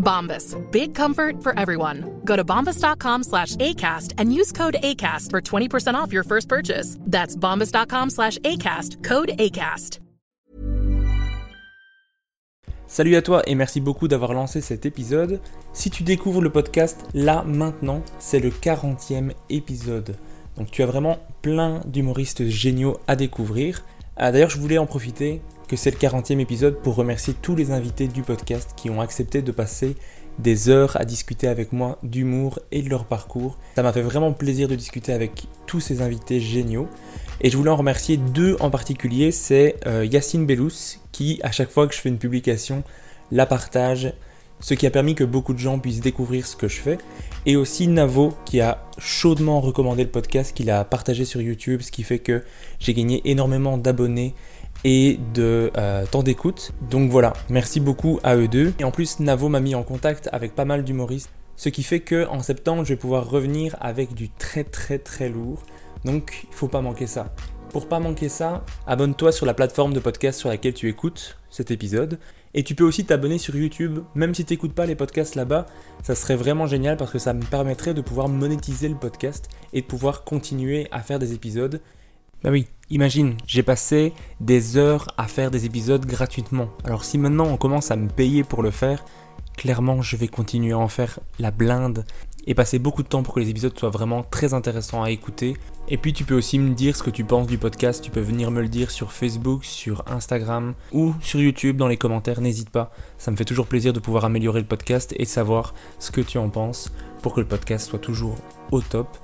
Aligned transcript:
Bombas. 0.00 0.56
Big 0.72 0.94
comfort 0.94 1.42
for 1.42 1.56
everyone. 1.56 2.20
Go 2.24 2.34
to 2.34 2.44
bombas.com 2.44 3.22
slash 3.22 3.54
ACAST 3.56 4.14
and 4.18 4.34
use 4.34 4.50
code 4.50 4.76
ACAST 4.82 5.30
for 5.30 5.40
20% 5.40 5.94
off 5.94 6.12
your 6.12 6.24
first 6.24 6.48
purchase. 6.48 6.98
That's 7.06 7.36
bombas.com 7.36 8.10
slash 8.10 8.38
ACAST. 8.38 9.04
Code 9.04 9.30
ACAST. 9.38 10.00
Salut 12.90 13.14
à 13.14 13.22
toi 13.22 13.42
et 13.46 13.54
merci 13.54 13.80
beaucoup 13.80 14.08
d'avoir 14.08 14.32
lancé 14.34 14.60
cet 14.60 14.84
épisode. 14.84 15.40
Si 15.72 15.90
tu 15.90 16.02
découvres 16.02 16.42
le 16.42 16.50
podcast 16.50 17.06
là 17.14 17.44
maintenant, 17.46 18.02
c'est 18.18 18.40
le 18.40 18.50
40e 18.50 19.30
épisode. 19.48 20.16
Donc 20.56 20.72
tu 20.72 20.82
as 20.82 20.86
vraiment 20.86 21.18
plein 21.40 21.82
d'humoristes 21.86 22.48
géniaux 22.48 22.98
à 23.06 23.14
découvrir. 23.14 23.84
Ah, 24.16 24.32
D'ailleurs, 24.32 24.50
je 24.50 24.58
voulais 24.58 24.76
en 24.76 24.86
profiter 24.86 25.40
que 25.70 25.76
c'est 25.76 25.92
le 25.92 25.98
40e 25.98 26.40
épisode 26.40 26.80
pour 26.82 26.96
remercier 26.96 27.32
tous 27.32 27.54
les 27.54 27.70
invités 27.70 28.08
du 28.08 28.22
podcast 28.22 28.72
qui 28.74 28.90
ont 28.90 29.00
accepté 29.00 29.40
de 29.40 29.52
passer 29.52 29.94
des 30.40 30.68
heures 30.68 31.00
à 31.00 31.04
discuter 31.04 31.46
avec 31.46 31.72
moi 31.72 31.96
d'humour 32.02 32.58
et 32.72 32.82
de 32.82 32.88
leur 32.88 33.04
parcours. 33.04 33.56
Ça 33.76 33.84
m'a 33.84 33.92
fait 33.92 34.02
vraiment 34.02 34.32
plaisir 34.32 34.66
de 34.66 34.74
discuter 34.74 35.12
avec 35.12 35.44
tous 35.66 35.78
ces 35.78 36.02
invités 36.02 36.40
géniaux. 36.40 36.88
Et 37.40 37.50
je 37.50 37.56
voulais 37.56 37.70
en 37.70 37.76
remercier 37.76 38.16
deux 38.16 38.56
en 38.58 38.68
particulier, 38.68 39.30
c'est 39.30 39.76
euh, 39.86 40.04
Yacine 40.04 40.44
Bellous 40.44 40.98
qui, 41.12 41.38
à 41.44 41.52
chaque 41.52 41.70
fois 41.70 41.86
que 41.86 41.94
je 41.94 42.00
fais 42.00 42.08
une 42.08 42.18
publication, 42.18 42.82
la 43.30 43.46
partage, 43.46 44.12
ce 44.58 44.74
qui 44.74 44.88
a 44.88 44.90
permis 44.90 45.14
que 45.14 45.22
beaucoup 45.22 45.54
de 45.54 45.60
gens 45.60 45.78
puissent 45.78 46.00
découvrir 46.00 46.46
ce 46.46 46.56
que 46.56 46.66
je 46.66 46.80
fais. 46.80 46.98
Et 47.46 47.54
aussi 47.54 47.86
Navo 47.86 48.34
qui 48.44 48.60
a 48.60 48.84
chaudement 48.98 49.60
recommandé 49.60 50.02
le 50.02 50.10
podcast, 50.10 50.52
qu'il 50.52 50.68
a 50.68 50.82
partagé 50.82 51.24
sur 51.24 51.40
YouTube, 51.40 51.80
ce 51.82 51.92
qui 51.92 52.02
fait 52.02 52.18
que 52.18 52.42
j'ai 52.80 52.92
gagné 52.92 53.22
énormément 53.24 53.78
d'abonnés 53.78 54.34
et 54.84 55.18
de 55.34 55.70
euh, 55.76 56.06
temps 56.06 56.22
d'écoute. 56.22 56.72
Donc 56.90 57.10
voilà, 57.10 57.32
merci 57.48 57.80
beaucoup 57.80 58.20
à 58.22 58.36
eux 58.36 58.48
deux. 58.48 58.72
Et 58.78 58.84
en 58.84 58.90
plus, 58.90 59.20
Navo 59.20 59.48
m'a 59.48 59.60
mis 59.60 59.74
en 59.74 59.82
contact 59.82 60.28
avec 60.32 60.54
pas 60.54 60.64
mal 60.64 60.84
d'humoristes, 60.84 61.30
ce 61.56 61.68
qui 61.68 61.82
fait 61.82 62.00
que 62.00 62.26
en 62.28 62.42
septembre, 62.42 62.84
je 62.84 62.90
vais 62.90 62.98
pouvoir 62.98 63.28
revenir 63.28 63.76
avec 63.80 64.14
du 64.14 64.30
très 64.30 64.64
très 64.64 64.98
très 64.98 65.28
lourd. 65.28 65.62
Donc 66.04 66.46
il 66.50 66.54
faut 66.54 66.68
pas 66.68 66.80
manquer 66.80 67.06
ça. 67.06 67.34
Pour 67.70 67.86
pas 67.86 68.00
manquer 68.00 68.28
ça, 68.28 68.64
abonne-toi 68.86 69.30
sur 69.30 69.46
la 69.46 69.54
plateforme 69.54 69.92
de 69.92 70.00
podcast 70.00 70.40
sur 70.40 70.48
laquelle 70.48 70.74
tu 70.74 70.88
écoutes 70.88 71.38
cet 71.50 71.70
épisode. 71.70 72.18
Et 72.52 72.64
tu 72.64 72.74
peux 72.74 72.82
aussi 72.82 73.04
t'abonner 73.04 73.38
sur 73.38 73.54
YouTube, 73.54 74.00
même 74.16 74.34
si 74.34 74.44
tu 74.44 74.52
n'écoutes 74.52 74.74
pas 74.74 74.86
les 74.86 74.96
podcasts 74.96 75.36
là-bas, 75.36 75.66
ça 76.02 76.16
serait 76.16 76.34
vraiment 76.34 76.66
génial 76.66 76.96
parce 76.96 77.12
que 77.12 77.20
ça 77.20 77.32
me 77.32 77.44
permettrait 77.44 77.94
de 77.94 78.00
pouvoir 78.00 78.28
monétiser 78.28 78.88
le 78.88 78.96
podcast 78.96 79.48
et 79.72 79.82
de 79.82 79.86
pouvoir 79.86 80.24
continuer 80.24 80.88
à 80.90 81.00
faire 81.00 81.20
des 81.20 81.32
épisodes. 81.32 81.80
Bah 82.42 82.50
oui, 82.50 82.66
imagine, 82.90 83.36
j'ai 83.46 83.62
passé 83.62 84.12
des 84.40 84.76
heures 84.76 85.08
à 85.16 85.26
faire 85.26 85.50
des 85.50 85.64
épisodes 85.64 86.04
gratuitement. 86.04 86.68
Alors 86.84 87.04
si 87.04 87.18
maintenant 87.18 87.46
on 87.46 87.56
commence 87.56 87.90
à 87.90 87.96
me 87.96 88.08
payer 88.08 88.44
pour 88.44 88.62
le 88.62 88.70
faire, 88.70 89.04
clairement 89.56 90.02
je 90.02 90.16
vais 90.16 90.28
continuer 90.28 90.72
à 90.72 90.78
en 90.78 90.88
faire 90.88 91.20
la 91.38 91.50
blinde 91.50 92.04
et 92.46 92.54
passer 92.54 92.78
beaucoup 92.78 93.02
de 93.02 93.08
temps 93.08 93.22
pour 93.22 93.34
que 93.34 93.40
les 93.40 93.50
épisodes 93.50 93.78
soient 93.78 93.90
vraiment 93.90 94.22
très 94.22 94.54
intéressants 94.54 95.02
à 95.02 95.10
écouter. 95.10 95.56
Et 95.88 95.96
puis 95.96 96.12
tu 96.12 96.24
peux 96.24 96.34
aussi 96.34 96.58
me 96.58 96.74
dire 96.74 96.96
ce 96.96 97.02
que 97.02 97.10
tu 97.10 97.24
penses 97.24 97.46
du 97.46 97.58
podcast, 97.58 98.02
tu 98.02 98.10
peux 98.10 98.20
venir 98.20 98.50
me 98.50 98.62
le 98.62 98.68
dire 98.68 98.90
sur 98.90 99.12
Facebook, 99.12 99.64
sur 99.64 100.02
Instagram 100.08 100.74
ou 100.92 101.14
sur 101.20 101.40
YouTube 101.40 101.76
dans 101.76 101.88
les 101.88 101.96
commentaires, 101.96 102.40
n'hésite 102.40 102.70
pas. 102.70 102.92
Ça 103.18 103.30
me 103.30 103.36
fait 103.36 103.44
toujours 103.44 103.66
plaisir 103.66 103.92
de 103.92 104.00
pouvoir 104.00 104.24
améliorer 104.24 104.60
le 104.60 104.66
podcast 104.66 105.14
et 105.16 105.24
de 105.24 105.28
savoir 105.28 105.74
ce 105.98 106.10
que 106.10 106.20
tu 106.20 106.38
en 106.38 106.48
penses 106.48 106.92
pour 107.22 107.34
que 107.34 107.40
le 107.40 107.46
podcast 107.46 107.88
soit 107.88 107.98
toujours 107.98 108.36
au 108.70 108.80
top. 108.80 109.16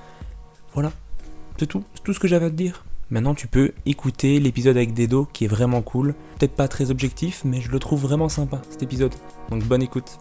Voilà, 0.74 0.92
c'est 1.58 1.66
tout, 1.66 1.82
c'est 1.94 2.04
tout 2.04 2.12
ce 2.12 2.20
que 2.20 2.28
j'avais 2.28 2.46
à 2.46 2.50
te 2.50 2.54
dire. 2.54 2.85
Maintenant 3.08 3.34
tu 3.34 3.46
peux 3.46 3.70
écouter 3.84 4.40
l'épisode 4.40 4.76
avec 4.76 4.92
Dedo 4.92 5.28
qui 5.32 5.44
est 5.44 5.48
vraiment 5.48 5.80
cool. 5.80 6.14
Peut-être 6.38 6.56
pas 6.56 6.66
très 6.66 6.90
objectif, 6.90 7.44
mais 7.44 7.60
je 7.60 7.70
le 7.70 7.78
trouve 7.78 8.02
vraiment 8.02 8.28
sympa 8.28 8.60
cet 8.68 8.82
épisode. 8.82 9.14
Donc 9.48 9.62
bonne 9.64 9.82
écoute. 9.82 10.18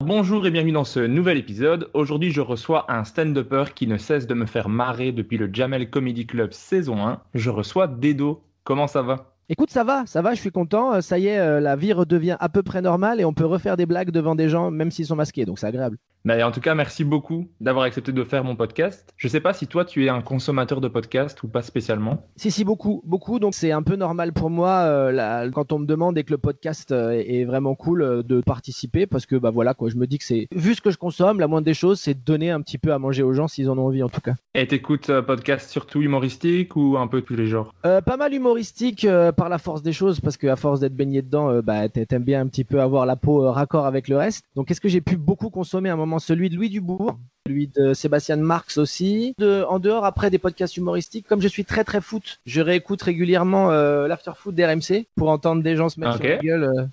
Bonjour 0.00 0.46
et 0.46 0.50
bienvenue 0.50 0.72
dans 0.72 0.84
ce 0.84 1.00
nouvel 1.00 1.38
épisode. 1.38 1.88
Aujourd'hui, 1.94 2.30
je 2.30 2.42
reçois 2.42 2.84
un 2.92 3.04
stand-upper 3.04 3.64
qui 3.74 3.86
ne 3.86 3.96
cesse 3.96 4.26
de 4.26 4.34
me 4.34 4.44
faire 4.44 4.68
marrer 4.68 5.12
depuis 5.12 5.38
le 5.38 5.48
Jamel 5.50 5.88
Comedy 5.88 6.26
Club 6.26 6.52
saison 6.52 7.06
1. 7.06 7.22
Je 7.32 7.48
reçois 7.48 7.86
Dedo. 7.86 8.42
Comment 8.64 8.86
ça 8.86 9.00
va? 9.00 9.34
Écoute, 9.48 9.70
ça 9.70 9.84
va, 9.84 10.04
ça 10.04 10.20
va, 10.20 10.34
je 10.34 10.40
suis 10.40 10.50
content. 10.50 10.92
Euh, 10.94 11.00
Ça 11.00 11.18
y 11.18 11.28
est, 11.28 11.38
euh, 11.38 11.60
la 11.60 11.76
vie 11.76 11.94
redevient 11.94 12.36
à 12.40 12.50
peu 12.50 12.62
près 12.62 12.82
normale 12.82 13.20
et 13.20 13.24
on 13.24 13.32
peut 13.32 13.46
refaire 13.46 13.78
des 13.78 13.86
blagues 13.86 14.10
devant 14.10 14.34
des 14.34 14.50
gens, 14.50 14.70
même 14.70 14.90
s'ils 14.90 15.06
sont 15.06 15.16
masqués, 15.16 15.46
donc 15.46 15.58
c'est 15.58 15.66
agréable. 15.66 15.96
Bah, 16.24 16.46
en 16.46 16.50
tout 16.52 16.60
cas, 16.60 16.74
merci 16.74 17.04
beaucoup 17.04 17.48
d'avoir 17.60 17.84
accepté 17.84 18.10
de 18.10 18.24
faire 18.24 18.44
mon 18.44 18.56
podcast. 18.56 19.12
Je 19.18 19.28
sais 19.28 19.40
pas 19.40 19.52
si 19.52 19.66
toi 19.66 19.84
tu 19.84 20.06
es 20.06 20.08
un 20.08 20.22
consommateur 20.22 20.80
de 20.80 20.88
podcast 20.88 21.42
ou 21.42 21.48
pas 21.48 21.60
spécialement. 21.60 22.26
Si, 22.36 22.50
si, 22.50 22.64
beaucoup, 22.64 23.02
beaucoup. 23.04 23.38
Donc 23.38 23.54
c'est 23.54 23.72
un 23.72 23.82
peu 23.82 23.96
normal 23.96 24.32
pour 24.32 24.48
moi 24.48 24.70
euh, 24.86 25.12
là, 25.12 25.46
quand 25.50 25.70
on 25.72 25.80
me 25.80 25.84
demande 25.86 26.16
et 26.16 26.24
que 26.24 26.30
le 26.30 26.38
podcast 26.38 26.92
euh, 26.92 27.10
est 27.10 27.40
est 27.40 27.44
vraiment 27.44 27.74
cool 27.74 28.00
euh, 28.00 28.22
de 28.22 28.40
participer 28.40 29.06
parce 29.06 29.26
que 29.26 29.36
bah 29.36 29.50
voilà 29.50 29.74
quoi, 29.74 29.90
je 29.90 29.96
me 29.96 30.06
dis 30.06 30.16
que 30.16 30.24
c'est 30.24 30.46
vu 30.54 30.74
ce 30.74 30.80
que 30.80 30.90
je 30.90 30.96
consomme, 30.96 31.40
la 31.40 31.46
moindre 31.46 31.66
des 31.66 31.74
choses, 31.74 32.00
c'est 32.00 32.14
de 32.14 32.24
donner 32.24 32.50
un 32.50 32.62
petit 32.62 32.78
peu 32.78 32.94
à 32.94 32.98
manger 32.98 33.22
aux 33.22 33.34
gens 33.34 33.46
s'ils 33.46 33.68
en 33.68 33.76
ont 33.76 33.84
envie 33.86 34.02
en 34.02 34.08
tout 34.08 34.22
cas. 34.22 34.34
Et 34.54 34.66
t'écoutes 34.66 35.10
euh, 35.10 35.20
podcast 35.20 35.68
surtout 35.68 36.00
humoristique 36.00 36.74
ou 36.74 36.96
un 36.96 37.06
peu 37.06 37.20
tous 37.20 37.34
les 37.36 37.48
genres? 37.48 37.74
Pas 37.82 38.16
mal 38.16 38.32
humoristique 38.32 39.06
par 39.36 39.50
la 39.50 39.58
force 39.58 39.82
des 39.82 39.92
choses 39.92 40.20
parce 40.20 40.38
que 40.38 40.46
à 40.46 40.56
force 40.56 40.80
d'être 40.80 40.94
baigné 40.96 41.20
dedans, 41.20 41.60
bah 41.62 41.88
t'a- 41.90 42.06
t'aimes 42.06 42.24
bien 42.24 42.40
un 42.40 42.46
petit 42.46 42.64
peu 42.64 42.80
avoir 42.80 43.04
la 43.04 43.16
peau 43.16 43.50
raccord 43.52 43.84
avec 43.84 44.08
le 44.08 44.16
reste. 44.16 44.42
Donc 44.56 44.68
qu'est-ce 44.68 44.80
que 44.80 44.88
j'ai 44.88 45.00
pu 45.02 45.16
beaucoup 45.18 45.50
consommer 45.50 45.90
à 45.90 45.92
un 45.92 45.96
moment 45.96 46.13
Celui 46.18 46.50
de 46.50 46.56
Louis 46.56 46.70
Dubourg, 46.70 47.18
celui 47.46 47.68
de 47.68 47.92
Sébastien 47.92 48.36
Marx 48.36 48.78
aussi. 48.78 49.34
De, 49.38 49.64
en 49.68 49.78
dehors 49.78 50.04
après 50.04 50.30
des 50.30 50.38
podcasts 50.38 50.76
humoristiques, 50.76 51.26
comme 51.28 51.42
je 51.42 51.48
suis 51.48 51.64
très 51.64 51.84
très 51.84 52.00
foot, 52.00 52.40
je 52.46 52.60
réécoute 52.60 53.02
régulièrement 53.02 53.70
euh, 53.70 54.08
l'after 54.08 54.32
foot 54.36 54.54
d'RMC 54.54 55.06
pour 55.14 55.28
entendre 55.28 55.62
des 55.62 55.76
gens 55.76 55.88
se 55.90 56.00
mettre 56.00 56.16
sur 56.16 56.24
la 56.24 56.36
gueule, 56.38 56.88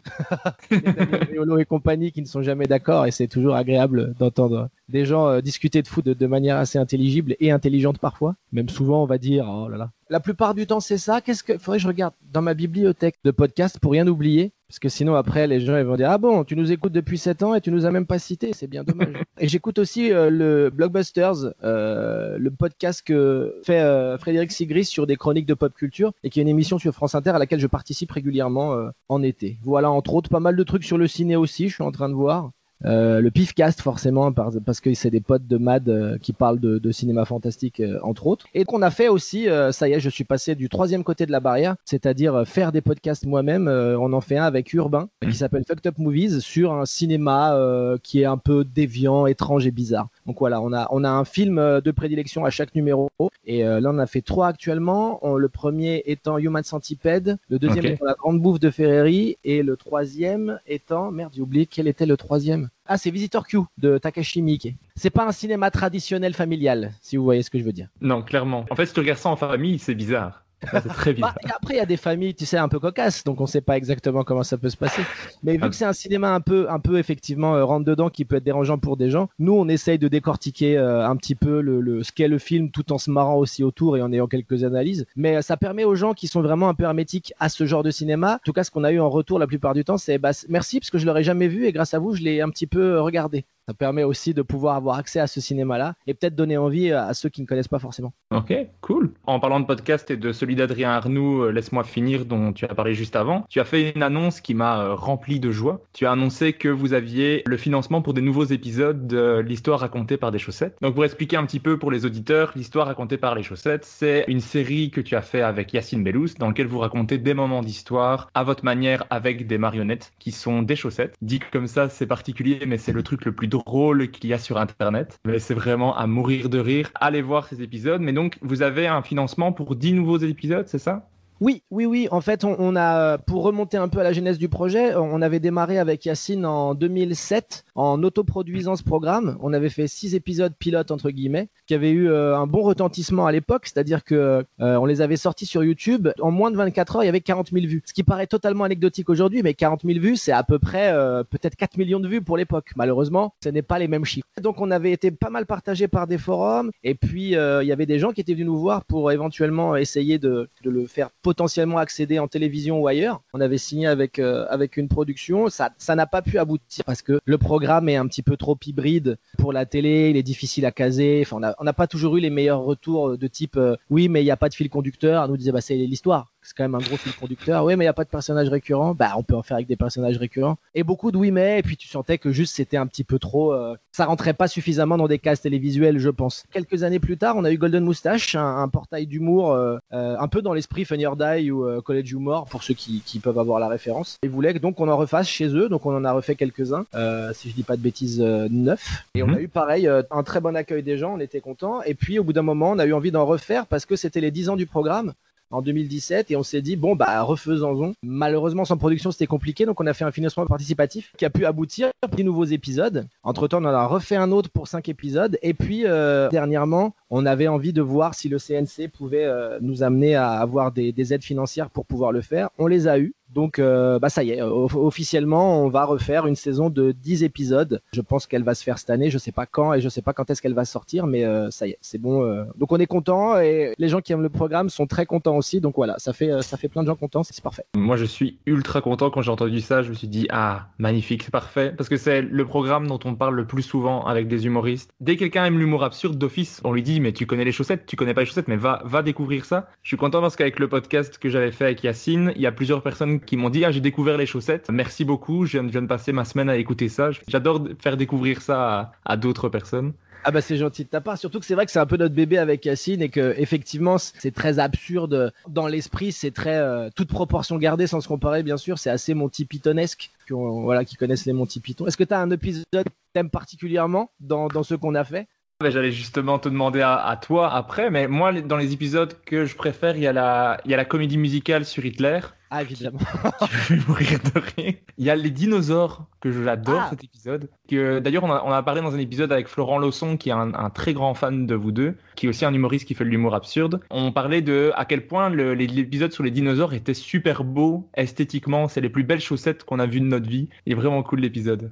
euh, 0.72 1.58
et 1.60 1.66
compagnie 1.66 2.12
qui 2.12 2.22
ne 2.22 2.28
sont 2.28 2.42
jamais 2.42 2.66
d'accord 2.66 3.06
et 3.06 3.12
c'est 3.12 3.28
toujours 3.28 3.56
agréable 3.56 4.14
d'entendre 4.20 4.70
des 4.90 5.06
gens 5.06 5.28
euh, 5.28 5.42
discuter 5.42 5.82
de 5.82 5.88
foot 5.88 6.04
de, 6.04 6.14
de 6.14 6.28
manière 6.28 6.58
assez 6.58 6.78
intelligible 6.78 7.36
et 7.40 7.52
intelligente 7.52 8.00
parfois. 8.00 8.36
Même 8.52 8.70
souvent, 8.70 9.04
on 9.04 9.06
va 9.06 9.18
dire, 9.18 9.48
oh 9.48 9.70
là 9.70 9.78
là. 9.78 9.92
La 10.12 10.20
plupart 10.20 10.54
du 10.54 10.68
temps, 10.68 10.82
c'est 10.82 10.98
ça. 10.98 11.22
Qu'est-ce 11.22 11.42
que 11.42 11.58
faudrait 11.58 11.78
que 11.78 11.84
je 11.84 11.88
regarde 11.88 12.14
dans 12.34 12.42
ma 12.42 12.54
bibliothèque 12.54 13.16
de 13.24 13.32
podcasts 13.32 13.80
pour 13.80 13.94
rien 13.94 14.06
oublier 14.10 14.52
Parce 14.68 14.78
que 14.78 14.90
sinon, 14.90 15.16
après, 15.16 15.48
les 15.48 15.62
gens 15.62 15.78
ils 15.78 15.86
vont 15.86 15.96
dire 15.96 16.12
Ah 16.12 16.18
bon, 16.18 16.44
tu 16.44 16.58
nous 16.58 16.70
écoutes 16.74 16.92
depuis 16.92 17.18
7 17.18 17.44
ans 17.44 17.56
et 17.56 17.62
tu 17.62 17.72
nous 17.72 17.86
as 17.86 17.92
même 17.92 18.06
pas 18.06 18.20
cité. 18.20 18.52
C'est 18.54 18.68
bien 18.68 18.84
dommage. 18.84 19.14
et 19.40 19.48
j'écoute 19.48 19.80
aussi 19.80 20.12
euh, 20.12 20.30
le 20.30 20.70
Blockbusters, 20.70 21.54
euh, 21.64 22.38
le 22.38 22.52
podcast 22.52 23.04
que 23.06 23.62
fait 23.64 23.80
euh, 23.80 24.18
Frédéric 24.18 24.52
Sigris 24.52 24.84
sur 24.84 25.08
des 25.08 25.16
chroniques 25.16 25.46
de 25.46 25.54
pop 25.54 25.74
culture 25.74 26.12
et 26.26 26.30
qui 26.30 26.42
est 26.42 26.44
une 26.44 26.50
émission 26.50 26.78
sur 26.78 26.94
France 26.94 27.16
Inter 27.16 27.30
à 27.30 27.40
laquelle 27.40 27.62
je 27.62 27.68
participe 27.68 28.12
régulièrement 28.12 28.74
euh, 28.74 28.90
en 29.08 29.24
été. 29.24 29.60
Voilà, 29.64 29.92
entre 29.92 30.14
autres, 30.14 30.30
pas 30.30 30.42
mal 30.42 30.58
de 30.58 30.64
trucs 30.64 30.84
sur 30.84 30.98
le 30.98 31.08
ciné 31.08 31.38
aussi. 31.38 31.70
Je 31.70 31.76
suis 31.76 31.84
en 31.84 31.92
train 31.94 32.10
de 32.10 32.16
voir. 32.16 32.52
Le 32.84 33.30
Pifcast 33.30 33.82
forcément 33.82 34.32
parce 34.32 34.80
que 34.80 34.94
c'est 34.94 35.10
des 35.10 35.22
potes 35.22 35.48
de 35.48 35.58
Mad 35.58 36.18
qui 36.22 36.34
parlent 36.34 36.60
de, 36.60 36.92
cinéma 36.92 37.26
fantastique 37.26 37.82
entre 38.04 38.28
autres. 38.28 38.46
Et 38.54 38.66
qu'on 38.66 38.82
a 38.82 38.92
fait 38.92 39.08
aussi, 39.08 39.48
ça 39.72 39.88
y 39.88 39.94
est, 39.94 40.00
je 40.00 40.10
suis 40.10 40.24
passé 40.24 40.56
du 40.56 40.68
troisième 40.68 41.04
côté 41.04 41.26
de 41.26 41.32
la 41.32 41.40
barrière, 41.40 41.76
c'est-à-dire 41.86 42.44
faire 42.46 42.72
des 42.72 42.82
podcasts 42.82 43.26
moi-même. 43.26 43.68
on 43.68 44.14
en 44.14 44.22
fait 44.22 44.38
un 44.38 44.44
avec 44.44 44.74
Urbain 44.74 45.10
qui 45.22 45.36
s'appelle 45.36 45.64
Fucked 45.68 45.88
Up 45.88 45.98
Movies 45.98 46.42
sur 46.42 46.74
un 46.74 46.86
cinéma 46.86 47.58
qui 48.04 48.22
est 48.22 48.26
un 48.26 48.38
peu 48.38 48.66
déviant, 48.66 49.26
étrange 49.26 49.68
et 49.68 49.72
bizarre. 49.72 50.10
Donc 50.26 50.40
voilà, 50.40 50.62
on 50.62 50.74
a 50.74 50.88
on 50.92 51.04
a 51.04 51.10
un 51.10 51.26
film 51.26 51.56
de 51.58 51.92
prédilection 51.92 52.46
à 52.46 52.50
chaque 52.50 52.76
numéro 52.76 53.10
et 53.46 53.64
là 53.64 53.90
on 53.92 54.00
a 54.00 54.08
fait 54.08 54.22
trois 54.22 54.48
actuellement. 54.48 55.20
le 55.24 55.50
premier 55.50 56.04
étant 56.06 56.38
Human 56.38 56.64
Centipede, 56.64 57.38
le 57.50 57.60
deuxième 57.60 57.86
étant 57.86 58.06
La 58.06 58.14
Grande 58.14 58.42
Bouffe 58.42 58.60
de 58.60 58.70
Ferreri 58.70 59.38
et 59.44 59.64
le 59.64 59.78
troisième 59.78 60.60
étant, 60.68 61.12
merde, 61.12 61.34
j'ai 61.36 61.42
oublié 61.42 61.66
quel 61.66 61.88
était 61.88 62.06
le 62.06 62.18
troisième. 62.18 62.70
Ah, 62.86 62.98
c'est 62.98 63.12
Visitor 63.12 63.48
Q 63.48 63.60
de 63.78 63.98
Takashi 63.98 64.42
Miike. 64.42 64.76
C'est 64.96 65.10
pas 65.10 65.26
un 65.26 65.32
cinéma 65.32 65.72
traditionnel 65.72 66.34
familial, 66.34 66.94
si 67.02 67.16
vous 67.16 67.24
voyez 67.24 67.44
ce 67.44 67.50
que 67.50 67.60
je 67.60 67.64
veux 67.64 67.72
dire. 67.72 67.90
Non, 68.02 68.22
clairement. 68.22 68.66
En 68.70 68.76
fait, 68.76 68.86
si 68.86 68.94
tu 68.94 69.00
regardes 69.00 69.20
ça 69.20 69.30
en 69.30 69.36
famille, 69.36 69.80
c'est 69.80 69.96
bizarre. 69.96 70.44
C'est 70.70 70.88
très 70.88 71.14
bah, 71.14 71.34
après, 71.56 71.76
il 71.76 71.78
y 71.78 71.82
a 71.82 71.86
des 71.86 71.98
familles, 71.98 72.36
tu 72.36 72.46
sais, 72.46 72.58
un 72.58 72.68
peu 72.68 72.80
cocasses, 72.80 73.24
donc 73.24 73.42
on 73.42 73.46
sait 73.46 73.62
pas 73.62 73.78
exactement 73.78 74.24
comment 74.24 74.44
ça 74.44 74.58
peut 74.58 74.70
se 74.70 74.78
passer. 74.78 75.02
Mais 75.44 75.54
vu 75.54 75.60
ah. 75.64 75.70
que 75.70 75.76
c'est 75.76 75.86
un 75.86 75.94
cinéma 75.94 76.34
un 76.34 76.42
peu, 76.42 76.70
un 76.70 76.80
peu 76.80 77.00
effectivement 77.00 77.56
euh, 77.56 77.66
rentre 77.66 77.86
dedans, 77.86 78.10
qui 78.10 78.26
peut 78.26 78.38
être 78.38 78.44
dérangeant 78.44 78.78
pour 78.78 78.98
des 78.98 79.10
gens, 79.10 79.30
nous 79.40 79.54
on 79.54 79.68
essaye 79.68 79.98
de 79.98 80.08
décortiquer 80.08 80.78
euh, 80.78 81.08
un 81.08 81.16
petit 81.16 81.36
peu 81.36 81.62
le, 81.62 82.04
ce 82.04 82.12
qu'est 82.12 82.28
le 82.28 82.38
film, 82.38 82.70
tout 82.72 82.92
en 82.92 82.98
se 82.98 83.10
marrant 83.10 83.36
aussi 83.36 83.64
autour 83.64 83.98
et 83.98 84.02
en 84.02 84.12
ayant 84.12 84.28
quelques 84.28 84.64
analyses. 84.64 85.06
Mais 85.16 85.38
euh, 85.38 85.42
ça 85.42 85.58
permet 85.58 85.84
aux 85.84 85.96
gens 85.96 86.14
qui 86.14 86.28
sont 86.28 86.42
vraiment 86.42 86.70
un 86.70 86.74
peu 86.74 86.84
hermétiques 86.84 87.34
à 87.40 87.50
ce 87.50 87.66
genre 87.66 87.84
de 87.84 87.92
cinéma. 87.92 88.36
En 88.36 88.40
tout 88.46 88.54
cas, 88.54 88.64
ce 88.64 88.72
qu'on 88.72 88.84
a 88.84 88.92
eu 88.92 89.00
en 89.00 89.10
retour 89.10 89.40
la 89.40 89.48
plupart 89.48 89.74
du 89.74 89.84
temps, 89.84 89.98
c'est 89.98 90.18
bah, 90.18 90.32
merci 90.50 90.80
parce 90.80 90.92
que 90.92 90.98
je 90.98 91.06
l'aurais 91.06 91.24
jamais 91.24 91.48
vu 91.48 91.66
et 91.66 91.72
grâce 91.72 91.94
à 91.94 92.00
vous, 92.00 92.14
je 92.14 92.22
l'ai 92.22 92.42
un 92.42 92.50
petit 92.50 92.68
peu 92.68 93.00
regardé. 93.00 93.46
Ça 93.68 93.74
permet 93.74 94.04
aussi 94.04 94.34
de 94.34 94.42
pouvoir 94.42 94.76
avoir 94.76 94.98
accès 94.98 95.20
à 95.20 95.28
ce 95.28 95.40
cinéma-là 95.40 95.94
et 96.08 96.14
peut-être 96.14 96.36
donner 96.36 96.58
envie 96.58 96.92
à 96.92 97.14
ceux 97.14 97.30
qui 97.30 97.42
ne 97.42 97.48
connaissent 97.48 97.68
pas 97.68 97.80
forcément. 97.80 98.14
Ok, 98.32 98.54
cool. 98.82 99.12
En 99.26 99.40
parlant 99.40 99.60
de 99.60 99.66
podcast 99.66 100.10
et 100.10 100.18
de 100.18 100.32
celui 100.32 100.56
d'Adrien 100.56 100.92
Arnoux, 100.92 101.44
euh, 101.44 101.52
Laisse-moi 101.52 101.84
finir, 101.84 102.26
dont 102.26 102.54
tu 102.54 102.66
as 102.66 102.74
parlé 102.74 102.94
juste 102.94 103.16
avant, 103.16 103.46
tu 103.50 103.60
as 103.60 103.66
fait 103.66 103.92
une 103.92 104.04
annonce 104.04 104.42
qui 104.42 104.54
m'a 104.54 104.82
euh, 104.82 104.96
rempli 104.96 105.40
de 105.40 105.52
joie. 105.52 105.82
Tu 105.94 106.06
as 106.06 106.12
annoncé 106.12 106.54
que 106.54 106.70
vous 106.70 106.94
aviez 106.94 107.44
le 107.46 107.58
financement 107.58 108.02
pour 108.02 108.14
des 108.14 108.22
nouveaux 108.22 108.46
épisodes 108.46 109.06
de 109.06 109.40
l'histoire 109.40 109.82
racontée 109.82 110.18
par 110.18 110.32
des 110.32 110.40
chaussettes. 110.40 110.78
Donc 110.82 110.96
pour 110.96 111.06
expliquer 111.06 111.38
un 111.38 111.46
petit 111.46 111.60
peu 111.60 111.78
pour 111.78 111.92
les 111.92 112.06
auditeurs, 112.06 112.54
l'histoire 112.56 112.88
racontée 112.88 113.18
par 113.18 113.36
les 113.36 113.44
chaussettes, 113.44 113.86
c'est 113.86 114.26
une 114.28 114.42
série 114.42 114.92
que 114.92 115.02
tu 115.02 115.16
as 115.16 115.22
fait 115.22 115.42
avec 115.42 115.74
Yacine 115.74 116.04
Bellous, 116.04 116.30
dans 116.40 116.48
laquelle 116.48 116.68
vous 116.68 116.80
racontez 116.80 117.18
des 117.18 117.34
moments 117.34 117.62
d'histoire 117.62 118.30
à 118.34 118.44
votre 118.44 118.66
manière 118.66 119.06
avec 119.10 119.46
des 119.46 119.58
marionnettes 119.58 120.14
qui 120.20 120.32
sont 120.32 120.62
des 120.62 120.76
chaussettes. 120.76 121.16
Dit 121.22 121.42
comme 121.52 121.68
ça, 121.68 121.90
c'est 121.90 122.08
particulier, 122.08 122.60
mais 122.66 122.78
c'est 122.78 122.94
le 122.94 123.04
truc 123.04 123.26
le 123.26 123.34
plus 123.34 123.48
drôle 123.52 124.10
qu'il 124.12 124.30
y 124.30 124.34
a 124.34 124.40
sur 124.40 124.58
Internet. 124.58 125.20
Mais 125.26 125.40
c'est 125.40 125.54
vraiment 125.54 125.96
à 125.96 126.08
mourir 126.08 126.50
de 126.50 126.60
rire. 126.60 126.92
Allez 126.96 127.22
voir 127.22 127.48
ces 127.48 127.62
épisodes. 127.62 128.02
Mais 128.02 128.14
donc, 128.14 128.38
vous 128.42 128.64
avez 128.64 128.88
un 128.88 129.04
financement 129.04 129.52
pour 129.54 129.76
10 129.76 129.94
nouveaux 129.94 130.18
épisodes, 130.18 130.68
c'est 130.68 130.80
ça? 130.80 131.11
Oui, 131.42 131.64
oui, 131.72 131.88
oui. 131.88 132.08
En 132.12 132.22
fait, 132.22 132.44
on, 132.44 132.76
a, 132.76 133.18
pour 133.18 133.42
remonter 133.42 133.76
un 133.76 133.88
peu 133.88 133.98
à 134.00 134.04
la 134.04 134.14
genèse 134.14 134.38
du 134.38 134.48
projet, 134.48 134.94
on 134.96 135.24
avait 135.24 135.40
démarré 135.40 135.80
avec 135.80 136.06
Yacine 136.06 136.46
en 136.46 136.76
2007 136.76 137.66
en 137.74 138.04
autoproduisant 138.04 138.76
ce 138.76 138.84
programme. 138.84 139.40
On 139.42 139.52
avait 139.52 139.70
fait 139.70 139.88
six 139.88 140.14
épisodes 140.14 140.54
pilotes 140.54 140.92
entre 140.92 141.10
guillemets, 141.10 141.50
qui 141.66 141.74
avaient 141.74 141.90
eu 141.90 142.12
euh, 142.12 142.38
un 142.38 142.46
bon 142.46 142.62
retentissement 142.62 143.26
à 143.26 143.32
l'époque, 143.32 143.66
c'est-à-dire 143.66 144.04
que 144.04 144.46
euh, 144.60 144.76
on 144.76 144.86
les 144.86 145.02
avait 145.02 145.16
sortis 145.16 145.48
sur 145.48 145.64
YouTube 145.64 146.10
en 146.20 146.30
moins 146.30 146.52
de 146.52 146.58
24 146.58 146.98
heures, 146.98 147.04
il 147.04 147.08
y 147.08 147.10
avait 147.10 147.22
40 147.22 147.50
000 147.50 147.66
vues. 147.66 147.82
Ce 147.88 147.94
qui 147.94 148.04
paraît 148.04 148.28
totalement 148.28 148.66
anecdotique 148.66 149.10
aujourd'hui, 149.10 149.42
mais 149.42 149.56
40 149.56 149.82
000 149.84 150.00
vues, 150.00 150.18
c'est 150.18 150.32
à 150.32 150.44
peu 150.44 150.60
près 150.60 150.92
euh, 150.94 151.24
peut-être 151.24 151.56
4 151.56 151.76
millions 151.78 152.00
de 152.00 152.08
vues 152.08 152.22
pour 152.22 152.38
l'époque. 152.38 152.70
Malheureusement, 152.76 153.34
ce 153.44 153.50
n'est 153.50 153.64
pas 153.64 153.80
les 153.80 153.88
mêmes 153.88 154.06
chiffres. 154.06 154.28
Donc, 154.40 154.62
on 154.62 154.70
avait 154.70 154.92
été 154.92 155.10
pas 155.10 155.32
mal 155.32 155.48
partagé 155.48 155.88
par 155.88 156.06
des 156.06 156.20
forums, 156.20 156.70
et 156.84 156.94
puis 156.94 157.32
il 157.32 157.66
y 157.66 157.72
avait 157.72 157.88
des 157.88 157.98
gens 157.98 158.12
qui 158.12 158.22
étaient 158.22 158.34
venus 158.34 158.46
nous 158.46 158.60
voir 158.60 158.86
pour 158.86 159.12
éventuellement 159.12 159.76
essayer 159.76 160.20
de, 160.20 160.48
de 160.64 160.70
le 160.70 160.86
faire 160.86 161.10
potentiellement 161.32 161.78
accéder 161.78 162.20
en 162.20 162.28
télévision 162.28 162.82
ou 162.82 162.88
ailleurs. 162.88 163.22
On 163.32 163.40
avait 163.40 163.58
signé 163.58 163.88
avec, 163.88 164.20
euh, 164.20 164.46
avec 164.50 164.76
une 164.76 164.90
production. 164.90 165.48
Ça, 165.48 165.96
n'a 165.96 166.06
pas 166.06 166.22
pu 166.22 166.38
aboutir 166.38 166.84
parce 166.84 167.02
que 167.02 167.22
le 167.24 167.38
programme 167.38 167.88
est 167.88 167.96
un 167.96 168.06
petit 168.06 168.22
peu 168.22 168.36
trop 168.36 168.58
hybride 168.66 169.18
pour 169.38 169.54
la 169.54 169.66
télé. 169.66 170.10
Il 170.10 170.18
est 170.18 170.24
difficile 170.24 170.66
à 170.66 170.72
caser. 170.72 171.24
Enfin, 171.26 171.54
on 171.58 171.64
n'a 171.64 171.74
pas 171.74 171.88
toujours 171.88 172.18
eu 172.18 172.20
les 172.20 172.30
meilleurs 172.30 172.64
retours 172.64 173.18
de 173.18 173.28
type 173.28 173.56
euh, 173.56 173.78
oui, 173.90 174.10
mais 174.10 174.22
il 174.22 174.26
n'y 174.26 174.32
a 174.32 174.36
pas 174.36 174.50
de 174.50 174.56
fil 174.56 174.70
conducteur. 174.70 175.24
On 175.24 175.30
nous 175.30 175.38
disait 175.38 175.54
bah, 175.54 175.62
c'est 175.62 175.76
l'histoire 175.76 176.28
c'est 176.42 176.56
quand 176.56 176.64
même 176.64 176.76
un 176.76 176.80
gros 176.80 176.98
fil 176.98 177.14
conducteur. 177.14 177.64
Oui, 177.64 177.76
mais 177.76 177.84
il 177.84 177.86
n'y 177.86 177.90
a 177.90 177.94
pas 177.94 178.04
de 178.04 178.10
personnage 178.10 178.50
récurrent. 178.50 178.96
Bah, 178.96 179.14
on 179.16 179.24
peut 179.24 179.36
en 179.36 179.44
faire 179.44 179.56
avec 179.56 179.68
des 179.68 179.76
personnages 179.76 180.18
récurrents. 180.18 180.58
Et 180.74 180.84
beaucoup 180.84 181.12
de 181.12 181.18
oui, 181.18 181.32
mais. 181.32 181.60
Et 181.60 181.64
puis 181.64 181.78
tu 181.78 181.88
sentais 181.88 182.18
que 182.18 182.32
juste 182.32 182.56
c'était 182.56 182.78
un 182.78 182.88
petit 182.88 183.04
peu 183.04 183.20
trop. 183.20 183.54
Euh, 183.54 183.76
ça 183.92 184.06
rentrait 184.06 184.34
pas 184.34 184.48
suffisamment 184.48 184.98
dans 184.98 185.08
des 185.08 185.20
cases 185.20 185.42
télévisuelles, 185.42 186.00
je 186.00 186.10
pense. 186.10 186.44
Quelques 186.52 186.84
années 186.84 187.00
plus 187.00 187.18
tard, 187.18 187.36
on 187.38 187.44
a 187.44 187.52
eu 187.52 187.58
Golden 187.58 187.84
Moustache, 187.84 188.36
un, 188.36 188.68
portail 188.70 189.06
d'humour 189.06 189.52
euh, 189.52 189.78
euh, 189.94 190.16
un 190.18 190.28
peu 190.28 190.42
dans 190.42 190.54
l'esprit 190.54 190.86
Funny 190.86 191.06
or 191.06 191.16
Die 191.16 191.52
ou 191.52 191.82
College 191.82 192.12
Humor 192.12 192.46
pour 192.46 192.64
ceux 192.64 192.74
qui, 192.74 193.02
qui, 193.06 193.20
peuvent 193.20 193.40
avoir 193.40 193.60
la 193.60 193.68
référence. 193.68 194.18
Ils 194.24 194.30
voulaient 194.30 194.54
donc 194.54 194.80
on 194.80 194.88
en 194.88 194.98
refasse 194.98 195.28
chez 195.28 195.48
eux. 195.56 195.70
Donc 195.70 195.86
on 195.86 195.96
en 195.96 196.06
a 196.06 196.12
refait 196.12 196.36
quelques-uns, 196.36 196.86
si 197.34 197.50
je 197.50 197.56
dis 197.56 197.64
pas 197.64 197.78
de 197.78 197.82
bêtises, 197.82 198.20
neuf. 198.20 199.06
Et 199.14 199.24
on 199.24 199.28
mhm. 199.28 199.36
a 199.36 199.42
eu 199.42 199.48
pareil 199.48 199.88
un 199.88 200.24
très 200.24 200.40
bon 200.40 200.56
accueil 200.56 200.84
des 200.84 200.98
gens. 200.98 201.14
On 201.16 201.20
était 201.20 201.42
contents. 201.42 201.84
Et 201.84 201.94
puis 201.94 202.18
au 202.18 202.24
bout 202.24 202.34
d'un 202.34 202.42
moment, 202.42 202.72
on 202.72 202.80
a 202.80 202.86
eu 202.86 202.94
envie 202.94 203.12
d'en 203.12 203.26
refaire 203.26 203.68
parce 203.68 203.86
que 203.86 203.96
c'était 203.96 204.22
les 204.22 204.32
10 204.32 204.50
ans 204.50 204.56
du 204.56 204.66
programme 204.66 205.14
en 205.52 205.62
2017 205.62 206.32
et 206.32 206.36
on 206.36 206.44
s'est 206.44 206.62
dit 206.62 206.76
bon 206.76 206.96
bah 206.96 207.22
refaisons-en. 207.22 207.94
Malheureusement 208.04 208.66
sans 208.66 208.78
production 208.78 209.12
c'était 209.12 209.28
compliqué 209.28 209.66
donc 209.66 209.80
on 209.80 209.88
a 209.88 209.94
fait 209.94 210.06
un 210.06 210.12
financement 210.12 210.46
participatif 210.46 211.14
qui 211.18 211.26
a 211.26 211.30
pu 211.30 211.46
aboutir 211.46 211.90
à 212.02 212.08
des 212.08 212.24
nouveaux 212.24 212.46
épisodes. 212.46 213.08
Entre 213.24 213.48
temps 213.48 213.62
on 213.62 213.66
en 213.66 213.74
a 213.74 213.86
refait 213.86 214.16
un 214.16 214.32
autre 214.32 214.50
pour 214.50 214.68
cinq 214.68 214.90
épisodes 214.90 215.38
et 215.42 215.54
puis 215.54 215.86
euh, 215.86 216.30
dernièrement 216.30 216.96
on 217.10 217.26
avait 217.26 217.48
envie 217.48 217.74
de 217.74 217.82
voir 217.82 218.16
si 218.16 218.30
le 218.30 218.38
CNC 218.38 218.90
pouvait 218.90 219.26
euh, 219.26 219.60
nous 219.62 219.84
amener 219.84 220.16
à 220.16 220.32
avoir 220.32 220.72
des, 220.72 220.92
des 220.92 221.14
aides 221.14 221.24
financières 221.24 221.70
pour 221.70 221.86
pouvoir 221.86 222.12
le 222.12 222.22
faire. 222.22 222.50
On 222.58 222.68
les 222.68 222.88
a 222.88 223.00
eu 223.00 223.14
donc, 223.34 223.60
euh, 223.60 223.98
bah 224.00 224.10
ça 224.10 224.24
y 224.24 224.32
est, 224.32 224.42
officiellement, 224.42 225.64
on 225.64 225.70
va 225.70 225.86
refaire 225.86 226.28
une 226.28 226.36
saison 226.36 226.70
de 226.70 226.92
10 226.92 227.24
épisodes. 227.24 227.82
Je 227.94 228.02
pense 228.02 228.28
qu'elle 228.28 228.44
va 228.44 228.56
se 228.56 228.64
faire 228.64 228.78
cette 228.78 228.90
année. 228.90 229.10
Je 229.10 229.18
sais 229.18 229.32
pas 229.32 229.46
quand 229.46 229.74
et 229.74 229.82
je 229.82 229.90
sais 229.90 230.02
pas 230.02 230.14
quand 230.14 230.30
est-ce 230.30 230.42
qu'elle 230.42 230.54
va 230.54 230.66
sortir, 230.66 231.08
mais 231.08 231.24
euh, 231.24 231.50
ça 231.50 231.68
y 231.68 231.72
est, 231.72 231.78
c'est 231.82 231.98
bon. 231.98 232.24
Euh. 232.24 232.44
Donc, 232.58 232.72
on 232.72 232.78
est 232.78 232.88
content 232.88 233.40
et 233.40 233.74
les 233.78 233.88
gens 233.88 234.02
qui 234.02 234.12
aiment 234.12 234.22
le 234.22 234.30
programme 234.30 234.70
sont 234.70 234.86
très 234.86 235.06
contents 235.06 235.38
aussi. 235.38 235.62
Donc 235.62 235.76
voilà, 235.76 235.96
ça 235.98 236.14
fait 236.14 236.42
ça 236.42 236.58
fait 236.58 236.68
plein 236.68 236.82
de 236.82 236.88
gens 236.88 236.96
contents, 236.96 237.24
c'est 237.24 237.42
parfait. 237.42 237.66
Moi, 237.76 237.96
je 237.96 238.06
suis 238.06 238.40
ultra 238.46 238.82
content 238.82 239.10
quand 239.10 239.22
j'ai 239.22 239.32
entendu 239.32 239.62
ça. 239.62 239.82
Je 239.82 239.90
me 239.90 239.96
suis 239.96 240.08
dit 240.08 240.28
ah 240.30 240.68
magnifique, 240.78 241.24
c'est 241.24 241.32
parfait 241.32 241.74
parce 241.76 241.90
que 241.90 241.98
c'est 241.98 242.22
le 242.22 242.46
programme 242.46 242.88
dont 242.88 243.00
on 243.06 243.16
parle 243.16 243.36
le 243.36 243.46
plus 243.46 243.64
souvent 243.64 244.06
avec 244.06 244.28
des 244.28 244.46
humoristes. 244.46 244.92
Dès 245.00 245.16
que 245.16 245.22
quelqu'un 245.22 245.46
aime 245.46 245.60
l'humour 245.60 245.84
absurde 245.84 246.18
d'office, 246.18 246.60
on 246.64 246.74
lui 246.74 246.84
dit 246.84 247.00
mais 247.00 247.14
tu 247.14 247.26
connais 247.26 247.46
les 247.46 247.52
chaussettes, 247.52 247.86
tu 247.86 247.96
connais 247.96 248.14
pas 248.14 248.22
les 248.22 248.28
chaussettes, 248.28 248.48
mais 248.48 248.58
va 248.58 248.82
va 248.84 249.04
découvrir 249.04 249.46
ça. 249.46 249.70
Je 249.84 249.90
suis 249.90 249.98
content 249.98 250.20
parce 250.20 250.36
qu'avec 250.36 250.60
le 250.60 250.68
podcast 250.68 251.18
que 251.18 251.30
j'avais 251.30 251.52
fait 251.52 251.66
avec 251.66 251.84
Yacine, 251.84 252.34
il 252.36 252.42
y 252.42 252.48
a 252.48 252.52
plusieurs 252.52 252.82
personnes 252.82 253.21
qui 253.26 253.38
m'ont 253.38 253.50
dit 253.50 253.66
ah 253.66 253.72
j'ai 253.72 253.82
découvert 253.82 254.18
les 254.18 254.26
chaussettes. 254.26 254.70
Merci 254.72 255.06
beaucoup. 255.06 255.46
Je 255.46 255.60
viens, 255.60 255.82
de 255.82 255.88
passer 255.88 256.12
ma 256.12 256.26
semaine 256.26 256.50
à 256.50 256.58
écouter 256.58 256.90
ça. 256.90 257.10
J'adore 257.28 257.68
faire 257.80 257.98
découvrir 257.98 258.42
ça 258.42 258.94
à, 259.06 259.18
d'autres 259.18 259.50
personnes. 259.50 259.94
Ah 260.24 260.30
bah 260.30 260.42
c'est 260.42 260.58
gentil 260.58 260.84
de 260.84 260.90
ta 260.90 261.02
part, 261.02 261.18
surtout 261.18 261.40
que 261.40 261.48
c'est 261.48 261.56
vrai 261.56 261.66
que 261.66 261.72
c'est 261.72 261.80
un 261.80 261.88
peu 261.88 261.98
notre 261.98 262.14
bébé 262.14 262.38
avec 262.38 262.64
Yacine 262.64 263.02
et 263.02 263.10
que 263.10 263.34
effectivement 263.40 263.98
c'est 263.98 264.34
très 264.36 264.60
absurde 264.60 265.34
dans 265.48 265.66
l'esprit, 265.66 266.12
c'est 266.12 266.30
très 266.30 266.58
euh, 266.58 266.90
toute 266.96 267.08
proportion 267.08 267.58
gardée 267.58 267.88
sans 267.88 268.02
se 268.02 268.08
comparer 268.08 268.44
bien 268.44 268.58
sûr, 268.58 268.78
c'est 268.78 268.92
assez 268.92 269.16
Monty 269.16 269.46
Pythonesque, 269.46 270.12
qui, 270.28 270.34
voilà, 270.34 270.86
qui 270.86 270.96
connaissent 270.96 271.26
les 271.26 271.34
Monty 271.34 271.60
Python. 271.60 271.88
Est-ce 271.88 271.98
que 271.98 272.04
tu 272.04 272.14
as 272.14 272.20
un 272.20 272.30
épisode 272.30 272.66
que 272.72 272.90
t'aimes 273.14 273.32
particulièrement 273.32 274.12
dans, 274.20 274.48
dans 274.48 274.62
ce 274.62 274.76
qu'on 274.76 274.94
a 274.94 275.04
fait? 275.04 275.28
J'allais 275.70 275.92
justement 275.92 276.40
te 276.40 276.50
demander 276.50 276.82
à, 276.82 277.20
toi 277.22 277.54
après, 277.54 277.90
mais 277.90 278.08
moi 278.08 278.32
dans 278.42 278.58
les 278.58 278.74
épisodes 278.74 279.16
que 279.26 279.46
je 279.46 279.56
préfère, 279.56 279.96
il 279.96 280.04
y 280.04 280.08
a 280.08 280.14
la, 280.14 280.60
il 280.66 280.72
y 280.72 280.74
a 280.74 280.78
la 280.78 280.86
comédie 280.86 281.18
musicale 281.18 281.66
sur 281.66 281.86
Hitler. 281.86 282.20
Ah, 282.54 282.64
évidemment. 282.64 283.00
je 283.70 283.76
vais 283.76 283.82
mourir 283.88 284.20
de 284.20 284.40
rire. 284.40 284.74
Il 284.98 285.06
y 285.06 285.10
a 285.10 285.16
les 285.16 285.30
dinosaures, 285.30 286.06
que 286.20 286.32
j'adore 286.32 286.82
ah. 286.82 286.88
cet 286.90 287.02
épisode. 287.02 287.50
Que, 287.70 288.00
d'ailleurs, 288.00 288.26
on 288.26 288.32
a, 288.32 288.44
on 288.46 288.52
a, 288.52 288.62
parlé 288.62 288.82
dans 288.82 288.94
un 288.94 289.00
épisode 289.00 289.32
avec 289.32 289.48
Florent 289.48 289.80
Lawson, 289.80 290.18
qui 290.18 290.30
est 290.30 290.34
un, 290.34 290.54
un, 290.54 290.70
très 290.70 290.94
grand 290.94 291.14
fan 291.14 291.48
de 291.48 291.56
vous 291.56 291.72
deux, 291.72 291.96
qui 292.16 292.26
est 292.26 292.30
aussi 292.30 292.44
un 292.44 292.54
humoriste 292.54 292.86
qui 292.86 292.94
fait 292.94 293.06
de 293.06 293.10
l'humour 293.10 293.36
absurde. 293.36 293.80
On 293.90 294.12
parlait 294.12 294.42
de 294.42 294.74
à 294.76 294.84
quel 294.84 295.08
point 295.08 295.30
l'épisode 295.30 296.12
sur 296.12 296.24
les 296.24 296.32
dinosaures 296.32 296.74
était 296.74 296.94
super 296.94 297.46
beau 297.46 297.90
esthétiquement. 297.96 298.68
C'est 298.68 298.82
les 298.82 298.90
plus 298.90 299.06
belles 299.06 299.22
chaussettes 299.22 299.64
qu'on 299.64 299.80
a 299.80 299.86
vues 299.86 300.02
de 300.02 300.06
notre 300.06 300.30
vie. 300.30 300.50
Il 300.66 300.74
est 300.74 300.76
vraiment 300.76 301.04
cool 301.04 301.22
l'épisode. 301.22 301.72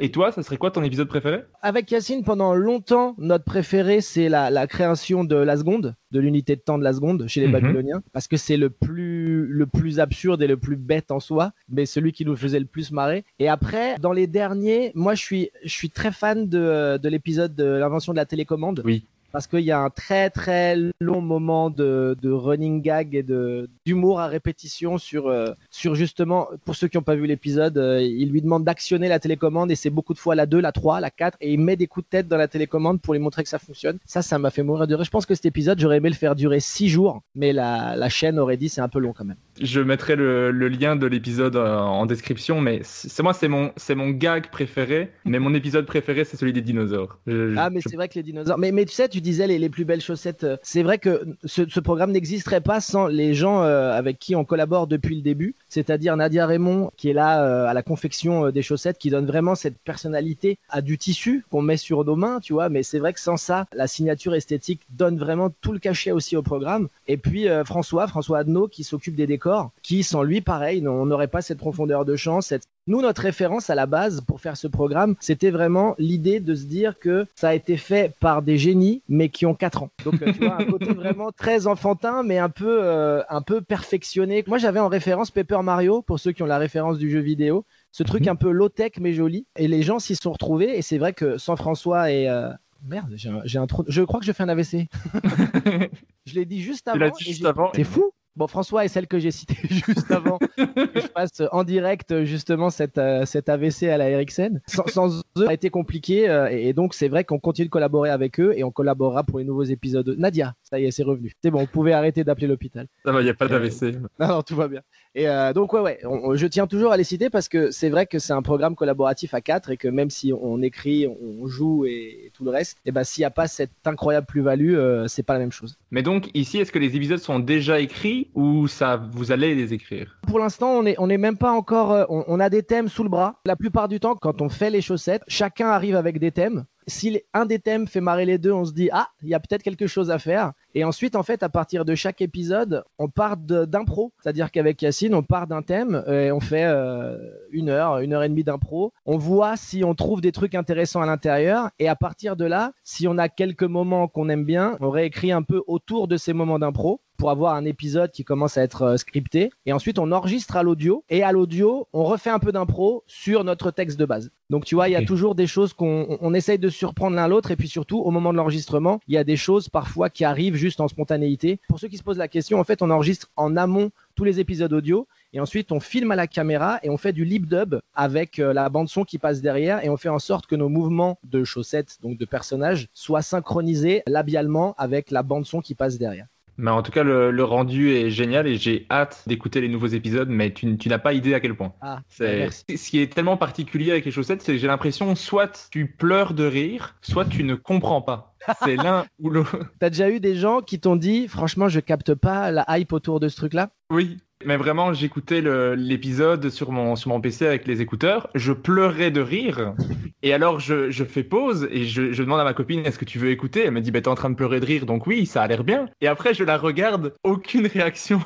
Et 0.00 0.10
toi, 0.10 0.30
ça 0.30 0.42
serait 0.42 0.58
quoi 0.58 0.70
ton 0.70 0.82
épisode 0.84 1.08
préféré? 1.08 1.42
Avec 1.60 1.90
Yacine, 1.90 2.22
pendant 2.22 2.54
longtemps, 2.54 3.14
notre 3.18 3.44
préféré, 3.44 4.00
c'est 4.00 4.28
la, 4.28 4.48
la, 4.48 4.66
création 4.68 5.24
de 5.24 5.34
la 5.34 5.56
seconde, 5.56 5.96
de 6.12 6.20
l'unité 6.20 6.54
de 6.54 6.60
temps 6.60 6.78
de 6.78 6.84
la 6.84 6.92
seconde 6.92 7.26
chez 7.26 7.40
les 7.40 7.48
mhm. 7.48 7.52
Babyloniens, 7.52 8.02
parce 8.12 8.28
que 8.28 8.36
c'est 8.36 8.56
le 8.56 8.70
plus, 8.70 9.17
le 9.28 9.66
plus 9.66 10.00
absurde 10.00 10.42
et 10.42 10.46
le 10.46 10.56
plus 10.56 10.76
bête 10.76 11.10
en 11.10 11.20
soi, 11.20 11.52
mais 11.68 11.86
celui 11.86 12.12
qui 12.12 12.24
nous 12.24 12.36
faisait 12.36 12.60
le 12.60 12.66
plus 12.66 12.90
marrer. 12.90 13.24
Et 13.38 13.48
après, 13.48 13.96
dans 13.98 14.12
les 14.12 14.26
derniers, 14.26 14.92
moi, 14.94 15.14
je 15.14 15.22
suis, 15.22 15.50
je 15.64 15.70
suis 15.70 15.90
très 15.90 16.12
fan 16.12 16.48
de, 16.48 16.98
de 16.98 17.08
l'épisode 17.08 17.54
de 17.54 17.64
l'invention 17.64 18.12
de 18.12 18.18
la 18.18 18.26
télécommande. 18.26 18.82
Oui 18.84 19.04
parce 19.32 19.46
qu'il 19.46 19.60
y 19.60 19.70
a 19.72 19.80
un 19.80 19.90
très 19.90 20.30
très 20.30 20.76
long 21.00 21.20
moment 21.20 21.70
de, 21.70 22.16
de 22.20 22.30
running 22.30 22.80
gag 22.82 23.14
et 23.14 23.22
de 23.22 23.68
d'humour 23.86 24.20
à 24.20 24.26
répétition 24.26 24.98
sur 24.98 25.28
euh, 25.28 25.52
sur 25.70 25.94
justement 25.94 26.48
pour 26.64 26.74
ceux 26.76 26.88
qui 26.88 26.96
n'ont 26.96 27.02
pas 27.02 27.14
vu 27.16 27.26
l'épisode, 27.26 27.78
euh, 27.78 28.00
il 28.02 28.30
lui 28.30 28.42
demande 28.42 28.64
d'actionner 28.64 29.08
la 29.08 29.18
télécommande 29.18 29.70
et 29.70 29.74
c'est 29.76 29.90
beaucoup 29.90 30.14
de 30.14 30.18
fois 30.18 30.34
la 30.34 30.46
2, 30.46 30.60
la 30.60 30.72
3, 30.72 31.00
la 31.00 31.10
4 31.10 31.36
et 31.40 31.52
il 31.52 31.60
met 31.60 31.76
des 31.76 31.86
coups 31.86 32.06
de 32.06 32.10
tête 32.10 32.28
dans 32.28 32.36
la 32.36 32.48
télécommande 32.48 33.00
pour 33.00 33.14
lui 33.14 33.20
montrer 33.20 33.42
que 33.42 33.48
ça 33.48 33.58
fonctionne. 33.58 33.98
Ça, 34.06 34.22
ça 34.22 34.38
m'a 34.38 34.50
fait 34.50 34.62
mourir 34.62 34.86
de 34.86 34.94
rire. 34.94 35.04
Je 35.04 35.10
pense 35.10 35.26
que 35.26 35.34
cet 35.34 35.46
épisode, 35.46 35.78
j'aurais 35.80 35.98
aimé 35.98 36.08
le 36.08 36.14
faire 36.14 36.34
durer 36.34 36.60
6 36.60 36.88
jours, 36.88 37.22
mais 37.34 37.52
la, 37.52 37.96
la 37.96 38.08
chaîne 38.08 38.38
aurait 38.38 38.56
dit 38.56 38.68
c'est 38.68 38.80
un 38.80 38.88
peu 38.88 38.98
long 38.98 39.12
quand 39.12 39.24
même. 39.24 39.36
Je 39.60 39.80
mettrai 39.80 40.16
le, 40.16 40.50
le 40.50 40.68
lien 40.68 40.96
de 40.96 41.06
l'épisode 41.06 41.56
euh, 41.56 41.76
en 41.78 42.06
description, 42.06 42.60
mais 42.60 42.80
c'est 42.84 43.22
moi, 43.22 43.32
c'est 43.34 43.48
mon, 43.48 43.72
c'est 43.76 43.94
mon 43.94 44.10
gag 44.10 44.50
préféré, 44.50 45.12
mais 45.24 45.38
mon 45.38 45.52
épisode 45.54 45.84
préféré, 45.86 46.24
c'est 46.24 46.36
celui 46.36 46.52
des 46.52 46.62
dinosaures. 46.62 47.18
Je- 47.26 47.54
Ah, 47.56 47.68
mais 47.70 47.80
je- 47.80 47.88
c'est 47.90 47.96
vrai 47.96 48.08
que 48.08 48.14
les 48.14 48.22
dinosaures. 48.22 48.58
Mais, 48.58 48.70
mais 48.72 48.84
tu 48.84 48.92
sais, 48.94 49.08
tu 49.08 49.17
disais 49.20 49.46
les, 49.46 49.68
plus 49.68 49.84
belles 49.84 50.00
chaussettes. 50.00 50.44
euh, 50.44 50.56
C'est 50.62 50.82
vrai 50.82 50.98
que 50.98 51.26
ce, 51.44 51.80
programme 51.80 52.12
n'existerait 52.12 52.60
pas 52.60 52.80
sans 52.80 53.06
les 53.06 53.34
gens 53.34 53.62
euh, 53.62 53.92
avec 53.92 54.18
qui 54.18 54.34
on 54.36 54.44
collabore 54.44 54.86
depuis 54.86 55.16
le 55.16 55.22
début. 55.22 55.54
C'est-à-dire 55.68 56.16
Nadia 56.16 56.46
Raymond, 56.46 56.90
qui 56.96 57.10
est 57.10 57.12
là 57.12 57.42
euh, 57.42 57.66
à 57.66 57.74
la 57.74 57.82
confection 57.82 58.50
des 58.50 58.62
chaussettes, 58.62 58.98
qui 58.98 59.10
donne 59.10 59.26
vraiment 59.26 59.54
cette 59.54 59.78
personnalité 59.78 60.58
à 60.68 60.80
du 60.80 60.98
tissu 60.98 61.44
qu'on 61.50 61.62
met 61.62 61.76
sur 61.76 62.04
nos 62.04 62.16
mains, 62.16 62.40
tu 62.40 62.52
vois. 62.52 62.68
Mais 62.68 62.82
c'est 62.82 62.98
vrai 62.98 63.12
que 63.12 63.20
sans 63.20 63.36
ça, 63.36 63.66
la 63.72 63.86
signature 63.86 64.34
esthétique 64.34 64.80
donne 64.90 65.18
vraiment 65.18 65.50
tout 65.60 65.72
le 65.72 65.78
cachet 65.78 66.12
aussi 66.12 66.36
au 66.36 66.42
programme. 66.42 66.88
Et 67.06 67.16
puis 67.16 67.46
François, 67.64 68.06
François 68.06 68.38
Adenau, 68.38 68.68
qui 68.68 68.84
s'occupe 68.84 69.14
des 69.14 69.26
décors, 69.26 69.70
qui 69.82 70.02
sans 70.02 70.22
lui, 70.22 70.40
pareil, 70.40 70.86
on 70.86 71.06
n'aurait 71.06 71.28
pas 71.28 71.42
cette 71.42 71.58
profondeur 71.58 72.04
de 72.04 72.16
champ, 72.16 72.40
cette 72.40 72.64
nous, 72.88 73.02
notre 73.02 73.20
référence 73.20 73.68
à 73.68 73.74
la 73.74 73.86
base 73.86 74.22
pour 74.22 74.40
faire 74.40 74.56
ce 74.56 74.66
programme, 74.66 75.14
c'était 75.20 75.50
vraiment 75.50 75.94
l'idée 75.98 76.40
de 76.40 76.54
se 76.54 76.64
dire 76.64 76.98
que 76.98 77.26
ça 77.34 77.50
a 77.50 77.54
été 77.54 77.76
fait 77.76 78.14
par 78.18 78.40
des 78.40 78.56
génies, 78.56 79.02
mais 79.08 79.28
qui 79.28 79.44
ont 79.44 79.54
4 79.54 79.82
ans. 79.82 79.90
Donc, 80.04 80.22
euh, 80.22 80.32
tu 80.32 80.40
vois, 80.40 80.60
un 80.60 80.64
côté 80.70 80.94
vraiment 80.94 81.30
très 81.30 81.66
enfantin, 81.66 82.22
mais 82.22 82.38
un 82.38 82.48
peu, 82.48 82.78
euh, 82.82 83.22
un 83.28 83.42
peu 83.42 83.60
perfectionné. 83.60 84.42
Moi, 84.46 84.56
j'avais 84.56 84.80
en 84.80 84.88
référence 84.88 85.30
Paper 85.30 85.60
Mario, 85.62 86.00
pour 86.00 86.18
ceux 86.18 86.32
qui 86.32 86.42
ont 86.42 86.46
la 86.46 86.58
référence 86.58 86.96
du 86.96 87.10
jeu 87.10 87.20
vidéo. 87.20 87.66
Ce 87.92 88.02
truc 88.02 88.26
un 88.26 88.36
peu 88.36 88.50
low-tech, 88.50 88.92
mais 89.00 89.12
joli. 89.12 89.46
Et 89.56 89.68
les 89.68 89.82
gens 89.82 89.98
s'y 89.98 90.16
sont 90.16 90.32
retrouvés. 90.32 90.78
Et 90.78 90.82
c'est 90.82 90.98
vrai 90.98 91.12
que 91.12 91.36
sans 91.36 91.56
François 91.56 92.10
et... 92.10 92.28
euh, 92.28 92.48
Merde, 92.86 93.12
j'ai 93.16 93.28
un, 93.28 93.40
j'ai 93.44 93.58
un 93.58 93.66
trou. 93.66 93.84
Je 93.88 94.02
crois 94.02 94.20
que 94.20 94.26
je 94.26 94.32
fais 94.32 94.44
un 94.44 94.48
AVC. 94.48 94.86
je 96.26 96.34
l'ai 96.34 96.44
dit 96.44 96.62
juste 96.62 96.86
avant. 96.86 96.98
l'as 96.98 97.10
dit 97.10 97.24
juste 97.24 97.44
avant. 97.44 97.70
C'est 97.74 97.84
fou. 97.84 98.12
Bon, 98.38 98.46
François 98.46 98.84
est 98.84 98.88
celle 98.88 99.08
que 99.08 99.18
j'ai 99.18 99.32
citée 99.32 99.56
juste 99.68 100.12
avant 100.12 100.38
que 100.38 100.46
je 100.94 101.08
fasse 101.08 101.42
en 101.50 101.64
direct 101.64 102.22
justement 102.22 102.70
cette, 102.70 102.96
euh, 102.96 103.24
AVC 103.48 103.88
à 103.88 103.98
la 103.98 104.10
Ericsson. 104.10 104.60
Sans, 104.68 104.86
sans 104.86 105.18
eux, 105.18 105.22
ça 105.36 105.50
a 105.50 105.52
été 105.52 105.70
compliqué 105.70 106.28
euh, 106.28 106.46
et 106.46 106.72
donc 106.72 106.94
c'est 106.94 107.08
vrai 107.08 107.24
qu'on 107.24 107.40
continue 107.40 107.66
de 107.66 107.70
collaborer 107.70 108.10
avec 108.10 108.38
eux 108.38 108.52
et 108.56 108.62
on 108.62 108.70
collaborera 108.70 109.24
pour 109.24 109.40
les 109.40 109.44
nouveaux 109.44 109.64
épisodes. 109.64 110.14
Nadia, 110.16 110.54
ça 110.68 110.78
y 110.78 110.84
est, 110.84 110.90
c'est 110.90 111.02
revenu. 111.02 111.32
C'est 111.42 111.50
bon, 111.50 111.60
vous 111.60 111.66
pouvez 111.66 111.92
arrêter 111.92 112.24
d'appeler 112.24 112.46
l'hôpital. 112.46 112.86
Ça 113.04 113.12
va, 113.12 113.20
il 113.20 113.24
n'y 113.24 113.30
a 113.30 113.34
pas 113.34 113.48
d'AVC. 113.48 113.96
Non, 114.20 114.28
non, 114.28 114.42
tout 114.42 114.56
va 114.56 114.68
bien. 114.68 114.80
Et 115.14 115.28
euh, 115.28 115.52
donc 115.52 115.72
ouais, 115.72 115.80
ouais, 115.80 115.98
on- 116.04 116.30
on- 116.30 116.34
je 116.36 116.46
tiens 116.46 116.66
toujours 116.66 116.92
à 116.92 116.96
les 116.96 117.04
citer 117.04 117.30
parce 117.30 117.48
que 117.48 117.70
c'est 117.70 117.88
vrai 117.88 118.06
que 118.06 118.18
c'est 118.18 118.32
un 118.32 118.42
programme 118.42 118.74
collaboratif 118.74 119.34
à 119.34 119.40
quatre 119.40 119.70
et 119.70 119.76
que 119.76 119.88
même 119.88 120.10
si 120.10 120.32
on 120.32 120.60
écrit, 120.62 121.06
on 121.06 121.46
joue 121.46 121.86
et, 121.86 122.26
et 122.26 122.30
tout 122.34 122.44
le 122.44 122.50
reste, 122.50 122.76
et 122.84 122.92
ben 122.92 123.04
s'il 123.04 123.22
n'y 123.22 123.26
a 123.26 123.30
pas 123.30 123.46
cette 123.48 123.70
incroyable 123.84 124.26
plus-value, 124.26 124.74
euh, 124.74 125.06
c'est 125.08 125.22
pas 125.22 125.32
la 125.34 125.38
même 125.40 125.52
chose. 125.52 125.76
Mais 125.90 126.02
donc, 126.02 126.28
ici, 126.34 126.58
est-ce 126.58 126.70
que 126.72 126.78
les 126.78 126.94
épisodes 126.96 127.18
sont 127.18 127.38
déjà 127.38 127.80
écrits 127.80 128.30
ou 128.34 128.66
ça, 128.68 128.96
vous 129.12 129.32
allez 129.32 129.54
les 129.54 129.72
écrire? 129.72 130.18
Pour 130.26 130.38
l'instant, 130.38 130.70
on 130.72 130.84
est, 130.86 130.94
on 130.98 131.08
est 131.08 131.18
même 131.18 131.38
pas 131.38 131.52
encore. 131.52 131.92
euh, 131.92 132.04
On, 132.08 132.24
on 132.26 132.40
a 132.40 132.50
des 132.50 132.62
thèmes 132.62 132.88
sous 132.88 133.02
le 133.02 133.08
bras. 133.08 133.40
La 133.46 133.56
plupart 133.56 133.88
du 133.88 134.00
temps, 134.00 134.14
quand 134.14 134.42
on 134.42 134.48
fait 134.48 134.70
les 134.70 134.80
chaussettes, 134.82 135.22
chacun 135.28 135.68
arrive 135.68 135.96
avec 135.96 136.18
des 136.18 136.30
thèmes. 136.32 136.64
Si 136.86 137.20
un 137.34 137.44
des 137.46 137.58
thèmes 137.58 137.86
fait 137.86 138.00
marrer 138.00 138.24
les 138.24 138.38
deux, 138.38 138.52
on 138.52 138.64
se 138.64 138.72
dit 138.72 138.88
ah, 138.92 139.08
il 139.22 139.28
y 139.28 139.34
a 139.34 139.40
peut-être 139.40 139.62
quelque 139.62 139.86
chose 139.86 140.10
à 140.10 140.18
faire. 140.18 140.52
Et 140.74 140.84
ensuite, 140.84 141.16
en 141.16 141.22
fait, 141.22 141.42
à 141.42 141.48
partir 141.48 141.84
de 141.84 141.94
chaque 141.94 142.20
épisode, 142.20 142.84
on 142.98 143.08
part 143.08 143.36
d'impro. 143.36 144.12
C'est-à-dire 144.22 144.50
qu'avec 144.50 144.80
Yacine, 144.82 145.14
on 145.14 145.22
part 145.22 145.46
d'un 145.46 145.62
thème 145.62 146.04
et 146.06 146.30
on 146.30 146.40
fait 146.40 146.64
euh, 146.64 147.16
une 147.50 147.68
heure, 147.68 147.98
une 147.98 148.12
heure 148.12 148.22
et 148.22 148.28
demie 148.28 148.44
d'impro. 148.44 148.92
On 149.06 149.16
voit 149.16 149.56
si 149.56 149.82
on 149.84 149.94
trouve 149.94 150.20
des 150.20 150.32
trucs 150.32 150.54
intéressants 150.54 151.00
à 151.00 151.06
l'intérieur. 151.06 151.70
Et 151.78 151.88
à 151.88 151.96
partir 151.96 152.36
de 152.36 152.44
là, 152.44 152.72
si 152.84 153.08
on 153.08 153.18
a 153.18 153.28
quelques 153.28 153.62
moments 153.62 154.08
qu'on 154.08 154.28
aime 154.28 154.44
bien, 154.44 154.76
on 154.80 154.90
réécrit 154.90 155.32
un 155.32 155.42
peu 155.42 155.62
autour 155.66 156.08
de 156.08 156.16
ces 156.16 156.32
moments 156.32 156.58
d'impro 156.58 157.00
pour 157.18 157.30
avoir 157.30 157.54
un 157.54 157.64
épisode 157.66 158.10
qui 158.12 158.24
commence 158.24 158.56
à 158.56 158.62
être 158.62 158.82
euh, 158.82 158.96
scripté. 158.96 159.50
Et 159.66 159.72
ensuite, 159.74 159.98
on 159.98 160.10
enregistre 160.12 160.56
à 160.56 160.62
l'audio. 160.62 161.04
Et 161.10 161.22
à 161.22 161.32
l'audio, 161.32 161.86
on 161.92 162.04
refait 162.04 162.30
un 162.30 162.38
peu 162.38 162.52
d'impro 162.52 163.02
sur 163.06 163.44
notre 163.44 163.70
texte 163.70 163.98
de 163.98 164.06
base. 164.06 164.30
Donc, 164.50 164.64
tu 164.64 164.76
vois, 164.76 164.88
il 164.88 164.92
y 164.92 164.96
a 164.96 165.00
toujours 165.04 165.34
des 165.34 165.46
choses 165.46 165.74
qu'on 165.74 166.06
on- 166.08 166.18
on 166.22 166.32
essaye 166.32 166.58
de 166.58 166.70
surprendre 166.70 167.16
l'un 167.16 167.28
l'autre. 167.28 167.50
Et 167.50 167.56
puis 167.56 167.68
surtout, 167.68 167.98
au 167.98 168.10
moment 168.10 168.32
de 168.32 168.38
l'enregistrement, 168.38 169.00
il 169.08 169.14
y 169.14 169.18
a 169.18 169.24
des 169.24 169.36
choses 169.36 169.68
parfois 169.68 170.08
qui 170.08 170.24
arrivent 170.24 170.54
juste 170.54 170.80
en 170.80 170.88
spontanéité. 170.88 171.60
Pour 171.68 171.78
ceux 171.78 171.88
qui 171.88 171.98
se 171.98 172.02
posent 172.02 172.16
la 172.16 172.28
question, 172.28 172.58
en 172.58 172.64
fait, 172.64 172.80
on 172.80 172.88
enregistre 172.90 173.28
en 173.36 173.56
amont 173.56 173.90
tous 174.14 174.24
les 174.24 174.40
épisodes 174.40 174.72
audio. 174.72 175.06
Et 175.34 175.40
ensuite, 175.40 175.70
on 175.72 175.80
filme 175.80 176.10
à 176.12 176.16
la 176.16 176.26
caméra 176.26 176.78
et 176.82 176.88
on 176.88 176.96
fait 176.96 177.12
du 177.12 177.24
lip 177.24 177.46
dub 177.46 177.74
avec 177.94 178.38
euh, 178.38 178.52
la 178.54 178.68
bande 178.70 178.88
son 178.88 179.04
qui 179.04 179.18
passe 179.18 179.42
derrière 179.42 179.84
et 179.84 179.90
on 179.90 179.96
fait 179.98 180.08
en 180.08 180.18
sorte 180.18 180.46
que 180.46 180.56
nos 180.56 180.68
mouvements 180.70 181.18
de 181.24 181.44
chaussettes, 181.44 181.98
donc 182.00 182.16
de 182.16 182.24
personnages, 182.24 182.88
soient 182.94 183.22
synchronisés 183.22 184.02
labialement 184.06 184.74
avec 184.78 185.10
la 185.10 185.22
bande 185.22 185.44
son 185.44 185.60
qui 185.60 185.74
passe 185.74 185.98
derrière. 185.98 186.26
Mais 186.58 186.72
en 186.72 186.82
tout 186.82 186.90
cas, 186.90 187.04
le, 187.04 187.30
le 187.30 187.44
rendu 187.44 187.90
est 187.92 188.10
génial 188.10 188.48
et 188.48 188.56
j'ai 188.56 188.86
hâte 188.90 189.22
d'écouter 189.28 189.60
les 189.60 189.68
nouveaux 189.68 189.86
épisodes, 189.86 190.28
mais 190.28 190.52
tu, 190.52 190.76
tu 190.76 190.88
n'as 190.88 190.98
pas 190.98 191.12
idée 191.12 191.32
à 191.32 191.40
quel 191.40 191.54
point. 191.54 191.72
Ah, 191.80 192.00
C'est 192.08 192.38
merci. 192.38 192.64
ce 192.76 192.90
qui 192.90 193.00
est 193.00 193.12
tellement 193.12 193.36
particulier 193.36 193.92
avec 193.92 194.04
les 194.04 194.10
chaussettes, 194.10 194.42
c'est 194.42 194.52
que 194.52 194.58
j'ai 194.58 194.66
l'impression 194.66 195.14
soit 195.14 195.68
tu 195.70 195.86
pleures 195.86 196.34
de 196.34 196.44
rire, 196.44 196.96
soit 197.00 197.24
tu 197.24 197.44
ne 197.44 197.54
comprends 197.54 198.02
pas. 198.02 198.34
C'est 198.64 198.76
l'un 198.82 199.06
ou 199.20 199.30
l'autre. 199.30 199.56
T'as 199.78 199.90
déjà 199.90 200.10
eu 200.10 200.18
des 200.18 200.34
gens 200.34 200.60
qui 200.60 200.80
t'ont 200.80 200.96
dit, 200.96 201.28
franchement, 201.28 201.68
je 201.68 201.78
capte 201.80 202.14
pas 202.14 202.50
la 202.50 202.64
hype 202.76 202.92
autour 202.92 203.20
de 203.20 203.28
ce 203.28 203.36
truc-là? 203.36 203.70
Oui, 203.90 204.18
mais 204.44 204.56
vraiment, 204.56 204.92
j'écoutais 204.92 205.42
l'épisode 205.76 206.50
sur 206.50 206.72
mon, 206.72 206.96
sur 206.96 207.10
mon 207.10 207.20
PC 207.20 207.46
avec 207.46 207.66
les 207.66 207.80
écouteurs, 207.80 208.28
je 208.34 208.52
pleurais 208.52 209.10
de 209.10 209.20
rire, 209.20 209.74
et 210.22 210.32
alors 210.32 210.60
je, 210.60 210.90
je 210.90 211.04
fais 211.04 211.24
pause 211.24 211.68
et 211.70 211.84
je, 211.84 212.12
je 212.12 212.22
demande 212.22 212.40
à 212.40 212.44
ma 212.44 212.54
copine 212.54 212.80
est-ce 212.84 212.98
que 212.98 213.04
tu 213.04 213.18
veux 213.18 213.30
écouter? 213.30 213.64
Elle 213.64 213.72
me 213.72 213.80
dit 213.80 213.90
bah, 213.90 214.00
t'es 214.00 214.08
en 214.08 214.14
train 214.14 214.30
de 214.30 214.36
pleurer 214.36 214.60
de 214.60 214.66
rire, 214.66 214.86
donc 214.86 215.06
oui, 215.06 215.26
ça 215.26 215.42
a 215.42 215.46
l'air 215.48 215.64
bien. 215.64 215.88
Et 216.00 216.06
après, 216.06 216.34
je 216.34 216.44
la 216.44 216.56
regarde, 216.56 217.14
aucune 217.24 217.66
réaction. 217.66 218.20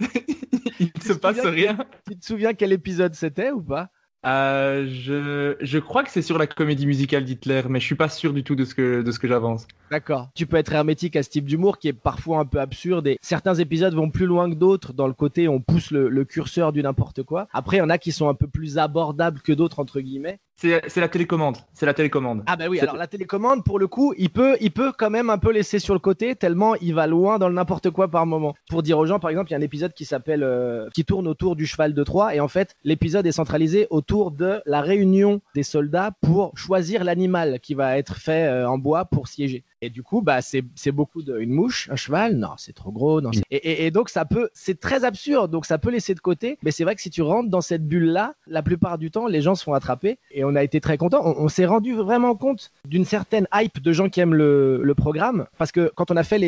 Il 0.80 0.90
ne 0.94 1.02
se 1.02 1.12
passe 1.12 1.40
rien. 1.40 1.76
Tu 2.08 2.18
te 2.18 2.24
souviens 2.24 2.54
quel 2.54 2.72
épisode 2.72 3.14
c'était 3.14 3.50
ou 3.50 3.62
pas? 3.62 3.90
Euh, 4.26 4.86
je, 4.88 5.56
je 5.60 5.78
crois 5.78 6.02
que 6.02 6.10
c'est 6.10 6.22
sur 6.22 6.38
la 6.38 6.46
comédie 6.46 6.86
musicale 6.86 7.24
d'Hitler, 7.24 7.62
mais 7.68 7.78
je 7.78 7.84
suis 7.84 7.94
pas 7.94 8.08
sûr 8.08 8.32
du 8.32 8.42
tout 8.42 8.56
de 8.56 8.64
ce 8.64 8.74
que, 8.74 9.02
de 9.02 9.12
ce 9.12 9.18
j'avance. 9.24 9.66
D'accord. 9.90 10.28
Tu 10.34 10.46
peux 10.46 10.56
être 10.56 10.72
hermétique 10.72 11.16
à 11.16 11.22
ce 11.22 11.30
type 11.30 11.44
d'humour 11.44 11.78
qui 11.78 11.88
est 11.88 11.92
parfois 11.92 12.40
un 12.40 12.44
peu 12.44 12.60
absurde 12.60 13.06
et 13.06 13.18
certains 13.22 13.54
épisodes 13.54 13.94
vont 13.94 14.10
plus 14.10 14.26
loin 14.26 14.50
que 14.50 14.56
d'autres 14.56 14.92
dans 14.92 15.06
le 15.06 15.12
côté 15.12 15.48
on 15.48 15.60
pousse 15.60 15.90
le, 15.90 16.08
le 16.08 16.24
curseur 16.24 16.72
du 16.72 16.82
n'importe 16.82 17.22
quoi. 17.22 17.46
Après, 17.52 17.76
il 17.76 17.80
y 17.80 17.82
en 17.82 17.90
a 17.90 17.98
qui 17.98 18.12
sont 18.12 18.28
un 18.28 18.34
peu 18.34 18.48
plus 18.48 18.78
abordables 18.78 19.40
que 19.40 19.52
d'autres, 19.52 19.78
entre 19.78 20.00
guillemets. 20.00 20.40
C'est 20.58 20.96
la 20.96 21.08
télécommande. 21.08 21.56
C'est 21.72 21.86
la 21.86 21.94
télécommande. 21.94 22.42
Ah 22.46 22.56
bah 22.56 22.64
oui, 22.68 22.80
alors 22.80 22.96
la 22.96 23.06
télécommande, 23.06 23.62
pour 23.62 23.78
le 23.78 23.86
coup, 23.86 24.12
il 24.18 24.28
peut, 24.30 24.56
il 24.60 24.72
peut 24.72 24.92
quand 24.96 25.08
même 25.08 25.30
un 25.30 25.38
peu 25.38 25.52
laisser 25.52 25.78
sur 25.78 25.94
le 25.94 26.00
côté 26.00 26.34
tellement 26.34 26.74
il 26.76 26.94
va 26.94 27.06
loin 27.06 27.38
dans 27.38 27.48
le 27.48 27.54
n'importe 27.54 27.90
quoi 27.90 28.08
par 28.08 28.26
moment. 28.26 28.54
Pour 28.68 28.82
dire 28.82 28.98
aux 28.98 29.06
gens, 29.06 29.20
par 29.20 29.30
exemple, 29.30 29.50
il 29.50 29.52
y 29.52 29.54
a 29.54 29.58
un 29.58 29.62
épisode 29.62 29.92
qui 29.92 30.04
s'appelle, 30.04 30.42
euh, 30.42 30.88
qui 30.92 31.04
tourne 31.04 31.28
autour 31.28 31.54
du 31.54 31.64
cheval 31.64 31.94
de 31.94 32.02
Troie 32.02 32.34
et 32.34 32.40
en 32.40 32.48
fait, 32.48 32.74
l'épisode 32.82 33.24
est 33.26 33.32
centralisé 33.32 33.86
autour 33.90 34.32
de 34.32 34.60
la 34.66 34.80
réunion 34.80 35.40
des 35.54 35.62
soldats 35.62 36.10
pour 36.22 36.50
choisir 36.58 37.04
l'animal 37.04 37.60
qui 37.60 37.74
va 37.74 37.96
être 37.96 38.16
fait 38.16 38.48
euh, 38.48 38.68
en 38.68 38.78
bois 38.78 39.04
pour 39.04 39.28
siéger. 39.28 39.62
Et 39.80 39.90
du 39.90 40.02
coup, 40.02 40.22
bah 40.22 40.40
c'est 40.42 40.92
beaucoup 40.92 41.22
de 41.22 41.38
une 41.38 41.50
mouche, 41.52 41.88
un 41.92 41.96
cheval, 41.96 42.36
non, 42.36 42.50
c'est 42.56 42.74
trop 42.74 42.90
gros, 42.90 43.20
non. 43.20 43.30
c'est- 43.32 43.42
Et, 43.50 43.56
et, 43.56 43.86
et 43.86 43.90
donc 43.90 44.08
ça 44.08 44.24
peut, 44.24 44.48
c'est 44.54 44.80
très 44.80 45.04
absurde, 45.04 45.50
donc 45.50 45.66
ça 45.66 45.78
peut 45.78 45.90
laisser 45.90 46.14
de 46.14 46.20
côté. 46.20 46.58
Mais 46.62 46.70
c'est 46.70 46.84
vrai 46.84 46.94
que 46.94 47.00
si 47.02 47.10
tu 47.10 47.22
rentres 47.22 47.48
dans 47.50 47.60
cette 47.60 47.86
bulle 47.86 48.06
là, 48.10 48.34
la 48.46 48.62
plupart 48.62 48.98
du 48.98 49.10
temps, 49.10 49.26
les 49.26 49.40
gens 49.42 49.54
se 49.54 49.62
font 49.64 49.74
attraper. 49.74 50.18
Et 50.32 50.44
on 50.44 50.54
a 50.56 50.62
été 50.62 50.80
très 50.80 50.98
contents. 50.98 51.22
On, 51.24 51.44
on 51.44 51.48
s'est 51.48 51.66
rendu 51.66 51.94
vraiment 51.94 52.34
compte 52.34 52.72
d'une 52.86 53.04
certaine 53.04 53.46
hype 53.54 53.80
de 53.80 53.92
gens 53.92 54.08
qui 54.08 54.20
aiment 54.20 54.34
le, 54.34 54.80
le 54.82 54.94
programme, 54.94 55.46
parce 55.58 55.70
que 55.72 55.90
quand 55.94 56.10
on 56.10 56.16
a 56.16 56.24
fait 56.24 56.38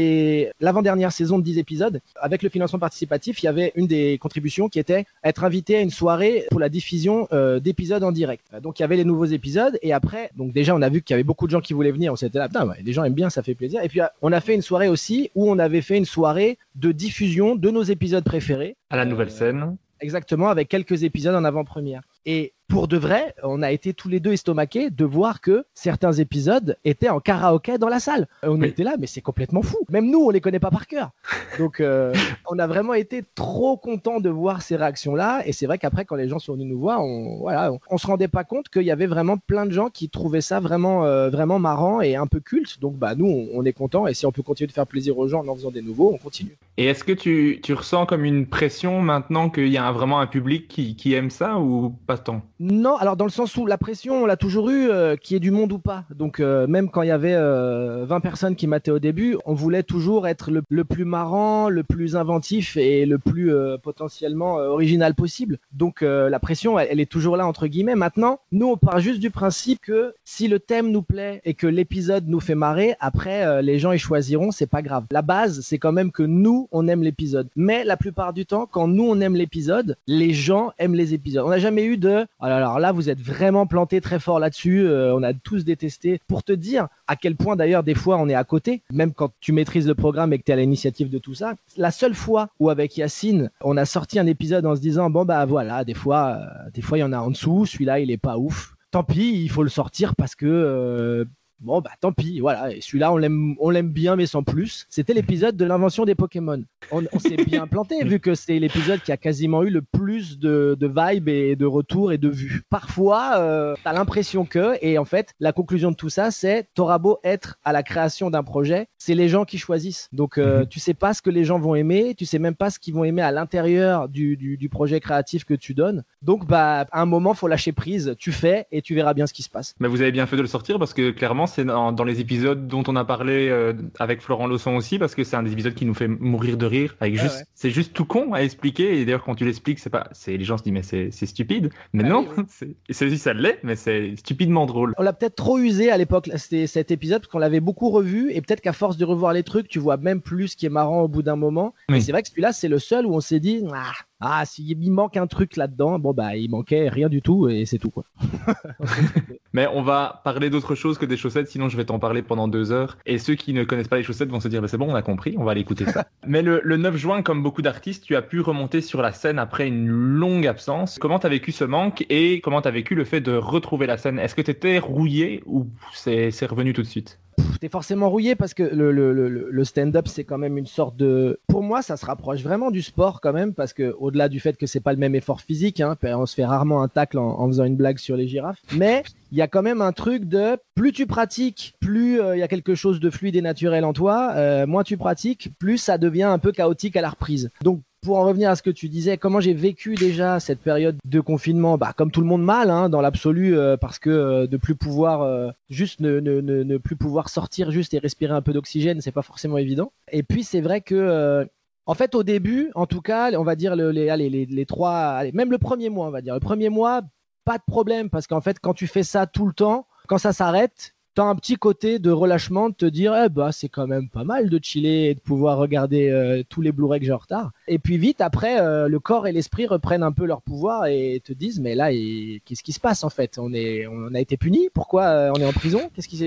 l'avant-dernière 0.60 1.12
saison 1.12 1.38
de 1.38 1.44
10 1.44 1.58
épisodes, 1.58 2.00
avec 2.16 2.42
le 2.42 2.48
financement 2.48 2.78
participatif, 2.78 3.42
il 3.42 3.46
y 3.46 3.48
avait 3.48 3.72
une 3.76 3.86
des 3.86 4.18
contributions 4.18 4.68
qui 4.68 4.78
était 4.78 5.04
être 5.24 5.44
invité 5.44 5.76
à 5.76 5.80
une 5.80 5.90
soirée 5.90 6.46
pour 6.50 6.60
la 6.60 6.68
diffusion 6.68 7.28
euh, 7.32 7.60
d'épisodes 7.60 8.02
en 8.02 8.12
direct. 8.12 8.44
Donc 8.62 8.78
il 8.78 8.82
y 8.82 8.84
avait 8.84 8.96
les 8.96 9.04
nouveaux 9.04 9.24
épisodes 9.26 9.78
et 9.82 9.92
après, 9.92 10.30
donc 10.36 10.52
déjà 10.52 10.74
on 10.74 10.82
a 10.82 10.88
vu 10.88 11.02
qu'il 11.02 11.14
y 11.14 11.16
avait 11.16 11.22
beaucoup 11.24 11.46
de 11.46 11.50
gens 11.52 11.60
qui 11.60 11.72
voulaient 11.72 11.90
venir. 11.92 12.12
On 12.12 12.16
s'était 12.16 12.38
là, 12.38 12.48
putain, 12.48 12.66
ouais, 12.66 12.76
les 12.84 12.92
gens 12.92 13.04
aiment 13.04 13.14
bien, 13.14 13.19
ça 13.28 13.42
fait 13.42 13.54
plaisir. 13.54 13.82
Et 13.82 13.88
puis 13.88 14.00
euh, 14.00 14.06
on 14.22 14.32
a 14.32 14.40
fait 14.40 14.54
une 14.54 14.62
soirée 14.62 14.88
aussi 14.88 15.30
où 15.34 15.50
on 15.50 15.58
avait 15.58 15.82
fait 15.82 15.98
une 15.98 16.04
soirée 16.06 16.56
de 16.76 16.92
diffusion 16.92 17.56
de 17.56 17.70
nos 17.70 17.82
épisodes 17.82 18.24
préférés. 18.24 18.76
À 18.88 18.96
la 18.96 19.04
nouvelle 19.04 19.28
Euh, 19.28 19.30
scène. 19.30 19.76
Exactement, 20.00 20.48
avec 20.48 20.68
quelques 20.68 21.02
épisodes 21.02 21.34
en 21.34 21.44
avant-première. 21.44 22.00
Et 22.24 22.54
pour 22.70 22.86
de 22.86 22.96
vrai, 22.96 23.34
on 23.42 23.62
a 23.62 23.72
été 23.72 23.92
tous 23.92 24.08
les 24.08 24.20
deux 24.20 24.32
estomaqués 24.32 24.90
de 24.90 25.04
voir 25.04 25.40
que 25.40 25.64
certains 25.74 26.12
épisodes 26.12 26.76
étaient 26.84 27.08
en 27.08 27.18
karaoké 27.18 27.78
dans 27.78 27.88
la 27.88 27.98
salle. 27.98 28.28
On 28.44 28.62
était 28.62 28.84
là, 28.84 28.94
mais 28.98 29.08
c'est 29.08 29.20
complètement 29.20 29.62
fou. 29.62 29.78
Même 29.90 30.08
nous, 30.08 30.20
on 30.20 30.30
les 30.30 30.40
connaît 30.40 30.60
pas 30.60 30.70
par 30.70 30.86
cœur. 30.86 31.10
Donc, 31.58 31.80
euh, 31.80 32.14
on 32.48 32.60
a 32.60 32.68
vraiment 32.68 32.94
été 32.94 33.24
trop 33.34 33.76
contents 33.76 34.20
de 34.20 34.30
voir 34.30 34.62
ces 34.62 34.76
réactions-là. 34.76 35.42
Et 35.46 35.52
c'est 35.52 35.66
vrai 35.66 35.78
qu'après, 35.78 36.04
quand 36.04 36.14
les 36.14 36.28
gens 36.28 36.38
sont 36.38 36.52
venus 36.52 36.68
nous 36.68 36.78
voir, 36.78 37.02
on, 37.04 37.38
voilà, 37.40 37.72
on, 37.90 37.98
se 37.98 38.06
rendait 38.06 38.28
pas 38.28 38.44
compte 38.44 38.68
qu'il 38.68 38.82
y 38.82 38.92
avait 38.92 39.08
vraiment 39.08 39.36
plein 39.36 39.66
de 39.66 39.72
gens 39.72 39.90
qui 39.90 40.08
trouvaient 40.08 40.40
ça 40.40 40.60
vraiment, 40.60 41.04
euh, 41.04 41.28
vraiment 41.28 41.58
marrant 41.58 42.00
et 42.00 42.14
un 42.14 42.28
peu 42.28 42.38
culte. 42.38 42.80
Donc, 42.80 42.94
bah, 42.94 43.16
nous, 43.16 43.26
on, 43.26 43.48
on 43.52 43.64
est 43.64 43.72
contents. 43.72 44.06
Et 44.06 44.14
si 44.14 44.26
on 44.26 44.32
peut 44.32 44.42
continuer 44.42 44.68
de 44.68 44.72
faire 44.72 44.86
plaisir 44.86 45.18
aux 45.18 45.26
gens 45.26 45.40
en 45.40 45.48
en 45.48 45.56
faisant 45.56 45.72
des 45.72 45.82
nouveaux, 45.82 46.12
on 46.14 46.18
continue. 46.18 46.56
Et 46.76 46.86
est-ce 46.86 47.04
que 47.04 47.12
tu, 47.12 47.60
tu, 47.62 47.74
ressens 47.74 48.06
comme 48.06 48.24
une 48.24 48.46
pression 48.46 49.02
maintenant 49.02 49.50
qu'il 49.50 49.68
y 49.68 49.76
a 49.76 49.92
vraiment 49.92 50.20
un 50.20 50.26
public 50.26 50.66
qui, 50.66 50.96
qui, 50.96 51.12
aime 51.12 51.28
ça 51.28 51.58
ou 51.58 51.90
pas 52.06 52.16
tant? 52.16 52.40
Non, 52.62 52.96
alors 52.96 53.16
dans 53.16 53.24
le 53.24 53.30
sens 53.30 53.56
où 53.56 53.64
la 53.64 53.78
pression, 53.78 54.22
on 54.22 54.26
l'a 54.26 54.36
toujours 54.36 54.68
eu, 54.68 54.90
euh, 54.90 55.16
qui 55.16 55.34
est 55.34 55.40
du 55.40 55.50
monde 55.50 55.72
ou 55.72 55.78
pas. 55.78 56.04
Donc 56.14 56.40
euh, 56.40 56.66
même 56.66 56.90
quand 56.90 57.00
il 57.00 57.08
y 57.08 57.10
avait 57.10 57.32
euh, 57.34 58.04
20 58.04 58.20
personnes 58.20 58.54
qui 58.54 58.66
mataient 58.66 58.90
au 58.90 58.98
début, 58.98 59.38
on 59.46 59.54
voulait 59.54 59.82
toujours 59.82 60.28
être 60.28 60.50
le, 60.50 60.60
le 60.68 60.84
plus 60.84 61.06
marrant, 61.06 61.70
le 61.70 61.84
plus 61.84 62.16
inventif 62.16 62.76
et 62.76 63.06
le 63.06 63.18
plus 63.18 63.54
euh, 63.54 63.78
potentiellement 63.78 64.58
euh, 64.58 64.66
original 64.68 65.14
possible. 65.14 65.58
Donc 65.72 66.02
la 66.02 66.38
pression, 66.38 66.78
elle, 66.78 67.00
est 67.00 67.10
toujours 67.10 67.38
là 67.38 67.46
entre 67.46 67.66
guillemets. 67.66 67.94
Maintenant, 67.94 68.40
nous, 68.52 68.66
on 68.66 68.76
part 68.76 69.00
juste 69.00 69.20
du 69.20 69.30
principe 69.30 69.80
que 69.80 70.14
si 70.24 70.46
le 70.46 70.58
thème 70.58 70.90
nous 70.90 71.02
plaît 71.02 71.40
et 71.44 71.54
que 71.54 71.66
l'épisode 71.66 72.28
nous 72.28 72.40
fait 72.40 72.54
marrer, 72.54 72.94
après 73.00 73.62
les 73.62 73.78
gens 73.78 73.92
y 73.92 73.98
choisiront, 73.98 74.50
c'est 74.50 74.66
pas 74.66 74.82
grave. 74.82 75.04
La 75.10 75.22
base, 75.22 75.60
c'est 75.62 75.78
quand 75.78 75.92
même 75.92 76.12
que 76.12 76.22
nous, 76.22 76.68
on 76.72 76.88
aime 76.88 77.02
l'épisode. 77.02 77.48
Mais 77.56 77.84
la 77.84 77.96
plupart 77.96 78.32
du 78.34 78.44
temps, 78.44 78.66
quand 78.70 78.88
nous, 78.88 79.04
on 79.04 79.20
aime 79.20 79.34
l'épisode, 79.34 79.96
les 80.06 80.34
gens 80.34 80.72
aiment 80.78 80.94
les 80.94 81.14
épisodes. 81.14 81.44
On 81.46 81.50
n'a 81.50 81.58
jamais 81.58 81.84
eu 81.84 81.96
de 81.96 82.26
alors 82.50 82.78
là, 82.78 82.92
vous 82.92 83.08
êtes 83.10 83.20
vraiment 83.20 83.66
planté 83.66 84.00
très 84.00 84.18
fort 84.18 84.38
là-dessus. 84.38 84.86
Euh, 84.86 85.14
on 85.14 85.22
a 85.22 85.32
tous 85.32 85.64
détesté. 85.64 86.20
Pour 86.28 86.42
te 86.42 86.52
dire 86.52 86.88
à 87.06 87.16
quel 87.16 87.36
point, 87.36 87.56
d'ailleurs, 87.56 87.82
des 87.82 87.94
fois, 87.94 88.18
on 88.18 88.28
est 88.28 88.34
à 88.34 88.44
côté, 88.44 88.82
même 88.92 89.12
quand 89.12 89.32
tu 89.40 89.52
maîtrises 89.52 89.86
le 89.86 89.94
programme 89.94 90.32
et 90.32 90.38
que 90.38 90.44
tu 90.44 90.50
es 90.50 90.54
à 90.54 90.56
l'initiative 90.56 91.10
de 91.10 91.18
tout 91.18 91.34
ça. 91.34 91.54
La 91.76 91.90
seule 91.90 92.14
fois 92.14 92.48
où, 92.58 92.70
avec 92.70 92.96
Yacine, 92.96 93.50
on 93.62 93.76
a 93.76 93.84
sorti 93.84 94.18
un 94.18 94.26
épisode 94.26 94.66
en 94.66 94.76
se 94.76 94.80
disant 94.80 95.10
bon, 95.10 95.24
bah 95.24 95.44
voilà, 95.46 95.84
des 95.84 95.94
fois, 95.94 96.38
euh, 96.40 96.70
des 96.74 96.82
fois, 96.82 96.98
il 96.98 97.02
y 97.02 97.04
en 97.04 97.12
a 97.12 97.18
en 97.18 97.30
dessous. 97.30 97.66
Celui-là, 97.66 98.00
il 98.00 98.10
est 98.10 98.16
pas 98.16 98.38
ouf 98.38 98.74
tant 98.90 99.04
pis, 99.04 99.42
il 99.42 99.48
faut 99.48 99.62
le 99.62 99.68
sortir 99.68 100.16
parce 100.16 100.34
que 100.34 100.46
euh, 100.46 101.24
bon 101.60 101.80
bah 101.80 101.90
tant 102.00 102.12
pis, 102.12 102.40
voilà. 102.40 102.72
Et 102.72 102.80
celui-là, 102.80 103.12
on 103.12 103.16
l'aime, 103.16 103.54
on 103.60 103.70
l'aime 103.70 103.90
bien, 103.90 104.16
mais 104.16 104.26
sans 104.26 104.42
plus. 104.42 104.86
C'était 104.88 105.14
l'épisode 105.14 105.56
de 105.56 105.64
l'invention 105.64 106.04
des 106.04 106.14
Pokémon. 106.14 106.62
On, 106.90 107.04
on 107.12 107.18
s'est 107.18 107.36
bien 107.36 107.66
planté 107.68 108.02
vu 108.04 108.20
que 108.20 108.34
c'est 108.34 108.58
l'épisode 108.58 109.00
qui 109.02 109.12
a 109.12 109.16
quasiment 109.16 109.62
eu 109.62 109.70
le 109.70 109.82
plus 109.82 110.38
de, 110.38 110.76
de 110.78 110.86
vibes 110.86 111.28
et 111.28 111.56
de 111.56 111.66
retours 111.66 112.12
et 112.12 112.18
de 112.18 112.28
vues. 112.28 112.62
Parfois, 112.70 113.34
euh, 113.38 113.74
t'as 113.84 113.92
l'impression 113.92 114.44
que, 114.44 114.76
et 114.82 114.98
en 114.98 115.04
fait, 115.04 115.34
la 115.40 115.52
conclusion 115.52 115.90
de 115.90 115.96
tout 115.96 116.10
ça, 116.10 116.30
c'est 116.30 116.68
t'auras 116.74 116.98
beau 116.98 117.18
être 117.24 117.58
à 117.64 117.72
la 117.72 117.82
création 117.82 118.30
d'un 118.30 118.42
projet, 118.42 118.88
c'est 118.98 119.14
les 119.14 119.28
gens 119.28 119.44
qui 119.44 119.58
choisissent. 119.58 120.08
Donc, 120.12 120.38
euh, 120.38 120.64
tu 120.66 120.80
sais 120.80 120.94
pas 120.94 121.14
ce 121.14 121.22
que 121.22 121.30
les 121.30 121.44
gens 121.44 121.58
vont 121.58 121.74
aimer, 121.74 122.14
tu 122.16 122.26
sais 122.26 122.38
même 122.38 122.54
pas 122.54 122.70
ce 122.70 122.78
qu'ils 122.78 122.94
vont 122.94 123.04
aimer 123.04 123.22
à 123.22 123.32
l'intérieur 123.32 124.08
du, 124.08 124.36
du, 124.36 124.56
du 124.56 124.68
projet 124.68 125.00
créatif 125.00 125.44
que 125.44 125.54
tu 125.54 125.74
donnes. 125.74 126.04
Donc, 126.22 126.46
bah, 126.46 126.86
à 126.90 127.02
un 127.02 127.06
moment, 127.06 127.34
faut 127.34 127.48
lâcher 127.48 127.72
prise. 127.72 128.14
Tu 128.18 128.32
fais 128.32 128.66
et 128.72 128.82
tu 128.82 128.94
verras 128.94 129.14
bien 129.14 129.26
ce 129.26 129.32
qui 129.32 129.42
se 129.42 129.50
passe. 129.50 129.74
Mais 129.80 129.88
vous 129.88 130.00
avez 130.00 130.12
bien 130.12 130.26
fait 130.26 130.36
de 130.36 130.42
le 130.42 130.48
sortir 130.48 130.78
parce 130.78 130.94
que 130.94 131.10
clairement, 131.10 131.46
c'est 131.50 131.64
dans, 131.64 131.92
dans, 131.92 132.04
les 132.04 132.20
épisodes 132.20 132.66
dont 132.66 132.82
on 132.86 132.96
a 132.96 133.04
parlé 133.04 133.48
euh, 133.48 133.72
avec 133.98 134.22
Florent 134.22 134.46
Lawson 134.46 134.76
aussi, 134.76 134.98
parce 134.98 135.14
que 135.14 135.24
c'est 135.24 135.36
un 135.36 135.42
des 135.42 135.52
épisodes 135.52 135.74
qui 135.74 135.84
nous 135.84 135.94
fait 135.94 136.08
mourir 136.08 136.56
de 136.56 136.66
rire. 136.66 136.96
Avec 137.00 137.18
juste, 137.18 137.38
ouais. 137.38 137.44
c'est 137.54 137.70
juste 137.70 137.92
tout 137.92 138.04
con 138.04 138.32
à 138.32 138.42
expliquer. 138.42 139.00
Et 139.00 139.04
d'ailleurs, 139.04 139.24
quand 139.24 139.34
tu 139.34 139.44
l'expliques, 139.44 139.78
c'est 139.78 139.90
pas, 139.90 140.08
c'est 140.12 140.36
les 140.36 140.44
gens 140.44 140.56
se 140.56 140.62
disent 140.62 140.72
mais 140.72 140.82
c'est, 140.82 141.10
c'est 141.10 141.26
stupide. 141.26 141.70
Mais 141.92 142.04
ah, 142.04 142.08
non, 142.08 142.26
oui, 142.36 142.44
oui. 142.62 142.76
c'est 142.90 143.16
ça 143.16 143.32
l'est, 143.34 143.58
mais 143.62 143.76
c'est 143.76 144.16
stupidement 144.16 144.66
drôle. 144.66 144.94
On 144.98 145.02
l'a 145.02 145.12
peut-être 145.12 145.36
trop 145.36 145.58
usé 145.58 145.90
à 145.90 145.98
l'époque 145.98 146.30
cet 146.36 146.90
épisode 146.90 147.20
parce 147.22 147.32
qu'on 147.32 147.38
l'avait 147.38 147.60
beaucoup 147.60 147.90
revu 147.90 148.32
et 148.32 148.40
peut-être 148.40 148.60
qu'à 148.60 148.72
force 148.72 148.96
de 148.96 149.04
revoir 149.04 149.32
les 149.32 149.42
trucs, 149.42 149.68
tu 149.68 149.78
vois 149.78 149.96
même 149.96 150.20
plus 150.20 150.48
ce 150.48 150.56
qui 150.56 150.66
est 150.66 150.70
marrant 150.70 151.02
au 151.02 151.08
bout 151.08 151.22
d'un 151.22 151.36
moment. 151.36 151.74
Oui. 151.88 151.98
Et 151.98 152.00
c'est 152.00 152.12
vrai 152.12 152.22
que 152.22 152.28
celui-là, 152.28 152.52
c'est 152.52 152.68
le 152.68 152.78
seul 152.78 153.06
où 153.06 153.14
on 153.14 153.20
s'est 153.20 153.40
dit 153.40 153.62
ah, 153.74 153.92
ah, 154.20 154.44
s'il 154.44 154.92
manque 154.92 155.16
un 155.16 155.26
truc 155.26 155.56
là-dedans, 155.56 155.98
bon 155.98 156.12
bah 156.12 156.36
il 156.36 156.50
manquait 156.50 156.88
rien 156.88 157.08
du 157.08 157.22
tout 157.22 157.48
et 157.48 157.64
c'est 157.64 157.78
tout 157.78 157.90
quoi. 157.90 158.04
Mais 159.52 159.66
on 159.72 159.82
va 159.82 160.20
parler 160.24 160.50
d'autre 160.50 160.74
chose 160.74 160.98
que 160.98 161.06
des 161.06 161.16
chaussettes, 161.16 161.48
sinon 161.48 161.68
je 161.68 161.76
vais 161.76 161.86
t'en 161.86 161.98
parler 161.98 162.22
pendant 162.22 162.46
deux 162.46 162.70
heures. 162.70 162.98
Et 163.06 163.18
ceux 163.18 163.34
qui 163.34 163.52
ne 163.52 163.64
connaissent 163.64 163.88
pas 163.88 163.96
les 163.96 164.02
chaussettes 164.02 164.28
vont 164.28 164.40
se 164.40 164.48
dire, 164.48 164.60
bah, 164.60 164.68
c'est 164.68 164.76
bon, 164.76 164.90
on 164.90 164.94
a 164.94 165.02
compris, 165.02 165.34
on 165.38 165.44
va 165.44 165.52
aller 165.52 165.62
écouter 165.62 165.86
ça. 165.86 166.06
Mais 166.26 166.42
le, 166.42 166.60
le, 166.62 166.76
9 166.76 166.96
juin, 166.96 167.22
comme 167.22 167.42
beaucoup 167.42 167.62
d'artistes, 167.62 168.04
tu 168.04 168.14
as 168.14 168.22
pu 168.22 168.40
remonter 168.40 168.80
sur 168.80 169.02
la 169.02 169.12
scène 169.12 169.38
après 169.38 169.66
une 169.66 169.88
longue 169.88 170.46
absence. 170.46 170.98
Comment 171.00 171.18
t'as 171.18 171.30
vécu 171.30 171.50
ce 171.50 171.64
manque 171.64 172.04
et 172.10 172.40
comment 172.42 172.60
t'as 172.60 172.70
vécu 172.70 172.94
le 172.94 173.04
fait 173.04 173.20
de 173.20 173.32
retrouver 173.32 173.86
la 173.86 173.96
scène? 173.96 174.18
Est-ce 174.18 174.34
que 174.34 174.42
t'étais 174.42 174.78
rouillé 174.78 175.42
ou 175.46 175.66
c'est 175.94 176.30
revenu 176.46 176.72
tout 176.72 176.82
de 176.82 176.86
suite? 176.86 177.18
T'es 177.60 177.68
forcément 177.68 178.10
rouillé 178.10 178.34
parce 178.34 178.54
que 178.54 178.62
le, 178.62 179.64
stand-up 179.64 180.08
c'est 180.08 180.24
quand 180.24 180.38
même 180.38 180.58
une 180.58 180.66
sorte 180.66 180.96
de 180.96 181.38
pour 181.46 181.62
moi 181.62 181.82
ça 181.82 181.96
se 181.96 182.06
rapproche 182.06 182.42
vraiment 182.42 182.70
du 182.70 182.82
sport 182.82 183.20
quand 183.20 183.32
même 183.32 183.54
parce 183.54 183.72
que 183.72 183.94
au-delà 183.98 184.28
du 184.28 184.40
fait 184.40 184.56
que 184.56 184.66
c'est 184.66 184.80
pas 184.80 184.92
le 184.92 184.98
même 184.98 185.14
effort 185.14 185.40
physique 185.40 185.80
hein, 185.80 185.96
on 186.02 186.26
se 186.26 186.34
fait 186.34 186.44
rarement 186.44 186.82
un 186.82 186.88
tacle 186.88 187.18
en, 187.18 187.46
faisant 187.46 187.64
une 187.64 187.76
blague 187.76 187.98
sur 187.98 188.16
les 188.16 188.26
girafes 188.26 188.60
mais 188.76 189.02
il 189.32 189.38
y 189.38 189.42
a 189.42 189.48
quand 189.48 189.62
même 189.62 189.80
un 189.80 189.92
truc 189.92 190.24
de 190.24 190.56
plus 190.74 190.92
tu 190.92 191.06
pratiques, 191.06 191.74
plus 191.80 192.14
il 192.14 192.20
euh, 192.20 192.36
y 192.36 192.42
a 192.42 192.48
quelque 192.48 192.74
chose 192.74 193.00
de 193.00 193.10
fluide 193.10 193.36
et 193.36 193.42
naturel 193.42 193.84
en 193.84 193.92
toi, 193.92 194.32
euh, 194.34 194.66
moins 194.66 194.82
tu 194.82 194.96
pratiques, 194.96 195.50
plus 195.58 195.78
ça 195.78 195.98
devient 195.98 196.22
un 196.24 196.38
peu 196.38 196.52
chaotique 196.52 196.96
à 196.96 197.02
la 197.02 197.10
reprise. 197.10 197.50
Donc 197.62 197.82
pour 198.02 198.18
en 198.18 198.24
revenir 198.24 198.50
à 198.50 198.56
ce 198.56 198.62
que 198.62 198.70
tu 198.70 198.88
disais, 198.88 199.18
comment 199.18 199.40
j'ai 199.40 199.52
vécu 199.52 199.94
déjà 199.94 200.40
cette 200.40 200.60
période 200.60 200.96
de 201.04 201.20
confinement 201.20 201.76
Bah 201.76 201.92
comme 201.94 202.10
tout 202.10 202.20
le 202.20 202.26
monde 202.26 202.42
mal, 202.42 202.70
hein, 202.70 202.88
dans 202.88 203.00
l'absolu, 203.00 203.56
euh, 203.56 203.76
parce 203.76 203.98
que 203.98 204.10
euh, 204.10 204.46
de 204.46 204.56
plus 204.56 204.74
pouvoir 204.74 205.22
euh, 205.22 205.50
juste 205.68 206.00
ne, 206.00 206.20
ne, 206.20 206.40
ne, 206.40 206.78
plus 206.78 206.96
pouvoir 206.96 207.28
sortir 207.28 207.70
juste 207.70 207.92
et 207.94 207.98
respirer 207.98 208.32
un 208.32 208.42
peu 208.42 208.52
d'oxygène, 208.52 209.00
c'est 209.00 209.12
pas 209.12 209.22
forcément 209.22 209.58
évident. 209.58 209.92
Et 210.10 210.22
puis 210.22 210.44
c'est 210.44 210.60
vrai 210.60 210.80
que 210.80 211.46
en 211.86 211.94
fait, 211.94 212.14
au 212.14 212.22
début, 212.22 212.70
en 212.74 212.86
tout 212.86 213.00
cas, 213.00 213.32
on 213.32 213.42
va 213.42 213.56
dire 213.56 213.74
le, 213.74 213.90
les, 213.90 214.16
les, 214.16 214.46
les 214.46 214.66
trois, 214.66 215.24
même 215.32 215.50
le 215.50 215.58
premier 215.58 215.90
mois, 215.90 216.06
on 216.06 216.10
va 216.10 216.20
dire. 216.20 216.34
Le 216.34 216.40
premier 216.40 216.68
mois, 216.68 217.02
pas 217.44 217.58
de 217.58 217.64
problème, 217.66 218.10
parce 218.10 218.26
qu'en 218.26 218.40
fait, 218.40 218.58
quand 218.60 218.74
tu 218.74 218.86
fais 218.86 219.02
ça 219.02 219.26
tout 219.26 219.46
le 219.46 219.52
temps, 219.52 219.86
quand 220.06 220.18
ça 220.18 220.32
s'arrête, 220.32 220.94
t'as 221.14 221.24
un 221.24 221.34
petit 221.34 221.56
côté 221.56 221.98
de 221.98 222.10
relâchement, 222.10 222.68
de 222.68 222.74
te 222.74 222.86
dire, 222.86 223.14
eh 223.16 223.28
bah, 223.28 223.50
c'est 223.52 223.68
quand 223.68 223.86
même 223.86 224.08
pas 224.08 224.24
mal 224.24 224.48
de 224.48 224.60
chiller 224.62 225.10
et 225.10 225.14
de 225.14 225.20
pouvoir 225.20 225.58
regarder 225.58 226.08
euh, 226.08 226.42
tous 226.48 226.60
les 226.60 226.72
Blu-ray 226.72 227.00
que 227.00 227.06
j'ai 227.06 227.12
en 227.12 227.18
retard. 227.18 227.50
Et 227.66 227.78
puis 227.78 227.98
vite, 227.98 228.20
après, 228.20 228.60
euh, 228.60 228.88
le 228.88 229.00
corps 229.00 229.26
et 229.26 229.32
l'esprit 229.32 229.66
reprennent 229.66 230.02
un 230.02 230.12
peu 230.12 230.24
leur 230.24 230.42
pouvoir 230.42 230.86
et 230.86 231.20
te 231.24 231.32
disent, 231.32 231.60
mais 231.60 231.74
là, 231.74 231.90
qu'est-ce 231.90 232.62
qui 232.62 232.72
se 232.72 232.80
passe, 232.80 233.04
en 233.04 233.10
fait? 233.10 233.38
On 233.38 233.52
est, 233.52 233.86
on 233.86 234.14
a 234.14 234.20
été 234.20 234.36
puni? 234.36 234.68
Pourquoi 234.72 235.04
euh, 235.04 235.32
on 235.36 235.40
est 235.40 235.46
en 235.46 235.52
prison? 235.52 235.90
Qu'est-ce 235.94 236.08
qui 236.08 236.20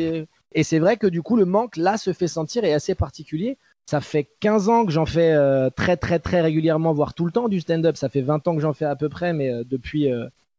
et 0.55 0.61
c'est 0.61 0.77
vrai 0.77 0.97
que 0.97 1.07
du 1.07 1.23
coup, 1.23 1.35
le 1.35 1.45
manque, 1.45 1.77
là, 1.77 1.97
se 1.97 2.13
fait 2.13 2.27
sentir 2.27 2.63
et 2.63 2.73
assez 2.73 2.93
particulier. 2.93 3.57
Ça 3.87 4.01
fait 4.01 4.27
15 4.39 4.69
ans 4.69 4.85
que 4.85 4.91
j'en 4.91 5.07
fais 5.07 5.35
très 5.75 5.97
très 5.97 6.19
très 6.19 6.41
régulièrement, 6.41 6.93
voire 6.93 7.15
tout 7.15 7.25
le 7.25 7.31
temps 7.31 7.49
du 7.49 7.59
stand-up. 7.59 7.97
Ça 7.97 8.07
fait 8.07 8.21
20 8.21 8.47
ans 8.47 8.55
que 8.55 8.61
j'en 8.61 8.73
fais 8.73 8.85
à 8.85 8.95
peu 8.95 9.09
près, 9.09 9.33
mais 9.33 9.51
depuis 9.65 10.09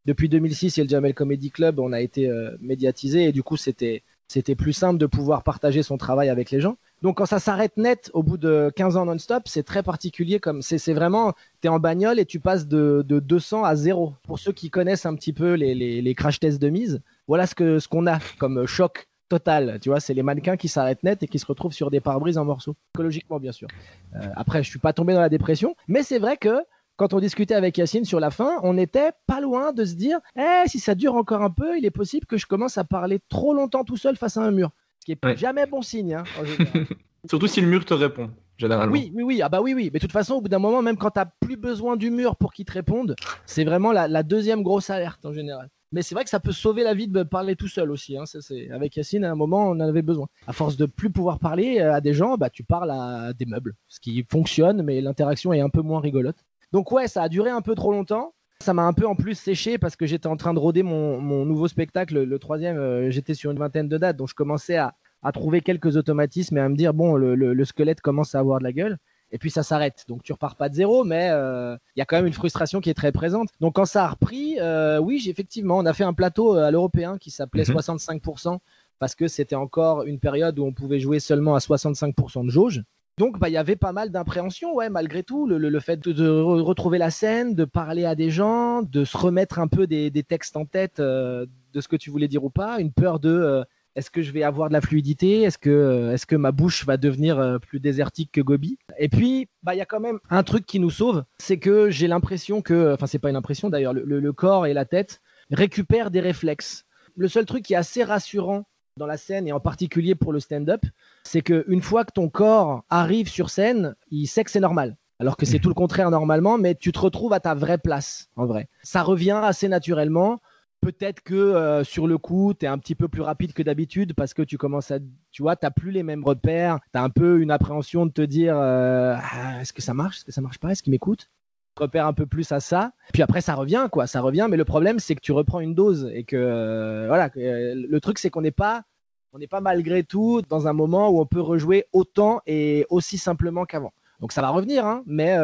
depuis 0.05 0.29
2006 0.29 0.79
et 0.79 0.83
le 0.83 0.89
Jamel 0.89 1.15
Comedy 1.15 1.51
Club, 1.51 1.79
on 1.79 1.93
a 1.93 2.01
été 2.01 2.29
médiatisé 2.61 3.25
et 3.25 3.33
du 3.33 3.45
coup 3.45 3.57
c'était 3.57 4.03
c'était 4.29 4.55
plus 4.55 4.73
simple 4.73 4.99
de 4.99 5.07
pouvoir 5.07 5.43
partager 5.43 5.83
son 5.83 5.97
travail 5.97 6.29
avec 6.29 6.51
les 6.51 6.61
gens. 6.61 6.77
Donc 7.03 7.19
quand 7.19 7.27
ça 7.27 7.39
s'arrête 7.39 7.77
net 7.77 8.11
au 8.15 8.23
bout 8.23 8.39
de 8.39 8.73
15 8.77 8.97
ans 8.97 9.05
non-stop, 9.05 9.43
c'est 9.47 9.63
très 9.63 9.83
particulier 9.83 10.41
comme 10.41 10.63
c'est 10.63 10.95
vraiment 10.95 11.35
tu 11.61 11.67
es 11.67 11.69
en 11.69 11.79
bagnole 11.79 12.19
et 12.19 12.25
tu 12.25 12.41
passes 12.41 12.67
de, 12.67 13.05
de 13.07 13.21
200 13.21 13.65
à 13.65 13.77
0. 13.77 14.15
Pour 14.23 14.39
ceux 14.39 14.53
qui 14.53 14.71
connaissent 14.71 15.07
un 15.07 15.15
petit 15.15 15.33
peu 15.33 15.55
les, 15.55 16.15
crash 16.15 16.41
tests 16.41 16.61
de 16.61 16.71
mise, 16.71 17.03
voilà 17.29 17.47
ce 17.47 17.79
ce 17.79 17.89
qu'on 17.89 18.07
a 18.07 18.19
comme 18.39 18.67
choc 18.67 19.09
total. 19.29 19.79
Tu 19.81 19.89
vois, 19.89 20.01
c'est 20.01 20.15
les 20.15 20.23
mannequins 20.23 20.57
qui 20.57 20.69
s'arrêtent 20.69 21.03
net 21.03 21.23
et 21.23 21.29
qui 21.29 21.39
se 21.39 21.47
retrouvent 21.47 21.73
sur 21.73 21.91
des 21.91 22.01
pare-brises 22.01 22.39
en 22.39 22.45
morceaux. 22.45 22.77
Écologiquement, 22.95 23.39
bien 23.39 23.53
sûr. 23.53 23.69
Euh, 24.15 24.21
après, 24.37 24.63
je 24.63 24.71
suis 24.71 24.79
pas 24.79 24.93
tombé 24.93 25.15
dans 25.15 25.21
la 25.21 25.29
dépression, 25.29 25.75
mais 25.89 26.03
c'est 26.03 26.19
vrai 26.19 26.37
que 26.37 26.61
quand 26.97 27.13
on 27.13 27.21
discutait 27.21 27.55
avec 27.55 27.77
Yacine 27.79 28.05
sur 28.05 28.21
la 28.21 28.31
fin, 28.31 28.61
on 28.63 28.75
n'était 28.75 29.13
pas 29.27 29.41
loin 29.41 29.73
de 29.73 29.85
se 29.85 29.95
dire 29.95 30.19
eh, 30.37 30.63
si 30.67 30.79
ça 30.79 30.95
dure 30.95 31.15
encore 31.15 31.43
un 31.43 31.51
peu, 31.51 31.77
il 31.77 31.85
est 31.85 31.91
possible 31.91 32.27
que 32.27 32.37
je 32.37 32.47
commence 32.47 32.79
à 32.79 32.85
parler 32.85 33.21
trop 33.29 33.55
longtemps 33.55 33.85
tout 33.85 33.97
seul 33.97 34.17
face 34.17 34.37
à 34.37 34.43
un 34.43 34.51
mur. 34.51 34.71
Ce 35.01 35.07
qui 35.07 35.13
est 35.13 35.25
ouais. 35.25 35.37
jamais 35.37 35.67
bon 35.67 35.83
signe. 35.83 36.15
Hein, 36.15 36.25
Surtout 37.29 37.47
si 37.47 37.61
le 37.61 37.67
mur 37.67 37.85
te 37.85 37.95
répond. 37.95 38.31
Généralement. 38.57 38.93
Oui, 38.93 39.11
oui, 39.15 39.23
oui, 39.25 39.43
ah 39.43 39.49
bah 39.49 39.61
oui, 39.61 39.75
oui. 39.75 39.91
Mais 39.93 39.99
de 39.99 40.05
toute 40.05 40.13
façon, 40.13 40.35
au 40.35 40.41
bout 40.41 40.49
d'un 40.49 40.61
moment, 40.61 40.81
même 40.81 40.97
quand 40.97 41.11
tu 41.11 41.19
n'as 41.19 41.27
plus 41.41 41.57
besoin 41.57 41.97
du 41.97 42.11
mur 42.11 42.37
pour 42.37 42.53
qu'il 42.53 42.65
te 42.65 42.73
réponde, 42.73 43.17
c'est 43.47 43.65
vraiment 43.65 43.91
la, 43.91 44.07
la, 44.07 44.23
deuxième 44.23 44.63
grosse 44.63 44.91
alerte 44.91 45.25
en 45.25 45.33
général. 45.33 45.71
Mais 45.91 46.03
c'est 46.03 46.15
vrai 46.15 46.23
que 46.23 46.31
ça 46.31 46.39
peut 46.39 46.53
sauver 46.53 46.85
la 46.85 46.95
vie 46.95 47.09
de 47.09 47.23
parler 47.25 47.57
tout 47.57 47.67
seul 47.67 47.91
aussi. 47.91 48.17
Hein. 48.17 48.25
c'est 48.27 48.71
Avec 48.71 48.97
Yacine, 48.97 49.25
à 49.25 49.33
un 49.33 49.35
moment, 49.35 49.69
on 49.69 49.73
en 49.73 49.81
avait 49.81 50.03
besoin. 50.03 50.29
À 50.47 50.53
force 50.53 50.77
de 50.77 50.87
plus 50.87 51.11
pouvoir 51.11 51.41
parler 51.41 51.81
à 51.81 52.01
des 52.01 52.15
gens, 52.15 52.37
bah, 52.37 52.51
tu 52.51 52.63
parles 52.63 52.91
à 52.93 53.33
des 53.33 53.47
meubles, 53.47 53.75
ce 53.89 53.99
qui 53.99 54.25
fonctionne, 54.31 54.83
mais 54.83 55.01
l'interaction 55.01 55.53
est 55.53 55.61
un 55.61 55.69
peu 55.69 55.83
moins 55.83 56.01
rigolote. 56.01 56.45
Donc 56.75 56.91
ouais, 56.91 57.07
ça 57.07 57.23
a 57.23 57.29
duré 57.29 57.51
un 57.51 57.63
peu 57.63 57.77
trop 57.77 57.93
longtemps. 57.93 58.35
Ça 58.59 58.75
m'a 58.75 58.83
un 58.83 58.93
peu 58.93 59.07
en 59.07 59.15
plus 59.15 59.37
séché 59.37 59.79
parce 59.79 59.95
que 59.95 60.07
j'étais 60.07 60.27
en 60.27 60.37
train 60.37 60.53
de 60.53 60.59
roder 60.59 60.83
mon, 60.83 61.21
mon 61.21 61.45
nouveau 61.45 61.69
spectacle, 61.69 62.25
le 62.25 62.39
troisième. 62.41 62.77
Euh, 62.79 63.13
j'étais 63.13 63.35
sur 63.35 63.53
une 63.53 63.59
vingtaine 63.59 63.89
de 63.89 63.97
dates, 63.97 64.17
donc 64.17 64.29
je 64.29 64.35
commençais 64.35 64.77
à, 64.77 64.93
à 65.23 65.31
trouver 65.31 65.61
quelques 65.61 65.97
automatismes 65.97 66.59
et 66.59 66.61
à 66.61 66.69
me 66.69 66.75
dire 66.75 66.93
bon, 66.93 67.15
le, 67.15 67.37
le, 67.37 67.55
le, 67.55 67.65
squelette 67.65 68.01
commence 68.01 68.35
à 68.35 68.41
avoir 68.41 68.59
de 68.59 68.65
la 68.65 68.73
gueule. 68.73 68.99
et 69.31 69.39
puis 69.39 69.53
ça 69.53 69.63
s'arrête. 69.63 70.05
Donc 70.09 70.25
tu 70.25 70.33
repars 70.33 70.57
pas 70.57 70.69
de 70.69 70.75
zéro, 70.75 71.05
mais 71.05 71.29
euh, 71.31 71.77
il 71.95 72.01
y 72.01 72.03
a 72.03 72.07
quand 72.07 72.17
même 72.17 72.27
une 72.27 72.33
frustration 72.33 72.81
qui 72.81 72.91
est 72.91 72.95
très 72.95 73.13
présente. 73.13 73.51
Donc 73.61 73.77
quand 73.77 73.85
ça 73.85 74.05
a 74.05 74.09
repris, 74.09 74.57
euh, 74.59 74.99
oui, 74.99 75.25
effectivement, 75.29 75.79
on 75.79 75.87
a 75.87 75.93
fait 75.93 76.03
un 76.03 76.13
plateau 76.13 76.55
à 76.55 76.73
l'européen 76.73 77.19
qui 77.19 77.31
s'appelait 77.31 77.63
65% 77.63 78.59
parce 78.99 79.15
que 79.15 79.29
c'était 79.29 79.55
encore 79.55 80.03
une 80.03 80.19
période 80.19 80.59
où 80.59 80.65
on 80.65 80.73
pouvait 80.73 80.99
jouer 80.99 81.21
seulement 81.21 81.55
à 81.55 81.59
65% 81.59 82.47
de 82.47 82.51
jauge. 82.51 82.83
Donc, 83.19 83.39
bah, 83.39 83.49
il 83.49 83.53
y 83.53 83.57
avait 83.57 83.77
pas 83.77 83.93
mal 83.93 84.11
d'impréhension, 84.11 84.75
ouais, 84.75 84.91
malgré 84.91 85.23
tout. 85.23 85.47
Le, 85.47 85.81
fait 85.81 86.01
de, 86.01 86.29
retrouver 86.29 86.99
la 86.99 87.11
scène, 87.11 87.55
de 87.55 87.65
parler 87.65 88.05
à 88.05 88.15
des 88.15 88.31
gens, 88.31 88.83
de 88.83 89.05
se 89.05 89.17
remettre 89.17 89.59
un 89.59 89.69
peu 89.69 89.87
des, 89.87 90.11
textes 90.23 90.57
en 90.57 90.65
tête 90.65 91.01
de 91.01 91.47
ce 91.81 91.89
que 91.89 91.97
tu 91.97 92.11
voulais 92.11 92.29
dire 92.29 92.45
ou 92.45 92.51
pas, 92.51 92.81
une 92.81 92.93
peur 92.93 93.21
de 93.21 93.65
est-ce 93.97 94.11
que 94.11 94.23
je 94.23 94.33
vais 94.33 94.43
avoir 94.43 94.69
de 94.69 94.73
la 94.73 94.81
fluidité? 94.81 95.43
Est-ce 95.43 95.59
que, 95.59 95.71
euh, 95.71 96.15
est 96.15 96.27
que 96.27 96.37
ma 96.37 96.53
bouche 96.53 96.85
va 96.85 96.97
devenir 96.97 97.39
euh, 97.39 97.59
plus 97.59 97.81
désertique 97.81 98.33
que 98.33 98.41
Gobi? 98.41 98.79
Et 98.99 99.09
puis, 99.09 99.49
bah, 99.63 99.75
il 99.75 99.79
y 99.79 99.83
a 99.83 99.87
quand 99.87 100.01
même 100.01 100.19
un 100.31 100.43
truc 100.43 100.67
qui 100.67 100.81
nous 100.81 100.91
sauve, 100.91 101.25
c'est 101.39 101.59
que 101.59 101.91
j'ai 101.91 102.09
l'impression 102.09 102.61
que, 102.61 102.93
enfin, 102.95 103.07
c'est 103.07 103.19
pas 103.19 103.31
une 103.31 103.37
impression 103.37 103.71
d'ailleurs, 103.71 103.95
le, 103.95 104.33
corps 104.33 104.67
et 104.67 104.75
la 104.75 104.85
tête 104.85 105.21
récupèrent 105.51 106.11
des 106.11 106.21
réflexes. 106.21 106.87
Le 107.17 107.29
seul 107.29 107.45
truc 107.45 107.63
qui 107.65 107.75
est 107.75 107.77
assez 107.77 108.03
rassurant 108.03 108.65
dans 108.97 109.07
la 109.07 109.17
scène 109.17 109.49
et 109.49 109.53
en 109.53 109.59
particulier 109.59 110.15
pour 110.15 110.33
le 110.33 110.39
stand-up, 110.39 110.83
c'est 111.25 111.41
qu'une 111.41 111.83
fois 111.83 112.05
que 112.05 112.13
ton 112.13 112.29
corps 112.29 112.85
arrive 112.91 113.29
sur 113.29 113.51
scène, 113.51 113.97
il 114.11 114.27
sait 114.27 114.45
que 114.45 114.51
c'est 114.53 114.61
normal. 114.61 114.97
Alors 115.19 115.37
que 115.37 115.47
c'est 115.47 115.59
tout 115.59 115.69
le 115.69 115.75
contraire 115.75 116.11
normalement, 116.11 116.59
mais 116.59 116.75
tu 116.75 116.93
te 116.93 116.99
retrouves 116.99 117.33
à 117.33 117.41
ta 117.41 117.55
vraie 117.55 117.79
place, 117.79 118.29
en 118.37 118.47
vrai. 118.47 118.69
Ça 118.83 119.03
revient 119.03 119.41
assez 119.43 119.69
naturellement. 119.69 120.41
Peut-être 120.81 121.23
que 121.23 121.35
euh, 121.35 121.83
sur 121.83 122.07
le 122.07 122.19
coup, 122.19 122.53
tu 122.53 122.67
es 122.67 122.69
un 122.69 122.79
petit 122.79 122.95
peu 122.95 123.09
plus 123.09 123.23
rapide 123.23 123.53
que 123.53 123.63
d'habitude 123.63 124.13
parce 124.15 124.35
que 124.35 124.43
tu 124.43 124.59
commences 124.59 124.91
à, 124.91 124.99
tu 125.31 125.43
vois, 125.43 125.57
tu 125.57 125.67
plus 125.75 125.93
les 125.93 126.03
mêmes 126.03 126.25
repères, 126.25 126.79
tu 126.93 126.99
as 126.99 127.03
un 127.03 127.11
peu 127.11 127.41
une 127.41 127.51
appréhension 127.51 128.07
de 128.07 128.13
te 128.13 128.23
dire 128.23 128.57
euh, 128.57 129.17
ah, 129.19 129.61
est-ce 129.61 129.73
que 129.73 129.83
ça 129.83 129.95
marche, 129.95 130.19
est-ce 130.19 130.25
que 130.25 130.33
ça 130.33 130.41
marche 130.41 130.59
pas, 130.59 130.71
est-ce 130.71 130.83
qu'il 130.83 130.91
m'écoute? 130.91 131.31
Tu 131.77 131.83
repères 131.83 132.07
un 132.07 132.13
peu 132.13 132.27
plus 132.27 132.53
à 132.53 132.61
ça, 132.61 132.93
puis 133.13 133.23
après 133.23 133.41
ça 133.41 133.55
revient 133.55 133.89
quoi, 133.91 134.07
ça 134.07 134.21
revient, 134.21 134.47
mais 134.49 134.57
le 134.57 134.65
problème 134.65 134.99
c'est 135.01 135.15
que 135.15 135.21
tu 135.21 135.33
reprends 135.33 135.61
une 135.61 135.75
dose 135.75 136.09
et 136.13 136.25
que 136.25 136.37
euh, 136.37 137.07
voilà, 137.09 137.31
le 137.35 137.99
truc 137.99 138.19
c'est 138.19 138.31
qu'on 138.31 138.43
n'est 138.43 138.53
pas 138.53 138.85
on 139.33 139.39
n'est 139.39 139.49
pas 139.49 139.61
malgré 139.61 140.05
tout 140.05 140.43
dans 140.49 140.69
un 140.69 140.73
moment 140.73 141.11
où 141.11 141.21
on 141.21 141.27
peut 141.27 141.41
rejouer 141.41 141.87
autant 141.93 142.41
et 142.47 142.87
aussi 142.91 143.19
simplement 143.19 143.65
qu'avant. 143.65 143.93
Donc 144.21 144.31
ça 144.31 144.41
va 144.41 144.51
revenir, 144.51 144.87
hein, 144.87 145.03
mais 145.07 145.37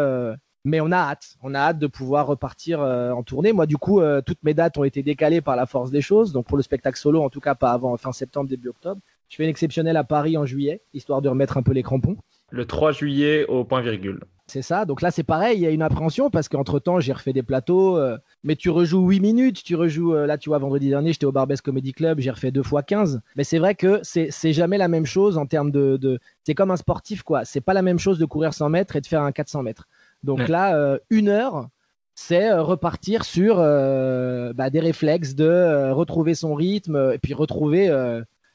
mais 0.65 0.81
on 0.81 0.93
a 0.93 0.97
hâte. 0.97 1.37
On 1.43 1.55
a 1.55 1.59
hâte 1.59 1.79
de 1.79 1.87
pouvoir 1.87 2.27
repartir 2.27 2.81
euh, 2.81 3.13
en 3.13 3.23
tournée. 3.23 3.53
Moi, 3.53 3.67
du 3.67 3.77
coup, 3.77 4.01
euh, 4.01 4.21
toutes 4.21 4.43
mes 4.43 4.55
dates 4.55 4.77
ont 4.79 4.85
été 4.85 5.03
décalées 5.03 5.41
par 5.41 5.57
la 5.57 5.67
force 5.67 5.91
des 5.91 6.03
choses. 6.03 6.33
Donc, 6.33 6.47
pour 6.47 6.57
le 6.57 6.63
spectacle 6.63 6.99
solo, 6.99 7.23
en 7.23 7.31
tout 7.31 7.41
cas, 7.41 7.55
pas 7.55 7.73
avant 7.73 7.97
fin 7.97 8.13
septembre, 8.13 8.49
début 8.49 8.69
octobre. 8.69 9.01
Je 9.29 9.37
fais 9.37 9.45
une 9.45 9.49
exceptionnelle 9.49 9.97
à 9.97 10.05
Paris 10.05 10.37
en 10.37 10.45
juillet, 10.45 10.83
histoire 10.93 11.23
de 11.23 11.29
remettre 11.29 11.57
un 11.57 11.63
peu 11.63 11.73
les 11.73 11.83
crampons. 11.83 12.17
Le 12.51 12.67
3 12.67 12.93
juillet 12.93 13.47
au 13.47 13.65
point 13.65 13.81
virgule. 13.81 14.21
C'est 14.51 14.63
ça. 14.63 14.85
Donc 14.85 15.01
là, 15.01 15.11
c'est 15.11 15.23
pareil. 15.23 15.59
Il 15.59 15.63
y 15.63 15.67
a 15.67 15.71
une 15.71 15.83
appréhension 15.83 16.29
parce 16.29 16.49
qu'entre 16.49 16.79
temps, 16.79 17.01
j'ai 17.01 17.13
refait 17.13 17.33
des 17.33 17.43
plateaux. 17.43 17.97
Euh, 17.97 18.19
mais 18.43 18.57
tu 18.57 18.69
rejoues 18.69 19.07
8 19.07 19.21
minutes. 19.21 19.63
Tu 19.63 19.77
rejoues. 19.77 20.13
là, 20.13 20.37
tu 20.37 20.49
vois, 20.49 20.59
vendredi 20.59 20.89
dernier, 20.89 21.13
j'étais 21.13 21.27
au 21.27 21.33
Barbès 21.33 21.61
Comedy 21.61 21.93
Club. 21.93 22.21
J'ai 22.21 22.31
refait 22.31 22.51
deux 22.51 22.63
fois 22.63 22.83
15. 22.83 23.21
Mais 23.37 23.45
c'est 23.45 23.59
vrai 23.59 23.75
que 23.75 24.01
c'est 24.03 24.53
jamais 24.53 24.77
la 24.77 24.89
même 24.89 25.07
chose 25.07 25.39
en 25.39 25.47
termes 25.47 25.71
de. 25.71 25.97
de... 25.97 26.19
C'est 26.45 26.55
comme 26.55 26.71
un 26.71 26.77
sportif, 26.77 27.23
quoi. 27.23 27.45
C'est 27.45 27.61
pas 27.61 27.75
la 27.75 27.83
même 27.83 27.99
chose 27.99 28.19
de 28.19 28.25
courir 28.25 28.53
100 28.53 28.69
mètres 28.71 28.97
et 28.97 29.01
de 29.01 29.07
faire 29.07 29.23
un 29.23 29.33
400 29.33 29.63
mètres. 29.63 29.87
Donc 30.23 30.49
là, 30.49 30.77
euh, 30.77 30.99
une 31.09 31.29
heure, 31.29 31.69
c'est 32.15 32.51
euh, 32.51 32.63
repartir 32.63 33.25
sur 33.25 33.57
euh, 33.59 34.53
bah, 34.53 34.71
des 34.71 34.81
réflexes 34.81 35.35
de 35.35 35.91
retrouver 35.93 36.35
son 36.35 36.55
rythme 36.55 37.13
et 37.15 37.19
puis 37.19 37.35
retrouver. 37.35 37.89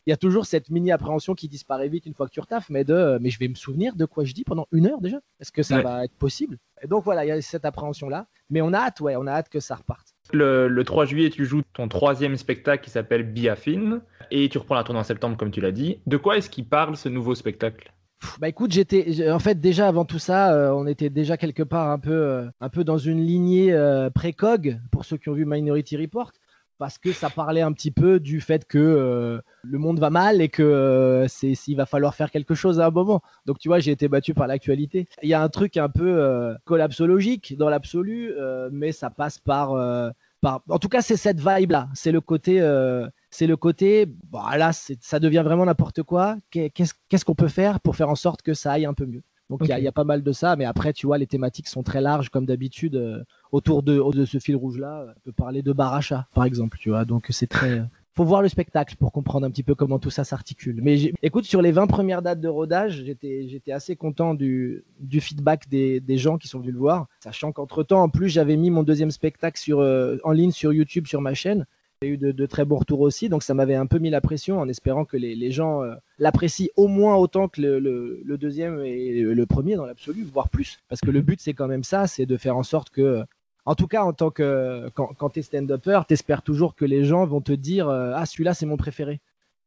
Il 0.06 0.12
y 0.12 0.14
a 0.14 0.18
toujours 0.18 0.46
cette 0.46 0.70
mini 0.70 0.92
appréhension 0.92 1.34
qui 1.34 1.48
disparaît 1.48 1.90
vite 1.90 2.06
une 2.06 2.14
fois 2.14 2.28
que 2.28 2.32
tu 2.32 2.40
retaffes, 2.40 2.70
mais 2.70 2.84
de 2.84 3.18
mais 3.22 3.30
je 3.30 3.40
vais 3.40 3.48
me 3.48 3.56
souvenir 3.56 3.96
de 3.96 4.06
quoi 4.06 4.24
je 4.24 4.34
dis 4.34 4.44
pendant 4.44 4.68
une 4.72 4.88
heure 4.88 5.02
déjà. 5.02 5.18
Est-ce 5.40 5.52
que 5.52 5.64
ça 5.64 5.82
va 5.82 6.06
être 6.06 6.16
possible? 6.16 6.58
Et 6.84 6.88
donc 6.88 7.04
voilà, 7.04 7.26
il 7.26 7.30
y 7.30 7.32
a 7.32 7.42
cette 7.42 7.66
appréhension 7.66 8.10
là, 8.10 8.28
mais 8.50 8.62
on 8.62 8.74
a 8.74 8.78
hâte, 8.78 9.02
ouais, 9.02 9.16
on 9.16 9.26
a 9.26 9.32
hâte 9.32 9.50
que 9.50 9.60
ça 9.60 9.76
reparte. 9.76 10.14
Le, 10.34 10.68
le, 10.68 10.84
3 10.84 11.06
juillet, 11.06 11.30
tu 11.30 11.46
joues 11.46 11.62
ton 11.74 11.88
troisième 11.88 12.36
spectacle 12.36 12.84
qui 12.84 12.90
s'appelle 12.90 13.24
Biafine 13.24 14.02
et 14.32 14.50
tu 14.50 14.58
reprends 14.58 14.76
la 14.76 14.84
tournée 14.84 15.00
en 15.00 15.04
septembre, 15.04 15.38
comme 15.38 15.52
tu 15.52 15.62
l'as 15.62 15.72
dit. 15.72 16.00
De 16.06 16.18
quoi 16.18 16.38
est-ce 16.38 16.50
qu'il 16.50 16.68
parle 16.68 16.98
ce 16.98 17.10
nouveau 17.10 17.36
spectacle? 17.36 17.92
Bah 18.40 18.48
écoute, 18.48 18.72
j'étais 18.72 19.30
en 19.30 19.40
fait 19.40 19.60
déjà 19.60 19.88
avant 19.88 20.06
tout 20.06 20.20
ça, 20.20 20.54
euh, 20.54 20.72
on 20.72 20.88
était 20.88 21.10
déjà 21.10 21.38
quelque 21.38 21.64
part 21.64 21.90
un 21.90 22.00
peu, 22.00 22.12
euh, 22.12 22.46
un 22.60 22.70
peu 22.70 22.84
dans 22.84 22.98
une 22.98 23.22
lignée 23.24 23.74
euh, 23.74 24.10
précog 24.10 24.80
pour 24.92 25.06
ceux 25.06 25.18
qui 25.18 25.30
ont 25.30 25.34
vu 25.34 25.46
Minority 25.46 25.98
Report, 25.98 26.32
parce 26.78 26.98
que 26.98 27.12
ça 27.12 27.30
parlait 27.30 27.62
un 27.62 27.72
petit 27.72 27.92
peu 27.92 28.20
du 28.20 28.42
fait 28.42 28.66
que 28.66 29.42
le 29.64 29.78
monde 29.78 30.00
va 30.00 30.10
mal 30.10 30.42
et 30.42 30.50
que 30.50 31.26
c'est 31.28 31.56
s'il 31.56 31.78
va 31.78 31.86
falloir 31.86 32.16
faire 32.16 32.32
quelque 32.32 32.56
chose 32.56 32.80
à 32.80 32.88
un 32.88 32.92
moment. 32.92 33.22
Donc 33.46 33.60
tu 33.60 33.68
vois, 33.68 33.80
j'ai 33.80 33.92
été 33.92 34.08
battu 34.08 34.34
par 34.34 34.48
l'actualité. 34.48 35.08
Il 35.24 35.30
y 35.30 35.34
a 35.34 35.42
un 35.42 35.50
truc 35.50 35.78
un 35.78 35.90
peu 35.90 36.56
collapsologique 36.66 37.58
dans 37.58 37.70
l'absolu, 37.70 38.34
mais 38.72 38.92
ça 38.92 39.10
passe 39.10 39.40
par, 39.40 39.70
par, 40.42 40.62
en 40.70 40.80
tout 40.80 40.90
cas 40.90 41.02
c'est 41.02 41.18
cette 41.18 41.40
vibe 41.40 41.72
là, 41.72 41.90
c'est 41.94 42.12
le 42.12 42.22
côté 42.22 42.62
c'est 43.32 43.48
le 43.48 43.58
côté, 43.58 44.06
bah 44.32 44.58
là, 44.58 44.72
ça 44.72 45.20
devient 45.20 45.42
vraiment 45.44 45.66
n'importe 45.66 46.04
quoi. 46.04 46.38
Qu'est-ce 46.52 47.26
qu'on 47.26 47.36
peut 47.36 47.50
faire 47.50 47.82
pour 47.82 47.98
faire 47.98 48.10
en 48.10 48.16
sorte 48.16 48.42
que 48.42 48.54
ça 48.54 48.72
aille 48.72 48.86
un 48.86 48.94
peu 48.94 49.06
mieux? 49.06 49.24
Donc 49.50 49.62
il 49.64 49.68
y, 49.68 49.88
a 49.88 49.92
pas 49.92 50.04
mal 50.04 50.24
de 50.24 50.32
ça, 50.32 50.56
mais 50.56 50.66
après, 50.66 50.92
tu 50.92 51.06
vois, 51.06 51.20
les 51.20 51.28
thématiques 51.28 51.68
sont 51.68 51.84
très 51.84 52.02
larges, 52.02 52.30
comme 52.30 52.46
d'habitude. 52.46 52.96
Euh, 52.96 53.24
autour 53.52 53.84
de, 53.84 54.02
de, 54.12 54.26
ce 54.26 54.40
fil 54.40 54.56
rouge-là, 54.56 55.06
on 55.16 55.20
peut 55.24 55.32
parler 55.32 55.62
de 55.62 55.72
Baracha, 55.72 56.28
par 56.34 56.46
exemple, 56.46 56.78
tu 56.80 56.90
vois. 56.90 57.06
Donc 57.06 57.28
c'est 57.30 57.48
très. 57.48 57.84
faut 58.16 58.24
voir 58.24 58.42
le 58.42 58.50
spectacle 58.50 58.96
pour 58.96 59.12
comprendre 59.12 59.46
un 59.46 59.52
petit 59.52 59.62
peu 59.62 59.76
comment 59.76 60.00
tout 60.00 60.10
ça 60.10 60.24
s'articule. 60.24 60.80
Mais 60.82 61.14
écoute, 61.22 61.46
sur 61.46 61.62
les 61.62 61.72
20 61.72 61.86
premières 61.86 62.24
dates 62.24 62.42
de 62.42 62.48
rodage, 62.48 63.04
j'étais 63.06 63.72
assez 63.72 63.96
content 63.96 64.34
du, 64.34 64.84
du 65.00 65.22
feedback 65.22 65.70
des, 65.70 66.00
des, 66.00 66.18
gens 66.18 66.40
qui 66.40 66.48
sont 66.48 66.60
venus 66.60 66.74
le 66.74 66.80
voir, 66.80 67.08
sachant 67.20 67.52
qu'entre 67.52 67.84
temps, 67.84 68.02
en 68.02 68.10
plus, 68.10 68.30
j'avais 68.30 68.58
mis 68.58 68.72
mon 68.72 68.82
deuxième 68.82 69.12
spectacle 69.12 69.60
sur, 69.60 69.80
euh, 69.80 70.18
en 70.24 70.32
ligne 70.32 70.52
sur 70.52 70.74
YouTube 70.74 71.06
sur 71.06 71.22
ma 71.22 71.36
chaîne. 71.36 71.68
J'ai 72.02 72.10
eu 72.10 72.18
de, 72.18 72.46
très 72.46 72.66
bons 72.66 72.78
retours 72.78 73.00
aussi, 73.00 73.30
donc 73.30 73.42
ça 73.42 73.54
m'avait 73.54 73.76
un 73.76 73.86
peu 73.86 74.00
mis 74.00 74.10
la 74.10 74.22
pression 74.22 74.60
en 74.60 74.68
espérant 74.68 75.06
que 75.06 75.16
les, 75.16 75.52
gens 75.52 75.82
euh, 75.82 75.96
l'apprécient 76.20 76.68
au 76.76 76.88
moins 76.88 77.16
autant 77.16 77.48
que 77.48 77.62
le, 77.62 78.38
deuxième 78.38 78.82
et 78.82 79.22
le 79.22 79.46
premier 79.46 79.76
dans 79.76 79.86
l'absolu, 79.86 80.24
voire 80.24 80.50
plus. 80.50 80.80
Parce 80.90 81.02
que 81.02 81.10
le 81.10 81.22
but, 81.22 81.40
c'est 81.40 81.54
quand 81.54 81.68
même 81.68 81.84
ça, 81.84 82.08
c'est 82.08 82.26
de 82.26 82.38
faire 82.38 82.58
en 82.58 82.64
sorte 82.64 82.90
que, 82.90 83.24
en 83.66 83.76
tout 83.76 83.88
cas, 83.88 84.04
en 84.04 84.14
tant 84.14 84.30
que 84.30 84.90
quand, 84.94 85.14
quand 85.18 85.30
tu 85.32 85.40
es 85.40 85.42
stand-upper, 85.42 86.02
tu 86.08 86.14
espères 86.14 86.42
toujours 86.42 86.76
que 86.76 86.86
les 86.86 87.06
gens 87.06 87.26
vont 87.26 87.42
te 87.42 87.54
dire 87.54 87.88
euh, 87.88 88.12
Ah, 88.14 88.26
celui-là, 88.26 88.54
c'est 88.54 88.66
mon 88.66 88.78
préféré. 88.78 89.22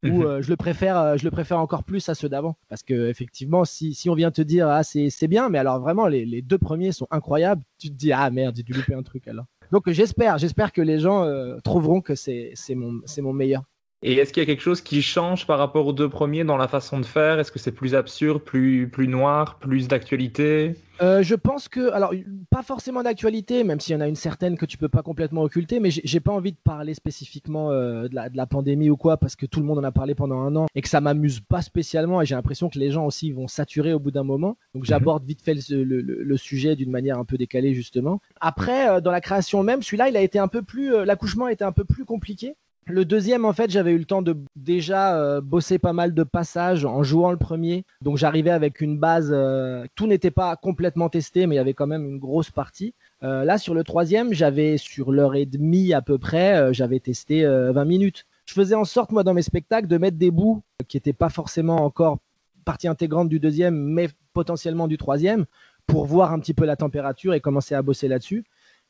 Ou 0.05 0.09
mhm. 0.09 0.23
euh, 0.23 0.43
je 0.43 0.49
le 0.49 0.57
préfère, 0.57 1.19
je 1.19 1.25
le 1.25 1.31
préfère 1.31 1.59
encore 1.59 1.83
plus 1.83 2.09
à 2.09 2.14
ceux 2.14 2.29
d'avant, 2.29 2.57
parce 2.69 2.85
que 2.85 3.09
effectivement, 3.09 3.64
si, 3.64 3.95
si 3.95 4.09
on 4.09 4.14
vient 4.14 4.31
te 4.31 4.43
dire 4.43 4.69
ah 4.69 4.85
c'est 4.85 5.27
bien, 5.27 5.49
mais 5.49 5.59
alors 5.59 5.81
vraiment 5.81 6.07
les, 6.07 6.25
les, 6.25 6.41
deux 6.41 6.59
premiers 6.59 6.93
sont 6.93 7.09
incroyables, 7.11 7.62
tu 7.79 7.88
te 7.88 7.95
dis 7.95 8.12
ah 8.12 8.31
merde 8.31 8.55
j'ai 8.57 8.62
dû 8.62 8.75
louper 8.75 8.95
un 8.95 9.03
truc 9.03 9.27
alors. 9.27 9.47
Donc 9.70 9.90
j'espère, 9.90 10.38
j'espère 10.38 10.72
que 10.72 10.81
les 10.81 10.98
gens 10.98 11.24
euh, 11.24 11.59
trouveront 11.62 12.00
que 12.00 12.14
c'est 12.14 12.54
mon, 12.74 13.00
mon 13.18 13.33
meilleur. 13.33 13.62
Et 14.01 14.15
est-ce 14.15 14.33
qu'il 14.33 14.41
y 14.41 14.45
a 14.45 14.47
quelque 14.47 14.63
chose 14.63 14.81
qui 14.81 15.03
change 15.03 15.45
par 15.45 15.59
rapport 15.59 15.89
aux 15.89 15.93
deux 15.93 16.09
premiers 16.09 16.45
dans 16.45 16.57
la 16.57 16.69
façon 16.69 17.01
de 17.01 17.05
faire? 17.05 17.41
Est-ce 17.41 17.51
que 17.51 17.59
c'est 17.59 17.73
plus 17.73 17.97
absurde, 17.97 18.41
plus, 18.41 18.89
plus 18.89 19.09
noir, 19.09 19.59
plus 19.59 19.89
d'actualité? 19.89 20.75
Euh, 21.03 21.23
Je 21.23 21.35
pense 21.35 21.69
que, 21.69 21.91
alors, 21.91 22.15
pas 22.49 22.63
forcément 22.63 23.03
d'actualité, 23.03 23.65
même 23.65 23.81
s'il 23.81 23.95
y 23.95 23.97
en 23.97 24.01
a 24.01 24.07
une 24.07 24.15
certaine 24.15 24.57
que 24.57 24.67
tu 24.67 24.79
peux 24.79 24.89
pas 24.89 25.03
complètement 25.03 25.43
occulter, 25.43 25.81
mais 25.81 25.91
j'ai 25.91 26.21
pas 26.21 26.31
envie 26.31 26.53
de 26.53 26.59
parler 26.63 26.95
spécifiquement 26.95 27.73
euh, 27.73 28.07
de, 28.07 28.15
la, 28.15 28.29
de, 28.29 28.37
la, 28.37 28.47
pandémie 28.47 28.89
ou 28.89 28.97
quoi, 28.97 29.17
parce 29.17 29.35
que 29.35 29.47
tout 29.47 29.59
le 29.59 29.67
monde 29.67 29.79
en 29.79 29.85
a 29.85 29.91
parlé 29.91 30.15
pendant 30.15 30.43
un 30.43 30.55
an 30.55 30.67
et 30.77 30.83
que 30.83 30.89
ça 30.89 31.01
m'amuse 31.01 31.41
pas 31.41 31.63
spécialement, 31.63 32.23
et 32.23 32.27
j'ai 32.27 32.37
l'impression 32.37 32.69
que 32.69 32.79
les 32.79 32.93
gens 32.93 33.05
aussi 33.05 33.33
vont 33.33 33.49
saturer 33.49 33.93
au 33.93 33.99
bout 33.99 34.13
d'un 34.13 34.23
moment. 34.23 34.57
Donc 34.75 34.85
mhm. 34.85 34.91
j'aborde 34.91 35.25
vite 35.25 35.43
fait 35.43 35.55
le, 35.55 35.83
le, 35.83 36.01
le, 36.01 36.37
sujet 36.37 36.77
d'une 36.77 36.93
manière 36.93 37.19
un 37.19 37.25
peu 37.25 37.37
décalée, 37.37 37.75
justement. 37.75 38.21
Après, 38.41 38.89
euh, 38.89 39.01
dans 39.01 39.11
la 39.11 39.21
création 39.21 39.65
même, 39.65 39.83
celui-là, 39.83 40.09
il 40.09 40.17
a 40.17 40.23
été 40.23 40.39
un 40.39 40.49
peu 40.49 40.63
plus, 40.63 41.05
l'accouchement 41.05 41.47
a 41.47 41.53
été 41.53 41.65
un 41.65 41.73
peu 41.73 41.85
plus 41.85 42.05
compliqué 42.05 42.55
le 42.88 43.05
deuxième, 43.05 43.44
en 43.44 43.53
fait, 43.53 43.70
j'avais 43.70 43.92
eu 43.92 43.98
le 43.98 44.05
temps 44.05 44.22
de 44.22 44.37
déjà 44.57 45.16
euh, 45.16 45.40
bosser 45.40 45.79
pas 45.79 45.92
mal 45.92 46.14
de 46.14 46.22
passages 46.22 46.85
en 46.85 47.03
jouant 47.03 47.31
le 47.31 47.37
premier. 47.37 47.85
Donc 48.01 48.16
j'arrivais 48.16 48.51
avec 48.51 48.81
une 48.81 48.98
base, 48.98 49.31
euh, 49.33 49.85
tout 49.94 50.07
n'était 50.07 50.31
pas 50.31 50.57
complètement 50.57 51.09
testé, 51.09 51.46
mais 51.46 51.57
il 51.57 51.59
y 51.59 51.61
avait 51.61 51.74
quand 51.74 51.87
même 51.87 52.07
une 52.07 52.18
grosse 52.18 52.51
partie. 52.51 52.94
Euh, 53.22 53.44
là, 53.44 53.59
sur 53.59 53.74
le 53.74 53.85
troisième, 53.85 54.33
j'avais 54.33 54.79
sur 54.79 55.12
l'heure 55.12 55.35
et 55.35 55.46
demie 55.46 55.92
à 55.92 56.03
peu 56.03 56.18
près, 56.18 56.72
j'avais 56.72 57.01
testé 57.01 57.46
20 57.46 57.85
minutes. 57.85 58.27
Je 58.46 58.55
faisais 58.55 58.74
en 58.74 58.85
sorte, 58.85 59.12
moi, 59.12 59.22
dans 59.22 59.35
mes 59.35 59.42
spectacles, 59.42 59.87
de 59.87 59.98
mettre 59.98 60.16
des 60.16 60.31
bouts 60.31 60.62
qui 60.88 60.96
n'étaient 60.96 61.12
pas 61.12 61.29
forcément 61.29 61.85
encore 61.85 62.18
partie 62.64 62.88
intégrante 62.88 63.29
du 63.29 63.40
deuxième, 63.40 63.77
mais 63.77 64.09
potentiellement 64.33 64.88
du 64.88 64.96
troisième, 64.96 65.44
pour 65.87 66.07
voir 66.07 66.33
un 66.33 66.38
petit 66.38 66.55
peu 66.55 66.64
la 66.64 66.77
température 66.77 67.35
et 67.35 67.40
commencer 67.40 67.74
à 67.74 67.83
bosser 67.83 68.09
là-dessus. 68.09 68.44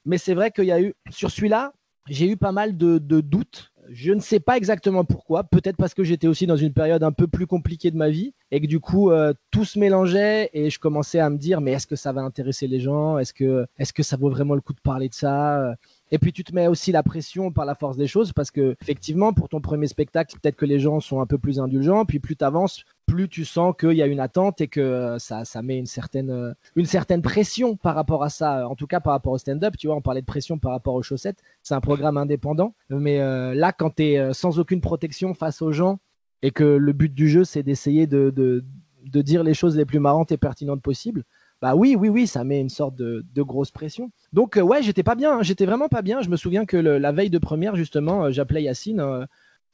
Mais 0.04 0.18
c'est 0.18 0.34
vrai 0.34 0.50
qu'il 0.52 0.64
y 0.64 0.72
a 0.72 0.80
eu, 0.80 0.94
sur 1.11 1.30
celui-là, 1.30 1.72
j'ai 2.08 2.30
eu 2.30 2.37
pas 2.37 2.52
mal 2.52 2.76
de 2.76 2.98
doutes 2.98 3.72
je 3.90 4.12
ne 4.12 4.20
sais 4.20 4.40
pas 4.40 4.57
exactement 4.57 5.05
pourquoi. 5.05 5.44
Peut-être 5.44 5.77
parce 5.77 5.94
que 5.94 6.05
j'étais 6.05 6.27
aussi 6.27 6.46
dans 6.46 6.57
une 6.57 6.72
période 6.72 7.03
un 7.03 7.12
peu 7.12 7.27
plus 7.27 7.46
compliquée 7.46 7.90
de 7.90 7.96
ma 7.96 8.11
vie 8.11 8.35
et 8.51 8.61
que 8.61 8.66
du 8.66 8.81
coup 8.81 9.11
euh, 9.11 9.33
tout 9.51 9.64
se 9.64 9.79
mélangeait 9.79 10.51
et 10.53 10.70
je 10.70 10.79
commençais 10.79 11.18
à 11.18 11.31
me 11.31 11.38
dire 11.38 11.61
mais 11.61 11.72
est-ce 11.72 11.87
que 11.87 11.96
ça 11.96 12.12
va 12.12 12.20
intéresser 12.22 12.66
les 12.66 12.81
gens? 12.81 13.18
Est-ce 13.18 13.33
que 13.33 13.66
est-ce 13.79 13.92
que 13.92 14.03
ça 14.03 14.16
vaut 14.16 14.31
vraiment 14.31 14.55
le 14.55 14.61
coup 14.61 14.72
de 14.74 14.81
parler 14.81 15.09
de 15.09 15.14
ça? 15.14 15.74
Et 16.11 16.18
puis 16.18 16.33
tu 16.33 16.44
te 16.44 16.55
mets 16.55 16.66
aussi 16.66 16.92
la 16.92 17.03
pression 17.03 17.53
par 17.53 17.64
la 17.64 17.75
force 17.75 17.97
des 17.97 18.07
choses 18.07 18.33
parce 18.33 18.51
que 18.51 18.77
effectivement 18.81 19.33
pour 19.33 19.49
ton 19.49 19.61
premier 19.61 19.87
spectacle 19.87 20.37
peut-être 20.40 20.57
que 20.57 20.64
les 20.64 20.79
gens 20.79 21.01
sont 21.01 21.21
un 21.21 21.27
peu 21.27 21.38
plus 21.38 21.61
indulgents 21.61 22.05
puis 22.05 22.18
plus 22.18 22.37
tu 22.37 22.44
avances 22.44 22.85
plus 23.09 23.29
tu 23.29 23.44
sens 23.44 23.75
qu'il 23.77 23.94
y 23.94 24.03
a 24.03 24.07
une 24.07 24.21
attente 24.21 24.61
et 24.61 24.68
que 24.68 24.81
euh, 24.81 25.18
ça, 25.18 25.44
ça 25.44 25.62
met 25.62 25.79
une 25.79 25.87
certaine, 25.87 26.31
euh, 26.31 26.53
une 26.77 26.87
certaine 26.87 27.23
pression 27.23 27.75
par 27.75 27.97
rapport 27.97 28.23
à 28.23 28.29
ça. 28.29 28.68
En 28.68 28.77
tout 28.77 28.87
cas, 28.87 29.01
par 29.01 29.14
rapport 29.14 29.33
au 29.33 29.38
stand-up, 29.38 29.77
tu 29.77 29.88
vois, 29.88 29.97
on 29.97 30.03
parlait 30.03 30.21
de 30.21 30.27
pression 30.27 30.59
par 30.59 30.71
rapport 30.71 30.94
aux 30.94 31.03
chaussettes. 31.03 31.42
C'est 31.62 31.75
un 31.75 31.81
programme 31.81 32.18
indépendant. 32.18 32.75
Mais 32.90 33.21
euh, 33.21 33.55
là, 33.55 33.73
quand 33.73 33.97
tu 33.97 34.05
es 34.05 34.33
sans 34.35 34.61
aucune 34.61 34.81
protection 34.81 35.35
face 35.35 35.62
aux 35.62 35.73
gens 35.73 35.99
et 36.42 36.53
que 36.53 36.64
le 36.64 36.92
but 36.92 37.12
du 37.12 37.29
jeu, 37.29 37.44
c'est 37.44 37.62
d'essayer 37.62 38.07
de, 38.07 38.31
de, 38.31 38.64
de, 39.05 39.23
dire 39.23 39.42
les 39.42 39.55
choses 39.55 39.77
les 39.77 39.87
plus 39.87 39.99
marrantes 39.99 40.31
et 40.31 40.37
pertinentes 40.37 40.83
possibles, 40.83 41.25
bah 41.61 41.75
oui, 41.75 41.97
oui, 41.99 42.09
oui, 42.09 42.27
ça 42.27 42.44
met 42.44 42.61
une 42.61 42.68
sorte 42.68 42.94
de, 42.94 43.25
grosse 43.42 43.71
pression. 43.71 44.11
Donc, 44.33 44.59
ouais, 44.62 44.83
j'étais 44.83 45.03
pas 45.03 45.14
bien, 45.14 45.38
hein. 45.38 45.42
j'étais 45.42 45.66
vraiment 45.66 45.88
pas 45.88 46.03
bien. 46.03 46.21
Je 46.21 46.29
me 46.29 46.37
souviens 46.37 46.66
que 46.66 46.77
la 46.77 47.12
veille 47.12 47.31
de 47.31 47.38
première, 47.38 47.77
justement, 47.77 48.31
j'appelais 48.31 48.62
Yacine 48.62 49.27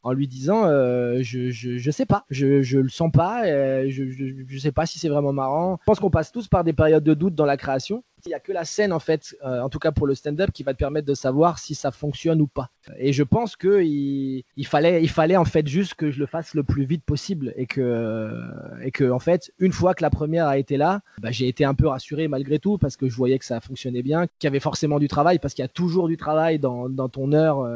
en 0.05 0.13
lui 0.13 0.29
disant 0.29 0.67
euh, 0.67 1.19
je, 1.23 1.51
je, 1.51 1.91
sais 1.91 2.05
pas, 2.05 2.27
je, 2.29 2.61
je 2.61 2.79
le 2.79 2.91
sens 2.91 3.11
pas, 3.11 3.47
euh, 3.47 3.87
je, 3.89 4.05
je, 4.47 4.59
sais 4.59 4.71
pas 4.71 4.85
si 4.85 4.99
c'est 4.99 5.09
vraiment 5.09 5.33
marrant. 5.33 5.79
Je 5.81 5.87
pense 5.87 5.99
qu'on 5.99 6.11
passe 6.11 6.31
tous 6.31 6.47
par 6.47 6.63
des 6.63 6.75
périodes 6.75 7.03
de 7.03 7.15
doute 7.15 7.35
dans 7.35 7.47
la 7.47 7.57
création. 7.57 8.05
Il 8.27 8.31
y 8.31 8.35
a 8.35 8.41
que 8.41 8.53
la 8.53 8.65
scène 8.65 8.93
en 8.93 9.01
fait, 9.01 9.35
euh, 9.45 9.61
en 9.61 9.69
tout 9.69 9.79
cas 9.79 9.93
pour 9.93 10.07
le 10.07 10.15
stand-up, 10.15 10.51
qui 10.53 10.63
va 10.63 10.73
te 10.73 10.79
permettre 10.79 11.07
de 11.07 11.15
savoir 11.15 11.59
si 11.59 11.75
ça 11.75 11.91
fonctionne 11.91 12.41
ou 12.43 12.47
pas. 12.47 12.71
Et 12.99 13.13
je 13.15 13.23
pense 13.23 13.57
que 13.57 13.83
il, 13.83 14.45
il, 14.57 14.67
fallait, 14.67 15.03
il 15.03 15.09
fallait 15.09 15.37
en 15.37 15.45
fait 15.45 15.67
juste 15.67 15.95
que 15.95 16.11
je 16.11 16.21
le 16.21 16.27
fasse 16.27 16.55
le 16.55 16.65
plus 16.65 16.85
vite 16.85 17.05
possible 17.05 17.55
et 17.57 17.67
que 17.67 18.31
et 18.83 18.91
que 18.91 19.11
en 19.11 19.19
fait 19.19 19.53
une 19.59 19.73
fois 19.73 19.95
que 19.95 20.03
la 20.03 20.11
première 20.11 20.47
a 20.47 20.59
été 20.59 20.77
là, 20.77 21.01
bah, 21.19 21.31
j'ai 21.31 21.49
été 21.49 21.65
un 21.65 21.75
peu 21.75 21.89
rassuré 21.89 22.29
malgré 22.29 22.59
tout 22.59 22.77
parce 22.77 22.99
que 22.99 23.09
je 23.09 23.17
voyais 23.17 23.39
que 23.39 23.45
ça 23.47 23.61
fonctionnait 23.61 24.03
bien, 24.03 24.27
qu'il 24.39 24.45
y 24.45 24.49
avait 24.49 24.61
forcément 24.61 24.99
du 24.99 25.09
travail 25.09 25.39
parce 25.39 25.55
qu'il 25.55 25.63
y 25.63 25.67
a 25.67 25.69
toujours 25.69 26.09
du 26.09 26.19
travail 26.19 26.59
dans, 26.59 26.91
dans 26.91 27.09
ton 27.09 27.33
heure 27.33 27.67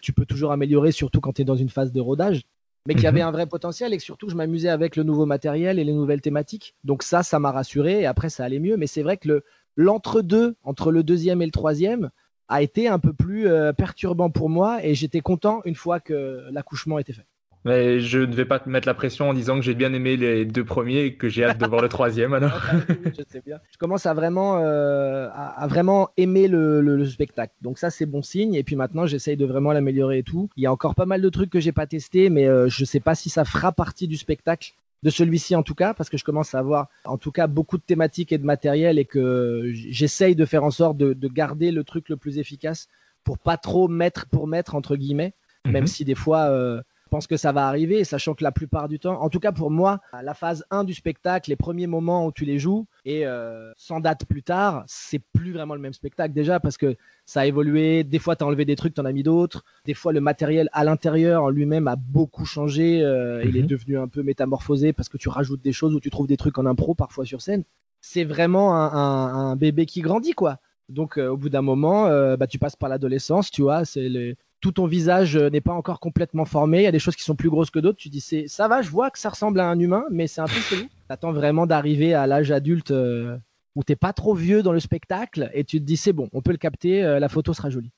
tu 0.00 0.12
peux 0.12 0.26
toujours 0.26 0.52
améliorer, 0.52 0.92
surtout 0.92 1.20
quand 1.20 1.32
tu 1.32 1.42
es 1.42 1.44
dans 1.44 1.56
une 1.56 1.68
phase 1.68 1.92
de 1.92 2.00
rodage. 2.00 2.42
Mais 2.86 2.94
qu'il 2.94 3.04
y 3.04 3.08
avait 3.08 3.20
mhm. 3.20 3.28
un 3.28 3.32
vrai 3.32 3.46
potentiel 3.46 3.92
et 3.92 3.98
que 3.98 4.02
surtout 4.02 4.30
je 4.30 4.34
m'amusais 4.34 4.70
avec 4.70 4.96
le 4.96 5.02
nouveau 5.02 5.26
matériel 5.26 5.78
et 5.78 5.84
les 5.84 5.92
nouvelles 5.92 6.22
thématiques. 6.22 6.74
Donc 6.84 7.02
ça, 7.02 7.22
ça 7.22 7.38
m'a 7.38 7.50
rassuré 7.50 8.00
et 8.00 8.06
après 8.06 8.30
ça 8.30 8.44
allait 8.44 8.60
mieux. 8.60 8.76
Mais 8.76 8.86
c'est 8.86 9.02
vrai 9.02 9.18
que 9.18 9.42
l'entre-deux, 9.76 10.56
entre 10.62 10.90
le 10.90 11.02
deuxième 11.02 11.42
et 11.42 11.46
le 11.46 11.52
troisième, 11.52 12.10
a 12.48 12.62
été 12.62 12.88
un 12.88 12.98
peu 12.98 13.12
plus 13.12 13.46
euh, 13.46 13.74
perturbant 13.74 14.30
pour 14.30 14.48
moi 14.48 14.82
et 14.82 14.94
j'étais 14.94 15.20
content 15.20 15.60
une 15.66 15.74
fois 15.74 16.00
que 16.00 16.44
l'accouchement 16.50 16.98
était 16.98 17.12
fait. 17.12 17.26
Mais 17.64 18.00
je 18.00 18.18
ne 18.18 18.34
vais 18.34 18.44
pas 18.44 18.58
te 18.58 18.68
mettre 18.68 18.86
la 18.86 18.94
pression 18.94 19.28
en 19.28 19.34
disant 19.34 19.56
que 19.56 19.62
j'ai 19.62 19.74
bien 19.74 19.92
aimé 19.92 20.16
les 20.16 20.44
deux 20.44 20.64
premiers 20.64 21.00
et 21.00 21.14
que 21.14 21.28
j'ai 21.28 21.44
hâte 21.44 21.58
de 21.58 21.66
voir 21.66 21.82
le 21.82 21.88
troisième 21.88 22.32
alors. 22.32 22.62
je 23.04 23.22
sais 23.28 23.42
bien. 23.44 23.58
Je 23.72 23.78
commence 23.78 24.06
à 24.06 24.14
vraiment, 24.14 24.58
euh, 24.58 25.28
à, 25.34 25.66
vraiment 25.66 26.10
aimer 26.16 26.48
le, 26.48 26.80
le, 26.80 27.04
spectacle. 27.04 27.52
Donc 27.60 27.78
ça 27.78 27.90
c'est 27.90 28.06
bon 28.06 28.22
signe. 28.22 28.54
Et 28.54 28.62
puis 28.62 28.76
maintenant 28.76 29.06
j'essaye 29.06 29.36
de 29.36 29.44
vraiment 29.44 29.72
l'améliorer 29.72 30.18
et 30.18 30.22
tout. 30.22 30.48
Il 30.56 30.62
y 30.62 30.66
a 30.66 30.72
encore 30.72 30.94
pas 30.94 31.06
mal 31.06 31.20
de 31.20 31.28
trucs 31.28 31.50
que 31.50 31.60
j'ai 31.60 31.72
pas 31.72 31.86
testé, 31.86 32.30
mais 32.30 32.46
euh, 32.46 32.68
je 32.68 32.84
sais 32.84 33.00
pas 33.00 33.14
si 33.14 33.28
ça 33.28 33.44
fera 33.44 33.72
partie 33.72 34.06
du 34.06 34.16
spectacle 34.16 34.74
de 35.02 35.10
celui-ci 35.10 35.54
en 35.54 35.62
tout 35.62 35.74
cas, 35.74 35.94
parce 35.94 36.10
que 36.10 36.16
je 36.16 36.24
commence 36.24 36.54
à 36.54 36.58
avoir 36.58 36.88
en 37.04 37.18
tout 37.18 37.30
cas 37.30 37.46
beaucoup 37.46 37.78
de 37.78 37.82
thématiques 37.82 38.32
et 38.32 38.38
de 38.38 38.44
matériel 38.44 38.98
et 38.98 39.04
que 39.04 39.70
j'essaye 39.72 40.34
de 40.34 40.44
faire 40.44 40.64
en 40.64 40.70
sorte 40.70 40.96
de, 40.96 41.12
de, 41.12 41.28
garder 41.28 41.70
le 41.70 41.84
truc 41.84 42.08
le 42.08 42.16
plus 42.16 42.38
efficace 42.38 42.88
pour 43.22 43.38
pas 43.38 43.56
trop 43.56 43.86
mettre 43.86 44.26
pour 44.26 44.46
mettre 44.46 44.74
entre 44.74 44.96
guillemets, 44.96 45.34
même 45.64 45.82
mhm. 45.82 45.86
si 45.86 46.04
des 46.04 46.14
fois 46.14 46.48
euh, 46.50 46.82
pense 47.08 47.26
que 47.26 47.36
ça 47.36 47.52
va 47.52 47.66
arriver, 47.66 48.04
sachant 48.04 48.34
que 48.34 48.44
la 48.44 48.52
plupart 48.52 48.88
du 48.88 48.98
temps, 48.98 49.20
en 49.20 49.28
tout 49.28 49.40
cas 49.40 49.52
pour 49.52 49.70
moi, 49.70 50.00
la 50.22 50.34
phase 50.34 50.64
1 50.70 50.84
du 50.84 50.94
spectacle, 50.94 51.50
les 51.50 51.56
premiers 51.56 51.86
moments 51.86 52.26
où 52.26 52.32
tu 52.32 52.44
les 52.44 52.58
joues, 52.58 52.86
et 53.04 53.26
euh, 53.26 53.72
sans 53.76 54.00
date 54.00 54.24
plus 54.26 54.42
tard, 54.42 54.84
c'est 54.86 55.20
plus 55.32 55.52
vraiment 55.52 55.74
le 55.74 55.80
même 55.80 55.92
spectacle 55.92 56.34
déjà 56.34 56.60
parce 56.60 56.76
que 56.76 56.96
ça 57.24 57.40
a 57.40 57.46
évolué. 57.46 58.04
Des 58.04 58.18
fois, 58.18 58.36
tu 58.36 58.44
as 58.44 58.46
enlevé 58.46 58.64
des 58.64 58.76
trucs, 58.76 58.94
tu 58.94 59.00
en 59.00 59.04
as 59.04 59.12
mis 59.12 59.22
d'autres. 59.22 59.64
Des 59.84 59.94
fois, 59.94 60.12
le 60.12 60.20
matériel 60.20 60.68
à 60.72 60.84
l'intérieur 60.84 61.42
en 61.44 61.50
lui-même 61.50 61.88
a 61.88 61.96
beaucoup 61.96 62.44
changé. 62.44 63.02
Euh, 63.02 63.42
il 63.44 63.56
est 63.56 63.62
mhm. 63.62 63.66
devenu 63.66 63.98
un 63.98 64.08
peu 64.08 64.22
métamorphosé 64.22 64.92
parce 64.92 65.08
que 65.08 65.18
tu 65.18 65.28
rajoutes 65.28 65.62
des 65.62 65.72
choses 65.72 65.94
ou 65.94 66.00
tu 66.00 66.10
trouves 66.10 66.26
des 66.26 66.36
trucs 66.36 66.58
en 66.58 66.66
impro 66.66 66.94
parfois 66.94 67.24
sur 67.24 67.40
scène. 67.42 67.64
C'est 68.00 68.24
vraiment 68.24 68.76
un, 68.76 69.56
bébé 69.56 69.86
qui 69.86 70.02
grandit, 70.02 70.32
quoi. 70.32 70.58
Donc, 70.88 71.18
euh, 71.18 71.28
au 71.28 71.36
bout 71.36 71.48
d'un 71.48 71.62
moment, 71.62 72.04
bah, 72.36 72.46
tu 72.46 72.58
passes 72.58 72.76
par 72.76 72.88
l'adolescence, 72.88 73.50
tu 73.50 73.62
vois. 73.62 73.84
C'est 73.84 74.08
les, 74.08 74.36
tout 74.60 74.72
ton 74.72 74.86
visage 74.86 75.36
euh, 75.36 75.50
n'est 75.50 75.60
pas 75.60 75.72
encore 75.72 76.00
complètement 76.00 76.44
formé. 76.44 76.78
Il 76.78 76.84
y 76.84 76.86
a 76.88 76.92
des 76.92 76.98
choses 76.98 77.16
qui 77.16 77.24
sont 77.24 77.36
plus 77.36 77.50
grosses 77.50 77.70
que 77.70 77.78
d'autres. 77.78 77.98
Tu 77.98 78.08
dis, 78.08 78.20
c'est, 78.20 78.48
ça 78.48 78.68
va, 78.68 78.82
je 78.82 78.90
vois 78.90 79.10
que 79.10 79.18
ça 79.18 79.30
ressemble 79.30 79.60
à 79.60 79.68
un 79.68 79.78
humain, 79.78 80.04
mais 80.10 80.26
c'est 80.26 80.40
un 80.40 80.46
peu 80.46 80.60
chelou. 80.60 80.86
T'attends 81.08 81.32
vraiment 81.32 81.66
d'arriver 81.66 82.14
à 82.14 82.26
l'âge 82.26 82.50
adulte 82.50 82.90
euh, 82.90 83.36
où 83.74 83.82
t'es 83.82 83.96
pas 83.96 84.12
trop 84.12 84.34
vieux 84.34 84.62
dans 84.62 84.72
le 84.72 84.80
spectacle 84.80 85.50
et 85.54 85.64
tu 85.64 85.78
te 85.78 85.84
dis, 85.84 85.96
c'est 85.96 86.12
bon, 86.12 86.28
on 86.32 86.42
peut 86.42 86.50
le 86.50 86.58
capter, 86.58 87.04
euh, 87.04 87.18
la 87.20 87.28
photo 87.28 87.52
sera 87.54 87.70
jolie. 87.70 87.92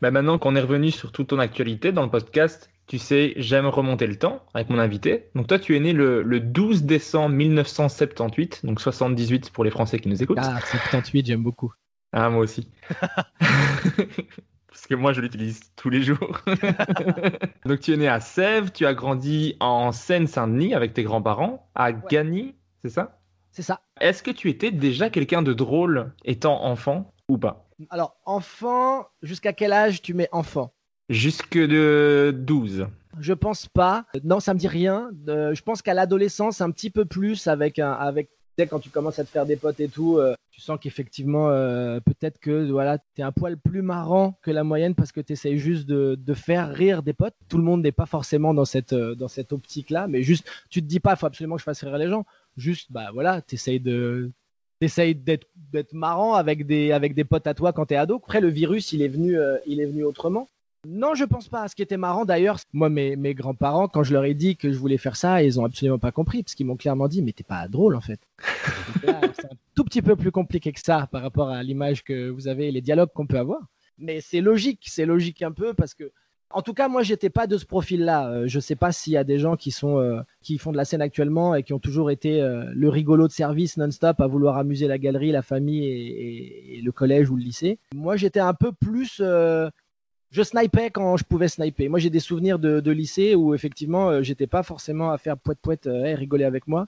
Bah 0.00 0.10
maintenant 0.10 0.38
qu'on 0.38 0.56
est 0.56 0.60
revenu 0.60 0.90
sur 0.90 1.12
toute 1.12 1.28
ton 1.28 1.38
actualité 1.38 1.92
dans 1.92 2.02
le 2.02 2.10
podcast, 2.10 2.70
tu 2.88 2.98
sais, 2.98 3.34
j'aime 3.36 3.66
remonter 3.66 4.08
le 4.08 4.16
temps 4.16 4.42
avec 4.52 4.68
mon 4.68 4.78
invité. 4.78 5.30
Donc 5.36 5.46
toi, 5.46 5.60
tu 5.60 5.76
es 5.76 5.80
né 5.80 5.92
le, 5.92 6.22
le 6.22 6.40
12 6.40 6.82
décembre 6.82 7.36
1978, 7.36 8.66
donc 8.66 8.80
78 8.80 9.50
pour 9.50 9.62
les 9.62 9.70
Français 9.70 10.00
qui 10.00 10.08
nous 10.08 10.20
écoutent. 10.22 10.38
Ah, 10.40 10.58
78, 10.60 11.26
j'aime 11.26 11.42
beaucoup. 11.42 11.72
Ah, 12.12 12.28
moi 12.30 12.40
aussi. 12.40 12.68
parce 14.82 14.88
que 14.88 14.94
moi 14.96 15.12
je 15.12 15.20
l'utilise 15.20 15.60
tous 15.76 15.90
les 15.90 16.02
jours. 16.02 16.40
Donc 17.66 17.78
tu 17.78 17.92
es 17.92 17.96
né 17.96 18.08
à 18.08 18.18
Sèvres, 18.18 18.72
tu 18.72 18.84
as 18.84 18.94
grandi 18.94 19.56
en 19.60 19.92
Seine-Saint-Denis 19.92 20.74
avec 20.74 20.92
tes 20.92 21.04
grands-parents, 21.04 21.70
à 21.76 21.92
Gagny, 21.92 22.56
c'est 22.82 22.88
ça? 22.88 23.20
C'est 23.52 23.62
ça. 23.62 23.82
Est-ce 24.00 24.24
que 24.24 24.32
tu 24.32 24.50
étais 24.50 24.72
déjà 24.72 25.08
quelqu'un 25.08 25.42
de 25.42 25.52
drôle 25.52 26.12
étant 26.24 26.64
enfant 26.64 27.14
ou 27.28 27.38
pas? 27.38 27.68
Alors 27.90 28.16
enfant, 28.26 29.06
jusqu'à 29.22 29.52
quel 29.52 29.72
âge 29.72 30.02
tu 30.02 30.14
mets 30.14 30.28
enfant? 30.32 30.72
Jusque 31.08 31.58
de 31.58 32.34
12. 32.36 32.88
Je 33.20 33.32
pense 33.34 33.68
pas. 33.68 34.06
Non, 34.24 34.40
ça 34.40 34.52
me 34.52 34.58
dit 34.58 34.66
rien. 34.66 35.12
Euh, 35.28 35.54
je 35.54 35.62
pense 35.62 35.80
qu'à 35.80 35.94
l'adolescence, 35.94 36.60
un 36.60 36.72
petit 36.72 36.90
peu 36.90 37.04
plus 37.04 37.46
avec 37.46 37.78
un, 37.78 37.92
avec 37.92 38.30
quand 38.58 38.78
tu 38.78 38.90
commences 38.90 39.18
à 39.18 39.24
te 39.24 39.30
faire 39.30 39.46
des 39.46 39.56
potes 39.56 39.80
et 39.80 39.88
tout, 39.88 40.18
euh, 40.18 40.34
tu 40.50 40.60
sens 40.60 40.78
qu'effectivement, 40.80 41.50
euh, 41.50 42.00
peut-être 42.00 42.38
que 42.38 42.70
voilà, 42.70 42.98
tu 42.98 43.20
es 43.20 43.22
un 43.22 43.32
poil 43.32 43.56
plus 43.56 43.82
marrant 43.82 44.38
que 44.42 44.50
la 44.50 44.64
moyenne 44.64 44.94
parce 44.94 45.12
que 45.12 45.20
tu 45.20 45.32
essayes 45.32 45.58
juste 45.58 45.86
de, 45.86 46.34
faire 46.34 46.72
rire 46.72 47.02
des 47.02 47.12
potes. 47.12 47.34
Tout 47.48 47.58
le 47.58 47.64
monde 47.64 47.82
n'est 47.82 47.92
pas 47.92 48.06
forcément 48.06 48.54
dans 48.54 48.64
cette, 48.64 48.92
euh, 48.92 49.14
cette 49.28 49.52
optique-là, 49.52 50.06
mais 50.08 50.22
juste, 50.22 50.48
tu 50.70 50.82
te 50.82 50.86
dis 50.86 51.00
pas, 51.00 51.12
il 51.12 51.16
faut 51.16 51.26
absolument 51.26 51.56
que 51.56 51.60
je 51.60 51.64
fasse 51.64 51.82
rire 51.82 51.98
les 51.98 52.08
gens. 52.08 52.24
Juste, 52.56 52.92
bah 52.92 53.10
voilà, 53.12 53.42
tu 53.42 53.54
essayes 53.54 53.80
de. 53.80 54.30
T'essayes 54.80 55.14
d'être, 55.14 55.46
d'être 55.72 55.92
marrant 55.92 56.34
avec 56.34 56.66
des, 56.66 56.90
avec 56.90 57.14
des 57.14 57.22
potes 57.22 57.46
à 57.46 57.54
toi 57.54 57.72
quand 57.72 57.86
t'es 57.86 57.94
ado. 57.94 58.16
Après, 58.16 58.40
le 58.40 58.48
virus, 58.48 58.92
il 58.92 59.02
est 59.02 59.08
venu, 59.08 59.38
il 59.64 59.80
est 59.80 59.86
venu 59.86 60.02
autrement. 60.02 60.48
Non, 60.86 61.14
je 61.14 61.24
pense 61.24 61.48
pas. 61.48 61.68
Ce 61.68 61.76
qui 61.76 61.82
était 61.82 61.96
marrant 61.96 62.24
d'ailleurs, 62.24 62.58
moi, 62.72 62.88
mes, 62.88 63.14
mes 63.14 63.34
grands-parents, 63.34 63.86
quand 63.86 64.02
je 64.02 64.12
leur 64.12 64.24
ai 64.24 64.34
dit 64.34 64.56
que 64.56 64.72
je 64.72 64.78
voulais 64.78 64.98
faire 64.98 65.16
ça, 65.16 65.42
ils 65.42 65.60
ont 65.60 65.64
absolument 65.64 65.98
pas 65.98 66.10
compris, 66.10 66.42
parce 66.42 66.54
qu'ils 66.54 66.66
m'ont 66.66 66.76
clairement 66.76 67.06
dit, 67.06 67.22
mais 67.22 67.32
t'es 67.32 67.44
pas 67.44 67.68
drôle 67.68 67.94
en 67.94 68.00
fait. 68.00 68.20
c'est 69.02 69.46
un 69.46 69.56
tout 69.74 69.84
petit 69.84 70.02
peu 70.02 70.16
plus 70.16 70.32
compliqué 70.32 70.72
que 70.72 70.80
ça 70.80 71.08
par 71.10 71.22
rapport 71.22 71.50
à 71.50 71.62
l'image 71.62 72.02
que 72.02 72.28
vous 72.28 72.48
avez 72.48 72.68
et 72.68 72.72
les 72.72 72.80
dialogues 72.80 73.10
qu'on 73.14 73.26
peut 73.26 73.38
avoir. 73.38 73.60
Mais 73.98 74.20
c'est 74.20 74.40
logique, 74.40 74.80
c'est 74.86 75.06
logique 75.06 75.42
un 75.42 75.52
peu 75.52 75.74
parce 75.74 75.94
que, 75.94 76.10
en 76.50 76.62
tout 76.62 76.74
cas, 76.74 76.88
moi, 76.88 77.02
j'étais 77.02 77.30
pas 77.30 77.46
de 77.46 77.56
ce 77.56 77.64
profil-là. 77.64 78.28
Euh, 78.28 78.44
je 78.46 78.58
sais 78.58 78.74
pas 78.74 78.90
s'il 78.90 79.12
y 79.12 79.16
a 79.16 79.24
des 79.24 79.38
gens 79.38 79.56
qui 79.56 79.70
sont, 79.70 79.98
euh, 79.98 80.20
qui 80.42 80.58
font 80.58 80.72
de 80.72 80.76
la 80.76 80.84
scène 80.84 81.00
actuellement 81.00 81.54
et 81.54 81.62
qui 81.62 81.72
ont 81.72 81.78
toujours 81.78 82.10
été 82.10 82.42
euh, 82.42 82.64
le 82.74 82.88
rigolo 82.88 83.28
de 83.28 83.32
service 83.32 83.76
non-stop 83.76 84.20
à 84.20 84.26
vouloir 84.26 84.58
amuser 84.58 84.88
la 84.88 84.98
galerie, 84.98 85.30
la 85.30 85.42
famille 85.42 85.86
et, 85.86 86.78
et 86.78 86.82
le 86.82 86.92
collège 86.92 87.30
ou 87.30 87.36
le 87.36 87.42
lycée. 87.42 87.78
Moi, 87.94 88.16
j'étais 88.16 88.40
un 88.40 88.54
peu 88.54 88.72
plus 88.72 89.22
je 90.32 90.42
snipais 90.42 90.90
quand 90.90 91.16
je 91.16 91.24
pouvais 91.24 91.46
sniper. 91.46 91.88
Moi, 91.88 92.00
j'ai 92.00 92.10
des 92.10 92.20
souvenirs 92.20 92.58
de, 92.58 92.90
lycée 92.90 93.34
où 93.34 93.54
effectivement, 93.54 94.10
euh, 94.10 94.22
j'étais 94.22 94.48
pas 94.48 94.62
forcément 94.62 95.12
à 95.12 95.18
faire 95.18 95.38
poète 95.38 95.58
poète 95.60 95.86
et 95.86 96.14
rigoler 96.14 96.44
avec 96.44 96.66
moi. 96.66 96.86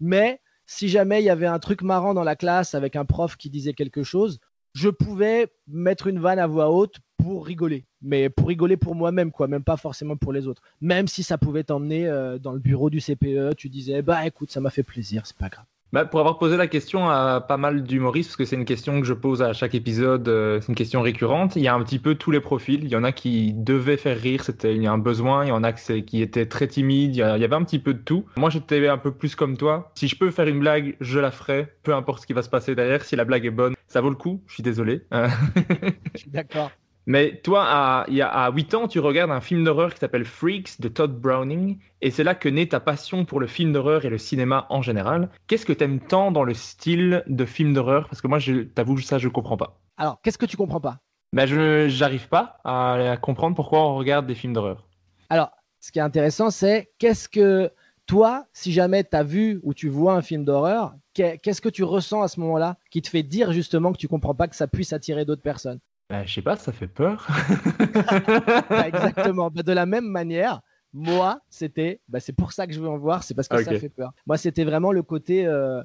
Mais 0.00 0.40
si 0.66 0.88
jamais 0.88 1.22
il 1.22 1.24
y 1.24 1.30
avait 1.30 1.46
un 1.46 1.58
truc 1.58 1.82
marrant 1.82 2.14
dans 2.14 2.24
la 2.24 2.36
classe 2.36 2.74
avec 2.74 2.96
un 2.96 3.04
prof 3.04 3.36
qui 3.36 3.48
disait 3.48 3.74
quelque 3.74 4.02
chose, 4.02 4.40
je 4.74 4.88
pouvais 4.88 5.48
mettre 5.68 6.08
une 6.08 6.18
vanne 6.18 6.38
à 6.38 6.46
voix 6.46 6.70
haute 6.70 6.96
pour 7.16 7.46
rigoler. 7.46 7.84
Mais 8.02 8.28
pour 8.28 8.48
rigoler 8.48 8.76
pour 8.76 8.94
moi-même, 8.94 9.30
quoi, 9.30 9.46
même 9.46 9.64
pas 9.64 9.76
forcément 9.76 10.16
pour 10.16 10.32
les 10.32 10.46
autres. 10.48 10.62
Même 10.80 11.06
si 11.06 11.22
ça 11.22 11.38
pouvait 11.38 11.64
t'emmener 11.64 12.06
euh, 12.08 12.38
dans 12.38 12.52
le 12.52 12.58
bureau 12.58 12.90
du 12.90 13.00
CPE, 13.00 13.54
tu 13.56 13.68
disais, 13.68 14.02
bah 14.02 14.26
écoute, 14.26 14.50
ça 14.50 14.60
m'a 14.60 14.70
fait 14.70 14.82
plaisir, 14.82 15.26
c'est 15.26 15.36
pas 15.36 15.48
grave. 15.48 15.66
Bah, 15.92 16.04
pour 16.04 16.20
avoir 16.20 16.38
posé 16.38 16.56
la 16.56 16.68
question 16.68 17.08
à 17.08 17.40
pas 17.40 17.56
mal 17.56 17.82
d'humoristes, 17.82 18.30
parce 18.30 18.36
que 18.36 18.44
c'est 18.44 18.54
une 18.54 18.64
question 18.64 19.00
que 19.00 19.06
je 19.06 19.12
pose 19.12 19.42
à 19.42 19.52
chaque 19.52 19.74
épisode, 19.74 20.28
euh, 20.28 20.60
c'est 20.60 20.68
une 20.68 20.76
question 20.76 21.02
récurrente, 21.02 21.56
il 21.56 21.62
y 21.62 21.68
a 21.68 21.74
un 21.74 21.82
petit 21.82 21.98
peu 21.98 22.14
tous 22.14 22.30
les 22.30 22.38
profils. 22.38 22.84
Il 22.84 22.90
y 22.90 22.94
en 22.94 23.02
a 23.02 23.10
qui 23.10 23.52
devaient 23.54 23.96
faire 23.96 24.16
rire, 24.16 24.44
c'était 24.44 24.76
il 24.76 24.82
y 24.82 24.86
a 24.86 24.92
un 24.92 24.98
besoin, 24.98 25.44
il 25.44 25.48
y 25.48 25.52
en 25.52 25.64
a 25.64 25.72
qui 25.72 26.22
étaient 26.22 26.46
très 26.46 26.68
timides, 26.68 27.16
il 27.16 27.18
y 27.18 27.22
avait 27.22 27.54
un 27.54 27.64
petit 27.64 27.80
peu 27.80 27.92
de 27.94 27.98
tout. 27.98 28.24
Moi 28.36 28.50
j'étais 28.50 28.86
un 28.86 28.98
peu 28.98 29.10
plus 29.10 29.34
comme 29.34 29.56
toi. 29.56 29.90
Si 29.96 30.06
je 30.06 30.16
peux 30.16 30.30
faire 30.30 30.46
une 30.46 30.60
blague, 30.60 30.96
je 31.00 31.18
la 31.18 31.32
ferai, 31.32 31.74
peu 31.82 31.92
importe 31.94 32.22
ce 32.22 32.26
qui 32.26 32.34
va 32.34 32.42
se 32.42 32.48
passer 32.48 32.76
derrière. 32.76 33.04
Si 33.04 33.16
la 33.16 33.24
blague 33.24 33.44
est 33.44 33.50
bonne, 33.50 33.74
ça 33.88 34.00
vaut 34.00 34.10
le 34.10 34.16
coup, 34.16 34.42
je 34.46 34.54
suis 34.54 34.62
désolé. 34.62 35.02
je 35.12 36.18
suis 36.20 36.30
d'accord. 36.30 36.70
Mais 37.10 37.40
toi, 37.42 37.64
à, 37.66 38.04
il 38.06 38.14
y 38.14 38.22
a, 38.22 38.28
à 38.28 38.52
8 38.52 38.74
ans, 38.74 38.86
tu 38.86 39.00
regardes 39.00 39.32
un 39.32 39.40
film 39.40 39.64
d'horreur 39.64 39.92
qui 39.92 39.98
s'appelle 39.98 40.24
Freaks 40.24 40.80
de 40.80 40.86
Todd 40.86 41.20
Browning, 41.20 41.76
et 42.02 42.12
c'est 42.12 42.22
là 42.22 42.36
que 42.36 42.48
naît 42.48 42.68
ta 42.68 42.78
passion 42.78 43.24
pour 43.24 43.40
le 43.40 43.48
film 43.48 43.72
d'horreur 43.72 44.04
et 44.04 44.10
le 44.10 44.16
cinéma 44.16 44.68
en 44.70 44.80
général. 44.80 45.28
Qu'est-ce 45.48 45.66
que 45.66 45.72
tu 45.72 45.82
aimes 45.82 45.98
tant 45.98 46.30
dans 46.30 46.44
le 46.44 46.54
style 46.54 47.24
de 47.26 47.44
film 47.44 47.74
d'horreur? 47.74 48.08
Parce 48.08 48.20
que 48.20 48.28
moi, 48.28 48.38
je 48.38 48.60
t'avoue, 48.62 48.96
ça, 49.00 49.18
je 49.18 49.26
comprends 49.26 49.56
pas. 49.56 49.80
Alors, 49.96 50.20
qu'est-ce 50.22 50.38
que 50.38 50.46
tu 50.46 50.56
comprends 50.56 50.80
pas? 50.80 51.00
Ben, 51.32 51.46
je 51.46 51.88
j'arrive 51.88 52.28
pas 52.28 52.58
à, 52.62 53.16
comprendre 53.20 53.56
pourquoi 53.56 53.80
on 53.80 53.96
regarde 53.96 54.28
des 54.28 54.36
films 54.36 54.52
d'horreur. 54.52 54.86
Alors, 55.30 55.50
ce 55.80 55.90
qui 55.90 55.98
est 55.98 56.02
intéressant, 56.02 56.50
c'est 56.50 56.92
qu'est-ce 57.00 57.28
que 57.28 57.72
Toi, 58.06 58.46
si 58.52 58.70
jamais 58.70 59.02
tu 59.02 59.16
as 59.16 59.24
vu 59.24 59.58
ou 59.64 59.74
tu 59.74 59.88
vois 59.88 60.14
un 60.14 60.22
film 60.22 60.44
d'horreur, 60.44 60.94
qu'est-ce 61.12 61.60
que 61.60 61.68
tu 61.68 61.82
ressens 61.82 62.22
à 62.22 62.28
ce 62.28 62.38
moment-là 62.38 62.76
qui 62.88 63.02
te 63.02 63.08
fait 63.08 63.24
dire 63.24 63.50
justement 63.50 63.92
que 63.92 63.98
tu 63.98 64.06
comprends 64.06 64.36
pas 64.36 64.46
que 64.46 64.54
ça 64.54 64.68
puisse 64.68 64.92
attirer 64.92 65.24
d'autres 65.24 65.42
personnes? 65.42 65.80
Bah, 66.10 66.24
Je 66.26 66.34
sais 66.34 66.42
pas, 66.42 66.56
ça 66.56 66.72
fait 66.72 66.88
peur. 66.88 67.26
Bah, 68.68 68.88
exactement. 68.88 69.50
Bah, 69.50 69.62
de 69.62 69.72
la 69.72 69.86
même 69.86 70.06
manière, 70.06 70.60
moi, 70.92 71.40
c'était, 71.48 72.00
c'est 72.18 72.34
pour 72.34 72.52
ça 72.52 72.66
que 72.66 72.72
je 72.72 72.80
veux 72.80 72.88
en 72.88 72.98
voir, 72.98 73.22
c'est 73.22 73.34
parce 73.34 73.48
que 73.48 73.62
ça 73.62 73.78
fait 73.78 73.88
peur. 73.88 74.12
Moi, 74.26 74.36
c'était 74.36 74.64
vraiment 74.64 74.92
le 74.92 75.02
côté, 75.02 75.46
euh, 75.46 75.82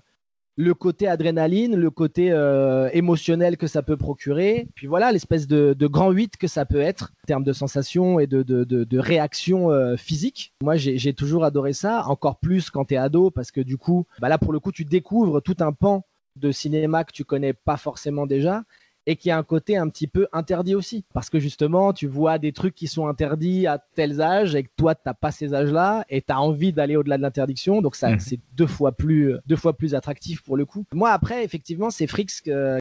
le 0.56 0.74
côté 0.74 1.08
adrénaline, 1.08 1.76
le 1.76 1.92
côté 1.92 2.32
euh, 2.32 2.90
émotionnel 2.94 3.58
que 3.58 3.68
ça 3.68 3.84
peut 3.84 3.98
procurer, 3.98 4.68
puis 4.74 4.88
voilà 4.88 5.12
l'espèce 5.12 5.48
de, 5.48 5.76
grand 5.88 6.12
8 6.12 6.38
que 6.38 6.48
ça 6.48 6.66
peut 6.66 6.80
être 6.80 7.12
en 7.24 7.28
termes 7.28 7.44
de 7.44 7.54
sensations 7.54 8.20
et 8.20 8.26
de, 8.26 8.42
de, 8.42 9.00
réactions 9.00 9.72
euh, 9.72 9.96
physiques. 9.96 10.54
Moi, 10.64 10.76
j'ai 10.76 11.14
toujours 11.14 11.44
adoré 11.44 11.74
ça, 11.74 12.08
encore 12.08 12.40
plus 12.40 12.72
quand 12.72 12.86
tu 12.86 12.96
es 12.96 12.98
ado, 12.98 13.30
parce 13.30 13.52
que 13.52 13.62
du 13.62 13.78
coup, 13.78 14.08
bah 14.20 14.30
là, 14.30 14.38
pour 14.38 14.54
le 14.54 14.60
coup, 14.60 14.72
tu 14.72 14.86
découvres 14.86 15.42
tout 15.42 15.58
un 15.60 15.72
pan 15.72 16.04
de 16.36 16.52
cinéma 16.52 17.04
que 17.04 17.14
tu 17.14 17.24
connais 17.24 17.54
pas 17.54 17.78
forcément 17.78 18.26
déjà 18.26 18.64
et 19.06 19.16
qui 19.16 19.32
a 19.32 19.38
un 19.38 19.44
côté 19.44 19.78
un 19.78 19.90
petit 19.90 20.08
peu 20.08 20.28
interdit 20.34 20.76
aussi. 20.76 21.04
Parce 21.14 21.30
que 21.30 21.40
justement, 21.40 21.94
tu 21.94 22.08
vois 22.08 22.38
des 22.40 22.52
trucs 22.52 22.76
qui 22.76 22.88
sont 22.88 23.08
interdits 23.08 23.68
à 23.68 23.78
tels 23.96 24.22
âges 24.22 24.56
et 24.56 24.64
que 24.64 24.70
toi, 24.76 24.96
tu 24.96 25.02
n'as 25.06 25.14
pas 25.14 25.32
ces 25.32 25.54
âges-là 25.54 26.06
et 26.10 26.22
tu 26.22 26.32
as 26.32 26.40
envie 26.40 26.74
d'aller 26.74 26.96
au-delà 26.96 27.18
de 27.18 27.22
l'interdiction. 27.22 27.82
Donc, 27.82 27.96
ça, 27.96 28.12
mmh. 28.12 28.20
c'est 28.20 28.40
deux 28.56 28.68
fois, 28.68 28.92
plus, 28.92 29.36
deux 29.46 29.56
fois 29.56 29.74
plus 29.74 29.96
attractif 29.96 30.42
pour 30.44 30.58
le 30.58 30.66
coup. 30.66 30.86
Moi, 30.94 31.12
après, 31.12 31.44
effectivement, 31.44 31.90
c'est 31.90 32.08
Frix 32.08 32.28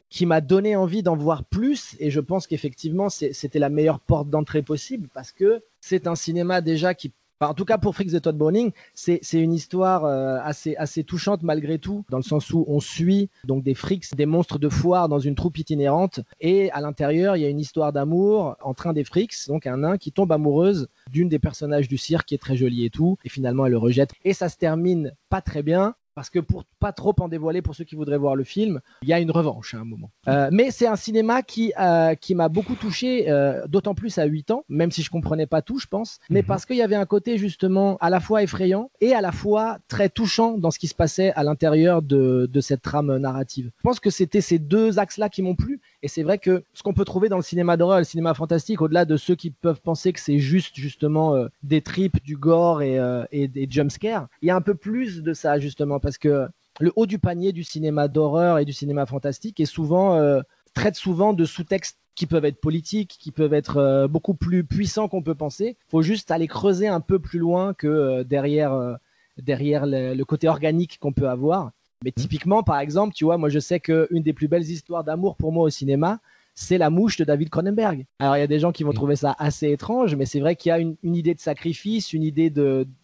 qui 0.09 0.25
m'a 0.25 0.41
donné 0.41 0.75
envie 0.75 1.03
d'en 1.03 1.15
voir 1.15 1.43
plus 1.43 1.95
et 1.99 2.09
je 2.09 2.19
pense 2.19 2.47
qu'effectivement, 2.47 3.09
c'était 3.09 3.59
la 3.59 3.69
meilleure 3.69 3.99
porte 3.99 4.29
d'entrée 4.29 4.61
possible 4.61 5.09
parce 5.13 5.31
que 5.31 5.63
c'est 5.81 6.07
un 6.07 6.15
cinéma 6.15 6.61
déjà 6.61 6.93
qui 6.93 7.13
en 7.41 7.53
tout 7.53 7.65
cas, 7.65 7.77
pour 7.77 7.95
Freaks 7.95 8.11
de 8.11 8.19
Todd 8.19 8.37
Browning, 8.37 8.71
c'est 8.93 9.19
une 9.33 9.53
histoire 9.53 10.05
euh, 10.05 10.37
assez, 10.41 10.75
assez 10.77 11.03
touchante 11.03 11.43
malgré 11.43 11.79
tout, 11.79 12.05
dans 12.09 12.17
le 12.17 12.23
sens 12.23 12.51
où 12.51 12.65
on 12.67 12.79
suit 12.79 13.29
donc 13.43 13.63
des 13.63 13.73
freaks, 13.73 14.15
des 14.15 14.25
monstres 14.25 14.59
de 14.59 14.69
foire 14.69 15.09
dans 15.09 15.19
une 15.19 15.35
troupe 15.35 15.57
itinérante, 15.57 16.21
et 16.39 16.71
à 16.71 16.81
l'intérieur, 16.81 17.35
il 17.35 17.41
y 17.41 17.45
a 17.45 17.49
une 17.49 17.59
histoire 17.59 17.93
d'amour 17.93 18.55
entre 18.61 18.87
un 18.87 18.93
des 18.93 19.03
freaks, 19.03 19.47
donc 19.47 19.67
un 19.67 19.77
nain, 19.77 19.97
qui 19.97 20.11
tombe 20.11 20.31
amoureuse 20.31 20.87
d'une 21.11 21.29
des 21.29 21.39
personnages 21.39 21.87
du 21.87 21.97
cirque 21.97 22.27
qui 22.27 22.35
est 22.35 22.39
très 22.39 22.55
jolie 22.55 22.85
et 22.85 22.89
tout, 22.89 23.17
et 23.23 23.29
finalement 23.29 23.65
elle 23.65 23.73
le 23.73 23.77
rejette. 23.77 24.11
Et 24.23 24.33
ça 24.33 24.49
se 24.49 24.57
termine 24.57 25.13
pas 25.29 25.41
très 25.41 25.63
bien, 25.63 25.95
parce 26.15 26.29
que 26.29 26.39
pour 26.39 26.63
pas 26.79 26.93
trop 26.93 27.13
en 27.19 27.27
dévoiler 27.27 27.61
pour 27.61 27.75
ceux 27.75 27.83
qui 27.83 27.95
voudraient 27.95 28.17
voir 28.17 28.35
le 28.35 28.45
film, 28.45 28.79
il 29.03 29.09
y 29.09 29.13
a 29.13 29.19
une 29.19 29.31
revanche 29.31 29.73
à 29.73 29.79
un 29.79 29.83
moment. 29.83 30.09
Euh, 30.29 30.49
mais 30.51 30.71
c'est 30.71 30.87
un 30.87 30.95
cinéma 30.95 31.43
qui, 31.43 31.73
euh, 31.77 32.15
qui 32.15 32.33
m'a 32.33 32.47
beaucoup 32.47 32.75
touché, 32.75 33.29
euh, 33.29 33.67
d'autant 33.67 33.93
plus 33.93 34.17
à 34.17 34.23
8 34.23 34.51
ans, 34.51 34.63
même 34.69 34.91
si 34.91 35.03
je 35.03 35.09
comprenais 35.09 35.45
pas 35.45 35.61
tout, 35.61 35.77
je 35.77 35.87
pense, 35.87 36.19
mais 36.29 36.41
mhm. 36.41 36.47
parce 36.47 36.65
qu'il 36.65 36.77
y 36.77 36.81
avait 36.81 36.95
un 36.95 37.05
côté 37.05 37.37
justement 37.37 37.97
à 37.97 38.09
la 38.09 38.21
fois 38.21 38.41
effrayant 38.41 38.89
et 39.01 39.13
à 39.13 39.19
la 39.19 39.33
fois 39.33 39.77
très 39.89 40.07
touchant 40.07 40.57
dans 40.57 40.71
ce 40.71 40.79
qui 40.79 40.87
se 40.87 40.95
passait 40.95 41.33
à 41.33 41.43
l'intérieur 41.43 42.01
de, 42.01 42.49
de 42.51 42.61
cette 42.61 42.81
trame 42.81 43.17
narrative. 43.17 43.71
Je 43.77 43.83
pense 43.83 43.99
que 43.99 44.09
c'était 44.09 44.41
ces 44.41 44.57
deux 44.57 44.97
axes-là 44.99 45.27
qui 45.27 45.41
m'ont 45.41 45.55
plu, 45.55 45.81
et 46.05 46.07
c'est 46.07 46.23
vrai 46.23 46.37
que 46.37 46.63
ce 46.73 46.83
qu'on 46.83 46.93
peut 46.93 47.05
trouver 47.05 47.29
dans 47.29 47.37
le 47.37 47.43
cinéma 47.43 47.77
d'horreur, 47.77 47.97
le 47.97 48.03
cinéma 48.03 48.33
fantastique, 48.33 48.81
au-delà 48.81 49.05
de 49.05 49.17
ceux 49.17 49.35
qui 49.35 49.49
peuvent 49.51 49.81
penser 49.81 50.13
que 50.13 50.19
c'est 50.19 50.39
juste 50.39 50.75
justement 50.75 51.35
des 51.63 51.81
tripes, 51.81 52.23
du 52.23 52.37
gore 52.37 52.81
et, 52.81 52.99
et 53.31 53.47
des 53.47 53.67
jumpscares, 53.69 54.27
il 54.41 54.47
y 54.47 54.51
a 54.51 54.55
un 54.55 54.61
peu 54.61 54.75
plus 54.75 55.23
de 55.23 55.33
ça 55.33 55.59
justement 55.59 55.99
parce 55.99 56.17
que 56.17 56.47
le 56.79 56.91
haut 56.95 57.05
du 57.05 57.19
panier 57.19 57.51
du 57.51 57.63
cinéma 57.63 58.07
d'horreur 58.07 58.59
et 58.59 58.65
du 58.65 58.73
cinéma 58.73 59.05
fantastique 59.05 59.59
est 59.59 59.65
souvent 59.65 60.15
euh, 60.15 60.41
traite 60.73 60.95
souvent 60.95 61.33
de 61.33 61.45
sous-textes 61.45 61.97
qui 62.15 62.27
peuvent 62.27 62.45
être 62.45 62.59
politiques, 62.59 63.17
qui 63.19 63.31
peuvent 63.31 63.53
être 63.53 63.77
euh, 63.77 64.07
beaucoup 64.07 64.33
plus 64.33 64.63
puissants 64.63 65.07
qu'on 65.07 65.21
peut 65.21 65.35
penser. 65.35 65.77
Il 65.87 65.91
faut 65.91 66.01
juste 66.01 66.31
aller 66.31 66.47
creuser 66.47 66.87
un 66.87 67.01
peu 67.01 67.19
plus 67.19 67.39
loin 67.39 67.73
que 67.73 67.87
euh, 67.87 68.23
derrière 68.23 68.97
derrière 69.37 69.85
le, 69.85 70.23
côté 70.23 70.47
organique 70.47 70.97
qu'on 70.99 71.11
peut 71.11 71.27
avoir. 71.27 71.71
Mais 72.03 72.11
mmh. 72.11 72.19
typiquement, 72.19 72.63
par 72.63 72.79
exemple, 72.79 73.13
tu 73.13 73.25
vois, 73.25 73.37
moi 73.37 73.49
je 73.49 73.59
sais 73.59 73.79
qu'une 73.79 74.21
des 74.21 74.33
plus 74.33 74.47
belles 74.47 74.69
histoires 74.69 75.03
d'amour 75.03 75.35
pour 75.35 75.51
moi 75.51 75.63
au 75.65 75.69
cinéma, 75.69 76.19
c'est 76.53 76.77
La 76.77 76.89
Mouche 76.89 77.17
de 77.17 77.25
David 77.25 77.49
Cronenberg. 77.49 78.05
Alors 78.19 78.37
il 78.37 78.39
y 78.39 78.43
a 78.43 78.47
des 78.47 78.59
gens 78.59 78.71
qui 78.71 78.83
vont 78.83 78.91
mmh. 78.91 78.95
trouver 78.95 79.15
ça 79.15 79.35
assez 79.39 79.71
étrange, 79.71 80.15
mais 80.15 80.25
c'est 80.25 80.39
vrai 80.39 80.55
qu'il 80.55 80.69
y 80.69 80.73
a 80.73 80.79
une, 80.79 80.95
une, 81.03 81.15
idée 81.15 81.33
de 81.33 81.39
sacrifice, 81.39 82.13
une 82.13 82.23
idée 82.23 82.51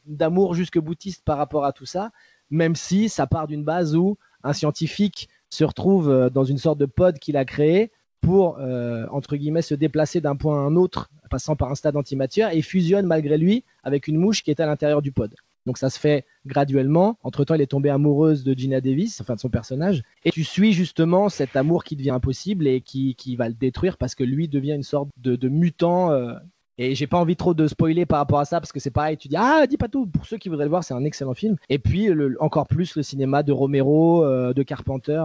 d'amour 0.05 0.53
jusque 0.53 0.79
boutiste 0.79 1.23
par 1.25 1.37
rapport 1.37 1.65
à 1.65 1.71
tout 1.71 1.85
ça 1.85 2.11
même 2.51 2.75
si 2.75 3.09
ça 3.09 3.25
part 3.25 3.47
d'une 3.47 3.63
base 3.63 3.95
où 3.95 4.17
un 4.43 4.53
scientifique 4.53 5.29
se 5.49 5.63
retrouve 5.63 6.09
euh, 6.09 6.29
dans 6.29 6.43
une 6.43 6.57
sorte 6.57 6.77
de 6.77 6.85
pod 6.85 7.17
qu'il 7.17 7.37
a 7.37 7.45
créé 7.45 7.91
pour, 8.19 8.59
euh, 8.59 9.07
entre 9.11 9.35
guillemets, 9.35 9.63
se 9.63 9.73
déplacer 9.73 10.21
d'un 10.21 10.35
point 10.35 10.55
à 10.55 10.67
un 10.67 10.75
autre, 10.75 11.09
passant 11.31 11.55
par 11.55 11.71
un 11.71 11.75
stade 11.75 11.95
antimatière, 11.95 12.53
et 12.53 12.61
fusionne 12.61 13.07
malgré 13.07 13.37
lui 13.37 13.63
avec 13.83 14.07
une 14.07 14.17
mouche 14.17 14.43
qui 14.43 14.51
est 14.51 14.59
à 14.59 14.67
l'intérieur 14.67 15.01
du 15.01 15.11
pod. 15.11 15.33
Donc 15.65 15.77
ça 15.77 15.89
se 15.89 15.99
fait 15.99 16.25
graduellement. 16.45 17.17
Entre-temps, 17.23 17.55
il 17.55 17.61
est 17.61 17.67
tombé 17.67 17.89
amoureuse 17.89 18.43
de 18.43 18.53
Gina 18.53 18.81
Davis, 18.81 19.21
enfin 19.21 19.35
de 19.35 19.39
son 19.39 19.49
personnage. 19.49 20.03
Et 20.25 20.31
tu 20.31 20.43
suis 20.43 20.73
justement 20.73 21.29
cet 21.29 21.55
amour 21.55 21.83
qui 21.83 21.95
devient 21.95 22.11
impossible 22.11 22.67
et 22.67 22.81
qui, 22.81 23.35
va 23.35 23.47
le 23.47 23.53
détruire 23.53 23.97
parce 23.97 24.15
que 24.15 24.23
lui 24.23 24.47
devient 24.47 24.73
une 24.73 24.83
sorte 24.83 25.09
de, 25.17 25.47
mutant 25.47 26.11
euh, 26.11 26.33
et 26.77 26.95
j'ai 26.95 27.05
pas 27.05 27.19
envie 27.19 27.35
trop 27.35 27.53
de 27.53 27.67
spoiler 27.67 28.05
par 28.05 28.19
rapport 28.19 28.39
à 28.39 28.45
ça 28.45 28.59
parce 28.59 28.71
que 28.71 28.79
c'est 28.79 28.91
pareil, 28.91 29.15
tu 29.15 29.27
dis 29.27 29.35
ah 29.37 29.67
dis 29.67 29.77
pas 29.77 29.87
tout. 29.87 30.07
Pour 30.07 30.25
ceux 30.25 30.37
qui 30.37 30.49
voudraient 30.49 30.65
le 30.65 30.71
voir, 30.71 30.83
c'est 30.83 30.93
un 30.93 31.03
excellent 31.03 31.35
film. 31.35 31.57
Et 31.69 31.77
puis 31.77 32.09
encore 32.39 32.67
plus 32.67 32.95
le 32.95 33.03
cinéma 33.03 33.43
de 33.43 33.51
Romero, 33.51 34.25
euh, 34.25 34.53
de 34.53 34.63
Carpenter. 34.63 35.23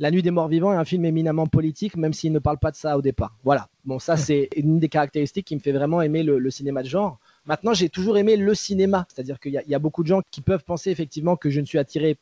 La 0.00 0.10
Nuit 0.10 0.22
des 0.22 0.30
Morts 0.30 0.48
Vivants 0.48 0.72
est 0.72 0.76
un 0.76 0.84
film 0.84 1.04
éminemment 1.04 1.46
politique, 1.46 1.96
même 1.96 2.12
s'il 2.12 2.32
ne 2.32 2.38
parle 2.38 2.58
pas 2.58 2.70
de 2.70 2.76
ça 2.76 2.96
au 2.96 3.02
départ. 3.02 3.36
Voilà. 3.42 3.68
Bon, 3.84 3.98
ça 3.98 4.16
c'est 4.16 4.48
une 4.56 4.78
des 4.78 4.88
caractéristiques 4.88 5.46
qui 5.46 5.56
me 5.56 5.60
fait 5.60 5.72
vraiment 5.72 6.02
aimer 6.02 6.22
le, 6.22 6.50
cinéma 6.50 6.82
de 6.82 6.88
genre. 6.88 7.18
Maintenant, 7.46 7.74
j'ai 7.74 7.88
toujours 7.88 8.18
aimé 8.18 8.36
le 8.36 8.54
cinéma, 8.54 9.06
c'est-à-dire 9.08 9.40
qu'il 9.40 9.52
y, 9.52 9.74
a 9.74 9.78
beaucoup 9.78 10.02
de 10.02 10.08
gens 10.08 10.20
qui 10.30 10.40
peuvent 10.40 10.64
penser 10.64 10.90
effectivement 10.90 11.36
que 11.36 11.50
je 11.50 11.60
ne 11.60 11.66
suis 11.66 11.78
attiré 11.78 12.18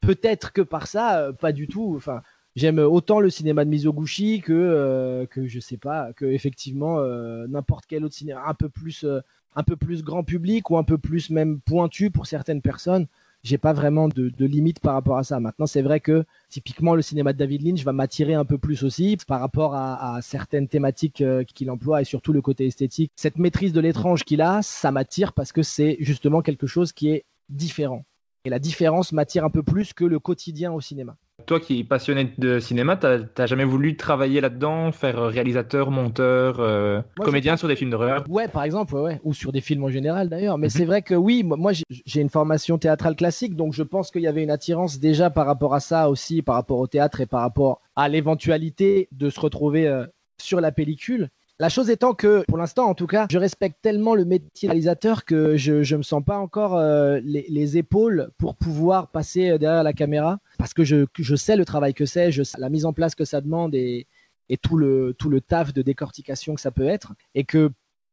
peut-être 0.00 0.52
que 0.52 0.62
par 0.62 0.86
ça, 0.86 1.20
euh, 1.20 1.32
pas 1.32 1.52
du 1.52 1.68
tout. 1.68 1.94
Enfin, 1.96 2.22
j'aime 2.56 2.78
autant 2.78 3.20
le 3.20 3.30
cinéma 3.30 3.64
de 3.64 3.70
Mizoguchi 3.70 4.40
que 4.40 4.52
euh, 4.52 5.26
que 5.26 5.46
je 5.46 5.60
sais 5.60 5.76
pas 5.76 6.12
que 6.14 6.24
effectivement 6.24 6.98
euh, 6.98 7.46
n'importe 7.48 7.84
quel 7.86 8.04
autre 8.04 8.14
cinéma. 8.14 8.42
Un 8.46 8.54
peu 8.54 8.68
plus 8.68 9.04
euh, 9.04 9.20
un 9.56 9.62
peu 9.62 9.76
plus 9.76 10.02
grand 10.02 10.24
public 10.24 10.70
ou 10.70 10.78
un 10.78 10.84
peu 10.84 10.98
plus 10.98 11.30
même 11.30 11.60
pointu 11.60 12.10
pour 12.10 12.26
certaines 12.26 12.62
personnes 12.62 13.06
j'ai 13.42 13.58
pas 13.58 13.72
vraiment 13.72 14.08
de, 14.08 14.32
limite 14.44 14.80
par 14.80 14.94
rapport 14.94 15.18
à 15.18 15.24
ça. 15.24 15.40
Maintenant 15.40 15.66
c'est 15.66 15.82
vrai 15.82 16.00
que 16.00 16.24
typiquement 16.48 16.94
le 16.94 17.02
cinéma 17.02 17.32
de 17.32 17.38
David 17.38 17.62
Lynch 17.62 17.84
va 17.84 17.92
m'attirer 17.92 18.34
un 18.34 18.44
peu 18.44 18.58
plus 18.58 18.82
aussi 18.82 19.16
par 19.26 19.40
rapport 19.40 19.74
à, 19.74 20.16
à 20.16 20.22
certaines 20.22 20.68
thématiques 20.68 21.22
qu'il 21.54 21.70
emploie 21.70 22.00
et 22.02 22.04
surtout 22.04 22.32
le 22.32 22.42
côté 22.42 22.66
esthétique. 22.66 23.12
Cette 23.16 23.38
maîtrise 23.38 23.72
de 23.72 23.80
l'étrange 23.80 24.24
qu'il 24.24 24.42
a 24.42 24.62
ça 24.62 24.92
m'attire 24.92 25.32
parce 25.32 25.52
que 25.52 25.62
c'est 25.62 25.96
justement 26.00 26.42
quelque 26.42 26.66
chose 26.66 26.92
qui 26.92 27.10
est 27.10 27.24
différent. 27.48 28.04
Et 28.44 28.50
la 28.50 28.58
différence 28.58 29.12
m'attire 29.12 29.44
un 29.44 29.50
peu 29.50 29.62
plus 29.62 29.92
que 29.92 30.04
le 30.04 30.18
quotidien 30.18 30.72
au 30.72 30.80
cinéma 30.80 31.16
toi 31.50 31.58
qui 31.58 31.80
es 31.80 31.84
passionné 31.84 32.32
de 32.38 32.60
cinéma, 32.60 32.94
t'as 32.96 33.46
jamais 33.46 33.64
voulu 33.64 33.96
travailler 33.96 34.40
là-dedans, 34.40 34.92
faire 34.92 35.20
réalisateur, 35.20 35.90
monteur, 35.90 36.60
euh, 36.60 37.02
comédien 37.18 37.56
sur 37.56 37.66
des 37.66 37.74
films 37.74 37.90
d'horreur? 37.90 38.24
Ouais, 38.28 38.46
par 38.46 38.62
exemple, 38.62 38.94
ouais, 38.94 39.20
ou 39.24 39.34
sur 39.34 39.50
des 39.50 39.60
films 39.60 39.82
en 39.82 39.88
général 39.88 40.28
d'ailleurs. 40.28 40.58
Mais 40.58 40.68
mhm. 40.68 40.70
c'est 40.70 40.84
vrai 40.84 41.02
que 41.02 41.16
oui, 41.16 41.42
moi 41.42 41.72
j'ai 41.72 42.20
une 42.20 42.30
formation 42.30 42.78
théâtrale 42.78 43.16
classique, 43.16 43.56
donc 43.56 43.74
je 43.74 43.82
pense 43.82 44.12
qu'il 44.12 44.22
y 44.22 44.28
avait 44.28 44.44
une 44.44 44.50
attirance 44.52 45.00
déjà 45.00 45.28
par 45.28 45.44
rapport 45.44 45.74
à 45.74 45.80
ça 45.80 46.08
aussi, 46.08 46.40
par 46.40 46.54
rapport 46.54 46.78
au 46.78 46.86
théâtre 46.86 47.20
et 47.20 47.26
par 47.26 47.40
rapport 47.40 47.80
à 47.96 48.08
l'éventualité 48.08 49.08
de 49.10 49.28
se 49.28 49.40
retrouver 49.40 49.88
euh, 49.88 50.06
sur 50.38 50.60
la 50.60 50.70
pellicule. 50.70 51.30
La 51.60 51.68
chose 51.68 51.90
étant 51.90 52.14
que, 52.14 52.42
pour 52.48 52.56
l'instant 52.56 52.86
en 52.86 52.94
tout 52.94 53.06
cas, 53.06 53.26
je 53.30 53.36
respecte 53.36 53.82
tellement 53.82 54.14
le 54.14 54.24
métier 54.24 54.66
de 54.66 54.70
réalisateur 54.70 55.26
que 55.26 55.58
je 55.58 55.74
ne 55.74 55.98
me 55.98 56.02
sens 56.02 56.24
pas 56.24 56.38
encore 56.38 56.74
euh, 56.74 57.20
les, 57.22 57.76
épaules 57.76 58.30
pour 58.38 58.56
pouvoir 58.56 59.10
passer 59.10 59.50
euh, 59.50 59.58
derrière 59.58 59.82
la 59.82 59.92
caméra 59.92 60.38
parce 60.56 60.72
que 60.72 60.84
je, 60.84 61.04
sais 61.36 61.56
le 61.56 61.66
travail 61.66 61.92
que 61.92 62.06
c'est, 62.06 62.32
je 62.32 62.42
sais 62.42 62.58
la 62.58 62.70
mise 62.70 62.86
en 62.86 62.94
place 62.94 63.14
que 63.14 63.26
ça 63.26 63.42
demande 63.42 63.74
et, 63.74 64.06
et 64.48 64.56
tout, 64.56 64.78
le, 64.78 65.14
tout 65.18 65.28
le 65.28 65.42
taf 65.42 65.74
de 65.74 65.82
décortication 65.82 66.54
que 66.54 66.62
ça 66.62 66.70
peut 66.70 66.88
être. 66.88 67.12
Et 67.34 67.44
que 67.44 67.70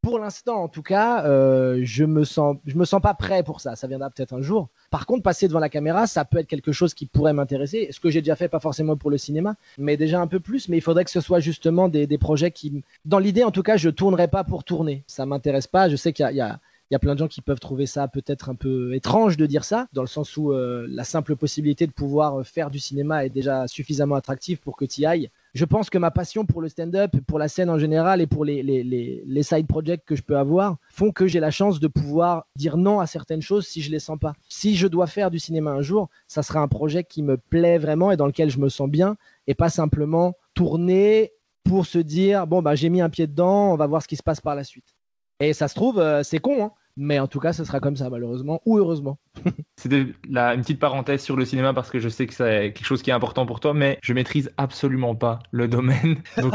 pour 0.08 0.20
l'instant, 0.20 0.64
en 0.64 0.70
tout 0.70 0.84
cas, 0.84 1.26
euh, 1.26 1.82
je 1.84 2.06
me 2.06 2.24
sens, 2.24 2.56
je 2.66 2.78
me 2.78 2.86
sens 2.86 3.02
pas 3.02 3.14
prêt 3.14 3.44
pour 3.44 3.60
ça. 3.60 3.76
Ça 3.76 3.88
viendra 3.88 4.10
peut-être 4.10 4.34
un 4.34 4.42
jour. 4.42 4.70
Par 4.90 5.06
contre, 5.06 5.22
passer 5.22 5.50
devant 5.50 5.60
la 5.60 5.68
caméra, 5.68 6.08
ça 6.08 6.24
peut 6.24 6.38
être 6.38 6.48
quelque 6.48 6.72
chose 6.72 6.94
qui 6.94 7.08
pourrait 7.08 7.34
m'intéresser. 7.34 7.90
Ce 7.92 8.00
que 8.00 8.10
j'ai 8.10 8.22
déjà 8.22 8.38
fait, 8.38 8.48
pas 8.48 8.62
forcément 8.62 8.96
pour 8.96 9.10
le 9.10 9.18
cinéma, 9.18 9.56
mais 9.78 9.98
déjà 9.98 10.22
un 10.22 10.28
peu 10.28 10.40
plus. 10.40 10.70
Mais 10.70 10.78
il 10.78 10.82
faudrait 10.82 11.04
que 11.04 11.12
ce 11.12 11.20
soit 11.20 11.42
justement 11.42 11.90
des, 11.90 12.08
projets 12.18 12.52
qui, 12.52 12.86
dans 13.04 13.20
l'idée, 13.20 13.44
en 13.44 13.52
tout 13.52 13.64
cas, 13.64 13.76
je 13.76 13.90
tournerai 13.90 14.30
pas 14.30 14.46
pour 14.46 14.64
tourner. 14.64 15.04
Ça 15.08 15.26
m'intéresse 15.26 15.68
pas. 15.68 15.90
Je 15.90 15.98
sais 15.98 16.14
qu'il 16.14 16.26
y 16.32 16.40
a 16.40 16.58
il 16.90 16.94
y 16.94 16.96
a 16.96 17.00
plein 17.00 17.16
de 17.16 17.20
gens 17.20 17.28
qui 17.28 17.42
peuvent 17.42 17.60
trouver 17.60 17.86
ça 17.86 18.08
peut-être 18.08 18.50
un 18.50 18.56
peu 18.56 18.96
étrange 18.96 19.36
de 19.36 19.46
dire 19.46 19.66
ça, 19.66 19.88
dans 19.92 20.02
le 20.02 20.08
sens 20.08 20.38
où 20.38 20.54
euh, 20.54 20.88
la 20.90 21.04
simple 21.04 21.36
possibilité 21.36 21.86
de 21.86 21.92
pouvoir 21.92 22.40
euh, 22.40 22.44
faire 22.44 22.70
du 22.70 22.80
cinéma 22.80 23.26
est 23.26 23.30
déjà 23.30 23.68
suffisamment 23.68 24.16
attractive 24.16 24.60
pour 24.60 24.78
que 24.78 24.86
tu 24.86 25.02
y 25.02 25.06
ailles. 25.06 25.30
Je 25.58 25.66
pense 25.66 25.90
que 25.90 25.98
ma 25.98 26.12
passion 26.12 26.46
pour 26.46 26.62
le 26.62 26.70
stand-up, 26.70 27.16
pour 27.26 27.40
la 27.40 27.48
scène 27.48 27.72
en 27.72 27.80
général 27.80 28.22
et 28.22 28.28
pour 28.28 28.46
les, 28.46 28.62
les, 28.62 28.84
les, 28.84 29.44
side 29.44 29.66
projects 29.66 30.06
que 30.06 30.16
je 30.16 30.22
peux 30.22 30.38
avoir 30.38 30.78
font 30.88 31.12
que 31.12 31.26
j'ai 31.26 31.40
la 31.40 31.50
chance 31.50 31.80
de 31.80 31.88
pouvoir 31.88 32.46
dire 32.56 32.78
non 32.78 33.00
à 33.00 33.08
certaines 33.08 33.42
choses 33.42 33.66
si 33.66 33.82
je 33.82 33.90
les 33.90 33.98
sens 33.98 34.20
pas. 34.20 34.34
Si 34.50 34.76
je 34.76 34.86
dois 34.86 35.08
faire 35.08 35.32
du 35.32 35.40
cinéma 35.40 35.72
un 35.72 35.82
jour, 35.82 36.10
ça 36.28 36.44
sera 36.44 36.60
un 36.60 36.68
projet 36.68 37.04
qui 37.04 37.24
me 37.24 37.38
plaît 37.38 37.80
vraiment 37.80 38.12
et 38.12 38.18
dans 38.18 38.28
lequel 38.28 38.52
je 38.52 38.60
me 38.60 38.70
sens 38.70 38.88
bien 38.88 39.18
et 39.48 39.56
pas 39.56 39.70
simplement 39.70 40.36
tourner 40.54 41.34
pour 41.64 41.88
se 41.88 41.98
dire 41.98 42.46
bon 42.46 42.62
bah 42.62 42.76
j'ai 42.76 42.90
mis 42.90 43.02
un 43.02 43.10
pied 43.10 43.26
dedans, 43.26 43.74
on 43.74 43.78
va 43.78 43.88
voir 43.88 44.04
ce 44.04 44.08
qui 44.08 44.16
se 44.16 44.22
passe 44.22 44.42
par 44.42 44.54
la 44.54 44.64
suite. 44.64 44.96
Et 45.40 45.54
ça 45.54 45.68
se 45.68 45.74
trouve, 45.74 45.98
euh, 45.98 46.22
c'est 46.22 46.38
con, 46.38 46.66
hein, 46.66 46.72
Mais 46.98 47.20
en 47.20 47.28
tout 47.28 47.40
cas, 47.40 47.54
ce 47.54 47.64
sera 47.64 47.80
comme 47.80 47.96
ça, 47.96 48.10
malheureusement, 48.10 48.62
ou 48.66 48.78
heureusement. 48.78 49.20
C'était 49.78 50.08
la, 50.30 50.56
une 50.56 50.62
petite 50.62 50.80
parenthèse 50.80 51.22
sur 51.22 51.36
le 51.36 51.46
cinéma 51.46 51.74
parce 51.74 51.92
que 51.92 52.00
je 52.00 52.10
sais 52.10 52.26
que 52.26 52.34
c'est 52.34 52.74
quelque 52.74 52.86
chose 52.86 53.04
qui 53.04 53.12
est 53.12 53.14
important 53.14 53.46
pour 53.46 53.60
toi, 53.60 53.74
mais 53.74 54.00
je 54.02 54.14
maîtrise 54.14 54.52
absolument 54.58 55.16
pas 55.16 55.40
le 55.52 55.68
domaine. 55.68 56.18
Donc, 56.42 56.54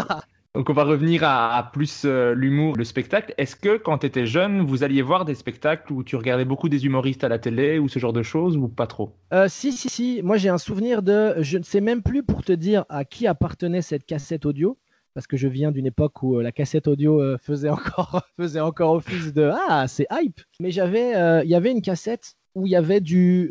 donc 0.54 0.68
on 0.68 0.74
va 0.74 0.84
revenir 0.84 1.24
à, 1.24 1.56
à 1.56 1.62
plus 1.62 2.02
euh, 2.04 2.34
l'humour, 2.34 2.76
le 2.76 2.84
spectacle. 2.84 3.32
Est-ce 3.38 3.56
que 3.56 3.78
quand 3.78 3.98
tu 3.98 4.06
étais 4.06 4.26
jeune, 4.26 4.60
vous 4.60 4.84
alliez 4.84 5.00
voir 5.00 5.24
des 5.24 5.34
spectacles 5.34 5.90
où 5.92 6.04
tu 6.04 6.14
regardais 6.16 6.44
beaucoup 6.44 6.68
des 6.68 6.84
humoristes 6.84 7.24
à 7.24 7.28
la 7.30 7.38
télé 7.38 7.78
ou 7.78 7.88
ce 7.88 7.98
genre 7.98 8.12
de 8.12 8.22
choses 8.22 8.58
ou 8.58 8.68
pas 8.68 8.86
trop? 8.86 9.16
Euh, 9.32 9.46
si, 9.48 9.72
si, 9.72 9.88
si. 9.88 10.20
Moi, 10.22 10.36
j'ai 10.36 10.50
un 10.50 10.58
souvenir 10.58 11.02
de. 11.02 11.36
Je 11.38 11.56
ne 11.56 11.62
sais 11.62 11.80
même 11.80 12.02
plus 12.02 12.22
pour 12.22 12.44
te 12.44 12.52
dire 12.52 12.84
à 12.90 13.06
qui 13.06 13.26
appartenait 13.26 13.80
cette 13.80 14.04
cassette 14.04 14.44
audio. 14.44 14.76
Parce 15.14 15.26
que 15.26 15.36
je 15.36 15.48
viens 15.48 15.72
d'une 15.72 15.86
époque 15.86 16.22
où 16.22 16.38
euh, 16.38 16.42
la 16.42 16.52
cassette 16.52 16.88
audio 16.88 17.20
euh, 17.20 17.36
faisait, 17.42 17.68
encore, 17.68 18.92
office 18.92 19.32
de 19.32 19.50
Ah, 19.68 19.86
c'est 19.88 20.06
hype. 20.10 20.40
Mais 20.60 20.70
j'avais, 20.70 21.14
euh, 21.16 21.42
il 21.44 21.50
y 21.50 21.54
avait 21.54 21.70
une 21.70 21.82
cassette 21.82 22.34
où 22.54 22.66
il 22.66 22.70
y 22.70 22.76
avait 22.76 23.00
du. 23.00 23.50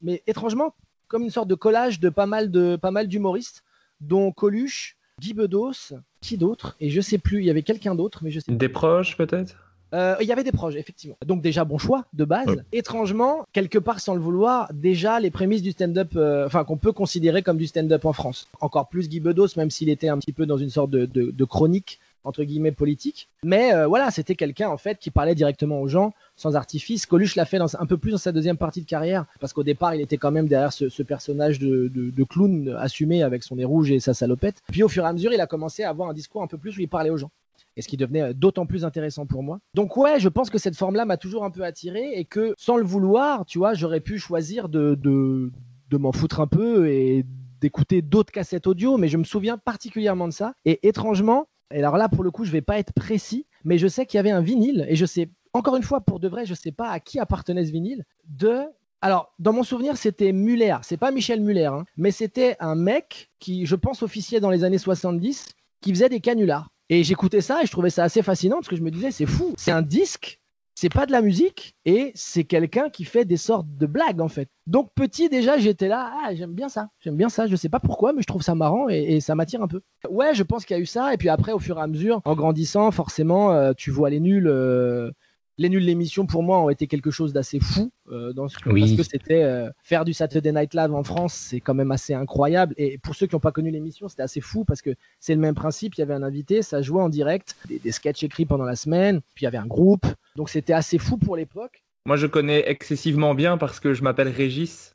mais 0.00 0.22
étrangement, 0.26 0.74
comme 1.06 1.22
une 1.22 1.30
sorte 1.30 1.48
de 1.48 1.54
collage 1.54 2.00
de 2.00 2.08
pas 2.08 2.26
mal, 2.26 2.50
de, 2.50 2.76
pas 2.76 2.90
mal 2.90 3.08
d'humoristes, 3.08 3.62
dont 4.00 4.32
Coluche, 4.32 4.96
Guy 5.20 5.34
Bedos, 5.34 5.94
qui 6.20 6.38
d'autre? 6.38 6.76
Et 6.80 6.90
je 6.90 7.00
sais 7.00 7.18
plus, 7.18 7.40
il 7.40 7.44
y 7.44 7.50
avait 7.50 7.62
quelqu'un 7.62 7.94
d'autre, 7.94 8.20
mais 8.22 8.30
je 8.30 8.40
sais 8.40 8.52
Des 8.52 8.68
proches 8.68 9.16
peut-être? 9.16 9.67
Euh, 9.94 10.16
il 10.20 10.26
y 10.26 10.32
avait 10.32 10.44
des 10.44 10.52
proches, 10.52 10.74
effectivement. 10.76 11.16
Donc 11.24 11.42
déjà, 11.42 11.64
bon 11.64 11.78
choix 11.78 12.04
de 12.12 12.24
base. 12.24 12.46
Ouais. 12.48 12.56
Étrangement, 12.72 13.46
quelque 13.52 13.78
part 13.78 14.00
sans 14.00 14.14
le 14.14 14.20
vouloir, 14.20 14.70
déjà 14.72 15.20
les 15.20 15.30
prémices 15.30 15.62
du 15.62 15.72
stand-up, 15.72 16.10
euh, 16.16 16.46
enfin 16.46 16.64
qu'on 16.64 16.76
peut 16.76 16.92
considérer 16.92 17.42
comme 17.42 17.56
du 17.58 17.66
stand-up 17.66 18.04
en 18.04 18.12
France. 18.12 18.48
Encore 18.60 18.88
plus 18.88 19.08
Guy 19.08 19.20
Bedos, 19.20 19.48
même 19.56 19.70
s'il 19.70 19.88
était 19.88 20.08
un 20.08 20.18
petit 20.18 20.32
peu 20.32 20.46
dans 20.46 20.58
une 20.58 20.70
sorte 20.70 20.90
de, 20.90 21.06
de- 21.06 21.30
de 21.30 21.44
chronique 21.44 21.98
entre 22.24 22.42
guillemets 22.44 22.72
politique. 22.72 23.28
Mais 23.42 23.72
euh, 23.72 23.86
voilà, 23.86 24.10
c'était 24.10 24.34
quelqu'un 24.34 24.68
en 24.68 24.76
fait 24.76 24.98
qui 24.98 25.10
parlait 25.10 25.34
directement 25.34 25.80
aux 25.80 25.88
gens, 25.88 26.12
sans 26.36 26.56
artifice. 26.56 27.06
Coluche 27.06 27.36
l'a 27.36 27.46
fait 27.46 27.58
dans, 27.58 27.74
un 27.80 27.86
peu 27.86 27.96
plus 27.96 28.10
dans 28.10 28.18
sa 28.18 28.32
deuxième 28.32 28.58
partie 28.58 28.82
de 28.82 28.86
carrière, 28.86 29.24
parce 29.40 29.52
qu'au 29.54 29.62
départ, 29.62 29.94
il 29.94 30.00
était 30.02 30.18
quand 30.18 30.30
même 30.32 30.46
derrière 30.46 30.72
ce, 30.72 30.88
ce 30.90 31.02
personnage 31.02 31.58
de, 31.58 31.88
de- 31.88 32.10
de 32.10 32.24
clown 32.24 32.76
assumé 32.78 33.22
avec 33.22 33.42
son 33.44 33.56
nez 33.56 33.64
rouge 33.64 33.90
et 33.92 34.00
sa 34.00 34.12
salopette. 34.12 34.56
Puis 34.70 34.82
au 34.82 34.88
fur 34.88 35.04
et 35.04 35.06
à 35.06 35.12
mesure, 35.12 35.32
il 35.32 35.40
a 35.40 35.46
commencé 35.46 35.84
à 35.84 35.88
avoir 35.90 36.10
un 36.10 36.12
discours 36.12 36.42
un 36.42 36.48
peu 36.48 36.58
plus 36.58 36.76
où 36.76 36.80
il 36.80 36.88
parlait 36.88 37.08
aux 37.10 37.16
gens 37.16 37.30
et 37.78 37.82
ce 37.82 37.88
qui 37.88 37.96
devenait 37.96 38.22
euh, 38.22 38.32
d'autant 38.34 38.66
plus 38.66 38.84
intéressant 38.84 39.24
pour 39.24 39.42
moi. 39.42 39.60
Donc 39.72 39.96
ouais, 39.96 40.20
je 40.20 40.28
pense 40.28 40.50
que 40.50 40.58
cette 40.58 40.76
forme-là 40.76 41.06
m'a 41.06 41.16
toujours 41.16 41.44
un 41.44 41.50
peu 41.50 41.62
attiré 41.62 42.12
et 42.14 42.24
que 42.24 42.54
sans 42.58 42.76
le 42.76 42.84
vouloir, 42.84 43.46
tu 43.46 43.58
vois, 43.58 43.72
j'aurais 43.72 44.00
pu 44.00 44.18
choisir 44.18 44.68
de, 44.68 44.94
de, 44.96 45.50
de 45.88 45.96
m'en 45.96 46.12
foutre 46.12 46.40
un 46.40 46.48
peu 46.48 46.90
et 46.90 47.24
d'écouter 47.60 48.02
d'autres 48.02 48.32
cassettes 48.32 48.66
audio, 48.66 48.98
mais 48.98 49.08
je 49.08 49.16
me 49.16 49.24
souviens 49.24 49.56
particulièrement 49.56 50.28
de 50.28 50.32
ça. 50.32 50.54
Et 50.64 50.86
étrangement, 50.86 51.46
et 51.72 51.78
alors 51.78 51.96
là 51.96 52.08
pour 52.08 52.24
le 52.24 52.30
coup, 52.30 52.44
je 52.44 52.50
vais 52.50 52.60
pas 52.60 52.78
être 52.78 52.92
précis, 52.92 53.46
mais 53.64 53.78
je 53.78 53.86
sais 53.86 54.04
qu'il 54.04 54.18
y 54.18 54.20
avait 54.20 54.30
un 54.30 54.42
vinyle 54.42 54.84
et 54.88 54.96
je 54.96 55.06
sais, 55.06 55.30
encore 55.52 55.76
une 55.76 55.82
fois, 55.82 56.00
pour 56.00 56.20
de 56.20 56.28
vrai, 56.28 56.44
je 56.44 56.54
sais 56.54 56.72
pas 56.72 56.90
à 56.90 57.00
qui 57.00 57.18
appartenait 57.20 57.64
ce 57.64 57.72
vinyle, 57.72 58.04
de 58.26 58.62
alors, 59.00 59.32
dans 59.38 59.52
mon 59.52 59.62
souvenir, 59.62 59.96
c'était 59.96 60.32
Muller. 60.32 60.76
C'est 60.82 60.96
pas 60.96 61.12
Michel 61.12 61.40
Muller, 61.40 61.66
hein, 61.66 61.84
mais 61.96 62.10
c'était 62.10 62.56
un 62.58 62.74
mec 62.74 63.30
qui, 63.38 63.64
je 63.64 63.76
pense, 63.76 64.02
officiait 64.02 64.40
dans 64.40 64.50
les 64.50 64.64
années 64.64 64.76
70, 64.76 65.50
qui 65.80 65.90
faisait 65.90 66.08
des 66.08 66.18
canulars. 66.18 66.68
Et 66.90 67.04
j'écoutais 67.04 67.40
ça 67.40 67.62
et 67.62 67.66
je 67.66 67.70
trouvais 67.70 67.90
ça 67.90 68.04
assez 68.04 68.22
fascinant 68.22 68.56
parce 68.56 68.68
que 68.68 68.76
je 68.76 68.82
me 68.82 68.90
disais, 68.90 69.10
c'est 69.10 69.26
fou, 69.26 69.54
c'est 69.56 69.70
un 69.72 69.82
disque, 69.82 70.40
c'est 70.74 70.88
pas 70.88 71.06
de 71.06 71.12
la 71.12 71.22
musique 71.22 71.74
et 71.84 72.12
c'est 72.14 72.44
quelqu'un 72.44 72.88
qui 72.88 73.04
fait 73.04 73.24
des 73.24 73.36
sortes 73.36 73.66
de 73.76 73.86
blagues 73.86 74.20
en 74.20 74.28
fait. 74.28 74.48
Donc 74.66 74.90
petit 74.94 75.28
déjà, 75.28 75.58
j'étais 75.58 75.88
là, 75.88 76.12
ah, 76.24 76.34
j'aime 76.34 76.54
bien 76.54 76.68
ça, 76.68 76.88
j'aime 77.00 77.16
bien 77.16 77.28
ça, 77.28 77.46
je 77.46 77.56
sais 77.56 77.68
pas 77.68 77.80
pourquoi, 77.80 78.12
mais 78.12 78.22
je 78.22 78.26
trouve 78.26 78.42
ça 78.42 78.54
marrant 78.54 78.88
et, 78.88 79.20
ça 79.20 79.34
m'attire 79.34 79.62
un 79.62 79.68
peu. 79.68 79.82
Ouais, 80.08 80.34
je 80.34 80.42
pense 80.42 80.64
qu'il 80.64 80.76
y 80.76 80.78
a 80.78 80.82
eu 80.82 80.86
ça 80.86 81.12
et 81.12 81.16
puis 81.16 81.28
après, 81.28 81.52
au 81.52 81.58
fur 81.58 81.78
et 81.78 81.82
à 81.82 81.86
mesure, 81.86 82.22
en 82.24 82.34
grandissant, 82.34 82.90
forcément, 82.90 83.52
euh, 83.52 83.72
tu 83.76 83.90
vois 83.90 84.08
les 84.08 84.20
nuls. 84.20 84.48
euh, 84.48 85.10
les 85.58 85.68
nuls 85.68 85.82
l'émission 85.84 86.24
pour 86.24 86.42
moi 86.42 86.60
ont 86.60 86.70
été 86.70 86.86
quelque 86.86 87.10
chose 87.10 87.32
d'assez 87.32 87.58
fou 87.60 87.90
euh, 88.10 88.32
dans 88.32 88.48
ce- 88.48 88.56
Oui. 88.66 88.80
parce 88.80 88.92
que 88.96 89.02
c'était 89.02 89.42
euh, 89.42 89.68
faire 89.82 90.04
du 90.04 90.14
Saturday 90.14 90.52
Night 90.52 90.72
Live 90.74 90.94
en 90.94 91.02
France, 91.02 91.34
c'est 91.34 91.60
quand 91.60 91.74
même 91.74 91.90
assez 91.90 92.14
incroyable. 92.14 92.74
Et 92.78 92.96
pour 92.98 93.14
ceux 93.14 93.26
qui 93.26 93.34
n'ont 93.34 93.40
pas 93.40 93.52
connu 93.52 93.70
l'émission, 93.70 94.08
c'était 94.08 94.22
assez 94.22 94.40
fou 94.40 94.64
parce 94.64 94.80
que 94.82 94.90
c'est 95.20 95.34
le 95.34 95.40
même 95.40 95.54
principe. 95.54 95.96
Il 95.96 96.00
y 96.00 96.02
avait 96.02 96.14
un 96.14 96.22
invité, 96.22 96.62
ça 96.62 96.80
jouait 96.80 97.02
en 97.02 97.08
direct, 97.08 97.56
des, 97.68 97.78
des 97.78 97.92
sketchs 97.92 98.22
écrits 98.22 98.46
pendant 98.46 98.64
la 98.64 98.76
semaine, 98.76 99.20
puis 99.34 99.42
il 99.42 99.44
y 99.44 99.48
avait 99.48 99.58
un 99.58 99.66
groupe. 99.66 100.06
Donc 100.36 100.48
c'était 100.48 100.72
assez 100.72 100.98
fou 100.98 101.16
pour 101.18 101.36
l'époque. 101.36 101.82
Moi 102.06 102.16
je 102.16 102.26
connais 102.26 102.64
excessivement 102.70 103.34
bien 103.34 103.58
parce 103.58 103.80
que 103.80 103.92
je 103.94 104.02
m'appelle 104.02 104.28
Régis. 104.28 104.94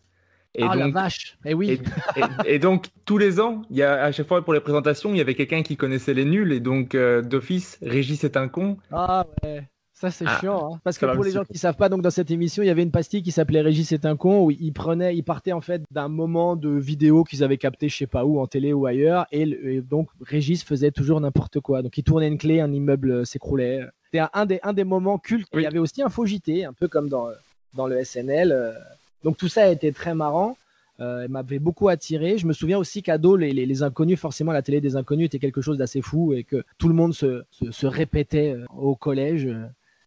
Et 0.55 0.61
ah 0.64 0.76
la 0.76 0.86
donc, 0.86 0.93
vache 0.93 1.38
Eh 1.45 1.55
oui 1.55 1.72
Et, 1.72 2.20
et- 2.20 2.55
et 2.55 2.59
donc, 2.59 2.86
tous 3.05 3.18
les 3.18 3.39
ans, 3.39 3.64
il 3.72 3.78
y 3.78 3.82
a, 3.82 4.03
à 4.03 4.11
chaque 4.11 4.28
fois 4.28 4.43
pour 4.43 4.53
les 4.53 4.59
présentations, 4.59 5.11
il 5.11 5.18
y 5.18 5.22
avait 5.22 5.34
quelqu'un 5.34 5.64
qui 5.64 5.78
connaissait 5.78 6.14
les 6.14 6.26
nuls. 6.26 6.51
Et 6.53 6.59
donc, 6.59 6.93
euh, 6.93 7.24
d'office, 7.24 7.80
Régis 7.82 8.24
est 8.24 8.38
un 8.38 8.47
con. 8.47 8.78
Ah 8.91 9.26
ouais 9.43 9.68
ça 9.94 10.12
c'est 10.12 10.26
Ah, 10.28 10.38
chiant, 10.39 10.74
hein. 10.74 10.80
parce 10.84 10.98
que 10.98 11.06
pour 11.06 11.24
les 11.24 11.32
gens 11.32 11.46
qui 11.46 11.58
savent 11.58 11.76
pas, 11.78 11.88
donc 11.88 12.02
dans 12.02 12.10
cette 12.10 12.32
émission, 12.32 12.62
il 12.64 12.66
y 12.66 12.70
avait 12.70 12.84
une 12.84 12.91
pastille 12.91 13.22
qui 13.24 13.32
s'appelait 13.32 13.62
Régis 13.62 13.91
est 13.91 14.06
un 14.06 14.18
con, 14.18 14.44
où 14.46 14.52
il 14.52 14.74
prenait, 14.74 15.16
il 15.16 15.24
partait 15.24 15.54
en 15.54 15.62
fait 15.62 15.82
d'un 15.91 16.10
moment 16.10 16.56
de 16.56 16.70
vidéo 16.70 17.24
qu'ils 17.24 17.44
avaient 17.44 17.58
capté, 17.58 17.88
je 17.89 17.98
sais 17.98 18.08
pas 18.08 18.26
où, 18.26 18.39
en 18.39 18.48
télé 18.48 18.74
ou 18.74 18.86
ailleurs, 18.86 19.28
et, 19.32 19.82
donc 19.82 20.10
Régis 20.22 20.64
faisait 20.64 20.91
toujours 20.91 21.22
n'importe 21.22 21.60
quoi. 21.60 21.82
Donc 21.84 21.98
il 21.98 22.04
tournait 22.04 22.28
une 22.28 22.38
clé, 22.38 22.60
un 22.60 22.74
immeuble 22.74 23.12
euh, 23.12 23.26
s'écroulait. 23.26 23.82
C'était 24.12 24.26
un, 24.34 24.46
des, 24.46 24.60
un 24.64 24.74
des 24.74 24.84
moments 24.84 25.18
cultes. 25.20 25.48
Il 25.54 25.62
y 25.62 25.66
avait 25.66 25.80
aussi 25.80 26.02
un 26.02 26.10
faux 26.10 26.26
JT, 26.26 26.66
un 26.66 26.74
peu 26.74 26.88
comme 26.88 27.08
dans, 27.08 27.28
dans 27.76 27.88
le 27.88 28.04
SNL. 28.04 28.52
euh. 28.52 28.72
Donc 29.24 29.38
tout 29.38 29.48
ça 29.48 29.64
a 29.64 29.68
été 29.68 29.91
très 29.94 30.14
marrant. 30.16 30.58
Euh, 31.00 31.28
m'avait 31.28 31.58
beaucoup 31.58 31.89
attiré. 31.89 32.38
Je 32.38 32.46
me 32.46 32.54
souviens 32.54 32.78
aussi 32.78 33.02
qu'ado, 33.02 33.36
les, 33.36 33.52
les, 33.52 33.66
les 33.66 33.82
inconnus, 33.84 34.20
forcément, 34.20 34.52
la 34.52 34.62
télé 34.62 34.80
des 34.80 34.96
inconnus 34.96 35.26
était 35.26 35.39
quelque 35.39 35.60
chose 35.62 35.78
d'assez 35.80 36.02
fou 36.02 36.34
et 36.34 36.44
que 36.44 36.64
tout 36.78 36.88
le 36.88 36.94
monde 36.94 37.16
se, 37.16 37.44
se, 37.50 37.72
se 37.72 37.88
répétait 37.88 38.52
euh, 38.54 38.66
au 38.78 38.96
collège 38.96 39.48
euh, 39.48 39.64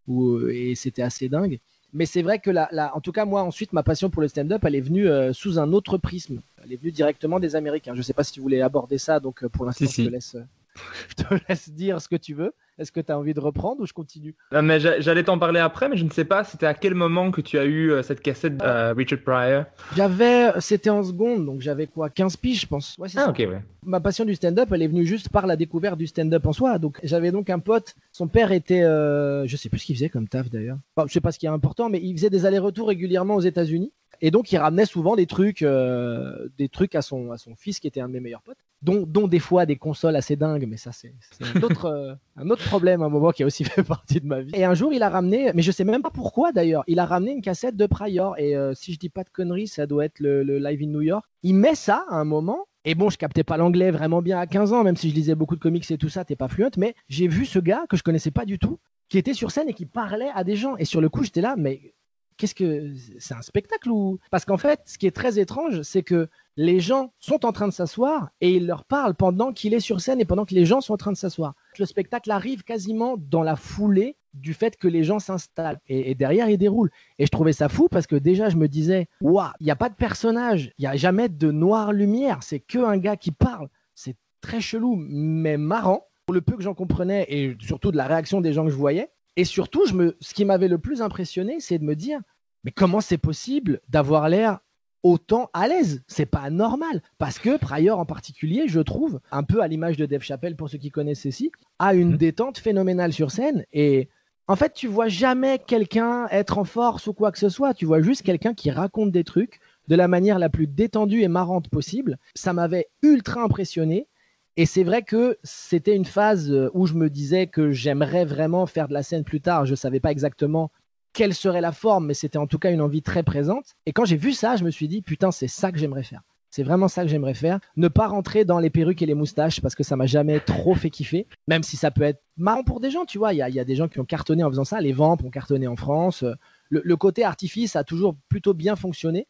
où, 0.08 0.32
euh, 0.36 0.50
et 0.54 0.74
c'était 0.74 1.02
assez 1.02 1.28
dingue. 1.28 1.58
Mais 1.92 2.04
c'est 2.06 2.22
vrai 2.22 2.38
que, 2.40 2.50
la- 2.50 2.68
en 2.94 3.00
tout 3.00 3.12
cas, 3.12 3.24
moi, 3.24 3.42
ensuite, 3.42 3.72
ma 3.72 3.82
passion 3.82 4.10
pour 4.10 4.20
le 4.20 4.28
stand-up, 4.28 4.62
elle 4.64 4.74
est 4.74 4.80
venue 4.80 5.08
euh, 5.08 5.32
sous 5.32 5.58
un 5.58 5.72
autre 5.72 5.96
prisme. 5.98 6.42
Elle 6.62 6.72
est 6.72 6.76
venue 6.76 6.92
directement 6.92 7.40
des 7.40 7.56
Américains. 7.56 7.94
Je 7.94 7.98
ne 7.98 8.02
sais 8.02 8.12
pas 8.12 8.24
si 8.24 8.32
tu 8.32 8.40
voulais 8.40 8.60
aborder 8.60 8.98
ça, 8.98 9.20
donc 9.20 9.44
euh, 9.44 9.48
pour 9.48 9.64
l'instant, 9.64 9.86
Si, 9.86 9.92
si. 9.92 10.02
je, 10.02 10.08
te 10.08 10.12
laisse, 10.12 10.36
je 11.08 11.14
te 11.24 11.34
laisse 11.48 11.70
dire 11.70 12.00
ce 12.00 12.08
que 12.08 12.16
tu 12.16 12.34
veux. 12.34 12.52
Est-ce 12.78 12.92
que 12.92 13.00
tu 13.00 13.10
as 13.10 13.18
envie 13.18 13.32
de 13.34 13.40
reprendre 13.40 13.80
ou 13.80 13.86
je 13.86 13.92
continue? 13.92 14.34
Non, 14.52 14.62
mais 14.62 14.80
j'a- 14.80 15.00
j'allais 15.00 15.22
t'en 15.24 15.38
parler 15.38 15.60
après, 15.60 15.88
mais 15.88 15.96
je 15.96 16.04
ne 16.04 16.10
sais 16.10 16.24
pas, 16.26 16.44
c'était 16.44 16.66
à 16.66 16.74
quel 16.74 16.94
moment 16.94 17.30
que 17.30 17.40
tu 17.40 17.58
as 17.58 17.64
eu 17.64 17.90
euh, 17.90 18.02
cette 18.02 18.20
cassette 18.20 18.62
euh, 18.62 18.92
Richard 18.94 19.20
Pryor? 19.20 19.64
J'avais, 19.96 20.52
c'était 20.60 20.90
en 20.90 21.02
seconde, 21.02 21.46
donc 21.46 21.60
j'avais 21.60 21.86
quoi 21.86 22.10
15 22.10 22.36
piges, 22.36 22.60
je 22.62 22.66
pense. 22.66 22.94
Ouais, 22.98 23.08
c'est 23.08 23.18
Ah, 23.18 23.24
ça. 23.24 23.30
ok, 23.30 23.38
ouais. 23.38 23.62
ma 23.84 24.00
passion 24.00 24.24
du 24.24 24.34
stand-up, 24.34 24.68
elle 24.72 24.82
est 24.82 24.88
venue 24.88 25.06
juste 25.06 25.28
par 25.30 25.46
la 25.46 25.56
découverte 25.56 25.96
du 25.98 26.06
stand-up 26.06 26.44
en 26.46 26.52
soi. 26.52 26.78
Donc, 26.78 26.98
j'avais 27.02 27.30
donc 27.32 27.48
un 27.50 27.58
pote. 27.60 27.94
Son 28.12 28.28
père 28.28 28.52
était, 28.52 28.82
euh, 28.82 29.46
je 29.46 29.56
sais 29.56 29.68
plus 29.68 29.78
ce 29.78 29.86
qu'il 29.86 29.94
faisait 29.96 30.08
comme 30.10 30.28
taf 30.28 30.50
d'ailleurs. 30.50 30.78
Enfin, 30.96 31.06
je 31.08 31.12
sais 31.14 31.20
pas 31.20 31.32
ce 31.32 31.38
qui 31.38 31.46
est 31.46 31.50
important, 31.50 31.88
mais 31.88 32.00
il 32.02 32.14
faisait 32.16 32.30
des 32.30 32.44
allers-retours 32.46 32.88
régulièrement 32.88 33.36
aux 33.36 33.40
États-Unis. 33.40 33.92
Et 34.22 34.30
donc, 34.30 34.50
il 34.50 34.56
ramenait 34.56 34.86
souvent 34.86 35.14
des 35.14 35.26
trucs, 35.26 35.60
euh, 35.62 36.48
des 36.56 36.70
trucs 36.70 36.94
à 36.94 37.02
son, 37.02 37.32
à 37.32 37.36
son 37.38 37.54
fils 37.54 37.80
qui 37.80 37.86
était 37.86 38.00
un 38.00 38.08
de 38.08 38.14
mes 38.14 38.20
meilleurs 38.20 38.40
potes, 38.40 38.56
dont, 38.80 39.04
dont 39.06 39.28
des 39.28 39.38
fois 39.40 39.66
des 39.66 39.76
consoles 39.76 40.16
assez 40.16 40.36
dingues. 40.36 40.64
Mais 40.66 40.78
ça, 40.78 40.90
c'est 40.90 41.12
c'est 41.32 41.44
un 41.58 41.62
autre, 41.62 41.84
euh, 41.84 42.14
un 42.38 42.48
autre 42.48 42.65
problème, 42.66 43.02
un 43.02 43.08
moment 43.08 43.30
qui 43.30 43.42
a 43.42 43.46
aussi 43.46 43.64
fait 43.64 43.82
partie 43.82 44.20
de 44.20 44.26
ma 44.26 44.40
vie. 44.40 44.52
Et 44.54 44.64
un 44.64 44.74
jour, 44.74 44.92
il 44.92 45.02
a 45.02 45.08
ramené, 45.08 45.52
mais 45.54 45.62
je 45.62 45.70
sais 45.72 45.84
même 45.84 46.02
pas 46.02 46.10
pourquoi 46.10 46.52
d'ailleurs, 46.52 46.84
il 46.86 46.98
a 46.98 47.06
ramené 47.06 47.32
une 47.32 47.42
cassette 47.42 47.76
de 47.76 47.86
Pryor. 47.86 48.38
Et 48.38 48.56
euh, 48.56 48.74
si 48.74 48.92
je 48.92 48.98
dis 48.98 49.08
pas 49.08 49.24
de 49.24 49.30
conneries, 49.30 49.68
ça 49.68 49.86
doit 49.86 50.04
être 50.04 50.20
le, 50.20 50.42
le 50.42 50.58
Live 50.58 50.82
in 50.82 50.88
New 50.88 51.02
York. 51.02 51.24
Il 51.42 51.54
met 51.54 51.74
ça 51.74 52.04
à 52.08 52.16
un 52.16 52.24
moment. 52.24 52.66
Et 52.84 52.94
bon, 52.94 53.10
je 53.10 53.18
captais 53.18 53.42
pas 53.42 53.56
l'anglais 53.56 53.90
vraiment 53.90 54.22
bien 54.22 54.38
à 54.38 54.46
15 54.46 54.72
ans, 54.72 54.84
même 54.84 54.96
si 54.96 55.10
je 55.10 55.14
lisais 55.14 55.34
beaucoup 55.34 55.56
de 55.56 55.60
comics 55.60 55.90
et 55.90 55.98
tout 55.98 56.08
ça, 56.08 56.24
t'es 56.24 56.36
pas 56.36 56.46
fluente, 56.46 56.76
mais 56.76 56.94
j'ai 57.08 57.26
vu 57.26 57.44
ce 57.44 57.58
gars 57.58 57.84
que 57.88 57.96
je 57.96 58.04
connaissais 58.04 58.30
pas 58.30 58.44
du 58.44 58.60
tout, 58.60 58.78
qui 59.08 59.18
était 59.18 59.34
sur 59.34 59.50
scène 59.50 59.68
et 59.68 59.74
qui 59.74 59.86
parlait 59.86 60.30
à 60.34 60.44
des 60.44 60.54
gens. 60.54 60.76
Et 60.76 60.84
sur 60.84 61.00
le 61.00 61.08
coup, 61.08 61.24
j'étais 61.24 61.40
là, 61.40 61.56
mais 61.58 61.94
qu'est-ce 62.36 62.54
que 62.54 62.92
c'est 63.18 63.34
un 63.34 63.42
spectacle 63.42 63.90
ou? 63.90 64.18
Parce 64.30 64.44
qu'en 64.44 64.56
fait, 64.56 64.80
ce 64.86 64.98
qui 64.98 65.06
est 65.06 65.14
très 65.14 65.38
étrange, 65.38 65.82
c'est 65.82 66.02
que 66.02 66.28
les 66.56 66.80
gens 66.80 67.12
sont 67.18 67.44
en 67.44 67.52
train 67.52 67.68
de 67.68 67.72
s'asseoir 67.72 68.30
et 68.40 68.54
il 68.54 68.66
leur 68.66 68.84
parle 68.84 69.14
pendant 69.14 69.52
qu'il 69.52 69.74
est 69.74 69.80
sur 69.80 70.00
scène 70.00 70.20
et 70.20 70.24
pendant 70.24 70.44
que 70.44 70.54
les 70.54 70.64
gens 70.64 70.80
sont 70.80 70.94
en 70.94 70.98
train 70.98 71.12
de 71.12 71.16
s'asseoir. 71.16 71.54
Le 71.78 71.86
spectacle 71.86 72.30
arrive 72.30 72.62
quasiment 72.62 73.16
dans 73.16 73.42
la 73.42 73.56
foulée 73.56 74.16
du 74.34 74.54
fait 74.54 74.76
que 74.76 74.88
les 74.88 75.02
gens 75.02 75.18
s'installent 75.18 75.80
et, 75.88 76.14
derrière 76.14 76.48
il 76.48 76.58
déroule. 76.58 76.90
Et 77.18 77.26
je 77.26 77.30
trouvais 77.30 77.52
ça 77.52 77.68
fou 77.68 77.88
parce 77.90 78.06
que 78.06 78.16
déjà 78.16 78.48
je 78.48 78.56
me 78.56 78.68
disais, 78.68 79.08
waouh, 79.20 79.48
il 79.60 79.64
n'y 79.64 79.70
a 79.70 79.76
pas 79.76 79.88
de 79.88 79.94
personnage, 79.94 80.72
il 80.78 80.82
n'y 80.82 80.88
a 80.88 80.96
jamais 80.96 81.28
de 81.28 81.50
noire 81.50 81.92
lumière, 81.92 82.42
c'est 82.42 82.60
que 82.60 82.78
un 82.78 82.98
gars 82.98 83.16
qui 83.16 83.32
parle. 83.32 83.68
C'est 83.94 84.16
très 84.40 84.60
chelou, 84.60 84.96
mais 84.96 85.56
marrant. 85.56 86.06
Pour 86.26 86.34
le 86.34 86.40
peu 86.40 86.56
que 86.56 86.62
j'en 86.62 86.74
comprenais 86.74 87.24
et 87.28 87.56
surtout 87.60 87.92
de 87.92 87.96
la 87.96 88.08
réaction 88.08 88.40
des 88.40 88.52
gens 88.52 88.64
que 88.64 88.70
je 88.70 88.76
voyais. 88.76 89.10
Et 89.36 89.44
surtout, 89.44 89.86
je 89.86 89.94
me, 89.94 90.16
ce 90.20 90.34
qui 90.34 90.44
m'avait 90.44 90.66
le 90.66 90.78
plus 90.78 91.00
impressionné, 91.00 91.60
c'est 91.60 91.78
de 91.78 91.84
me 91.84 91.94
dire, 91.94 92.18
mais 92.64 92.72
comment 92.72 93.00
c'est 93.00 93.16
possible 93.16 93.80
d'avoir 93.88 94.28
l'air 94.28 94.58
autant 95.06 95.50
à 95.52 95.68
l'aise 95.68 96.02
C'est 96.06 96.26
pas 96.26 96.50
normal. 96.50 97.02
Parce 97.18 97.38
que 97.38 97.56
Pryor 97.56 97.98
en 97.98 98.06
particulier, 98.06 98.64
je 98.66 98.80
trouve, 98.80 99.20
un 99.30 99.42
peu 99.42 99.62
à 99.62 99.68
l'image 99.68 99.96
de 99.96 100.06
Dave 100.06 100.22
Chappelle 100.22 100.56
pour 100.56 100.68
ceux 100.68 100.78
qui 100.78 100.90
connaissent 100.90 101.22
ceci, 101.22 101.52
a 101.78 101.94
une 101.94 102.16
détente 102.16 102.58
phénoménale 102.58 103.12
sur 103.12 103.30
scène. 103.30 103.64
Et 103.72 104.08
en 104.48 104.56
fait, 104.56 104.72
tu 104.72 104.86
vois 104.88 105.08
jamais 105.08 105.58
quelqu'un 105.58 106.26
être 106.30 106.58
en 106.58 106.64
force 106.64 107.06
ou 107.06 107.12
quoi 107.12 107.32
que 107.32 107.38
ce 107.38 107.48
soit. 107.48 107.74
Tu 107.74 107.86
vois 107.86 108.02
juste 108.02 108.22
quelqu'un 108.22 108.54
qui 108.54 108.70
raconte 108.70 109.12
des 109.12 109.24
trucs 109.24 109.60
de 109.88 109.94
la 109.94 110.08
manière 110.08 110.38
la 110.38 110.48
plus 110.48 110.66
détendue 110.66 111.22
et 111.22 111.28
marrante 111.28 111.68
possible. 111.68 112.18
Ça 112.34 112.52
m'avait 112.52 112.86
ultra 113.02 113.42
impressionné. 113.42 114.08
Et 114.56 114.66
c'est 114.66 114.84
vrai 114.84 115.02
que 115.02 115.36
c'était 115.42 115.94
une 115.94 116.06
phase 116.06 116.52
où 116.72 116.86
je 116.86 116.94
me 116.94 117.10
disais 117.10 117.46
que 117.46 117.72
j'aimerais 117.72 118.24
vraiment 118.24 118.66
faire 118.66 118.88
de 118.88 118.94
la 118.94 119.02
scène 119.02 119.22
plus 119.22 119.40
tard. 119.40 119.66
Je 119.66 119.74
savais 119.74 120.00
pas 120.00 120.10
exactement 120.10 120.70
quelle 121.16 121.34
serait 121.34 121.62
la 121.62 121.72
forme, 121.72 122.06
mais 122.06 122.14
c'était 122.14 122.36
en 122.36 122.46
tout 122.46 122.58
cas 122.58 122.70
une 122.70 122.82
envie 122.82 123.00
très 123.00 123.22
présente. 123.22 123.74
Et 123.86 123.92
quand 123.92 124.04
j'ai 124.04 124.18
vu 124.18 124.32
ça, 124.32 124.56
je 124.56 124.64
me 124.64 124.70
suis 124.70 124.86
dit, 124.86 125.00
putain, 125.00 125.30
c'est 125.30 125.48
ça 125.48 125.72
que 125.72 125.78
j'aimerais 125.78 126.02
faire. 126.02 126.20
C'est 126.50 126.62
vraiment 126.62 126.88
ça 126.88 127.02
que 127.02 127.08
j'aimerais 127.08 127.34
faire. 127.34 127.58
Ne 127.76 127.88
pas 127.88 128.06
rentrer 128.06 128.44
dans 128.44 128.58
les 128.58 128.68
perruques 128.68 129.00
et 129.00 129.06
les 129.06 129.14
moustaches 129.14 129.62
parce 129.62 129.74
que 129.74 129.82
ça 129.82 129.96
m'a 129.96 130.04
jamais 130.04 130.40
trop 130.40 130.74
fait 130.74 130.90
kiffer. 130.90 131.26
Même 131.48 131.62
si 131.62 131.78
ça 131.78 131.90
peut 131.90 132.02
être 132.02 132.22
marrant 132.36 132.64
pour 132.64 132.80
des 132.80 132.90
gens, 132.90 133.06
tu 133.06 133.16
vois. 133.16 133.32
Il 133.32 133.38
y 133.38 133.42
a, 133.42 133.64
des 133.64 133.76
gens 133.76 133.88
qui 133.88 133.98
ont 133.98 134.04
cartonné 134.04 134.44
en 134.44 134.50
faisant 134.50 134.64
ça. 134.64 134.80
Les 134.80 134.92
Vamps 134.92 135.16
ont 135.24 135.30
cartonné 135.30 135.66
en 135.66 135.76
France. 135.76 136.22
Le, 136.68 136.96
côté 136.96 137.24
artifice 137.24 137.76
a 137.76 137.84
toujours 137.84 138.14
plutôt 138.28 138.52
bien 138.52 138.76
fonctionné. 138.76 139.26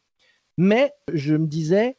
Mais 0.58 0.92
je 1.12 1.36
me 1.36 1.46
disais, 1.46 1.96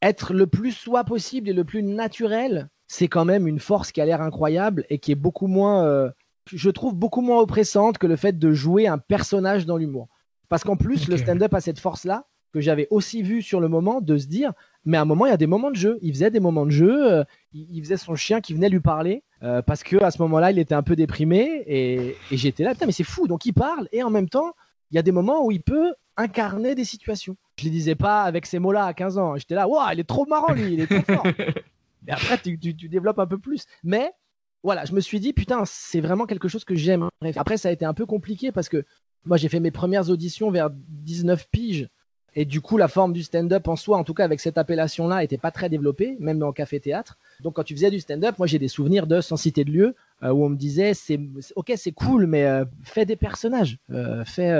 être 0.00 0.32
le 0.32 0.46
plus 0.46 0.72
soi 0.72 1.04
possible 1.04 1.50
et 1.50 1.52
le 1.52 1.64
plus 1.64 1.82
naturel, 1.82 2.68
c'est 2.86 3.08
quand 3.08 3.26
même 3.26 3.46
une 3.46 3.60
force 3.60 3.92
qui 3.92 4.00
a 4.00 4.06
l'air 4.06 4.22
incroyable 4.22 4.86
et 4.88 4.98
qui 4.98 5.12
est 5.12 5.16
beaucoup 5.16 5.48
moins, 5.48 5.84
euh, 5.84 6.10
je 6.52 6.70
trouve, 6.70 6.94
beaucoup 6.94 7.20
moins 7.20 7.40
oppressante 7.40 7.98
que 7.98 8.06
le 8.06 8.16
fait 8.16 8.38
de 8.38 8.52
jouer 8.52 8.86
un 8.86 8.98
personnage 8.98 9.66
dans 9.66 9.76
l'humour. 9.76 10.08
Parce 10.48 10.64
qu'en 10.64 10.76
plus, 10.76 11.08
le 11.08 11.16
stand-up 11.16 11.52
a 11.54 11.60
cette 11.60 11.78
force-là 11.78 12.24
que 12.52 12.60
j'avais 12.60 12.88
aussi 12.90 13.22
vu 13.22 13.42
sur 13.42 13.60
le 13.60 13.68
moment 13.68 14.00
de 14.00 14.16
se 14.16 14.26
dire, 14.26 14.52
mais 14.84 14.96
à 14.96 15.02
un 15.02 15.04
moment, 15.04 15.26
il 15.26 15.30
y 15.30 15.32
a 15.32 15.36
des 15.36 15.46
moments 15.46 15.70
de 15.70 15.76
jeu. 15.76 15.98
Il 16.00 16.12
faisait 16.12 16.30
des 16.30 16.40
moments 16.40 16.64
de 16.64 16.70
jeu, 16.70 17.12
euh, 17.12 17.24
il, 17.52 17.82
faisait 17.82 17.98
son 17.98 18.14
chien 18.14 18.40
qui 18.40 18.54
venait 18.54 18.70
lui 18.70 18.80
parler, 18.80 19.22
euh, 19.42 19.60
parce 19.60 19.82
que 19.82 20.02
à 20.02 20.10
ce 20.10 20.20
moment-là, 20.22 20.50
il 20.50 20.58
était 20.58 20.74
un 20.74 20.82
peu 20.82 20.96
déprimé, 20.96 21.62
et, 21.66 22.16
j'étais 22.30 22.64
là, 22.64 22.72
putain, 22.72 22.86
mais 22.86 22.92
c'est 22.92 23.04
fou. 23.04 23.26
Donc 23.28 23.44
il 23.44 23.52
parle, 23.52 23.88
et 23.92 24.02
en 24.02 24.10
même 24.10 24.28
temps, 24.28 24.54
il 24.90 24.96
y 24.96 24.98
a 24.98 25.02
des 25.02 25.12
moments 25.12 25.44
où 25.44 25.50
il 25.50 25.60
peut 25.60 25.92
incarner 26.16 26.74
des 26.74 26.84
situations. 26.84 27.36
Je 27.58 27.64
ne 27.64 27.70
les 27.70 27.76
disais 27.76 27.94
pas 27.94 28.22
avec 28.22 28.46
ces 28.46 28.58
mots-là 28.58 28.86
à 28.86 28.94
15 28.94 29.18
ans. 29.18 29.36
J'étais 29.36 29.54
là, 29.54 29.68
waouh, 29.68 29.92
il 29.92 30.00
est 30.00 30.04
trop 30.04 30.26
marrant, 30.26 30.52
lui, 30.52 30.74
il 30.74 30.80
est 30.80 30.86
trop 30.86 31.14
fort. 31.14 31.26
et 32.08 32.10
après, 32.10 32.38
tu, 32.38 32.56
développes 32.56 33.18
un 33.18 33.26
peu 33.26 33.38
plus. 33.38 33.66
Mais 33.84 34.10
voilà, 34.62 34.84
je 34.84 34.92
me 34.92 35.00
suis 35.00 35.20
dit, 35.20 35.32
putain, 35.32 35.62
c'est 35.64 36.00
vraiment 36.00 36.26
quelque 36.26 36.48
chose 36.48 36.64
que 36.64 36.74
j'aime. 36.74 37.08
Après, 37.36 37.56
ça 37.56 37.68
a 37.68 37.72
été 37.72 37.84
un 37.84 37.94
peu 37.94 38.06
compliqué 38.06 38.52
parce 38.52 38.68
que 38.68 38.84
moi, 39.24 39.36
j'ai 39.36 39.48
fait 39.48 39.60
mes 39.60 39.70
premières 39.70 40.10
auditions 40.10 40.50
vers 40.50 40.70
19 40.70 41.48
piges. 41.50 41.88
Et 42.34 42.44
du 42.44 42.60
coup, 42.60 42.76
la 42.76 42.88
forme 42.88 43.12
du 43.12 43.22
stand-up 43.22 43.66
en 43.68 43.76
soi, 43.76 43.96
en 43.96 44.04
tout 44.04 44.14
cas 44.14 44.24
avec 44.24 44.40
cette 44.40 44.58
appellation-là, 44.58 45.20
n'était 45.20 45.38
pas 45.38 45.50
très 45.50 45.68
développée, 45.68 46.16
même 46.20 46.42
en 46.42 46.52
café-théâtre. 46.52 47.16
Donc, 47.40 47.54
quand 47.54 47.64
tu 47.64 47.74
faisais 47.74 47.90
du 47.90 48.00
stand-up, 48.00 48.36
moi, 48.38 48.46
j'ai 48.46 48.58
des 48.58 48.68
souvenirs 48.68 49.06
de, 49.06 49.20
sans 49.20 49.36
citer 49.36 49.64
de 49.64 49.70
lieu, 49.70 49.94
euh, 50.22 50.30
où 50.30 50.44
on 50.44 50.48
me 50.48 50.56
disait, 50.56 50.94
c'est 50.94 51.18
ok, 51.56 51.72
c'est 51.76 51.92
cool, 51.92 52.26
mais 52.26 52.44
euh, 52.44 52.64
fais 52.84 53.06
des 53.06 53.16
personnages, 53.16 53.78
euh, 53.90 54.24
fais, 54.24 54.52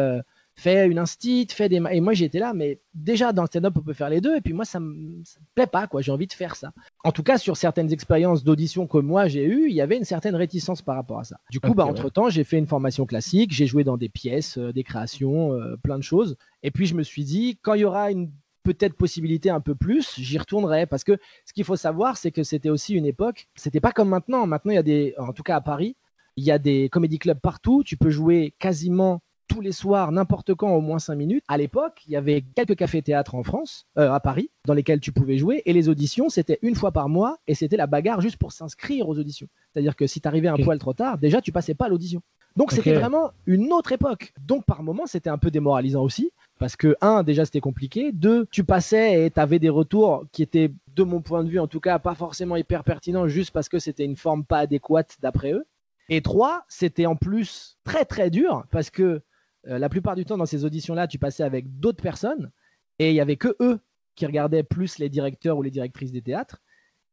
fais 0.59 0.86
une 0.86 0.98
instit, 0.98 1.46
fais 1.50 1.68
des. 1.68 1.80
Et 1.90 2.00
moi, 2.00 2.12
j'étais 2.12 2.38
là, 2.38 2.52
mais 2.52 2.80
déjà 2.94 3.32
dans 3.32 3.42
le 3.42 3.46
stand-up, 3.46 3.74
on 3.76 3.82
peut 3.82 3.92
faire 3.92 4.11
les 4.11 4.20
deux. 4.20 4.36
Et 4.36 4.40
puis 4.40 4.52
moi, 4.52 4.64
ça 4.64 4.80
me, 4.80 4.92
me 4.94 5.22
plaît 5.54 5.66
pas, 5.66 5.86
quoi. 5.86 6.02
J'ai 6.02 6.12
envie 6.12 6.26
de 6.26 6.32
faire 6.32 6.56
ça. 6.56 6.72
En 7.04 7.12
tout 7.12 7.22
cas, 7.22 7.38
sur 7.38 7.56
certaines 7.56 7.92
expériences 7.92 8.44
d'audition 8.44 8.86
que 8.86 8.98
moi 8.98 9.28
j'ai 9.28 9.44
eues, 9.44 9.68
il 9.68 9.74
y 9.74 9.80
avait 9.80 9.96
une 9.96 10.04
certaine 10.04 10.34
réticence 10.34 10.82
par 10.82 10.96
rapport 10.96 11.20
à 11.20 11.24
ça. 11.24 11.38
Du 11.50 11.61
coup, 11.61 11.74
bah, 11.74 11.86
entre 11.86 12.11
temps, 12.11 12.28
j'ai 12.28 12.44
fait 12.44 12.59
une 12.59 12.66
formation 12.66 13.06
classique, 13.06 13.52
j'ai 13.52 13.66
joué 13.66 13.84
dans 13.84 13.96
des 13.96 14.09
pièces, 14.09 14.59
euh, 14.59 14.72
des 14.72 14.82
créations, 14.82 15.52
euh, 15.54 15.76
plein 15.76 15.96
de 15.96 16.02
choses. 16.02 16.36
Et 16.62 16.70
puis, 16.70 16.86
je 16.86 16.94
me 16.94 17.02
suis 17.02 17.24
dit, 17.24 17.59
quand 17.62 17.74
il 17.74 17.80
y 17.80 17.84
aura 17.84 18.11
une 18.11 18.30
peut-être 18.64 18.94
possibilité 18.94 19.48
un 19.48 19.61
peu 19.61 19.74
plus, 19.74 20.14
j'y 20.18 20.38
retournerai. 20.38 20.86
Parce 20.86 21.04
que 21.04 21.18
ce 21.46 21.52
qu'il 21.52 21.64
faut 21.64 21.76
savoir, 21.76 22.16
c'est 22.16 22.32
que 22.32 22.42
c'était 22.42 22.68
aussi 22.68 22.94
une 22.94 23.06
époque, 23.06 23.48
c'était 23.54 23.80
pas 23.80 23.92
comme 23.92 24.09
maintenant. 24.11 24.46
Maintenant, 24.46 24.72
il 24.72 24.74
y 24.74 24.78
a 24.78 24.82
des, 24.82 25.14
en 25.18 25.32
tout 25.32 25.42
cas 25.42 25.56
à 25.56 25.61
Paris, 25.61 25.96
il 26.36 26.44
y 26.44 26.50
a 26.50 26.59
des 26.59 26.88
comédie 26.88 27.18
clubs 27.18 27.40
partout. 27.40 27.82
Tu 27.84 27.96
peux 27.96 28.11
jouer 28.11 28.54
quasiment 28.59 29.22
tous 29.49 29.61
les 29.61 29.72
soirs, 29.72 30.12
n'importe 30.12 30.55
quand, 30.55 30.70
au 30.70 30.80
moins 30.80 30.99
5 30.99 31.14
minutes. 31.14 31.44
À 31.49 31.57
l'époque, 31.57 32.03
il 32.07 32.12
y 32.12 32.16
avait 32.16 32.44
quelques 32.55 32.76
cafés-théâtres 32.76 33.34
en 33.34 33.42
France, 33.42 33.86
euh, 33.99 34.12
à 34.12 34.20
Paris, 34.20 34.51
dans 34.66 34.74
lesquels 34.74 35.01
tu 35.01 35.11
pouvais 35.11 35.38
jouer. 35.38 35.62
Et 35.66 35.72
les 35.72 35.88
auditions, 35.88 36.28
c'était 36.28 36.59
une 36.62 36.74
fois 36.74 36.92
par 36.92 37.09
mois. 37.09 37.38
Et 37.46 37.55
c'était 37.55 37.76
la 37.76 37.86
bagarre 37.86 38.20
juste 38.20 38.36
pour 38.36 38.53
s'inscrire 38.53 39.09
aux 39.09 39.18
auditions. 39.18 39.49
C'est-à-dire 39.72 39.96
que 39.96 40.07
si 40.07 40.20
tu 40.20 40.28
arrivais 40.28 40.49
un 40.49 40.57
poil 40.57 40.78
trop 40.78 40.92
tard, 40.92 41.18
déjà, 41.18 41.40
tu 41.40 41.51
passais 41.51 41.74
pas 41.74 41.86
à 41.86 41.88
l'audition. 41.88 42.22
Donc, 42.57 42.72
c'était 42.72 42.94
vraiment 42.94 43.30
une 43.46 43.72
autre 43.72 43.92
époque. 43.92 44.32
Donc, 44.40 44.64
par 44.64 44.82
moments, 44.82 45.07
c'était 45.07 45.30
un 45.30 45.38
peu 45.38 45.51
démoralisant 45.51 46.03
aussi. 46.03 46.32
Parce 46.59 46.74
que, 46.74 46.96
un, 47.01 47.22
déjà, 47.22 47.44
c'était 47.44 47.61
compliqué. 47.61 48.11
Deux, 48.12 48.46
tu 48.51 48.64
passais 48.64 49.26
et 49.26 49.30
tu 49.30 49.38
avais 49.38 49.59
des 49.59 49.68
retours 49.68 50.24
qui 50.32 50.42
étaient, 50.42 50.72
de 50.94 51.03
mon 51.05 51.20
point 51.20 51.44
de 51.44 51.49
vue, 51.49 51.61
en 51.61 51.68
tout 51.68 51.80
cas, 51.80 51.99
pas 51.99 52.14
forcément 52.14 52.57
hyper 52.57 52.82
pertinents, 52.84 53.28
juste 53.28 53.53
parce 53.53 53.68
que 53.68 53.78
c'était 53.78 54.05
une 54.05 54.16
forme 54.16 54.44
pas 54.44 54.59
adéquate 54.59 55.16
d'après 55.22 55.53
eux. 55.53 55.64
Et 56.09 56.22
trois, 56.22 56.64
c'était 56.68 57.07
en 57.07 57.16
plus 57.16 57.76
très 57.84 58.05
très 58.05 58.30
dur 58.30 58.64
parce 58.70 58.90
que 58.90 59.20
euh, 59.68 59.78
la 59.78 59.88
plupart 59.88 60.16
du 60.16 60.24
temps, 60.24 60.36
dans 60.36 60.46
ces 60.46 60.64
auditions-là, 60.64 61.06
tu 61.06 61.18
passais 61.18 61.42
avec 61.42 61.78
d'autres 61.78 62.02
personnes 62.02 62.50
et 62.98 63.10
il 63.10 63.14
y 63.14 63.20
avait 63.20 63.36
que 63.36 63.54
eux 63.60 63.80
qui 64.14 64.26
regardaient 64.26 64.62
plus 64.62 64.98
les 64.98 65.08
directeurs 65.08 65.56
ou 65.58 65.62
les 65.62 65.70
directrices 65.70 66.12
des 66.12 66.22
théâtres. 66.22 66.60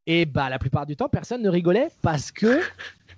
Et 0.07 0.25
bah, 0.25 0.49
la 0.49 0.59
plupart 0.59 0.85
du 0.85 0.95
temps, 0.95 1.09
personne 1.09 1.41
ne 1.41 1.49
rigolait 1.49 1.89
parce 2.01 2.31
que 2.31 2.61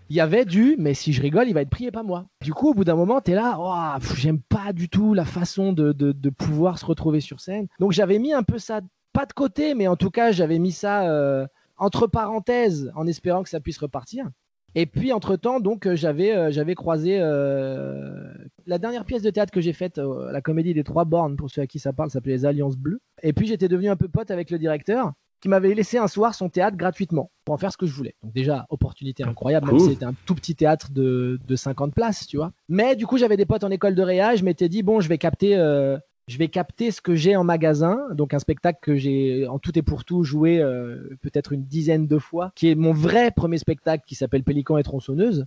il 0.10 0.16
y 0.16 0.22
avait 0.22 0.46
du 0.46 0.76
mais 0.80 0.94
si 0.94 1.12
je 1.12 1.22
rigole, 1.22 1.48
il 1.50 1.54
va 1.54 1.62
être 1.62 1.70
pris 1.70 1.86
et 1.86 1.92
pas 1.92 2.04
moi. 2.04 2.28
Du 2.42 2.54
coup, 2.54 2.70
au 2.70 2.74
bout 2.74 2.86
d'un 2.86 2.96
moment, 2.96 3.20
tu 3.20 3.32
es 3.32 3.36
là, 3.36 3.58
oh, 3.60 4.14
j'aime 4.16 4.40
pas 4.40 4.72
du 4.72 4.88
tout 4.90 5.14
la 5.14 5.26
façon 5.26 5.74
de, 5.74 6.30
pouvoir 6.30 6.80
se 6.80 6.86
retrouver 6.86 7.20
sur 7.20 7.42
scène. 7.42 7.68
Donc 7.80 7.92
j'avais 7.92 8.20
mis 8.20 8.34
un 8.34 8.44
peu 8.44 8.58
ça, 8.58 8.82
pas 9.12 9.26
de 9.26 9.34
côté, 9.34 9.74
mais 9.74 9.88
en 9.88 9.98
tout 9.98 10.12
cas, 10.12 10.32
j'avais 10.32 10.60
mis 10.60 10.72
ça 10.72 11.10
euh, 11.10 11.46
entre 11.78 12.08
parenthèses 12.08 12.92
en 12.96 13.06
espérant 13.06 13.44
que 13.44 13.50
ça 13.50 13.60
puisse 13.60 13.80
repartir. 13.80 14.30
Et 14.80 14.86
puis, 14.86 15.12
entre-temps, 15.12 15.60
donc, 15.60 15.88
euh, 15.88 15.96
j'avais, 15.96 16.36
euh, 16.36 16.52
j'avais 16.52 16.76
croisé 16.76 17.18
euh, 17.20 18.32
la 18.68 18.78
dernière 18.78 19.06
pièce 19.06 19.24
de 19.24 19.32
théâtre 19.32 19.52
que 19.52 19.60
j'ai 19.60 19.74
faite, 19.74 19.98
la 19.98 20.40
comédie 20.40 20.76
des 20.76 20.84
Trois 20.84 21.04
Bornes, 21.04 21.36
pour 21.36 21.50
ceux 21.50 21.62
à 21.62 21.68
qui 21.68 21.80
ça 21.80 21.94
parle, 21.94 22.12
s'appelait 22.12 22.34
Les 22.34 22.46
Alliances 22.46 22.78
Bleues. 22.78 23.02
Et 23.24 23.34
puis, 23.34 23.48
j'étais 23.48 23.70
devenu 23.70 23.90
un 23.90 23.96
peu 23.96 24.08
pote 24.08 24.30
avec 24.30 24.52
le 24.52 24.60
directeur 24.60 25.14
qui 25.42 25.50
m'avait 25.50 25.74
laissé 25.74 25.98
un 25.98 26.08
soir 26.08 26.36
son 26.36 26.50
théâtre 26.50 26.78
gratuitement 26.78 27.32
pour 27.44 27.56
en 27.56 27.58
faire 27.58 27.72
ce 27.72 27.78
que 27.78 27.88
je 27.88 27.94
voulais. 27.94 28.16
Donc 28.24 28.34
déjà, 28.34 28.68
opportunité 28.70 29.24
incroyable, 29.24 29.68
même 29.68 29.80
si 29.80 29.90
c'était 29.90 30.06
un 30.06 30.16
tout 30.26 30.36
petit 30.36 30.56
théâtre 30.56 30.92
de, 30.92 31.40
de 31.48 31.56
50 31.56 31.94
places, 31.94 32.28
tu 32.28 32.38
vois. 32.38 32.52
Mais 32.70 32.96
du 32.96 33.08
coup, 33.08 33.18
j'avais 33.18 33.38
des 33.38 33.46
potes 33.46 33.64
en 33.64 33.70
école 33.70 33.96
de 33.96 34.02
réa, 34.02 34.36
je 34.36 34.44
m'étais 34.44 34.70
dit, 34.70 34.84
bon, 34.84 35.00
je 35.00 35.10
vais 35.10 35.18
capter 35.18 35.56
je 36.28 36.38
vais 36.38 36.50
capter 36.50 36.92
ce 36.92 37.02
que 37.02 37.16
j'ai 37.16 37.36
en 37.36 37.44
magasin, 37.44 38.00
donc 38.14 38.34
un 38.34 38.40
spectacle 38.40 38.80
que 38.82 38.96
j'ai 38.96 39.48
en 39.48 39.60
tout 39.60 39.78
et 39.78 39.82
pour 39.82 40.04
tout 40.04 40.24
joué 40.24 40.60
euh, 40.60 41.18
peut-être 41.22 41.54
une 41.54 41.64
dizaine 41.64 42.08
de 42.08 42.18
fois, 42.18 42.52
qui 42.56 42.70
est 42.70 42.76
mon 42.76 42.92
vrai 42.92 43.32
premier 43.32 43.58
spectacle 43.58 44.04
qui 44.06 44.16
s'appelle 44.16 44.44
Pélican 44.44 44.78
et 44.78 44.84
tronçonneuse, 44.84 45.46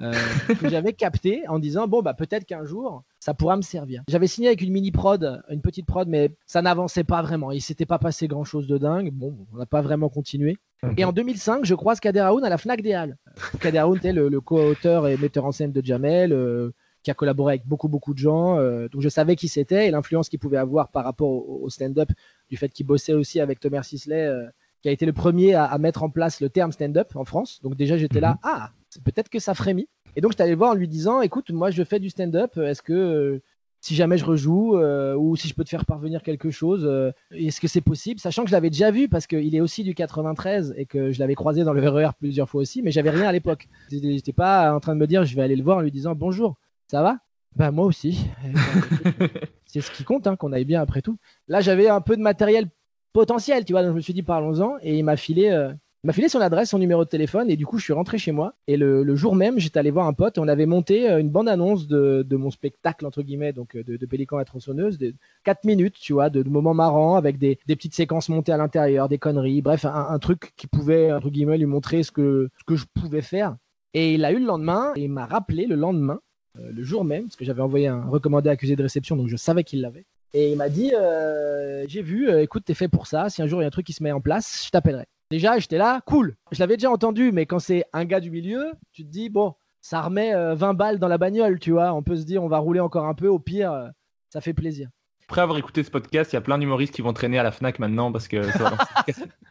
euh, 0.00 0.12
que 0.60 0.68
j'avais 0.68 0.92
capté 0.92 1.46
en 1.48 1.58
disant 1.58 1.88
bon 1.88 2.00
bah 2.00 2.14
peut-être 2.14 2.44
qu'un 2.44 2.64
jour 2.64 3.02
ça 3.18 3.34
pourra 3.34 3.56
me 3.56 3.62
servir. 3.62 4.02
J'avais 4.08 4.28
signé 4.28 4.48
avec 4.48 4.62
une 4.62 4.72
mini 4.72 4.92
prod, 4.92 5.42
une 5.50 5.60
petite 5.60 5.86
prod, 5.86 6.08
mais 6.08 6.30
ça 6.46 6.62
n'avançait 6.62 7.04
pas 7.04 7.22
vraiment. 7.22 7.50
Il 7.50 7.60
s'était 7.60 7.86
pas 7.86 7.98
passé 7.98 8.28
grand 8.28 8.44
chose 8.44 8.66
de 8.66 8.78
dingue. 8.78 9.10
Bon, 9.12 9.36
on 9.52 9.58
n'a 9.58 9.66
pas 9.66 9.82
vraiment 9.82 10.08
continué. 10.08 10.56
Et 10.96 11.04
en 11.04 11.12
2005, 11.12 11.66
je 11.66 11.74
croise 11.74 12.00
Kader 12.00 12.20
Aoun 12.20 12.42
à 12.42 12.48
la 12.48 12.56
Fnac 12.56 12.80
des 12.80 12.94
Halles. 12.94 13.18
Kader 13.60 13.78
Aoun 13.80 13.98
était 13.98 14.14
le, 14.14 14.30
le 14.30 14.40
co-auteur 14.40 15.08
et 15.08 15.18
metteur 15.18 15.44
en 15.44 15.52
scène 15.52 15.72
de 15.72 15.84
Jamel. 15.84 16.32
Euh, 16.32 16.70
qui 17.02 17.10
a 17.10 17.14
collaboré 17.14 17.54
avec 17.54 17.66
beaucoup, 17.66 17.88
beaucoup 17.88 18.14
de 18.14 18.18
gens. 18.18 18.58
Euh, 18.58 18.88
donc 18.88 19.02
je 19.02 19.08
savais 19.08 19.36
qui 19.36 19.48
c'était 19.48 19.88
et 19.88 19.90
l'influence 19.90 20.28
qu'il 20.28 20.38
pouvait 20.38 20.58
avoir 20.58 20.88
par 20.88 21.04
rapport 21.04 21.28
au, 21.28 21.68
stand-up, 21.70 22.10
du 22.48 22.56
fait 22.56 22.68
qu'il 22.68 22.86
bossait 22.86 23.14
aussi 23.14 23.40
avec 23.40 23.60
Thomas 23.60 23.82
Sisley, 23.82 24.26
euh, 24.26 24.46
qui 24.82 24.88
a 24.88 24.92
été 24.92 25.06
le 25.06 25.12
premier 25.12 25.54
à, 25.54 25.76
mettre 25.78 26.02
en 26.02 26.10
place 26.10 26.40
le 26.40 26.48
terme 26.48 26.72
stand-up 26.72 27.14
en 27.14 27.24
France. 27.24 27.60
Donc 27.62 27.76
déjà, 27.76 27.96
j'étais 27.96 28.20
là, 28.20 28.32
mhm. 28.32 28.38
ah, 28.42 28.70
peut-être 29.04 29.28
que 29.28 29.38
ça 29.38 29.54
frémit. 29.54 29.88
Et 30.16 30.20
donc, 30.20 30.32
je 30.36 30.42
allé 30.42 30.52
le 30.52 30.58
voir 30.58 30.72
en 30.72 30.74
lui 30.74 30.88
disant, 30.88 31.20
écoute, 31.20 31.50
moi, 31.50 31.70
je 31.70 31.84
fais 31.84 32.00
du 32.00 32.10
stand-up, 32.10 32.56
est-ce 32.56 32.82
que 32.82 32.92
euh, 32.92 33.42
si 33.80 33.94
jamais 33.94 34.18
je 34.18 34.24
rejoue 34.26 34.76
ou 34.76 35.36
si 35.36 35.48
je 35.48 35.54
peux 35.54 35.64
te 35.64 35.70
faire 35.70 35.86
parvenir 35.86 36.22
quelque 36.22 36.50
chose, 36.50 36.86
est-ce 37.30 37.62
que 37.62 37.68
c'est 37.68 37.80
possible? 37.80 38.20
Sachant 38.20 38.42
que 38.42 38.50
je 38.50 38.52
l'avais 38.54 38.68
déjà 38.68 38.90
vu 38.90 39.08
parce 39.08 39.26
qu'il 39.26 39.54
est 39.54 39.60
aussi 39.60 39.84
du 39.84 39.94
93 39.94 40.74
et 40.76 40.84
que 40.84 41.12
je 41.12 41.18
l'avais 41.18 41.34
croisé 41.34 41.64
dans 41.64 41.72
le 41.72 41.88
RER 41.88 42.10
plusieurs 42.18 42.46
fois 42.46 42.60
aussi, 42.60 42.82
mais 42.82 42.90
j'avais 42.90 43.08
rien 43.08 43.26
à 43.26 43.32
l'époque. 43.32 43.68
J'étais 43.90 44.34
pas 44.34 44.74
en 44.74 44.80
train 44.80 44.94
de 44.94 45.00
me 45.00 45.06
dire, 45.06 45.24
je 45.24 45.34
vais 45.34 45.40
aller 45.40 45.56
le 45.56 45.64
voir 45.64 45.78
en 45.78 45.80
lui 45.80 45.90
disant 45.90 46.14
bonjour. 46.14 46.58
Ça 46.90 47.02
va? 47.02 47.18
Bah 47.54 47.70
moi 47.70 47.86
aussi. 47.86 48.26
c'est 49.64 49.80
ce 49.80 49.92
qui 49.92 50.02
compte, 50.02 50.26
hein, 50.26 50.34
qu'on 50.34 50.52
aille 50.52 50.64
bien 50.64 50.82
après 50.82 51.02
tout. 51.02 51.18
Là, 51.46 51.60
j'avais 51.60 51.86
un 51.88 52.00
peu 52.00 52.16
de 52.16 52.20
matériel 52.20 52.66
potentiel, 53.12 53.64
tu 53.64 53.74
vois, 53.74 53.82
donc 53.82 53.92
je 53.92 53.96
me 53.96 54.00
suis 54.00 54.12
dit 54.12 54.24
parlons-en 54.24 54.76
et 54.82 54.98
il 54.98 55.04
m'a 55.04 55.16
filé. 55.16 55.50
Euh, 55.50 55.72
m'a 56.02 56.12
filé 56.12 56.28
son 56.28 56.40
adresse, 56.40 56.70
son 56.70 56.80
numéro 56.80 57.04
de 57.04 57.08
téléphone, 57.08 57.48
et 57.48 57.54
du 57.54 57.64
coup, 57.64 57.78
je 57.78 57.84
suis 57.84 57.92
rentré 57.92 58.18
chez 58.18 58.32
moi. 58.32 58.54
Et 58.66 58.76
le, 58.76 59.14
jour 59.14 59.36
même, 59.36 59.60
j'étais 59.60 59.78
allé 59.78 59.92
voir 59.92 60.08
un 60.08 60.14
pote. 60.14 60.36
On 60.38 60.48
avait 60.48 60.66
monté 60.66 61.08
euh, 61.08 61.20
une 61.20 61.30
bande-annonce 61.30 61.86
de, 61.86 62.26
mon 62.32 62.50
spectacle, 62.50 63.06
entre 63.06 63.22
guillemets, 63.22 63.52
donc 63.52 63.76
euh, 63.76 63.84
de, 63.84 64.06
Pélican 64.06 64.38
à 64.38 64.44
tronçonneuse, 64.44 64.98
de 64.98 65.14
4 65.44 65.62
minutes, 65.66 65.94
tu 65.94 66.12
vois, 66.12 66.28
de, 66.28 66.42
moments 66.42 66.74
marrants, 66.74 67.14
avec 67.14 67.38
des, 67.38 67.56
petites 67.68 67.94
séquences 67.94 68.30
montées 68.30 68.50
à 68.50 68.56
l'intérieur, 68.56 69.08
des 69.08 69.18
conneries, 69.18 69.62
bref, 69.62 69.84
un, 69.84 70.18
truc 70.18 70.54
qui 70.56 70.66
pouvait, 70.66 71.12
entre 71.12 71.30
guillemets, 71.30 71.58
lui 71.58 71.66
montrer 71.66 72.02
ce 72.02 72.10
que, 72.10 72.50
ce 72.58 72.64
que 72.64 72.74
je 72.74 72.86
pouvais 72.92 73.22
faire. 73.22 73.56
Et 73.94 74.14
il 74.14 74.24
a 74.24 74.32
eu 74.32 74.40
le 74.40 74.46
lendemain, 74.46 74.92
et 74.96 75.04
il 75.04 75.10
m'a 75.10 75.26
rappelé 75.26 75.66
le 75.66 75.76
lendemain 75.76 76.18
le 76.56 76.82
jour 76.82 77.04
même, 77.04 77.24
parce 77.24 77.36
que 77.36 77.44
j'avais 77.44 77.62
envoyé 77.62 77.86
un 77.86 78.04
recommandé 78.06 78.50
accusé 78.50 78.76
de 78.76 78.82
réception, 78.82 79.16
donc 79.16 79.28
je 79.28 79.36
savais 79.36 79.64
qu'il 79.64 79.80
l'avait. 79.80 80.04
Et 80.32 80.52
il 80.52 80.56
m'a 80.56 80.68
dit 80.68 80.92
euh, 80.94 81.84
J'ai 81.88 82.02
vu, 82.02 82.28
euh, 82.28 82.42
écoute, 82.42 82.64
t'es 82.64 82.74
fait 82.74 82.88
pour 82.88 83.06
ça. 83.06 83.28
Si 83.30 83.42
un 83.42 83.46
jour 83.46 83.60
il 83.60 83.62
y 83.62 83.64
a 83.64 83.68
un 83.68 83.72
truc 83.72 83.86
qui 83.86 83.92
se 83.92 84.02
met 84.02 84.12
en 84.12 84.20
place, 84.20 84.64
je 84.66 84.70
t'appellerai. 84.70 85.06
Déjà, 85.30 85.58
j'étais 85.58 85.78
là, 85.78 86.00
cool. 86.06 86.36
Je 86.50 86.60
l'avais 86.60 86.76
déjà 86.76 86.90
entendu, 86.90 87.32
mais 87.32 87.46
quand 87.46 87.58
c'est 87.58 87.84
un 87.92 88.04
gars 88.04 88.20
du 88.20 88.30
milieu, 88.30 88.72
tu 88.92 89.04
te 89.04 89.10
dis 89.10 89.28
Bon, 89.28 89.54
ça 89.80 90.02
remet 90.02 90.32
20 90.54 90.74
balles 90.74 90.98
dans 90.98 91.08
la 91.08 91.18
bagnole, 91.18 91.58
tu 91.58 91.72
vois. 91.72 91.92
On 91.94 92.02
peut 92.02 92.16
se 92.16 92.24
dire 92.24 92.42
On 92.42 92.48
va 92.48 92.58
rouler 92.58 92.80
encore 92.80 93.06
un 93.06 93.14
peu, 93.14 93.28
au 93.28 93.38
pire, 93.38 93.90
ça 94.28 94.40
fait 94.40 94.54
plaisir. 94.54 94.88
Après 95.30 95.42
avoir 95.42 95.56
écouté 95.58 95.84
ce 95.84 95.92
podcast, 95.92 96.32
il 96.32 96.34
y 96.34 96.38
a 96.38 96.40
plein 96.40 96.58
d'humoristes 96.58 96.92
qui 96.92 97.02
vont 97.02 97.12
traîner 97.12 97.38
à 97.38 97.44
la 97.44 97.52
Fnac 97.52 97.78
maintenant 97.78 98.10
parce 98.10 98.26
que. 98.26 98.38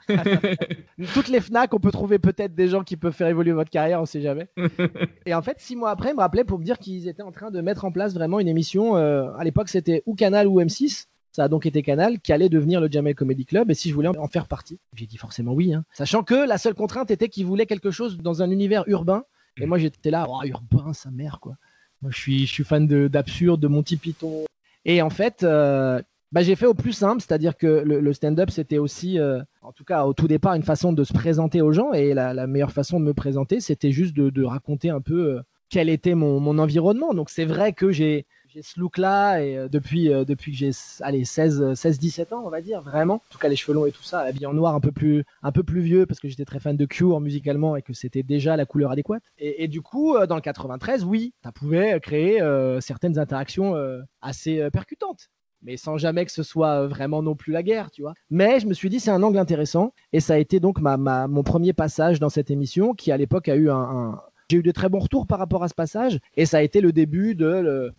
Toutes 1.13 1.29
les 1.29 1.39
Fnac, 1.39 1.73
on 1.73 1.79
peut 1.79 1.93
trouver 1.93 2.19
peut-être 2.19 2.53
des 2.53 2.67
gens 2.67 2.83
qui 2.83 2.97
peuvent 2.97 3.13
faire 3.13 3.29
évoluer 3.29 3.53
votre 3.53 3.69
carrière, 3.69 4.01
on 4.01 4.05
sait 4.05 4.19
jamais. 4.19 4.49
Et 5.25 5.33
en 5.33 5.41
fait, 5.41 5.55
six 5.61 5.77
mois 5.77 5.91
après, 5.91 6.09
ils 6.09 6.15
me 6.15 6.19
rappelaient 6.19 6.43
pour 6.43 6.59
me 6.59 6.65
dire 6.65 6.79
qu'ils 6.79 7.07
étaient 7.07 7.23
en 7.23 7.31
train 7.31 7.49
de 7.49 7.61
mettre 7.61 7.85
en 7.85 7.93
place 7.93 8.13
vraiment 8.13 8.41
une 8.41 8.49
émission. 8.49 8.97
euh, 8.97 9.31
à 9.37 9.45
l'époque, 9.45 9.69
c'était 9.69 10.03
ou 10.05 10.15
Canal 10.15 10.47
ou 10.47 10.59
M6. 10.59 11.05
Ça 11.31 11.45
a 11.45 11.47
donc 11.47 11.65
été 11.65 11.81
Canal 11.81 12.19
qui 12.19 12.33
allait 12.33 12.49
devenir 12.49 12.81
le 12.81 12.89
Jamel 12.91 13.15
Comedy 13.15 13.45
Club 13.45 13.71
et 13.71 13.73
si 13.73 13.87
je 13.87 13.95
voulais 13.95 14.09
en 14.09 14.27
faire 14.27 14.49
partie. 14.49 14.79
J'ai 14.95 15.05
dit 15.05 15.15
forcément 15.15 15.53
oui, 15.53 15.73
hein. 15.73 15.85
sachant 15.93 16.23
que 16.23 16.35
la 16.45 16.57
seule 16.57 16.75
contrainte 16.75 17.09
était 17.09 17.29
qu'ils 17.29 17.45
voulaient 17.45 17.67
quelque 17.67 17.89
chose 17.89 18.17
dans 18.17 18.41
un 18.43 18.51
univers 18.51 18.83
urbain. 18.87 19.23
Et 19.55 19.65
moi 19.65 19.77
j'étais 19.77 20.11
là, 20.11 20.25
oh, 20.27 20.41
urbain, 20.43 20.91
sa 20.91 21.09
mère 21.09 21.39
quoi. 21.39 21.53
Moi 22.01 22.11
je 22.11 22.17
suis, 22.17 22.47
je 22.47 22.51
suis 22.51 22.63
fan 22.65 22.85
de- 22.85 23.07
d'absurde, 23.07 23.61
de, 23.61 23.69
Monty 23.69 23.95
Python. 23.95 24.43
Et 24.85 25.01
en 25.01 25.09
fait, 25.09 25.43
euh, 25.43 26.01
bah, 26.31 26.41
j'ai 26.41 26.55
fait 26.55 26.65
au 26.65 26.73
plus 26.73 26.93
simple, 26.93 27.21
c'est-à-dire 27.21 27.57
que 27.57 27.67
le, 27.67 28.13
stand-up 28.13 28.49
c'était 28.51 28.77
aussi, 28.77 29.19
euh, 29.19 29.41
en 29.61 29.71
tout 29.71 29.83
cas 29.83 30.05
au 30.05 30.13
tout 30.13 30.27
départ, 30.27 30.53
une 30.53 30.63
façon 30.63 30.93
de 30.93 31.03
se 31.03 31.13
présenter 31.13 31.61
aux 31.61 31.71
gens. 31.71 31.91
Et 31.93 32.13
la, 32.13 32.47
meilleure 32.47 32.71
façon 32.71 32.99
de 32.99 33.05
me 33.05 33.13
présenter, 33.13 33.59
c'était 33.59 33.91
juste 33.91 34.15
de, 34.15 34.29
de 34.29 34.43
raconter 34.43 34.89
un 34.89 35.01
peu 35.01 35.37
euh, 35.37 35.41
quel 35.69 35.89
était 35.89 36.15
mon, 36.15 36.39
mon 36.39 36.59
environnement. 36.59 37.13
Donc 37.13 37.29
c'est 37.29 37.45
vrai 37.45 37.73
que 37.73 37.91
j'ai 37.91 38.25
j'ai 38.51 38.61
ce 38.63 38.79
look-là 38.79 39.41
et 39.43 39.57
euh, 39.57 39.67
depuis, 39.69 40.11
euh, 40.11 40.25
depuis 40.25 40.51
que 40.51 40.57
j'ai 40.57 40.71
allez, 41.01 41.23
16, 41.23 41.61
euh, 41.61 41.75
16, 41.75 41.99
17 41.99 42.33
ans, 42.33 42.41
on 42.45 42.49
va 42.49 42.61
dire, 42.61 42.81
vraiment. 42.81 43.15
En 43.15 43.21
tout 43.29 43.37
cas, 43.37 43.47
les 43.47 43.55
cheveux 43.55 43.73
longs 43.75 43.85
et 43.85 43.91
tout 43.91 44.03
ça, 44.03 44.21
habillé 44.21 44.47
en 44.47 44.53
noir 44.53 44.73
un 44.73 44.79
peu 44.79 44.91
plus, 44.91 45.23
un 45.43 45.51
peu 45.51 45.63
plus 45.63 45.81
vieux 45.81 46.05
parce 46.05 46.19
que 46.19 46.27
j'étais 46.27 46.45
très 46.45 46.59
fan 46.59 46.75
de 46.75 46.85
Cure 46.85 47.19
musicalement 47.19 47.75
et 47.75 47.81
que 47.81 47.93
c'était 47.93 48.23
déjà 48.23 48.57
la 48.57 48.65
couleur 48.65 48.91
adéquate. 48.91 49.23
Et, 49.37 49.67
du 49.67 49.81
coup, 49.81 50.15
dans 50.27 50.35
le 50.35 50.41
93, 50.41 51.03
oui, 51.05 51.33
ça 51.43 51.51
pouvait 51.51 51.99
créer 51.99 52.39
certaines 52.81 53.19
interactions 53.19 53.75
assez 54.21 54.67
percutantes. 54.71 55.29
Mais 55.61 55.77
sans 55.77 55.97
jamais 55.97 56.25
que 56.25 56.31
ce 56.31 56.43
soit 56.43 56.87
vraiment 56.87 57.21
non 57.21 57.35
plus 57.35 57.51
la 57.51 57.63
guerre, 57.63 57.91
tu 57.91 58.01
vois. 58.01 58.13
Mais 58.29 58.59
je 58.59 58.65
me 58.67 58.73
suis 58.73 58.89
dit, 58.89 58.99
c'est 58.99 59.11
un 59.11 59.21
angle 59.23 59.37
intéressant. 59.37 59.93
Et 60.13 60.21
ça 60.21 60.35
a 60.35 60.37
été 60.37 60.59
donc 60.59 60.79
ma, 60.79 60.95
ma- 60.97 61.27
mon 61.27 61.43
premier 61.43 61.73
passage 61.73 62.19
dans 62.19 62.29
cette 62.29 62.49
émission 62.49 62.93
qui, 62.93 63.11
à 63.11 63.17
l'époque, 63.17 63.49
a 63.49 63.55
eu 63.55 63.69
un, 63.69 64.19
J'ai 64.49 64.57
eu 64.57 64.63
de 64.63 64.71
très 64.71 64.87
bons 64.89 64.99
retours 64.99 65.27
par 65.27 65.37
rapport 65.37 65.63
à 65.63 65.67
ce 65.67 65.73
passage. 65.75 66.19
Et 66.37 66.45
ça 66.45 66.57
a 66.57 66.61
été 66.61 66.79
le 66.81 66.91
début 66.93 67.35
de. 67.35 67.93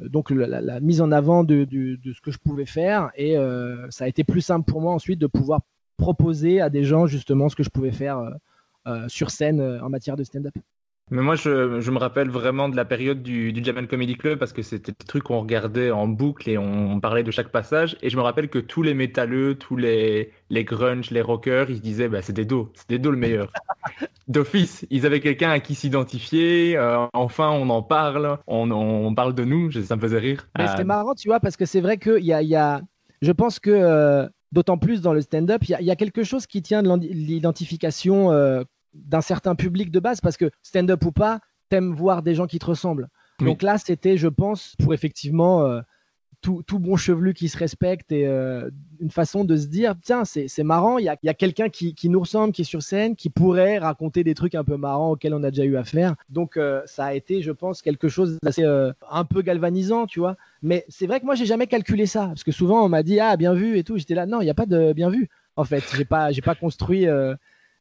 Donc 0.00 0.30
la, 0.30 0.80
mise 0.80 1.00
en 1.00 1.12
avant 1.12 1.44
de, 1.44 1.66
ce 1.70 2.20
que 2.20 2.30
je 2.30 2.38
pouvais 2.38 2.66
faire 2.66 3.10
et 3.16 3.38
euh, 3.38 3.88
ça 3.90 4.04
a 4.04 4.08
été 4.08 4.24
plus 4.24 4.40
simple 4.40 4.70
pour 4.70 4.80
moi 4.80 4.92
ensuite 4.92 5.20
de 5.20 5.26
pouvoir 5.26 5.60
proposer 5.96 6.60
à 6.60 6.70
des 6.70 6.84
gens 6.84 7.06
justement 7.06 7.48
ce 7.48 7.56
que 7.56 7.62
je 7.62 7.70
pouvais 7.70 7.92
faire 7.92 8.18
euh, 8.18 8.30
euh, 8.86 9.08
sur 9.08 9.30
scène 9.30 9.60
en 9.60 9.88
matière 9.88 10.16
de 10.16 10.24
stand-up. 10.24 10.54
Mais 11.10 11.20
moi, 11.20 11.36
je, 11.36 11.80
je 11.80 11.90
me 11.90 11.98
rappelle 11.98 12.30
vraiment 12.30 12.68
de 12.70 12.76
la 12.76 12.86
période 12.86 13.22
du, 13.22 13.52
du 13.52 13.62
Jamel 13.62 13.86
Comedy 13.86 14.16
Club 14.16 14.38
parce 14.38 14.54
que 14.54 14.62
c'était 14.62 14.92
le 14.98 15.04
truc 15.06 15.24
qu'on 15.24 15.40
regardait 15.40 15.90
en 15.90 16.08
boucle 16.08 16.48
et 16.48 16.56
on, 16.56 16.92
on 16.92 17.00
parlait 17.00 17.22
de 17.22 17.30
chaque 17.30 17.50
passage. 17.50 17.96
Et 18.00 18.08
je 18.08 18.16
me 18.16 18.22
rappelle 18.22 18.48
que 18.48 18.58
tous 18.58 18.82
les 18.82 18.94
métalleux, 18.94 19.54
tous 19.56 19.76
les, 19.76 20.32
les 20.48 20.64
grunge, 20.64 21.10
les 21.10 21.20
rockers, 21.20 21.68
ils 21.70 21.76
se 21.76 21.82
disaient, 21.82 22.08
bah, 22.08 22.22
c'est 22.22 22.32
des 22.32 22.46
dos, 22.46 22.72
c'est 22.74 22.88
des 22.88 22.98
dos 22.98 23.10
le 23.10 23.18
meilleur. 23.18 23.52
D'office, 24.28 24.86
ils 24.90 25.06
avaient 25.06 25.20
quelqu'un 25.20 25.50
à 25.50 25.60
qui 25.60 25.74
s'identifier. 25.74 26.76
euh, 26.76 27.06
enfin, 27.12 27.50
on 27.50 27.68
en 27.70 27.82
parle, 27.82 28.38
on, 28.46 28.70
on 28.70 29.14
parle 29.14 29.34
de 29.34 29.44
nous. 29.44 29.72
Ça 29.72 29.96
me 29.96 30.00
faisait 30.00 30.18
rire. 30.18 30.48
Mais 30.58 30.68
Euh, 30.68 30.84
marrant, 30.84 31.14
tu 31.14 31.28
vois, 31.28 31.40
parce 31.40 31.56
que 31.56 31.66
c'est 31.66 31.80
vrai 31.80 31.98
qu'il 31.98 32.24
y 32.24 32.32
a, 32.32 32.42
y 32.42 32.56
a, 32.56 32.80
je 33.22 33.32
pense 33.32 33.58
que 33.60 33.70
euh, 33.70 34.28
d'autant 34.52 34.78
plus 34.78 35.00
dans 35.02 35.12
le 35.12 35.20
stand-up, 35.20 35.62
il 35.64 35.70
y 35.70 35.74
a, 35.74 35.80
il 35.80 35.86
y 35.86 35.90
a 35.90 35.96
quelque 35.96 36.22
chose 36.24 36.46
qui 36.46 36.62
tient 36.62 36.82
de 36.82 36.94
l'identification 37.06 38.32
euh, 38.32 38.62
d'un 38.94 39.20
certain 39.20 39.54
public 39.54 39.90
de 39.90 40.00
base, 40.00 40.20
parce 40.20 40.36
que 40.36 40.50
stand-up 40.62 41.04
ou 41.04 41.12
pas, 41.12 41.40
t'aimes 41.68 41.94
voir 41.94 42.22
des 42.22 42.34
gens 42.34 42.46
qui 42.46 42.58
te 42.58 42.66
ressemblent. 42.66 43.08
Oui. 43.40 43.46
Donc 43.46 43.62
là, 43.62 43.78
c'était, 43.78 44.16
je 44.16 44.28
pense, 44.28 44.76
pour 44.78 44.94
effectivement 44.94 45.62
euh, 45.62 45.80
tout, 46.40 46.62
tout 46.66 46.78
bon 46.78 46.94
chevelu 46.96 47.34
qui 47.34 47.48
se 47.48 47.58
respecte 47.58 48.12
et 48.12 48.28
euh, 48.28 48.70
une 49.00 49.10
façon 49.10 49.44
de 49.44 49.56
se 49.56 49.66
dire, 49.66 49.94
tiens, 50.00 50.24
c'est 50.24 50.62
marrant, 50.62 50.98
il 50.98 51.06
y 51.06 51.08
a, 51.08 51.16
y 51.22 51.28
a 51.28 51.34
quelqu'un 51.34 51.68
qui, 51.68 51.94
qui 51.94 52.08
nous 52.08 52.20
ressemble, 52.20 52.52
qui 52.52 52.62
est 52.62 52.64
sur 52.64 52.82
scène, 52.82 53.16
qui 53.16 53.30
pourrait 53.30 53.78
raconter 53.78 54.22
des 54.22 54.34
trucs 54.34 54.54
un 54.54 54.62
peu 54.62 54.76
marrants 54.76 55.12
auxquels 55.12 55.34
on 55.34 55.42
a 55.42 55.50
déjà 55.50 55.64
eu 55.64 55.76
affaire. 55.76 56.14
Donc 56.28 56.56
euh, 56.56 56.82
ça 56.86 57.06
a 57.06 57.14
été, 57.14 57.42
je 57.42 57.50
pense, 57.50 57.82
quelque 57.82 58.08
chose 58.08 58.38
d'assez 58.42 58.64
un 58.64 59.24
peu 59.24 59.42
galvanisant, 59.42 60.06
tu 60.06 60.20
vois. 60.20 60.36
Mais 60.62 60.84
c'est 60.88 61.06
vrai 61.06 61.18
que 61.18 61.24
moi, 61.24 61.34
j'ai 61.34 61.46
jamais 61.46 61.66
calculé 61.66 62.06
ça, 62.06 62.28
parce 62.28 62.44
que 62.44 62.52
souvent 62.52 62.84
on 62.84 62.88
m'a 62.88 63.02
dit, 63.02 63.18
ah, 63.18 63.36
bien 63.36 63.54
vu 63.54 63.76
et 63.78 63.82
tout. 63.82 63.98
J'étais 63.98 64.14
là, 64.14 64.26
non, 64.26 64.40
il 64.40 64.44
n'y 64.44 64.50
a 64.50 64.54
pas 64.54 64.66
de 64.66 64.92
bien 64.92 65.10
vu. 65.10 65.28
En 65.56 65.64
fait, 65.64 65.82
j'ai 65.96 66.04
pas, 66.04 66.30
j'ai 66.30 66.42
pas 66.42 66.54
construit. 66.54 67.06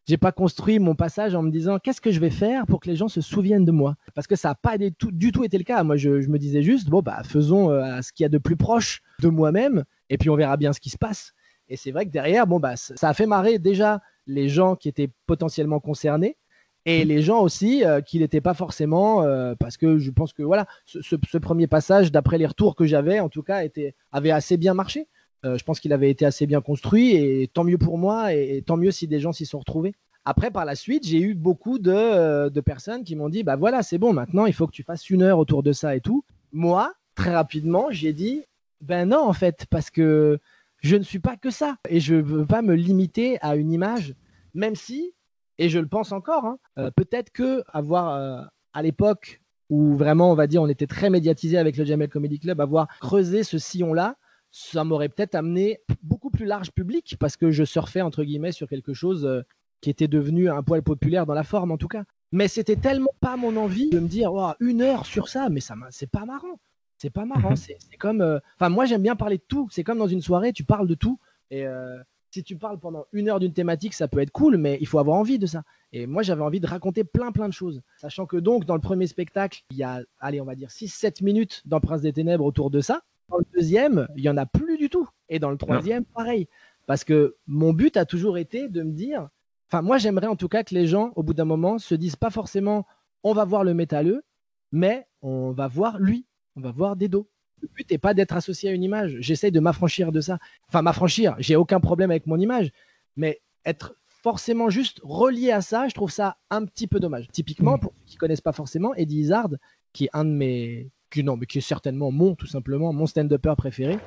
J'ai 0.07 0.17
pas 0.17 0.31
construit 0.31 0.79
mon 0.79 0.95
passage 0.95 1.33
en 1.35 1.41
me 1.43 1.49
disant 1.51 1.79
qu'est-ce 1.79 2.01
que 2.01 2.11
je 2.11 2.19
vais 2.19 2.29
faire 2.29 2.65
pour 2.65 2.79
que 2.81 2.89
les 2.89 2.95
gens 2.95 3.07
se 3.07 3.21
souviennent 3.21 3.65
de 3.65 3.71
moi? 3.71 3.95
Parce 4.15 4.27
que 4.27 4.35
ça 4.35 4.49
n'a 4.49 4.55
pas 4.55 4.77
du 4.77 4.91
tout, 4.93 5.11
du 5.11 5.31
tout 5.31 5.43
été 5.43 5.57
le 5.57 5.63
cas. 5.63 5.83
Moi 5.83 5.95
je, 5.95 6.19
je 6.21 6.29
me 6.29 6.37
disais 6.37 6.61
juste 6.61 6.89
bon 6.89 7.01
bah 7.01 7.21
faisons 7.23 7.69
euh, 7.71 8.01
ce 8.01 8.11
qu'il 8.11 8.23
y 8.23 8.25
a 8.25 8.29
de 8.29 8.37
plus 8.37 8.57
proche 8.57 9.01
de 9.21 9.29
moi-même 9.29 9.83
et 10.09 10.17
puis 10.17 10.29
on 10.29 10.35
verra 10.35 10.57
bien 10.57 10.73
ce 10.73 10.79
qui 10.79 10.89
se 10.89 10.97
passe. 10.97 11.31
Et 11.69 11.77
c'est 11.77 11.91
vrai 11.91 12.05
que 12.05 12.11
derrière 12.11 12.47
bon 12.47 12.59
bah 12.59 12.75
ça 12.75 13.07
a 13.09 13.13
fait 13.13 13.25
marrer 13.25 13.59
déjà 13.59 14.01
les 14.27 14.49
gens 14.49 14.75
qui 14.75 14.89
étaient 14.89 15.09
potentiellement 15.25 15.79
concernés 15.79 16.37
et 16.85 17.05
les 17.05 17.21
gens 17.21 17.39
aussi 17.39 17.85
euh, 17.85 18.01
qui 18.01 18.19
n'étaient 18.19 18.41
pas 18.41 18.53
forcément 18.53 19.23
euh, 19.23 19.55
parce 19.57 19.77
que 19.77 19.97
je 19.99 20.11
pense 20.11 20.33
que 20.33 20.43
voilà 20.43 20.65
ce, 20.85 21.01
ce- 21.01 21.15
ce 21.29 21.37
premier 21.37 21.65
passage 21.67 22.11
d'après 22.11 22.37
les 22.37 22.45
retours 22.45 22.75
que 22.75 22.85
j'avais 22.85 23.21
en 23.21 23.29
tout 23.29 23.41
cas 23.43 23.63
était 23.63 23.95
avait 24.11 24.31
assez 24.31 24.57
bien 24.57 24.73
marché 24.73 25.07
euh, 25.45 25.57
je 25.57 25.63
pense 25.63 25.79
qu'il 25.79 25.93
avait 25.93 26.09
été 26.09 26.25
assez 26.25 26.45
bien 26.45 26.61
construit 26.61 27.15
et 27.15 27.49
tant 27.53 27.63
mieux 27.63 27.77
pour 27.77 27.97
moi 27.97 28.33
et, 28.33 28.63
tant 28.65 28.77
mieux 28.77 28.91
si 28.91 29.07
des 29.07 29.19
gens 29.19 29.31
s'y 29.31 29.45
sont 29.45 29.59
retrouvés. 29.59 29.93
Après, 30.25 30.51
par 30.51 30.63
la 30.63 30.75
suite, 30.75 31.05
j'ai 31.05 31.19
eu 31.19 31.33
beaucoup 31.33 31.79
de, 31.79 31.91
euh, 31.91 32.49
de 32.49 32.61
personnes 32.61 33.03
qui 33.03 33.15
m'ont 33.15 33.29
dit 33.29 33.43
bah 33.43 33.55
voilà, 33.57 33.83
c'est 33.83 33.97
bon, 33.97 34.13
maintenant 34.13 34.45
il 34.45 34.53
faut 34.53 34.67
que 34.67 34.71
tu 34.71 34.83
fasses 34.83 35.09
une 35.09 35.21
heure 35.21 35.39
autour 35.39 35.63
de 35.63 35.73
ça 35.73 35.95
et 35.95 36.01
tout. 36.01 36.23
Moi, 36.53 36.93
très 37.15 37.33
rapidement, 37.33 37.87
j'ai 37.89 38.13
dit 38.13 38.43
ben 38.81 39.09
non, 39.09 39.19
en 39.19 39.33
fait, 39.33 39.65
parce 39.69 39.89
que 39.89 40.39
je 40.79 40.95
ne 40.95 41.03
suis 41.03 41.19
pas 41.19 41.35
que 41.35 41.49
ça 41.49 41.77
et 41.89 41.99
je 41.99 42.15
ne 42.15 42.21
veux 42.21 42.45
pas 42.45 42.61
me 42.61 42.75
limiter 42.75 43.37
à 43.41 43.55
une 43.55 43.71
image, 43.71 44.15
même 44.53 44.75
si, 44.75 45.13
et 45.57 45.69
je 45.69 45.79
le 45.79 45.87
pense 45.87 46.11
encore, 46.11 46.45
hein, 46.45 46.57
euh, 46.77 46.91
peut-être 46.91 47.31
que 47.31 47.63
avoir 47.71 48.49
à 48.73 48.81
l'époque 48.81 49.41
où 49.69 49.95
vraiment, 49.95 50.31
on 50.31 50.35
va 50.35 50.47
dire, 50.47 50.61
on 50.61 50.67
était 50.67 50.87
très 50.87 51.09
médiatisé 51.09 51.57
avec 51.57 51.77
le 51.77 51.85
Jamel 51.85 52.09
Comedy 52.09 52.39
Club, 52.39 52.61
avoir 52.61 52.87
creusé 52.99 53.43
ce 53.43 53.57
sillon-là, 53.57 54.15
ça 54.55 54.83
m'aurait 54.83 55.09
peut-être 55.09 55.33
amené 55.33 55.79
beaucoup 56.03 56.29
plus 56.29 56.45
large 56.45 56.71
public 56.71 57.17
parce 57.19 57.35
que 57.37 57.49
je 57.49 57.63
surfais 57.63 58.01
entre 58.01 58.23
guillemets 58.23 58.51
sur 58.51 58.69
quelque 58.69 58.93
chose 58.93 59.25
euh, 59.25 59.41
qui 59.81 59.89
était 59.89 60.07
devenu 60.07 60.47
un 60.47 60.61
poil 60.61 60.83
populaire 60.83 61.25
dans 61.25 61.33
la 61.33 61.43
forme 61.43 61.71
en 61.71 61.77
tout 61.77 61.87
cas. 61.87 62.03
Mais 62.31 62.47
c'était 62.47 62.75
tellement 62.75 63.09
pas 63.19 63.35
mon 63.35 63.57
envie 63.57 63.89
de 63.89 63.99
me 63.99 64.07
dire 64.07 64.31
Ouah, 64.31 64.55
une 64.59 64.83
heure 64.83 65.07
sur 65.07 65.27
ça, 65.27 65.49
mais 65.49 65.59
ça 65.59 65.73
c'est 65.89 66.09
pas 66.09 66.25
marrant. 66.25 66.59
C'est 66.99 67.09
pas 67.09 67.25
marrant. 67.25 67.49
Mhm. 67.49 67.55
C'est 67.55 67.77
c'est 67.79 67.97
comme, 67.97 68.21
euh, 68.21 68.37
enfin 68.55 68.69
moi 68.69 68.85
j'aime 68.85 69.01
bien 69.01 69.15
parler 69.15 69.37
de 69.37 69.43
tout. 69.47 69.67
C'est 69.71 69.83
comme 69.83 69.97
dans 69.97 70.07
une 70.07 70.21
soirée, 70.21 70.53
tu 70.53 70.63
parles 70.63 70.87
de 70.87 70.95
tout 70.95 71.19
et 71.49 71.65
euh, 71.65 71.97
si 72.29 72.43
tu 72.43 72.55
parles 72.55 72.79
pendant 72.79 73.05
une 73.11 73.29
heure 73.29 73.39
d'une 73.39 73.53
thématique, 73.53 73.95
ça 73.95 74.07
peut 74.07 74.19
être 74.19 74.31
cool, 74.31 74.57
mais 74.57 74.77
il 74.81 74.87
faut 74.87 74.99
avoir 74.99 75.17
envie 75.17 75.39
de 75.39 75.47
ça. 75.47 75.63
Et 75.91 76.07
moi, 76.07 76.23
j'avais 76.23 76.41
envie 76.41 76.59
de 76.59 76.65
raconter 76.65 77.03
plein, 77.03 77.31
plein 77.31 77.47
de 77.47 77.53
choses. 77.53 77.81
Sachant 77.97 78.25
que 78.25 78.37
donc, 78.37 78.65
dans 78.65 78.73
le 78.73 78.81
premier 78.81 79.05
spectacle, 79.05 79.61
il 79.69 79.77
y 79.77 79.83
a, 79.83 80.01
allez, 80.19 80.41
on 80.41 80.45
va 80.45 80.55
dire 80.55 80.69
6-7 80.69 81.23
minutes 81.23 81.61
dans 81.65 81.79
Prince 81.79 82.01
des 82.01 82.11
Ténèbres 82.11 82.43
autour 82.43 82.71
de 82.71 82.81
ça. 82.81 83.03
Dans 83.33 83.39
le 83.39 83.45
deuxième, 83.55 84.07
il 84.15 84.23
y 84.23 84.29
en 84.29 84.37
a 84.37 84.45
plus 84.45 84.77
du 84.77 84.91
tout. 84.91 85.09
Et 85.27 85.39
dans 85.39 85.49
le 85.49 85.57
troisième, 85.57 86.05
pareil. 86.05 86.47
Parce 86.85 87.03
que 87.03 87.35
mon 87.47 87.73
but 87.73 87.97
a 87.97 88.05
toujours 88.05 88.37
été 88.37 88.67
de 88.69 88.83
me 88.83 88.91
dire, 88.91 89.27
enfin, 89.67 89.81
moi, 89.81 89.97
j'aimerais 89.97 90.27
en 90.27 90.35
tout 90.35 90.47
cas 90.47 90.63
que 90.63 90.75
les 90.75 90.85
gens, 90.85 91.11
au 91.15 91.23
bout 91.23 91.33
d'un 91.33 91.45
moment, 91.45 91.79
se 91.79 91.95
disent 91.95 92.15
pas 92.15 92.29
forcément, 92.29 92.85
on 93.23 93.33
va 93.33 93.43
voir 93.43 93.63
le 93.63 93.73
métalleux, 93.73 94.23
mais 94.71 95.07
on 95.23 95.51
va 95.51 95.67
voir 95.67 95.97
lui, 95.97 96.27
on 96.55 96.61
va 96.61 96.69
voir 96.69 96.95
des 96.95 97.07
dos. 97.07 97.27
Le 97.61 97.69
but 97.73 97.89
n'est 97.89 97.97
pas 97.97 98.13
d'être 98.13 98.35
associé 98.35 98.69
à 98.69 98.73
une 98.73 98.83
image. 98.83 99.17
J'essaye 99.19 99.51
de 99.51 99.59
m'affranchir 99.59 100.11
de 100.11 100.21
ça. 100.21 100.37
Enfin, 100.67 100.83
m'affranchir, 100.83 101.35
j'ai 101.39 101.55
aucun 101.55 101.79
problème 101.79 102.11
avec 102.11 102.27
mon 102.27 102.37
image, 102.37 102.71
mais 103.15 103.41
être 103.65 103.95
forcément 104.05 104.69
juste 104.69 104.99
relié 105.03 105.49
à 105.49 105.61
ça, 105.61 105.87
je 105.87 105.95
trouve 105.95 106.11
ça 106.11 106.37
un 106.51 106.65
petit 106.65 106.85
peu 106.85 106.99
dommage. 106.99 107.29
Typiquement, 107.31 107.79
pour 107.79 107.93
ceux 107.93 108.11
qui 108.11 108.17
connaissent 108.17 108.41
pas 108.41 108.51
forcément, 108.51 108.93
Eddie 108.93 109.21
Izzard, 109.21 109.49
qui 109.91 110.05
est 110.05 110.09
un 110.13 110.23
de 110.23 110.29
mes, 110.29 110.91
qui, 111.13 111.23
non, 111.23 111.37
mais 111.37 111.45
qui 111.45 111.59
est 111.59 111.61
certainement 111.61 112.11
mon, 112.11 112.35
tout 112.35 112.47
simplement, 112.47 112.91
mon 112.91 113.05
stand-upper 113.05 113.53
préféré, 113.55 113.99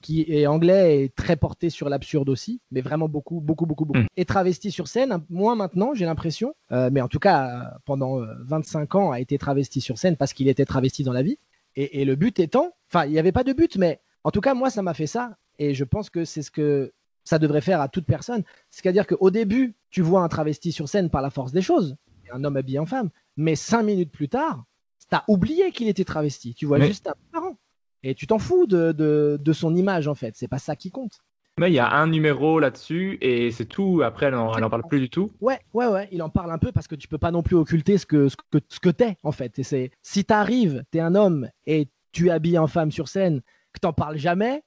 qui 0.00 0.24
est 0.28 0.46
anglais 0.46 1.02
et 1.02 1.08
très 1.08 1.36
porté 1.36 1.70
sur 1.70 1.88
l'absurde 1.88 2.28
aussi, 2.28 2.60
mais 2.70 2.80
vraiment 2.80 3.08
beaucoup, 3.08 3.40
beaucoup, 3.40 3.66
beaucoup, 3.66 3.84
beaucoup. 3.84 4.00
Mm. 4.00 4.08
Et 4.16 4.24
travesti 4.24 4.70
sur 4.70 4.88
scène, 4.88 5.22
moins 5.28 5.54
maintenant, 5.54 5.94
j'ai 5.94 6.04
l'impression, 6.04 6.54
euh, 6.70 6.90
mais 6.92 7.00
en 7.00 7.08
tout 7.08 7.18
cas, 7.18 7.48
euh, 7.48 7.78
pendant 7.84 8.20
euh, 8.20 8.26
25 8.44 8.94
ans, 8.94 9.10
a 9.12 9.20
été 9.20 9.38
travesti 9.38 9.80
sur 9.80 9.98
scène 9.98 10.16
parce 10.16 10.32
qu'il 10.32 10.48
était 10.48 10.64
travesti 10.64 11.02
dans 11.04 11.12
la 11.12 11.22
vie. 11.22 11.38
Et, 11.76 12.00
et 12.00 12.04
le 12.04 12.16
but 12.16 12.38
étant, 12.38 12.72
enfin, 12.88 13.06
il 13.06 13.12
n'y 13.12 13.18
avait 13.18 13.32
pas 13.32 13.44
de 13.44 13.52
but, 13.52 13.76
mais 13.76 14.00
en 14.24 14.30
tout 14.30 14.40
cas, 14.40 14.54
moi, 14.54 14.70
ça 14.70 14.82
m'a 14.82 14.94
fait 14.94 15.06
ça. 15.06 15.36
Et 15.58 15.74
je 15.74 15.84
pense 15.84 16.10
que 16.10 16.24
c'est 16.24 16.42
ce 16.42 16.50
que 16.50 16.92
ça 17.24 17.38
devrait 17.38 17.60
faire 17.60 17.80
à 17.80 17.88
toute 17.88 18.06
personne. 18.06 18.42
C'est-à-dire 18.70 19.06
qu'au 19.06 19.30
début, 19.30 19.74
tu 19.90 20.02
vois 20.02 20.22
un 20.22 20.28
travesti 20.28 20.72
sur 20.72 20.88
scène 20.88 21.10
par 21.10 21.22
la 21.22 21.30
force 21.30 21.52
des 21.52 21.62
choses, 21.62 21.96
un 22.32 22.44
homme 22.44 22.56
habillé 22.56 22.78
en 22.78 22.86
femme, 22.86 23.10
mais 23.36 23.54
cinq 23.54 23.82
minutes 23.82 24.10
plus 24.10 24.28
tard, 24.28 24.64
t'as 25.12 25.24
oublié 25.28 25.72
qu'il 25.72 25.88
était 25.88 26.04
travesti. 26.04 26.54
Tu 26.54 26.64
vois 26.64 26.78
Mais- 26.78 26.86
juste 26.86 27.06
un 27.06 27.12
parent. 27.32 27.58
Et 28.02 28.14
tu 28.14 28.26
t'en 28.26 28.38
fous 28.38 28.66
de, 28.66 28.92
de, 28.92 29.38
de 29.38 29.52
son 29.52 29.76
image, 29.76 30.08
en 30.08 30.14
fait. 30.14 30.34
C'est 30.36 30.48
pas 30.48 30.58
ça 30.58 30.74
qui 30.74 30.90
compte. 30.90 31.18
Mais 31.60 31.70
il 31.70 31.74
y 31.74 31.78
a 31.78 31.92
un 31.92 32.06
numéro 32.06 32.58
là-dessus 32.58 33.18
et 33.20 33.50
c'est 33.50 33.66
tout. 33.66 34.00
Après, 34.02 34.26
elle 34.26 34.34
en, 34.36 34.56
elle 34.56 34.64
en 34.64 34.70
parle 34.70 34.84
plus 34.88 35.00
du 35.00 35.10
tout. 35.10 35.30
Ouais, 35.42 35.60
ouais, 35.74 35.86
ouais, 35.86 36.08
il 36.12 36.22
en 36.22 36.30
parle 36.30 36.50
un 36.50 36.56
peu 36.56 36.72
parce 36.72 36.88
que 36.88 36.94
tu 36.94 37.08
peux 37.08 37.18
pas 37.18 37.30
non 37.30 37.42
plus 37.42 37.56
occulter 37.56 37.98
ce 37.98 38.06
que, 38.06 38.30
ce 38.30 38.36
que, 38.50 38.58
ce 38.70 38.80
que 38.80 38.88
t'es, 38.88 39.18
en 39.22 39.32
fait. 39.32 39.58
Et 39.58 39.62
c'est, 39.62 39.90
si 40.00 40.24
t'arrives, 40.24 40.82
t'es 40.90 41.00
un 41.00 41.14
homme 41.14 41.50
et 41.66 41.88
tu 42.10 42.28
es 42.28 42.30
habillé 42.30 42.56
en 42.56 42.66
femme 42.68 42.90
sur 42.90 43.06
scène, 43.08 43.42
que 43.74 43.80
t'en 43.80 43.92
parles 43.92 44.16
jamais 44.16 44.62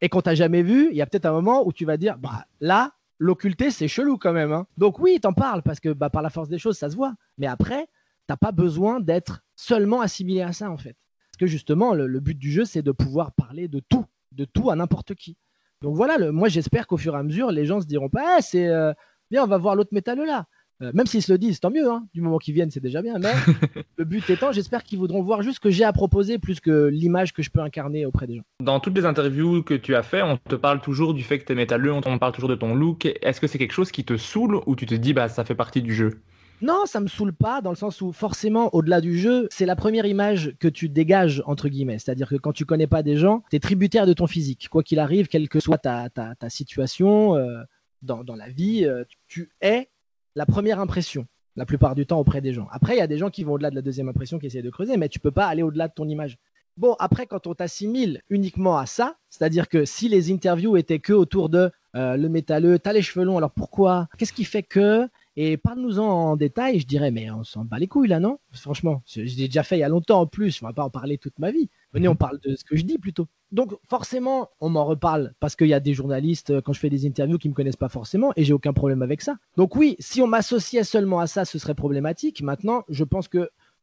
et 0.00 0.08
qu'on 0.08 0.22
t'a 0.22 0.34
jamais 0.34 0.62
vu, 0.62 0.88
il 0.90 0.96
y 0.96 1.02
a 1.02 1.06
peut-être 1.06 1.26
un 1.26 1.32
moment 1.32 1.64
où 1.64 1.72
tu 1.72 1.84
vas 1.84 1.96
dire, 1.96 2.18
bah 2.18 2.46
là, 2.60 2.94
l'occulter, 3.20 3.70
c'est 3.70 3.86
chelou 3.86 4.18
quand 4.18 4.32
même. 4.32 4.52
Hein. 4.52 4.66
Donc 4.76 4.98
oui, 4.98 5.20
t'en 5.20 5.32
parles 5.32 5.62
parce 5.62 5.78
que 5.78 5.90
bah, 5.90 6.10
par 6.10 6.20
la 6.22 6.30
force 6.30 6.48
des 6.48 6.58
choses, 6.58 6.76
ça 6.76 6.90
se 6.90 6.96
voit. 6.96 7.14
Mais 7.38 7.46
après, 7.46 7.86
t'as 8.26 8.36
pas 8.36 8.52
besoin 8.52 9.00
d'être 9.00 9.42
seulement 9.56 10.00
assimilé 10.00 10.42
à 10.42 10.52
ça 10.52 10.70
en 10.70 10.76
fait. 10.76 10.96
Parce 11.30 11.38
que 11.40 11.46
justement, 11.46 11.94
le, 11.94 12.20
but 12.20 12.38
du 12.38 12.52
jeu, 12.52 12.64
c'est 12.64 12.82
de 12.82 12.92
pouvoir 12.92 13.32
parler 13.32 13.66
de 13.66 13.80
tout, 13.80 14.04
de 14.32 14.44
tout 14.44 14.70
à 14.70 14.76
n'importe 14.76 15.14
qui. 15.14 15.36
Donc 15.82 15.96
voilà, 15.96 16.16
le, 16.16 16.32
moi 16.32 16.48
j'espère 16.48 16.86
qu'au 16.86 16.96
fur 16.96 17.14
et 17.14 17.18
à 17.18 17.22
mesure, 17.22 17.50
les 17.50 17.66
gens 17.66 17.80
se 17.80 17.86
diront 17.86 18.08
pas, 18.08 18.38
eh, 18.38 18.42
c'est 18.42 18.68
euh, 18.68 18.92
bien, 19.30 19.42
on 19.42 19.46
va 19.46 19.58
voir 19.58 19.74
l'autre 19.74 19.92
métalleux 19.92 20.26
là. 20.26 20.46
Euh, 20.82 20.90
même 20.92 21.06
s'ils 21.06 21.22
se 21.22 21.30
le 21.30 21.38
disent, 21.38 21.60
tant 21.60 21.70
mieux, 21.70 21.88
hein. 21.88 22.06
du 22.14 22.20
moment 22.20 22.38
qu'ils 22.38 22.54
viennent, 22.54 22.70
c'est 22.70 22.80
déjà 22.80 23.00
bien. 23.00 23.18
Mais 23.18 23.32
le 23.96 24.04
but 24.04 24.28
étant, 24.28 24.50
j'espère 24.52 24.82
qu'ils 24.82 24.98
voudront 24.98 25.22
voir 25.22 25.42
juste 25.42 25.56
ce 25.56 25.60
que 25.60 25.70
j'ai 25.70 25.84
à 25.84 25.92
proposer 25.92 26.38
plus 26.38 26.60
que 26.60 26.86
l'image 26.86 27.32
que 27.32 27.42
je 27.42 27.50
peux 27.50 27.60
incarner 27.60 28.06
auprès 28.06 28.26
des 28.26 28.36
gens. 28.36 28.42
Dans 28.60 28.80
toutes 28.80 28.96
les 28.96 29.04
interviews 29.04 29.62
que 29.62 29.74
tu 29.74 29.94
as 29.94 30.02
fait, 30.02 30.22
on 30.22 30.36
te 30.36 30.56
parle 30.56 30.80
toujours 30.80 31.14
du 31.14 31.22
fait 31.22 31.38
que 31.38 31.44
tu 31.44 31.52
es 31.52 31.56
métalleux, 31.56 31.92
on 31.92 32.00
te 32.00 32.16
parle 32.18 32.32
toujours 32.32 32.50
de 32.50 32.56
ton 32.56 32.74
look. 32.74 33.06
Est-ce 33.22 33.40
que 33.40 33.46
c'est 33.46 33.58
quelque 33.58 33.72
chose 33.72 33.92
qui 33.92 34.04
te 34.04 34.16
saoule 34.16 34.60
ou 34.66 34.74
tu 34.74 34.86
te 34.86 34.94
dis, 34.94 35.12
bah 35.12 35.28
ça 35.28 35.44
fait 35.44 35.54
partie 35.54 35.82
du 35.82 35.94
jeu? 35.94 36.22
Non, 36.64 36.86
ça 36.86 37.00
me 37.00 37.08
saoule 37.08 37.34
pas, 37.34 37.60
dans 37.60 37.70
le 37.70 37.76
sens 37.76 38.00
où 38.00 38.10
forcément, 38.10 38.74
au-delà 38.74 39.02
du 39.02 39.18
jeu, 39.18 39.48
c'est 39.50 39.66
la 39.66 39.76
première 39.76 40.06
image 40.06 40.56
que 40.58 40.68
tu 40.68 40.88
dégages, 40.88 41.42
entre 41.46 41.68
guillemets. 41.68 41.98
C'est-à-dire 41.98 42.28
que 42.28 42.36
quand 42.36 42.52
tu 42.52 42.64
connais 42.64 42.86
pas 42.86 43.02
des 43.02 43.16
gens, 43.16 43.42
tu 43.50 43.56
es 43.56 43.60
tributaire 43.60 44.06
de 44.06 44.14
ton 44.14 44.26
physique. 44.26 44.68
Quoi 44.70 44.82
qu'il 44.82 44.98
arrive, 44.98 45.28
quelle 45.28 45.50
que 45.50 45.60
soit 45.60 45.76
ta, 45.76 46.08
situation 46.48 47.36
euh, 47.36 47.62
dans, 48.00 48.24
dans, 48.24 48.34
la 48.34 48.48
vie, 48.48 48.86
euh, 48.86 49.04
tu 49.28 49.50
es 49.60 49.90
la 50.34 50.46
première 50.46 50.80
impression 50.80 51.26
la 51.56 51.66
plupart 51.66 51.94
du 51.94 52.04
temps 52.06 52.18
auprès 52.18 52.40
des 52.40 52.52
gens. 52.52 52.66
Après, 52.72 52.96
il 52.96 52.98
y 52.98 53.02
a 53.02 53.06
des 53.06 53.18
gens 53.18 53.30
qui 53.30 53.44
vont 53.44 53.52
au-delà 53.52 53.70
de 53.70 53.76
la 53.76 53.82
deuxième 53.82 54.08
impression, 54.08 54.38
qui 54.38 54.46
essaient 54.46 54.62
de 54.62 54.70
creuser, 54.70 54.96
mais 54.96 55.08
tu 55.08 55.20
peux 55.20 55.30
pas 55.30 55.46
aller 55.46 55.62
au-delà 55.62 55.86
de 55.86 55.92
ton 55.94 56.08
image. 56.08 56.36
Bon, 56.76 56.96
après, 56.98 57.26
quand 57.26 57.46
on 57.46 57.54
t'assimile 57.54 58.22
uniquement 58.28 58.76
à 58.76 58.86
ça, 58.86 59.16
c'est-à-dire 59.30 59.68
que 59.68 59.84
si 59.84 60.08
les 60.08 60.32
interviews 60.32 60.76
étaient 60.76 60.98
que 60.98 61.12
autour 61.12 61.48
de 61.48 61.70
euh, 61.94 62.16
le 62.16 62.28
métalleux, 62.28 62.80
t'as 62.80 62.92
les 62.92 63.02
cheveux 63.02 63.24
longs, 63.24 63.38
alors 63.38 63.52
pourquoi? 63.52 64.08
Qu'est-ce 64.18 64.32
qui 64.32 64.44
fait 64.44 64.64
que 64.64 65.08
Et 65.36 65.56
parle-nous-en 65.56 66.06
en 66.06 66.36
détail, 66.36 66.78
je 66.78 66.86
dirais, 66.86 67.10
mais 67.10 67.30
on 67.30 67.42
s'en 67.42 67.64
bat 67.64 67.78
les 67.78 67.88
couilles 67.88 68.08
là, 68.08 68.20
non? 68.20 68.38
Franchement, 68.52 69.02
j'ai 69.06 69.24
déjà 69.24 69.64
fait 69.64 69.76
il 69.76 69.80
y 69.80 69.84
a 69.84 69.88
longtemps 69.88 70.20
en 70.20 70.26
plus, 70.26 70.62
on 70.62 70.66
va 70.66 70.72
pas 70.72 70.84
en 70.84 70.90
parler 70.90 71.18
toute 71.18 71.38
ma 71.40 71.50
vie. 71.50 71.68
Venez, 71.92 72.06
on 72.06 72.14
parle 72.14 72.38
de 72.40 72.54
ce 72.54 72.62
que 72.64 72.76
je 72.76 72.84
dis 72.84 72.98
plutôt. 72.98 73.26
Donc 73.50 73.74
forcément, 73.88 74.50
on 74.60 74.68
m'en 74.68 74.84
reparle 74.84 75.32
parce 75.40 75.56
qu'il 75.56 75.68
y 75.68 75.74
a 75.74 75.80
des 75.80 75.94
journalistes, 75.94 76.50
euh, 76.50 76.60
quand 76.60 76.72
je 76.72 76.80
fais 76.80 76.90
des 76.90 77.06
interviews, 77.06 77.38
qui 77.38 77.48
me 77.48 77.54
connaissent 77.54 77.76
pas 77.76 77.88
forcément 77.88 78.32
et 78.36 78.44
j'ai 78.44 78.52
aucun 78.52 78.72
problème 78.72 79.02
avec 79.02 79.22
ça. 79.22 79.36
Donc 79.56 79.76
oui, 79.76 79.96
si 79.98 80.22
on 80.22 80.26
m'associait 80.26 80.84
seulement 80.84 81.20
à 81.20 81.26
ça, 81.26 81.44
ce 81.44 81.58
serait 81.58 81.74
problématique. 81.74 82.42
Maintenant, 82.42 82.84
je 82.88 83.04
pense 83.04 83.28
que 83.28 83.38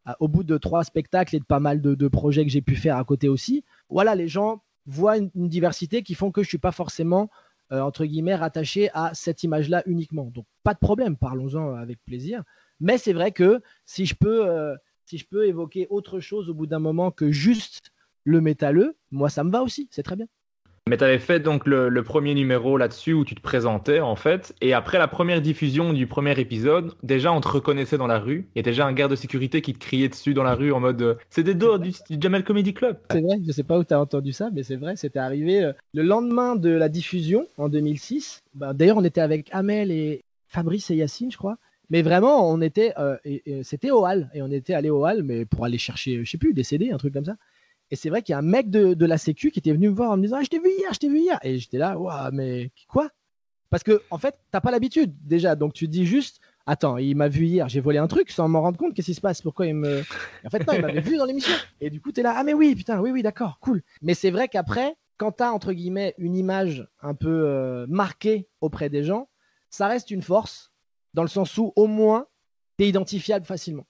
euh, 0.07 0.13
au 0.19 0.27
bout 0.27 0.43
de 0.43 0.57
trois 0.57 0.83
spectacles 0.83 1.35
et 1.35 1.39
de 1.39 1.45
pas 1.45 1.59
mal 1.59 1.81
de, 1.81 2.07
projets 2.07 2.43
que 2.43 2.51
j'ai 2.51 2.61
pu 2.61 2.75
faire 2.75 2.97
à 2.97 3.03
côté 3.03 3.29
aussi, 3.29 3.63
voilà, 3.89 4.15
les 4.15 4.27
gens 4.27 4.61
voient 4.85 5.17
une, 5.17 5.29
diversité 5.35 6.01
qui 6.01 6.15
font 6.15 6.31
que 6.31 6.43
je 6.43 6.47
suis 6.47 6.57
pas 6.57 6.71
forcément 6.71 7.29
euh, 7.71 7.81
entre 7.81 8.05
guillemets 8.05 8.35
rattaché 8.35 8.89
à 8.93 9.13
cette 9.13 9.43
image-là 9.43 9.83
uniquement. 9.85 10.25
Donc 10.25 10.45
pas 10.63 10.73
de 10.73 10.79
problème, 10.79 11.17
parlons-en 11.17 11.75
avec 11.75 12.03
plaisir. 12.05 12.43
Mais 12.79 12.97
c'est 12.97 13.13
vrai 13.13 13.31
que 13.31 13.61
si 13.85 14.05
je 14.05 14.15
peux, 14.15 14.75
si 15.05 15.17
je 15.17 15.25
peux 15.27 15.45
évoquer 15.45 15.87
autre 15.89 16.19
chose 16.19 16.49
au 16.49 16.53
bout 16.53 16.65
d'un 16.65 16.79
moment 16.79 17.11
que 17.11 17.31
juste 17.31 17.91
le 18.23 18.41
métalleux, 18.41 18.97
moi 19.11 19.29
ça 19.29 19.43
me 19.43 19.51
va 19.51 19.61
aussi, 19.61 19.87
c'est 19.91 20.03
très 20.03 20.15
bien. 20.15 20.27
Mais 20.91 20.97
tu 20.97 21.05
avais 21.05 21.19
fait 21.19 21.39
donc 21.39 21.67
le, 21.67 22.03
premier 22.03 22.33
numéro 22.33 22.75
là-dessus 22.75 23.13
où 23.13 23.23
tu 23.23 23.33
te 23.33 23.39
présentais 23.39 24.01
en 24.01 24.17
fait, 24.17 24.53
et 24.59 24.73
après 24.73 24.97
la 24.97 25.07
première 25.07 25.41
diffusion 25.41 25.93
du 25.93 26.05
premier 26.05 26.37
épisode, 26.37 26.95
déjà 27.01 27.31
on 27.31 27.39
te 27.39 27.47
reconnaissait 27.47 27.97
dans 27.97 28.07
la 28.07 28.19
rue, 28.19 28.49
il 28.53 28.57
y 28.57 28.59
a 28.59 28.63
déjà 28.63 28.85
un 28.85 28.91
garde 28.91 29.11
de 29.11 29.15
sécurité 29.15 29.61
qui 29.61 29.71
te 29.71 29.79
criait 29.79 30.09
dessus 30.09 30.33
dans 30.33 30.43
la 30.43 30.53
rue 30.53 30.73
en 30.73 30.81
mode 30.81 31.01
euh, 31.01 31.15
c'est 31.29 31.43
des 31.43 31.53
dos 31.53 31.77
du, 31.77 31.93
Jamel 32.09 32.43
Comedy 32.43 32.73
Club. 32.73 32.97
C'est 33.09 33.21
vrai, 33.21 33.37
je 33.47 33.53
sais 33.53 33.63
pas 33.63 33.79
où 33.79 33.85
tu 33.85 33.93
as 33.93 34.01
entendu 34.01 34.33
ça, 34.33 34.49
mais 34.51 34.63
c'est 34.63 34.75
vrai, 34.75 34.97
c'était 34.97 35.19
arrivé 35.19 35.63
euh, 35.63 35.71
le 35.93 36.03
lendemain 36.03 36.57
de 36.57 36.71
la 36.71 36.89
diffusion 36.89 37.47
en 37.57 37.69
2006. 37.69 38.43
Bah, 38.53 38.73
d'ailleurs, 38.73 38.97
on 38.97 39.05
était 39.05 39.21
avec 39.21 39.47
Amel 39.53 39.91
et 39.91 40.25
Fabrice 40.49 40.91
et 40.91 40.95
Yacine, 40.95 41.31
je 41.31 41.37
crois. 41.37 41.55
Mais 41.89 42.01
vraiment, 42.01 42.51
on 42.51 42.59
était, 42.59 42.93
euh, 42.97 43.15
c'était 43.63 43.91
au 43.91 44.05
hall, 44.05 44.29
et 44.33 44.41
on 44.41 44.51
était 44.51 44.73
allé 44.73 44.89
au 44.89 45.05
hall, 45.05 45.23
mais 45.23 45.45
pour 45.45 45.63
aller 45.63 45.77
chercher, 45.77 46.25
je 46.25 46.29
sais 46.29 46.37
plus, 46.37 46.53
des 46.53 46.63
CD, 46.63 46.91
un 46.91 46.97
truc 46.97 47.13
comme 47.13 47.23
ça. 47.23 47.37
Et 47.91 47.95
c'est 47.95 48.09
vrai 48.09 48.21
qu'il 48.21 48.33
y 48.33 48.35
a 48.35 48.39
un 48.39 48.43
mec 48.43 48.69
de, 48.69 49.05
la 49.05 49.17
Sécu 49.17 49.51
qui 49.51 49.59
était 49.59 49.73
venu 49.73 49.89
me 49.89 49.95
voir 49.95 50.11
en 50.11 50.17
me 50.17 50.23
disant 50.23 50.37
ah, 50.39 50.43
Je 50.43 50.49
t'ai 50.49 50.59
vu 50.59 50.69
hier, 50.69 50.93
je 50.93 50.99
t'ai 50.99 51.09
vu 51.09 51.19
hier. 51.19 51.37
Et 51.43 51.59
j'étais 51.59 51.77
là, 51.77 51.97
waouh, 51.97 52.31
mais 52.31 52.71
quoi? 52.87 53.09
Parce 53.69 53.83
que, 53.83 54.01
en 54.09 54.17
fait, 54.17 54.35
t'as 54.51 54.61
pas 54.61 54.71
l'habitude 54.71 55.13
déjà. 55.23 55.55
Donc 55.55 55.73
tu 55.73 55.87
dis 55.87 56.05
juste 56.05 56.39
Attends, 56.65 56.97
il 56.97 57.15
m'a 57.15 57.27
vu 57.27 57.45
hier, 57.45 57.67
j'ai 57.69 57.79
volé 57.79 57.97
un 57.97 58.07
truc 58.07 58.29
sans 58.29 58.47
m'en 58.47 58.61
rendre 58.61 58.77
compte. 58.77 58.93
Qu'est-ce 58.93 59.07
qui 59.07 59.13
se 59.13 59.21
passe? 59.21 59.41
Pourquoi 59.41 59.65
il 59.65 59.75
me. 59.75 60.01
en 60.45 60.49
fait, 60.49 60.65
non, 60.67 60.73
il 60.73 60.81
m'avait 60.81 61.01
vu 61.01 61.17
dans 61.17 61.25
l'émission. 61.25 61.53
Et 61.79 61.89
du 61.89 61.99
coup, 61.99 62.11
tu 62.11 62.19
es 62.19 62.23
là 62.23 62.35
Ah, 62.37 62.43
mais 62.43 62.53
oui, 62.53 62.75
putain, 62.75 62.99
oui, 63.01 63.11
oui, 63.11 63.23
d'accord, 63.23 63.59
cool. 63.59 63.81
Mais 64.01 64.13
c'est 64.13 64.31
vrai 64.31 64.47
qu'après, 64.47 64.95
quand 65.17 65.33
tu 65.33 65.43
as, 65.43 65.51
entre 65.51 65.73
guillemets, 65.73 66.13
une 66.17 66.35
image 66.35 66.87
un 67.01 67.15
peu 67.15 67.45
euh, 67.45 67.87
marquée 67.89 68.47
auprès 68.61 68.89
des 68.89 69.03
gens, 69.03 69.27
ça 69.69 69.87
reste 69.87 70.11
une 70.11 70.21
force, 70.21 70.71
dans 71.13 71.23
le 71.23 71.27
sens 71.27 71.57
où, 71.57 71.73
au 71.75 71.87
moins, 71.87 72.27
tu 72.77 72.85
es 72.85 72.89
identifiable 72.89 73.45
facilement. 73.45 73.87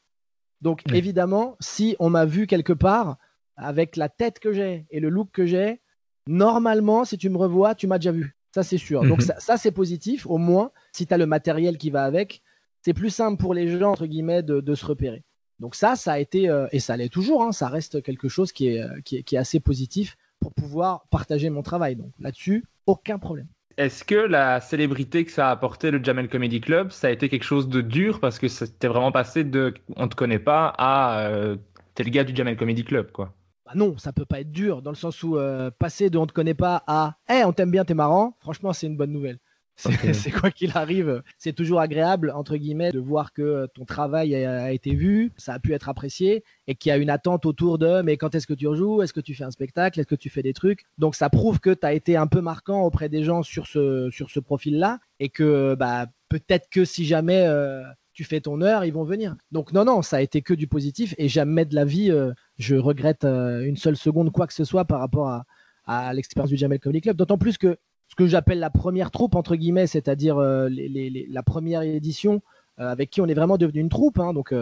Donc, 0.61 0.81
évidemment, 0.93 1.57
si 1.59 1.95
on 1.99 2.09
m'a 2.09 2.25
vu 2.25 2.47
quelque 2.47 2.73
part, 2.73 3.17
avec 3.61 3.95
la 3.95 4.09
tête 4.09 4.39
que 4.39 4.51
j'ai 4.51 4.85
et 4.89 4.99
le 4.99 5.09
look 5.09 5.29
que 5.31 5.45
j'ai, 5.45 5.81
normalement, 6.27 7.05
si 7.05 7.17
tu 7.17 7.29
me 7.29 7.37
revois, 7.37 7.75
tu 7.75 7.87
m'as 7.87 7.97
déjà 7.97 8.11
vu. 8.11 8.35
Ça, 8.53 8.63
c'est 8.63 8.77
sûr. 8.77 9.03
Donc, 9.03 9.21
mhm. 9.21 9.33
ça, 9.37 9.57
c'est 9.57 9.71
positif. 9.71 10.25
Au 10.27 10.37
moins, 10.37 10.71
si 10.91 11.07
tu 11.07 11.13
as 11.13 11.17
le 11.17 11.25
matériel 11.25 11.77
qui 11.77 11.89
va 11.89 12.03
avec, 12.03 12.41
c'est 12.81 12.93
plus 12.93 13.09
simple 13.09 13.41
pour 13.41 13.53
les 13.53 13.79
gens, 13.79 13.91
entre 13.91 14.07
guillemets, 14.07 14.43
de, 14.43 14.75
se 14.75 14.85
repérer. 14.85 15.23
Donc, 15.59 15.75
ça, 15.75 15.95
ça 15.95 16.13
a 16.13 16.19
été, 16.19 16.49
euh, 16.49 16.67
et 16.71 16.79
ça 16.79 16.97
l'est 16.97 17.09
toujours, 17.09 17.43
hein, 17.43 17.51
ça 17.51 17.67
reste 17.67 18.01
quelque 18.01 18.27
chose 18.27 18.51
qui 18.51 18.69
est, 18.69 18.81
euh, 18.81 18.99
qui, 19.05 19.17
est, 19.17 19.23
qui 19.23 19.35
est 19.35 19.39
assez 19.39 19.59
positif 19.59 20.17
pour 20.39 20.53
pouvoir 20.53 21.05
partager 21.11 21.49
mon 21.49 21.61
travail. 21.61 21.95
Donc, 21.95 22.11
là-dessus, 22.19 22.65
aucun 22.87 23.19
problème. 23.19 23.47
Est-ce 23.77 24.03
que 24.03 24.15
la 24.15 24.59
célébrité 24.59 25.23
que 25.23 25.31
ça 25.31 25.47
a 25.47 25.51
apporté 25.51 25.91
le 25.91 26.03
Jamel 26.03 26.27
Comedy 26.27 26.59
Club, 26.59 26.91
ça 26.91 27.07
a 27.07 27.11
été 27.11 27.29
quelque 27.29 27.43
chose 27.43 27.69
de 27.69 27.81
dur 27.81 28.19
parce 28.19 28.37
que 28.37 28.47
c'était 28.47 28.87
vraiment 28.87 29.11
passé 29.11 29.43
de 29.43 29.73
on 29.95 30.07
te 30.07 30.15
connaît 30.15 30.39
pas 30.39 30.73
à 30.77 31.27
euh, 31.27 31.55
t'es 31.95 32.03
le 32.03 32.09
gars 32.09 32.23
du 32.23 32.35
Jamel 32.35 32.57
Comedy 32.57 32.83
Club, 32.83 33.11
quoi? 33.11 33.33
Bah 33.71 33.79
non, 33.79 33.97
ça 33.97 34.11
peut 34.11 34.25
pas 34.25 34.41
être 34.41 34.51
dur, 34.51 34.81
dans 34.81 34.91
le 34.91 34.97
sens 34.97 35.23
où 35.23 35.37
euh, 35.37 35.71
passer 35.71 36.09
de 36.09 36.17
on 36.17 36.27
te 36.27 36.33
connaît 36.33 36.53
pas 36.53 36.83
à 36.87 37.15
hey, 37.29 37.43
on 37.45 37.53
t'aime 37.53 37.71
bien, 37.71 37.85
t'es 37.85 37.93
marrant, 37.93 38.35
franchement, 38.39 38.73
c'est 38.73 38.87
une 38.87 38.97
bonne 38.97 39.11
nouvelle. 39.11 39.39
C'est 40.13 40.29
quoi 40.29 40.51
qu'il 40.51 40.77
arrive, 40.77 41.23
c'est 41.39 41.53
toujours 41.53 41.79
agréable, 41.79 42.31
entre 42.35 42.55
guillemets, 42.55 42.91
de 42.91 42.99
voir 42.99 43.33
que 43.33 43.41
euh, 43.41 43.67
ton 43.73 43.83
travail 43.83 44.35
a, 44.35 44.71
été 44.71 44.93
vu, 44.93 45.31
ça 45.37 45.53
a 45.53 45.59
pu 45.59 45.73
être 45.73 45.89
apprécié, 45.89 46.43
et 46.67 46.75
qu'il 46.75 46.89
y 46.91 46.93
a 46.93 46.97
une 46.97 47.09
attente 47.09 47.47
autour 47.47 47.79
de 47.79 48.01
mais 48.03 48.15
quand 48.17 48.35
est-ce 48.35 48.45
que 48.45 48.53
tu 48.53 48.67
rejoues, 48.67 49.01
est-ce 49.01 49.13
que 49.13 49.21
tu 49.21 49.33
fais 49.33 49.45
un 49.45 49.49
spectacle, 49.49 49.99
est-ce 49.99 50.07
que 50.07 50.13
tu 50.13 50.29
fais 50.29 50.43
des 50.43 50.53
trucs? 50.53 50.83
Donc 50.99 51.15
ça 51.15 51.29
prouve 51.31 51.59
que 51.59 51.73
tu 51.73 51.85
as 51.85 51.93
été 51.93 52.15
un 52.15 52.27
peu 52.27 52.41
marquant 52.41 52.81
auprès 52.81 53.09
des 53.09 53.23
gens 53.23 53.41
sur 53.41 53.65
ce, 53.65 54.09
sur 54.11 54.29
ce 54.29 54.39
profil-là, 54.39 54.99
et 55.19 55.29
que 55.29 55.73
bah, 55.73 56.05
peut-être 56.29 56.69
que 56.69 56.85
si 56.85 57.05
jamais 57.05 57.45
euh, 57.47 57.81
tu 58.21 58.27
fais 58.27 58.39
ton 58.39 58.61
heure, 58.61 58.85
ils 58.85 58.93
vont 58.93 59.03
venir. 59.03 59.35
Donc 59.51 59.73
non, 59.73 59.83
non, 59.83 60.03
ça 60.03 60.17
a 60.17 60.21
été 60.21 60.43
que 60.43 60.53
du 60.53 60.67
positif 60.67 61.15
et 61.17 61.27
jamais 61.27 61.65
de 61.65 61.73
la 61.73 61.85
vie, 61.85 62.11
euh, 62.11 62.33
je 62.59 62.75
regrette 62.75 63.23
euh, 63.23 63.65
une 63.65 63.77
seule 63.77 63.97
seconde 63.97 64.31
quoi 64.31 64.45
que 64.45 64.53
ce 64.53 64.63
soit 64.63 64.85
par 64.85 64.99
rapport 64.99 65.41
à, 65.87 66.13
l'expérience 66.13 66.51
du 66.51 66.55
Jamel 66.55 66.79
Comedy 66.79 67.01
Club. 67.01 67.17
D'autant 67.17 67.39
plus 67.39 67.57
que 67.57 67.77
ce 68.07 68.15
que 68.15 68.27
j'appelle 68.27 68.59
la 68.59 68.69
première 68.69 69.09
troupe, 69.09 69.33
entre 69.33 69.55
guillemets, 69.55 69.87
c'est-à-dire 69.87 70.37
euh, 70.37 70.69
la 70.69 71.41
première 71.41 71.81
édition 71.81 72.41
avec 72.77 73.09
qui 73.09 73.21
on 73.21 73.25
est 73.25 73.33
vraiment 73.33 73.57
devenu 73.57 73.81
une 73.81 73.89
troupe. 73.89 74.19
Hein. 74.19 74.33
donc 74.33 74.53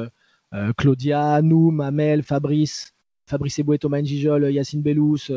Claudia, 0.77 1.41
nous, 1.41 1.69
Mamel, 1.69 2.23
Fabrice, 2.23 2.93
Fabrice 3.25 3.59
Eboué, 3.59 3.77
Thomas 3.77 4.01
Njijol, 4.01 4.51
Yacine 4.51 4.81
Bellous, 4.81 5.29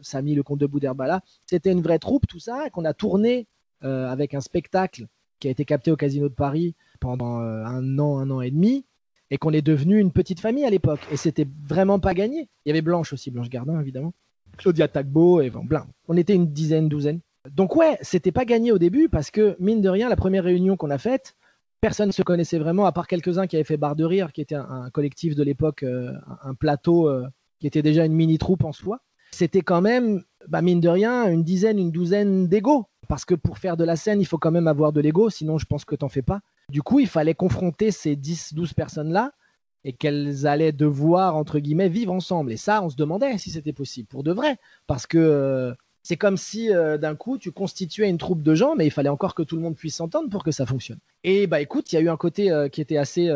Samy, 0.00 0.34
le 0.34 0.42
comte 0.42 0.60
de 0.60 0.66
Bouderbala. 0.66 1.20
C'était 1.44 1.72
une 1.72 1.82
vraie 1.82 1.98
troupe, 1.98 2.26
tout 2.26 2.40
ça, 2.40 2.70
qu'on 2.70 2.86
a 2.86 2.94
tourné 2.94 3.46
avec 3.82 4.32
un 4.32 4.40
spectacle 4.40 5.06
qui 5.44 5.48
a 5.48 5.50
été 5.50 5.66
capté 5.66 5.90
au 5.90 5.96
Casino 5.96 6.28
de 6.28 6.34
Paris 6.34 6.74
pendant 7.04 7.42
euh, 7.42 7.62
un 7.64 7.98
an, 7.98 8.18
un 8.18 8.30
an 8.30 8.40
et 8.40 8.50
demi, 8.50 8.86
et 9.30 9.36
qu'on 9.36 9.52
est 9.52 9.60
devenu 9.60 10.00
une 10.00 10.10
petite 10.10 10.40
famille 10.40 10.64
à 10.64 10.70
l'époque. 10.70 11.00
Et 11.12 11.18
c'était 11.18 11.46
vraiment 11.68 12.00
pas 12.00 12.14
gagné. 12.14 12.48
Il 12.64 12.70
y 12.70 12.72
avait 12.72 12.80
Blanche 12.80 13.12
aussi, 13.12 13.30
Blanche 13.30 13.50
Gardin 13.50 13.78
évidemment, 13.78 14.14
Claudia 14.56 14.88
Tagbo, 14.88 15.42
et 15.42 15.50
bon, 15.50 15.66
On 16.08 16.16
était 16.16 16.34
une 16.34 16.50
dizaine, 16.50 16.88
douzaine. 16.88 17.20
Donc 17.52 17.76
ouais, 17.76 17.98
c'était 18.00 18.32
pas 18.32 18.46
gagné 18.46 18.72
au 18.72 18.78
début 18.78 19.10
parce 19.10 19.30
que 19.30 19.54
mine 19.60 19.82
de 19.82 19.88
rien, 19.90 20.08
la 20.08 20.16
première 20.16 20.44
réunion 20.44 20.78
qu'on 20.78 20.90
a 20.90 20.96
faite, 20.96 21.36
personne 21.82 22.06
ne 22.06 22.12
se 22.12 22.22
connaissait 22.22 22.58
vraiment, 22.58 22.86
à 22.86 22.92
part 22.92 23.06
quelques-uns 23.06 23.46
qui 23.46 23.56
avaient 23.56 23.64
fait 23.64 23.76
Barre 23.76 23.96
de 23.96 24.04
Rire, 24.04 24.32
qui 24.32 24.40
était 24.40 24.54
un, 24.54 24.88
collectif 24.90 25.34
de 25.34 25.42
l'époque, 25.42 25.82
euh, 25.82 26.10
un, 26.42 26.54
plateau 26.54 27.10
euh, 27.10 27.26
qui 27.60 27.66
était 27.66 27.82
déjà 27.82 28.06
une 28.06 28.14
mini 28.14 28.38
troupe 28.38 28.64
en 28.64 28.72
soi. 28.72 29.00
C'était 29.32 29.60
quand 29.60 29.82
même, 29.82 30.22
bah, 30.48 30.62
mine 30.62 30.80
de 30.80 30.88
rien, 30.88 31.28
une 31.28 31.44
dizaine, 31.44 31.78
une 31.78 31.90
douzaine 31.90 32.48
d'égos. 32.48 32.86
Parce 33.08 33.26
que 33.26 33.34
pour 33.34 33.58
faire 33.58 33.76
de 33.76 33.84
la 33.84 33.96
scène, 33.96 34.22
il 34.22 34.24
faut 34.24 34.38
quand 34.38 34.50
même 34.50 34.68
avoir 34.68 34.92
de 34.92 35.02
l'ego, 35.02 35.28
sinon 35.28 35.58
je 35.58 35.66
pense 35.66 35.84
que 35.84 35.94
t'en 35.94 36.08
fais 36.08 36.22
pas. 36.22 36.40
Du 36.70 36.82
coup, 36.82 37.00
il 37.00 37.08
fallait 37.08 37.34
confronter 37.34 37.90
ces 37.90 38.16
10-12 38.16 38.74
personnes-là 38.74 39.32
et 39.84 39.92
qu'elles 39.92 40.46
allaient 40.46 40.72
devoir, 40.72 41.36
entre 41.36 41.58
guillemets, 41.58 41.88
vivre 41.88 42.12
ensemble. 42.12 42.52
Et 42.52 42.56
ça, 42.56 42.82
on 42.82 42.88
se 42.88 42.96
demandait 42.96 43.36
si 43.38 43.50
c'était 43.50 43.72
possible, 43.72 44.08
pour 44.08 44.22
de 44.22 44.32
vrai. 44.32 44.56
Parce 44.86 45.06
que 45.06 45.18
euh, 45.18 45.74
c'est 46.02 46.16
comme 46.16 46.38
si 46.38 46.72
euh, 46.72 46.96
d'un 46.96 47.14
coup, 47.14 47.36
tu 47.38 47.52
constituais 47.52 48.08
une 48.08 48.18
troupe 48.18 48.42
de 48.42 48.54
gens, 48.54 48.74
mais 48.76 48.86
il 48.86 48.90
fallait 48.90 49.10
encore 49.10 49.34
que 49.34 49.42
tout 49.42 49.56
le 49.56 49.62
monde 49.62 49.76
puisse 49.76 49.96
s'entendre 49.96 50.30
pour 50.30 50.42
que 50.42 50.50
ça 50.50 50.64
fonctionne. 50.64 50.98
Et 51.22 51.46
bah 51.46 51.60
écoute, 51.60 51.92
il 51.92 51.96
y 51.96 51.98
a 51.98 52.00
eu 52.00 52.08
un 52.08 52.16
côté 52.16 52.50
euh, 52.50 52.68
qui 52.68 52.80
était 52.80 52.96
assez, 52.96 53.30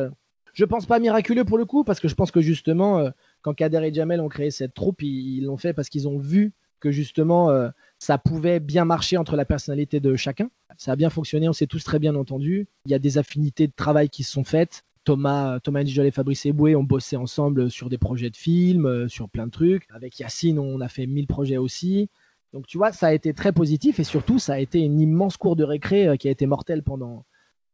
je 0.55 0.65
pense 0.65 0.87
pas 0.87 0.99
miraculeux 0.99 1.45
pour 1.45 1.59
le 1.59 1.67
coup, 1.67 1.85
parce 1.85 2.01
que 2.01 2.09
je 2.09 2.15
pense 2.15 2.31
que 2.31 2.41
justement, 2.41 3.11
quand 3.43 3.55
Kader 3.55 3.87
et 3.87 3.93
Jamel 3.93 4.21
ont 4.21 4.29
créé 4.29 4.51
cette 4.51 4.75
troupe, 4.75 5.03
ils 5.03 5.45
l'ont 5.45 5.59
fait 5.59 5.75
parce 5.75 5.89
qu'ils 5.91 6.09
ont 6.09 6.19
vu 6.19 6.53
que 6.81 6.91
justement 6.91 7.51
ça 7.99 8.19
pouvait 8.19 8.61
bien 8.61 8.85
marcher 8.85 9.17
entre 9.17 9.37
la 9.37 9.45
personnalité 9.45 10.01
de 10.01 10.17
chacun. 10.17 10.51
Ça 10.77 10.93
a 10.93 10.97
bien 10.97 11.11
fonctionné, 11.11 11.49
on 11.49 11.53
s'est 11.53 11.67
tous 11.67 11.83
très 11.83 11.99
bien 11.99 12.15
entendus. 12.15 12.69
Il 12.87 12.93
y 12.93 12.95
a 12.95 12.99
des 12.99 13.19
affinités 13.19 13.67
de 13.67 13.73
travail 13.75 14.09
qui 14.09 14.23
se 14.23 14.33
sont 14.33 14.45
faites. 14.45 14.85
Thomas, 15.05 15.59
Thomas 15.61 15.83
Ndijolet 15.83 16.09
et 16.09 16.13
Fabrice 16.13 16.45
Eboué 16.47 16.77
ont 16.77 16.85
bossé 16.85 17.17
ensemble 17.17 17.71
sur 17.71 17.89
des 17.89 17.99
projets 17.99 18.31
de 18.31 18.37
films, 18.37 18.87
euh, 18.87 19.09
sur 19.09 19.29
plein 19.29 19.47
de 19.47 19.51
trucs. 19.51 19.87
Avec 19.95 20.19
Yacine, 20.19 20.59
on 20.59 20.81
a 20.81 20.89
fait 20.89 21.07
mille 21.07 21.27
projets 21.27 21.57
aussi. 21.57 22.09
Donc 22.53 22.67
tu 22.67 22.79
vois, 22.79 22.93
ça 22.93 23.09
a 23.09 23.13
été 23.13 23.35
très 23.35 23.53
positif 23.53 24.01
et 24.01 24.05
surtout, 24.05 24.39
ça 24.39 24.55
a 24.55 24.59
été 24.59 24.81
une 24.81 25.01
immense 25.01 25.37
cour 25.37 25.57
de 25.57 25.65
récré 25.65 26.07
euh, 26.09 26.17
qui 26.17 26.29
a 26.29 26.31
été 26.31 26.47
mortelle 26.47 26.83
pendant, 26.83 27.25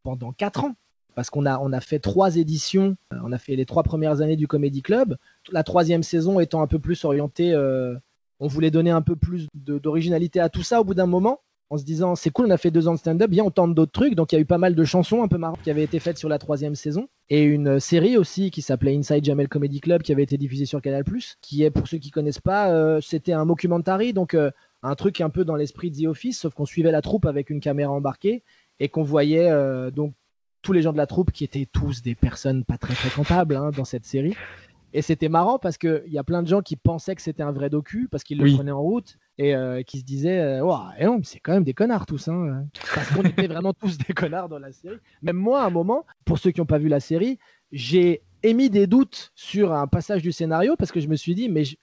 pendant 0.02 0.32
4 0.32 0.64
ans. 0.64 0.74
Parce 1.14 1.30
qu'on 1.30 1.46
a, 1.46 1.58
on 1.60 1.72
a 1.72 1.80
fait 1.80 2.00
trois 2.00 2.36
éditions, 2.36 2.96
euh, 3.12 3.18
on 3.22 3.32
a 3.32 3.38
fait 3.38 3.54
les 3.54 3.66
trois 3.66 3.84
premières 3.84 4.20
années 4.20 4.36
du 4.36 4.48
Comedy 4.48 4.82
Club. 4.82 5.16
La 5.52 5.62
troisième 5.62 6.02
saison 6.02 6.40
étant 6.40 6.60
un 6.60 6.66
peu 6.66 6.78
plus 6.78 7.04
orientée, 7.04 7.52
euh, 7.52 7.94
on 8.40 8.46
voulait 8.46 8.70
donner 8.70 8.90
un 8.90 9.02
peu 9.02 9.16
plus 9.16 9.46
d'originalité 9.54 10.40
à 10.40 10.48
tout 10.48 10.62
ça 10.62 10.80
au 10.80 10.84
bout 10.84 10.94
d'un 10.94 11.06
moment, 11.06 11.40
en 11.70 11.78
se 11.78 11.84
disant 11.84 12.14
c'est 12.14 12.30
cool, 12.30 12.46
on 12.46 12.50
a 12.50 12.56
fait 12.56 12.70
deux 12.70 12.88
ans 12.88 12.94
de 12.94 12.98
stand-up, 12.98 13.30
bien 13.30 13.44
on 13.44 13.50
tente 13.50 13.74
d'autres 13.74 13.92
trucs. 13.92 14.14
Donc 14.14 14.32
il 14.32 14.36
y 14.36 14.38
a 14.38 14.40
eu 14.40 14.46
pas 14.46 14.58
mal 14.58 14.74
de 14.74 14.84
chansons 14.84 15.22
un 15.22 15.28
peu 15.28 15.38
marrantes 15.38 15.62
qui 15.62 15.70
avaient 15.70 15.82
été 15.82 15.98
faites 15.98 16.18
sur 16.18 16.28
la 16.28 16.38
troisième 16.38 16.74
saison. 16.74 17.08
Et 17.30 17.42
une 17.42 17.80
série 17.80 18.16
aussi 18.16 18.50
qui 18.50 18.62
s'appelait 18.62 18.94
Inside 18.94 19.24
Jamel 19.24 19.48
Comedy 19.48 19.80
Club 19.80 20.02
qui 20.02 20.12
avait 20.12 20.22
été 20.22 20.36
diffusée 20.36 20.66
sur 20.66 20.82
Canal+, 20.82 21.04
qui 21.40 21.62
est, 21.62 21.70
pour 21.70 21.88
ceux 21.88 21.98
qui 21.98 22.10
connaissent 22.10 22.40
pas, 22.40 22.70
euh, 22.70 23.00
c'était 23.00 23.32
un 23.32 23.44
mockumentary, 23.44 24.12
donc 24.12 24.34
euh, 24.34 24.50
un 24.82 24.94
truc 24.94 25.20
un 25.20 25.30
peu 25.30 25.44
dans 25.44 25.56
l'esprit 25.56 25.90
de 25.90 26.02
The 26.02 26.06
Office, 26.06 26.40
sauf 26.40 26.54
qu'on 26.54 26.66
suivait 26.66 26.92
la 26.92 27.00
troupe 27.00 27.24
avec 27.24 27.50
une 27.50 27.60
caméra 27.60 27.92
embarquée 27.92 28.42
et 28.78 28.88
qu'on 28.88 29.02
voyait 29.02 29.50
euh, 29.50 29.90
donc 29.90 30.12
tous 30.60 30.72
les 30.72 30.82
gens 30.82 30.92
de 30.92 30.98
la 30.98 31.06
troupe 31.06 31.32
qui 31.32 31.44
étaient 31.44 31.68
tous 31.70 32.02
des 32.02 32.14
personnes 32.14 32.64
pas 32.64 32.78
très 32.78 32.94
fréquentables 32.94 33.56
hein, 33.56 33.70
dans 33.76 33.84
cette 33.84 34.04
série. 34.04 34.34
Et 34.96 35.02
c'était 35.02 35.28
marrant 35.28 35.58
parce 35.58 35.76
qu'il 35.76 36.04
y 36.06 36.18
a 36.18 36.24
plein 36.24 36.42
de 36.42 36.48
gens 36.48 36.62
qui 36.62 36.76
pensaient 36.76 37.14
que 37.16 37.20
c'était 37.20 37.42
un 37.42 37.50
vrai 37.52 37.68
docu 37.68 38.08
parce 38.08 38.22
qu'ils 38.24 38.38
le 38.38 38.44
Oui. 38.44 38.54
prenaient 38.54 38.70
en 38.70 38.80
route 38.80 39.18
et 39.38 39.54
euh, 39.54 39.82
qui 39.82 39.98
se 39.98 40.04
disaient 40.04 40.60
Ouah, 40.60 40.92
eh 40.98 41.06
c'est 41.24 41.40
quand 41.40 41.52
même 41.52 41.64
des 41.64 41.74
connards 41.74 42.06
tous. 42.06 42.28
Hein. 42.28 42.66
Parce 42.94 43.10
qu'on 43.10 43.22
était 43.24 43.48
vraiment 43.48 43.72
tous 43.74 43.98
des 43.98 44.14
connards 44.14 44.48
dans 44.48 44.60
la 44.60 44.70
série. 44.72 44.96
Même 45.20 45.36
moi, 45.36 45.62
à 45.62 45.66
un 45.66 45.70
moment, 45.70 46.06
pour 46.24 46.38
ceux 46.38 46.52
qui 46.52 46.60
n'ont 46.60 46.66
pas 46.66 46.78
vu 46.78 46.88
la 46.88 47.00
série, 47.00 47.38
j'ai 47.72 48.22
émis 48.44 48.70
des 48.70 48.86
doutes 48.86 49.32
sur 49.34 49.72
un 49.72 49.88
passage 49.88 50.22
du 50.22 50.30
scénario 50.30 50.76
parce 50.76 50.92
que 50.92 51.00
je 51.00 51.08
me 51.08 51.16
suis 51.16 51.34
dit 51.34 51.48
Mais 51.48 51.64
je- 51.64 51.76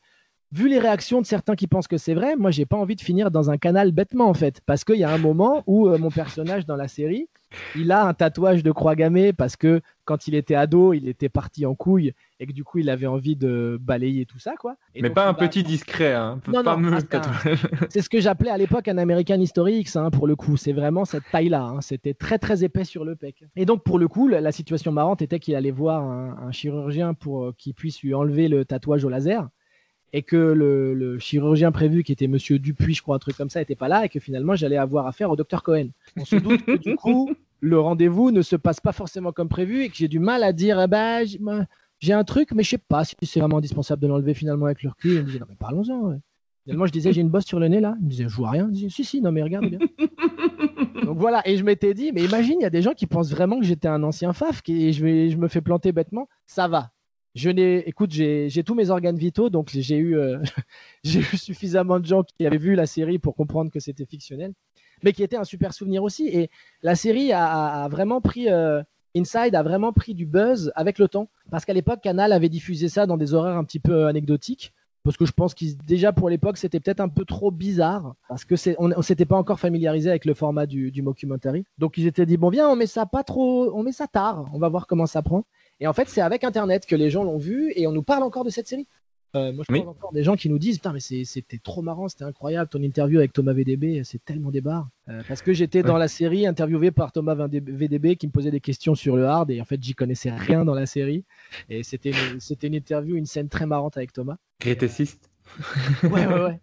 vu 0.52 0.68
les 0.70 0.80
réactions 0.80 1.22
de 1.22 1.26
certains 1.26 1.56
qui 1.56 1.68
pensent 1.68 1.88
que 1.88 1.98
c'est 1.98 2.14
vrai, 2.14 2.36
moi, 2.36 2.52
j'ai 2.52 2.66
pas 2.66 2.78
envie 2.78 2.96
de 2.96 3.02
finir 3.02 3.32
dans 3.32 3.50
un 3.50 3.58
canal 3.58 3.92
bêtement 3.92 4.28
en 4.28 4.34
fait. 4.34 4.62
Parce 4.66 4.84
qu'il 4.84 4.98
y 4.98 5.04
a 5.04 5.12
un 5.12 5.18
moment 5.18 5.64
où 5.68 5.88
euh, 5.88 5.98
mon 5.98 6.10
personnage 6.10 6.66
dans 6.66 6.76
la 6.76 6.88
série, 6.88 7.30
il 7.76 7.92
a 7.92 8.06
un 8.06 8.14
tatouage 8.14 8.64
de 8.64 8.72
croix 8.72 8.96
gammée 8.96 9.34
parce 9.34 9.58
que 9.58 9.82
quand 10.06 10.28
il 10.28 10.36
était 10.36 10.56
ado, 10.56 10.94
il 10.94 11.08
était 11.08 11.30
parti 11.30 11.66
en 11.66 11.76
couille 11.76 12.14
et 12.40 12.46
que 12.48 12.54
du 12.54 12.64
coup, 12.64 12.80
il 12.80 12.90
avait 12.90 13.08
envie 13.08 13.36
de 13.36 13.78
balayer 13.80 14.26
tout 14.26 14.40
ça, 14.40 14.54
quoi. 14.60 14.76
Et 14.96 15.02
Mais 15.02 15.10
donc, 15.10 15.16
pas 15.16 15.28
un 15.28 15.34
petit 15.34 15.64
discret, 15.64 16.14
hein. 16.14 16.40
Non, 16.48 16.64
pas 16.64 16.76
non, 16.78 16.98
ah, 17.12 17.22
c'est 17.90 18.02
ce 18.02 18.10
que 18.10 18.20
j'appelais 18.20 18.50
à 18.50 18.58
l'époque 18.58 18.88
un 18.88 18.98
American 18.98 19.40
History 19.40 19.80
X, 19.80 19.96
hein, 19.96 20.10
pour 20.12 20.28
le 20.28 20.36
coup. 20.36 20.58
C'est 20.58 20.74
vraiment 20.74 21.06
cette 21.06 21.24
taille-là. 21.32 21.62
hein. 21.64 21.82
C'était 21.82 22.14
très, 22.14 22.40
très 22.40 22.64
épais 22.64 22.84
sur 22.84 23.06
le 23.06 23.16
pec. 23.16 23.44
Et 23.56 23.66
donc, 23.66 23.84
pour 23.84 24.00
le 24.00 24.08
coup, 24.08 24.28
la 24.28 24.42
la 24.42 24.52
situation 24.52 24.92
marrante 24.92 25.22
était 25.22 25.40
qu'il 25.40 25.56
allait 25.56 25.72
voir 25.72 26.04
un, 26.04 26.36
un 26.48 26.52
chirurgien 26.52 27.14
pour 27.14 27.46
euh, 27.46 27.56
qu'il 27.58 27.74
puisse 27.74 28.02
lui 28.02 28.14
enlever 28.14 28.48
le 28.48 28.66
tatouage 28.66 29.06
au 29.06 29.10
laser. 29.10 29.48
Et 30.14 30.24
que 30.24 30.36
le, 30.36 30.94
le 30.94 31.20
chirurgien 31.20 31.72
prévu, 31.72 32.04
qui 32.04 32.12
était 32.12 32.28
Monsieur 32.28 32.60
Dupuis, 32.60 32.94
je 32.96 33.02
crois, 33.02 33.16
un 33.16 33.20
truc 33.20 33.38
comme 33.38 33.50
ça, 33.50 33.62
était 33.62 33.76
pas 33.76 33.88
là. 33.88 34.06
Et 34.06 34.10
que 34.10 34.20
finalement, 34.20 34.56
j'allais 34.56 34.78
avoir 34.78 35.08
affaire 35.08 35.30
au 35.32 35.36
docteur 35.36 35.64
Cohen. 35.64 35.88
On 36.20 36.26
se 36.26 36.36
doute 36.36 36.66
que 36.66 36.76
du 36.78 36.96
coup, 36.96 37.30
le 37.62 37.80
rendez-vous 37.80 38.32
ne 38.32 38.42
se 38.42 38.56
passe 38.58 38.80
pas 38.82 38.92
forcément 38.92 39.32
comme 39.32 39.48
prévu 39.50 39.84
et 39.84 39.90
que 39.90 39.96
j'ai 39.96 40.08
du 40.10 40.20
mal 40.20 40.44
à 40.44 40.52
dire, 40.52 40.82
eh 40.82 40.88
ben, 40.88 41.24
j'ai 42.00 42.14
un 42.14 42.24
truc, 42.26 42.50
mais 42.54 42.64
je 42.64 42.72
sais 42.72 42.78
pas 42.78 43.06
si 43.06 43.16
c'est 43.24 43.40
vraiment 43.40 43.58
indispensable 43.60 44.02
de 44.02 44.08
l'enlever 44.08 44.34
finalement 44.34 44.66
avec 44.66 44.84
le 44.84 44.90
recul. 44.90 45.12
Il 45.14 45.20
me 45.20 45.24
disait, 45.24 45.40
non, 45.40 45.46
mais 45.48 45.56
parlons-en. 45.58 46.10
ouais. 46.10 46.18
Finalement, 46.64 46.86
je 46.86 46.92
disais, 46.92 47.12
j'ai 47.14 47.22
une 47.22 47.30
bosse 47.30 47.46
sur 47.46 47.60
le 47.60 47.68
nez 47.70 47.80
là. 47.80 47.96
Il 48.00 48.06
me 48.06 48.10
disait, 48.10 48.26
je 48.28 48.36
vois 48.36 48.52
rien. 48.52 48.68
Je 48.68 48.74
disais, 48.74 48.90
si, 48.90 49.04
si, 49.06 49.22
non, 49.22 49.32
mais 49.32 49.42
regarde 49.44 49.68
bien. 49.70 49.80
Donc 51.06 51.18
voilà, 51.18 51.42
et 51.48 51.58
je 51.58 51.64
m'étais 51.64 51.94
dit, 51.94 52.12
mais 52.14 52.24
imagine, 52.24 52.58
il 52.60 52.64
y 52.64 52.66
a 52.66 52.70
des 52.70 52.82
gens 52.82 52.94
qui 52.94 53.08
pensent 53.08 53.32
vraiment 53.32 53.60
que 53.60 53.66
j'étais 53.66 53.88
un 53.88 54.04
ancien 54.04 54.34
faf 54.34 54.62
qui- 54.62 54.86
et 54.88 54.94
je, 54.94 55.04
vais, 55.04 55.30
je 55.30 55.38
me 55.38 55.48
fais 55.48 55.62
planter 55.62 55.92
bêtement. 55.92 56.28
Ça 56.46 56.68
va. 56.68 56.92
Je 57.34 57.50
n'ai, 57.50 57.88
écoute, 57.88 58.12
j'ai 58.12 58.64
tous 58.66 58.76
mes 58.76 58.90
organes 58.90 59.18
vitaux, 59.18 59.50
donc 59.50 59.70
j'ai 59.74 59.98
eu, 59.98 60.18
euh, 60.18 60.40
j'ai 61.04 61.20
eu 61.20 61.38
suffisamment 61.38 62.00
de 62.00 62.06
gens 62.06 62.24
qui 62.24 62.46
avaient 62.46 62.58
vu 62.58 62.76
la 62.76 62.86
série 62.86 63.20
pour 63.20 63.36
comprendre 63.36 63.72
que 63.72 63.80
c'était 63.80 64.06
fictionnel, 64.06 64.54
mais 65.04 65.14
qui 65.14 65.24
était 65.24 65.38
un 65.38 65.46
super 65.46 65.74
souvenir 65.74 66.04
aussi. 66.04 66.28
Et 66.28 66.50
la 66.84 66.96
série 66.96 67.32
a 67.32 67.88
vraiment 67.90 68.22
pris, 68.22 68.50
euh, 68.50 68.84
Inside 69.16 69.56
a 69.56 69.64
vraiment 69.64 69.92
pris 69.92 70.14
du 70.14 70.26
buzz 70.26 70.72
avec 70.76 70.98
le 70.98 71.08
temps, 71.08 71.30
parce 71.50 71.66
qu'à 71.66 71.74
l'époque, 71.74 72.02
Canal 72.02 72.32
avait 72.32 72.50
diffusé 72.50 72.88
ça 72.88 73.06
dans 73.06 73.18
des 73.18 73.34
horaires 73.34 73.58
un 73.58 73.64
petit 73.66 73.80
peu 73.80 74.08
anecdotiques. 74.08 74.74
Parce 75.04 75.18
que 75.18 75.26
je 75.26 75.32
pense 75.32 75.54
qu'ils 75.56 75.78
déjà 75.78 76.14
pour 76.14 76.30
l'époque 76.30 76.58
c'était 76.58 76.80
peut-être 76.80 77.00
un 77.00 77.10
peu 77.10 77.26
trop 77.26 77.50
bizarre 77.50 78.16
parce 78.30 78.46
que 78.46 78.56
c'est 78.56 78.76
on, 78.78 79.02
s'était 79.02 79.26
pas 79.26 79.36
encore 79.36 79.60
familiarisé 79.60 80.10
avec 80.10 80.26
le 80.26 80.34
format 80.36 80.68
du, 80.68 80.92
du. 80.92 81.04
Donc 81.80 81.98
ils 81.98 82.06
étaient 82.06 82.26
dit 82.26 82.38
bon 82.38 82.50
viens 82.50 82.70
on 82.70 82.76
met 82.76 82.86
ça 82.86 83.06
pas 83.08 83.24
trop, 83.24 83.72
on 83.74 83.82
met 83.82 83.92
ça 83.92 84.08
tard, 84.08 84.48
on 84.54 84.60
va 84.60 84.70
voir 84.70 84.86
comment 84.86 85.08
ça 85.08 85.24
prend. 85.24 85.44
Et 85.80 85.88
en 85.88 85.94
fait 85.94 86.08
c'est 86.08 86.22
avec 86.22 86.44
internet 86.44 86.86
que 86.86 86.96
les 86.96 87.10
gens 87.10 87.24
l'ont 87.24 87.38
vu 87.38 87.74
et 87.76 87.88
on 87.88 87.92
nous 87.92 88.04
parle 88.04 88.22
encore 88.22 88.44
de 88.44 88.52
cette 88.52 88.68
série. 88.68 88.88
Euh, 89.36 89.54
moi 89.54 89.64
je 89.68 89.74
Oui. 89.74 89.80
parle 89.80 89.90
encore 89.92 90.12
des 90.12 90.24
gens 90.24 90.36
qui 90.36 90.50
nous 90.50 90.60
disent 90.60 90.76
putain 90.78 90.92
mais 90.92 91.00
c'était 91.00 91.58
trop 91.58 91.82
marrant, 91.82 92.10
c'était 92.10 92.26
incroyable 92.26 92.70
ton 92.70 92.82
interview 92.82 93.20
avec 93.20 93.32
Thomas 93.32 93.54
VDB, 93.54 94.02
c'est 94.04 94.24
tellement 94.26 94.52
des 94.52 94.60
barres. 94.62 94.90
Euh, 95.08 95.22
parce 95.28 95.42
que 95.42 95.54
j'étais 95.54 95.84
dans 95.84 95.98
la 95.98 96.08
série 96.10 96.46
interviewé 96.46 96.92
par 96.92 97.12
Thomas 97.14 97.36
VDB 97.36 98.18
qui 98.18 98.28
me 98.28 98.32
posait 98.32 98.52
des 98.52 98.60
questions 98.60 98.94
sur 98.94 99.16
le 99.16 99.26
hard 99.26 99.50
et 99.52 99.62
en 99.62 99.66
fait 99.66 99.82
j'y 99.82 99.94
connaissais 99.94 100.32
rien 100.32 100.66
dans 100.66 100.74
la 100.74 100.86
série 100.86 101.24
et 101.70 101.84
c'était 101.84 102.12
une, 102.12 102.40
une 102.64 102.74
interview, 102.76 103.16
une 103.16 103.26
scène 103.26 103.48
très 103.48 103.66
marrante 103.66 103.96
avec 103.98 104.12
Thomas. 104.12 104.36
Grétessiste. 104.60 105.30
Ouais, 106.04 106.28
ouais, 106.28 106.42
ouais. 106.44 106.60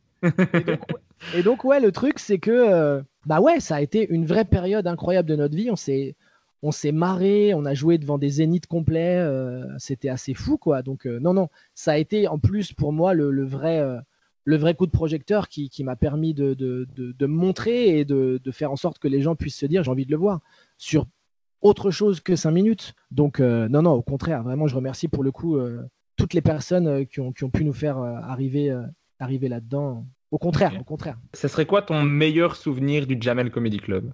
Et 0.55 0.63
donc, 0.63 0.81
ouais. 0.89 1.39
Et 1.39 1.43
donc, 1.43 1.65
ouais, 1.65 1.81
le 1.81 1.91
truc, 1.93 2.19
c'est 2.19 2.39
que, 2.39 2.51
euh, 2.51 3.03
bah 3.27 3.41
ouais, 3.41 3.61
ça 3.61 3.77
a 3.77 3.81
été 3.81 4.07
une 4.09 4.25
vraie 4.25 4.45
période 4.45 4.87
incroyable 4.87 5.29
de 5.29 5.37
notre 5.37 5.57
vie. 5.57 5.69
On 5.71 5.77
s'est, 5.77 6.15
on 6.63 6.73
s'est 6.73 6.93
marré, 6.93 7.55
on 7.55 7.65
a 7.65 7.75
joué 7.75 7.99
devant 7.99 8.19
des 8.19 8.31
zéniths 8.31 8.67
complets. 8.67 9.19
euh, 9.19 9.65
c'était 9.79 10.09
assez 10.09 10.35
fou, 10.35 10.59
quoi. 10.59 10.83
Donc, 10.83 11.07
euh, 11.07 11.21
non, 11.21 11.35
non, 11.35 11.49
ça 11.75 11.93
a 11.93 11.99
été 11.99 12.27
en 12.29 12.39
plus 12.39 12.73
pour 12.73 12.93
moi 12.93 13.15
le, 13.15 13.31
le 13.31 13.45
vrai, 13.45 13.79
euh, 13.81 13.99
le 14.45 14.57
vrai 14.57 14.75
coup 14.75 14.87
de 14.87 14.91
projecteur 14.91 15.49
qui, 15.49 15.71
qui 15.71 15.85
m'a 15.85 15.97
permis 15.97 16.35
de, 16.35 16.55
de, 16.55 16.89
de, 16.97 17.13
de 17.13 17.27
me 17.27 17.35
montrer 17.35 17.99
et 17.99 18.05
de, 18.05 18.41
de 18.43 18.51
faire 18.51 18.73
en 18.73 18.77
sorte 18.77 18.99
que 18.99 19.09
les 19.09 19.21
gens 19.23 19.37
puissent 19.37 19.59
se 19.59 19.67
dire 19.67 19.85
j'ai 19.85 19.91
envie 19.91 20.07
de 20.07 20.11
le 20.11 20.17
voir 20.17 20.41
sur 20.79 21.07
autre 21.61 21.91
chose 21.91 22.21
que 22.21 22.35
cinq 22.37 22.53
minutes. 22.53 22.95
Donc, 23.11 23.41
non, 23.41 23.83
non, 23.83 23.93
au 23.93 24.03
contraire, 24.03 24.43
vraiment, 24.43 24.67
je 24.67 24.77
remercie 24.77 25.09
pour 25.09 25.25
le 25.25 25.33
coup 25.33 25.59
toutes 26.17 26.33
les 26.33 26.41
personnes 26.41 27.05
qui, 27.07 27.21
ont, 27.21 27.33
qui 27.33 27.45
ont 27.45 27.51
pu 27.51 27.65
nous 27.65 27.73
faire 27.73 27.99
arriver, 27.99 28.77
arriver 29.19 29.49
là-dedans. 29.49 30.07
Au 30.31 30.39
contraire, 30.39 30.73
au 30.81 30.85
contraire. 30.85 31.19
Ça 31.33 31.49
serait 31.49 31.67
quoi 31.67 31.83
ton 31.83 32.03
meilleur 32.03 32.55
souvenir 32.55 33.07
du 33.07 33.17
Jamel 33.21 33.51
Comedy 33.51 33.79
Club? 33.79 34.13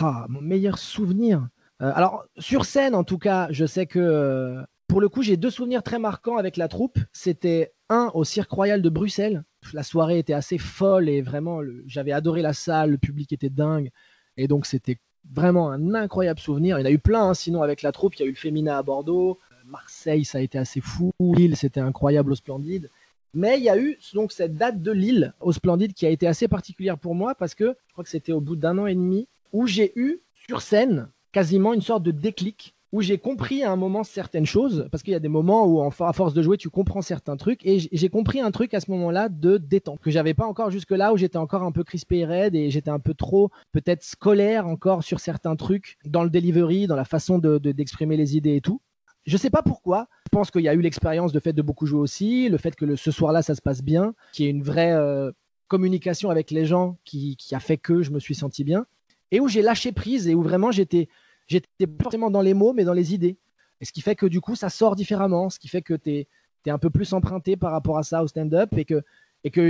Ah, 0.00 0.24
mon 0.28 0.40
meilleur 0.40 0.78
souvenir? 0.78 1.48
Euh, 1.80 1.92
alors, 1.94 2.24
sur 2.38 2.64
scène, 2.64 2.94
en 2.94 3.04
tout 3.04 3.18
cas, 3.18 3.48
je 3.50 3.64
sais 3.64 3.86
que 3.86 3.98
euh, 3.98 4.62
pour 4.88 5.00
le 5.00 5.08
coup, 5.08 5.22
j'ai 5.22 5.36
deux 5.36 5.50
souvenirs 5.50 5.82
très 5.82 5.98
marquants 5.98 6.36
avec 6.36 6.56
la 6.56 6.68
troupe. 6.68 6.98
C'était 7.12 7.72
un 7.88 8.10
au 8.14 8.24
Cirque 8.24 8.50
Royal 8.50 8.82
de 8.82 8.88
Bruxelles. 8.88 9.44
La 9.72 9.82
soirée 9.82 10.18
était 10.18 10.32
assez 10.32 10.58
folle 10.58 11.08
et 11.08 11.22
vraiment, 11.22 11.60
j'avais 11.86 12.12
adoré 12.12 12.42
la 12.42 12.52
salle, 12.52 12.90
le 12.90 12.98
public 12.98 13.32
était 13.32 13.50
dingue. 13.50 13.90
Et 14.36 14.48
donc, 14.48 14.66
c'était 14.66 14.98
vraiment 15.30 15.70
un 15.70 15.94
incroyable 15.94 16.40
souvenir. 16.40 16.78
Il 16.78 16.80
y 16.80 16.84
en 16.84 16.86
a 16.86 16.92
eu 16.92 16.98
plein, 16.98 17.28
hein, 17.28 17.34
sinon, 17.34 17.62
avec 17.62 17.82
la 17.82 17.92
troupe. 17.92 18.16
Il 18.16 18.20
y 18.20 18.22
a 18.22 18.26
eu 18.26 18.30
le 18.30 18.36
Femina 18.36 18.78
à 18.78 18.82
Bordeaux. 18.82 19.38
Euh, 19.52 19.56
Marseille, 19.66 20.24
ça 20.24 20.38
a 20.38 20.40
été 20.40 20.58
assez 20.58 20.80
fou. 20.80 21.12
Lille, 21.20 21.56
c'était 21.56 21.80
incroyable 21.80 22.32
au 22.32 22.34
Splendide. 22.34 22.88
Mais 23.34 23.58
il 23.58 23.64
y 23.64 23.68
a 23.68 23.78
eu 23.78 23.98
donc 24.14 24.32
cette 24.32 24.56
date 24.56 24.80
de 24.80 24.90
Lille 24.90 25.34
au 25.40 25.52
Splendide 25.52 25.92
qui 25.92 26.06
a 26.06 26.08
été 26.08 26.26
assez 26.26 26.48
particulière 26.48 26.98
pour 26.98 27.14
moi 27.14 27.34
parce 27.34 27.54
que 27.54 27.76
je 27.86 27.92
crois 27.92 28.02
que 28.02 28.08
c'était 28.08 28.32
au 28.32 28.40
bout 28.40 28.56
d'un 28.56 28.78
an 28.78 28.86
et 28.86 28.94
demi 28.94 29.28
où 29.52 29.66
j'ai 29.66 29.92
eu 29.96 30.20
sur 30.48 30.62
scène 30.62 31.10
quasiment 31.32 31.74
une 31.74 31.82
sorte 31.82 32.02
de 32.02 32.10
déclic 32.10 32.74
où 32.90 33.02
j'ai 33.02 33.18
compris 33.18 33.62
à 33.62 33.70
un 33.70 33.76
moment 33.76 34.02
certaines 34.02 34.46
choses 34.46 34.88
parce 34.90 35.02
qu'il 35.02 35.12
y 35.12 35.16
a 35.16 35.20
des 35.20 35.28
moments 35.28 35.66
où 35.66 35.82
à 35.82 36.12
force 36.14 36.32
de 36.32 36.40
jouer 36.40 36.56
tu 36.56 36.70
comprends 36.70 37.02
certains 37.02 37.36
trucs 37.36 37.64
et 37.66 37.78
j'ai 37.92 38.08
compris 38.08 38.40
un 38.40 38.50
truc 38.50 38.72
à 38.72 38.80
ce 38.80 38.90
moment-là 38.90 39.28
de 39.28 39.58
détente 39.58 40.00
que 40.00 40.10
j'avais 40.10 40.32
pas 40.32 40.46
encore 40.46 40.70
jusque 40.70 40.92
là 40.92 41.12
où 41.12 41.18
j'étais 41.18 41.36
encore 41.36 41.62
un 41.64 41.72
peu 41.72 41.84
crispé 41.84 42.20
et 42.20 42.24
raide 42.24 42.54
et 42.54 42.70
j'étais 42.70 42.90
un 42.90 42.98
peu 42.98 43.12
trop 43.12 43.50
peut-être 43.72 44.02
scolaire 44.02 44.66
encore 44.66 45.04
sur 45.04 45.20
certains 45.20 45.54
trucs 45.54 45.98
dans 46.06 46.24
le 46.24 46.30
delivery 46.30 46.86
dans 46.86 46.96
la 46.96 47.04
façon 47.04 47.38
de- 47.38 47.58
de- 47.58 47.72
d'exprimer 47.72 48.16
les 48.16 48.36
idées 48.38 48.56
et 48.56 48.60
tout 48.62 48.80
je 49.26 49.36
sais 49.36 49.50
pas 49.50 49.60
pourquoi. 49.62 50.06
Je 50.24 50.28
pense 50.30 50.50
qu'il 50.50 50.62
y 50.62 50.68
a 50.68 50.74
eu 50.74 50.80
l'expérience 50.80 51.32
de 51.32 51.40
fait 51.40 51.52
de 51.52 51.60
beaucoup 51.60 51.84
jouer 51.84 52.00
aussi, 52.00 52.48
le 52.48 52.56
fait 52.56 52.74
que 52.74 52.96
ce 52.96 53.10
soir-là 53.10 53.42
ça 53.42 53.54
se 53.54 53.60
passe 53.60 53.82
bien, 53.82 54.14
qu'il 54.32 54.46
y 54.46 54.48
ait 54.48 54.50
une 54.50 54.62
vraie 54.62 54.92
euh, 54.92 55.30
communication 55.66 56.30
avec 56.30 56.50
les 56.50 56.64
gens 56.64 56.96
qui, 57.04 57.36
qui 57.36 57.54
a 57.54 57.60
fait 57.60 57.76
que 57.76 58.00
je 58.02 58.10
me 58.10 58.20
suis 58.20 58.34
senti 58.34 58.64
bien, 58.64 58.86
et 59.30 59.40
où 59.40 59.48
j'ai 59.48 59.62
lâché 59.62 59.92
prise 59.92 60.28
et 60.28 60.34
où 60.34 60.42
vraiment 60.42 60.70
j'étais 60.70 61.08
j'étais 61.46 61.86
forcément 62.00 62.30
dans 62.30 62.42
les 62.42 62.54
mots 62.54 62.72
mais 62.72 62.84
dans 62.84 62.92
les 62.92 63.14
idées. 63.14 63.36
Et 63.80 63.84
ce 63.84 63.92
qui 63.92 64.00
fait 64.00 64.16
que 64.16 64.26
du 64.26 64.40
coup 64.40 64.56
ça 64.56 64.70
sort 64.70 64.96
différemment, 64.96 65.50
ce 65.50 65.58
qui 65.58 65.68
fait 65.68 65.82
que 65.82 65.94
tu 65.94 66.10
es, 66.10 66.26
un 66.66 66.78
peu 66.78 66.90
plus 66.90 67.14
emprunté 67.14 67.56
par 67.56 67.72
rapport 67.72 67.96
à 67.96 68.02
ça 68.02 68.22
au 68.22 68.28
stand-up 68.28 68.68
et 68.76 68.84
que, 68.84 69.02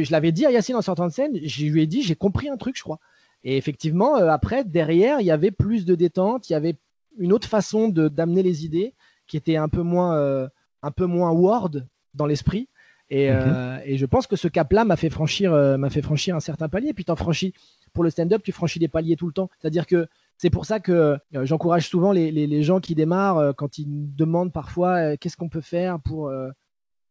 je 0.02 0.10
l'avais 0.10 0.32
dit 0.32 0.46
à 0.46 0.50
Yacine 0.50 0.74
en 0.74 0.82
sortant 0.82 1.06
de 1.06 1.12
scène, 1.12 1.38
je 1.40 1.66
lui 1.66 1.82
ai 1.82 1.86
dit 1.86 2.02
j'ai 2.02 2.16
compris 2.16 2.48
un 2.48 2.56
truc 2.56 2.76
je 2.76 2.82
crois. 2.82 2.98
Et 3.44 3.56
effectivement 3.56 4.16
euh, 4.16 4.28
après 4.28 4.64
derrière 4.64 5.20
il 5.20 5.26
y 5.26 5.30
avait 5.30 5.52
plus 5.52 5.84
de 5.84 5.94
détente, 5.94 6.50
il 6.50 6.54
y 6.54 6.56
avait 6.56 6.76
une 7.18 7.32
autre 7.32 7.48
façon 7.48 7.88
d'amener 7.88 8.42
les 8.42 8.64
idées 8.64 8.94
qui 9.26 9.36
était 9.36 9.56
un 9.56 9.68
peu 9.68 9.82
moins 9.82 10.16
euh, 10.16 10.48
un 10.82 10.90
peu 10.90 11.06
moins 11.06 11.30
word 11.30 11.82
dans 12.14 12.26
l'esprit 12.26 12.68
Et, 13.10 13.30
euh, 13.30 13.78
et 13.84 13.96
je 13.96 14.04
pense 14.06 14.26
que 14.26 14.36
ce 14.36 14.48
cap-là 14.48 14.84
m'a 14.84 14.96
fait 14.96 15.08
franchir, 15.10 15.52
euh, 15.54 15.76
m'a 15.78 15.88
fait 15.90 16.02
franchir 16.02 16.36
un 16.36 16.40
certain 16.40 16.68
palier. 16.68 16.92
Puis 16.92 17.04
t'en 17.04 17.16
franchis 17.16 17.54
pour 17.94 18.04
le 18.04 18.10
stand-up, 18.10 18.42
tu 18.44 18.52
franchis 18.52 18.78
des 18.78 18.88
paliers 18.88 19.16
tout 19.16 19.26
le 19.26 19.32
temps. 19.32 19.48
C'est-à-dire 19.58 19.86
que 19.86 20.06
c'est 20.36 20.50
pour 20.50 20.66
ça 20.66 20.78
que 20.78 20.92
euh, 20.92 21.16
j'encourage 21.44 21.88
souvent 21.88 22.12
les, 22.12 22.30
les- 22.30 22.46
les 22.46 22.62
gens 22.62 22.80
qui 22.80 22.94
démarrent 22.94 23.54
quand 23.56 23.78
ils 23.78 23.88
me 23.88 24.06
demandent 24.16 24.52
parfois 24.52 25.16
qu'est-ce 25.16 25.36
qu'on 25.38 25.48
peut 25.48 25.62
faire 25.62 25.98
pour. 26.00 26.30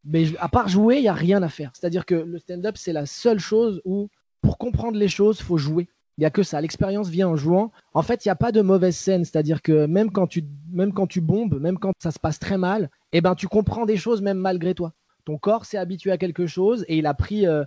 Mais 0.06 0.26
je- 0.26 0.36
à 0.40 0.48
part 0.50 0.68
jouer, 0.68 0.98
il 0.98 1.04
y 1.04 1.08
a 1.10 1.14
rien 1.14 1.42
à 1.44 1.50
faire. 1.50 1.72
C'est-à-dire 1.74 2.06
que 2.06 2.16
le 2.16 2.38
stand-up, 2.40 2.78
c'est 2.78 2.94
la 2.94 3.06
seule 3.06 3.40
chose 3.40 3.82
où 3.84 4.08
pour 4.42 4.58
comprendre 4.58 4.98
les 4.98 5.08
choses, 5.10 5.42
faut 5.42 5.58
jouer. 5.58 5.88
Il 6.20 6.24
y 6.24 6.26
a 6.26 6.30
que 6.30 6.44
ça. 6.44 6.62
L'expérience 6.62 7.10
vient 7.10 7.28
en 7.28 7.36
jouant. 7.36 7.72
En 7.94 8.02
fait, 8.04 8.24
il 8.24 8.28
n'y 8.28 8.32
a 8.32 8.36
pas 8.36 8.52
de 8.52 8.62
mauvaise 8.62 8.96
scène. 8.96 9.26
C'est-à-dire 9.26 9.62
que 9.62 9.86
même 9.88 10.12
quand 10.12 10.26
tu, 10.28 10.44
même 10.72 10.94
quand 10.94 11.08
tu 11.08 11.22
bombes, 11.22 11.60
même 11.60 11.78
quand 11.78 11.92
ça 12.00 12.12
se 12.12 12.20
passe 12.20 12.40
très 12.40 12.58
mal, 12.58 12.90
eh 13.12 13.22
ben, 13.22 13.36
tu 13.36 13.48
comprends 13.48 13.86
des 13.86 13.98
choses 13.98 14.22
même 14.22 14.38
malgré 14.38 14.74
toi. 14.74 14.94
Ton 15.28 15.38
corps 15.38 15.66
s'est 15.66 15.78
habitué 15.78 16.12
à 16.12 16.18
quelque 16.18 16.48
chose 16.48 16.86
et 16.88 16.98
il 16.98 17.06
a 17.06 17.14
pris, 17.14 17.46
euh, 17.46 17.66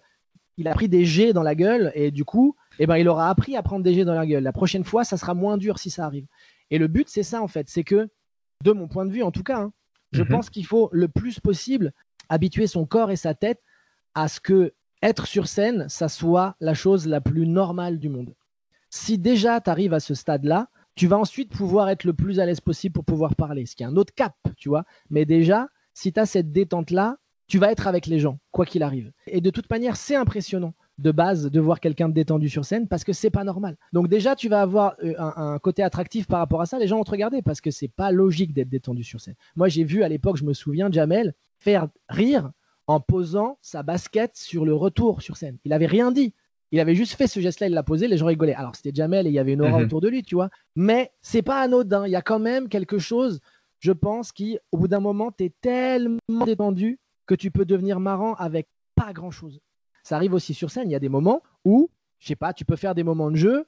il 0.57 0.67
a 0.67 0.73
pris 0.73 0.89
des 0.89 1.05
jets 1.05 1.35
dans 1.35 1.43
la 1.43 1.55
gueule 1.55 1.93
et 1.95 2.11
du 2.11 2.25
coup, 2.25 2.57
eh 2.79 2.87
ben, 2.87 2.97
il 2.97 3.07
aura 3.07 3.29
appris 3.29 3.55
à 3.55 3.63
prendre 3.63 3.85
des 3.85 3.93
jets 3.93 4.07
dans 4.07 4.15
la 4.15 4.25
gueule. 4.25 4.43
La 4.43 4.53
prochaine 4.53 4.83
fois, 4.83 5.05
ça 5.05 5.19
sera 5.19 5.35
moins 5.35 5.59
dur 5.59 5.79
si 5.79 5.91
ça 5.91 6.07
arrive. 6.07 6.25
Et 6.71 6.79
le 6.79 6.87
but, 6.87 7.11
c'est 7.11 7.23
ça 7.23 7.43
en 7.43 7.49
fait. 7.49 7.69
C'est 7.69 7.85
que, 7.85 8.09
de 8.65 8.73
mon 8.73 8.89
point 8.89 9.05
de 9.05 9.13
vue 9.13 9.23
en 9.23 9.31
tout 9.31 9.43
cas, 9.43 9.59
hein, 9.61 9.73
je 10.13 10.23
Mhm. 10.23 10.29
pense 10.31 10.49
qu'il 10.49 10.65
faut 10.65 10.89
le 10.91 11.09
plus 11.09 11.39
possible 11.39 11.93
habituer 12.31 12.67
son 12.67 12.87
corps 12.87 13.11
et 13.11 13.17
sa 13.17 13.35
tête 13.35 13.61
à 14.15 14.27
ce 14.29 14.41
que 14.41 14.73
être 15.03 15.27
sur 15.27 15.47
scène, 15.47 15.87
ça 15.91 16.09
soit 16.09 16.57
la 16.61 16.73
chose 16.73 17.07
la 17.07 17.21
plus 17.21 17.47
normale 17.47 17.99
du 17.99 18.09
monde. 18.09 18.35
Si 18.89 19.19
déjà 19.19 19.61
tu 19.61 19.69
arrives 19.69 19.93
à 19.93 20.01
ce 20.01 20.15
stade-là, 20.15 20.69
tu 20.95 21.07
vas 21.09 21.19
ensuite 21.19 21.51
pouvoir 21.53 21.91
être 21.91 22.05
le 22.05 22.15
plus 22.15 22.41
à 22.41 22.47
l'aise 22.47 22.61
possible 22.63 22.95
pour 22.95 23.05
pouvoir 23.05 23.35
parler, 23.35 23.67
ce 23.67 23.77
qui 23.77 23.83
est 23.83 23.87
un 23.87 23.97
autre 23.97 24.15
cap, 24.15 24.35
tu 24.57 24.71
vois. 24.71 24.85
Mais 25.11 25.27
déjà, 25.27 25.69
si 25.93 26.11
tu 26.11 26.21
as 26.21 26.25
cette 26.25 26.53
détente-là, 26.53 27.19
tu 27.51 27.59
vas 27.59 27.71
être 27.71 27.87
avec 27.87 28.07
les 28.07 28.19
gens, 28.19 28.39
quoi 28.53 28.65
qu'il 28.65 28.83
arrive. 28.83 29.13
Et 29.27 29.41
de 29.41 29.51
toute 29.51 29.69
manière, 29.69 29.97
c'est 29.97 30.17
impressionnant 30.17 30.73
de 30.99 31.11
base 31.13 31.51
de 31.51 31.61
voir 31.61 31.81
quelqu'un 31.81 32.09
de 32.09 32.15
détendu 32.15 32.49
sur 32.49 32.65
scène 32.65 32.87
parce 32.87 33.05
que 33.05 33.13
c'est 33.13 33.31
pas 33.31 33.43
normal. 33.45 33.77
Donc 33.93 34.09
déjà, 34.09 34.37
tu 34.37 34.49
vas 34.49 34.61
avoir 34.63 34.95
euh, 35.03 35.15
un, 35.19 35.33
un 35.55 35.59
côté 35.59 35.83
attractif 35.83 36.27
par 36.27 36.39
rapport 36.39 36.61
à 36.61 36.67
ça. 36.67 36.79
Les 36.79 36.87
gens 36.87 36.97
vont 36.99 37.05
te 37.05 37.11
regarder 37.11 37.43
parce 37.43 37.61
que 37.61 37.71
c'est 37.71 37.89
pas 37.89 38.13
logique 38.13 38.53
d'être 38.53 38.69
détendu 38.69 39.03
sur 39.03 39.21
scène. 39.21 39.35
Moi, 39.57 39.69
j'ai 39.69 39.85
vu 39.85 40.03
à 40.03 40.09
l'époque, 40.09 40.37
je 40.37 40.45
me 40.45 40.53
souviens, 40.53 40.91
Jamel 40.93 41.35
faire 41.59 41.89
rire 42.09 42.51
en 42.87 43.01
posant 43.01 43.59
sa 43.63 43.83
basket 43.83 44.37
sur 44.37 44.65
le 44.65 44.75
retour 44.75 45.21
sur 45.23 45.37
scène. 45.37 45.59
Il 45.65 45.73
avait 45.73 45.87
rien 45.87 46.13
dit. 46.13 46.35
Il 46.73 46.79
avait 46.81 46.95
juste 46.95 47.15
fait 47.15 47.27
ce 47.27 47.41
geste-là, 47.41 47.67
il 47.67 47.73
l'a 47.73 47.83
posé, 47.83 48.07
les 48.07 48.17
gens 48.17 48.27
rigolaient. 48.27 48.55
Alors 48.55 48.77
c'était 48.77 48.93
Jamel 48.95 49.27
et 49.27 49.31
il 49.31 49.33
y 49.35 49.39
avait 49.41 49.55
une 49.55 49.63
aura 49.63 49.79
Mhm. 49.79 49.85
autour 49.87 50.01
de 50.01 50.09
lui, 50.09 50.23
tu 50.23 50.37
vois. 50.37 50.51
Mais 50.77 51.11
c'est 51.21 51.43
pas 51.43 51.61
anodin. 51.61 52.07
Il 52.07 52.11
y 52.13 52.17
a 52.17 52.23
quand 52.23 52.39
même 52.39 52.69
quelque 52.69 52.99
chose, 52.99 53.41
je 53.81 53.91
pense, 53.91 54.31
qui, 54.31 54.59
au 54.71 54.79
bout 54.79 54.87
d'un 54.89 55.01
moment, 55.01 55.33
tu 55.37 55.45
es 55.47 55.53
tellement 55.61 56.19
détendu 56.47 56.99
que 57.31 57.37
tu 57.37 57.53
peux 57.53 57.65
devenir 57.65 58.01
marrant 58.01 58.35
avec 58.35 58.67
pas 58.97 59.13
grand-chose. 59.13 59.61
Ça 60.03 60.17
arrive 60.17 60.35
aussi 60.35 60.53
sur 60.53 60.69
scène. 60.73 60.89
Il 60.91 60.93
y 60.93 60.97
a 60.97 60.99
des 60.99 61.09
moments 61.09 61.45
où, 61.65 61.89
je 62.19 62.27
sais 62.27 62.35
pas, 62.35 62.53
tu 62.53 62.65
peux 62.65 62.75
faire 62.75 62.97
des 62.97 63.05
moments 63.05 63.31
de 63.31 63.37
jeu 63.37 63.67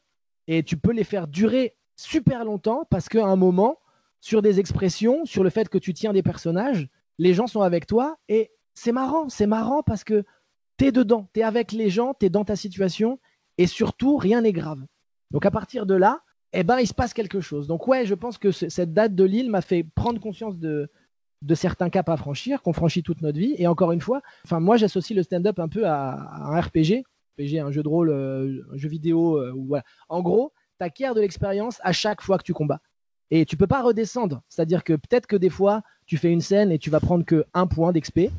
et 0.49 0.65
tu 0.65 0.77
peux 0.77 0.91
les 0.91 1.05
faire 1.05 1.29
durer 1.29 1.77
super 1.95 2.45
longtemps 2.45 2.85
parce 2.91 3.09
qu'à 3.09 3.25
un 3.25 3.37
moment, 3.37 3.79
sur 4.21 4.43
des 4.43 4.59
expressions, 4.59 5.25
sur 5.25 5.45
le 5.45 5.51
fait 5.51 5.69
que 5.69 5.79
tu 5.79 5.95
tiens 5.95 6.13
des 6.13 6.25
personnages, 6.25 6.89
les 7.19 7.35
gens 7.35 7.47
sont 7.47 7.61
avec 7.63 7.87
toi 7.87 8.17
et 8.29 8.51
c'est 8.75 8.91
marrant. 8.91 9.29
C'est 9.29 9.47
marrant 9.47 9.85
parce 9.85 10.03
que 10.03 10.25
tu 10.77 10.87
es 10.87 10.91
dedans, 10.93 11.29
tu 11.33 11.39
es 11.41 11.45
avec 11.45 11.71
les 11.71 11.89
gens, 11.89 12.15
tu 12.19 12.27
es 12.27 12.31
dans 12.31 12.45
ta 12.45 12.57
situation 12.57 13.21
et 13.59 13.69
surtout, 13.69 14.17
rien 14.17 14.41
n'est 14.41 14.53
grave. 14.53 14.85
Donc 15.31 15.47
à 15.47 15.53
partir 15.53 15.87
de 15.87 15.95
là, 15.95 16.23
eh 16.53 16.65
ben, 16.65 16.81
il 16.81 16.89
se 16.89 16.95
passe 16.95 17.15
quelque 17.15 17.41
chose. 17.41 17.69
Donc 17.69 17.87
ouais, 17.87 18.07
je 18.07 18.15
pense 18.15 18.39
que 18.39 18.51
ce- 18.51 18.69
cette 18.69 18.93
date 18.93 19.15
de 19.15 19.23
Lille 19.23 19.51
m'a 19.51 19.61
fait 19.63 19.85
prendre 19.85 20.21
conscience 20.21 20.59
de, 20.59 20.91
de 21.43 21.55
certains 21.55 21.91
caps 21.91 22.09
à 22.09 22.17
franchir, 22.17 22.63
qu'on 22.63 22.73
franchit 22.73 23.03
toute 23.03 23.21
notre 23.21 23.39
vie. 23.39 23.55
Et 23.59 23.67
encore 23.67 23.93
une 23.93 24.01
fois, 24.01 24.23
enfin 24.45 24.61
moi 24.61 24.77
j'associe 24.77 25.17
le 25.17 25.23
stand-up 25.23 25.59
un 25.59 25.69
peu 25.69 25.87
à, 25.87 26.13
à 26.13 26.57
un 26.57 26.61
RPG, 26.61 27.05
RPG, 27.39 27.59
un 27.59 27.71
jeu 27.71 27.83
de 27.83 27.89
rôle, 27.89 28.11
euh, 28.11 28.63
un 28.73 28.77
jeu 28.77 28.89
vidéo. 28.89 29.37
euh, 29.39 29.53
où, 29.53 29.67
voilà. 29.67 29.85
En 30.09 30.23
gros, 30.23 30.53
tu 30.79 30.85
acquiers 30.85 31.13
de 31.15 31.21
l'expérience 31.21 31.79
à 31.83 31.93
chaque 31.93 32.23
fois 32.23 32.39
que 32.39 32.45
tu 32.45 32.53
combats. 32.53 32.81
Et 33.31 33.47
tu 33.47 33.57
peux 33.57 33.67
pas 33.67 33.83
redescendre. 33.83 34.43
C'est-à-dire 34.49 34.85
que 34.85 34.93
peut-être 34.93 35.27
que 35.27 35.37
des 35.37 35.49
fois, 35.49 35.83
tu 36.07 36.19
fais 36.19 36.31
une 36.31 36.43
scène 36.43 36.71
et 36.71 36.79
tu 36.79 36.91
vas 36.91 37.01
prendre 37.01 37.25
que 37.25 37.47
un 37.55 37.67
point 37.67 37.93
d'XP. 37.93 38.31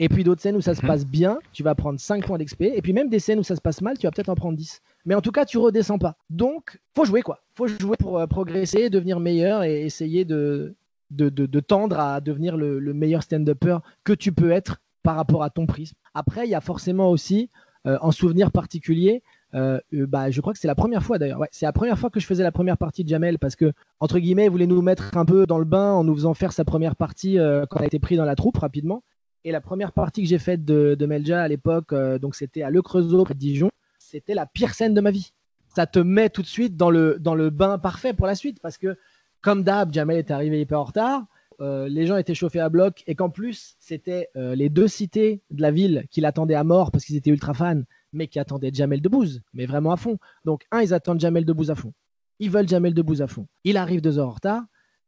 Et 0.00 0.08
puis 0.08 0.22
d'autres 0.24 0.40
scènes 0.40 0.56
où 0.56 0.60
ça 0.60 0.74
se 0.74 0.80
passe 0.80 1.04
bien, 1.04 1.40
tu 1.52 1.64
vas 1.64 1.74
prendre 1.74 1.98
5 1.98 2.24
points 2.24 2.38
d'XP. 2.38 2.62
Et 2.62 2.80
puis 2.80 2.92
même 2.92 3.08
des 3.08 3.18
scènes 3.18 3.40
où 3.40 3.42
ça 3.42 3.56
se 3.56 3.60
passe 3.60 3.82
mal, 3.82 3.98
tu 3.98 4.06
vas 4.06 4.12
peut-être 4.12 4.28
en 4.28 4.36
prendre 4.36 4.56
10. 4.56 4.80
Mais 5.04 5.14
en 5.14 5.20
tout 5.20 5.32
cas, 5.32 5.44
tu 5.44 5.58
redescends 5.58 5.98
pas. 5.98 6.16
Donc, 6.30 6.80
faut 6.94 7.04
jouer 7.04 7.20
quoi. 7.20 7.40
Faut 7.56 7.66
jouer 7.66 7.96
pour 7.98 8.18
euh, 8.18 8.26
progresser, 8.26 8.90
devenir 8.90 9.18
meilleur 9.18 9.64
et 9.64 9.82
essayer 9.84 10.24
de, 10.24 10.76
de, 11.10 11.60
tendre 11.60 11.98
à 11.98 12.20
devenir 12.20 12.56
le, 12.56 12.78
le 12.78 12.94
meilleur 12.94 13.22
stand-upper 13.22 13.78
que 14.04 14.12
tu 14.12 14.32
peux 14.32 14.50
être 14.50 14.80
par 15.02 15.16
rapport 15.16 15.42
à 15.42 15.50
ton 15.50 15.66
prisme. 15.66 15.96
Après, 16.14 16.46
il 16.46 16.50
y 16.50 16.54
a 16.54 16.60
forcément 16.60 17.10
aussi, 17.10 17.50
euh, 17.86 17.98
en 18.00 18.10
souvenir 18.10 18.50
particulier, 18.50 19.22
euh, 19.54 19.80
euh, 19.94 20.06
bah, 20.06 20.30
je 20.30 20.40
crois 20.40 20.52
que 20.52 20.58
c'est 20.58 20.68
la 20.68 20.74
première 20.74 21.02
fois 21.02 21.18
d'ailleurs. 21.18 21.40
C'est 21.50 21.66
la 21.66 21.72
première 21.72 21.98
fois 21.98 22.10
que 22.10 22.20
je 22.20 22.26
faisais 22.26 22.42
la 22.42 22.52
première 22.52 22.76
partie 22.76 23.04
de 23.04 23.08
Jamel 23.08 23.38
parce 23.38 23.56
que, 23.56 23.72
entre 24.00 24.18
guillemets, 24.18 24.44
il 24.44 24.50
voulait 24.50 24.66
nous 24.66 24.82
mettre 24.82 25.16
un 25.16 25.24
peu 25.24 25.46
dans 25.46 25.58
le 25.58 25.64
bain 25.64 25.92
en 25.92 26.04
nous 26.04 26.14
faisant 26.14 26.34
faire 26.34 26.52
sa 26.52 26.64
première 26.64 26.96
partie 26.96 27.38
euh, 27.38 27.64
quand 27.66 27.78
on 27.80 27.82
a 27.82 27.86
été 27.86 27.98
pris 27.98 28.16
dans 28.16 28.24
la 28.24 28.36
troupe 28.36 28.58
rapidement. 28.58 29.02
Et 29.44 29.52
la 29.52 29.60
première 29.60 29.92
partie 29.92 30.22
que 30.22 30.28
j'ai 30.28 30.38
faite 30.38 30.64
de, 30.64 30.94
de 30.98 31.06
Melja 31.06 31.42
à 31.42 31.48
l'époque, 31.48 31.94
donc 32.20 32.34
c'était 32.34 32.62
à 32.62 32.70
Le 32.70 32.82
Creusot, 32.82 33.24
près 33.24 33.34
de 33.34 33.38
Dijon, 33.38 33.70
c'était 33.98 34.34
la 34.34 34.46
pire 34.46 34.74
scène 34.74 34.94
de 34.94 35.00
ma 35.00 35.10
vie. 35.10 35.32
Ça 35.74 35.86
te 35.86 36.00
met 36.00 36.28
tout 36.28 36.42
de 36.42 36.46
suite 36.46 36.76
dans 36.76 36.90
le, 36.90 37.18
dans 37.20 37.36
le 37.36 37.48
bain 37.48 37.78
parfait 37.78 38.12
pour 38.12 38.26
la 38.26 38.34
suite 38.34 38.58
parce 38.60 38.76
que, 38.76 38.98
comme 39.40 39.62
d'hab, 39.62 39.92
Jamel 39.92 40.18
est 40.18 40.30
arrivé 40.30 40.60
hyper 40.60 40.80
en 40.80 40.84
retard. 40.84 41.24
euh, 41.60 41.88
les 41.88 42.06
gens 42.06 42.16
étaient 42.16 42.34
chauffés 42.34 42.60
à 42.60 42.68
bloc 42.68 43.02
et 43.06 43.14
qu'en 43.14 43.30
plus, 43.30 43.76
c'était 43.80 44.28
euh, 44.36 44.54
les 44.54 44.68
deux 44.68 44.86
cités 44.88 45.42
de 45.50 45.60
la 45.62 45.70
ville 45.70 46.04
qui 46.10 46.20
l'attendaient 46.20 46.54
à 46.54 46.64
mort 46.64 46.90
parce 46.92 47.04
qu'ils 47.04 47.16
étaient 47.16 47.30
ultra 47.30 47.52
fans, 47.54 47.82
mais 48.12 48.28
qui 48.28 48.38
attendaient 48.38 48.70
Jamel 48.72 49.00
Debbouze, 49.00 49.42
mais 49.52 49.66
vraiment 49.66 49.92
à 49.92 49.96
fond. 49.96 50.18
Donc, 50.44 50.64
un, 50.70 50.82
ils 50.82 50.94
attendent 50.94 51.20
Jamel 51.20 51.44
Debbouze 51.44 51.70
à 51.70 51.74
fond. 51.74 51.92
Ils 52.38 52.50
veulent 52.50 52.68
Jamel 52.68 52.94
Debbouze 52.94 53.22
à 53.22 53.26
fond. 53.26 53.46
Il 53.64 53.76
arrive 53.76 54.00
deux 54.00 54.18
heures 54.18 54.28
en 54.28 54.32
retard. 54.32 54.62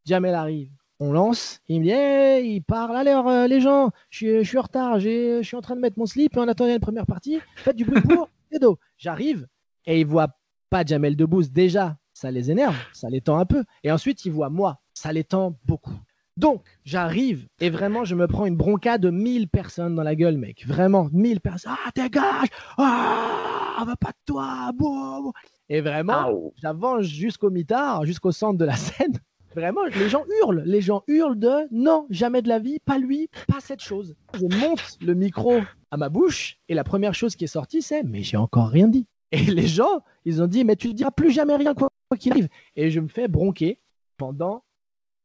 Jamel 0.04 0.34
arrive. 0.34 0.70
On 0.98 1.12
lance. 1.12 1.60
Il 1.68 1.80
me 1.80 1.84
dit 1.84 2.48
il 2.48 2.60
parle. 2.62 2.96
Alors, 2.96 3.28
euh, 3.28 3.46
les 3.46 3.60
gens, 3.60 3.90
je 4.10 4.42
suis, 4.42 4.58
en 4.58 4.62
retard. 4.62 5.00
Je 5.00 5.40
suis 5.42 5.56
en 5.56 5.60
train 5.60 5.76
de 5.76 5.80
mettre 5.80 5.98
mon 5.98 6.06
slip 6.06 6.36
et 6.36 6.40
on 6.40 6.48
attendait 6.48 6.72
la 6.72 6.80
première 6.80 7.06
partie. 7.06 7.38
Faites 7.56 7.76
du 7.76 7.84
bruit 7.84 8.02
pour. 8.02 8.28
J'arrive 8.98 9.46
et 9.86 10.00
ils 10.00 10.06
voient 10.06 10.36
pas 10.68 10.84
Jamel 10.84 11.16
Debbouze. 11.16 11.52
Déjà, 11.52 11.96
ça 12.20 12.30
les 12.30 12.50
énerve. 12.50 12.76
Ça 12.92 13.08
les 13.08 13.22
tend 13.22 13.38
un 13.38 13.46
peu. 13.46 13.64
Et 13.82 13.90
ensuite, 13.90 14.26
ils 14.26 14.32
voient 14.32 14.50
moi. 14.50 14.80
Ça 14.92 15.10
les 15.10 15.24
tend 15.24 15.56
beaucoup. 15.64 15.98
Donc, 16.36 16.62
j'arrive 16.84 17.46
et 17.60 17.70
vraiment, 17.70 18.04
je 18.04 18.14
me 18.14 18.26
prends 18.26 18.44
une 18.44 18.56
bronca 18.56 18.98
de 18.98 19.08
1000 19.08 19.48
personnes 19.48 19.94
dans 19.94 20.02
la 20.02 20.14
gueule, 20.14 20.36
mec. 20.36 20.66
Vraiment, 20.66 21.08
1000 21.12 21.40
personnes. 21.40 21.72
Ah, 21.74 21.90
dégage 21.94 22.48
Ah, 22.76 23.78
on 23.80 23.84
va 23.84 23.96
pas 23.96 24.10
de 24.10 24.18
toi 24.26 24.70
bouh. 24.74 25.32
Et 25.70 25.80
vraiment, 25.80 26.52
j'avance 26.56 27.04
jusqu'au 27.04 27.48
mitard, 27.48 28.04
jusqu'au 28.04 28.32
centre 28.32 28.58
de 28.58 28.66
la 28.66 28.76
scène. 28.76 29.18
Vraiment, 29.54 29.84
les 29.84 30.10
gens 30.10 30.24
hurlent. 30.40 30.62
Les 30.66 30.82
gens 30.82 31.02
hurlent 31.08 31.38
de 31.38 31.68
non, 31.70 32.06
jamais 32.10 32.42
de 32.42 32.48
la 32.48 32.58
vie, 32.58 32.78
pas 32.84 32.98
lui, 32.98 33.28
pas 33.48 33.60
cette 33.60 33.82
chose. 33.82 34.14
Je 34.34 34.44
monte 34.58 34.98
le 35.00 35.14
micro 35.14 35.60
à 35.90 35.96
ma 35.96 36.10
bouche 36.10 36.58
et 36.68 36.74
la 36.74 36.84
première 36.84 37.14
chose 37.14 37.34
qui 37.34 37.44
est 37.44 37.48
sortie, 37.48 37.80
c'est 37.80 38.02
mais 38.02 38.22
j'ai 38.22 38.36
encore 38.36 38.68
rien 38.68 38.88
dit. 38.88 39.06
Et 39.32 39.38
les 39.38 39.66
gens, 39.66 40.02
ils 40.24 40.42
ont 40.42 40.46
dit 40.46 40.64
mais 40.64 40.76
tu 40.76 40.88
ne 40.88 40.92
diras 40.92 41.10
plus 41.10 41.30
jamais 41.30 41.56
rien 41.56 41.74
quoi 41.74 41.88
quoi 42.10 42.18
qu'il 42.18 42.32
arrive. 42.32 42.48
Et 42.76 42.90
je 42.90 43.00
me 43.00 43.08
fais 43.08 43.28
bronquer 43.28 43.78
pendant 44.16 44.64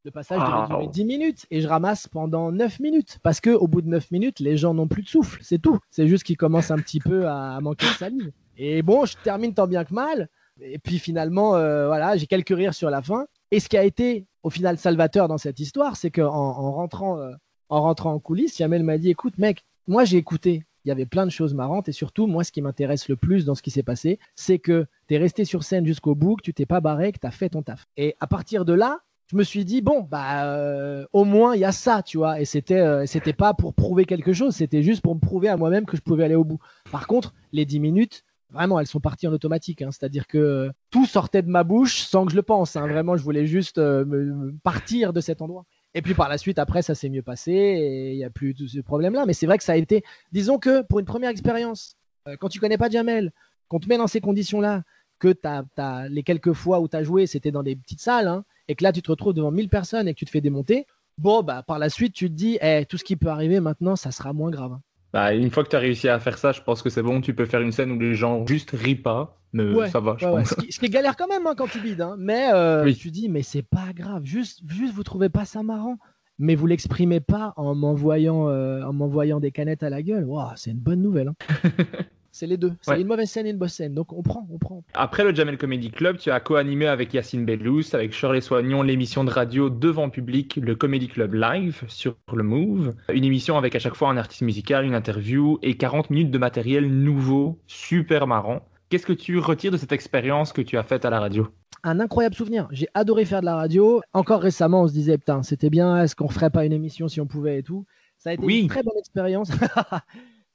le 0.03 0.11
passage 0.11 0.39
devait 0.39 0.67
durer 0.67 0.86
Wow. 0.86 0.91
10 0.91 1.03
minutes 1.05 1.45
et 1.49 1.61
je 1.61 1.67
ramasse 1.67 2.07
pendant 2.07 2.51
9 2.51 2.79
minutes. 2.79 3.17
Parce 3.23 3.41
que 3.41 3.49
au 3.49 3.67
bout 3.67 3.81
de 3.81 3.88
9 3.88 4.11
minutes, 4.11 4.39
les 4.39 4.55
gens 4.55 4.75
n'ont 4.75 4.88
plus 4.88 5.01
de 5.01 5.07
souffle, 5.09 5.39
c'est 5.41 5.57
tout. 5.59 5.79
C'est 5.89 6.07
juste 6.07 6.23
qu'ils 6.23 6.38
commencent 6.38 6.69
un 6.69 6.77
petit 6.77 6.99
peu 6.99 7.27
à, 7.27 7.55
à 7.55 7.59
manquer 7.61 7.88
de 7.88 7.91
salive. 7.93 8.31
Et 8.57 8.83
bon, 8.83 9.05
je 9.05 9.15
termine 9.23 9.55
tant 9.55 9.65
bien 9.65 9.83
que 9.83 9.93
mal. 9.95 10.29
Et 10.61 10.77
puis 10.77 10.99
finalement, 10.99 11.55
euh, 11.55 11.88
voilà, 11.88 12.15
j'ai 12.17 12.27
quelques 12.27 12.55
rires 12.55 12.75
sur 12.75 12.91
la 12.91 13.01
fin. 13.01 13.25
Et 13.49 13.59
ce 13.59 13.67
qui 13.67 13.77
a 13.77 13.83
été 13.83 14.27
au 14.43 14.51
final 14.51 14.77
salvateur 14.77 15.27
dans 15.27 15.39
cette 15.39 15.59
histoire, 15.59 15.95
c'est 15.95 16.11
qu'en 16.11 16.27
en 16.27 16.71
rentrant, 16.71 17.17
euh, 17.19 17.31
en 17.69 17.81
rentrant 17.81 18.13
en 18.13 18.19
coulisses, 18.19 18.59
Yamel 18.59 18.83
m'a 18.83 18.99
dit 18.99 19.09
écoute, 19.09 19.39
mec, 19.39 19.65
moi 19.88 20.05
j'ai 20.05 20.17
écouté. 20.17 20.63
Il 20.86 20.89
y 20.89 20.91
avait 20.91 21.05
plein 21.05 21.25
de 21.25 21.31
choses 21.31 21.53
marrantes 21.53 21.89
et 21.89 21.91
surtout, 21.91 22.27
moi, 22.27 22.43
ce 22.43 22.51
qui 22.51 22.61
m'intéresse 22.61 23.09
le 23.09 23.15
plus 23.15 23.43
dans 23.43 23.55
ce 23.55 23.61
qui 23.61 23.71
s'est 23.71 23.83
passé, 23.83 24.19
c'est 24.36 24.59
que 24.59 24.86
tu 25.07 25.15
es 25.15 25.17
resté 25.17 25.43
sur 25.43 25.63
scène 25.63 25.86
jusqu'au 25.86 26.15
bout, 26.15 26.36
que 26.36 26.43
tu 26.43 26.53
t'es 26.53 26.65
pas 26.65 26.79
barré, 26.79 27.11
que 27.11 27.19
tu 27.19 27.27
as 27.27 27.31
fait 27.31 27.49
ton 27.49 27.63
taf. 27.63 27.88
Et 27.97 28.15
à 28.19 28.27
partir 28.27 28.65
de 28.65 28.73
là, 28.73 28.99
je 29.27 29.36
me 29.36 29.43
suis 29.43 29.65
dit 29.65 29.81
bon 29.81 30.01
bah 30.01 30.45
euh, 30.45 31.05
au 31.11 31.23
moins 31.23 31.55
il 31.55 31.61
y 31.61 31.65
a 31.65 31.71
ça 31.71 32.03
tu 32.03 32.17
vois 32.17 32.39
et 32.39 32.45
c'était 32.45 32.79
euh, 32.79 33.05
c'était 33.07 33.33
pas 33.33 33.55
pour 33.55 33.73
prouver 33.73 34.05
quelque 34.05 34.33
chose 34.33 34.53
c'était 34.53 34.83
juste 34.83 35.01
pour 35.01 35.15
me 35.15 35.19
prouver 35.19 35.49
à 35.49 35.57
moi-même 35.57 35.86
que 35.86 35.97
je 35.97 36.01
pouvais 36.03 36.25
aller 36.25 36.36
au 36.36 36.43
bout 36.43 36.59
par 36.91 37.07
contre 37.07 37.33
les 37.51 37.65
10 37.65 37.79
minutes 37.79 38.23
vraiment 38.51 38.79
elles 38.79 38.88
sont 38.88 38.99
parties 38.99 39.27
en 39.27 39.33
automatique 39.33 39.81
hein. 39.81 39.89
c'est-à-dire 39.91 40.27
que 40.27 40.38
euh, 40.38 40.71
tout 40.91 41.05
sortait 41.05 41.41
de 41.41 41.49
ma 41.49 41.63
bouche 41.63 42.01
sans 42.01 42.25
que 42.25 42.31
je 42.31 42.36
le 42.36 42.43
pense 42.43 42.75
hein. 42.75 42.88
vraiment 42.88 43.17
je 43.17 43.23
voulais 43.23 43.47
juste 43.47 43.79
euh, 43.79 44.51
partir 44.63 45.11
de 45.11 45.21
cet 45.21 45.41
endroit 45.41 45.65
et 45.96 46.04
puis 46.04 46.14
par 46.14 46.30
la 46.30 46.38
suite 46.38 46.60
après 46.60 46.84
ça 46.84 46.93
s'est 46.93 47.10
mieux 47.10 47.24
passé 47.24 47.52
et 47.52 48.12
il 48.12 48.18
y 48.18 48.24
a 48.24 48.30
plus 48.30 48.54
tout 48.54 48.68
ce 48.68 48.80
problème 48.80 49.14
là 49.14 49.26
mais 49.26 49.34
c'est 49.34 49.48
vrai 49.48 49.58
que 49.58 49.64
ça 49.64 49.74
a 49.74 49.78
été 49.78 50.04
disons 50.32 50.60
que 50.60 50.84
pour 50.84 51.00
une 51.00 51.06
première 51.06 51.32
expérience 51.32 51.96
euh, 52.28 52.36
quand 52.39 52.50
tu 52.50 52.60
connais 52.60 52.78
pas 52.78 52.89
Jamel 52.89 53.32
qu'on 53.68 53.80
te 53.80 53.89
met 53.89 53.98
dans 53.98 54.08
ces 54.08 54.22
conditions 54.22 54.62
là 54.62 54.84
que 55.20 55.32
t'as, 55.32 56.08
les 56.10 56.24
quelques 56.24 56.54
fois 56.54 56.80
où 56.80 56.88
tu 56.88 56.98
as 56.98 57.04
joué, 57.04 57.28
c'était 57.28 57.52
dans 57.52 57.64
des 57.64 57.76
petites 57.76 58.02
salles, 58.02 58.28
hein, 58.28 58.43
et 58.68 58.76
que 58.76 58.84
là, 58.84 58.91
tu 58.91 59.02
te 59.02 59.10
retrouves 59.10 59.34
devant 59.34 59.52
1000 59.52 59.70
personnes 59.70 60.08
et 60.08 60.14
que 60.14 60.20
tu 60.20 60.26
te 60.26 60.32
fais 60.32 60.41
démonter, 60.41 60.86
bon, 61.18 61.43
bah, 61.43 61.64
par 61.64 61.80
la 61.80 61.89
suite, 61.89 62.14
tu 62.14 62.30
te 62.30 62.34
dis, 62.34 62.58
eh, 62.62 62.86
tout 62.88 62.98
ce 62.98 63.04
qui 63.04 63.16
peut 63.16 63.30
arriver 63.30 63.60
maintenant, 63.60 63.96
ça 63.96 64.12
sera 64.12 64.34
moins 64.34 64.50
grave. 64.52 64.74
hein. 64.74 64.82
Bah, 65.14 65.34
une 65.34 65.50
fois 65.50 65.64
que 65.64 65.70
tu 65.70 65.76
as 65.78 65.80
réussi 65.80 66.10
à 66.10 66.20
faire 66.20 66.38
ça, 66.38 66.52
je 66.52 66.62
pense 66.62 66.82
que 66.82 66.89
c'est 66.89 67.02
bon. 67.02 67.22
Tu 67.22 67.34
peux 67.34 67.46
faire 67.46 67.62
une 67.62 67.72
scène 67.72 67.91
où 67.91 68.00
les 68.00 68.16
gens 68.16 68.46
juste 68.46 68.72
rient 68.72 68.96
pas. 68.96 69.38
Mais 69.56 69.74
Ouais, 69.74 69.89
ça 69.89 69.99
va, 69.99 70.16
je 70.20 70.26
Ouais, 70.26 70.32
ouais. 70.34 70.39
pense. 70.41 70.49
Ce, 70.49 70.56
qui, 70.56 70.72
ce 70.72 70.80
qui 70.80 70.86
est 70.86 70.89
galère 70.89 71.16
quand 71.16 71.28
même 71.28 71.47
hein, 71.47 71.53
quand 71.58 71.68
tu 71.68 71.80
bides. 71.80 72.01
hein. 72.01 72.16
Mais 72.20 72.49
euh, 72.53 72.84
Oui. 72.84 72.95
tu 72.95 73.10
dis, 73.10 73.30
mais 73.30 73.41
c'est 73.41 73.64
pas 73.64 73.93
grave. 73.95 74.24
Juste, 74.26 74.62
juste, 74.68 74.93
vous 74.93 75.03
trouvez 75.03 75.30
pas 75.30 75.45
ça 75.45 75.64
marrant 75.64 75.97
mais 76.38 76.56
vous 76.56 76.68
l'exprimez 76.68 77.22
pas 77.22 77.53
en 77.56 77.74
m'envoyant 77.76 78.49
euh, 78.49 78.84
en 78.84 78.91
m'envoyant 78.91 79.39
des 79.39 79.51
canettes 79.51 79.84
à 79.84 79.89
la 79.89 80.01
gueule. 80.03 80.26
Waouh, 80.26 80.49
c'est 80.58 80.72
une 80.72 80.80
bonne 80.80 81.01
nouvelle. 81.01 81.30
hein. 81.30 81.36
c'est 82.32 82.45
les 82.45 82.58
deux. 82.58 82.74
C'est 82.82 82.91
Ouais. 82.91 82.99
une 83.01 83.08
mauvaise 83.08 83.30
scène 83.30 83.45
et 83.47 83.51
une 83.51 83.58
bonne 83.58 83.70
scène. 83.70 83.93
Donc 83.93 84.12
on 84.12 84.22
prend, 84.22 84.45
on 84.51 84.58
prend. 84.58 84.84
Après 84.95 85.24
le 85.24 85.34
Jamel 85.34 85.58
Comedy 85.58 85.91
Club, 85.91 86.18
tu 86.18 86.32
as 86.32 86.41
co-animé 86.41 86.88
avec 86.88 87.14
Yacine 87.14 87.45
Bellous, 87.45 87.84
avec 87.93 88.12
Shirley 88.12 88.41
Soignon, 88.41 88.82
l'émission 88.82 89.24
de 89.24 89.30
radio 89.30 89.70
devant 89.70 90.10
public, 90.10 90.60
le 90.62 90.76
Comedy 90.76 91.08
Club 91.08 91.36
Live 91.36 91.84
sur 91.88 92.18
le 92.34 92.43
Move. 92.43 92.93
Une 93.14 93.24
émission 93.24 93.58
avec 93.58 93.74
à 93.74 93.80
chaque 93.80 93.95
fois 93.95 94.10
un 94.10 94.18
artiste 94.18 94.41
musical, 94.41 94.84
une 94.84 94.93
interview 94.95 95.58
et 95.62 95.78
40 95.78 96.10
minutes 96.10 96.32
de 96.32 96.38
matériel 96.38 96.86
nouveau, 96.89 97.60
super 97.66 98.28
marrant. 98.28 98.62
Qu'est-ce 98.89 99.05
que 99.05 99.13
tu 99.13 99.39
retires 99.39 99.71
de 99.71 99.77
cette 99.77 99.91
expérience 99.91 100.53
que 100.53 100.61
tu 100.61 100.77
as 100.77 100.83
faite 100.83 101.05
à 101.05 101.09
la 101.09 101.19
radio? 101.19 101.47
Un 101.83 101.99
incroyable 101.99 102.36
souvenir. 102.36 102.67
J'ai 102.71 102.88
adoré 102.93 103.25
faire 103.25 103.41
de 103.41 103.45
la 103.45 103.55
radio. 103.55 104.01
Encore 104.13 104.41
récemment, 104.41 104.83
on 104.83 104.88
se 104.88 104.93
disait, 104.93 105.17
putain, 105.17 105.43
c'était 105.43 105.69
bien, 105.69 106.01
est-ce 106.03 106.15
qu'on 106.15 106.29
ferait 106.29 106.49
pas 106.49 106.65
une 106.65 106.73
émission 106.73 107.07
si 107.07 107.19
on 107.19 107.25
pouvait 107.27 107.59
et 107.59 107.63
tout? 107.63 107.86
Ça 108.17 108.29
a 108.29 108.33
été 108.33 108.45
Oui. 108.45 108.61
une 108.61 108.67
très 108.67 108.83
bonne 108.83 108.97
expérience. 108.97 109.49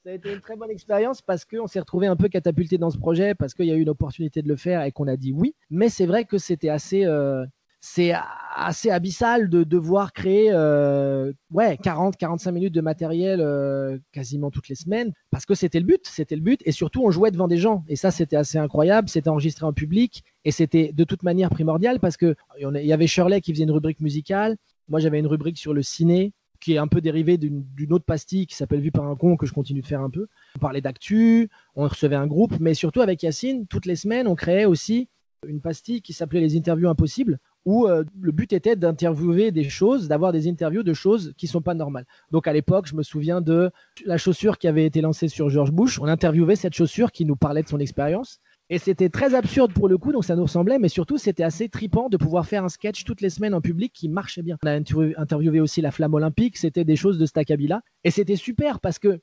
Ça 0.03 0.09
a 0.09 0.13
été 0.13 0.33
une 0.33 0.39
très 0.39 0.55
bonne 0.55 0.71
expérience 0.71 1.21
parce 1.21 1.45
qu'on 1.45 1.67
s'est 1.67 1.79
retrouvé 1.79 2.07
un 2.07 2.15
peu 2.15 2.27
catapulté 2.27 2.79
dans 2.79 2.89
ce 2.89 2.97
projet, 2.97 3.35
parce 3.35 3.53
qu'il 3.53 3.65
y 3.67 3.71
a 3.71 3.75
eu 3.75 3.81
une 3.81 3.89
opportunité 3.89 4.41
de 4.41 4.47
le 4.47 4.55
faire 4.55 4.81
et 4.83 4.91
qu'on 4.91 5.07
a 5.07 5.15
dit 5.15 5.31
oui. 5.31 5.53
Mais 5.69 5.89
c'est 5.89 6.07
vrai 6.07 6.25
que 6.25 6.39
c'était 6.39 6.69
assez, 6.69 7.05
euh, 7.05 7.45
c'est 7.83 8.13
assez 8.55 8.91
abyssal 8.91 9.49
de 9.49 9.63
devoir 9.63 10.13
créer 10.13 10.51
euh, 10.51 11.33
ouais, 11.49 11.77
40-45 11.83 12.51
minutes 12.51 12.73
de 12.75 12.81
matériel 12.81 13.41
euh, 13.41 13.97
quasiment 14.11 14.51
toutes 14.51 14.69
les 14.69 14.75
semaines, 14.75 15.13
parce 15.31 15.47
que 15.47 15.55
c'était 15.55 15.79
le 15.79 15.87
but, 15.87 16.05
c'était 16.05 16.35
le 16.35 16.43
but, 16.43 16.61
et 16.63 16.71
surtout 16.71 17.03
on 17.03 17.09
jouait 17.09 17.31
devant 17.31 17.47
des 17.47 17.57
gens, 17.57 17.83
et 17.87 17.95
ça 17.95 18.11
c'était 18.11 18.35
assez 18.35 18.59
incroyable, 18.59 19.09
c'était 19.09 19.29
enregistré 19.29 19.65
en 19.65 19.73
public, 19.73 20.23
et 20.45 20.51
c'était 20.51 20.93
de 20.93 21.03
toute 21.03 21.23
manière 21.23 21.49
primordial, 21.49 21.99
parce 21.99 22.17
que 22.17 22.35
il 22.59 22.85
y 22.85 22.93
avait 22.93 23.07
Shirley 23.07 23.41
qui 23.41 23.51
faisait 23.51 23.63
une 23.63 23.71
rubrique 23.71 23.99
musicale, 23.99 24.57
moi 24.87 24.99
j'avais 24.99 25.17
une 25.17 25.27
rubrique 25.27 25.57
sur 25.57 25.73
le 25.73 25.81
ciné, 25.81 26.33
qui 26.59 26.73
est 26.73 26.77
un 26.77 26.87
peu 26.87 27.01
dérivée 27.01 27.39
d'une 27.39 27.63
d'une 27.75 27.93
autre 27.93 28.05
pastille 28.05 28.45
qui 28.45 28.55
s'appelle 28.55 28.81
Vue 28.81 28.91
par 28.91 29.07
un 29.07 29.15
con, 29.15 29.37
que 29.37 29.47
je 29.47 29.53
continue 29.53 29.81
de 29.81 29.87
faire 29.87 30.01
un 30.01 30.11
peu. 30.11 30.27
On 30.55 30.59
parlait 30.59 30.81
d'actu, 30.81 31.49
on 31.75 31.87
recevait 31.87 32.15
un 32.15 32.27
groupe, 32.27 32.59
mais 32.59 32.75
surtout 32.75 33.01
avec 33.01 33.23
Yacine, 33.23 33.65
toutes 33.65 33.87
les 33.87 33.95
semaines, 33.95 34.27
on 34.27 34.35
créait 34.35 34.65
aussi 34.65 35.09
une 35.47 35.59
pastille 35.59 36.03
qui 36.03 36.13
s'appelait 36.13 36.39
les 36.39 36.55
interviews 36.55 36.87
impossibles, 36.87 37.39
où 37.65 37.87
euh, 37.87 38.03
le 38.19 38.31
but 38.31 38.53
était 38.53 38.75
d'interviewer 38.75 39.51
des 39.51 39.69
choses, 39.69 40.07
d'avoir 40.07 40.31
des 40.31 40.47
interviews 40.47 40.83
de 40.83 40.93
choses 40.93 41.33
qui 41.37 41.47
sont 41.47 41.61
pas 41.61 41.73
normales. 41.73 42.05
Donc 42.31 42.47
à 42.47 42.53
l'époque, 42.53 42.87
je 42.87 42.95
me 42.95 43.03
souviens 43.03 43.41
de 43.41 43.71
la 44.05 44.17
chaussure 44.17 44.57
qui 44.57 44.67
avait 44.67 44.85
été 44.85 45.01
lancée 45.01 45.27
sur 45.27 45.49
George 45.49 45.71
Bush. 45.71 45.99
On 45.99 46.05
interviewait 46.05 46.55
cette 46.55 46.73
chaussure 46.73 47.11
qui 47.11 47.25
nous 47.25 47.35
parlait 47.35 47.63
de 47.63 47.67
son 47.67 47.79
expérience. 47.79 48.39
Et 48.69 48.77
c'était 48.77 49.09
très 49.09 49.35
absurde 49.35 49.73
pour 49.73 49.89
le 49.89 49.97
coup, 49.97 50.13
donc 50.13 50.23
ça 50.23 50.37
nous 50.37 50.43
ressemblait, 50.43 50.79
mais 50.79 50.87
surtout 50.87 51.17
c'était 51.17 51.43
assez 51.43 51.67
tripant 51.67 52.07
de 52.07 52.15
pouvoir 52.15 52.45
faire 52.45 52.63
un 52.63 52.69
sketch 52.69 53.03
toutes 53.03 53.19
les 53.19 53.29
semaines 53.29 53.53
en 53.53 53.59
public 53.59 53.91
qui 53.93 54.07
marchait 54.07 54.43
bien. 54.43 54.57
On 54.63 54.67
a 54.67 54.79
interview- 54.79 55.13
interviewé 55.17 55.59
aussi 55.59 55.81
la 55.81 55.91
flamme 55.91 56.13
olympique, 56.13 56.55
c'était 56.55 56.85
des 56.85 56.95
choses 56.95 57.17
de 57.17 57.25
Staccabila. 57.25 57.81
Et 58.05 58.11
c'était 58.11 58.37
super 58.37 58.79
parce 58.79 58.97
que 58.97 59.19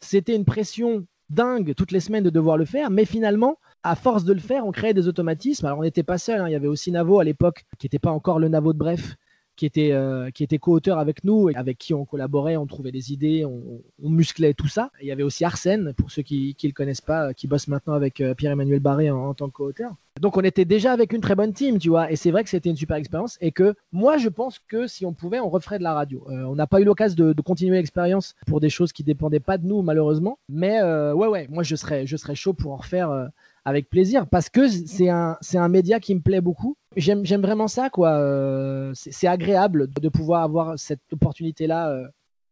c'était 0.00 0.36
une 0.36 0.44
pression 0.44 1.06
dingue 1.30 1.74
toutes 1.74 1.92
les 1.92 2.00
semaines 2.00 2.24
de 2.24 2.30
devoir 2.30 2.58
le 2.58 2.66
faire, 2.66 2.90
mais 2.90 3.06
finalement, 3.06 3.56
à 3.82 3.94
force 3.94 4.24
de 4.24 4.32
le 4.32 4.40
faire, 4.40 4.66
on 4.66 4.72
créait 4.72 4.94
des 4.94 5.08
automatismes. 5.08 5.66
Alors 5.66 5.78
on 5.78 5.82
n'était 5.82 6.02
pas 6.02 6.18
seul, 6.18 6.40
hein. 6.40 6.48
il 6.48 6.52
y 6.52 6.56
avait 6.56 6.68
aussi 6.68 6.90
Navo 6.92 7.20
à 7.20 7.24
l'époque, 7.24 7.64
qui 7.78 7.86
n'était 7.86 7.98
pas 7.98 8.10
encore 8.10 8.38
le 8.38 8.48
Navo 8.48 8.72
de 8.72 8.78
Bref, 8.78 9.16
qui 9.60 9.66
était, 9.66 9.92
euh, 9.92 10.30
était 10.40 10.58
co-auteur 10.58 10.98
avec 10.98 11.22
nous, 11.22 11.50
et 11.50 11.54
avec 11.54 11.76
qui 11.76 11.92
on 11.92 12.06
collaborait, 12.06 12.56
on 12.56 12.64
trouvait 12.64 12.92
des 12.92 13.12
idées, 13.12 13.44
on, 13.44 13.82
musclait 14.02 14.54
tout 14.54 14.68
ça. 14.68 14.90
Il 15.02 15.06
y 15.06 15.12
avait 15.12 15.22
aussi 15.22 15.44
Arsène, 15.44 15.92
pour 15.98 16.10
ceux 16.10 16.22
qui 16.22 16.56
ne 16.62 16.68
le 16.68 16.72
connaissent 16.72 17.02
pas, 17.02 17.28
euh, 17.28 17.32
qui 17.34 17.46
bosse 17.46 17.68
maintenant 17.68 17.92
avec 17.92 18.22
euh, 18.22 18.34
Pierre-Emmanuel 18.34 18.80
Barré 18.80 19.10
en, 19.10 19.34
tant 19.34 19.48
que 19.48 19.52
co-auteur. 19.52 19.94
Donc 20.18 20.38
on 20.38 20.40
était 20.40 20.64
déjà 20.64 20.94
avec 20.94 21.12
une 21.12 21.20
très 21.20 21.34
bonne 21.34 21.52
team, 21.52 21.78
tu 21.78 21.90
vois, 21.90 22.10
et 22.10 22.16
c'est 22.16 22.30
vrai 22.30 22.42
que 22.42 22.48
c'était 22.48 22.70
une 22.70 22.76
super 22.76 22.96
expérience, 22.96 23.36
et 23.42 23.52
que 23.52 23.74
moi 23.92 24.16
je 24.16 24.30
pense 24.30 24.60
que 24.60 24.86
si 24.86 25.04
on 25.04 25.12
pouvait, 25.12 25.40
on 25.40 25.50
referait 25.50 25.78
de 25.78 25.84
la 25.84 25.92
radio. 25.92 26.24
On 26.28 26.54
n'a 26.54 26.66
pas 26.66 26.80
eu 26.80 26.84
l'occasion 26.84 27.16
de, 27.16 27.42
continuer 27.42 27.76
l'expérience 27.76 28.34
pour 28.46 28.60
des 28.60 28.70
choses 28.70 28.94
qui 28.94 29.04
dépendaient 29.04 29.40
pas 29.40 29.58
de 29.58 29.66
nous 29.66 29.82
malheureusement, 29.82 30.38
mais 30.48 30.82
ouais 30.82 31.26
ouais, 31.26 31.46
moi 31.48 31.62
je 31.62 31.76
serais, 31.76 32.06
je 32.06 32.16
serais 32.16 32.34
chaud 32.34 32.54
pour 32.54 32.72
en 32.72 32.76
refaire 32.76 33.30
avec 33.64 33.90
plaisir, 33.90 34.26
parce 34.26 34.48
que 34.48 34.68
c'est 34.68 35.08
un, 35.08 35.36
c'est 35.40 35.58
un 35.58 35.68
média 35.68 36.00
qui 36.00 36.14
me 36.14 36.20
plaît 36.20 36.40
beaucoup. 36.40 36.76
J'aime, 36.96 37.24
j'aime 37.24 37.42
vraiment 37.42 37.68
ça, 37.68 37.90
quoi. 37.90 38.12
Euh, 38.12 38.92
c'est, 38.94 39.12
c'est 39.12 39.26
agréable 39.26 39.88
de, 39.88 40.08
pouvoir 40.08 40.42
avoir 40.42 40.78
cette 40.78 41.00
opportunité-là. 41.12 41.90
euh, 41.90 42.06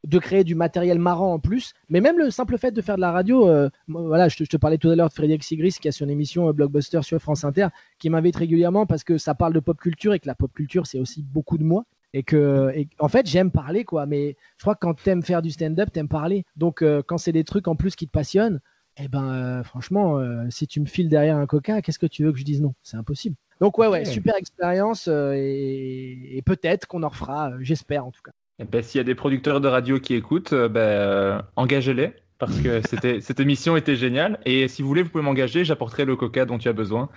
de 0.06 0.18
créer 0.20 0.44
du 0.44 0.54
matériel 0.54 1.00
marrant 1.00 1.34
en 1.34 1.38
plus, 1.40 1.72
mais 1.88 2.00
même 2.00 2.18
le 2.18 2.30
simple 2.30 2.56
fait 2.56 2.70
de 2.70 2.80
faire 2.80 2.94
de 2.94 3.00
la 3.00 3.11
radio, 3.11 3.48
euh, 3.48 3.68
voilà, 3.88 4.28
je 4.28 4.36
te, 4.36 4.44
je 4.44 4.48
te 4.48 4.56
parlais 4.56 4.78
tout 4.78 4.88
à 4.88 4.94
l'heure 4.94 5.09
de 5.09 5.12
Frédéric 5.12 5.42
Sigris 5.42 5.76
qui 5.80 5.88
a 5.88 5.92
son 5.92 6.09
émission 6.09 6.52
Blockbuster 6.52 7.02
sur 7.02 7.20
France 7.20 7.42
Inter, 7.44 7.66
qui 7.98 8.09
m'invite 8.09 8.36
régulièrement 8.36 8.86
parce 8.86 9.02
que 9.02 9.18
ça 9.18 9.34
parle 9.34 9.54
de 9.54 9.61
pop 9.61 9.76
culture 9.76 10.14
et 10.14 10.20
que 10.20 10.28
la 10.28 10.36
pop 10.36 10.52
culture 10.54 10.86
c'est 10.86 11.00
aussi 11.00 11.24
beaucoup 11.24 11.59
de 11.59 11.64
moi 11.64 11.84
et 12.12 12.22
que 12.22 12.70
et, 12.76 12.88
en 13.00 13.09
fait 13.09 13.26
j'aime 13.26 13.50
parler 13.50 13.84
quoi, 13.84 14.06
mais 14.06 14.36
je 14.56 14.62
crois 14.62 14.76
que 14.76 14.80
quand 14.80 14.94
t'aimes 14.94 15.24
faire 15.24 15.42
du 15.42 15.50
stand-up 15.50 15.90
t'aimes 15.92 16.09
parler, 16.09 16.44
donc 16.54 16.84
quand 17.06 17.18
c'est 17.18 17.32
des 17.32 17.44
trucs 17.44 17.66
en 17.66 17.74
plus 17.74 17.96
qui 17.96 18.06
te 18.06 18.12
passionnent, 18.12 18.61
eh 18.99 19.09
ben 19.09 19.32
euh, 19.32 19.62
franchement 19.62 20.18
euh, 20.18 20.44
si 20.51 20.66
tu 20.66 20.80
me 20.80 20.86
files 20.86 21.09
derrière 21.09 21.36
un 21.36 21.46
coca, 21.46 21.82
qu'est-ce 21.82 21.99
que 21.99 22.07
tu 22.07 22.24
veux 22.24 22.32
que 22.32 22.38
je 22.38 22.44
dise 22.44 22.61
non? 22.61 22.74
C'est 22.82 22.96
impossible. 22.96 23.36
Donc 23.61 23.78
ouais 23.78 23.86
ouais, 23.86 24.05
super 24.05 24.36
expérience 24.36 25.09
euh, 25.09 25.32
et, 25.36 26.36
et 26.36 26.42
peut-être 26.42 26.86
qu'on 26.86 27.03
en 27.03 27.09
refera, 27.09 27.53
j'espère 27.61 28.05
en 28.07 28.11
tout 28.11 28.22
cas. 28.22 28.32
Eh 28.61 28.64
ben, 28.64 28.82
S'il 28.82 28.99
y 28.99 29.01
a 29.01 29.05
des 29.05 29.14
producteurs 29.14 29.61
de 29.61 29.68
radio 29.68 30.01
qui 30.01 30.14
écoutent, 30.14 30.53
ben, 30.53 31.42
engagez-les. 31.57 32.12
Parce 32.39 32.59
que 32.61 32.80
c'était- 32.89 33.20
cette 33.20 33.41
émission 33.41 33.76
était 33.76 33.97
géniale. 33.97 34.39
Et 34.45 34.68
si 34.68 34.82
vous 34.82 34.89
voulez, 34.89 35.03
vous 35.03 35.11
pouvez 35.11 35.24
m'engager, 35.24 35.64
j'apporterai 35.64 36.05
le 36.05 36.16
coca 36.16 36.45
dont 36.45 36.59
tu 36.59 36.68
as 36.68 36.72
besoin. 36.72 37.09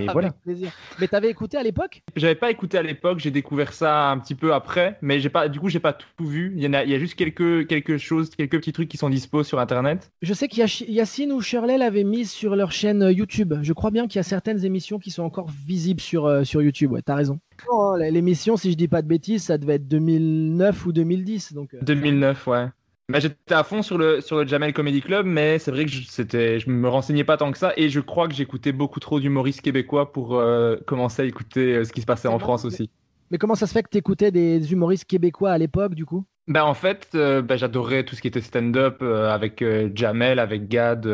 Et 0.00 0.06
voilà. 0.12 0.32
Plaisir. 0.32 0.70
Mais 1.00 1.08
t'avais 1.08 1.30
écouté 1.30 1.56
à 1.56 1.62
l'époque? 1.62 2.02
J'avais 2.16 2.34
pas 2.34 2.50
écouté 2.50 2.78
à 2.78 2.82
l'époque, 2.82 3.20
j'ai 3.20 3.30
découvert 3.30 3.72
ça 3.72 4.10
un 4.10 4.18
petit 4.18 4.34
peu 4.34 4.52
après, 4.52 4.98
mais 5.00 5.20
j'ai 5.20 5.28
pas, 5.28 5.48
du 5.48 5.60
coup, 5.60 5.68
j'ai 5.68 5.80
pas 5.80 5.92
tout 5.92 6.26
vu. 6.26 6.52
Il 6.56 6.62
y 6.62 6.66
en 6.66 6.72
a, 6.72 6.84
il 6.84 6.90
y 6.90 6.94
a 6.94 6.98
juste 6.98 7.14
quelques, 7.14 7.66
quelque 7.66 7.98
choses, 7.98 8.30
quelques 8.30 8.58
petits 8.58 8.72
trucs 8.72 8.88
qui 8.88 8.96
sont 8.96 9.08
dispo 9.10 9.44
sur 9.44 9.60
internet. 9.60 10.10
Je 10.22 10.34
sais 10.34 10.48
qu'il 10.48 10.64
y 10.64 10.92
Yacine 10.92 11.32
ou 11.32 11.40
Shirley 11.40 11.78
l'avaient 11.78 12.04
mise 12.04 12.30
sur 12.30 12.56
leur 12.56 12.72
chaîne 12.72 13.02
euh, 13.02 13.12
YouTube. 13.12 13.54
Je 13.62 13.72
crois 13.72 13.90
bien 13.90 14.06
qu'il 14.08 14.16
y 14.18 14.20
a 14.20 14.24
certaines 14.24 14.64
émissions 14.64 14.98
qui 14.98 15.10
sont 15.10 15.22
encore 15.22 15.48
visibles 15.66 16.00
sur, 16.00 16.26
euh, 16.26 16.44
sur 16.44 16.62
YouTube. 16.62 16.92
Ouais, 16.92 17.02
t'as 17.02 17.14
raison. 17.14 17.38
Hein, 17.70 17.96
L'émission, 18.10 18.56
si 18.56 18.72
je 18.72 18.76
dis 18.76 18.88
pas 18.88 19.02
de 19.02 19.06
bêtises, 19.08 19.44
ça 19.44 19.58
devait 19.58 19.74
être 19.74 19.86
2009 19.88 20.86
ou 20.86 20.92
2010. 20.92 21.52
Donc, 21.52 21.74
euh, 21.74 21.78
2009, 21.82 22.46
ouais. 22.48 22.66
Mais 23.08 23.20
j'étais 23.20 23.54
à 23.54 23.64
fond 23.64 23.82
sur 23.82 23.98
le, 23.98 24.20
sur 24.22 24.36
le 24.38 24.46
Jamel 24.46 24.72
Comedy 24.72 25.02
Club, 25.02 25.26
mais 25.26 25.58
c'est 25.58 25.70
vrai 25.70 25.84
que 25.84 25.90
je, 25.90 26.02
c'était, 26.08 26.58
je 26.58 26.70
me 26.70 26.88
renseignais 26.88 27.24
pas 27.24 27.36
tant 27.36 27.52
que 27.52 27.58
ça, 27.58 27.74
et 27.76 27.90
je 27.90 28.00
crois 28.00 28.28
que 28.28 28.34
j'écoutais 28.34 28.72
beaucoup 28.72 28.98
trop 28.98 29.20
d'humoristes 29.20 29.60
québécois 29.60 30.10
pour 30.10 30.36
euh, 30.36 30.76
commencer 30.86 31.20
à 31.22 31.24
écouter 31.26 31.74
euh, 31.76 31.84
ce 31.84 31.92
qui 31.92 32.00
se 32.00 32.06
passait 32.06 32.28
en 32.28 32.38
France 32.38 32.64
aussi. 32.64 32.90
Mais 33.30 33.38
comment 33.38 33.54
ça 33.54 33.66
se 33.66 33.72
fait 33.72 33.82
que 33.82 33.88
t'écoutais 33.88 34.30
des 34.30 34.72
humoristes 34.72 35.04
québécois 35.06 35.50
à 35.52 35.58
l'époque, 35.58 35.94
du 35.94 36.04
coup? 36.04 36.24
Ben 36.46 36.62
en 36.62 36.74
fait, 36.74 37.08
euh, 37.14 37.40
ben, 37.40 37.56
j'adorais 37.56 38.04
tout 38.04 38.14
ce 38.14 38.20
qui 38.20 38.28
était 38.28 38.42
stand-up 38.42 38.98
euh, 39.00 39.30
avec 39.30 39.62
euh, 39.62 39.88
Jamel, 39.94 40.38
avec 40.38 40.68
Gad, 40.68 41.08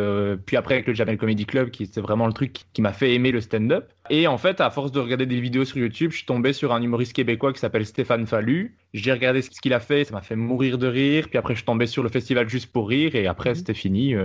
puis 0.44 0.56
après 0.56 0.74
avec 0.74 0.88
le 0.88 0.94
Jamel 0.94 1.18
Comedy 1.18 1.46
Club, 1.46 1.70
qui 1.70 1.86
c'était 1.86 2.00
vraiment 2.00 2.26
le 2.26 2.32
truc 2.32 2.52
qui, 2.52 2.64
qui 2.72 2.82
m'a 2.82 2.92
fait 2.92 3.14
aimer 3.14 3.30
le 3.30 3.40
stand-up. 3.40 3.92
Et 4.10 4.26
en 4.26 4.38
fait, 4.38 4.60
à 4.60 4.70
force 4.70 4.90
de 4.90 4.98
regarder 4.98 5.26
des 5.26 5.40
vidéos 5.40 5.64
sur 5.64 5.76
YouTube, 5.78 6.10
je 6.10 6.16
suis 6.16 6.26
tombé 6.26 6.52
sur 6.52 6.72
un 6.72 6.82
humoriste 6.82 7.12
québécois 7.12 7.52
qui 7.52 7.60
s'appelle 7.60 7.86
Stéphane 7.86 8.26
Fallu. 8.26 8.76
J'ai 8.92 9.12
regardé 9.12 9.40
ce 9.42 9.50
qu'il 9.50 9.72
a 9.72 9.78
fait, 9.78 10.02
ça 10.02 10.14
m'a 10.14 10.20
fait 10.20 10.34
mourir 10.34 10.78
de 10.78 10.88
rire. 10.88 11.28
Puis 11.28 11.38
après, 11.38 11.54
je 11.54 11.58
suis 11.58 11.66
tombé 11.66 11.86
sur 11.86 12.02
le 12.02 12.08
festival 12.08 12.48
Juste 12.48 12.72
pour 12.72 12.88
rire, 12.88 13.14
et 13.14 13.28
après, 13.28 13.50
Mhm. 13.50 13.54
c'était 13.54 13.74
fini. 13.74 14.16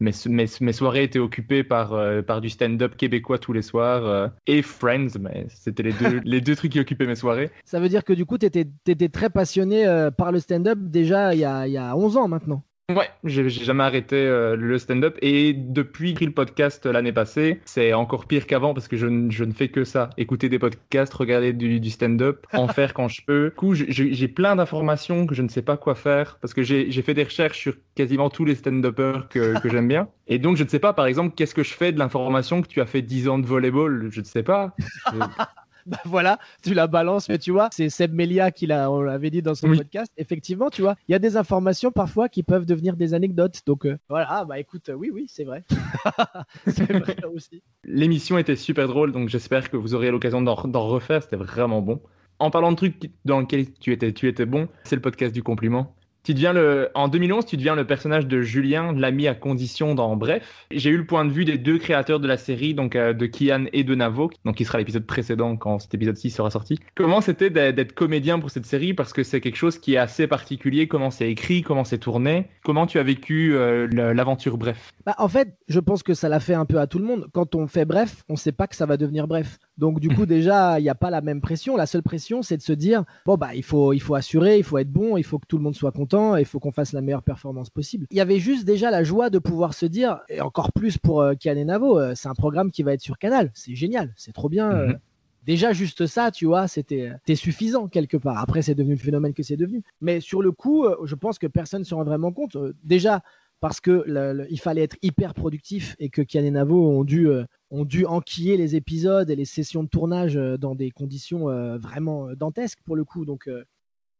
Mes, 0.00 0.12
mes, 0.26 0.46
mes 0.60 0.72
soirées 0.72 1.04
étaient 1.04 1.18
occupées 1.18 1.64
par, 1.64 1.92
euh, 1.92 2.22
par 2.22 2.40
du 2.40 2.50
stand-up 2.50 2.96
québécois 2.96 3.38
tous 3.38 3.52
les 3.52 3.62
soirs 3.62 4.06
euh, 4.06 4.28
et 4.46 4.62
Friends, 4.62 5.18
mais 5.20 5.46
c'était 5.48 5.82
les 5.82 5.92
deux, 5.92 6.20
les 6.24 6.40
deux 6.40 6.54
trucs 6.54 6.72
qui 6.72 6.80
occupaient 6.80 7.06
mes 7.06 7.16
soirées. 7.16 7.50
Ça 7.64 7.80
veut 7.80 7.88
dire 7.88 8.04
que 8.04 8.12
du 8.12 8.24
coup, 8.24 8.38
t'étais 8.38 8.66
étais 8.86 9.08
très 9.08 9.30
passionné 9.30 9.86
euh, 9.86 10.10
par 10.10 10.30
le 10.30 10.38
stand-up 10.38 10.78
déjà 10.80 11.34
il 11.34 11.40
y 11.40 11.44
a, 11.44 11.66
il 11.66 11.72
y 11.72 11.78
a 11.78 11.96
11 11.96 12.16
ans 12.16 12.28
maintenant. 12.28 12.62
Ouais, 12.90 13.10
j'ai 13.22 13.50
jamais 13.50 13.84
arrêté 13.84 14.16
euh, 14.16 14.56
le 14.56 14.78
stand-up 14.78 15.18
et 15.20 15.52
depuis 15.52 16.14
le 16.14 16.30
podcast 16.30 16.86
euh, 16.86 16.92
l'année 16.92 17.12
passée, 17.12 17.60
c'est 17.66 17.92
encore 17.92 18.26
pire 18.26 18.46
qu'avant 18.46 18.72
parce 18.72 18.88
que 18.88 18.96
je, 18.96 19.06
ne- 19.06 19.30
je 19.30 19.44
ne 19.44 19.52
fais 19.52 19.68
que 19.68 19.84
ça, 19.84 20.08
écouter 20.16 20.48
des 20.48 20.58
podcasts, 20.58 21.12
regarder 21.12 21.52
du, 21.52 21.80
du 21.80 21.90
stand-up, 21.90 22.46
en 22.54 22.66
faire 22.66 22.94
quand 22.94 23.08
je 23.08 23.20
peux. 23.26 23.50
Du 23.50 23.54
coup, 23.56 23.74
j'ai- 23.74 24.28
plein 24.28 24.56
d'informations 24.56 25.26
que 25.26 25.34
je 25.34 25.42
ne 25.42 25.48
sais 25.50 25.60
pas 25.60 25.76
quoi 25.76 25.94
faire 25.94 26.38
parce 26.40 26.54
que 26.54 26.62
j'ai 26.62 26.90
j'ai 26.90 27.02
fait 27.02 27.12
des 27.12 27.24
recherches 27.24 27.58
sur 27.58 27.74
quasiment 27.94 28.30
tous 28.30 28.46
les 28.46 28.54
stand-uppers 28.54 29.28
que, 29.28 29.58
que 29.60 29.68
j'aime 29.68 29.88
bien. 29.88 30.08
Et 30.26 30.38
donc, 30.38 30.56
je 30.56 30.64
ne 30.64 30.68
sais 30.70 30.78
pas, 30.78 30.94
par 30.94 31.04
exemple, 31.06 31.34
qu'est-ce 31.36 31.54
que 31.54 31.62
je 31.64 31.74
fais 31.74 31.92
de 31.92 31.98
l'information 31.98 32.62
que 32.62 32.68
tu 32.68 32.80
as 32.80 32.86
fait 32.86 33.02
10 33.02 33.28
ans 33.28 33.38
de 33.38 33.46
volleyball, 33.46 34.08
je 34.10 34.20
ne 34.20 34.24
sais 34.24 34.42
pas. 34.42 34.74
Bah 35.92 35.98
voilà, 36.04 36.38
tu 36.62 36.74
la 36.74 36.86
balances, 36.86 37.28
mais 37.30 37.38
tu 37.38 37.50
vois, 37.50 37.70
c'est 37.72 37.88
Seb 37.88 38.12
Melia 38.12 38.50
qui 38.50 38.66
l'a, 38.66 38.90
on 38.90 39.00
l'avait 39.00 39.30
dit 39.30 39.40
dans 39.40 39.54
son 39.54 39.70
Oui. 39.70 39.78
podcast. 39.78 40.12
Effectivement, 40.18 40.68
tu 40.68 40.82
vois, 40.82 40.96
il 41.08 41.12
y 41.12 41.14
a 41.14 41.18
des 41.18 41.36
informations 41.38 41.90
parfois 41.90 42.28
qui 42.28 42.42
peuvent 42.42 42.66
devenir 42.66 42.94
des 42.96 43.14
anecdotes. 43.14 43.62
Donc 43.66 43.86
euh, 43.86 43.96
voilà, 44.10 44.26
ah, 44.28 44.44
bah 44.44 44.58
écoute, 44.58 44.90
euh, 44.90 44.94
oui, 44.94 45.10
oui, 45.10 45.26
c'est 45.28 45.44
vrai. 45.44 45.64
c'est 46.66 46.92
vrai 46.92 47.16
aussi. 47.34 47.62
L'émission 47.84 48.36
était 48.36 48.56
super 48.56 48.86
drôle, 48.86 49.12
donc 49.12 49.30
j'espère 49.30 49.70
que 49.70 49.78
vous 49.78 49.94
aurez 49.94 50.10
l'occasion 50.10 50.42
d'en 50.42 50.54
refaire. 50.54 51.22
C'était 51.22 51.36
vraiment 51.36 51.80
bon. 51.80 52.02
En 52.38 52.50
parlant 52.50 52.70
de 52.70 52.76
trucs 52.76 53.10
dans 53.24 53.40
lesquels 53.40 53.72
tu 53.72 53.92
étais, 53.92 54.12
tu 54.12 54.28
étais 54.28 54.46
bon, 54.46 54.68
c'est 54.84 54.94
le 54.94 55.02
podcast 55.02 55.34
du 55.34 55.42
compliment. 55.42 55.94
Tu 56.28 56.34
deviens 56.34 56.52
le, 56.52 56.90
en 56.94 57.08
2011, 57.08 57.46
tu 57.46 57.56
deviens 57.56 57.74
le 57.74 57.86
personnage 57.86 58.26
de 58.26 58.42
Julien, 58.42 58.92
l'ami 58.92 59.26
à 59.28 59.34
condition 59.34 59.94
dans 59.94 60.14
Bref. 60.14 60.66
J'ai 60.70 60.90
eu 60.90 60.98
le 60.98 61.06
point 61.06 61.24
de 61.24 61.30
vue 61.30 61.46
des 61.46 61.56
deux 61.56 61.78
créateurs 61.78 62.20
de 62.20 62.28
la 62.28 62.36
série, 62.36 62.74
donc 62.74 62.96
euh, 62.96 63.14
de 63.14 63.24
Kian 63.24 63.64
et 63.72 63.82
de 63.82 63.94
Navo, 63.94 64.28
donc 64.44 64.56
qui 64.56 64.66
sera 64.66 64.76
l'épisode 64.76 65.06
précédent 65.06 65.56
quand 65.56 65.78
cet 65.78 65.94
épisode 65.94 66.18
6 66.18 66.28
sera 66.28 66.50
sorti. 66.50 66.78
Comment 66.96 67.22
c'était 67.22 67.48
d'être 67.48 67.94
comédien 67.94 68.38
pour 68.40 68.50
cette 68.50 68.66
série? 68.66 68.92
Parce 68.92 69.14
que 69.14 69.22
c'est 69.22 69.40
quelque 69.40 69.56
chose 69.56 69.78
qui 69.78 69.94
est 69.94 69.96
assez 69.96 70.26
particulier. 70.26 70.86
Comment 70.86 71.10
c'est 71.10 71.30
écrit, 71.30 71.62
comment 71.62 71.84
c'est 71.84 71.96
tourné? 71.96 72.50
Comment 72.62 72.86
tu 72.86 72.98
as 72.98 73.04
vécu 73.04 73.54
euh, 73.54 73.86
l'aventure 74.12 74.58
Bref? 74.58 74.92
Bah, 75.06 75.14
En 75.16 75.28
fait, 75.28 75.56
je 75.68 75.80
pense 75.80 76.02
que 76.02 76.12
ça 76.12 76.28
l'a 76.28 76.40
fait 76.40 76.52
un 76.52 76.66
peu 76.66 76.78
à 76.78 76.86
tout 76.86 76.98
le 76.98 77.06
monde. 77.06 77.28
Quand 77.32 77.54
on 77.54 77.66
fait 77.68 77.86
Bref, 77.86 78.22
on 78.28 78.34
ne 78.34 78.38
sait 78.38 78.52
pas 78.52 78.66
que 78.66 78.76
ça 78.76 78.84
va 78.84 78.98
devenir 78.98 79.28
Bref. 79.28 79.58
Donc 79.78 79.98
du 79.98 80.10
coup, 80.10 80.26
déjà, 80.26 80.78
il 80.78 80.82
n'y 80.82 80.90
a 80.90 80.94
pas 80.94 81.08
la 81.08 81.22
même 81.22 81.40
pression. 81.40 81.74
La 81.74 81.86
seule 81.86 82.02
pression, 82.02 82.42
c'est 82.42 82.58
de 82.58 82.62
se 82.62 82.74
dire, 82.74 83.04
bon, 83.24 83.36
bah, 83.36 83.54
il 83.54 83.64
faut, 83.64 83.94
il 83.94 84.00
faut 84.00 84.14
assurer, 84.14 84.58
il 84.58 84.64
faut 84.64 84.76
être 84.76 84.92
bon, 84.92 85.16
il 85.16 85.24
faut 85.24 85.38
que 85.38 85.46
tout 85.46 85.56
le 85.56 85.62
monde 85.62 85.74
soit 85.74 85.92
content, 85.92 86.17
il 86.36 86.44
faut 86.44 86.58
qu'on 86.58 86.72
fasse 86.72 86.92
la 86.92 87.00
meilleure 87.00 87.22
performance 87.22 87.70
possible. 87.70 88.06
Il 88.10 88.16
y 88.16 88.20
avait 88.20 88.38
juste 88.38 88.64
déjà 88.64 88.90
la 88.90 89.04
joie 89.04 89.30
de 89.30 89.38
pouvoir 89.38 89.74
se 89.74 89.86
dire, 89.86 90.20
et 90.28 90.40
encore 90.40 90.72
plus 90.72 90.98
pour 90.98 91.20
euh, 91.20 91.34
Kian 91.34 91.56
et 91.56 91.64
Navo, 91.64 91.98
euh, 91.98 92.12
c'est 92.14 92.28
un 92.28 92.34
programme 92.34 92.70
qui 92.70 92.82
va 92.82 92.92
être 92.92 93.00
sur 93.00 93.18
Canal. 93.18 93.50
C'est 93.54 93.74
génial, 93.74 94.12
c'est 94.16 94.32
trop 94.32 94.48
bien. 94.48 94.70
Euh. 94.70 94.86
Mhm. 94.88 94.98
déjà 95.44 95.72
juste 95.72 96.06
ça, 96.06 96.30
tu 96.30 96.46
vois, 96.46 96.68
c'était 96.68 97.12
suffisant 97.34 97.88
quelque 97.88 98.16
part. 98.16 98.38
Après, 98.38 98.62
c'est 98.62 98.74
devenu 98.74 98.94
le 98.94 99.00
phénomène 99.00 99.34
que 99.34 99.42
c'est 99.42 99.56
devenu. 99.56 99.82
Mais 100.00 100.20
sur 100.20 100.42
le 100.42 100.52
coup, 100.52 100.86
je 101.04 101.14
pense 101.14 101.38
que 101.38 101.46
personne 101.46 101.80
ne 101.80 101.86
se 101.86 101.94
rend 101.94 102.04
vraiment 102.04 102.32
compte. 102.32 102.56
déjà, 102.84 103.22
parce 103.60 103.80
que 103.80 104.04
il 104.50 104.60
fallait 104.60 104.82
être 104.82 104.96
hyper 105.02 105.34
productif 105.34 105.96
et 105.98 106.10
que 106.10 106.22
Kian 106.22 106.44
et 106.44 106.50
Navo 106.50 106.90
ont 106.90 107.02
dû, 107.02 107.28
ont 107.70 107.84
dû 107.84 108.04
enquiller 108.04 108.56
les 108.56 108.76
épisodes 108.76 109.28
et 109.30 109.36
les 109.36 109.46
sessions 109.46 109.82
de 109.82 109.88
tournage 109.88 110.34
dans 110.34 110.74
des 110.74 110.90
conditions 110.90 111.46
vraiment 111.78 112.28
dantesques 112.36 112.80
pour 112.84 112.94
le 112.94 113.04
coup. 113.04 113.24
Donc, 113.24 113.48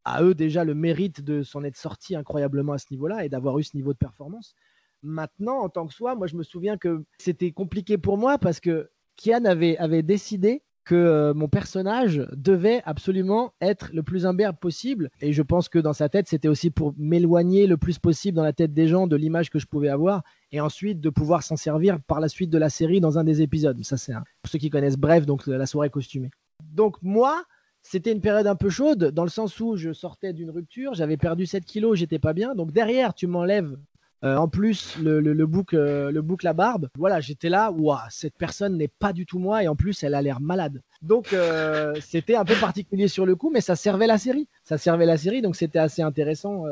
à 0.08 0.22
eux 0.22 0.34
déjà 0.34 0.64
le 0.64 0.74
mérite 0.74 1.22
de 1.22 1.42
s'en 1.42 1.62
être 1.64 1.76
sortis 1.76 2.16
incroyablement 2.16 2.72
à 2.72 2.78
ce 2.78 2.86
niveau-là 2.90 3.24
et 3.24 3.28
d'avoir 3.28 3.58
eu 3.58 3.62
ce 3.62 3.76
niveau 3.76 3.92
de 3.92 3.98
performance. 3.98 4.54
Maintenant, 5.02 5.58
en 5.58 5.68
tant 5.68 5.86
que 5.86 5.94
soi, 5.94 6.14
moi 6.14 6.26
je 6.26 6.36
me 6.36 6.42
souviens 6.42 6.76
que 6.76 7.04
c'était 7.18 7.52
compliqué 7.52 7.98
pour 7.98 8.18
moi 8.18 8.38
parce 8.38 8.60
que 8.60 8.90
Kian 9.16 9.44
avait, 9.44 9.76
avait 9.78 10.02
décidé 10.02 10.62
que 10.88 10.94
euh, 10.94 11.34
mon 11.34 11.48
personnage 11.48 12.26
devait 12.32 12.80
absolument 12.86 13.52
être 13.60 13.90
le 13.92 14.02
plus 14.02 14.24
imberbe 14.24 14.56
possible. 14.56 15.10
Et 15.20 15.34
je 15.34 15.42
pense 15.42 15.68
que 15.68 15.78
dans 15.78 15.92
sa 15.92 16.08
tête, 16.08 16.28
c'était 16.28 16.48
aussi 16.48 16.70
pour 16.70 16.94
m'éloigner 16.96 17.66
le 17.66 17.76
plus 17.76 17.98
possible 17.98 18.36
dans 18.36 18.42
la 18.42 18.54
tête 18.54 18.72
des 18.72 18.88
gens 18.88 19.06
de 19.06 19.14
l'image 19.14 19.50
que 19.50 19.58
je 19.58 19.66
pouvais 19.66 19.90
avoir 19.90 20.22
et 20.50 20.62
ensuite 20.62 21.00
de 21.00 21.10
pouvoir 21.10 21.42
s'en 21.42 21.56
servir 21.56 22.00
par 22.00 22.20
la 22.20 22.28
suite 22.28 22.48
de 22.48 22.56
la 22.56 22.70
série 22.70 23.00
dans 23.00 23.18
un 23.18 23.24
des 23.24 23.42
épisodes. 23.42 23.78
Ça, 23.84 23.98
c'est 23.98 24.14
pour 24.14 24.50
ceux 24.50 24.58
qui 24.58 24.70
connaissent 24.70 24.96
Bref, 24.96 25.26
donc 25.26 25.46
la 25.46 25.66
soirée 25.66 25.90
costumée. 25.90 26.30
Donc 26.72 26.96
moi, 27.02 27.44
c'était 27.82 28.12
une 28.12 28.20
période 28.20 28.46
un 28.46 28.56
peu 28.56 28.70
chaude, 28.70 29.12
dans 29.12 29.24
le 29.24 29.30
sens 29.30 29.58
où 29.60 29.76
je 29.76 29.92
sortais 29.92 30.32
d'une 30.32 30.50
rupture, 30.50 30.94
j'avais 30.94 31.16
perdu 31.16 31.46
7 31.46 31.64
kilos, 31.64 31.98
j'étais 31.98 32.18
pas 32.18 32.32
bien. 32.32 32.54
Donc 32.54 32.72
derrière, 32.72 33.14
tu 33.14 33.26
m'enlèves 33.26 33.76
euh, 34.24 34.36
en 34.36 34.48
plus 34.48 34.96
le, 34.98 35.46
bouc, 35.46 35.74
euh, 35.74 36.10
le 36.10 36.22
bouc, 36.22 36.42
la 36.42 36.52
barbe. 36.52 36.88
Voilà, 36.96 37.20
j'étais 37.20 37.48
là, 37.48 37.70
waouh, 37.70 37.98
cette 38.10 38.36
personne 38.36 38.76
n'est 38.76 38.88
pas 38.88 39.12
du 39.12 39.26
tout 39.26 39.38
moi, 39.38 39.62
et 39.62 39.68
en 39.68 39.76
plus, 39.76 40.02
elle 40.02 40.14
a 40.14 40.22
l'air 40.22 40.40
malade. 40.40 40.82
Donc 41.02 41.32
euh, 41.32 41.94
c'était 42.00 42.34
un 42.34 42.44
peu 42.44 42.54
particulier 42.60 43.06
sur 43.06 43.26
le 43.26 43.36
coup, 43.36 43.50
mais 43.50 43.60
ça 43.60 43.76
servait 43.76 44.08
la 44.08 44.18
série. 44.18 44.48
Ça 44.64 44.76
servait 44.76 45.06
la 45.06 45.16
série, 45.16 45.40
donc 45.40 45.54
c'était 45.54 45.78
assez 45.78 46.02
intéressant 46.02 46.64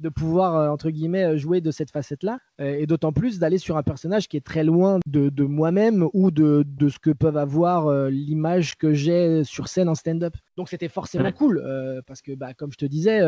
de 0.00 0.08
pouvoir, 0.08 0.56
euh, 0.56 0.68
entre 0.68 0.90
guillemets, 0.90 1.24
euh, 1.24 1.36
jouer 1.36 1.60
de 1.60 1.70
cette 1.70 1.90
facette-là. 1.90 2.38
Euh, 2.60 2.78
et 2.78 2.86
d'autant 2.86 3.12
plus 3.12 3.38
d'aller 3.38 3.58
sur 3.58 3.76
un 3.76 3.82
personnage 3.82 4.28
qui 4.28 4.36
est 4.36 4.44
très 4.44 4.64
loin 4.64 4.98
de, 5.06 5.44
moi-même 5.44 6.06
ou 6.12 6.30
de, 6.30 6.64
ce 6.88 6.98
que 6.98 7.10
peuvent 7.10 7.36
avoir 7.36 8.08
l'image 8.08 8.76
que 8.76 8.92
j'ai 8.92 9.44
sur 9.44 9.68
scène 9.68 9.88
en 9.88 9.94
stand-up. 9.94 10.34
Donc 10.56 10.68
c'était 10.68 10.88
forcément 10.88 11.32
cool, 11.32 11.62
parce 12.06 12.22
que, 12.22 12.32
bah, 12.32 12.54
comme 12.54 12.72
je 12.72 12.78
te 12.78 12.84
disais, 12.84 13.20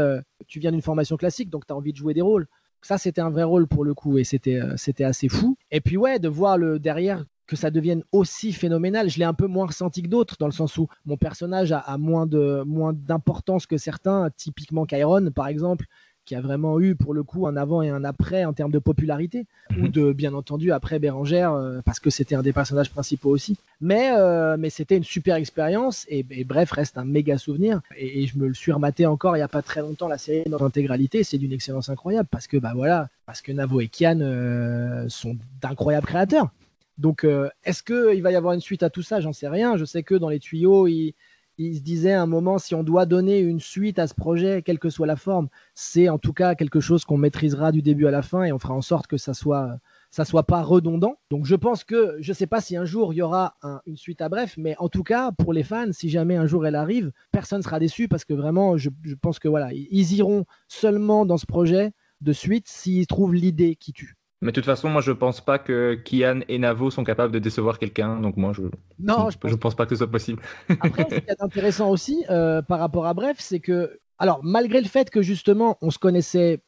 tu 0.46 0.60
viens 0.60 0.72
d'une 0.72 0.82
formation 0.82 1.16
classique, 1.16 1.50
donc 1.50 1.66
tu 1.66 1.72
as 1.72 1.76
envie 1.76 1.92
de 1.92 1.96
jouer 1.96 2.14
des 2.14 2.20
rôles. 2.20 2.46
Ça, 2.82 2.98
c'était 2.98 3.20
un 3.20 3.30
vrai 3.30 3.44
rôle 3.44 3.66
pour 3.66 3.84
le 3.84 3.94
coup, 3.94 4.18
et 4.18 4.24
c'était 4.24 4.60
c'était 4.76 5.04
assez 5.04 5.28
fou. 5.28 5.56
Et 5.70 5.80
puis, 5.80 5.96
ouais, 5.96 6.18
de 6.18 6.28
voir 6.28 6.58
le 6.58 6.78
derrière 6.78 7.24
que 7.46 7.56
ça 7.56 7.70
devienne 7.70 8.02
aussi 8.12 8.52
phénoménal. 8.52 9.10
Je 9.10 9.18
l'ai 9.18 9.24
un 9.24 9.34
peu 9.34 9.46
moins 9.46 9.66
ressenti 9.66 10.02
que 10.02 10.08
d'autres, 10.08 10.36
dans 10.38 10.46
le 10.46 10.52
sens 10.52 10.78
où 10.78 10.88
mon 11.04 11.16
personnage 11.16 11.72
a, 11.72 11.78
a 11.78 11.98
moins 11.98 12.26
de 12.26 12.62
moins 12.66 12.92
d'importance 12.92 13.66
que 13.66 13.76
certains, 13.76 14.30
typiquement 14.36 14.86
Kyron, 14.86 15.30
par 15.32 15.48
exemple, 15.48 15.86
qui 16.24 16.34
a 16.34 16.40
vraiment 16.40 16.78
eu 16.80 16.94
pour 16.94 17.14
le 17.14 17.22
coup 17.22 17.46
un 17.46 17.56
avant 17.56 17.82
et 17.82 17.88
un 17.88 18.04
après 18.04 18.44
en 18.44 18.52
termes 18.52 18.70
de 18.70 18.78
popularité, 18.78 19.46
ou 19.70 19.82
mhm. 19.82 19.88
de 19.88 20.12
bien 20.12 20.34
entendu 20.34 20.72
après 20.72 20.98
Bérangère, 20.98 21.52
euh, 21.52 21.80
parce 21.84 22.00
que 22.00 22.10
c'était 22.10 22.34
un 22.34 22.42
des 22.42 22.52
personnages 22.52 22.90
principaux 22.90 23.30
aussi. 23.30 23.56
Mais, 23.80 24.12
euh, 24.16 24.56
mais 24.58 24.70
c'était 24.70 24.96
une 24.96 25.04
super 25.04 25.36
expérience, 25.36 26.06
et, 26.08 26.22
bref, 26.44 26.70
reste 26.70 26.98
un 26.98 27.04
méga 27.04 27.38
souvenir. 27.38 27.80
Et, 27.96 28.26
je 28.26 28.38
me 28.38 28.46
le 28.46 28.54
suis 28.54 28.72
rematé 28.72 29.06
encore 29.06 29.36
il 29.36 29.40
n'y 29.40 29.44
a 29.44 29.48
pas 29.48 29.62
très 29.62 29.80
longtemps, 29.80 30.08
la 30.08 30.18
série 30.18 30.48
dans 30.48 30.58
l'intégralité, 30.58 31.24
c'est 31.24 31.38
d'une 31.38 31.52
excellence 31.52 31.88
incroyable, 31.88 32.28
parce 32.30 32.46
que 32.46 32.56
bah 32.56 32.72
voilà, 32.74 33.08
parce 33.26 33.42
que 33.42 33.50
Navo 33.50 33.80
et 33.80 33.88
Kian 33.88 34.20
euh, 34.20 35.06
sont 35.08 35.36
d'incroyables 35.60 36.06
créateurs. 36.06 36.50
Donc, 36.98 37.26
est-ce 37.64 37.82
qu'il 37.82 38.22
va 38.22 38.30
y 38.30 38.36
avoir 38.36 38.52
une 38.52 38.60
suite 38.60 38.82
à 38.82 38.90
tout 38.90 39.02
ça? 39.02 39.18
J'en 39.18 39.32
sais 39.32 39.48
rien. 39.48 39.76
Je 39.76 39.84
sais 39.84 40.02
que 40.02 40.14
dans 40.14 40.28
les 40.28 40.38
tuyaux, 40.38 40.86
il 40.86 41.14
il 41.62 41.76
se 41.76 41.82
disait 41.82 42.12
à 42.12 42.22
un 42.22 42.26
moment, 42.26 42.58
si 42.58 42.74
on 42.74 42.82
doit 42.82 43.06
donner 43.06 43.38
une 43.38 43.60
suite 43.60 43.98
à 43.98 44.06
ce 44.06 44.14
projet, 44.14 44.62
quelle 44.62 44.78
que 44.78 44.90
soit 44.90 45.06
la 45.06 45.16
forme, 45.16 45.48
c'est 45.74 46.08
en 46.08 46.18
tout 46.18 46.32
cas 46.32 46.54
quelque 46.54 46.80
chose 46.80 47.04
qu'on 47.04 47.16
maîtrisera 47.16 47.72
du 47.72 47.82
début 47.82 48.06
à 48.06 48.10
la 48.10 48.22
fin 48.22 48.44
et 48.44 48.52
on 48.52 48.58
fera 48.58 48.74
en 48.74 48.82
sorte 48.82 49.06
que 49.06 49.16
ça 49.16 49.34
soit 49.34 49.78
ça 50.10 50.26
soit 50.26 50.42
pas 50.44 50.62
redondant. 50.62 51.16
Donc 51.30 51.46
je 51.46 51.54
pense 51.54 51.84
que 51.84 52.16
je 52.20 52.32
sais 52.32 52.46
pas 52.46 52.60
si 52.60 52.76
un 52.76 52.84
jour 52.84 53.14
il 53.14 53.16
y 53.16 53.22
aura 53.22 53.56
une 53.86 53.96
suite 53.96 54.20
à 54.20 54.28
bref, 54.28 54.54
mais 54.58 54.76
en 54.78 54.88
tout 54.88 55.02
cas 55.02 55.32
pour 55.32 55.52
les 55.52 55.62
fans, 55.62 55.92
si 55.92 56.10
jamais 56.10 56.36
un 56.36 56.46
jour 56.46 56.66
elle 56.66 56.74
arrive, 56.74 57.12
personne 57.30 57.62
sera 57.62 57.78
déçu 57.78 58.08
parce 58.08 58.24
que 58.24 58.34
vraiment 58.34 58.76
je, 58.76 58.90
je 59.02 59.14
pense 59.14 59.38
que 59.38 59.48
voilà 59.48 59.72
ils 59.72 60.12
iront 60.14 60.44
seulement 60.68 61.24
dans 61.26 61.38
ce 61.38 61.46
projet 61.46 61.92
de 62.20 62.32
suite 62.32 62.68
s'ils 62.68 63.06
trouvent 63.06 63.34
l'idée 63.34 63.76
qui 63.76 63.92
tue. 63.92 64.16
Mais 64.42 64.48
de 64.48 64.54
toute 64.56 64.64
façon, 64.64 64.90
moi, 64.90 65.00
je 65.00 65.12
pense 65.12 65.40
pas 65.40 65.60
que 65.60 65.94
Kian 65.94 66.40
et 66.48 66.58
Navo 66.58 66.90
sont 66.90 67.04
capables 67.04 67.32
de 67.32 67.38
décevoir 67.38 67.78
quelqu'un. 67.78 68.20
Donc 68.20 68.36
moi, 68.36 68.52
je 68.52 68.62
non, 68.98 69.30
je 69.30 69.38
pense, 69.38 69.56
pense 69.56 69.74
pas 69.76 69.84
que 69.86 69.90
ce 69.90 69.98
soit 69.98 70.10
possible. 70.10 70.42
Après, 70.80 71.06
ce 71.08 71.14
qui 71.20 71.30
est 71.30 71.40
intéressant 71.40 71.88
aussi 71.90 72.24
euh, 72.28 72.60
par 72.60 72.80
rapport 72.80 73.06
à 73.06 73.14
Bref, 73.14 73.36
c'est 73.38 73.60
que, 73.60 74.00
alors, 74.18 74.40
malgré 74.42 74.80
le 74.80 74.88
fait 74.88 75.10
que 75.10 75.22
justement, 75.22 75.78
on 75.80 75.92
se 75.92 75.98
connaissait 75.98 76.60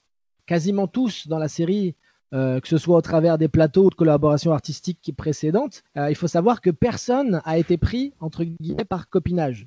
quasiment 0.47 0.87
tous 0.87 1.27
dans 1.27 1.39
la 1.39 1.49
série, 1.49 1.97
euh, 2.33 2.61
que 2.61 2.69
ce 2.69 2.79
soit 2.79 2.97
au 2.97 3.03
travers 3.03 3.39
des 3.39 3.49
plateaux 3.49 3.87
ou 3.87 3.91
de 3.91 3.97
collaborations 3.97 4.53
artistiques 4.53 5.13
précédentes, 5.17 5.83
euh, 5.99 6.11
il 6.11 6.15
faut 6.15 6.29
savoir 6.29 6.61
que 6.61 6.71
personne 6.71 7.43
a 7.45 7.59
été 7.59 7.77
pris 7.77 8.13
entre 8.21 8.45
guillemets 8.45 8.85
par 8.85 9.09
copinage, 9.11 9.67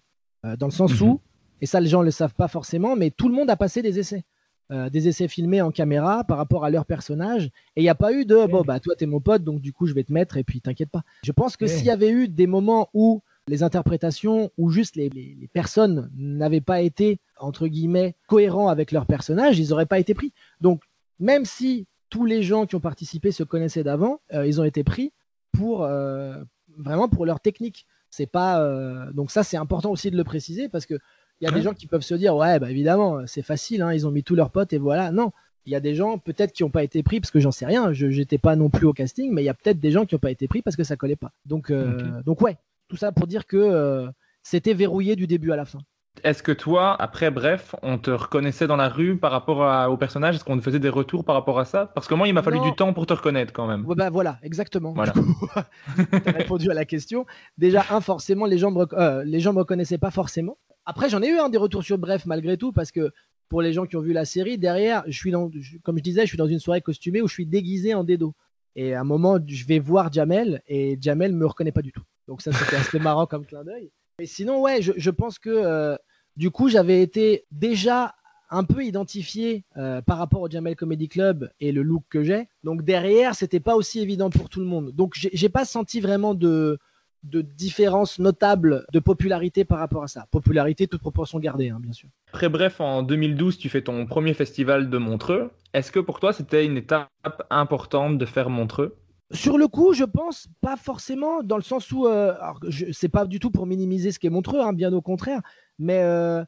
dans 0.58 0.68
le 0.68 0.72
sens 0.72 1.02
mhm. 1.02 1.10
où, 1.10 1.22
et 1.60 1.66
ça 1.66 1.82
les 1.82 1.88
gens 1.88 2.00
ne 2.00 2.06
le 2.06 2.12
savent 2.12 2.36
pas 2.36 2.48
forcément, 2.48 2.96
mais 2.96 3.12
tout 3.12 3.28
le 3.28 3.36
monde 3.36 3.50
a 3.50 3.58
passé 3.58 3.82
des 3.82 4.00
essais. 4.00 4.24
Euh, 4.70 4.90
des 4.90 5.08
essais 5.08 5.30
filmés 5.30 5.62
en 5.62 5.72
caméra 5.72 6.26
par 6.26 6.36
rapport 6.36 6.66
à 6.66 6.70
leur 6.70 6.86
personnage. 6.86 7.46
Et 7.78 7.80
il 7.80 7.84
n'y 7.84 7.90
a 7.90 7.96
pas 7.96 8.12
eu 8.12 8.26
de 8.26 8.46
bon, 8.48 8.64
bah 8.64 8.82
toi, 8.82 8.98
t'es 8.98 9.06
mon 9.06 9.22
pote, 9.22 9.42
donc 9.42 9.62
du 9.62 9.72
coup, 9.72 9.88
je 9.88 9.94
vais 9.94 10.04
te 10.04 10.12
mettre 10.12 10.36
et 10.36 10.44
puis 10.44 10.60
t'inquiète 10.60 10.90
pas. 10.90 11.04
Je 11.24 11.32
pense 11.32 11.56
que 11.56 11.68
s'il 11.68 11.86
y 11.86 11.90
avait 11.90 12.10
eu 12.10 12.28
des 12.28 12.48
moments 12.48 12.90
où 12.94 13.22
les 13.48 13.64
interprétations 13.64 14.52
ou 14.58 14.70
juste 14.70 14.98
les, 14.98 15.10
personnes 15.54 16.12
n'avaient 16.18 16.60
pas 16.60 16.82
été, 16.82 17.22
entre 17.40 17.68
guillemets, 17.68 18.16
cohérents 18.28 18.68
avec 18.68 18.92
leur 18.92 19.06
personnage, 19.06 19.58
ils 19.58 19.70
n'auraient 19.70 19.86
pas 19.86 20.00
été 20.00 20.14
pris. 20.14 20.34
Donc, 20.60 20.84
même 21.22 21.46
si 21.46 21.88
tous 22.10 22.26
les 22.26 22.44
gens 22.44 22.66
qui 22.66 22.76
ont 22.76 22.82
participé 22.82 23.32
se 23.32 23.44
connaissaient 23.44 23.84
d'avant, 23.84 24.20
euh, 24.34 24.46
ils 24.46 24.60
ont 24.60 24.66
été 24.66 24.84
pris 24.84 25.14
pour 25.54 25.86
euh, 25.86 26.44
vraiment 26.78 27.08
pour 27.08 27.26
leur 27.26 27.40
technique. 27.40 27.86
C'est 28.10 28.26
pas 28.26 28.66
donc 29.14 29.32
ça 29.32 29.44
c'est 29.44 29.58
important 29.58 29.92
aussi 29.92 30.12
de 30.12 30.18
le 30.18 30.24
préciser 30.24 30.70
parce 30.70 30.86
que 30.86 30.98
il 31.40 31.46
y 31.46 31.48
a 31.48 31.52
des 31.52 31.62
gens 31.62 31.74
qui 31.74 31.88
peuvent 31.88 32.02
se 32.02 32.16
dire, 32.16 32.36
ouais, 32.36 32.60
bah 32.60 32.70
évidemment, 32.72 33.28
c'est 33.28 33.44
facile, 33.44 33.82
hein, 33.82 33.94
ils 33.94 34.08
ont 34.08 34.12
mis 34.12 34.24
tous 34.24 34.36
leurs 34.36 34.50
potes 34.50 34.74
et 34.74 34.78
voilà. 34.78 35.12
Non, 35.12 35.32
il 35.68 35.72
y 35.72 35.76
a 35.76 35.80
des 35.82 35.96
gens 35.96 36.18
peut-être 36.18 36.54
qui 36.54 36.64
n'ont 36.64 36.70
pas 36.70 36.84
été 36.84 37.04
pris 37.04 37.20
parce 37.20 37.30
que 37.30 37.42
j'en 37.42 37.52
sais 37.52 37.66
rien, 37.66 37.92
je 37.92 38.08
n'étais 38.08 38.38
pas 38.38 38.56
non 38.56 38.70
plus 38.70 38.88
au 38.88 38.94
casting, 38.94 39.34
mais 39.34 39.44
il 39.44 39.46
y 39.46 39.50
a 39.50 39.54
peut-être 39.54 39.80
des 39.80 39.92
gens 39.92 40.06
qui 40.06 40.16
n'ont 40.16 40.20
pas 40.20 40.32
été 40.32 40.48
pris 40.48 40.62
parce 40.62 40.78
que 40.78 40.86
ça 40.86 40.96
collait 40.96 41.18
pas. 41.18 41.34
Donc, 41.46 41.70
euh, 41.70 42.22
donc 42.24 42.42
ouais, 42.42 42.58
tout 42.88 42.96
ça 42.96 43.12
pour 43.12 43.28
dire 43.28 43.46
que 43.46 43.58
euh, 43.58 44.08
c'était 44.44 44.74
verrouillé 44.74 45.18
du 45.18 45.28
début 45.28 45.52
à 45.52 45.58
la 45.58 45.66
fin. 45.66 45.80
Est-ce 46.24 46.44
que 46.44 46.52
toi, 46.52 46.96
après 47.00 47.32
Bref, 47.32 47.76
on 47.82 47.98
te 47.98 48.12
reconnaissait 48.12 48.68
dans 48.68 48.76
la 48.76 48.90
rue 48.90 49.18
par 49.18 49.32
rapport 49.32 49.90
au 49.92 49.98
personnage? 49.98 50.36
Est-ce 50.36 50.44
qu'on 50.44 50.58
te 50.58 50.64
faisait 50.64 50.80
des 50.80 50.90
retours 50.90 51.24
par 51.24 51.36
rapport 51.36 51.60
à 51.60 51.66
ça? 51.66 51.92
Parce 51.94 52.08
que 52.08 52.14
moi, 52.14 52.28
il 52.28 52.34
m'a 52.34 52.44
fallu 52.44 52.60
du 52.60 52.74
temps 52.74 52.94
pour 52.94 53.06
te 53.06 53.14
reconnaître 53.14 53.54
quand 53.54 53.68
même. 53.68 53.84
bah 53.84 54.10
voilà, 54.10 54.40
exactement. 54.44 54.94
Voilà. 54.94 55.14
tu 55.14 56.30
as 56.30 56.32
répondu 56.32 56.70
à 56.72 56.74
la 56.74 56.86
question. 56.86 57.26
Déjà, 57.58 57.86
un, 57.90 58.02
forcément, 58.02 58.46
les 58.46 58.58
gens 58.58 58.72
me, 58.72 58.86
euh, 58.94 59.24
les 59.24 59.40
gens 59.40 59.54
me 59.54 59.60
reconnaissaient 59.60 59.98
pas 59.98 60.12
forcément. 60.12 60.58
Après, 60.86 61.10
j'en 61.10 61.22
ai 61.22 61.30
eu 61.30 61.38
un 61.38 61.50
des 61.50 61.58
retours 61.58 61.84
sur 61.84 61.98
Bref 61.98 62.26
malgré 62.26 62.58
tout, 62.58 62.72
parce 62.72 62.92
que 62.92 63.12
pour 63.50 63.62
les 63.62 63.74
gens 63.74 63.86
qui 63.86 63.96
ont 63.96 64.02
vu 64.02 64.14
la 64.14 64.26
série, 64.26 64.58
derrière, 64.58 65.04
je 65.08 65.18
suis 65.18 65.32
dans, 65.32 65.50
comme 65.84 65.98
je 65.98 66.04
disais, 66.04 66.22
je 66.22 66.28
suis 66.28 66.38
dans 66.38 66.48
une 66.48 66.60
soirée 66.60 66.82
costumée 66.82 67.22
où 67.22 67.28
je 67.28 67.34
suis 67.34 67.46
déguisé 67.46 67.94
en 67.94 68.04
Dedo. 68.04 68.34
Et 68.76 68.94
à 68.94 69.02
un 69.02 69.04
moment, 69.04 69.40
je 69.46 69.66
vais 69.66 69.80
voir 69.80 70.12
Jamel 70.12 70.62
et 70.68 70.98
Jamel 71.02 71.34
me 71.34 71.46
reconnaît 71.46 71.72
pas 71.72 71.82
du 71.82 71.92
tout. 71.92 72.04
Donc 72.28 72.42
ça, 72.42 72.52
c'était 72.52 72.76
assez 72.76 73.00
marrant 73.00 73.26
comme 73.26 73.46
clin 73.46 73.64
d'œil. 73.64 73.92
Mais 74.20 74.26
sinon, 74.26 74.62
ouais, 74.62 74.82
je, 74.82 75.10
pense 75.12 75.38
que 75.38 75.52
euh, 75.52 75.96
du 76.38 76.50
coup, 76.50 76.70
j'avais 76.70 77.04
été 77.04 77.46
déjà 77.52 78.16
un 78.50 78.64
peu 78.64 78.84
identifié 78.84 79.64
euh, 79.78 80.02
par 80.02 80.18
rapport 80.18 80.42
au 80.42 80.50
Jamel 80.50 80.76
Comedy 80.76 81.08
Club 81.08 81.52
et 81.60 81.72
le 81.72 81.84
look 81.84 82.04
que 82.10 82.24
j'ai. 82.24 82.48
Donc 82.64 82.82
derrière, 82.82 83.36
c'était 83.36 83.60
pas 83.60 83.76
aussi 83.76 84.00
évident 84.00 84.32
pour 84.32 84.50
tout 84.50 84.60
le 84.60 84.66
monde. 84.66 84.92
Donc 84.92 85.14
j'ai 85.16 85.50
pas 85.50 85.66
senti 85.66 86.02
vraiment 86.02 86.34
de 86.34 86.80
différence 87.22 88.18
notable 88.18 88.88
de 88.92 88.98
popularité 88.98 89.66
par 89.66 89.78
rapport 89.78 90.02
à 90.02 90.08
ça. 90.08 90.26
Popularité, 90.32 90.88
toute 90.88 91.02
proportion 91.02 91.38
gardée, 91.38 91.70
hein, 91.70 91.80
bien 91.80 91.94
sûr. 91.94 92.10
Très 92.32 92.50
bref, 92.50 92.82
en 92.82 93.04
2012, 93.04 93.60
tu 93.60 93.70
fais 93.70 93.84
ton 93.84 94.08
premier 94.08 94.34
festival 94.34 94.90
de 94.90 94.98
Montreux. 94.98 95.52
Est-ce 95.74 95.92
que 95.92 96.00
pour 96.00 96.20
toi, 96.20 96.34
c'était 96.34 96.66
une 96.66 96.78
étape 96.78 97.10
importante 97.52 98.18
de 98.18 98.26
faire 98.26 98.50
Montreux? 98.50 98.96
Sur 99.32 99.58
le 99.58 99.68
coup, 99.68 99.94
je 99.94 100.04
pense 100.04 100.48
pas 100.62 100.78
forcément, 100.78 101.44
dans 101.44 101.58
le 101.58 101.64
sens 101.64 101.92
où, 101.92 102.08
euh, 102.08 102.34
je, 102.68 102.86
c'est 102.92 103.10
pas 103.10 103.26
du 103.26 103.40
tout 103.40 103.52
pour 103.52 103.66
minimiser 103.66 104.12
ce 104.12 104.20
qu'est 104.20 104.30
Montreux, 104.30 104.62
hein, 104.62 104.74
bien 104.74 104.94
au 104.94 105.02
contraire, 105.02 105.42
mais 105.80 106.00
euh, 106.02 106.44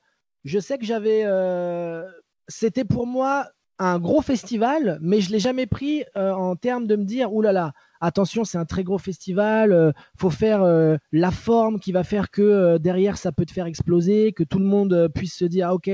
je 0.45 0.59
sais 0.59 0.77
que 0.77 0.85
j'avais, 0.85 1.23
euh, 1.25 2.03
c'était 2.47 2.85
pour 2.85 3.05
moi 3.05 3.47
un 3.79 3.99
gros 3.99 4.21
festival, 4.21 4.97
mais 5.01 5.21
je 5.21 5.31
l'ai 5.31 5.39
jamais 5.39 5.65
pris 5.65 6.03
en 6.15 6.55
termes 6.57 6.85
de 6.85 6.97
me 6.97 7.05
dire, 7.05 7.33
oulala, 7.33 7.53
là 7.53 7.65
là, 7.67 7.73
attention, 8.01 8.43
c'est 8.43 8.57
un 8.57 8.65
très 8.65 8.83
gros 8.83 8.97
festival, 8.97 9.93
faut 10.17 10.29
faire 10.29 10.65
la 11.13 11.31
forme 11.31 11.79
qui 11.79 11.93
va 11.93 12.03
faire 12.03 12.29
que 12.29 12.77
derrière 12.77 13.17
ça 13.17 13.31
peut 13.31 13.45
te 13.45 13.53
faire 13.53 13.67
exploser, 13.67 14.33
que 14.33 14.43
tout 14.43 14.59
le 14.59 14.65
monde 14.65 15.09
puisse 15.15 15.33
se 15.33 15.45
dire, 15.45 15.69
ah, 15.69 15.73
ok, 15.75 15.89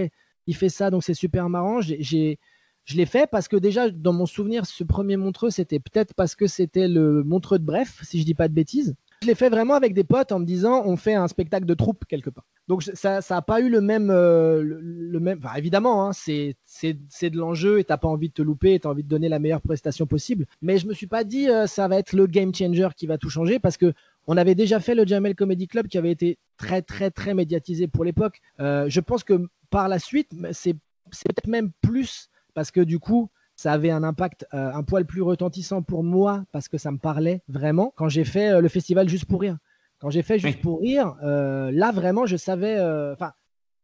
il 0.47 0.55
fait 0.55 0.69
ça, 0.69 0.89
donc 0.89 1.03
c'est 1.03 1.13
super 1.13 1.49
marrant. 1.49 1.81
J'ai- 1.81 2.39
je 2.85 2.97
l'ai 2.97 3.05
fait 3.05 3.27
parce 3.29 3.47
que 3.47 3.57
déjà, 3.57 3.89
dans 3.89 4.13
mon 4.13 4.25
souvenir, 4.25 4.65
ce 4.65 4.83
premier 4.83 5.17
Montreux, 5.17 5.49
c'était 5.49 5.79
peut-être 5.79 6.13
parce 6.13 6.35
que 6.35 6.47
c'était 6.47 6.87
le 6.87 7.23
Montreux 7.23 7.59
de 7.59 7.65
Bref, 7.65 7.99
si 8.03 8.19
je 8.19 8.25
dis 8.25 8.35
pas 8.35 8.47
de 8.47 8.53
bêtises. 8.53 8.95
Je 9.21 9.27
l'ai 9.27 9.35
fait 9.35 9.49
vraiment 9.49 9.73
avec 9.73 9.93
des 9.93 10.03
potes 10.03 10.31
en 10.31 10.39
me 10.39 10.45
disant, 10.45 10.83
on 10.85 10.97
fait 10.97 11.15
un 11.15 11.27
spectacle 11.27 11.65
de 11.65 11.73
troupe 11.73 12.05
quelque 12.05 12.29
part. 12.29 12.45
Donc 12.67 12.83
ça 12.83 13.21
n'a 13.27 13.41
pas 13.41 13.61
eu 13.61 13.69
le 13.69 13.81
même, 13.81 14.09
euh, 14.11 14.61
le, 14.61 15.19
même. 15.19 15.39
Enfin, 15.43 15.55
évidemment, 15.55 16.07
hein, 16.07 16.11
c'est 16.13 16.55
de 16.93 17.37
l'enjeu 17.37 17.79
et 17.79 17.83
t'as 17.83 17.97
pas 17.97 18.07
envie 18.07 18.29
de 18.29 18.33
te 18.33 18.41
louper, 18.41 18.73
et 18.75 18.79
t'as 18.79 18.89
envie 18.89 19.03
de 19.03 19.07
donner 19.07 19.29
la 19.29 19.39
meilleure 19.39 19.61
prestation 19.61 20.05
possible. 20.05 20.45
Mais 20.61 20.77
je 20.77 20.87
me 20.87 20.93
suis 20.93 21.07
pas 21.07 21.23
dit 21.23 21.49
euh, 21.49 21.65
ça 21.65 21.87
va 21.87 21.97
être 21.97 22.13
le 22.13 22.27
game 22.27 22.53
changer 22.53 22.89
qui 22.95 23.07
va 23.07 23.17
tout 23.17 23.29
changer 23.29 23.59
parce 23.59 23.77
que 23.77 23.93
on 24.27 24.37
avait 24.37 24.55
déjà 24.55 24.79
fait 24.79 24.95
le 24.95 25.05
Jamel 25.05 25.35
Comedy 25.35 25.67
Club 25.67 25.87
qui 25.87 25.97
avait 25.97 26.11
été 26.11 26.37
très 26.57 26.81
très 26.81 27.11
très 27.11 27.33
médiatisé 27.33 27.87
pour 27.87 28.03
l'époque. 28.03 28.41
Euh, 28.59 28.85
je 28.89 28.99
pense 28.99 29.23
que 29.23 29.47
par 29.69 29.87
la 29.87 29.99
suite, 29.99 30.31
c'est 30.51 30.73
peut-être 30.73 31.47
même 31.47 31.71
plus 31.81 32.29
parce 32.55 32.71
que 32.71 32.81
du 32.81 32.97
coup 32.97 33.29
ça 33.55 33.71
avait 33.71 33.91
un 33.91 34.03
impact 34.03 34.45
euh, 34.53 34.71
un 34.73 34.83
poil 34.83 35.05
plus 35.05 35.21
retentissant 35.21 35.81
pour 35.81 36.03
moi 36.03 36.43
parce 36.51 36.67
que 36.67 36.77
ça 36.77 36.91
me 36.91 36.97
parlait 36.97 37.41
vraiment 37.47 37.93
quand 37.95 38.09
j'ai 38.09 38.25
fait 38.25 38.49
euh, 38.49 38.59
le 38.61 38.67
festival 38.67 39.07
juste 39.07 39.25
pour 39.25 39.41
rire. 39.41 39.57
Quand 39.99 40.09
j'ai 40.09 40.23
fait 40.23 40.39
juste 40.39 40.55
Oui. 40.57 40.61
pour 40.61 40.81
rire, 40.81 41.15
euh, 41.23 41.71
là 41.71 41.91
vraiment 41.91 42.25
je 42.25 42.35
savais. 42.35 42.75
Enfin, 43.13 43.31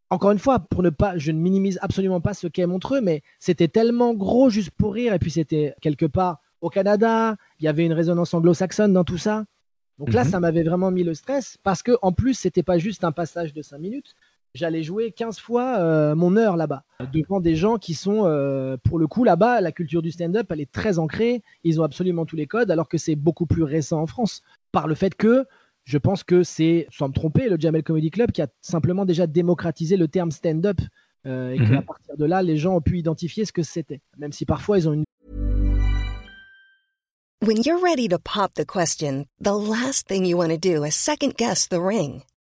encore 0.10 0.32
une 0.32 0.40
fois, 0.40 0.60
pour 0.60 0.84
ne 0.84 0.90
pas, 0.90 1.18
je 1.18 1.32
ne 1.32 1.40
minimise 1.40 1.80
absolument 1.82 2.20
pas 2.20 2.34
ce 2.34 2.48
qu'est 2.48 2.66
Montreux, 2.66 3.00
mais 3.00 3.22
c'était 3.40 3.70
tellement 3.70 4.14
gros 4.14 4.50
juste 4.50 4.72
pour 4.72 4.94
rire 4.94 5.14
et 5.14 5.20
puis 5.20 5.32
c'était 5.32 5.74
quelque 5.82 6.06
part 6.06 6.42
au 6.60 6.70
Canada. 6.70 7.38
Il 7.60 7.66
y 7.66 7.70
avait 7.70 7.86
une 7.86 7.94
résonance 7.94 8.34
anglo-saxonne 8.34 8.92
dans 8.92 9.06
tout 9.06 9.18
ça. 9.18 9.46
Donc 10.00 10.12
là, 10.14 10.26
Mhm. 10.26 10.30
ça 10.32 10.40
m'avait 10.42 10.64
vraiment 10.64 10.92
mis 10.92 11.04
le 11.06 11.14
stress 11.14 11.58
parce 11.64 11.82
que 11.82 11.94
en 12.02 12.12
plus, 12.12 12.34
c'était 12.34 12.62
pas 12.64 12.78
juste 12.78 13.06
un 13.06 13.14
passage 13.14 13.54
de 13.54 13.62
5 13.62 13.78
minutes. 13.78 14.16
J'allais 14.54 14.84
jouer 14.84 15.12
15 15.12 15.40
fois 15.40 15.78
euh, 15.80 16.14
mon 16.14 16.36
heure 16.36 16.58
là-bas, 16.58 16.84
devant 17.14 17.40
des 17.40 17.56
gens 17.56 17.78
qui 17.78 17.94
sont, 17.94 18.26
euh, 18.26 18.76
pour 18.84 19.00
le 19.00 19.08
coup, 19.08 19.24
là-bas, 19.24 19.62
la 19.62 19.72
culture 19.72 20.02
du 20.02 20.12
stand-up, 20.12 20.48
elle 20.52 20.60
est 20.60 20.72
très 20.72 21.00
ancrée. 21.00 21.42
Ils 21.64 21.80
ont 21.80 21.84
absolument 21.84 22.26
tous 22.26 22.36
les 22.36 22.48
codes, 22.48 22.70
alors 22.70 22.90
que 22.90 22.98
c'est 22.98 23.16
beaucoup 23.16 23.46
plus 23.46 23.64
récent 23.64 24.02
en 24.02 24.08
France. 24.08 24.42
Par 24.74 24.88
le 24.88 24.96
fait 24.96 25.16
que, 25.16 25.46
je 25.86 25.98
pense 25.98 26.24
que 26.24 26.44
c'est, 26.44 26.88
sans 26.92 27.08
me 27.08 27.14
tromper, 27.14 27.48
le 27.50 27.58
Jamel 27.60 27.82
Comedy 27.84 28.12
Club 28.12 28.32
qui 28.32 28.42
a 28.42 28.48
simplement 28.62 29.06
déjà 29.06 29.26
démocratisé 29.26 29.96
le 29.98 30.08
terme 30.08 30.32
stand-up. 30.32 30.80
euh, 31.28 31.52
et 31.54 31.60
Mhm. 31.60 31.70
qu'à 31.70 31.82
partir 31.84 32.18
de 32.18 32.26
là, 32.26 32.42
les 32.42 32.58
gens 32.58 32.76
ont 32.78 32.82
pu 32.82 32.98
identifier 32.98 33.46
ce 33.46 33.52
que 33.54 33.62
c'était. 33.62 34.02
Même 34.18 34.32
si 34.32 34.44
parfois, 34.44 34.80
ils 34.80 34.90
ont 34.90 34.94
une 34.94 35.04
When 37.46 37.62
you're 37.64 37.80
ready 37.82 38.08
to 38.08 38.18
pop 38.18 38.54
the 38.56 38.66
question, 38.66 39.26
the 39.40 39.52
last 39.54 40.08
thing 40.08 40.26
you 40.26 40.36
want 40.38 40.50
to 40.50 40.58
do 40.58 40.84
is 40.84 40.92
second 40.96 41.34
guess 41.38 41.68
the 41.70 41.80
ring. 41.80 42.22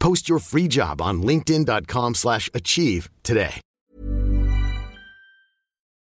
Post 0.00 0.28
your 0.28 0.40
free 0.40 0.68
job 0.68 1.00
on 1.00 1.22
linkedin.com/achieve 1.22 2.14
slash 2.14 2.50
achieve 2.52 3.08
today. 3.22 3.60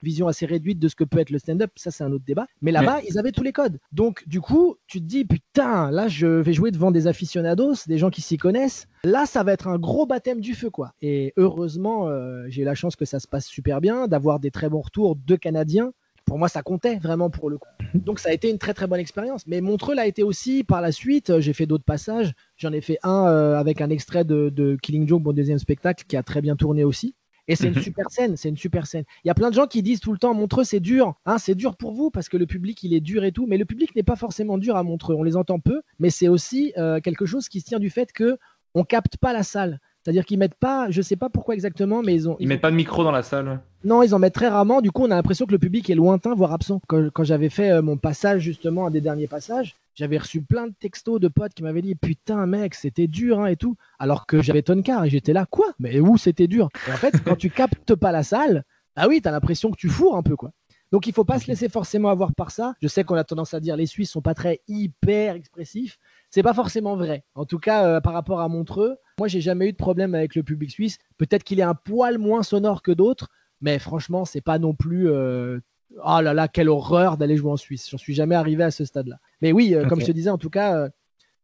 vision 0.02 0.28
assez 0.28 0.46
réduite 0.46 0.80
de 0.80 0.88
ce 0.88 0.96
que 0.96 1.04
peut 1.04 1.20
être 1.20 1.30
le 1.30 1.40
stand-up, 1.40 1.72
ça 1.76 1.92
c'est 1.92 2.04
un 2.04 2.12
autre 2.12 2.26
débat. 2.26 2.48
Mais 2.62 2.72
là-bas, 2.72 3.02
ils 3.08 3.18
avaient 3.18 3.32
tous 3.32 3.44
les 3.44 3.52
codes. 3.52 3.80
Donc 3.92 4.28
du 4.28 4.42
coup, 4.42 4.76
tu 4.88 5.00
te 5.00 5.06
dis, 5.06 5.26
putain, 5.26 5.92
là 5.92 6.08
je 6.08 6.28
vais 6.28 6.54
jouer 6.54 6.72
devant 6.72 6.92
des 6.92 7.08
aficionados, 7.08 7.74
des 7.88 7.98
gens 7.98 8.10
qui 8.10 8.22
s'y 8.22 8.38
connaissent. 8.38 8.88
Là, 9.04 9.26
ça 9.26 9.44
va 9.44 9.54
être 9.54 9.68
un 9.68 9.78
gros 9.78 10.06
baptême 10.06 10.42
du 10.42 10.54
feu, 10.56 10.70
quoi. 10.70 10.94
Et 11.02 11.34
heureusement, 11.38 12.08
euh, 12.08 12.46
j'ai 12.50 12.64
eu 12.64 12.66
la 12.66 12.76
chance 12.76 12.96
que 12.96 13.06
ça 13.06 13.20
se 13.20 13.28
passe 13.28 13.46
super 13.46 13.82
bien, 13.82 14.08
d'avoir 14.08 14.40
des 14.40 14.52
très 14.52 14.70
bons 14.70 14.82
retours 14.82 15.16
de 15.16 15.36
Canadiens. 15.36 15.92
Pour 16.30 16.38
moi, 16.38 16.48
ça 16.48 16.62
comptait 16.62 16.98
vraiment 17.00 17.32
pour 17.32 17.50
le 17.50 17.58
coup. 17.58 17.68
Donc 17.96 18.20
ça 18.20 18.30
a 18.30 18.34
été 18.34 18.52
une 18.52 18.60
très 18.60 18.76
très 18.76 18.86
bonne 18.86 19.00
expérience. 19.00 19.48
Mais 19.48 19.62
Montreux 19.62 19.96
l'a 19.96 20.06
été 20.06 20.22
aussi 20.22 20.64
par 20.64 20.80
la 20.80 20.92
suite. 20.92 21.40
J'ai 21.40 21.54
fait 21.54 21.66
d'autres 21.66 21.84
passages. 21.84 22.34
J'en 22.56 22.72
ai 22.72 22.82
fait 22.82 23.00
un 23.02 23.26
euh, 23.26 23.58
avec 23.58 23.82
un 23.82 23.90
extrait 23.90 24.24
de, 24.24 24.50
de 24.50 24.78
Killing 24.80 25.08
Joke, 25.08 25.24
mon 25.24 25.34
deuxième 25.34 25.58
spectacle, 25.58 26.06
qui 26.08 26.16
a 26.16 26.22
très 26.22 26.42
bien 26.42 26.56
tourné 26.56 26.84
aussi. 26.84 27.16
Et 27.48 27.56
c'est 27.56 27.68
une 27.68 27.74
Mhm. 27.74 27.82
super 27.82 28.12
scène, 28.12 28.38
c'est 28.38 28.48
une 28.50 28.58
super 28.58 28.86
scène. 28.86 29.06
Il 29.24 29.28
y 29.28 29.32
a 29.32 29.34
plein 29.34 29.50
de 29.50 29.56
gens 29.56 29.66
qui 29.66 29.82
disent 29.82 30.02
tout 30.02 30.12
le 30.12 30.20
temps 30.20 30.36
Montreux 30.36 30.64
c'est 30.64 30.80
dur, 30.80 31.16
hein, 31.26 31.40
c'est 31.40 31.56
dur 31.56 31.78
pour 31.78 31.94
vous 31.94 32.12
parce 32.12 32.30
que 32.30 32.38
le 32.38 32.46
public 32.46 32.84
il 32.84 32.94
est 32.94 33.00
dur 33.00 33.24
et 33.24 33.32
tout, 33.32 33.48
mais 33.48 33.58
le 33.58 33.66
public 33.66 33.96
n'est 33.96 34.04
pas 34.04 34.16
forcément 34.16 34.60
dur 34.60 34.76
à 34.76 34.84
Montreux. 34.84 35.16
On 35.16 35.24
les 35.24 35.36
entend 35.36 35.60
peu, 35.60 35.82
mais 35.98 36.12
c'est 36.12 36.28
aussi 36.28 36.74
euh, 36.78 37.00
quelque 37.00 37.26
chose 37.26 37.50
qui 37.50 37.60
se 37.62 37.66
tient 37.66 37.80
du 37.80 37.90
fait 37.90 38.12
que 38.14 38.38
on 38.76 38.84
capte 38.84 39.18
pas 39.18 39.34
la 39.34 39.42
salle. 39.42 39.80
C'est-à-dire 40.04 40.26
qu'ils 40.26 40.40
mettent 40.40 40.56
pas, 40.56 40.90
je 40.90 41.02
sais 41.02 41.16
pas 41.16 41.30
pourquoi 41.30 41.54
exactement, 41.54 42.02
mais 42.02 42.16
ils 42.16 42.30
ont. 42.30 42.38
Ils 42.40 42.48
mettent 42.48 42.62
pas 42.62 42.72
de 42.72 42.76
micro 42.76 43.04
dans 43.04 43.12
la 43.12 43.24
salle. 43.24 43.60
non, 43.84 44.02
ils 44.02 44.16
en 44.16 44.20
mettent 44.20 44.34
très 44.34 44.48
rarement. 44.48 44.82
Du 44.82 44.92
coup, 44.92 45.04
on 45.04 45.12
a 45.12 45.16
l'impression 45.16 45.46
que 45.46 45.52
le 45.52 45.60
public 45.60 45.90
est 45.90 45.96
lointain, 45.96 46.34
voire 46.34 46.54
absent. 46.54 46.82
Quand, 46.88 47.10
quand 47.12 47.24
j'avais 47.24 47.50
fait 47.50 47.72
euh, 47.72 47.82
mon 47.82 47.98
passage, 47.98 48.42
justement, 48.42 48.88
un 48.88 48.92
des 48.92 49.02
derniers 49.02 49.28
passages, 49.28 49.76
j'avais 49.96 50.18
reçu 50.18 50.42
plein 50.42 50.68
de 50.68 50.74
textos 50.80 51.20
de 51.20 51.28
potes 51.28 51.54
qui 51.54 51.64
m'avaient 51.64 51.82
dit 51.82 51.96
Putain, 51.96 52.46
mec, 52.46 52.76
c'était 52.76 53.08
dur 53.08 53.42
hein, 53.42 53.48
et 53.48 53.58
tout. 53.58 53.76
Alors 54.00 54.26
que 54.26 54.42
j'avais 54.42 54.62
Tonka 54.62 55.06
et 55.06 55.10
j'étais 55.10 55.34
là, 55.34 55.46
quoi? 55.50 55.68
Mais 55.80 56.00
où 56.00 56.18
c'était 56.18 56.48
dur? 56.48 56.70
Et 56.88 56.92
en 56.92 56.98
fait, 56.98 57.22
quand 57.24 57.36
tu 57.36 57.50
captes 57.50 57.96
pas 57.96 58.14
la 58.14 58.24
salle, 58.24 58.64
ah 58.96 59.08
oui, 59.10 59.22
t'as 59.22 59.32
l'impression 59.32 59.72
que 59.72 59.78
tu 59.78 59.90
fourres 59.90 60.16
un 60.16 60.24
peu, 60.24 60.36
quoi. 60.38 60.52
Donc 60.92 61.06
il 61.08 61.14
faut 61.14 61.24
pas 61.24 61.40
se 61.40 61.48
laisser 61.48 61.70
forcément 61.70 62.10
avoir 62.10 62.34
par 62.34 62.52
ça. 62.52 62.74
Je 62.82 62.88
sais 62.88 63.04
qu'on 63.04 63.16
a 63.16 63.24
tendance 63.24 63.54
à 63.54 63.60
dire 63.60 63.76
les 63.76 63.86
Suisses 63.86 64.10
sont 64.12 64.22
pas 64.22 64.34
très 64.34 64.62
hyper 64.68 65.36
expressifs. 65.36 65.98
C'est 66.32 66.44
pas 66.44 66.54
forcément 66.54 66.96
vrai. 66.96 67.24
En 67.36 67.46
tout 67.46 67.60
cas, 67.60 67.86
euh, 67.86 68.02
par 68.02 68.14
rapport 68.14 68.40
à 68.42 68.48
Montreux, 68.48 68.98
moi 69.20 69.28
j'ai 69.28 69.42
jamais 69.42 69.68
eu 69.68 69.72
de 69.72 69.78
problème 69.78 70.16
avec 70.16 70.36
le 70.36 70.44
public 70.44 70.72
suisse. 70.72 70.98
Peut-être 71.18 71.44
qu'il 71.44 71.60
est 71.60 71.64
un 71.64 71.76
poil 71.76 72.18
moins 72.18 72.42
sonore 72.44 72.82
que 72.82 72.92
d'autres, 72.92 73.28
mais 73.62 73.78
franchement, 73.78 74.26
c'est 74.26 74.42
pas 74.42 74.58
non 74.60 74.74
plus. 74.74 75.10
euh, 75.10 75.60
Oh 76.06 76.22
là 76.22 76.36
là, 76.36 76.48
quelle 76.48 76.70
horreur 76.70 77.18
d'aller 77.18 77.36
jouer 77.36 77.52
en 77.52 77.58
Suisse. 77.58 77.90
J'en 77.90 77.98
suis 77.98 78.14
jamais 78.14 78.36
arrivé 78.36 78.64
à 78.64 78.70
ce 78.70 78.86
stade-là. 78.86 79.18
Mais 79.42 79.52
oui, 79.52 79.74
euh, 79.74 79.86
comme 79.88 80.00
je 80.00 80.06
te 80.06 80.12
disais, 80.12 80.30
en 80.30 80.38
tout 80.38 80.52
cas, 80.52 80.76
euh, 80.78 80.90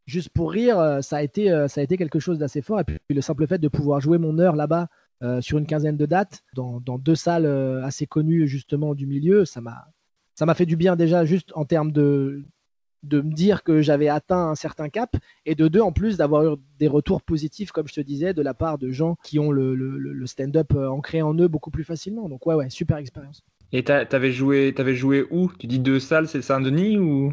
juste 0.06 0.30
pour 0.30 0.52
rire, 0.52 1.00
ça 1.02 1.18
a 1.18 1.24
été, 1.24 1.50
ça 1.68 1.82
a 1.82 1.84
été 1.84 1.98
quelque 1.98 2.20
chose 2.20 2.38
d'assez 2.38 2.62
fort. 2.62 2.80
Et 2.80 2.84
puis 2.84 3.00
le 3.10 3.22
simple 3.22 3.48
fait 3.48 3.58
de 3.58 3.68
pouvoir 3.68 4.02
jouer 4.02 4.20
mon 4.20 4.38
heure 4.38 4.56
là-bas 4.56 4.88
euh, 5.24 5.42
sur 5.42 5.58
une 5.58 5.66
quinzaine 5.68 5.98
de 5.98 6.06
dates, 6.06 6.44
dans, 6.56 6.80
dans 6.82 6.98
deux 6.98 7.16
salles 7.16 7.46
euh, 7.46 7.84
assez 7.84 8.06
connues 8.08 8.48
justement 8.48 8.96
du 8.96 9.08
milieu, 9.08 9.46
ça 9.46 9.62
m'a, 9.62 9.88
ça 10.36 10.46
m'a 10.46 10.54
fait 10.56 10.66
du 10.66 10.76
bien 10.76 10.96
déjà 10.96 11.26
juste 11.26 11.52
en 11.56 11.66
termes 11.66 11.92
de 11.92 12.44
de 13.04 13.22
me 13.22 13.32
dire 13.34 13.64
que 13.64 13.82
j'avais 13.82 14.10
atteint 14.10 14.50
un 14.50 14.56
certain 14.56 14.90
cap 14.90 15.16
et 15.46 15.54
de 15.56 15.68
deux 15.68 15.82
en 15.82 15.92
plus 15.92 16.18
d'avoir 16.18 16.44
eu 16.46 16.58
des 16.80 16.88
retours 16.88 17.22
positifs 17.22 17.72
comme 17.72 17.88
je 17.88 17.94
te 17.94 18.02
disais 18.02 18.34
de 18.34 18.42
la 18.42 18.54
part 18.56 18.80
de 18.80 18.90
gens 18.90 19.16
qui 19.24 19.38
ont 19.40 19.52
le, 19.52 19.76
le- 19.76 20.26
stand-up 20.26 20.74
euh, 20.74 20.88
ancré 20.90 21.22
en 21.22 21.36
eux 21.36 21.48
beaucoup 21.48 21.70
plus 21.72 21.84
facilement 21.84 22.28
donc 22.30 22.46
ouais 22.48 22.56
ouais 22.56 22.70
super 22.72 22.98
expérience 22.98 23.44
Et 23.72 23.84
t'avais 23.84 24.32
joué, 24.32 24.74
t'avais 24.76 24.96
joué 24.96 25.24
où? 25.30 25.52
Tu 25.60 25.68
dis 25.68 25.78
deux 25.78 26.00
salles, 26.00 26.28
c'est 26.28 26.42
Saint-Denis 26.42 26.98
ou? 26.98 27.32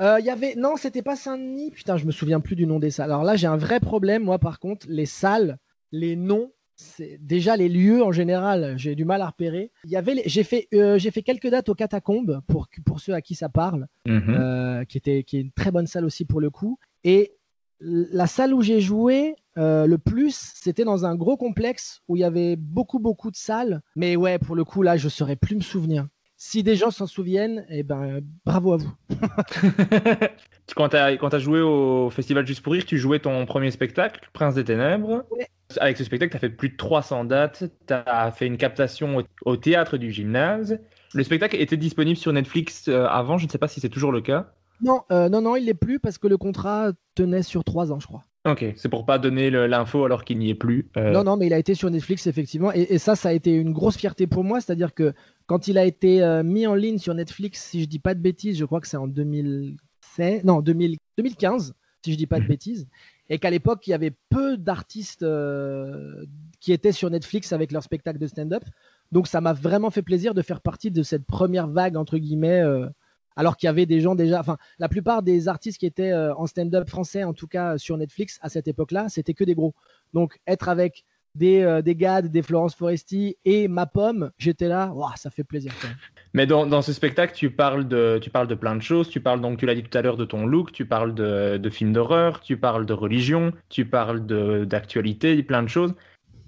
Euh, 0.00 0.18
y 0.20 0.30
avait 0.30 0.54
non, 0.56 0.76
c'était 0.76 1.02
pas 1.02 1.16
Saint-Denis. 1.16 1.70
Putain, 1.70 1.96
je 1.96 2.04
me 2.06 2.10
souviens 2.10 2.40
plus 2.40 2.56
du 2.56 2.66
nom 2.66 2.78
des 2.80 2.90
salles. 2.90 3.10
Alors 3.12 3.24
là, 3.24 3.36
j'ai 3.36 3.46
un 3.46 3.56
vrai 3.56 3.80
problème 3.80 4.24
moi 4.24 4.38
par 4.38 4.58
contre. 4.58 4.86
Les 4.88 5.06
salles, 5.06 5.58
les 5.92 6.16
noms, 6.16 6.52
c'est 6.76 7.18
déjà 7.20 7.56
les 7.56 7.68
lieux 7.68 8.02
en 8.02 8.12
général, 8.12 8.74
j'ai 8.76 8.94
du 8.94 9.04
mal 9.04 9.22
à 9.22 9.26
repérer. 9.28 9.70
Il 9.84 9.90
y 9.90 9.96
avait, 9.96 10.22
j'ai 10.26 10.42
fait, 10.44 10.68
euh, 10.74 10.98
j'ai 10.98 11.10
fait 11.10 11.22
quelques 11.22 11.48
dates 11.48 11.68
aux 11.68 11.74
catacombes 11.74 12.40
pour 12.48 12.68
pour 12.84 13.00
ceux 13.00 13.14
à 13.14 13.20
qui 13.22 13.34
ça 13.34 13.48
parle, 13.48 13.86
Mhm. 14.06 14.34
euh, 14.34 14.84
qui 14.84 14.98
était 14.98 15.22
qui 15.22 15.36
est 15.38 15.40
une 15.42 15.52
très 15.52 15.70
bonne 15.70 15.86
salle 15.86 16.04
aussi 16.04 16.24
pour 16.24 16.40
le 16.40 16.50
coup. 16.50 16.78
Et 17.04 17.32
la 17.80 18.26
salle 18.26 18.54
où 18.54 18.62
j'ai 18.62 18.80
joué 18.80 19.34
euh, 19.56 19.86
le 19.86 19.98
plus, 19.98 20.52
c'était 20.54 20.84
dans 20.84 21.04
un 21.04 21.14
gros 21.14 21.36
complexe 21.36 22.00
où 22.08 22.16
il 22.16 22.20
y 22.20 22.24
avait 22.24 22.56
beaucoup 22.56 22.98
beaucoup 22.98 23.30
de 23.30 23.36
salles. 23.36 23.82
Mais 23.94 24.16
ouais, 24.16 24.38
pour 24.38 24.56
le 24.56 24.64
coup 24.64 24.82
là, 24.82 24.96
je 24.96 25.08
saurais 25.08 25.36
plus 25.36 25.54
me 25.56 25.60
souvenir. 25.60 26.08
Si 26.46 26.62
des 26.62 26.76
gens 26.76 26.90
s'en 26.90 27.06
souviennent, 27.06 27.64
eh 27.70 27.82
ben 27.82 28.20
bravo 28.44 28.74
à 28.74 28.76
vous. 28.76 28.92
quand 30.76 30.90
tu 30.90 30.96
as, 30.96 31.38
joué 31.38 31.62
au 31.62 32.10
Festival 32.10 32.46
Juste 32.46 32.60
pour 32.60 32.74
Rire, 32.74 32.84
tu 32.84 32.98
jouais 32.98 33.18
ton 33.18 33.46
premier 33.46 33.70
spectacle, 33.70 34.28
Prince 34.34 34.54
des 34.54 34.62
Ténèbres. 34.62 35.24
Ouais. 35.30 35.48
Avec 35.80 35.96
ce 35.96 36.04
spectacle, 36.04 36.32
tu 36.32 36.36
as 36.36 36.40
fait 36.40 36.50
plus 36.50 36.68
de 36.68 36.76
300 36.76 37.24
dates, 37.24 37.64
tu 37.86 37.94
as 37.94 38.30
fait 38.30 38.46
une 38.46 38.58
captation 38.58 39.20
au, 39.20 39.22
au 39.46 39.56
théâtre 39.56 39.96
du 39.96 40.12
gymnase. 40.12 40.78
Le 41.14 41.24
spectacle 41.24 41.56
était 41.56 41.78
disponible 41.78 42.18
sur 42.18 42.30
Netflix 42.34 42.88
euh, 42.88 43.06
avant, 43.06 43.38
je 43.38 43.46
ne 43.46 43.50
sais 43.50 43.58
pas 43.58 43.66
si 43.66 43.80
c'est 43.80 43.88
toujours 43.88 44.12
le 44.12 44.20
cas. 44.20 44.52
Non, 44.82 45.00
euh, 45.12 45.30
non, 45.30 45.40
non, 45.40 45.56
il 45.56 45.64
l'est 45.64 45.72
plus 45.72 45.98
parce 45.98 46.18
que 46.18 46.28
le 46.28 46.36
contrat 46.36 46.92
tenait 47.14 47.42
sur 47.42 47.64
trois 47.64 47.90
ans, 47.90 48.00
je 48.00 48.06
crois. 48.06 48.22
Ok, 48.46 48.62
c'est 48.76 48.90
pour 48.90 49.06
pas 49.06 49.18
donner 49.18 49.48
l'info 49.48 50.04
alors 50.04 50.22
qu'il 50.22 50.38
n'y 50.38 50.50
est 50.50 50.54
plus. 50.54 50.90
euh, 50.98 51.10
Non, 51.12 51.24
non, 51.24 51.38
mais 51.38 51.46
il 51.46 51.54
a 51.54 51.58
été 51.58 51.74
sur 51.74 51.88
Netflix, 51.90 52.26
effectivement. 52.26 52.70
Et, 52.74 52.82
et 52.90 52.98
ça, 52.98 53.16
ça 53.16 53.30
a 53.30 53.32
été 53.32 53.54
une 53.54 53.72
grosse 53.72 53.96
fierté 53.96 54.26
pour 54.26 54.44
moi. 54.44 54.60
C'est-à-dire 54.60 54.92
que 54.92 55.14
quand 55.46 55.68
il 55.68 55.78
a 55.78 55.84
été 55.84 56.22
euh, 56.22 56.42
mis 56.42 56.66
en 56.66 56.74
ligne 56.74 56.98
sur 56.98 57.14
Netflix, 57.14 57.62
si 57.70 57.82
je 57.82 57.86
dis 57.86 57.98
pas 57.98 58.14
de 58.14 58.20
bêtises, 58.20 58.56
je 58.58 58.64
crois 58.64 58.80
que 58.80 58.88
c'est 58.88 58.96
en 58.96 59.06
2016, 59.08 60.44
non, 60.44 60.60
2000 60.62 60.96
2015, 61.18 61.74
si 62.04 62.12
je 62.12 62.16
dis 62.18 62.26
pas 62.26 62.40
de 62.40 62.44
Mhm. 62.44 62.48
bêtises. 62.48 62.88
Et 63.30 63.38
qu'à 63.38 63.50
l'époque, 63.50 63.86
il 63.86 63.90
y 63.90 63.94
avait 63.94 64.12
peu 64.30 64.56
d'artistes 64.58 65.22
euh, 65.22 66.24
qui 66.60 66.72
étaient 66.72 66.92
sur 66.92 67.10
Netflix 67.10 67.52
avec 67.52 67.72
leur 67.72 67.82
spectacle 67.82 68.18
de 68.18 68.26
stand-up. 68.26 68.64
Donc, 69.12 69.28
ça 69.28 69.40
m'a 69.40 69.52
vraiment 69.52 69.90
fait 69.90 70.02
plaisir 70.02 70.34
de 70.34 70.42
faire 70.42 70.60
partie 70.60 70.90
de 70.90 71.02
cette 71.02 71.24
première 71.26 71.68
vague, 71.68 71.96
entre 71.96 72.18
guillemets. 72.18 72.62
euh, 72.62 72.88
alors 73.36 73.56
qu'il 73.56 73.66
y 73.66 73.70
avait 73.70 73.86
des 73.86 74.00
gens 74.00 74.14
déjà, 74.14 74.38
enfin, 74.40 74.58
la 74.78 74.88
plupart 74.88 75.22
des 75.24 75.48
artistes 75.48 75.78
qui 75.78 75.86
étaient 75.86 76.14
en 76.14 76.46
stand-up 76.46 76.88
français, 76.88 77.24
en 77.24 77.32
tout 77.32 77.48
cas 77.48 77.78
sur 77.78 77.96
Netflix 77.96 78.38
à 78.42 78.48
cette 78.48 78.68
époque-là, 78.68 79.08
c'était 79.08 79.34
que 79.34 79.42
des 79.42 79.54
gros. 79.56 79.74
Donc, 80.12 80.38
être 80.46 80.68
avec 80.68 81.04
des, 81.34 81.62
euh, 81.62 81.82
des 81.82 81.94
des 81.94 82.42
Florence 82.42 82.74
Foresti 82.74 83.36
et 83.44 83.68
ma 83.68 83.86
pomme, 83.86 84.30
j'étais 84.38 84.68
là, 84.68 84.92
Ouah, 84.94 85.14
ça 85.16 85.30
fait 85.30 85.44
plaisir. 85.44 85.72
quand 85.80 85.88
même. 85.88 85.96
Mais 86.32 86.46
dans, 86.46 86.82
ce 86.82 86.92
spectacle, 86.92 87.32
tu 87.34 87.50
parles, 87.50 87.86
de, 87.86 88.18
tu 88.20 88.28
parles 88.28 88.48
de 88.48 88.56
plein 88.56 88.74
de 88.74 88.82
choses. 88.82 89.08
Tu 89.08 89.20
parles 89.20 89.40
donc, 89.40 89.58
tu 89.58 89.66
l'as 89.66 89.74
dit 89.74 89.84
tout 89.84 89.96
à 89.96 90.02
l'heure, 90.02 90.16
de 90.16 90.24
ton 90.24 90.46
look, 90.46 90.72
tu 90.72 90.84
parles 90.84 91.14
de, 91.14 91.70
films 91.70 91.92
d'horreur, 91.92 92.40
tu 92.40 92.56
parles 92.56 92.86
de 92.86 92.92
religion, 92.92 93.52
tu 93.68 93.84
parles 93.84 94.26
d'actualité, 94.66 95.42
plein 95.42 95.62
de 95.62 95.68
choses. 95.68 95.94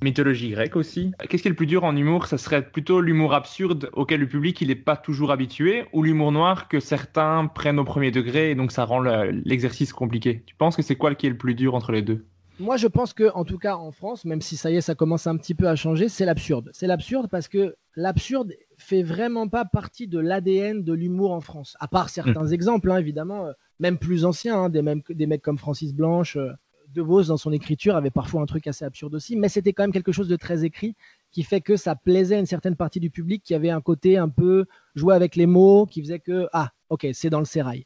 Mythologie 0.02 0.50
grecque 0.50 0.76
aussi. 0.76 1.12
Qu'est-ce 1.28 1.42
qui 1.42 1.48
est 1.48 1.50
le 1.50 1.56
plus 1.56 1.66
dur 1.66 1.84
en 1.84 1.96
humour? 1.96 2.26
Ça 2.26 2.36
serait 2.36 2.68
plutôt 2.68 3.00
l'humour 3.00 3.32
absurde 3.32 3.88
auquel 3.94 4.20
le 4.20 4.28
public 4.28 4.60
il 4.60 4.68
n'est 4.68 4.74
pas 4.74 4.96
toujours 4.96 5.30
habitué 5.30 5.86
ou 5.94 6.02
l'humour 6.02 6.32
noir 6.32 6.68
que 6.68 6.80
certains 6.80 7.46
prennent 7.46 7.78
au 7.78 7.84
premier 7.84 8.10
degré 8.10 8.50
et 8.50 8.54
donc 8.54 8.72
ça 8.72 8.84
rend 8.84 8.98
le- 8.98 9.30
l'exercice 9.30 9.94
compliqué. 9.94 10.42
Tu 10.44 10.54
penses 10.54 10.76
que 10.76 10.82
c'est 10.82 10.96
quoi 10.96 11.14
qui 11.14 11.26
est 11.26 11.30
le 11.30 11.38
plus 11.38 11.54
dur 11.54 11.74
entre 11.74 11.92
les 11.92 12.02
deux? 12.02 12.26
Moi, 12.58 12.78
je 12.78 12.86
pense 12.86 13.12
que, 13.12 13.30
en 13.34 13.44
tout 13.44 13.58
cas 13.58 13.76
en 13.76 13.92
France, 13.92 14.24
même 14.24 14.40
si 14.40 14.56
ça 14.56 14.70
y 14.70 14.76
est, 14.76 14.80
ça 14.80 14.94
commence 14.94 15.26
un 15.26 15.36
petit 15.36 15.54
peu 15.54 15.68
à 15.68 15.76
changer, 15.76 16.08
c'est 16.08 16.24
l'absurde. 16.24 16.70
C'est 16.72 16.86
l'absurde 16.86 17.28
parce 17.30 17.48
que 17.48 17.76
l'absurde 17.96 18.52
fait 18.78 19.02
vraiment 19.02 19.46
pas 19.46 19.66
partie 19.66 20.08
de 20.08 20.18
l'ADN 20.18 20.82
de 20.82 20.92
l'humour 20.94 21.32
en 21.32 21.42
France. 21.42 21.76
À 21.80 21.88
part 21.88 22.08
certains 22.08 22.46
exemples, 22.46 22.90
hein, 22.90 22.96
évidemment, 22.96 23.46
euh, 23.46 23.52
même 23.78 23.98
plus 23.98 24.24
anciens, 24.24 24.58
hein, 24.58 24.68
des, 24.70 24.80
mêmes- 24.80 25.02
des 25.10 25.26
mecs 25.26 25.42
comme 25.42 25.58
Francis 25.58 25.92
Blanche, 25.92 26.36
euh, 26.36 26.50
De 26.94 27.02
Vos 27.02 27.24
dans 27.24 27.36
son 27.36 27.52
écriture 27.52 27.94
avait 27.94 28.10
parfois 28.10 28.40
un 28.40 28.46
truc 28.46 28.66
assez 28.68 28.86
absurde 28.86 29.14
aussi, 29.14 29.36
mais 29.36 29.50
c'était 29.50 29.74
quand 29.74 29.82
même 29.82 29.92
quelque 29.92 30.12
chose 30.12 30.28
de 30.28 30.36
très 30.36 30.64
écrit 30.64 30.94
qui 31.32 31.42
fait 31.42 31.60
que 31.60 31.76
ça 31.76 31.94
plaisait 31.94 32.36
à 32.36 32.38
une 32.38 32.46
certaine 32.46 32.76
partie 32.76 33.00
du 33.00 33.10
public 33.10 33.42
qui 33.44 33.54
avait 33.54 33.68
un 33.70 33.82
côté 33.82 34.16
un 34.16 34.30
peu 34.30 34.64
jouer 34.94 35.14
avec 35.14 35.36
les 35.36 35.46
mots, 35.46 35.84
qui 35.84 36.00
faisait 36.00 36.20
que 36.20 36.48
ah 36.54 36.70
ok 36.88 37.08
c'est 37.12 37.28
dans 37.28 37.40
le 37.40 37.44
sérail. 37.44 37.84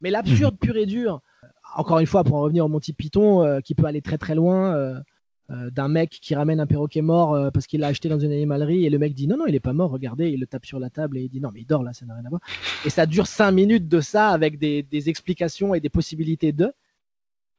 Mais 0.00 0.10
l'absurde 0.10 0.56
pur 0.58 0.76
et 0.76 0.86
dur, 0.86 1.20
encore 1.74 1.98
une 1.98 2.06
fois 2.06 2.24
pour 2.24 2.36
en 2.36 2.40
revenir 2.42 2.64
au 2.64 2.68
Monty 2.68 2.92
Python, 2.92 3.42
euh, 3.42 3.60
qui 3.60 3.74
peut 3.74 3.86
aller 3.86 4.02
très 4.02 4.18
très 4.18 4.34
loin. 4.34 4.74
euh, 4.74 5.00
euh, 5.52 5.70
d'un 5.70 5.86
mec 5.86 6.10
qui 6.10 6.34
ramène 6.34 6.58
un 6.58 6.66
perroquet 6.66 7.02
mort 7.02 7.52
parce 7.52 7.68
qu'il 7.68 7.78
l'a 7.78 7.86
acheté 7.86 8.08
dans 8.08 8.18
une 8.18 8.32
animalerie 8.32 8.84
et 8.84 8.90
le 8.90 8.98
mec 8.98 9.14
dit 9.14 9.28
non 9.28 9.36
non 9.36 9.46
il 9.46 9.54
est 9.54 9.60
pas 9.60 9.72
mort 9.72 9.92
regardez 9.92 10.28
il 10.30 10.40
le 10.40 10.46
tape 10.48 10.66
sur 10.66 10.80
la 10.80 10.90
table 10.90 11.18
et 11.18 11.20
il 11.20 11.28
dit 11.28 11.40
non 11.40 11.52
mais 11.54 11.60
il 11.60 11.66
dort 11.66 11.84
là 11.84 11.92
ça 11.92 12.04
n'a 12.04 12.14
rien 12.14 12.24
à 12.26 12.28
voir 12.30 12.40
et 12.84 12.90
ça 12.90 13.06
dure 13.06 13.28
cinq 13.28 13.52
minutes 13.52 13.86
de 13.86 14.00
ça 14.00 14.30
avec 14.30 14.58
des, 14.58 15.08
explications 15.08 15.72
et 15.72 15.78
des 15.78 15.88
possibilités 15.88 16.50
de 16.50 16.72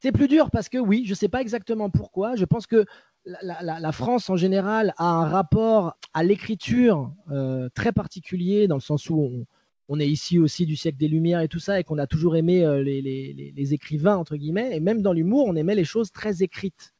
c'est 0.01 0.11
plus 0.11 0.27
dur 0.27 0.51
parce 0.51 0.67
que 0.67 0.77
oui 0.77 1.05
je 1.07 1.13
sais 1.13 1.29
pas 1.29 1.39
exactement 1.39 1.89
pourquoi 1.89 2.35
je 2.35 2.43
pense 2.43 2.67
que 2.67 2.83
la, 3.23 3.91
France 3.93 4.29
en 4.29 4.35
général 4.35 4.93
a 4.97 5.05
un 5.05 5.29
rapport 5.29 5.95
à 6.13 6.23
l'écriture 6.25 7.13
très 7.73 7.93
particulier 7.93 8.67
dans 8.67 8.75
le 8.75 8.81
sens 8.81 9.09
où 9.09 9.17
on, 9.17 9.45
on 9.89 9.99
est 9.99 10.07
ici 10.07 10.37
aussi 10.39 10.65
du 10.65 10.75
siècle 10.75 10.97
des 10.97 11.07
Lumières 11.07 11.39
et 11.41 11.47
tout 11.47 11.59
ça, 11.59 11.79
et 11.79 11.83
qu'on 11.83 11.97
a 11.97 12.07
toujours 12.07 12.35
aimé 12.35 12.65
euh, 12.65 12.83
les, 12.83 13.01
les- 13.01 13.33
les- 13.33 13.51
les 13.51 13.73
écrivains, 13.73 14.17
entre 14.17 14.35
guillemets, 14.35 14.75
et 14.75 14.79
même 14.79 15.01
dans 15.01 15.13
l'humour, 15.13 15.45
on 15.47 15.55
aimait 15.55 15.75
les 15.75 15.85
choses 15.85 16.11
très 16.11 16.43
écrites 16.43 16.93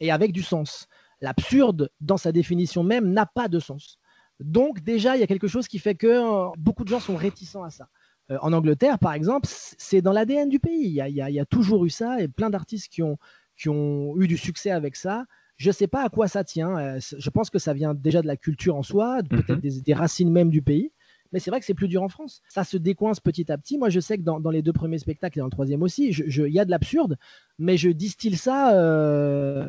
et 0.00 0.10
avec 0.10 0.32
du 0.32 0.42
sens. 0.42 0.86
L'absurde, 1.22 1.90
dans 2.00 2.18
sa 2.18 2.32
définition 2.32 2.82
même, 2.82 3.10
n'a 3.12 3.24
pas 3.26 3.48
de 3.48 3.58
sens. 3.58 3.98
Donc 4.38 4.80
déjà, 4.82 5.16
il 5.16 5.20
y 5.20 5.22
a 5.22 5.26
quelque 5.26 5.48
chose 5.48 5.66
qui 5.66 5.78
fait 5.78 5.94
que 5.94 6.06
euh, 6.06 6.50
beaucoup 6.58 6.84
de 6.84 6.88
gens 6.90 7.00
sont 7.00 7.16
réticents 7.16 7.62
à 7.62 7.70
ça. 7.70 7.88
Euh, 8.30 8.36
en 8.42 8.52
Angleterre, 8.52 8.98
par 8.98 9.14
exemple, 9.14 9.48
c'est 9.48 10.02
dans 10.02 10.12
l'ADN 10.12 10.48
du 10.50 10.58
pays. 10.60 10.82
Il 10.88 10.92
y, 10.92 11.00
a, 11.00 11.08
il 11.08 11.14
y 11.14 11.22
a- 11.22 11.30
il 11.30 11.34
y 11.34 11.40
a 11.40 11.46
toujours 11.46 11.86
eu 11.86 11.90
ça, 11.90 12.20
et 12.20 12.28
plein 12.28 12.50
d'artistes 12.50 12.88
qui 12.92 13.02
ont, 13.02 13.16
qui 13.56 13.70
ont 13.70 14.14
eu 14.20 14.26
du 14.26 14.36
succès 14.36 14.70
avec 14.70 14.96
ça. 14.96 15.24
Je 15.56 15.68
ne 15.68 15.72
sais 15.72 15.86
pas 15.86 16.04
à 16.04 16.10
quoi 16.10 16.28
ça 16.28 16.44
tient. 16.44 16.98
je 16.98 17.30
pense 17.30 17.48
que 17.48 17.58
ça 17.58 17.72
vient 17.72 17.94
déjà 17.94 18.20
de 18.20 18.26
la 18.26 18.36
culture 18.36 18.76
en 18.76 18.82
soi, 18.82 19.20
peut-être 19.30 19.48
Mhm. 19.54 19.60
des, 19.60 19.80
des 19.80 19.94
racines 19.94 20.30
même 20.30 20.50
du 20.50 20.60
pays. 20.60 20.92
Mais 21.32 21.38
c'est 21.38 21.50
vrai 21.50 21.60
que 21.60 21.66
c'est 21.66 21.74
plus 21.74 21.88
dur 21.88 22.02
en 22.02 22.08
France. 22.08 22.42
Ça 22.48 22.64
se 22.64 22.76
décoince 22.76 23.20
petit 23.20 23.50
à 23.50 23.58
petit. 23.58 23.78
Moi, 23.78 23.88
je 23.90 24.00
sais 24.00 24.16
que 24.18 24.22
dans, 24.22 24.40
dans 24.40 24.50
les 24.50 24.62
deux 24.62 24.72
premiers 24.72 24.98
spectacles 24.98 25.38
et 25.38 25.40
dans 25.40 25.46
le 25.46 25.50
troisième 25.50 25.82
aussi, 25.82 26.08
il 26.10 26.52
y 26.52 26.60
a 26.60 26.64
de 26.64 26.70
l'absurde, 26.70 27.16
mais 27.58 27.76
je 27.76 27.88
distille 27.90 28.36
ça 28.36 28.74
euh, 28.74 29.68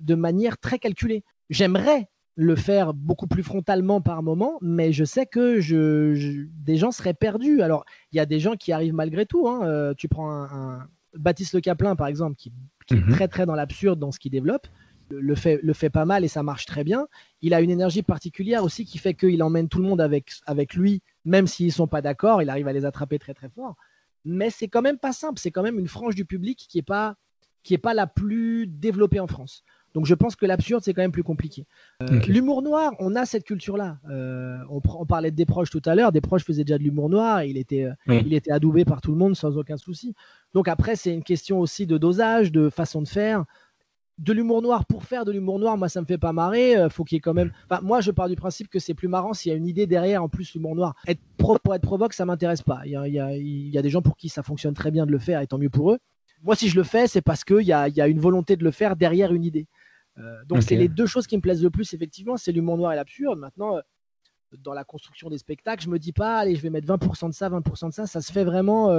de 0.00 0.14
manière 0.14 0.58
très 0.58 0.78
calculée. 0.78 1.24
J'aimerais 1.50 2.08
le 2.38 2.54
faire 2.54 2.92
beaucoup 2.92 3.26
plus 3.26 3.42
frontalement 3.42 4.00
par 4.02 4.22
moment, 4.22 4.58
mais 4.60 4.92
je 4.92 5.04
sais 5.04 5.24
que 5.24 5.58
je, 5.60 6.14
je- 6.14 6.42
des 6.50 6.76
gens 6.76 6.90
seraient 6.90 7.14
perdus. 7.14 7.62
Alors, 7.62 7.84
il 8.12 8.16
y 8.16 8.20
a 8.20 8.26
des 8.26 8.40
gens 8.40 8.56
qui 8.56 8.72
arrivent 8.72 8.92
malgré 8.94 9.24
tout. 9.24 9.48
hein. 9.48 9.60
Euh, 9.66 9.94
tu 9.96 10.06
prends 10.08 10.30
un, 10.30 10.44
un- 10.44 10.88
Baptiste 11.14 11.54
Le 11.54 11.62
Caplin, 11.62 11.96
par 11.96 12.08
exemple, 12.08 12.36
qui, 12.36 12.52
qui 12.86 12.94
Mhm. 12.96 13.08
est 13.08 13.12
très 13.12 13.28
très 13.28 13.46
dans 13.46 13.54
l'absurde 13.54 13.98
dans 13.98 14.12
ce 14.12 14.18
qu'il 14.18 14.32
développe, 14.32 14.66
le, 15.10 15.34
fait, 15.34 15.60
le 15.62 15.72
fait 15.72 15.90
pas 15.90 16.04
mal 16.04 16.24
et 16.24 16.28
ça 16.28 16.42
marche 16.42 16.66
très 16.66 16.84
bien. 16.84 17.06
Il 17.42 17.54
a 17.54 17.60
une 17.60 17.70
énergie 17.70 18.02
particulière 18.02 18.64
aussi 18.64 18.84
qui 18.84 18.98
fait 18.98 19.14
qu'il 19.14 19.42
emmène 19.42 19.68
tout 19.68 19.78
le 19.78 19.84
monde 19.84 20.00
avec, 20.00 20.30
avec 20.46 20.74
lui, 20.74 21.02
même 21.24 21.46
s'ils 21.46 21.72
sont 21.72 21.86
pas 21.86 22.02
d'accord, 22.02 22.42
il 22.42 22.50
arrive 22.50 22.68
à 22.68 22.72
les 22.72 22.84
attraper 22.84 23.18
très 23.18 23.34
très 23.34 23.48
fort. 23.48 23.76
Mais 24.24 24.50
c'est 24.50 24.68
quand 24.68 24.82
même 24.82 24.98
pas 24.98 25.12
simple, 25.12 25.38
c'est 25.38 25.50
quand 25.50 25.62
même 25.62 25.78
une 25.78 25.88
frange 25.88 26.14
du 26.14 26.24
public 26.24 26.66
qui 26.68 26.78
est 26.78 26.82
pas 26.82 27.16
qui 27.62 27.74
est 27.74 27.78
pas 27.78 27.94
la 27.94 28.06
plus 28.06 28.68
développée 28.68 29.18
en 29.18 29.26
France. 29.26 29.64
Donc 29.92 30.06
je 30.06 30.14
pense 30.14 30.36
que 30.36 30.46
l'absurde 30.46 30.84
c'est 30.84 30.92
quand 30.92 31.02
même 31.02 31.10
plus 31.10 31.24
compliqué. 31.24 31.66
Euh. 32.02 32.20
L'humour 32.28 32.62
noir, 32.62 32.92
on 33.00 33.16
a 33.16 33.24
cette 33.24 33.44
culture-là. 33.44 33.98
Euh, 34.10 34.58
on, 34.68 35.06
parlait 35.06 35.30
de 35.30 35.36
Desproges 35.36 35.70
tout 35.70 35.82
à 35.84 35.94
l'heure. 35.94 36.12
Desproges 36.12 36.44
faisait 36.44 36.64
déjà 36.64 36.76
de 36.78 36.82
l'humour 36.82 37.08
noir. 37.08 37.42
Il 37.44 37.56
était, 37.56 37.84
euh, 37.84 37.92
Oui. 38.06 38.22
il 38.24 38.34
était 38.34 38.52
adoubé 38.52 38.84
par 38.84 39.00
tout 39.00 39.10
le 39.10 39.16
monde 39.16 39.34
sans 39.34 39.56
aucun 39.56 39.78
souci. 39.78 40.14
Donc 40.54 40.68
après, 40.68 40.96
c'est 40.96 41.12
une 41.12 41.24
question 41.24 41.58
aussi 41.58 41.86
de 41.86 41.96
dosage, 41.98 42.52
de 42.52 42.68
façon 42.68 43.00
de 43.00 43.08
faire. 43.08 43.46
De 44.18 44.32
l'humour 44.32 44.62
noir 44.62 44.86
pour 44.86 45.04
faire 45.04 45.26
de 45.26 45.32
l'humour 45.32 45.58
noir, 45.58 45.76
moi 45.76 45.88
ça 45.90 46.00
me 46.00 46.06
fait 46.06 46.16
pas 46.16 46.32
marrer. 46.32 46.74
Euh, 46.76 46.88
faut 46.88 47.04
qu'il 47.04 47.16
y 47.16 47.18
ait 47.18 47.20
quand 47.20 47.34
même. 47.34 47.52
Enfin, 47.68 47.82
moi 47.82 48.00
je 48.00 48.10
pars 48.10 48.28
du 48.30 48.36
principe 48.36 48.68
que 48.68 48.78
c'est 48.78 48.94
plus 48.94 49.08
marrant 49.08 49.34
s'il 49.34 49.50
y 49.50 49.54
a 49.54 49.58
une 49.58 49.66
idée 49.66 49.86
derrière 49.86 50.22
en 50.22 50.28
plus 50.30 50.54
l'humour 50.54 50.74
noir. 50.74 50.94
Être 51.06 51.20
pro 51.36 51.58
pour 51.62 51.74
être 51.74 51.82
provoque, 51.82 52.14
ça 52.14 52.24
m'intéresse 52.24 52.62
pas. 52.62 52.80
Il 52.86 52.92
y, 52.92 52.96
a, 52.96 53.06
y 53.08 53.18
a- 53.20 53.36
il 53.36 53.68
y 53.68 53.76
a 53.76 53.82
des 53.82 53.90
gens 53.90 54.00
pour 54.00 54.16
qui 54.16 54.28
ça 54.30 54.42
fonctionne 54.42 54.72
très 54.72 54.90
bien 54.90 55.04
de 55.04 55.10
le 55.12 55.18
faire 55.18 55.40
et 55.42 55.46
tant 55.46 55.58
mieux 55.58 55.68
pour 55.68 55.92
eux. 55.92 55.98
Moi, 56.42 56.54
si 56.56 56.68
je 56.68 56.76
le 56.76 56.82
fais, 56.82 57.06
c'est 57.08 57.20
parce 57.20 57.44
qu'il 57.44 57.62
y 57.62 57.72
a, 57.72 57.88
il 57.88 57.94
y 57.96 58.00
a 58.00 58.08
une 58.08 58.20
volonté 58.20 58.56
de 58.56 58.64
le 58.64 58.70
faire 58.70 58.96
derrière 58.96 59.32
une 59.34 59.44
idée. 59.44 59.66
Euh, 60.18 60.22
donc 60.46 60.58
c'est 60.62 60.76
les 60.76 60.88
deux 60.88 61.06
choses 61.06 61.26
qui 61.26 61.36
me 61.36 61.42
plaisent 61.42 61.62
le 61.62 61.68
plus, 61.70 61.92
effectivement, 61.92 62.38
c'est 62.38 62.52
l'humour 62.52 62.78
noir 62.78 62.92
et 62.94 62.96
l'absurde. 62.96 63.38
Maintenant, 63.38 63.76
euh, 63.76 63.80
dans 64.62 64.72
la 64.72 64.84
construction 64.84 65.28
des 65.28 65.36
spectacles, 65.38 65.82
je 65.84 65.90
me 65.90 65.98
dis 65.98 66.12
pas, 66.12 66.38
allez, 66.38 66.54
je 66.56 66.62
vais 66.62 66.70
mettre 66.70 66.86
20% 66.86 67.28
de 67.28 67.34
ça, 67.34 67.50
20% 67.50 67.88
de 67.88 67.92
ça. 67.92 68.06
Ça 68.06 68.22
se 68.22 68.32
fait 68.32 68.44
vraiment, 68.44 68.90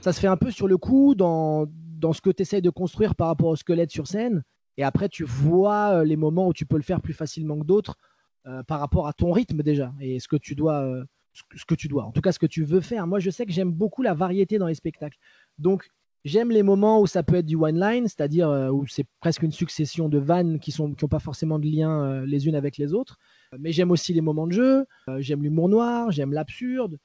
ça 0.00 0.12
se 0.12 0.20
fait 0.20 0.28
un 0.28 0.36
peu 0.36 0.52
sur 0.52 0.68
le 0.68 0.76
coup 0.76 1.14
dans, 1.16 1.66
dans 1.98 2.12
ce 2.12 2.20
que 2.20 2.30
tu 2.30 2.42
essayes 2.42 2.62
de 2.62 2.70
construire 2.70 3.16
par 3.16 3.26
rapport 3.28 3.48
au 3.48 3.56
squelette 3.56 3.90
sur 3.90 4.06
scène. 4.06 4.42
Et 4.80 4.82
après, 4.82 5.10
tu 5.10 5.24
vois 5.24 5.96
euh, 5.98 6.04
les 6.04 6.16
moments 6.16 6.48
où 6.48 6.54
tu 6.54 6.64
peux 6.64 6.76
le 6.76 6.82
faire 6.82 7.02
plus 7.02 7.12
facilement 7.12 7.58
que 7.58 7.66
d'autres 7.66 7.96
euh, 8.46 8.62
par 8.62 8.80
rapport 8.80 9.06
à 9.06 9.12
ton 9.12 9.30
rythme 9.30 9.62
déjà 9.62 9.92
et 10.00 10.18
ce 10.20 10.26
que 10.26 10.36
tu 10.36 10.54
dois, 10.54 10.80
euh, 10.80 11.04
ce 11.54 11.66
que- 11.66 11.74
tu 11.74 11.86
dois, 11.86 12.04
en 12.04 12.12
tout 12.12 12.22
cas 12.22 12.32
ce 12.32 12.38
que 12.38 12.46
tu 12.46 12.64
veux 12.64 12.80
faire. 12.80 13.06
Moi, 13.06 13.18
je 13.18 13.28
sais 13.28 13.44
que 13.44 13.52
j'aime 13.52 13.72
beaucoup 13.72 14.00
la 14.00 14.14
variété 14.14 14.56
dans 14.56 14.66
les 14.66 14.74
spectacles. 14.74 15.18
Donc, 15.58 15.88
J'aime 16.22 16.50
les 16.50 16.62
moments 16.62 17.00
où 17.00 17.06
ça 17.06 17.22
peut 17.22 17.36
être 17.36 17.46
du 17.46 17.56
one 17.56 17.80
line, 17.80 18.06
c'est-à-dire 18.06 18.50
où 18.74 18.86
c'est 18.86 19.06
presque 19.20 19.42
une 19.42 19.52
succession 19.52 20.10
de 20.10 20.18
vannes 20.18 20.58
qui 20.58 20.70
sont 20.70 20.92
qui 20.92 21.02
ont 21.02 21.08
pas 21.08 21.18
forcément 21.18 21.58
de 21.58 21.66
lien 21.66 22.26
les 22.26 22.46
unes 22.46 22.54
avec 22.56 22.76
les 22.76 22.92
autres. 22.92 23.16
Mais 23.58 23.72
j'aime 23.72 23.90
aussi 23.90 24.12
les 24.12 24.20
moments 24.20 24.46
de 24.46 24.52
jeu. 24.52 24.84
j'aime 25.20 25.42
l'humour 25.42 25.70
noir, 25.70 26.10
j'aime 26.10 26.34
l'absurde, 26.34 26.98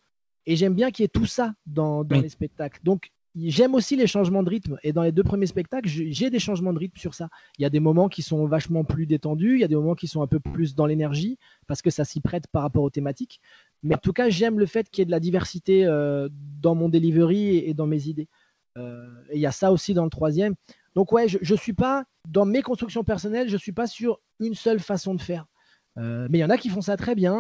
et 0.46 0.58
j'aime 0.58 0.74
bien 0.74 0.92
qu'il 0.92 1.04
y 1.04 1.06
ait 1.06 1.08
tout 1.22 1.26
ça 1.26 1.54
dans, 1.66 2.04
dans 2.04 2.18
Oui. 2.18 2.24
les 2.24 2.28
spectacles. 2.28 2.82
Donc 2.84 3.14
j'aime 3.36 3.76
aussi 3.76 3.96
les 3.96 4.08
changements 4.08 4.44
de 4.44 4.50
rythme. 4.50 4.78
Et 4.84 4.94
dans 4.94 5.04
les 5.04 5.12
deux 5.12 5.24
premiers 5.24 5.46
spectacles, 5.46 5.88
j'ai 5.88 6.30
des 6.30 6.40
changements 6.40 6.74
de 6.74 6.80
rythme 6.80 6.98
sur 6.98 7.14
ça. 7.14 7.30
Il 7.58 7.64
y 7.64 7.66
a 7.66 7.70
des 7.70 7.80
moments 7.80 8.08
qui 8.08 8.22
sont 8.22 8.46
vachement 8.46 8.84
plus 8.84 9.06
détendus, 9.06 9.56
il 9.56 9.62
y 9.62 9.64
a 9.64 9.68
des 9.68 9.76
moments 9.76 9.96
qui 9.96 10.08
sont 10.08 10.22
un 10.22 10.28
peu 10.28 10.40
plus 10.40 10.76
dans 10.76 10.86
l'énergie, 10.86 11.38
parce 11.68 11.82
que 11.82 11.90
ça 11.90 12.06
s'y 12.06 12.22
prête 12.22 12.48
par 12.48 12.62
rapport 12.62 12.84
aux 12.84 12.90
thématiques. 12.90 13.42
Mais 13.84 13.96
en 13.96 14.00
tout 14.00 14.14
cas, 14.14 14.30
j'aime 14.30 14.60
le 14.60 14.66
fait 14.66 14.90
qu'il 14.90 15.02
y 15.02 15.04
ait 15.04 15.06
de 15.06 15.12
la 15.12 15.20
diversité 15.20 15.86
euh, 15.86 16.30
dans 16.62 16.76
mon 16.76 16.90
delivery 16.90 17.58
et, 17.58 17.74
dans 17.74 17.88
mes 17.88 18.08
idées. 18.08 18.30
Euh, 18.78 19.06
et 19.30 19.36
il 19.36 19.42
y 19.42 19.46
a 19.46 19.52
ça 19.52 19.72
aussi 19.72 19.94
dans 19.94 20.04
le 20.04 20.10
troisième. 20.10 20.56
Donc 20.96 21.12
ouais, 21.12 21.28
je 21.28 21.38
ne 21.54 21.58
suis 21.58 21.74
pas, 21.74 22.06
dans 22.28 22.46
mes 22.46 22.62
constructions 22.62 23.04
personnelles, 23.04 23.50
je 23.50 23.54
ne 23.54 23.60
suis 23.60 23.74
pas 23.74 23.88
sur 23.88 24.22
une 24.40 24.56
seule 24.56 24.80
façon 24.80 25.14
de 25.14 25.22
faire. 25.22 25.46
Euh, 25.98 26.28
mais 26.30 26.40
il 26.40 26.42
y 26.42 26.46
en 26.46 26.50
a 26.50 26.58
qui 26.58 26.70
font 26.70 26.82
ça 26.82 26.98
très 26.98 27.16
bien 27.16 27.36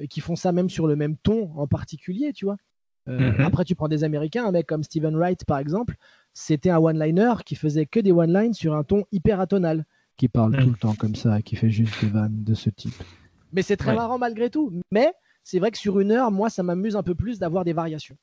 et 0.00 0.08
qui 0.08 0.20
font 0.20 0.36
ça 0.36 0.52
même 0.52 0.68
sur 0.68 0.86
le 0.88 0.96
même 0.96 1.16
ton 1.16 1.52
en 1.56 1.68
particulier, 1.68 2.32
tu 2.32 2.44
vois. 2.44 2.56
Euh, 3.08 3.32
mhm. 3.32 3.40
Après, 3.40 3.64
tu 3.64 3.74
prends 3.74 3.88
des 3.88 4.04
Américains, 4.04 4.46
un 4.46 4.52
mec 4.52 4.66
comme 4.66 4.82
Steven 4.82 5.16
Wright, 5.16 5.44
par 5.44 5.58
exemple, 5.58 5.96
c'était 6.32 6.70
un 6.70 6.78
one-liner 6.78 7.34
qui 7.44 7.54
faisait 7.54 7.86
que 7.86 8.00
des 8.00 8.12
one-lines 8.12 8.54
sur 8.54 8.74
un 8.74 8.82
ton 8.82 9.04
hyper 9.12 9.40
atonal, 9.40 9.84
qui 10.16 10.28
parle 10.28 10.52
mhm. 10.52 10.62
tout 10.62 10.70
le 10.70 10.76
temps 10.76 10.94
comme 10.94 11.14
ça, 11.14 11.42
qui 11.42 11.56
fait 11.56 11.70
juste 11.70 12.04
des 12.04 12.10
vannes 12.10 12.44
de 12.44 12.54
ce 12.54 12.70
type. 12.70 12.94
Mais 13.52 13.62
c'est 13.62 13.76
très 13.76 13.94
marrant 13.94 14.18
malgré 14.18 14.50
tout. 14.50 14.72
Mais 14.90 15.12
c'est 15.44 15.58
vrai 15.58 15.70
que 15.70 15.78
sur 15.78 16.00
une 16.00 16.10
heure, 16.10 16.30
moi, 16.30 16.50
ça 16.50 16.62
m'amuse 16.62 16.96
un 16.96 17.02
peu 17.02 17.14
plus 17.14 17.38
d'avoir 17.38 17.64
des 17.64 17.72
variations. 17.72 18.16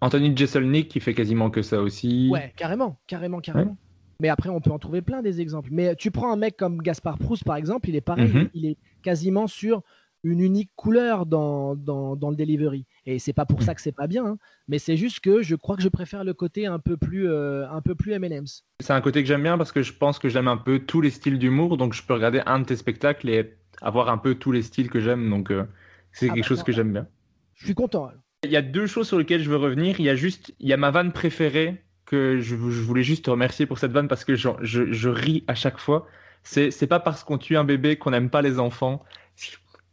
Anthony 0.00 0.36
Jeselnik 0.36 0.88
qui 0.88 1.00
fait 1.00 1.14
quasiment 1.14 1.50
que 1.50 1.62
ça 1.62 1.80
aussi. 1.80 2.28
Ouais, 2.30 2.52
carrément, 2.56 2.98
carrément, 3.06 3.40
carrément. 3.40 3.76
Mais 4.20 4.28
après, 4.28 4.48
on 4.48 4.60
peut 4.60 4.70
en 4.70 4.78
trouver 4.78 5.02
plein 5.02 5.20
des 5.20 5.40
exemples. 5.40 5.70
Mais 5.72 5.96
tu 5.96 6.10
prends 6.10 6.32
un 6.32 6.36
mec 6.36 6.56
comme 6.56 6.80
Gaspard 6.80 7.18
Proust, 7.18 7.44
par 7.44 7.56
exemple, 7.56 7.88
il 7.88 7.96
est 7.96 8.00
pareil, 8.00 8.32
mhm. 8.32 8.48
il 8.54 8.66
est 8.66 8.76
quasiment 9.02 9.46
sur 9.46 9.82
une 10.24 10.40
unique 10.40 10.70
couleur 10.76 11.26
dans, 11.26 11.74
dans, 11.74 12.16
dans 12.16 12.30
le 12.30 12.36
delivery. 12.36 12.86
Et 13.06 13.18
c'est 13.18 13.32
pas 13.32 13.46
pour 13.46 13.60
mm. 13.60 13.62
ça 13.62 13.74
que 13.74 13.80
c'est 13.80 13.92
pas 13.92 14.06
bien, 14.06 14.24
hein. 14.24 14.38
mais 14.68 14.78
c'est 14.78 14.96
juste 14.96 15.20
que 15.20 15.42
je 15.42 15.54
crois 15.56 15.76
que 15.76 15.82
je 15.82 15.88
préfère 15.88 16.24
le 16.24 16.34
côté 16.34 16.66
un 16.66 16.78
peu 16.78 16.96
plus, 16.96 17.28
euh, 17.28 17.68
un 17.70 17.80
peu 17.80 17.94
plus 17.94 18.12
M&M's. 18.12 18.64
C'est 18.80 18.92
un 18.92 19.00
côté 19.00 19.22
que 19.22 19.28
j'aime 19.28 19.42
bien 19.42 19.58
parce 19.58 19.72
que 19.72 19.82
je 19.82 19.92
pense 19.92 20.18
que 20.18 20.28
j'aime 20.28 20.48
un 20.48 20.56
peu 20.56 20.78
tous 20.80 21.00
les 21.00 21.10
styles 21.10 21.38
d'humour, 21.38 21.76
donc 21.76 21.94
je 21.94 22.02
peux 22.02 22.14
regarder 22.14 22.42
un 22.46 22.60
de 22.60 22.64
tes 22.64 22.76
spectacles 22.76 23.28
et 23.28 23.54
avoir 23.80 24.08
un 24.08 24.18
peu 24.18 24.34
tous 24.34 24.52
les 24.52 24.62
styles 24.62 24.90
que 24.90 25.00
j'aime, 25.00 25.28
donc 25.28 25.50
euh, 25.50 25.64
c'est 26.12 26.30
ah 26.30 26.34
quelque 26.34 26.44
bah, 26.44 26.48
chose 26.48 26.62
que 26.62 26.72
j'aime 26.72 26.92
bien. 26.92 27.06
Je 27.54 27.64
suis 27.64 27.74
content. 27.74 28.10
Il 28.44 28.50
y 28.50 28.56
a 28.56 28.62
deux 28.62 28.86
choses 28.86 29.08
sur 29.08 29.18
lesquelles 29.18 29.42
je 29.42 29.50
veux 29.50 29.56
revenir. 29.56 30.00
Il 30.00 30.04
y 30.04 30.10
a 30.10 30.16
juste, 30.16 30.54
il 30.58 30.68
y 30.68 30.72
a 30.72 30.76
ma 30.76 30.90
vanne 30.90 31.12
préférée 31.12 31.82
que 32.06 32.40
je, 32.40 32.54
voulais 32.54 33.04
juste 33.04 33.24
te 33.24 33.30
remercier 33.30 33.66
pour 33.66 33.78
cette 33.78 33.92
vanne 33.92 34.08
parce 34.08 34.24
que 34.24 34.34
je, 34.34 34.48
je, 34.60 34.92
je 34.92 35.08
ris 35.08 35.44
à 35.46 35.54
chaque 35.54 35.78
fois. 35.78 36.06
C'est 36.42 36.88
pas 36.88 36.98
parce 36.98 37.22
qu'on 37.22 37.38
tue 37.38 37.56
un 37.56 37.64
bébé 37.64 37.96
qu'on 37.96 38.10
n'aime 38.10 38.30
pas 38.30 38.42
les 38.42 38.58
enfants. 38.58 39.04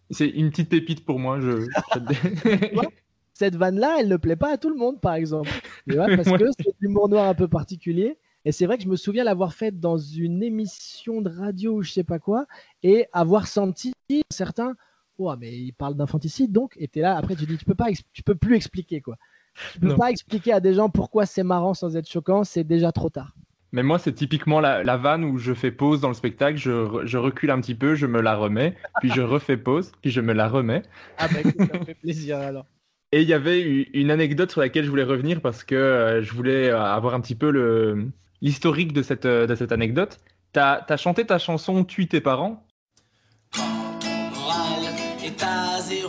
C'est 0.10 0.28
une 0.28 0.50
petite 0.50 0.70
pépite 0.70 1.06
pour 1.06 1.20
moi. 1.20 1.40
Je... 1.40 1.68
Cette 3.34 3.56
vanne-là, 3.56 3.98
elle 4.00 4.10
ne 4.10 4.18
plaît 4.18 4.36
pas 4.36 4.52
à 4.52 4.58
tout 4.58 4.70
le 4.70 4.76
monde, 4.76 5.00
par 5.00 5.14
exemple. 5.14 5.50
parce 5.88 6.30
que 6.30 6.46
c'est 6.58 6.76
l'humour 6.82 7.10
noir 7.10 7.30
un 7.30 7.36
peu 7.36 7.48
particulier. 7.48 8.18
Et 8.46 8.52
c'est 8.52 8.66
vrai 8.66 8.78
que 8.78 8.84
je 8.84 8.90
me 8.90 8.96
souviens 8.96 9.24
l'avoir 9.24 9.54
faite 9.54 9.80
dans 9.80 9.98
une 9.98 10.42
émission 10.44 11.22
de 11.22 11.30
radio 11.30 11.76
ou 11.76 11.82
je 11.84 11.92
sais 11.92 12.04
pas 12.04 12.20
quoi, 12.20 12.48
et 12.84 13.06
avoir 13.12 13.48
senti 13.48 13.94
certains, 14.30 14.76
oh, 15.18 15.34
mais 15.38 15.52
il 15.52 15.74
parle 15.74 15.96
d'infanticide 15.96 16.52
donc, 16.52 16.76
et 16.78 16.90
es 16.94 17.02
là, 17.02 17.18
après 17.18 17.36
tu 17.36 17.46
dis, 17.46 17.58
tu 17.58 17.66
peux 17.66 17.76
pas, 17.76 17.88
tu 18.14 18.24
peux 18.24 18.36
plus 18.36 18.56
expliquer 18.56 19.02
quoi. 19.02 19.18
Tu 19.74 19.80
peux 19.80 19.96
pas 19.96 20.10
expliquer 20.10 20.54
à 20.54 20.62
des 20.62 20.74
gens 20.74 20.90
pourquoi 20.90 21.26
c'est 21.26 21.44
marrant 21.44 21.74
sans 21.74 21.98
être 21.98 22.10
choquant, 22.10 22.46
c'est 22.46 22.64
déjà 22.64 22.92
trop 22.94 23.10
tard. 23.10 23.36
Mais 23.72 23.84
moi, 23.84 24.00
c'est 24.00 24.14
typiquement 24.14 24.60
la, 24.60 24.98
vanne 24.98 25.24
où 25.24 25.38
je 25.38 25.54
fais 25.54 25.72
pause 25.72 26.02
dans 26.02 26.08
le 26.08 26.16
spectacle, 26.16 26.58
je, 26.58 27.18
recule 27.18 27.52
un 27.52 27.62
petit 27.62 27.76
peu, 27.76 27.96
je 27.96 28.08
me 28.08 28.22
la 28.22 28.36
remets, 28.36 28.76
puis 29.00 29.12
je 29.12 29.22
refais 29.22 29.58
pause, 29.58 29.92
puis 30.02 30.12
je 30.12 30.22
me 30.22 30.34
la 30.34 30.48
remets. 30.48 30.82
Ah 31.18 31.28
bah 31.28 31.42
ça 31.44 31.80
me 31.80 31.86
fait 31.86 31.94
plaisir 32.02 32.40
alors. 32.40 32.66
Et 33.12 33.24
il 33.24 33.28
y 33.28 33.34
avait 33.34 33.62
une 33.94 34.12
anecdote 34.12 34.52
sur 34.52 34.62
laquelle 34.62 34.86
je 34.86 34.90
voulais 34.90 35.04
revenir 35.04 35.42
parce 35.42 35.64
que 35.64 35.74
euh, 35.74 36.22
je 36.22 36.32
voulais 36.34 36.70
euh, 36.70 36.80
avoir 36.80 37.16
un 37.16 37.22
petit 37.22 37.34
peu 37.34 38.06
l'historique 38.42 38.94
de 38.94 39.02
cette, 39.02 39.26
euh, 39.26 39.48
de 39.48 39.56
cette 39.56 39.72
anecdote. 39.72 40.20
T'as 40.54 40.86
as 40.88 40.98
chanté 40.98 41.26
ta 41.26 41.40
chanson 41.40 41.84
Tue 41.84 42.08
tes 42.08 42.22
parents 42.22 42.68
Quand 43.56 44.00
ton 44.00 44.30
moral 44.30 44.84
est 45.24 45.44
à 45.44 45.82
zéro, 45.82 46.09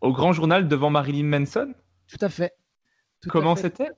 au 0.00 0.12
grand 0.12 0.32
journal 0.32 0.68
devant 0.68 0.90
Marilyn 0.90 1.24
Manson? 1.24 1.74
Tout 2.06 2.24
à 2.24 2.28
fait. 2.28 2.54
Comment 3.26 3.56
c'était? 3.56 3.90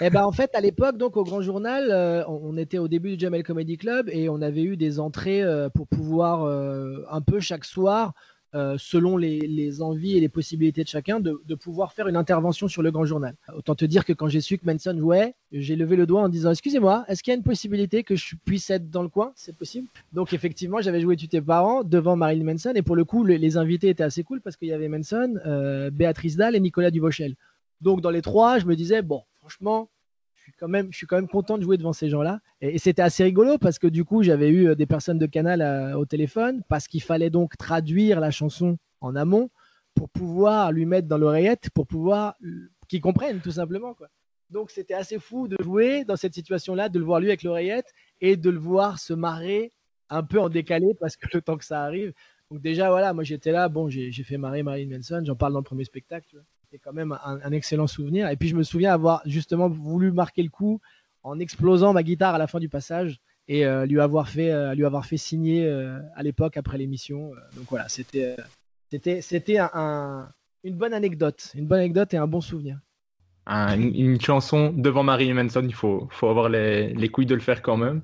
Eh 0.00 0.10
ben 0.10 0.24
en 0.24 0.32
fait 0.32 0.54
à 0.54 0.60
l'époque 0.60 0.98
donc 0.98 1.16
au 1.16 1.24
Grand 1.24 1.40
Journal, 1.40 1.88
euh, 1.90 2.22
on 2.28 2.56
était 2.58 2.76
au 2.78 2.86
début 2.86 3.16
du 3.16 3.18
Jamel 3.18 3.42
Comedy 3.42 3.78
Club 3.78 4.10
et 4.12 4.28
on 4.28 4.42
avait 4.42 4.62
eu 4.62 4.76
des 4.76 5.00
entrées 5.00 5.42
euh, 5.42 5.70
pour 5.70 5.88
pouvoir 5.88 6.44
euh, 6.44 7.02
un 7.10 7.22
peu 7.22 7.40
chaque 7.40 7.64
soir 7.64 8.12
euh, 8.54 8.76
selon 8.78 9.18
les, 9.18 9.82
envies 9.82 10.16
et 10.16 10.20
les 10.20 10.28
possibilités 10.28 10.82
de 10.82 10.88
chacun, 10.88 11.20
de, 11.20 11.54
pouvoir 11.54 11.92
faire 11.92 12.08
une 12.08 12.16
intervention 12.16 12.66
sur 12.66 12.82
le 12.82 12.90
grand 12.90 13.04
journal. 13.04 13.34
Autant 13.54 13.74
te 13.74 13.84
dire 13.84 14.04
que 14.04 14.12
quand 14.14 14.28
j'ai 14.28 14.40
su 14.40 14.56
que 14.56 14.64
Manson 14.64 14.96
jouait, 14.98 15.34
j'ai 15.52 15.76
levé 15.76 15.96
le 15.96 16.06
doigt 16.06 16.22
en 16.22 16.28
disant 16.28 16.50
Excusez-moi, 16.50 17.04
est-ce 17.08 17.22
qu'il 17.22 17.30
y 17.30 17.34
a 17.34 17.36
une 17.36 17.42
possibilité 17.42 18.04
que 18.04 18.16
je 18.16 18.36
puisse 18.44 18.70
être 18.70 18.90
dans 18.90 19.02
le 19.02 19.08
coin? 19.08 19.32
C'est 19.36 19.54
possible 19.54 19.88
Donc, 20.12 20.32
effectivement, 20.32 20.80
j'avais 20.80 21.00
joué 21.00 21.16
Tu 21.16 21.28
tes 21.28 21.42
parents 21.42 21.84
devant 21.84 22.16
Marilyn 22.16 22.44
Manson, 22.44 22.72
et 22.74 22.82
pour 22.82 22.96
le 22.96 23.04
coup, 23.04 23.24
les, 23.24 23.56
invités 23.56 23.88
étaient 23.90 24.02
assez 24.02 24.24
cool 24.24 24.40
parce 24.40 24.56
qu'il 24.56 24.68
y 24.68 24.72
avait 24.72 24.88
Manson, 24.88 25.34
euh, 25.44 25.90
Béatrice 25.90 26.36
Dalle 26.36 26.56
et 26.56 26.60
Nicolas 26.60 26.90
Duvauchel. 26.90 27.34
Donc, 27.82 28.00
dans 28.00 28.10
les 28.10 28.22
trois, 28.22 28.58
je 28.58 28.66
me 28.66 28.76
disais 28.76 29.02
Bon, 29.02 29.24
franchement, 29.40 29.90
je 30.60 30.96
suis 30.96 31.06
quand 31.06 31.16
même 31.16 31.28
content 31.28 31.58
de 31.58 31.62
jouer 31.62 31.76
devant 31.76 31.92
ces 31.92 32.08
gens-là. 32.08 32.40
Et, 32.60 32.78
c'était 32.78 33.02
assez 33.02 33.24
rigolo 33.24 33.58
parce 33.58 33.78
que 33.78 33.86
du 33.86 34.04
coup, 34.04 34.22
j'avais 34.22 34.48
eu 34.48 34.68
euh, 34.68 34.74
des 34.74 34.86
personnes 34.86 35.18
de 35.18 35.26
Canal 35.26 35.62
euh, 35.62 35.96
au 35.96 36.06
téléphone 36.06 36.62
parce 36.68 36.88
qu'il 36.88 37.02
fallait 37.02 37.30
donc 37.30 37.56
traduire 37.56 38.20
la 38.20 38.30
chanson 38.30 38.78
en 39.00 39.16
amont 39.16 39.50
pour 39.94 40.08
pouvoir 40.08 40.72
lui 40.72 40.86
mettre 40.86 41.08
dans 41.08 41.18
l'oreillette, 41.18 41.70
pour 41.70 41.86
pouvoir 41.86 42.36
qu'il 42.88 43.00
comprenne 43.00 43.40
tout 43.40 43.50
simplement. 43.50 43.94
Quoi. 43.94 44.08
Donc 44.50 44.70
c'était 44.70 44.94
assez 44.94 45.18
fou 45.18 45.48
de 45.48 45.56
jouer 45.60 46.04
dans 46.04 46.16
cette 46.16 46.34
situation-là, 46.34 46.88
de 46.88 46.98
le 46.98 47.04
voir 47.04 47.20
lui 47.20 47.28
avec 47.28 47.42
l'oreillette 47.42 47.92
et 48.20 48.36
de 48.36 48.50
le 48.50 48.58
voir 48.58 48.98
se 48.98 49.12
marrer 49.12 49.72
un 50.10 50.22
peu 50.22 50.40
en 50.40 50.48
décalé 50.48 50.86
parce 51.00 51.16
que 51.16 51.26
le 51.34 51.42
temps 51.42 51.56
que 51.56 51.64
ça 51.64 51.82
arrive. 51.82 52.12
Donc 52.50 52.62
déjà, 52.62 52.88
voilà, 52.90 53.12
moi 53.12 53.24
j'étais 53.24 53.52
là, 53.52 53.68
bon, 53.68 53.90
j'ai 53.90 54.10
fait 54.10 54.38
marrer 54.38 54.62
Marilyn 54.62 54.96
Manson, 54.96 55.22
j'en 55.24 55.36
parle 55.36 55.52
dans 55.52 55.58
le 55.58 55.64
premier 55.64 55.84
spectacle 55.84 56.42
c'est 56.70 56.78
quand 56.78 56.92
même 56.92 57.16
un, 57.24 57.52
excellent 57.52 57.86
souvenir. 57.86 58.28
Et 58.28 58.36
puis 58.36 58.48
je 58.48 58.56
me 58.56 58.62
souviens 58.62 58.92
avoir 58.92 59.22
justement 59.24 59.68
voulu 59.68 60.12
marquer 60.12 60.42
le 60.42 60.50
coup 60.50 60.80
en 61.22 61.38
explosant 61.38 61.92
ma 61.92 62.02
guitare 62.02 62.34
à 62.34 62.38
la 62.38 62.46
fin 62.46 62.58
du 62.58 62.68
passage 62.68 63.20
et 63.48 63.64
euh, 63.64 63.86
lui 63.86 64.00
avoir 64.00 64.28
fait 64.28 64.50
euh, 64.50 64.74
lui 64.74 64.84
avoir 64.84 65.06
fait 65.06 65.16
signer 65.16 65.66
euh, 65.66 65.98
à 66.14 66.22
l'époque 66.22 66.56
après 66.56 66.76
l'émission. 66.76 67.30
donc 67.56 67.66
voilà, 67.70 67.88
c'était 67.88 68.36
c'était 68.90 69.22
c'était 69.22 69.58
un, 69.58 70.28
une 70.62 70.76
bonne 70.76 70.92
anecdote, 70.92 71.52
une 71.54 71.66
bonne 71.66 71.80
anecdote 71.80 72.12
et 72.12 72.18
un 72.18 72.26
bon 72.26 72.40
souvenir. 72.40 72.78
une, 73.46 74.20
chanson 74.20 74.72
devant 74.76 75.02
Marilyn 75.02 75.42
Manson, 75.42 75.64
il 75.64 75.74
faut 75.74 76.06
faut 76.10 76.28
avoir 76.28 76.50
les, 76.50 76.92
les 76.92 77.08
couilles 77.08 77.26
de 77.26 77.34
le 77.34 77.40
faire 77.40 77.62
quand 77.62 77.78
même. 77.78 78.02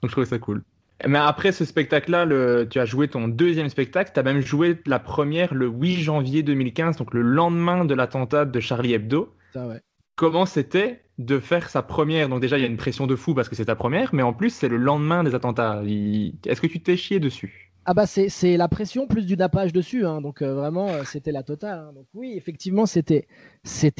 Donc 0.00 0.10
je 0.10 0.12
trouvais 0.12 0.26
ça 0.26 0.38
cool. 0.38 0.62
Mais 1.06 1.18
après 1.18 1.52
ce 1.52 1.64
spectacle-là, 1.64 2.64
tu 2.66 2.78
as 2.78 2.84
joué 2.84 3.08
ton 3.08 3.28
deuxième 3.28 3.68
spectacle. 3.68 4.12
Tu 4.14 4.20
as 4.20 4.22
même 4.22 4.40
joué 4.40 4.80
la 4.86 4.98
première 4.98 5.54
le 5.54 5.66
8 5.66 6.02
janvier 6.02 6.42
2015, 6.42 6.96
donc 6.96 7.12
le 7.14 7.22
lendemain 7.22 7.84
de 7.84 7.94
l'attentat 7.94 8.44
de 8.44 8.60
Charlie 8.60 8.94
Hebdo. 8.94 9.34
Comment 10.14 10.46
c'était 10.46 11.04
de 11.18 11.38
faire 11.38 11.68
sa 11.70 11.82
première? 11.82 12.28
Donc 12.28 12.40
déjà, 12.40 12.58
il 12.58 12.60
y 12.60 12.64
a 12.64 12.68
une 12.68 12.76
pression 12.76 13.06
de 13.06 13.16
fou 13.16 13.34
parce 13.34 13.48
que 13.48 13.54
c'est 13.56 13.64
ta 13.64 13.76
première, 13.76 14.14
mais 14.14 14.22
en 14.22 14.32
plus, 14.32 14.50
c'est 14.50 14.68
le 14.68 14.76
lendemain 14.76 15.24
des 15.24 15.34
attentats. 15.34 15.82
Est-ce 15.84 16.60
que 16.60 16.66
tu 16.66 16.80
t'es 16.80 16.96
chié 16.96 17.18
dessus? 17.18 17.71
Ah 17.84 17.94
bah 17.94 18.06
c'est 18.06 18.56
la 18.56 18.68
pression 18.68 19.08
plus 19.08 19.26
du 19.26 19.36
nappage 19.36 19.72
dessus, 19.72 20.06
hein. 20.06 20.20
donc 20.20 20.40
euh, 20.40 20.54
vraiment 20.54 20.88
euh, 20.88 21.02
c'était 21.04 21.32
la 21.32 21.42
totale. 21.42 21.80
Hein. 21.80 21.92
Donc 21.92 22.06
oui, 22.14 22.34
effectivement 22.36 22.86
c'était 22.86 23.26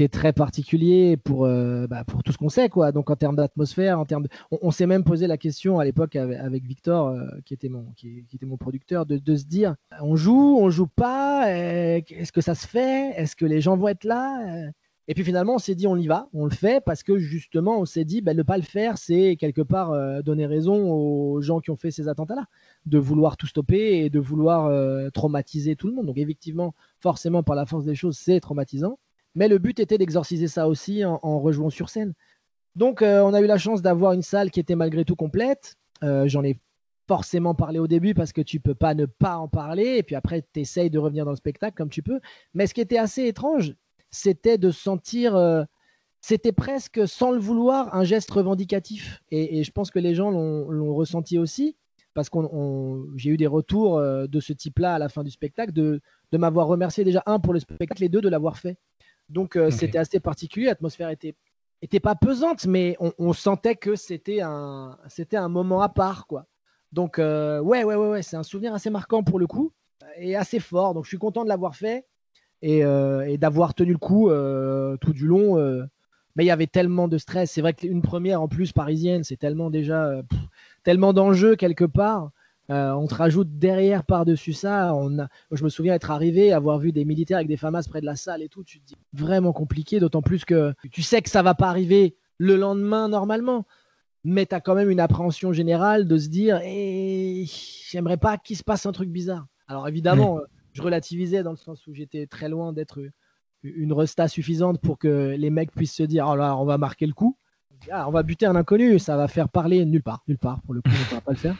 très 0.09 0.33
particulier 0.33 1.17
pour 1.17 1.47
euh, 1.47 1.89
bah, 1.89 2.05
pour 2.05 2.23
tout 2.23 2.31
ce 2.31 2.39
qu'on 2.39 2.49
sait 2.49 2.69
quoi. 2.69 2.93
Donc 2.93 3.11
en 3.11 3.17
termes 3.17 3.35
d'atmosphère, 3.35 3.99
en 3.99 4.05
termes, 4.05 4.27
on, 4.53 4.71
s'est 4.71 4.87
même 4.87 5.03
posé 5.03 5.27
la 5.27 5.37
question 5.37 5.81
à 5.81 5.85
l'époque 5.85 6.15
avec, 6.15 6.65
Victor 6.65 7.13
qui 7.45 7.55
était 7.55 7.69
mon 7.69 7.91
qui, 7.97 8.25
était 8.33 8.47
mon 8.47 8.57
producteur 8.57 9.05
de, 9.05 9.19
de, 9.19 9.37
se 9.37 9.45
dire 9.45 9.75
on 10.01 10.15
joue, 10.15 10.59
on 10.61 10.71
joue 10.71 10.87
pas, 10.87 11.51
est-ce 11.51 12.31
que 12.31 12.41
ça 12.41 12.55
se 12.55 12.69
fait, 12.69 13.11
est-ce 13.17 13.35
que 13.35 13.47
les 13.47 13.61
gens 13.61 13.77
vont 13.77 13.89
être 13.89 14.05
là? 14.05 14.71
Et 15.09 15.15
puis 15.15 15.25
finalement, 15.25 15.57
on 15.57 15.59
s'est 15.59 15.75
dit, 15.75 15.87
on 15.87 15.97
y 15.97 16.07
va, 16.07 16.29
on 16.33 16.45
le 16.45 16.53
fait, 16.53 16.83
parce 16.85 17.03
que 17.03 17.19
justement, 17.19 17.81
on 17.81 17.85
s'est 17.85 18.05
dit, 18.05 18.21
ben, 18.21 18.37
ne 18.37 18.43
pas 18.43 18.57
le 18.57 18.63
faire, 18.63 18.99
c'est 18.99 19.37
quelque 19.37 19.63
part 19.63 19.91
euh, 19.91 20.23
donner 20.23 20.47
raison 20.47 20.93
aux 20.93 21.41
gens 21.41 21.61
qui 21.61 21.71
ont 21.71 21.77
fait 21.77 21.91
ces 21.91 22.09
attentats-là, 22.09 22.47
de 22.87 22.99
vouloir 22.99 23.37
tout 23.37 23.49
stopper 23.49 24.05
et 24.05 24.11
de 24.11 24.21
vouloir 24.21 24.67
euh, 24.67 25.11
traumatiser 25.11 25.75
tout 25.75 25.89
le 25.89 25.95
monde. 25.95 26.07
Donc 26.07 26.19
effectivement, 26.19 26.75
forcément, 27.01 27.43
par 27.43 27.57
la 27.57 27.67
force 27.67 27.85
des 27.85 27.97
choses, 27.97 28.17
c'est 28.17 28.39
traumatisant. 28.39 28.99
Mais 29.35 29.49
le 29.49 29.59
but 29.59 29.81
était 29.81 29.99
d'exorciser 29.99 30.47
ça 30.47 30.69
aussi 30.69 31.05
en, 31.05 31.41
rejouant 31.41 31.71
sur 31.71 31.89
scène. 31.89 32.13
Donc 32.77 33.03
euh, 33.03 33.23
on 33.23 33.35
a 33.35 33.41
eu 33.41 33.47
la 33.47 33.59
chance 33.59 33.83
d'avoir 33.83 34.13
une 34.13 34.23
salle 34.23 34.51
qui 34.51 34.61
était 34.61 34.77
malgré 34.77 35.05
tout 35.05 35.17
complète. 35.17 35.77
J'en 36.03 36.43
ai 36.43 36.59
forcément 37.07 37.55
parlé 37.55 37.79
au 37.79 37.87
début 37.87 38.13
parce 38.13 38.33
que 38.33 38.41
tu 38.41 38.59
peux 38.59 38.75
pas 38.75 38.95
ne 38.95 39.07
pas 39.07 39.37
en 39.37 39.47
parler, 39.47 39.99
et 39.99 40.03
puis 40.03 40.17
après, 40.17 40.43
tu 40.53 40.61
essayes 40.61 40.91
de 40.91 40.99
revenir 40.99 41.25
dans 41.25 41.31
le 41.31 41.37
spectacle 41.37 41.77
comme 41.77 41.91
tu 41.91 42.03
peux. 42.03 42.21
Mais 42.55 42.67
ce 42.67 42.75
qui 42.75 42.81
était 42.81 42.99
assez 42.99 43.27
étrange, 43.27 43.75
c'était 44.13 44.59
de 44.59 44.71
sentir, 44.71 45.35
euh, 45.35 45.65
c'était 46.21 46.53
presque 46.53 47.09
sans 47.09 47.33
le 47.33 47.39
vouloir, 47.39 47.93
un 47.95 48.05
geste 48.05 48.31
revendicatif. 48.31 49.23
Et, 49.31 49.65
je 49.65 49.73
pense 49.73 49.91
que 49.91 49.99
les 49.99 50.15
gens 50.15 50.31
l'ont 50.31 50.95
ressenti 50.95 51.39
aussi, 51.39 51.77
parce 52.15 52.31
que 52.31 52.39
j'ai 53.17 53.31
eu 53.31 53.37
des 53.37 53.47
retours 53.47 53.99
euh, 53.99 54.27
de 54.27 54.39
ce 54.39 54.53
type-là 54.53 54.95
à 54.95 54.99
la 54.99 55.09
fin 55.09 55.25
du 55.25 55.31
spectacle, 55.31 55.73
de, 55.73 56.01
m'avoir 56.33 56.69
remercié 56.69 57.03
déjà, 57.03 57.23
un, 57.27 57.41
pour 57.41 57.55
le 57.55 57.59
spectacle, 57.59 58.05
et 58.05 58.09
deux, 58.09 58.21
de 58.21 58.29
l'avoir 58.29 58.59
fait. 58.59 58.77
Donc 59.29 59.57
euh, 59.57 59.71
c'était 59.71 59.99
assez 59.99 60.21
particulier, 60.21 60.67
l'atmosphère 60.67 61.09
était, 61.09 61.35
était 61.81 62.01
pas 62.01 62.15
pesante, 62.15 62.67
mais 62.67 62.97
on, 63.01 63.33
sentait 63.33 63.77
que 63.77 63.97
c'était 63.97 64.43
un, 64.43 64.99
c'était 65.09 65.39
un 65.39 65.49
moment 65.49 65.81
à 65.81 65.89
part, 65.89 66.27
quoi. 66.27 66.47
Donc 66.93 67.17
ouais, 67.17 67.61
ouais, 67.61 67.85
ouais, 67.85 67.97
ouais, 67.97 68.23
c'est 68.23 68.37
un 68.37 68.43
souvenir 68.43 68.75
assez 68.75 68.91
marquant 68.91 69.25
pour 69.25 69.39
le 69.39 69.47
coup, 69.47 69.73
et 70.17 70.37
assez 70.37 70.61
fort. 70.61 70.93
Donc 70.93 71.05
je 71.05 71.09
suis 71.09 71.19
content 71.19 71.45
de 71.45 71.49
l'avoir 71.49 71.75
fait. 71.75 72.05
Euh, 72.65 73.23
et, 73.23 73.39
d'avoir 73.39 73.75
tenu 73.75 73.93
le 73.93 73.99
coup 73.99 74.31
euh, 74.31 74.97
tout 74.99 75.13
du 75.13 75.27
long. 75.27 75.59
Euh. 75.59 75.85
mais 76.37 76.45
il 76.45 76.47
y 76.47 76.53
avait 76.53 76.67
tellement 76.67 77.09
de 77.09 77.19
stress. 77.19 77.51
C'est 77.51 77.61
vrai 77.61 77.75
qu'une 77.75 78.03
première 78.03 78.41
en 78.41 78.49
plus 78.49 78.73
parisienne, 78.73 79.25
c'est 79.25 79.37
tellement 79.37 79.71
déjà 79.71 80.23
tellement 80.85 81.13
d'enjeux 81.13 81.57
quelque 81.57 81.85
part. 81.85 82.31
on 82.69 83.07
te 83.07 83.15
rajoute 83.15 83.59
derrière 83.59 84.05
par-dessus 84.05 84.53
ça. 84.53 84.95
On 84.95 85.19
a, 85.19 85.29
je 85.51 85.65
me 85.65 85.69
souviens 85.69 85.95
être 85.95 86.11
arrivé, 86.11 86.53
avoir 86.53 86.79
vu 86.79 86.93
des 86.93 87.05
militaires 87.05 87.39
avec 87.39 87.49
des 87.49 87.57
FAMAS 87.57 87.85
près 87.89 88.01
de 88.01 88.07
la 88.07 88.17
salle 88.17 88.43
et 88.43 88.49
tout. 88.49 88.63
Tu 88.63 88.81
te 88.81 88.87
dis 88.87 88.97
vraiment 89.13 89.53
compliqué, 89.53 89.99
d'autant 89.99 90.23
plus 90.23 90.45
que 90.45 90.73
tu 90.91 91.03
sais 91.03 91.21
que 91.21 91.31
ça 91.31 91.43
va 91.43 91.55
pas 91.55 91.69
arriver 91.69 92.17
le 92.39 92.57
lendemain 92.57 93.09
normalement. 93.09 93.67
Mais 94.25 94.47
tu 94.47 94.55
as 94.55 94.61
quand 94.61 94.77
même 94.77 94.89
une 94.89 95.01
appréhension 95.01 95.53
générale 95.53 96.07
de 96.07 96.17
se 96.17 96.29
dire 96.29 96.61
eh, 96.63 97.45
j'aimerais 97.91 98.19
pas 98.19 98.39
qu'il 98.39 98.57
se 98.57 98.63
passe 98.63 98.87
un 98.87 98.93
truc 98.93 99.11
bizarre. 99.11 99.47
Alors 99.67 99.89
évidemment, 99.89 100.39
je 100.73 100.83
relativisais 100.83 101.43
dans 101.43 101.51
le 101.51 101.57
sens 101.57 101.87
où 101.87 101.95
j'étais 101.95 102.27
très 102.27 102.49
loin 102.49 102.73
d'être 102.73 103.01
une 103.63 103.93
resta 103.93 104.29
suffisante 104.29 104.81
pour 104.81 104.99
que 104.99 105.35
les 105.39 105.51
mecs 105.51 105.71
puissent 105.71 105.95
se 105.95 106.03
dire 106.03 106.27
oh 106.27 106.33
on 106.33 106.65
va 106.65 106.79
marquer 106.79 107.07
le 107.07 107.13
coup. 107.13 107.37
Ah, 107.91 108.09
on 108.09 108.13
va 108.13 108.23
buter 108.23 108.47
un 108.47 108.55
inconnu, 108.55 108.99
ça 108.99 109.17
va 109.17 109.27
faire 109.27 109.49
parler 109.49 109.85
nulle 109.85 110.03
part, 110.03 110.23
nulle 110.29 110.39
part 110.39 110.61
pour 110.63 110.75
le 110.75 110.83
coup, 110.83 110.91
on 110.91 110.99
ne 110.99 111.05
pourra 111.05 111.21
pas 111.21 111.33
le 111.33 111.39
faire. 111.39 111.57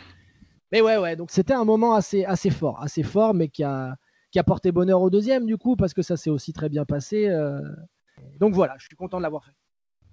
Mais 0.71 0.81
ouais, 0.81 0.97
ouais, 0.97 1.17
donc 1.17 1.31
c'était 1.31 1.53
un 1.53 1.65
moment 1.65 1.95
assez, 1.95 2.25
assez 2.25 2.51
fort, 2.51 2.81
assez 2.81 3.03
fort, 3.03 3.35
mais 3.35 3.49
qui 3.49 3.63
a, 3.63 3.97
qui 4.31 4.39
a 4.39 4.45
porté 4.45 4.73
bonheur 4.73 5.03
au 5.03 5.11
deuxième 5.11 5.47
du 5.47 5.59
coup, 5.59 5.77
parce 5.77 5.93
que 5.93 6.03
ça 6.03 6.17
s'est 6.17 6.31
aussi 6.31 6.53
très 6.53 6.69
bien 6.69 6.85
passé. 6.85 7.29
Euh. 7.29 7.61
Donc 8.39 8.55
voilà, 8.55 8.75
je 8.79 8.87
suis 8.87 8.97
content 8.97 9.19
de 9.19 9.23
l'avoir 9.23 9.45
fait. 9.45 9.53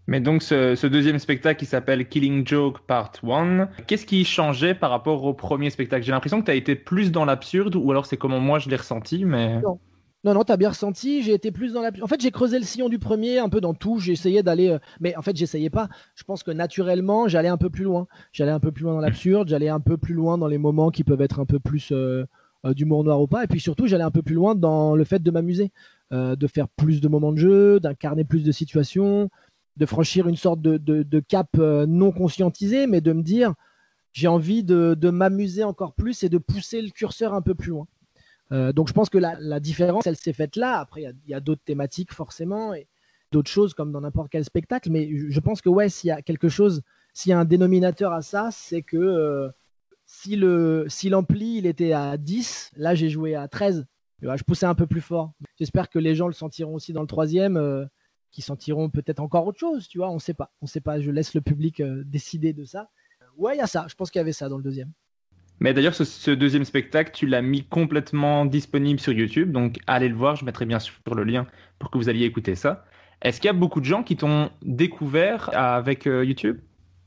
Mais 0.09 0.19
donc 0.19 0.41
ce, 0.41 0.87
deuxième 0.87 1.19
spectacle 1.19 1.59
qui 1.59 1.67
s'appelle 1.67 2.09
Killing 2.09 2.45
Joke 2.45 2.79
Part 2.79 3.11
1, 3.23 3.69
qu'est-ce 3.85 4.07
qui 4.07 4.25
changeait 4.25 4.73
par 4.73 4.89
rapport 4.89 5.23
au 5.23 5.35
premier 5.35 5.69
spectacle? 5.69 6.03
J'ai 6.03 6.11
l'impression 6.11 6.39
que 6.39 6.45
tu 6.45 6.51
as 6.51 6.55
été 6.55 6.73
plus 6.73 7.11
dans 7.11 7.25
l'absurde, 7.25 7.75
ou 7.75 7.91
alors 7.91 8.07
c'est 8.07 8.17
comment 8.17 8.39
moi 8.39 8.57
je 8.57 8.69
l'ai 8.69 8.75
ressenti, 8.75 9.23
mais... 9.23 9.61
Non, 9.61 9.79
non, 10.23 10.33
non 10.33 10.43
tu 10.43 10.51
as 10.51 10.57
bien 10.57 10.69
ressenti, 10.69 11.21
j'ai 11.21 11.35
été 11.35 11.51
plus 11.51 11.73
dans 11.73 11.83
l'absurde. 11.83 12.05
En 12.05 12.07
fait, 12.07 12.19
j'ai 12.21 12.31
creusé 12.31 12.57
le 12.57 12.65
sillon 12.65 12.89
du 12.89 12.97
premier, 12.97 13.37
un 13.37 13.49
peu 13.49 13.61
dans 13.61 13.75
tout, 13.75 14.01
essayé 14.09 14.41
d'aller... 14.41 14.69
Euh, 14.69 14.79
mais 14.99 15.15
en 15.15 15.21
fait, 15.21 15.35
j'essayais 15.35 15.69
pas. 15.69 15.89
Je 16.15 16.23
pense 16.23 16.41
que 16.41 16.49
naturellement, 16.49 17.27
j'allais 17.27 17.47
un 17.47 17.57
peu 17.57 17.69
plus 17.69 17.83
loin. 17.83 18.07
J'allais 18.31 18.51
un 18.51 18.59
peu 18.59 18.71
plus 18.71 18.85
loin 18.85 18.93
dans 18.93 19.01
l'absurde, 19.01 19.47
j'allais 19.47 19.69
un 19.69 19.79
peu 19.79 19.97
plus 19.97 20.15
loin 20.15 20.39
dans 20.39 20.47
les 20.47 20.57
moments 20.57 20.89
qui 20.89 21.03
peuvent 21.03 21.21
être 21.21 21.39
un 21.39 21.45
peu 21.45 21.59
plus 21.59 21.91
euh, 21.91 22.25
euh, 22.65 22.73
d'humour 22.73 23.03
noir 23.03 23.21
ou 23.21 23.27
pas, 23.27 23.43
et 23.43 23.47
puis 23.47 23.59
surtout, 23.59 23.85
j'allais 23.85 24.03
un 24.03 24.09
peu 24.09 24.23
plus 24.23 24.33
loin 24.33 24.55
dans 24.55 24.95
le 24.95 25.03
fait 25.03 25.21
de 25.21 25.29
m'amuser. 25.29 25.71
de 26.11 26.47
faire 26.47 26.67
plus 26.67 26.99
de 26.99 27.07
moments 27.07 27.31
de 27.31 27.37
jeu, 27.37 27.79
d'incarner 27.79 28.23
plus 28.23 28.43
de 28.43 28.51
situations, 28.51 29.29
de 29.79 29.85
franchir 29.85 30.27
une 30.27 30.35
sorte 30.35 30.61
de, 30.61 31.19
cap 31.21 31.47
euh, 31.57 31.85
non 31.87 32.11
conscientisé, 32.11 32.85
mais 32.85 33.01
de 33.01 33.13
me 33.13 33.23
dire 33.23 33.53
j'ai 34.11 34.27
envie 34.27 34.63
de, 34.63 35.09
m'amuser 35.09 35.63
encore 35.63 35.93
plus 35.93 36.23
et 36.23 36.29
de 36.29 36.37
pousser 36.37 36.81
le 36.81 36.89
curseur 36.89 37.33
un 37.33 37.41
peu 37.41 37.55
plus 37.55 37.69
loin. 37.69 37.87
Euh, 38.51 38.73
donc 38.73 38.87
je 38.87 38.93
pense 38.93 39.09
que 39.09 39.17
la, 39.17 39.59
différence, 39.59 40.05
elle 40.05 40.17
s'est 40.17 40.33
faite 40.33 40.55
là. 40.55 40.79
Après, 40.79 41.03
il 41.03 41.29
y 41.29 41.33
a, 41.33 41.39
d'autres 41.39 41.63
thématiques 41.63 42.13
forcément 42.13 42.73
et 42.73 42.87
d'autres 43.31 43.49
choses 43.49 43.73
comme 43.73 43.91
dans 43.91 44.01
n'importe 44.01 44.29
quel 44.29 44.43
spectacle, 44.43 44.89
mais 44.91 45.09
je 45.29 45.39
pense 45.39 45.61
que 45.61 45.69
ouais, 45.69 45.87
s'il 45.87 46.09
y 46.09 46.11
a 46.11 46.21
quelque 46.21 46.49
chose, 46.49 46.81
s'il 47.13 47.29
y 47.29 47.33
a 47.33 47.39
un 47.39 47.45
dénominateur 47.45 48.11
à 48.11 48.21
ça, 48.21 48.49
c'est 48.51 48.81
que 48.81 48.97
euh, 48.97 49.49
si 50.05 50.35
le 50.35 50.87
si 50.89 51.09
l'ampli 51.09 51.57
il 51.59 51.67
était 51.67 51.93
à 51.93 52.17
10, 52.17 52.71
là 52.75 52.95
j'ai 52.95 53.09
joué 53.09 53.35
à 53.35 53.47
13. 53.47 53.85
je 54.21 54.43
poussais 54.43 54.65
un 54.65 54.75
peu 54.75 54.87
plus 54.87 55.01
fort. 55.01 55.31
J'espère 55.57 55.89
que 55.89 55.99
les 55.99 56.15
gens 56.15 56.27
le 56.27 56.33
sentiront 56.33 56.73
aussi 56.73 56.91
dans 56.91 57.01
le 57.01 57.07
troisième 57.07 57.87
qui 58.31 58.41
sentiront 58.41 58.89
peut-être 58.89 59.19
encore 59.19 59.47
autre 59.47 59.59
chose, 59.59 59.87
tu 59.87 59.97
vois, 59.97 60.09
on 60.09 60.19
sait 60.19 60.33
pas. 60.33 60.51
On 60.61 60.67
sait 60.67 60.81
pas, 60.81 60.99
je 60.99 61.11
laisse 61.11 61.33
le 61.33 61.41
public 61.41 61.79
euh, 61.79 62.03
décider 62.05 62.53
de 62.53 62.63
ça. 62.63 62.89
Ouais, 63.37 63.55
il 63.55 63.59
y 63.59 63.61
a 63.61 63.67
ça, 63.67 63.85
je 63.89 63.95
pense 63.95 64.11
qu'il 64.11 64.19
y 64.19 64.21
avait 64.21 64.33
ça 64.33 64.49
dans 64.49 64.57
le 64.57 64.63
deuxième. 64.63 64.91
Mais 65.59 65.73
d'ailleurs, 65.73 65.93
ce, 65.93 66.31
deuxième 66.31 66.63
spectacle, 66.63 67.11
tu 67.13 67.25
l'as 67.25 67.41
mis 67.41 67.65
complètement 67.65 68.45
disponible 68.45 68.99
sur 68.99 69.11
YouTube, 69.11 69.51
donc 69.51 69.77
allez 69.87 70.07
le 70.07 70.15
voir, 70.15 70.35
je 70.35 70.45
mettrai 70.45 70.65
bien 70.65 70.79
sûr 70.79 70.93
le 71.13 71.23
lien 71.23 71.47
pour 71.79 71.91
que 71.91 71.97
vous 71.97 72.07
alliez 72.07 72.25
écouter 72.25 72.55
ça. 72.55 72.85
Est-ce 73.21 73.41
qu'il 73.41 73.47
y 73.47 73.49
a 73.49 73.53
beaucoup 73.53 73.81
de 73.81 73.85
gens 73.85 74.03
qui 74.03 74.15
t'ont 74.15 74.49
découvert 74.61 75.49
avec 75.53 76.07
euh, 76.07 76.23
YouTube? 76.23 76.59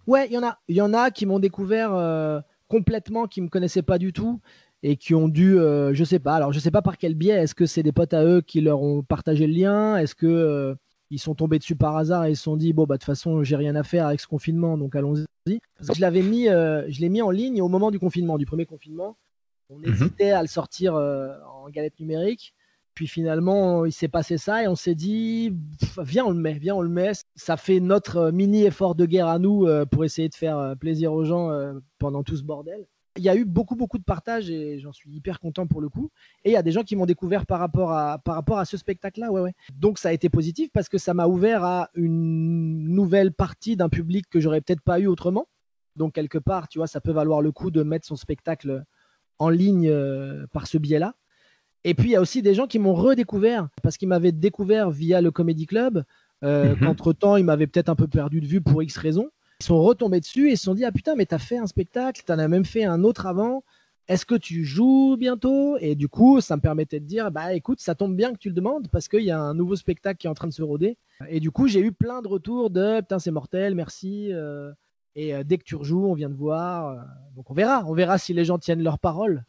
Ouais, 0.07 0.27
il 0.27 0.33
y 0.33 0.39
en 0.39 0.43
a. 0.43 0.59
Il 0.69 0.77
y 0.77 0.83
en 0.83 0.93
a 0.93 1.11
qui 1.11 1.25
m'ont 1.25 1.39
découvert 1.39 1.95
euh, 1.95 2.41
complètement, 2.69 3.27
qui 3.27 3.41
me 3.41 3.49
connaissaient 3.49 3.83
pas 3.83 3.97
du 3.97 4.13
tout 4.13 4.41
et 4.83 4.97
qui 4.97 5.15
ont 5.15 5.29
dû, 5.29 5.55
je 5.55 6.05
sais 6.05 6.19
pas. 6.19 6.35
Alors, 6.35 6.53
je 6.53 6.59
sais 6.59 6.73
pas 6.73 6.83
par 6.83 6.99
quel 6.99 7.15
biais. 7.15 7.35
Est-ce 7.35 7.55
que 7.55 7.67
c'est 7.67 7.85
des 7.85 7.93
potes 7.93 8.13
à 8.13 8.25
eux 8.25 8.41
qui 8.43 8.61
leur 8.61 8.83
ont 8.83 9.03
partagé 9.03 9.47
le 9.47 9.55
lien? 9.55 9.97
Est-ce 9.97 10.17
que 10.17 10.77
ils 11.13 11.19
sont 11.19 11.35
tombés 11.35 11.59
dessus 11.59 11.77
par 11.77 11.97
hasard 11.97 12.25
et 12.25 12.31
ils 12.31 12.37
se 12.37 12.43
sont 12.43 12.57
dit 12.57 12.73
bon 12.73 12.85
bah 12.85 12.95
de 12.95 13.01
toute 13.01 13.07
façon 13.07 13.45
j'ai 13.45 13.57
rien 13.57 13.77
à 13.77 13.83
faire 13.83 14.07
avec 14.07 14.19
ce 14.19 14.27
confinement 14.27 14.79
donc 14.79 14.97
allons-y. 14.97 15.27
Je 15.47 16.01
l'avais 16.01 16.23
mis, 16.23 16.49
euh, 16.49 16.85
je 16.89 17.01
l'ai 17.01 17.09
mis 17.09 17.21
en 17.21 17.31
ligne 17.31 17.61
au 17.61 17.69
moment 17.69 17.91
du 17.91 17.99
confinement, 17.99 18.39
du 18.39 18.47
premier 18.47 18.65
confinement. 18.65 19.17
On 19.69 19.79
mhm. 19.79 19.89
hésitait 19.89 20.31
à 20.31 20.41
le 20.41 20.49
sortir 20.49 20.95
euh, 20.95 21.37
en 21.55 21.69
galette 21.69 21.99
numérique. 22.01 22.55
Puis 22.95 23.09
finalement, 23.09 23.85
il 23.85 23.93
s'est 23.93 24.09
passé 24.09 24.39
ça 24.39 24.63
et 24.63 24.69
on 24.69 24.75
s'est 24.75 24.95
dit, 24.95 25.57
viens, 25.99 26.27
on 26.27 26.31
le 26.31 26.39
met, 26.39 26.55
viens, 26.55 26.77
on 26.77 26.83
le 26.83 26.91
met. 26.91 27.13
Ça 27.35 27.57
fait 27.57 27.81
notre 27.81 28.31
mini 28.31 28.65
effort 28.65 28.95
de 28.95 29.07
guerre 29.07 29.29
à 29.29 29.39
nous 29.39 29.67
euh, 29.67 29.85
pour 29.85 30.05
essayer 30.05 30.29
de 30.29 30.35
faire 30.35 30.75
plaisir 30.79 31.13
aux 31.13 31.25
gens 31.25 31.51
pendant 31.99 32.23
tout 32.23 32.37
ce 32.37 32.43
bordel 32.43 32.87
il 33.17 33.23
y 33.23 33.29
a 33.29 33.37
eu 33.37 33.45
beaucoup, 33.45 33.77
beaucoup 33.77 33.99
de 33.99 34.05
partages 34.05 34.49
et 34.51 34.79
j'en 34.79 34.93
suis 34.93 35.11
hyper 35.11 35.39
content 35.41 35.67
pour 35.67 35.81
le 35.81 35.89
coup. 35.89 36.11
Et 36.45 36.51
il 36.51 36.53
y 36.53 36.57
a 36.57 36.63
des 36.63 36.73
gens 36.73 36.83
qui 36.83 36.97
m'ont 36.97 37.07
découvert 37.07 37.47
par 37.47 37.59
rapport 37.59 37.93
à, 37.93 38.19
par 38.19 38.35
rapport 38.35 38.59
à 38.59 38.65
ce 38.65 38.77
spectacle-là. 38.77 39.31
Ouais, 39.31 39.41
ouais. 39.41 39.53
Donc 39.75 39.99
ça 39.99 40.09
a 40.09 40.13
été 40.13 40.29
positif 40.29 40.71
parce 40.73 40.89
que 40.89 40.99
ça 40.99 41.13
m'a 41.13 41.27
ouvert 41.27 41.65
à 41.65 41.91
une 41.95 42.89
nouvelle 42.89 43.33
partie 43.33 43.77
d'un 43.77 43.89
public 43.89 44.27
que 44.31 44.41
j'aurais 44.41 44.61
peut-être 44.61 44.81
pas 44.81 44.99
eu 44.99 45.07
autrement. 45.07 45.47
Donc 45.97 46.15
quelque 46.15 46.39
part, 46.39 46.69
tu 46.69 46.79
vois, 46.79 46.87
ça 46.87 47.01
peut 47.01 47.13
valoir 47.13 47.43
le 47.43 47.53
coup 47.53 47.71
de 47.71 47.83
mettre 47.83 48.07
son 48.07 48.17
spectacle 48.17 48.83
en 49.39 49.51
ligne 49.51 49.89
euh, 49.89 50.47
par 50.53 50.67
ce 50.67 50.79
biais-là. 50.79 51.15
Et 51.85 51.95
puis 51.95 52.11
il 52.11 52.13
y 52.13 52.17
a 52.17 52.21
aussi 52.21 52.43
des 52.43 52.55
gens 52.55 52.67
qui 52.67 52.79
m'ont 52.79 52.95
redécouvert 52.95 53.69
parce 53.83 53.97
qu'ils 53.97 54.09
m'avaient 54.09 54.33
découvert 54.33 54.91
via 54.91 55.21
le 55.21 55.31
Comedy 55.31 55.67
Club. 55.67 56.05
Euh, 56.45 56.75
mhm. 56.75 56.81
Qu'entre 56.81 57.13
temps, 57.13 57.37
ils 57.37 57.45
m'avaient 57.45 57.67
peut-être 57.67 57.89
un 57.89 57.95
peu 57.95 58.09
perdu 58.09 58.41
de 58.41 58.47
vue 58.47 58.61
pour 58.61 58.83
X 58.83 58.97
raisons 58.97 59.31
sont 59.63 59.83
retombés 59.83 60.21
dessus 60.21 60.51
et 60.51 60.57
se 60.57 60.65
sont 60.65 60.75
dit 60.75 60.85
Ah 60.85 60.93
putain, 60.93 61.15
mais 61.15 61.27
t'as 61.27 61.39
fait 61.39 61.59
un 61.59 61.67
spectacle, 61.67 62.23
t'en 62.25 62.39
as 62.39 62.49
même 62.49 62.65
fait 62.65 62.85
un 62.85 63.05
autre 63.05 63.27
avant. 63.27 63.65
Est-ce 64.09 64.27
que 64.27 64.35
tu 64.35 64.65
joues 64.65 65.17
bientôt? 65.17 65.79
Et 65.79 65.95
du 65.95 66.09
coup, 66.09 66.41
ça 66.41 66.57
me 66.57 66.61
permettait 66.61 67.01
de 67.01 67.07
dire 67.07 67.31
Bah 67.31 67.55
écoute, 67.55 67.81
ça 67.81 67.95
tombe 67.95 68.17
bien 68.17 68.33
que 68.33 68.39
tu 68.39 68.49
le 68.49 68.55
demandes 68.55 68.89
parce 68.89 69.09
qu'il 69.09 69.23
y 69.23 69.31
a 69.31 69.39
un 69.39 69.55
nouveau 69.55 69.77
spectacle 69.77 70.19
qui 70.19 70.27
est 70.27 70.31
en 70.31 70.35
train 70.35 70.49
de 70.49 70.53
se 70.53 70.63
roder. 70.63 70.99
Et 71.29 71.41
du 71.41 71.51
coup, 71.51 71.69
j'ai 71.69 71.81
eu 71.81 71.93
plein 71.93 72.21
de 72.21 72.29
retours 72.29 72.71
de 72.71 73.01
Putain, 73.01 73.19
c'est 73.19 73.31
mortel, 73.31 73.75
merci. 73.75 74.29
Euh, 74.33 74.73
et 75.15 75.35
euh, 75.35 75.45
dès 75.45 75.59
que 75.59 75.65
tu 75.65 75.77
rejoues, 75.77 76.07
on 76.07 76.15
vient 76.15 76.31
de 76.31 76.35
voir. 76.35 76.89
Euh, 76.89 77.01
donc 77.37 77.51
on 77.51 77.55
verra, 77.55 77.85
on 77.87 77.95
verra 77.95 78.19
si 78.19 78.35
les 78.35 78.45
gens 78.45 78.59
tiennent 78.59 78.83
leur 78.83 78.99
parole. 78.99 79.45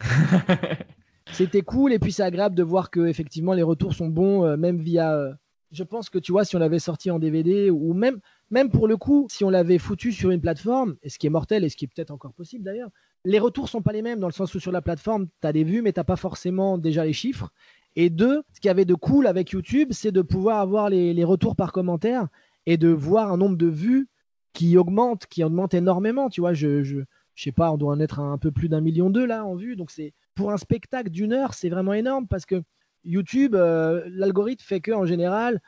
C'était 1.32 1.62
cool 1.62 1.92
et 1.92 2.00
puis 2.00 2.10
c'est 2.10 2.24
agréable 2.24 2.56
de 2.56 2.62
voir 2.64 2.90
que 2.90 3.06
effectivement 3.06 3.52
les 3.52 3.62
retours 3.62 3.94
sont 3.94 4.08
bons, 4.08 4.56
même 4.56 4.78
via. 4.78 5.38
je 5.70 5.84
pense 5.84 6.10
que 6.10 6.18
tu 6.18 6.32
vois, 6.32 6.44
si 6.44 6.56
on 6.56 6.58
l'avait 6.58 6.80
sorti 6.80 7.08
en 7.08 7.20
DVD 7.20 7.70
ou 7.70 7.94
même 7.94 8.20
même 8.50 8.70
pour 8.70 8.88
le 8.88 8.96
coup, 8.96 9.26
si 9.30 9.44
on 9.44 9.50
l'avait 9.50 9.78
foutu 9.78 10.12
sur 10.12 10.30
une 10.30 10.40
plateforme, 10.40 10.96
et 11.02 11.08
ce 11.08 11.18
qui 11.18 11.26
est 11.26 11.30
mortel 11.30 11.64
et 11.64 11.68
ce 11.68 11.76
qui 11.76 11.84
est 11.84 11.88
peut-être 11.88 12.10
encore 12.10 12.32
possible 12.32 12.64
d'ailleurs, 12.64 12.90
les 13.24 13.38
retours 13.38 13.68
sont 13.68 13.82
pas 13.82 13.92
les 13.92 14.02
mêmes 14.02 14.18
dans 14.18 14.26
le 14.26 14.32
sens 14.32 14.54
où 14.54 14.60
sur 14.60 14.72
la 14.72 14.82
plateforme, 14.82 15.26
tu 15.40 15.46
as 15.46 15.52
des 15.52 15.64
vues, 15.64 15.82
mais 15.82 15.92
tu 15.92 16.02
pas 16.02 16.16
forcément 16.16 16.78
déjà 16.78 17.04
les 17.04 17.12
chiffres. 17.12 17.52
Et 17.96 18.08
deux, 18.08 18.42
ce 18.54 18.60
qu'il 18.60 18.68
y 18.68 18.70
avait 18.70 18.84
de 18.84 18.94
cool 18.94 19.26
avec 19.26 19.50
YouTube, 19.50 19.88
c'est 19.92 20.12
de 20.12 20.22
pouvoir 20.22 20.60
avoir 20.60 20.88
les, 20.90 21.24
retours 21.24 21.56
par 21.56 21.72
commentaire 21.72 22.28
et 22.66 22.76
de 22.76 22.88
voir 22.88 23.32
un 23.32 23.36
nombre 23.36 23.56
de 23.56 23.66
vues 23.66 24.08
qui 24.52 24.76
augmente, 24.76 25.26
qui 25.26 25.44
augmente 25.44 25.74
énormément. 25.74 26.28
Tu 26.30 26.40
vois, 26.40 26.54
je, 26.54 26.82
je, 26.82 27.00
sais 27.34 27.52
pas, 27.52 27.72
on 27.72 27.76
doit 27.76 27.92
en 27.92 28.00
être 28.00 28.20
un 28.20 28.38
peu 28.38 28.52
plus 28.52 28.68
d'un 28.68 28.80
million 28.80 29.10
d'eux 29.10 29.26
là 29.26 29.44
en 29.44 29.54
vue. 29.54 29.76
Donc 29.76 29.90
c'est 29.90 30.14
pour 30.34 30.52
un 30.52 30.56
spectacle 30.56 31.10
d'une 31.10 31.32
heure, 31.32 31.54
c'est 31.54 31.68
vraiment 31.68 31.92
énorme 31.92 32.26
parce 32.26 32.46
que 32.46 32.62
YouTube, 33.04 33.54
euh, 33.54 34.04
l'algorithme 34.08 34.64
fait 34.64 34.80
que 34.80 34.92
en 34.92 35.04
général, 35.04 35.60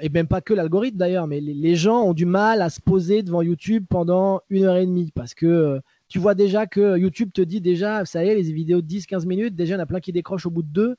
et 0.00 0.08
même 0.10 0.26
pas 0.26 0.40
que 0.40 0.52
l'algorithme 0.52 0.98
d'ailleurs, 0.98 1.26
mais 1.26 1.40
les, 1.40 1.54
les 1.54 1.74
gens 1.74 2.02
ont 2.02 2.12
du 2.12 2.26
mal 2.26 2.60
à 2.60 2.68
se 2.68 2.80
poser 2.80 3.22
devant 3.22 3.40
YouTube 3.40 3.86
pendant 3.88 4.42
une 4.50 4.64
heure 4.64 4.76
et 4.76 4.84
demie 4.84 5.10
parce 5.14 5.34
que 5.34 5.46
euh, 5.46 5.80
tu 6.08 6.18
vois 6.18 6.34
déjà 6.34 6.66
que 6.66 6.98
YouTube 6.98 7.30
te 7.32 7.40
dit 7.40 7.60
déjà, 7.60 8.04
ça 8.04 8.24
y 8.24 8.28
est, 8.28 8.34
les 8.34 8.52
vidéos 8.52 8.82
de 8.82 8.86
10-15 8.86 9.26
minutes, 9.26 9.56
déjà 9.56 9.74
il 9.74 9.78
y 9.78 9.80
en 9.80 9.82
a 9.82 9.86
plein 9.86 10.00
qui 10.00 10.12
décrochent 10.12 10.46
au 10.46 10.50
bout 10.50 10.62
de 10.62 10.68
deux. 10.68 10.96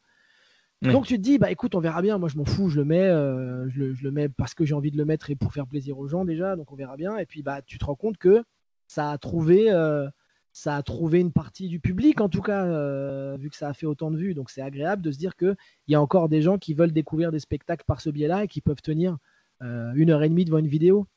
Oui. 0.81 0.91
Donc 0.91 1.05
tu 1.05 1.17
te 1.17 1.21
dis, 1.21 1.37
bah 1.37 1.51
écoute, 1.51 1.75
on 1.75 1.79
verra 1.79 2.01
bien. 2.01 2.17
Moi, 2.17 2.27
je 2.27 2.37
m'en 2.37 2.45
fous, 2.45 2.69
je 2.69 2.79
le 2.79 2.85
mets, 2.85 3.07
euh, 3.07 3.69
je, 3.69 3.79
le, 3.79 3.93
je 3.93 4.03
le 4.03 4.09
mets 4.09 4.29
parce 4.29 4.55
que 4.55 4.65
j'ai 4.65 4.73
envie 4.73 4.89
de 4.89 4.97
le 4.97 5.05
mettre 5.05 5.29
et 5.29 5.35
pour 5.35 5.53
faire 5.53 5.67
plaisir 5.67 5.99
aux 5.99 6.07
gens 6.07 6.25
déjà. 6.25 6.55
Donc 6.55 6.71
on 6.71 6.75
verra 6.75 6.97
bien. 6.97 7.17
Et 7.17 7.27
puis 7.27 7.43
bah, 7.43 7.61
tu 7.61 7.77
te 7.77 7.85
rends 7.85 7.95
compte 7.95 8.17
que 8.17 8.43
ça 8.87 9.11
a 9.11 9.17
trouvé, 9.19 9.71
euh, 9.71 10.07
ça 10.53 10.75
a 10.75 10.83
trouvé 10.83 11.19
une 11.19 11.31
partie 11.31 11.67
du 11.67 11.79
public 11.79 12.19
en 12.21 12.29
tout 12.29 12.41
cas, 12.41 12.65
euh, 12.65 13.37
vu 13.39 13.49
que 13.49 13.55
ça 13.55 13.69
a 13.69 13.73
fait 13.73 13.85
autant 13.85 14.11
de 14.11 14.17
vues. 14.17 14.33
Donc 14.33 14.49
c'est 14.49 14.61
agréable 14.61 15.01
de 15.01 15.11
se 15.11 15.17
dire 15.17 15.35
que 15.35 15.55
il 15.87 15.91
y 15.91 15.95
a 15.95 16.01
encore 16.01 16.29
des 16.29 16.41
gens 16.41 16.57
qui 16.57 16.73
veulent 16.73 16.91
découvrir 16.91 17.31
des 17.31 17.39
spectacles 17.39 17.85
par 17.85 18.01
ce 18.01 18.09
biais-là 18.09 18.43
et 18.43 18.47
qui 18.47 18.61
peuvent 18.61 18.81
tenir 18.81 19.17
euh, 19.61 19.91
une 19.95 20.09
heure 20.09 20.23
et 20.23 20.29
demie 20.29 20.45
devant 20.45 20.57
une 20.57 20.67
vidéo. 20.67 21.07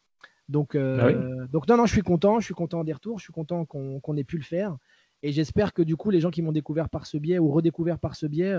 Donc, 0.49 0.75
euh, 0.75 0.97
Bah 0.97 1.47
donc 1.51 1.69
non, 1.69 1.79
non, 1.79 1.87
je 1.87 1.93
suis 1.93 2.03
content, 2.03 2.39
je 2.39 2.45
suis 2.45 2.55
content 2.55 2.85
des 2.85 2.93
retours, 2.93 3.19
je 3.19 3.25
suis 3.25 3.33
content 3.33 3.65
qu'on 3.65 4.17
ait 4.17 4.25
pu 4.25 4.37
le 4.37 4.45
faire. 4.45 4.77
Et 5.23 5.33
j'espère 5.33 5.73
que 5.73 5.81
du 5.83 5.97
coup, 5.97 6.11
les 6.11 6.21
gens 6.21 6.31
qui 6.31 6.43
m'ont 6.43 6.53
découvert 6.53 6.91
par 6.91 7.07
ce 7.07 7.17
biais 7.17 7.39
ou 7.39 7.51
redécouvert 7.51 7.99
par 7.99 8.15
ce 8.15 8.27
biais 8.27 8.55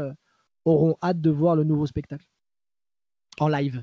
auront 0.65 0.97
hâte 1.03 1.21
de 1.21 1.29
voir 1.29 1.55
le 1.55 1.63
nouveau 1.63 1.85
spectacle 1.85 2.25
en 3.39 3.47
live. 3.47 3.79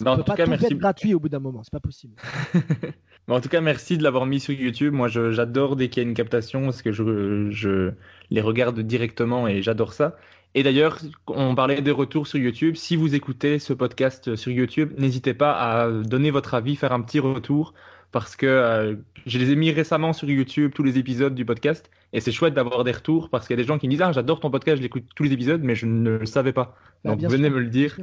Bah, 0.00 0.12
en 0.12 0.16
peut 0.16 0.22
tout 0.22 0.26
pas 0.26 0.36
cas, 0.36 0.44
tout 0.44 0.50
merci. 0.50 0.66
être 0.66 0.78
gratuit 0.78 1.14
au 1.14 1.20
bout 1.20 1.28
d'un 1.28 1.38
moment, 1.38 1.62
c'est 1.62 1.72
pas 1.72 1.80
possible. 1.80 2.14
Bon, 3.28 3.34
en 3.36 3.40
tout 3.40 3.50
cas, 3.50 3.60
merci 3.60 3.98
de 3.98 4.02
l'avoir 4.02 4.24
mis 4.26 4.40
sur 4.40 4.54
YouTube. 4.54 4.94
Moi, 4.94 5.08
j'adore 5.08 5.76
dès 5.76 5.90
qu'il 5.90 6.02
y 6.02 6.06
a 6.06 6.08
une 6.08 6.14
captation 6.14 6.64
parce 6.64 6.80
que 6.80 6.92
je, 6.92 7.50
je 7.50 7.92
les 8.30 8.40
regarde 8.40 8.80
directement 8.80 9.46
et 9.46 9.60
j'adore 9.62 9.92
ça. 9.92 10.16
Et 10.54 10.62
d'ailleurs, 10.62 10.98
on 11.26 11.54
parlait 11.54 11.82
des 11.82 11.90
retours 11.90 12.26
sur 12.26 12.38
YouTube. 12.38 12.76
Si 12.76 12.96
vous 12.96 13.14
écoutez 13.14 13.58
ce 13.58 13.74
podcast 13.74 14.34
sur 14.34 14.50
YouTube, 14.50 14.94
n'hésitez 14.98 15.34
pas 15.34 15.52
à 15.52 15.90
donner 15.90 16.30
votre 16.30 16.54
avis, 16.54 16.74
faire 16.74 16.92
un 16.92 17.02
petit 17.02 17.20
retour 17.20 17.74
parce 18.12 18.34
que 18.34 18.46
euh, 18.46 18.96
je 19.26 19.38
les 19.38 19.50
ai 19.50 19.56
mis 19.56 19.70
récemment 19.72 20.14
sur 20.14 20.30
YouTube, 20.30 20.72
tous 20.74 20.82
les 20.82 20.96
épisodes 20.98 21.34
du 21.34 21.44
podcast. 21.44 21.90
Et 22.14 22.20
c'est 22.20 22.32
chouette 22.32 22.54
d'avoir 22.54 22.82
des 22.84 22.92
retours 22.92 23.28
parce 23.28 23.46
qu'il 23.46 23.54
y 23.54 23.60
a 23.60 23.62
des 23.62 23.68
gens 23.68 23.78
qui 23.78 23.88
me 23.88 23.90
disent 23.92 24.02
Ah, 24.02 24.12
j'adore 24.12 24.40
ton 24.40 24.50
podcast, 24.50 24.78
je 24.78 24.82
l'écoute 24.82 25.04
tous 25.14 25.22
les 25.24 25.32
épisodes, 25.34 25.62
mais 25.62 25.74
je 25.74 25.84
ne 25.84 26.16
le 26.18 26.26
savais 26.26 26.54
pas. 26.54 26.76
Bah, 27.04 27.14
Donc, 27.14 27.26
venez 27.26 27.48
sûr. 27.48 27.50
me 27.50 27.60
le 27.60 27.68
dire. 27.68 27.98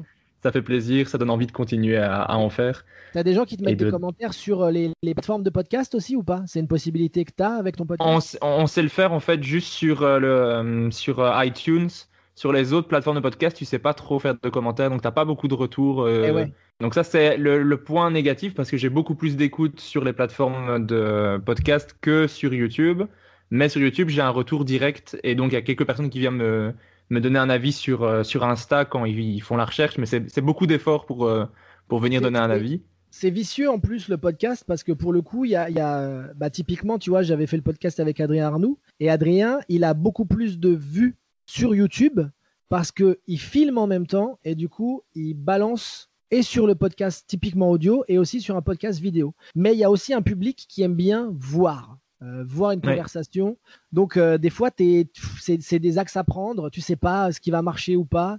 Ça 0.45 0.51
fait 0.51 0.61
plaisir, 0.61 1.07
ça 1.09 1.17
donne 1.17 1.31
envie 1.31 1.47
de 1.47 1.51
continuer 1.51 1.97
à, 1.97 2.21
à 2.21 2.35
en 2.35 2.51
faire. 2.51 2.85
T'as 3.13 3.23
des 3.23 3.33
gens 3.33 3.45
qui 3.45 3.57
te 3.57 3.63
Et 3.63 3.65
mettent 3.65 3.79
de- 3.79 3.85
des 3.85 3.91
commentaires 3.91 4.31
sur 4.31 4.61
euh, 4.61 4.69
les, 4.69 4.91
les 5.01 5.15
plateformes 5.15 5.41
de 5.41 5.49
podcast 5.49 5.95
aussi 5.95 6.15
ou 6.15 6.21
pas? 6.21 6.43
C'est 6.45 6.59
une 6.59 6.67
possibilité 6.67 7.25
que 7.25 7.31
tu 7.35 7.41
as 7.41 7.53
avec 7.53 7.77
ton 7.77 7.87
podcast? 7.87 8.37
On, 8.43 8.67
sait 8.67 8.83
le 8.83 8.89
faire 8.89 9.11
en 9.11 9.19
fait 9.19 9.41
juste 9.41 9.69
sur, 9.69 10.03
euh, 10.03 10.19
le, 10.19 10.27
euh, 10.27 10.91
sur 10.91 11.19
iTunes. 11.43 11.89
Sur 12.35 12.53
les 12.53 12.73
autres 12.73 12.87
plateformes 12.87 13.15
de 13.15 13.21
podcast, 13.21 13.57
tu 13.57 13.65
sais 13.65 13.79
pas 13.79 13.95
trop 13.95 14.19
faire 14.19 14.35
de 14.39 14.49
commentaires, 14.49 14.91
donc 14.91 15.01
t'as 15.01 15.09
pas 15.09 15.25
beaucoup 15.25 15.47
de 15.47 15.55
retours. 15.55 16.03
euh, 16.03 16.25
Eh 16.27 16.31
ouais. 16.31 16.51
Donc 16.79 16.93
ça, 16.93 17.03
c'est 17.03 17.37
le, 17.37 17.63
le 17.63 17.77
point 17.77 18.11
négatif 18.11 18.53
parce 18.53 18.69
que 18.69 18.77
j'ai 18.77 18.89
beaucoup 18.89 19.15
plus 19.15 19.35
d'écoute 19.37 19.79
sur 19.79 20.03
les 20.03 20.13
plateformes 20.13 20.85
de 20.85 21.41
podcast 21.43 21.95
que 22.01 22.27
sur 22.27 22.53
YouTube. 22.53 23.01
Mais 23.49 23.67
sur 23.69 23.81
YouTube, 23.81 24.09
j'ai 24.09 24.21
un 24.21 24.29
retour 24.29 24.63
direct 24.65 25.17
et 25.23 25.33
donc 25.33 25.51
il 25.51 25.55
y 25.55 25.57
a 25.57 25.61
quelques 25.63 25.85
personnes 25.85 26.09
qui 26.11 26.19
viennent 26.19 26.35
me, 26.35 26.73
me 27.09 27.19
donner 27.21 27.39
un 27.39 27.49
avis 27.49 27.71
sur, 27.71 28.03
euh, 28.03 28.23
sur 28.23 28.43
Insta 28.43 28.85
quand 28.85 29.05
ils, 29.05 29.19
ils 29.19 29.41
font 29.41 29.57
la 29.57 29.65
recherche, 29.65 29.97
mais 29.97 30.05
c'est 30.05 30.41
beaucoup 30.41 30.67
d'efforts 30.67 31.05
pour, 31.05 31.25
euh, 31.25 31.45
pour 31.87 31.99
venir 31.99 32.21
donner 32.21 32.39
un 32.39 32.49
avis. 32.49 32.81
C'est 33.11 33.29
vicieux 33.29 33.69
en 33.69 33.79
plus 33.79 34.09
le 34.09 34.17
podcast 34.17 34.65
parce 34.67 34.83
que 34.83 34.91
pour 34.91 35.13
le 35.13 35.21
coup, 35.21 35.45
il 35.45 35.51
y 35.51 35.55
a, 35.55 35.69
y 35.69 35.79
a- 35.79 36.33
bah, 36.35 36.49
typiquement, 36.49 36.97
tu 36.99 37.09
vois, 37.11 37.23
j'avais 37.23 37.47
fait 37.47 37.55
le 37.55 37.63
podcast 37.63 37.99
avec 37.99 38.19
Adrien 38.19 38.47
Arnoux 38.47 38.77
et 38.99 39.09
Adrien, 39.09 39.59
il 39.69 39.83
a 39.85 39.93
beaucoup 39.93 40.25
plus 40.25 40.59
de 40.59 40.69
vues 40.69 41.15
sur 41.45 41.73
YouTube 41.75 42.19
parce 42.67 42.91
que 42.91 43.19
il 43.27 43.39
filme 43.39 43.77
en 43.77 43.87
même 43.87 44.07
temps 44.07 44.39
et 44.43 44.55
du 44.55 44.67
coup, 44.67 45.03
il 45.13 45.33
balance 45.35 46.09
et 46.31 46.41
sur 46.41 46.65
le 46.67 46.75
podcast 46.75 47.23
typiquement 47.27 47.69
audio 47.69 48.03
et 48.07 48.17
aussi 48.17 48.41
sur 48.41 48.57
un 48.57 48.61
podcast 48.61 48.99
vidéo. 48.99 49.33
Mais 49.53 49.73
il 49.73 49.79
y 49.79 49.83
a 49.83 49.91
aussi 49.91 50.13
un 50.13 50.23
public 50.23 50.65
qui 50.67 50.81
aime 50.81 50.95
bien 50.95 51.31
voir. 51.39 51.97
Euh, 52.21 52.43
voir 52.47 52.71
une 52.71 52.79
Ouais. 52.79 52.91
conversation. 52.93 53.57
Donc, 53.91 54.17
euh, 54.17 54.37
des 54.37 54.49
fois, 54.49 54.69
c'est 54.77 55.79
des 55.79 55.97
axes 55.97 56.15
à 56.17 56.23
prendre. 56.23 56.69
Tu 56.69 56.81
sais 56.81 56.95
pas 56.95 57.31
ce 57.31 57.39
qui 57.39 57.51
va 57.51 57.61
marcher 57.61 57.95
ou 57.95 58.05
pas. 58.05 58.37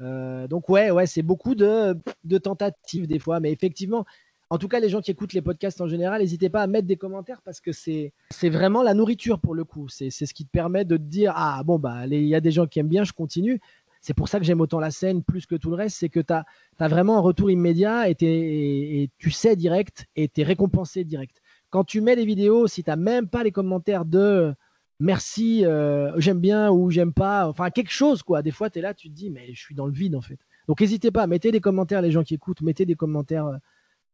Euh, 0.00 0.48
donc 0.48 0.68
ouais, 0.70 0.90
ouais, 0.90 1.06
c'est 1.06 1.22
beaucoup 1.22 1.54
de, 1.54 1.94
de 2.24 2.38
tentatives 2.38 3.06
des 3.06 3.18
fois, 3.18 3.38
mais 3.38 3.52
effectivement, 3.52 4.06
en 4.48 4.56
tout 4.58 4.66
cas, 4.66 4.80
les 4.80 4.88
gens 4.88 5.00
qui 5.02 5.10
écoutent 5.10 5.34
les 5.34 5.42
podcasts 5.42 5.80
en 5.80 5.86
général, 5.88 6.22
n'hésitez 6.22 6.48
pas 6.48 6.62
à 6.62 6.66
mettre 6.66 6.86
des 6.86 6.96
commentaires 6.96 7.42
parce 7.42 7.60
que 7.60 7.70
c'est 7.72 8.12
vraiment 8.44 8.82
la 8.82 8.94
nourriture 8.94 9.38
pour 9.40 9.54
le 9.54 9.64
coup. 9.64 9.88
C'est 9.88 10.10
ce 10.10 10.32
qui 10.34 10.44
te 10.46 10.50
permet 10.50 10.84
de 10.86 10.96
te 10.96 11.02
dire 11.02 11.32
ah 11.36 11.62
bon 11.64 11.78
bah 11.78 12.06
il 12.06 12.24
y 12.24 12.34
a 12.34 12.40
des 12.40 12.50
gens 12.50 12.66
qui 12.66 12.78
aiment 12.80 12.88
bien, 12.88 13.04
je 13.04 13.12
continue. 13.12 13.60
C'est 14.00 14.14
pour 14.14 14.28
ça 14.28 14.38
que 14.38 14.46
j'aime 14.46 14.62
autant 14.62 14.80
la 14.80 14.90
scène 14.90 15.22
plus 15.22 15.44
que 15.44 15.54
tout 15.54 15.68
le 15.68 15.76
reste, 15.76 15.98
c'est 15.98 16.08
que 16.08 16.20
tu 16.20 16.32
as, 16.32 16.46
vraiment 16.88 17.18
un 17.18 17.20
retour 17.20 17.50
immédiat 17.50 18.08
et, 18.08 18.16
et- 18.22 19.02
et 19.02 19.10
tu 19.18 19.30
sais 19.30 19.54
direct 19.54 20.06
et 20.16 20.28
tu 20.28 20.40
es 20.40 20.44
récompensé 20.44 21.04
direct. 21.04 21.42
Quand 21.70 21.84
tu 21.84 22.00
mets 22.00 22.16
des 22.16 22.24
vidéos, 22.24 22.66
si 22.66 22.82
tu 22.82 22.90
même 22.96 23.28
pas 23.28 23.44
les 23.44 23.52
commentaires 23.52 24.04
de 24.04 24.52
merci, 24.98 25.64
euh, 25.64 26.12
j'aime 26.18 26.40
bien 26.40 26.70
ou 26.70 26.90
j'aime 26.90 27.12
pas, 27.12 27.48
enfin 27.48 27.70
quelque 27.70 27.92
chose 27.92 28.22
quoi. 28.22 28.42
Des 28.42 28.50
fois, 28.50 28.70
tu 28.70 28.78
es 28.78 28.82
là, 28.82 28.94
tu 28.94 29.08
te 29.08 29.14
dis, 29.14 29.30
mais 29.30 29.52
je 29.54 29.60
suis 29.60 29.74
dans 29.74 29.86
le 29.86 29.92
vide 29.92 30.14
en 30.14 30.20
fait. 30.20 30.38
Donc 30.68 30.80
n'hésitez 30.80 31.10
pas, 31.10 31.26
mettez 31.26 31.50
des 31.50 31.60
commentaires, 31.60 32.02
les 32.02 32.10
gens 32.10 32.22
qui 32.22 32.34
écoutent, 32.34 32.60
mettez 32.60 32.86
des 32.86 32.94
commentaires 32.94 33.46
euh, 33.46 33.56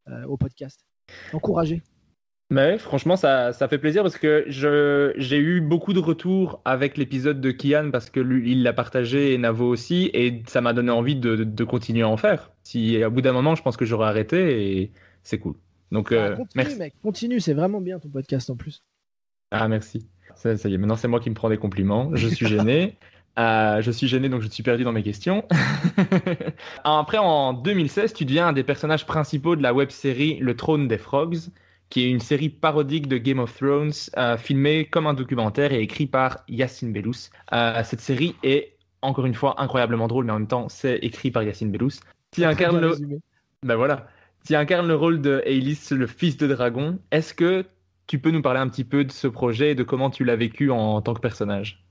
euh, 0.09 0.24
au 0.27 0.37
podcast. 0.37 0.87
Encouragez. 1.33 1.83
Mais 2.49 2.78
franchement, 2.78 3.16
ça, 3.16 3.53
fait 3.53 3.78
plaisir 3.78 4.03
parce 4.03 4.19
que 4.19 4.45
j'ai 4.47 5.39
eu 5.39 5.61
beaucoup 5.61 5.93
de 5.93 5.99
retours 5.99 6.61
avec 6.65 6.97
l'épisode 6.97 7.41
de 7.41 7.51
Kian 7.51 7.91
parce 7.91 8.09
que 8.09 8.20
lui, 8.20 8.53
il 8.53 8.62
l'a 8.62 8.73
partagé 8.73 9.35
et 9.35 9.39
Navo 9.39 9.66
aussi, 9.66 10.11
et 10.15 10.45
ça 10.47 10.61
m'a 10.61 10.73
donné 10.73 10.93
envie 10.93 11.16
de, 11.16 11.43
de, 11.43 11.65
continuer 11.65 12.03
à 12.03 12.09
en 12.09 12.16
faire. 12.16 12.53
Si 12.62 13.05
au 13.05 13.11
bout 13.11 13.20
d'un 13.20 13.33
moment, 13.33 13.57
je 13.57 13.62
pense 13.62 13.77
que 13.77 13.85
j'aurais 13.85 14.07
arrêté 14.07 14.78
et 14.78 14.93
c'est 15.24 15.41
cool. 15.41 15.57
Donc, 15.93 16.13
Ah, 16.13 16.15
euh, 16.15 16.37
continue, 16.37 16.49
merci. 16.57 16.77
mec, 16.79 16.95
continue, 17.03 17.41
c'est 17.41 17.55
vraiment 17.55 17.81
bien 17.81 17.99
ton 17.99 18.09
podcast 18.09 18.51
en 18.51 18.57
plus. 18.57 18.83
Ah, 19.51 19.69
merci. 19.69 20.07
Ça, 20.35 20.57
ça 20.57 20.69
y 20.69 20.75
est, 20.75 20.79
maintenant 20.79 20.97
c'est 20.97 21.09
moi 21.09 21.21
qui 21.21 21.31
me 21.31 21.35
prends 21.35 21.49
des 21.49 21.59
compliments. 21.59 22.11
Je 22.15 22.29
suis 22.29 22.47
gêné. 22.47 22.99
Euh, 23.39 23.83
je 23.83 23.91
suis 23.91 24.09
gêné, 24.09 24.31
donc 24.31 24.41
je 24.41 24.49
suis 24.49 24.63
perdu 24.63 24.83
dans 24.83 24.93
mes 24.93 25.03
questions. 25.03 25.45
Après, 26.85 27.19
en 27.19 27.53
2016, 27.53 28.15
tu 28.15 28.25
deviens 28.25 28.49
un 28.49 28.53
des 28.55 28.65
personnages 28.65 29.05
principaux 29.05 29.57
de 29.57 29.63
la 29.63 29.75
web 29.75 29.91
série 29.91 30.39
Le 30.39 30.57
Trône 30.57 30.89
des 30.89 30.97
Frogs, 30.97 31.51
qui 31.91 32.03
est 32.05 32.11
une 32.11 32.21
série 32.21 32.49
parodique 32.49 33.09
de 33.09 33.19
Game 33.19 33.39
of 33.39 33.55
Thrones, 33.55 33.93
euh, 34.17 34.39
filmée 34.39 34.87
comme 34.87 35.07
un 35.07 35.13
documentaire 35.13 35.73
et 35.73 35.81
écrit 35.83 36.07
par 36.07 36.45
Yacine 36.49 36.93
Bellous. 36.95 37.29
Euh, 37.53 37.83
cette 37.85 38.01
série 38.01 38.35
est, 38.43 38.77
encore 39.03 39.27
une 39.27 39.35
fois, 39.35 39.61
incroyablement 39.61 40.09
drôle, 40.09 40.25
mais 40.25 40.33
en 40.33 40.39
même 40.39 40.49
temps, 40.49 40.71
c'est 40.71 40.97
écrit 41.03 41.31
par 41.31 41.43
Yacine 41.43 41.71
Bellous. 41.71 42.01
Qui 42.31 42.43
incarne 42.45 42.81
le... 42.81 42.97
Ben 43.63 43.77
voilà. 43.77 44.09
Qui 44.47 44.55
incarne 44.55 44.86
le 44.86 44.94
rôle 44.94 45.20
de 45.20 45.43
le 45.44 46.06
fils 46.06 46.36
de 46.36 46.47
dragon. 46.47 47.01
Est-ce 47.10 47.35
que 47.35 47.64
tu 48.06 48.20
peux 48.20 48.31
nous 48.31 48.43
parler 48.43 48.60
un 48.60 48.68
petit 48.68 48.85
peu 48.85 49.05
de 49.05 49.10
ce 49.10 49.27
projet 49.27 49.73
et 49.73 49.74
de 49.74 49.82
comment 49.82 50.09
tu 50.09 50.23
l'as 50.24 50.36
vécu 50.36 50.70
en 50.70 51.02
tant 51.02 51.14
que 51.14 51.20
personnage? 51.20 51.85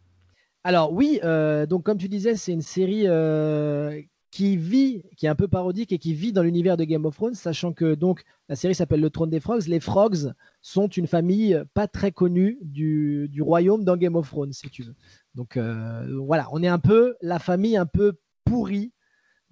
Alors 0.64 0.94
oui, 0.94 1.20
euh, 1.26 1.66
donc 1.66 1.84
comme 1.84 1.98
tu 1.98 2.08
disais, 2.08 2.36
c'est 2.36 2.54
une 2.54 2.62
série 2.62 3.08
euh, 3.08 4.02
qui 4.32 4.56
vit, 4.56 5.04
qui 5.18 5.26
est 5.26 5.30
un 5.30 5.36
peu 5.36 5.50
parodique 5.50 5.92
et 5.92 5.98
qui 5.98 6.14
vit 6.14 6.32
dans 6.32 6.44
l'univers 6.44 6.78
de 6.78 6.86
Game 6.86 7.04
of 7.04 7.16
Thrones, 7.16 7.34
sachant 7.34 7.74
que 7.74 7.94
donc 7.94 8.24
la 8.48 8.56
série 8.56 8.74
s'appelle 8.74 9.02
Le 9.02 9.10
Trône 9.10 9.30
des 9.30 9.42
Frogs. 9.42 9.68
Les 9.68 9.82
Frogs 9.82 10.32
sont 10.62 10.88
une 10.88 11.08
famille 11.08 11.62
pas 11.74 11.90
très 11.90 12.14
connue 12.14 12.58
du, 12.62 13.28
du 13.30 13.42
royaume 13.42 13.84
dans 13.84 13.98
Game 13.98 14.16
of 14.16 14.30
Thrones, 14.30 14.54
si 14.54 14.70
tu 14.70 14.84
veux. 14.84 14.96
Donc 15.34 15.58
euh, 15.58 16.08
voilà, 16.26 16.48
on 16.54 16.64
est 16.64 16.70
un 16.70 16.80
peu 16.80 17.16
la 17.22 17.40
famille 17.40 17.76
un 17.76 17.86
peu 17.86 18.14
pourrie. 18.46 18.94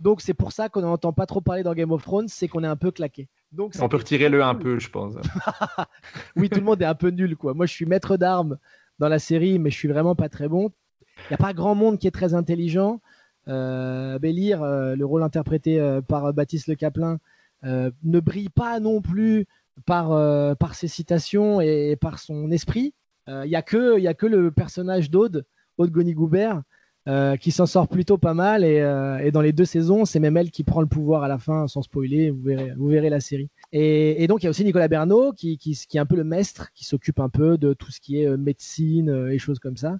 Donc 0.03 0.19
c'est 0.19 0.34
pour 0.34 0.51
ça 0.51 0.67
qu'on 0.67 0.81
n'entend 0.81 1.13
pas 1.13 1.25
trop 1.25 1.39
parler 1.39 1.63
dans 1.63 1.73
Game 1.73 1.91
of 1.91 2.03
Thrones, 2.03 2.27
c'est 2.27 2.49
qu'on 2.49 2.63
est 2.63 2.67
un 2.67 2.75
peu 2.75 2.91
claqué. 2.91 3.30
Donc 3.53 3.73
On 3.80 3.88
peut 3.88 3.97
retirer 3.97 4.27
le 4.27 4.43
un 4.43 4.53
peu, 4.53 4.77
je 4.77 4.89
pense. 4.89 5.15
oui, 6.35 6.49
tout 6.49 6.59
le 6.59 6.65
monde 6.65 6.81
est 6.81 6.85
un 6.85 6.93
peu 6.93 7.09
nul, 7.09 7.38
quoi. 7.38 7.53
Moi, 7.53 7.65
je 7.65 7.71
suis 7.71 7.85
maître 7.85 8.17
d'armes 8.17 8.57
dans 8.99 9.07
la 9.07 9.17
série, 9.17 9.59
mais 9.59 9.69
je 9.69 9.77
suis 9.77 9.88
vraiment 9.88 10.13
pas 10.13 10.27
très 10.27 10.49
bon. 10.49 10.71
Il 11.17 11.31
n'y 11.31 11.35
a 11.35 11.38
pas 11.38 11.53
grand 11.53 11.73
monde 11.73 11.97
qui 11.99 12.07
est 12.07 12.11
très 12.11 12.34
intelligent. 12.34 12.99
Euh, 13.47 14.19
Bélir, 14.19 14.61
euh, 14.61 14.95
le 14.95 15.05
rôle 15.05 15.23
interprété 15.23 15.80
euh, 15.80 16.01
par 16.01 16.34
Baptiste 16.34 16.67
Le 16.67 16.75
Caplin, 16.75 17.17
euh, 17.63 17.89
ne 18.03 18.19
brille 18.19 18.49
pas 18.49 18.81
non 18.81 19.01
plus 19.01 19.45
par, 19.85 20.11
euh, 20.11 20.53
par 20.53 20.75
ses 20.75 20.89
citations 20.89 21.61
et, 21.61 21.95
par 21.95 22.19
son 22.19 22.51
esprit. 22.51 22.93
Il 23.30 23.47
n'y 23.47 23.55
a, 23.55 23.61
que- 23.61 23.97
y 24.01 24.07
a 24.09 24.13
que 24.13 24.25
le 24.25 24.51
personnage 24.51 25.09
d'Aude, 25.09 25.45
Aude 25.77 25.91
Goni-Goubert, 25.91 26.61
euh, 27.05 27.35
qui 27.35 27.51
s'en 27.51 27.65
sort 27.65 27.89
plutôt 27.89 28.17
pas 28.17 28.34
mal. 28.34 28.63
Et, 28.63 28.80
euh, 28.80 29.17
et 29.17 29.31
dans 29.31 29.41
les 29.41 29.51
deux 29.51 29.65
saisons, 29.65 30.05
c'est 30.05 30.21
même 30.21 30.38
elle 30.38 30.51
qui 30.51 30.63
prend 30.63 30.80
le 30.80 30.88
pouvoir 30.88 31.23
à 31.23 31.27
la 31.27 31.38
fin, 31.38 31.67
sans 31.67 31.81
spoiler. 31.81 32.30
Vous 32.30 32.88
verrez, 32.88 33.09
la 33.09 33.19
série. 33.19 33.49
Et, 33.73 34.25
donc, 34.27 34.41
il 34.41 34.45
y 34.45 34.47
a 34.47 34.49
aussi 34.49 34.63
Nicolas 34.63 34.88
Bernot, 34.88 35.34
qui, 35.34 35.59
est 35.93 35.97
un 35.97 36.05
peu 36.05 36.15
le 36.15 36.23
maître, 36.23 36.71
qui 36.73 36.85
s'occupe 36.85 37.19
un 37.19 37.27
peu 37.27 37.57
de 37.57 37.73
tout 37.73 37.91
ce 37.91 37.99
qui 37.99 38.21
est 38.21 38.27
euh, 38.27 38.38
médecine 38.38 39.27
et 39.30 39.38
choses 39.38 39.59
comme 39.59 39.75
ça. 39.75 39.97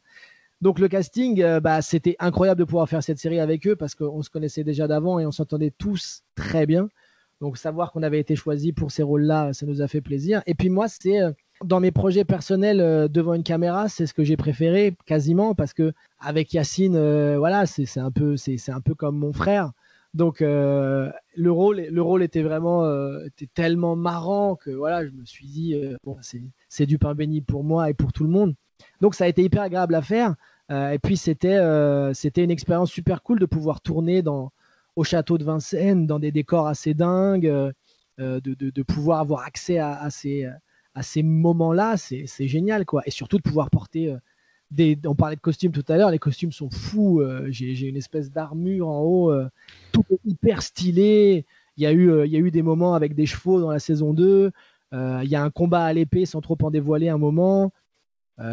Donc, 0.62 0.80
le 0.80 0.88
casting, 0.88 1.44
bah, 1.60 1.82
c'était 1.82 2.16
incroyable 2.20 2.60
de 2.60 2.64
pouvoir 2.64 2.88
faire 2.88 3.04
cette 3.04 3.20
série 3.20 3.42
avec 3.42 3.68
eux 3.68 3.76
parce 3.76 3.96
qu'on 3.96 4.22
se 4.22 4.30
connaissait 4.30 4.64
déjà 4.64 4.88
d'avant 4.88 5.20
et 5.20 5.26
on 5.26 5.32
s'entendait 5.32 5.74
tous 5.78 6.22
très 6.36 6.66
bien. 6.66 6.88
Donc, 7.42 7.58
savoir 7.58 7.92
qu'on 7.92 8.02
avait 8.02 8.20
été 8.20 8.38
choisi 8.38 8.72
pour 8.72 8.92
ces 8.92 9.04
rôles-là, 9.04 9.52
ça 9.52 9.66
nous 9.66 9.82
a 9.82 9.90
fait 9.90 10.00
plaisir. 10.00 10.42
Et 10.46 10.54
puis, 10.54 10.70
moi, 10.70 10.88
c'est. 10.88 11.20
Dans 11.64 11.80
mes 11.80 11.92
projets 11.92 12.26
personnels 12.26 12.82
euh, 12.82 13.08
devant 13.08 13.34
une 13.34 13.44
caméra, 13.44 13.90
c'est 13.90 14.06
ce 14.06 14.14
que 14.14 14.24
j'ai 14.24 14.38
préféré 14.38 14.96
quasiment 15.06 15.56
parce 15.56 15.74
que 15.74 15.94
avec 16.20 16.54
Yacine, 16.54 16.96
euh, 16.96 17.38
voilà, 17.38 17.66
c'est 17.66 18.00
un 18.00 18.12
peu 18.12 18.38
c'est 18.38 18.70
un 18.70 18.82
peu 18.82 18.96
comme 18.96 19.18
mon 19.18 19.34
frère. 19.34 19.72
Donc 20.14 20.42
euh, 20.42 21.12
le 21.36 21.52
rôle 21.52 21.78
le 21.90 22.02
rôle 22.02 22.22
était 22.22 22.44
vraiment 22.44 22.86
était 23.26 23.50
tellement 23.52 23.96
marrant 23.96 24.56
que 24.56 24.70
voilà, 24.70 25.06
je 25.06 25.12
me 25.12 25.26
suis 25.26 25.48
dit 25.48 25.76
bon 26.04 26.18
c'est 26.70 26.86
du 26.86 27.00
pain 27.00 27.16
béni 27.16 27.42
pour 27.42 27.64
moi 27.64 27.90
et 27.90 27.94
pour 27.94 28.14
tout 28.14 28.24
le 28.24 28.30
monde. 28.30 28.54
Donc 29.02 29.16
ça 29.16 29.26
a 29.26 29.28
été 29.28 29.44
hyper 29.44 29.64
agréable 29.64 29.96
à 29.96 30.02
faire. 30.02 30.36
Et 30.70 31.00
puis 31.02 31.18
c'était 31.18 31.60
c'était 32.14 32.44
une 32.44 32.52
expérience 32.52 32.92
super 32.92 33.24
cool 33.24 33.40
de 33.40 33.48
pouvoir 33.48 33.82
tourner 33.82 34.22
dans 34.22 34.52
au 34.96 35.04
château 35.04 35.40
de 35.40 35.44
Vincennes 35.44 36.06
dans 36.06 36.20
des 36.20 36.32
décors 36.32 36.68
assez 36.68 36.94
dingues, 36.94 37.52
de, 38.20 38.40
de, 38.40 38.84
pouvoir 38.84 39.20
avoir 39.20 39.44
accès 39.46 39.80
à 39.80 40.08
ces 40.12 40.48
à 40.96 41.04
ces 41.04 41.24
moments-là, 41.24 41.98
c'est 41.98 42.48
génial 42.48 42.86
quoi. 42.86 43.02
Et 43.06 43.12
surtout 43.12 43.38
de 43.38 43.42
pouvoir 43.44 43.70
porter 43.70 44.12
euh, 44.12 44.18
des. 44.72 44.98
On 45.06 45.16
parlait 45.16 45.36
de 45.36 45.42
costumes 45.42 45.72
tout 45.72 45.86
à 45.88 45.98
l'heure, 45.98 46.12
les 46.12 46.20
costumes 46.20 46.52
sont 46.52 46.70
fous. 46.70 47.22
euh, 47.22 47.48
J'ai 47.50 47.88
une 47.88 47.98
espèce 47.98 48.32
d'armure 48.32 48.88
en 48.88 49.02
haut, 49.02 49.32
euh, 49.32 49.48
tout 49.92 50.06
hyper 50.26 50.62
stylé. 50.62 51.46
Il 51.78 51.84
y 51.84 51.88
a 51.88 51.94
eu 51.94 52.52
des 52.52 52.62
moments 52.62 52.94
avec 52.94 53.16
des 53.16 53.26
chevaux 53.26 53.60
dans 53.60 53.72
la 53.72 53.80
saison 53.80 54.14
2. 54.14 54.52
Euh, 54.94 55.22
il 55.24 55.30
y 55.30 55.36
a 55.36 55.44
un 55.44 55.50
combat 55.50 55.86
à 55.86 55.94
l'épée 55.94 56.26
sans 56.28 56.40
trop 56.42 56.58
en 56.62 56.70
dévoiler 56.70 57.10
un 57.10 57.18
moment. 57.18 57.72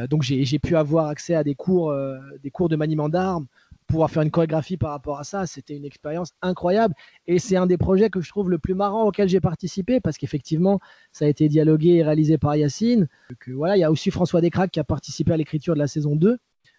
Donc 0.09 0.23
j'ai 0.23 0.59
pu 0.59 0.77
avoir 0.77 1.07
accès 1.09 1.35
à 1.35 1.43
des 1.43 1.55
cours 1.55 1.91
de 1.93 2.77
maniement 2.77 3.09
d'armes, 3.09 3.47
pouvoir 3.91 4.11
faire 4.11 4.23
une 4.23 4.31
chorégraphie 4.31 4.77
par 4.77 4.91
rapport 4.91 5.19
à 5.19 5.25
ça. 5.25 5.47
C'était 5.47 5.77
une 5.77 5.85
expérience 5.85 6.33
incroyable. 6.43 6.95
Et 7.27 7.39
c'est 7.39 7.57
un 7.57 7.67
des 7.67 7.77
projets 7.77 8.09
que 8.09 8.21
je 8.21 8.29
trouve 8.31 8.49
le 8.49 8.59
plus 8.59 8.75
marrant 8.75 9.05
auquel 9.05 9.29
j'ai 9.29 9.41
participé 9.41 10.01
parce 10.01 10.17
qu'effectivement, 10.17 10.81
ça 11.13 11.25
a 11.25 11.29
été 11.29 11.49
dialogué 11.49 11.97
et 11.97 12.03
réalisé 12.03 12.39
par 12.39 12.57
Yacine. 12.57 13.09
Que, 13.39 13.51
voilà, 13.51 13.77
il 13.77 13.81
y 13.81 13.85
a 13.85 13.91
aussi 13.91 14.11
François 14.11 14.41
Descraques 14.41 14.71
qui 14.71 14.81
a 14.81 14.85
participé 14.85 15.33
à 15.33 15.37
l'écriture 15.37 15.75
de 15.75 15.81
la 15.81 15.89
saison 15.89 16.17
2. 16.17 16.39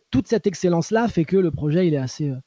Toute 0.10 0.28
cette 0.28 0.48
excellence-là 0.48 1.08
fait 1.08 1.26
que 1.26 1.38
le 1.38 1.52
projet, 1.52 1.88
il 1.88 1.94
est 1.94 1.98
assez, 1.98 2.30
euh, 2.30 2.38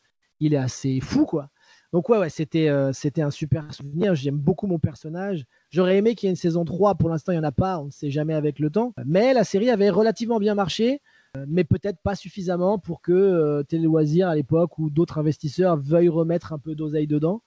il 0.41 0.55
est 0.55 0.59
assez 0.59 1.01
fou, 1.01 1.25
quoi. 1.25 1.51
Donc 1.93 2.09
ouais, 2.09 2.19
ouais 2.19 2.29
c'était 2.29 2.69
euh, 2.69 2.93
c'était 2.93 3.23
un 3.23 3.31
super 3.31 3.73
souvenir. 3.73 4.17
J'aime 4.17 4.37
beaucoup 4.37 4.67
mon 4.67 4.81
personnage. 4.81 5.45
J'aurais 5.71 5.97
aimé 5.97 6.17
qu'il 6.17 6.27
y 6.27 6.29
ait 6.29 6.33
une 6.33 6.37
saison 6.37 6.65
3. 6.65 6.97
Pour 6.97 7.09
l'instant, 7.09 7.31
il 7.31 7.37
n'y 7.37 7.41
en 7.41 7.47
a 7.47 7.53
pas. 7.53 7.79
On 7.79 7.85
ne 7.85 7.91
sait 7.91 8.11
jamais 8.11 8.35
avec 8.35 8.59
le 8.59 8.69
temps. 8.69 8.93
Mais 9.07 9.33
la 9.33 9.45
série 9.45 9.71
avait 9.71 9.91
relativement 9.91 10.41
bien 10.41 10.57
marché, 10.57 11.01
mais 11.49 11.65
peut-être 11.65 11.99
pas 12.01 12.15
suffisamment 12.15 12.79
pour 12.79 13.01
que 13.01 13.13
euh, 13.13 13.63
Télé 13.63 13.85
Loisirs, 13.85 14.29
à 14.29 14.35
l'époque, 14.35 14.79
ou 14.79 14.91
d'autres 14.91 15.19
investisseurs 15.19 15.77
veuillent 15.77 16.09
remettre 16.09 16.53
un 16.53 16.59
peu 16.59 16.75
d'oseille 16.75 17.07
dedans. 17.07 17.43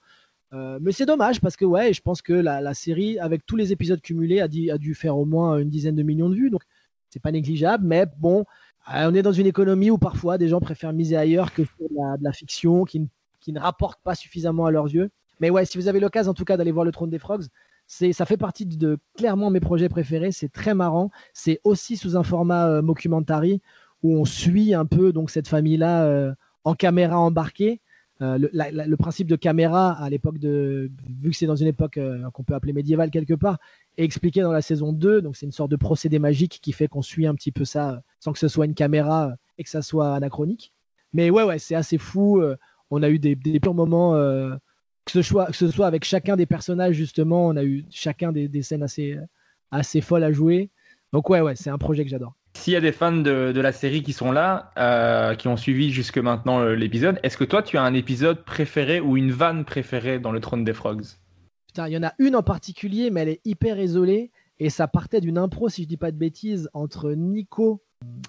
Euh, 0.52 0.78
mais 0.80 0.92
c'est 0.92 1.06
dommage 1.06 1.40
parce 1.40 1.56
que 1.56 1.64
ouais, 1.64 1.92
je 1.92 2.00
pense 2.00 2.22
que 2.22 2.32
la, 2.32 2.74
série, 2.74 3.18
avec 3.18 3.44
tous 3.44 3.56
les 3.56 3.72
épisodes 3.72 4.00
cumulés, 4.00 4.40
a, 4.40 4.48
dû 4.48 4.94
faire 4.94 5.16
au 5.16 5.24
moins 5.24 5.58
une 5.58 5.70
dizaine 5.70 5.94
de 5.94 6.02
millions 6.02 6.30
de 6.30 6.34
vues. 6.34 6.50
Donc 6.50 6.62
c'est 7.10 7.20
pas 7.20 7.32
négligeable. 7.32 7.86
Mais 7.86 8.06
bon, 8.18 8.44
euh, 8.94 9.10
on 9.10 9.14
est 9.14 9.22
dans 9.22 9.32
une 9.32 9.46
économie 9.46 9.90
où 9.90 9.98
parfois 9.98 10.38
des 10.38 10.48
gens 10.48 10.60
préfèrent 10.60 10.92
miser 10.92 11.16
ailleurs 11.16 11.52
que 11.52 11.62
de 11.62 11.88
la, 12.22 12.32
fiction 12.32 12.84
qui 12.84 13.08
qui 13.40 13.52
ne 13.52 13.60
rapporte 13.60 14.00
pas 14.02 14.14
suffisamment 14.14 14.66
à 14.66 14.70
leurs 14.70 14.86
yeux. 14.86 15.10
Mais 15.40 15.50
ouais, 15.50 15.64
si 15.64 15.78
vous 15.78 15.88
avez 15.88 16.00
l'occasion 16.00 16.32
en 16.32 16.34
tout 16.34 16.44
cas 16.44 16.56
d'aller 16.56 16.72
voir 16.72 16.84
le 16.84 16.92
Trône 16.92 17.10
des 17.10 17.18
Frogs, 17.18 17.44
c'est 17.88 18.12
ça 18.12 18.26
fait 18.26 18.36
partie 18.36 18.66
de 18.66 18.98
clairement 19.16 19.50
mes 19.50 19.60
projets 19.60 19.88
préférés. 19.88 20.30
C'est 20.30 20.52
très 20.52 20.74
marrant. 20.74 21.10
C'est 21.32 21.58
aussi 21.64 21.96
sous 21.96 22.16
un 22.16 22.22
format 22.22 22.68
euh, 22.68 22.82
où 24.02 24.14
on 24.14 24.24
suit 24.24 24.74
un 24.74 24.84
peu 24.84 25.12
donc 25.12 25.30
cette 25.30 25.48
famille-là 25.48 26.04
euh, 26.04 26.34
en 26.64 26.74
caméra 26.74 27.18
embarquée. 27.18 27.80
Euh, 28.20 28.36
le, 28.36 28.96
principe 28.96 29.28
de 29.28 29.36
caméra 29.36 29.92
à 29.92 30.10
l'époque 30.10 30.38
de 30.38 30.90
vu 31.22 31.30
que 31.30 31.36
c'est 31.36 31.46
dans 31.46 31.54
une 31.54 31.68
époque 31.68 31.98
euh, 31.98 32.28
qu'on 32.32 32.42
peut 32.42 32.54
appeler 32.54 32.72
médiévale 32.72 33.12
quelque 33.12 33.34
part 33.34 33.58
est 33.96 34.02
expliqué 34.02 34.40
dans 34.40 34.50
la 34.50 34.60
saison 34.60 34.92
2 34.92 35.22
donc 35.22 35.36
c'est 35.36 35.46
une 35.46 35.52
sorte 35.52 35.70
de 35.70 35.76
procédé 35.76 36.18
magique 36.18 36.58
qui 36.60 36.72
fait 36.72 36.88
qu'on 36.88 37.00
suit 37.00 37.28
un 37.28 37.36
petit 37.36 37.52
peu 37.52 37.64
ça 37.64 38.02
sans 38.18 38.32
que 38.32 38.40
ce 38.40 38.48
soit 38.48 38.64
une 38.64 38.74
caméra 38.74 39.34
et 39.56 39.62
que 39.62 39.70
ça 39.70 39.82
soit 39.82 40.16
anachronique 40.16 40.72
mais 41.12 41.30
ouais 41.30 41.44
ouais 41.44 41.60
c'est 41.60 41.76
assez 41.76 41.96
fou 41.96 42.42
on 42.90 43.04
a 43.04 43.08
eu 43.08 43.20
des, 43.20 43.36
des 43.36 43.60
purs 43.60 43.74
moments 43.74 44.14
que 45.08 45.12
ce 45.12 45.22
soit 45.22 45.46
que 45.46 45.56
ce 45.56 45.70
soit 45.70 45.86
avec 45.86 46.04
chacun 46.04 46.36
des 46.36 46.44
personnages 46.44 46.94
justement 46.94 47.46
on 47.46 47.56
a 47.56 47.64
eu 47.64 47.86
chacun 47.90 48.30
des, 48.30 48.46
des 48.46 48.62
scènes 48.62 48.82
assez 48.82 49.14
euh, 49.14 49.22
assez 49.70 50.02
folles 50.02 50.24
à 50.24 50.32
jouer 50.32 50.68
donc 51.14 51.30
ouais 51.30 51.40
ouais 51.40 51.56
c'est 51.56 51.70
un 51.70 51.78
projet 51.78 52.04
que 52.04 52.10
j'adore 52.10 52.34
S'il 52.54 52.74
y 52.74 52.76
a 52.76 52.80
des 52.82 52.92
fans 52.92 53.12
de, 53.12 53.52
de 53.52 53.60
la 53.60 53.72
série 53.72 54.02
qui 54.02 54.12
sont 54.12 54.32
là, 54.32 54.70
euh, 54.78 55.34
qui 55.34 55.48
ont 55.48 55.56
suivi 55.56 55.90
jusque 55.92 56.18
maintenant 56.18 56.60
euh, 56.60 56.74
l'épisode, 56.74 57.18
est-ce 57.22 57.38
que 57.38 57.44
toi 57.44 57.62
tu 57.62 57.78
as 57.78 57.82
un 57.82 57.94
épisode 57.94 58.44
préféré 58.44 59.00
ou 59.00 59.16
une 59.16 59.30
vanne 59.30 59.64
préférée 59.64 60.18
dans 60.18 60.32
le 60.32 60.40
Trône 60.40 60.64
des 60.64 60.74
Frogs? 60.74 61.06
Putain, 61.68 61.88
il 61.88 61.94
y 61.94 61.96
en 61.96 62.02
a 62.02 62.12
une 62.18 62.36
en 62.36 62.42
particulier, 62.42 63.10
mais 63.10 63.20
elle 63.22 63.28
est 63.28 63.40
hyper 63.44 63.78
isolée. 63.78 64.30
Et 64.58 64.70
ça 64.70 64.88
partait 64.88 65.20
d'une 65.20 65.38
impro, 65.38 65.68
si 65.68 65.84
je 65.84 65.88
dis 65.88 65.96
pas 65.96 66.10
de 66.10 66.16
bêtises, 66.16 66.68
entre 66.72 67.12
Nico 67.12 67.80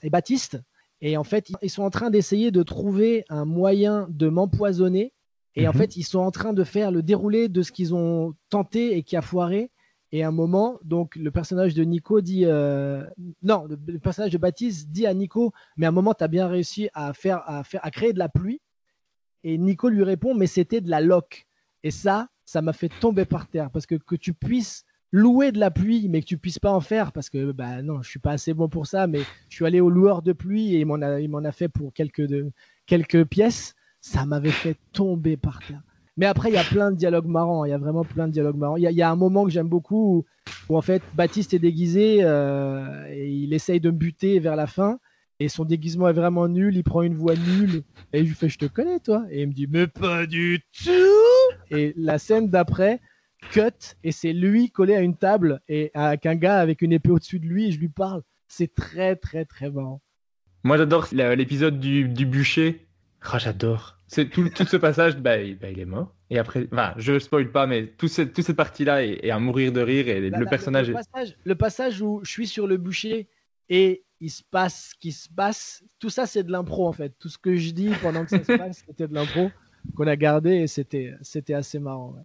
et 0.04 0.10
Baptiste. 0.10 0.62
Et 1.02 1.18
en 1.18 1.24
fait, 1.24 1.52
ils 1.62 1.70
sont 1.70 1.84
en 1.84 1.90
train 1.90 2.10
d'essayer 2.10 2.52
de 2.52 2.62
trouver 2.62 3.26
un 3.30 3.46
moyen 3.46 4.08
de 4.10 4.28
m'empoisonner. 4.30 5.12
Et 5.56 5.68
en 5.68 5.72
Mhm. 5.72 5.78
fait, 5.78 5.98
ils 5.98 6.04
sont 6.04 6.20
en 6.20 6.32
train 6.32 6.54
de 6.54 6.64
faire 6.64 6.92
le 6.92 7.02
déroulé 7.04 7.50
de 7.50 7.62
ce 7.62 7.72
qu'ils 7.72 7.94
ont 7.96 8.36
tenté 8.50 8.96
et 8.98 9.04
qui 9.04 9.16
a 9.18 9.22
foiré. 9.22 9.72
Et 10.12 10.24
à 10.24 10.28
un 10.30 10.32
moment, 10.32 10.80
donc 10.84 11.16
le 11.16 11.30
personnage 11.32 11.74
de 11.76 11.84
Nico 11.84 12.22
dit 12.22 12.46
euh, 12.46 13.04
non, 13.44 13.66
le, 13.66 13.78
le 13.88 14.00
personnage 14.00 14.32
de 14.32 14.38
Baptiste 14.38 14.90
dit 14.90 15.06
à 15.06 15.14
Nico, 15.14 15.52
mais 15.78 15.86
à 15.86 15.90
un 15.90 15.92
moment, 15.92 16.14
tu 16.14 16.24
as 16.24 16.28
bien 16.28 16.48
réussi 16.48 16.90
à 16.94 17.14
faire, 17.14 17.44
à 17.48 17.64
faire, 17.64 17.82
à 17.84 17.92
créer 17.92 18.14
de 18.14 18.20
la 18.20 18.30
pluie. 18.30 18.60
Et 19.44 19.58
Nico 19.58 19.90
lui 19.90 20.04
répond, 20.04 20.34
mais 20.36 20.48
c'était 20.48 20.82
de 20.82 20.90
la 20.90 21.02
loque. 21.02 21.46
Et 21.84 21.92
ça, 21.92 22.28
ça 22.46 22.62
m'a 22.62 22.74
fait 22.74 22.90
tomber 22.90 23.26
par 23.26 23.48
terre 23.48 23.70
parce 23.72 23.86
que 23.86 23.96
que 23.96 24.16
tu 24.16 24.34
puisses 24.34 24.84
louer 25.12 25.52
de 25.52 25.60
la 25.60 25.72
pluie, 25.72 26.08
mais 26.10 26.22
que 26.22 26.26
tu 26.28 26.38
puisses 26.38 26.60
pas 26.60 26.72
en 26.72 26.82
faire 26.82 27.12
parce 27.12 27.30
que 27.30 27.52
bah 27.52 27.82
non, 27.82 28.02
je 28.02 28.10
suis 28.10 28.20
pas 28.20 28.32
assez 28.32 28.54
bon 28.54 28.68
pour 28.70 28.86
ça. 28.88 29.08
Mais 29.08 29.28
je 29.50 29.56
suis 29.56 29.66
allé 29.66 29.80
au 29.80 29.90
loueur 29.90 30.22
de 30.22 30.34
pluie 30.34 30.76
et 30.76 30.80
il 30.80 30.86
m'en 30.86 31.02
a, 31.02 31.20
il 31.20 31.30
m'en 31.30 31.44
a 31.44 31.52
fait 31.52 31.70
pour 31.70 31.94
quelques 31.94 32.22
de, 32.26 32.52
quelques 32.86 33.26
pièces. 33.26 33.76
Ça 34.02 34.26
m'avait 34.26 34.52
fait 34.52 34.78
tomber 34.94 35.38
par 35.38 35.60
terre. 35.60 35.82
Mais 36.20 36.26
après, 36.26 36.50
il 36.50 36.56
y 36.56 36.58
a 36.58 36.66
plein 36.66 36.92
de 36.92 36.98
dialogues 36.98 37.28
marrants. 37.28 37.64
Il 37.64 37.70
y 37.70 37.74
a 37.74 37.78
vraiment 37.78 38.04
plein 38.04 38.28
de 38.28 38.34
dialogues 38.34 38.58
marrants. 38.58 38.76
Il 38.76 38.84
y 38.84 39.02
a, 39.02 39.10
un 39.10 39.16
moment 39.16 39.46
que 39.46 39.52
j'aime 39.52 39.70
beaucoup 39.70 40.26
où, 40.68 40.78
en 40.78 40.82
fait 40.82 41.02
Baptiste 41.16 41.54
est 41.54 41.60
déguisé 41.60 42.18
euh, 42.22 43.08
et 43.10 43.30
il 43.30 43.54
essaye 43.54 43.80
de 43.80 43.90
me 43.90 43.96
buter 43.96 44.40
vers 44.40 44.58
la 44.58 44.68
fin. 44.68 45.00
Et 45.40 45.48
son 45.48 45.64
déguisement 45.64 46.10
est 46.10 46.14
vraiment 46.14 46.50
nul. 46.50 46.76
Il 46.76 46.84
prend 46.84 47.04
une 47.04 47.16
voix 47.16 47.36
nulle 47.36 47.84
et 48.12 48.20
je 48.20 48.24
lui 48.26 48.36
fais 48.36 48.50
Je 48.50 48.58
te 48.58 48.66
connais, 48.66 49.00
toi 49.00 49.26
Et 49.32 49.44
il 49.44 49.48
me 49.48 49.54
dit 49.54 49.68
Mais 49.68 49.88
pas 49.88 50.26
du 50.26 50.60
tout 50.84 50.92
Et 51.72 51.94
la 51.96 52.20
scène 52.20 52.50
d'après, 52.50 53.00
cut, 53.52 53.96
et 54.04 54.12
c'est 54.12 54.34
lui 54.34 54.72
collé 54.72 54.96
à 54.96 55.00
une 55.00 55.16
table 55.16 55.62
et 55.70 55.90
avec 55.94 56.26
un 56.26 56.36
gars 56.36 56.60
avec 56.60 56.82
une 56.82 56.92
épée 56.92 57.12
au-dessus 57.12 57.40
de 57.40 57.46
lui 57.46 57.70
et 57.70 57.72
je 57.72 57.80
lui 57.80 57.88
parle. 57.88 58.24
C'est 58.50 58.76
très, 58.76 59.16
très, 59.16 59.46
très 59.46 59.72
marrant. 59.72 60.02
Moi 60.66 60.76
j'adore 60.76 61.08
l'épisode 61.14 61.80
du 61.80 62.26
bûcher. 62.26 62.89
Ah, 63.22 63.38
j'adore. 63.38 63.98
C'est 64.08 64.30
tout, 64.30 64.50
tout 64.50 64.66
ce 64.66 64.78
passage, 64.78 65.18
bah, 65.18 65.38
il, 65.38 65.58
bah, 65.58 65.70
il 65.70 65.80
est 65.80 65.86
mort. 65.86 66.16
Et 66.30 66.40
après, 66.40 66.68
enfin, 66.72 66.94
je 66.98 67.20
spoil 67.20 67.52
pas, 67.52 67.68
mais 67.68 67.88
tout 67.88 68.08
cette, 68.08 68.34
toute 68.34 68.46
cette 68.46 68.56
partie-là 68.56 69.04
est, 69.04 69.26
est 69.26 69.32
à 69.32 69.40
mourir 69.40 69.72
de 69.72 69.82
rire 69.82 70.08
et 70.08 70.30
le 70.30 70.46
personnage 70.46 70.88
le, 70.88 70.94
est... 70.94 70.96
passage, 70.96 71.38
le 71.44 71.56
passage 71.56 72.02
où 72.02 72.22
je 72.24 72.30
suis 72.30 72.48
sur 72.48 72.68
le 72.68 72.78
bûcher 72.78 73.28
et 73.70 74.04
il 74.20 74.30
se 74.30 74.44
passe 74.44 74.90
ce 74.92 74.96
qui 75.00 75.12
se 75.12 75.30
passe, 75.30 75.84
tout 76.00 76.10
ça 76.10 76.26
c'est 76.26 76.44
de 76.44 76.52
l'impro 76.52 76.88
en 76.88 76.92
fait. 76.92 77.14
Tout 77.20 77.30
ce 77.30 77.38
que 77.38 77.56
je 77.56 77.72
dis 77.72 77.92
pendant 78.02 78.26
que 78.26 78.32
ça 78.32 78.44
se 78.44 78.52
passe, 78.58 78.84
c'était 78.88 79.08
de 79.08 79.14
l'impro 79.14 79.52
qu'on 79.96 80.08
a 80.08 80.16
gardé 80.16 80.52
et 80.52 80.68
c'était 80.68 81.14
c'était 81.22 81.54
assez 81.54 81.80
marrant. 81.80 82.14
ouais. 82.16 82.24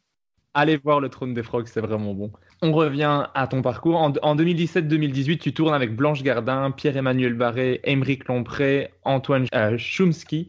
Allez 0.57 0.77
voir 0.77 1.01
le 1.01 1.09
Trône 1.09 1.35
des 1.35 1.43
Frogs, 1.43 1.67
c'est 1.67 1.81
vraiment 1.81 2.15
bon. 2.15 2.31
On 2.63 2.71
revient 2.73 3.25
à 3.35 3.47
ton 3.49 3.61
parcours. 3.61 3.97
En, 3.97 4.13
en 4.23 4.37
2017-2018, 4.37 5.39
tu 5.39 5.53
tournes 5.53 5.75
avec 5.75 5.97
Blanche 5.97 6.23
Gardin, 6.23 6.71
Pierre-Emmanuel 6.71 7.35
Barré, 7.35 7.81
Émeric 7.83 8.29
Lompré, 8.29 8.93
Antoine 9.03 9.47
euh, 9.53 9.77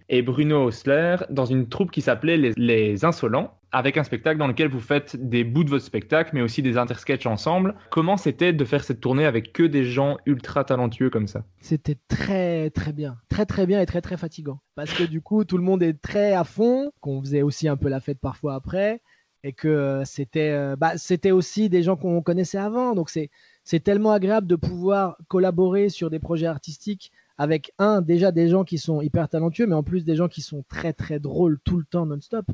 et 0.10 0.22
Bruno 0.22 0.66
Osler 0.66 1.16
dans 1.32 1.46
une 1.46 1.68
troupe 1.68 1.90
qui 1.90 2.02
s'appelait 2.02 2.38
les, 2.38 2.54
Les 2.56 3.04
Insolents, 3.04 3.58
avec 3.72 3.98
un 3.98 4.04
spectacle 4.04 4.38
dans 4.38 4.48
lequel 4.48 4.70
vous 4.70 4.80
faites 4.80 5.18
des 5.18 5.44
bouts 5.44 5.64
de 5.64 5.72
votre 5.72 5.84
spectacle, 5.84 6.30
mais 6.34 6.42
aussi 6.42 6.62
des 6.62 6.78
intersketchs 6.78 7.26
ensemble. 7.26 7.74
Comment 7.90 8.16
c'était 8.16 8.54
de 8.54 8.64
faire 8.64 8.84
cette 8.84 9.02
tournée 9.02 9.26
avec 9.26 9.54
que 9.54 9.64
des 9.64 9.86
gens 9.86 10.18
ultra 10.28 10.64
talentueux 10.64 11.10
comme 11.10 11.28
ça? 11.28 11.44
C'était 11.60 11.98
très 12.08 12.70
très 12.70 12.94
bien, 12.94 13.18
très 13.28 13.46
très 13.46 13.66
bien 13.66 13.82
et 13.82 13.86
très 13.88 14.02
très 14.02 14.18
fatigant. 14.18 14.60
Parce 14.76 14.94
que 14.94 15.04
du 15.04 15.20
coup, 15.20 15.44
tout 15.46 15.58
le 15.58 15.64
monde 15.64 15.82
est 15.82 16.00
très 16.00 16.34
à 16.34 16.44
fond, 16.44 16.92
qu'on 17.02 17.22
faisait 17.22 17.42
aussi 17.42 17.68
un 17.68 17.76
peu 17.76 17.90
la 17.90 18.00
fête 18.00 18.20
parfois 18.22 18.54
après, 18.54 19.02
et 19.46 19.54
que 19.54 19.68
euh, 19.68 20.06
c'était 20.06 20.52
euh, 20.52 20.76
bah, 20.76 20.98
c'était 20.98 21.32
aussi 21.32 21.70
des 21.70 21.84
gens 21.84 21.96
qu'on 21.98 22.22
connaissait 22.22 22.58
avant. 22.58 22.96
Donc 22.96 23.10
c'est 23.10 23.30
c'est 23.64 23.80
tellement 23.84 24.12
agréable 24.12 24.48
de 24.48 24.56
pouvoir 24.56 25.18
collaborer 25.28 25.90
sur 25.90 26.10
des 26.10 26.20
projets 26.20 26.48
artistiques 26.48 27.12
avec 27.38 27.72
un 27.80 28.02
déjà 28.02 28.32
des 28.32 28.50
gens 28.50 28.64
qui 28.64 28.78
sont 28.78 29.02
hyper 29.02 29.30
talentueux, 29.30 29.68
mais 29.68 29.76
en 29.76 29.84
plus 29.84 30.04
des 30.06 30.16
gens 30.16 30.28
qui 30.30 30.42
sont 30.42 30.64
très 30.70 30.94
très 30.94 31.20
drôles 31.20 31.60
tout 31.64 31.78
le 31.78 31.86
temps 31.86 32.06
non-stop. 32.06 32.48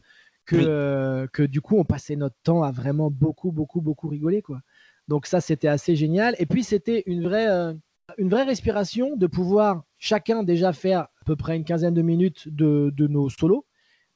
Que, 0.46 0.56
Oui. 0.58 0.64
euh, 0.68 1.28
que 1.32 1.44
du 1.44 1.62
coup 1.62 1.78
on 1.78 1.86
passait 1.86 2.16
notre 2.16 2.36
temps 2.44 2.64
à 2.64 2.72
vraiment 2.72 3.12
beaucoup 3.12 3.52
beaucoup 3.52 3.80
beaucoup 3.82 4.08
rigoler 4.10 4.42
quoi. 4.42 4.60
Donc 5.08 5.28
ça 5.28 5.40
c'était 5.42 5.68
assez 5.68 5.96
génial. 5.96 6.36
Et 6.40 6.46
puis 6.48 6.64
c'était 6.64 7.04
une 7.06 7.24
vraie 7.24 7.48
euh, 7.50 7.74
une 8.18 8.30
vraie 8.30 8.44
respiration 8.44 9.16
de 9.16 9.28
pouvoir 9.28 9.84
chacun 10.00 10.44
déjà 10.44 10.74
faire 10.74 11.02
à 11.02 11.26
peu 11.26 11.36
près 11.36 11.56
une 11.56 11.64
quinzaine 11.64 11.94
de 11.94 12.02
minutes 12.02 12.50
de, 12.50 12.92
de 12.96 13.08
nos 13.08 13.30
solos, 13.30 13.66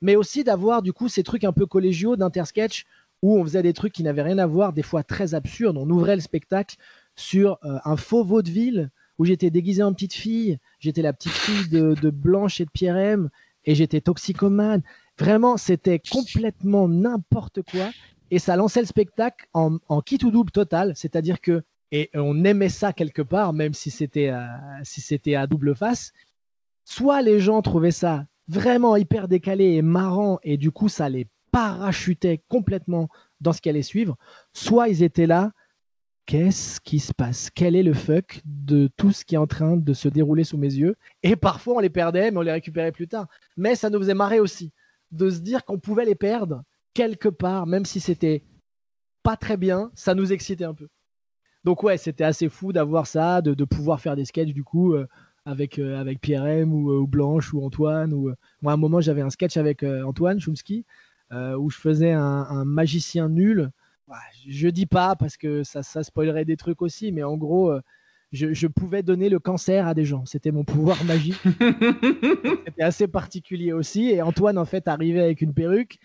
mais 0.05 0.15
aussi 0.15 0.43
d'avoir 0.43 0.83
du 0.83 0.93
coup 0.93 1.09
ces 1.09 1.23
trucs 1.23 1.43
un 1.45 1.51
peu 1.51 1.65
collégiaux 1.65 2.15
d'intersketch 2.15 2.85
où 3.23 3.39
on 3.39 3.43
faisait 3.43 3.63
des 3.63 3.73
trucs 3.73 3.91
qui 3.91 4.03
n'avaient 4.03 4.21
rien 4.21 4.37
à 4.37 4.45
voir, 4.45 4.71
des 4.71 4.83
fois 4.83 5.01
très 5.01 5.33
absurdes. 5.33 5.77
On 5.77 5.89
ouvrait 5.89 6.13
le 6.13 6.21
spectacle 6.21 6.75
sur 7.15 7.57
euh, 7.63 7.79
un 7.83 7.97
faux 7.97 8.23
vaudeville 8.23 8.91
où 9.17 9.25
j'étais 9.25 9.49
déguisé 9.49 9.81
en 9.81 9.93
petite 9.93 10.13
fille. 10.13 10.59
J'étais 10.77 11.01
la 11.01 11.11
petite 11.11 11.31
fille 11.31 11.69
de, 11.69 12.09
Blanche 12.11 12.61
et 12.61 12.65
de 12.65 12.69
Pierre 12.69 12.97
M. 12.97 13.29
Et 13.63 13.73
j'étais 13.73 13.99
toxicomane. 13.99 14.83
Vraiment, 15.17 15.57
c'était 15.57 15.97
complètement 15.97 16.87
n'importe 16.87 17.63
quoi. 17.63 17.89
Et 18.29 18.37
ça 18.37 18.55
lançait 18.55 18.81
le 18.81 18.85
spectacle 18.85 19.47
en, 19.53 19.79
en 19.87 20.01
kit 20.01 20.19
ou 20.23 20.29
double 20.29 20.51
total. 20.51 20.93
C'est-à-dire 20.95 21.41
que, 21.41 21.63
et 21.91 22.11
on 22.13 22.43
aimait 22.43 22.69
ça 22.69 22.93
quelque 22.93 23.23
part, 23.23 23.53
même 23.53 23.73
si 23.73 23.89
c'était 23.89 24.29
euh, 24.29 24.45
si 24.83 25.01
c'était 25.01 25.33
à 25.33 25.47
double 25.47 25.75
face. 25.75 26.13
Soit 26.83 27.23
les 27.23 27.39
gens 27.39 27.63
trouvaient 27.63 27.89
ça 27.89 28.27
vraiment 28.47 28.95
hyper 28.95 29.27
décalé 29.27 29.73
et 29.73 29.81
marrant, 29.81 30.39
et 30.43 30.57
du 30.57 30.71
coup, 30.71 30.89
ça 30.89 31.09
les 31.09 31.27
parachutait 31.51 32.43
complètement 32.49 33.09
dans 33.41 33.53
ce 33.53 33.61
qui 33.61 33.69
allait 33.69 33.81
suivre. 33.81 34.17
Soit 34.53 34.89
ils 34.89 35.03
étaient 35.03 35.27
là, 35.27 35.51
qu'est-ce 36.25 36.79
qui 36.81 36.99
se 36.99 37.13
passe? 37.13 37.49
Quel 37.49 37.75
est 37.75 37.83
le 37.83 37.93
fuck 37.93 38.41
de 38.45 38.89
tout 38.97 39.11
ce 39.11 39.23
qui 39.23 39.35
est 39.35 39.39
en 39.39 39.47
train 39.47 39.77
de 39.77 39.93
se 39.93 40.07
dérouler 40.07 40.43
sous 40.43 40.57
mes 40.57 40.73
yeux? 40.73 40.95
Et 41.23 41.35
parfois 41.35 41.75
on 41.75 41.79
les 41.79 41.89
perdait, 41.89 42.31
mais 42.31 42.37
on 42.37 42.41
les 42.41 42.51
récupérait 42.51 42.91
plus 42.91 43.07
tard. 43.07 43.27
Mais 43.57 43.75
ça 43.75 43.89
nous 43.89 43.99
faisait 43.99 44.13
marrer 44.13 44.39
aussi 44.39 44.71
de 45.11 45.29
se 45.29 45.39
dire 45.39 45.63
qu'on 45.65 45.79
pouvait 45.79 46.05
les 46.05 46.15
perdre 46.15 46.63
quelque 46.93 47.29
part, 47.29 47.67
même 47.67 47.85
si 47.85 47.99
c'était 47.99 48.43
pas 49.23 49.37
très 49.37 49.57
bien, 49.57 49.91
ça 49.95 50.13
nous 50.15 50.33
excitait 50.33 50.65
un 50.65 50.73
peu. 50.73 50.87
Donc 51.63 51.83
ouais, 51.83 51.97
c'était 51.97 52.23
assez 52.23 52.47
fou 52.47 52.73
d'avoir 52.73 53.07
ça, 53.07 53.41
de, 53.41 53.65
pouvoir 53.65 53.99
faire 53.99 54.15
des 54.15 54.25
sketchs 54.25 54.53
du 54.53 54.63
coup 54.63 54.93
euh, 54.93 55.07
avec, 55.45 55.79
euh, 55.79 55.99
avec 55.99 56.19
Pierre 56.19 56.45
M 56.45 56.73
ou, 56.73 56.91
euh, 56.91 57.05
Blanche 57.07 57.53
ou 57.53 57.63
Antoine. 57.63 58.13
Ou, 58.13 58.31
moi 58.61 58.73
à 58.73 58.75
un 58.75 58.77
moment 58.77 59.01
j'avais 59.01 59.21
un 59.21 59.29
sketch 59.29 59.57
avec 59.57 59.83
Antoine 59.83 60.39
Chomsky 60.39 60.85
où 61.31 61.69
je 61.69 61.77
faisais 61.77 62.11
un 62.11 62.63
magicien 62.65 63.27
nul 63.29 63.71
je 64.47 64.67
dis 64.67 64.85
pas 64.85 65.15
parce 65.15 65.37
que 65.37 65.63
ça, 65.63 65.83
ça 65.83 66.03
spoilerait 66.03 66.45
des 66.45 66.57
trucs 66.57 66.81
aussi, 66.81 67.11
mais 67.11 67.23
en 67.23 67.37
gros, 67.37 67.71
euh, 67.71 67.81
je, 68.31 68.67
pouvais 68.67 69.01
donner 69.01 69.29
le 69.29 69.39
cancer 69.39 69.87
à 69.87 69.93
des 69.93 70.05
gens. 70.05 70.25
C'était 70.25 70.51
mon 70.51 70.63
pouvoir 70.63 71.03
magique. 71.05 71.39
C'était 72.65 72.83
assez 72.83 73.07
particulier 73.07 73.73
aussi. 73.73 74.09
Et 74.09 74.21
Antoine, 74.21 74.57
en 74.57 74.65
fait, 74.65 74.87
arrivait 74.87 75.21
avec 75.21 75.41
une 75.41 75.53
perruque. 75.53 75.97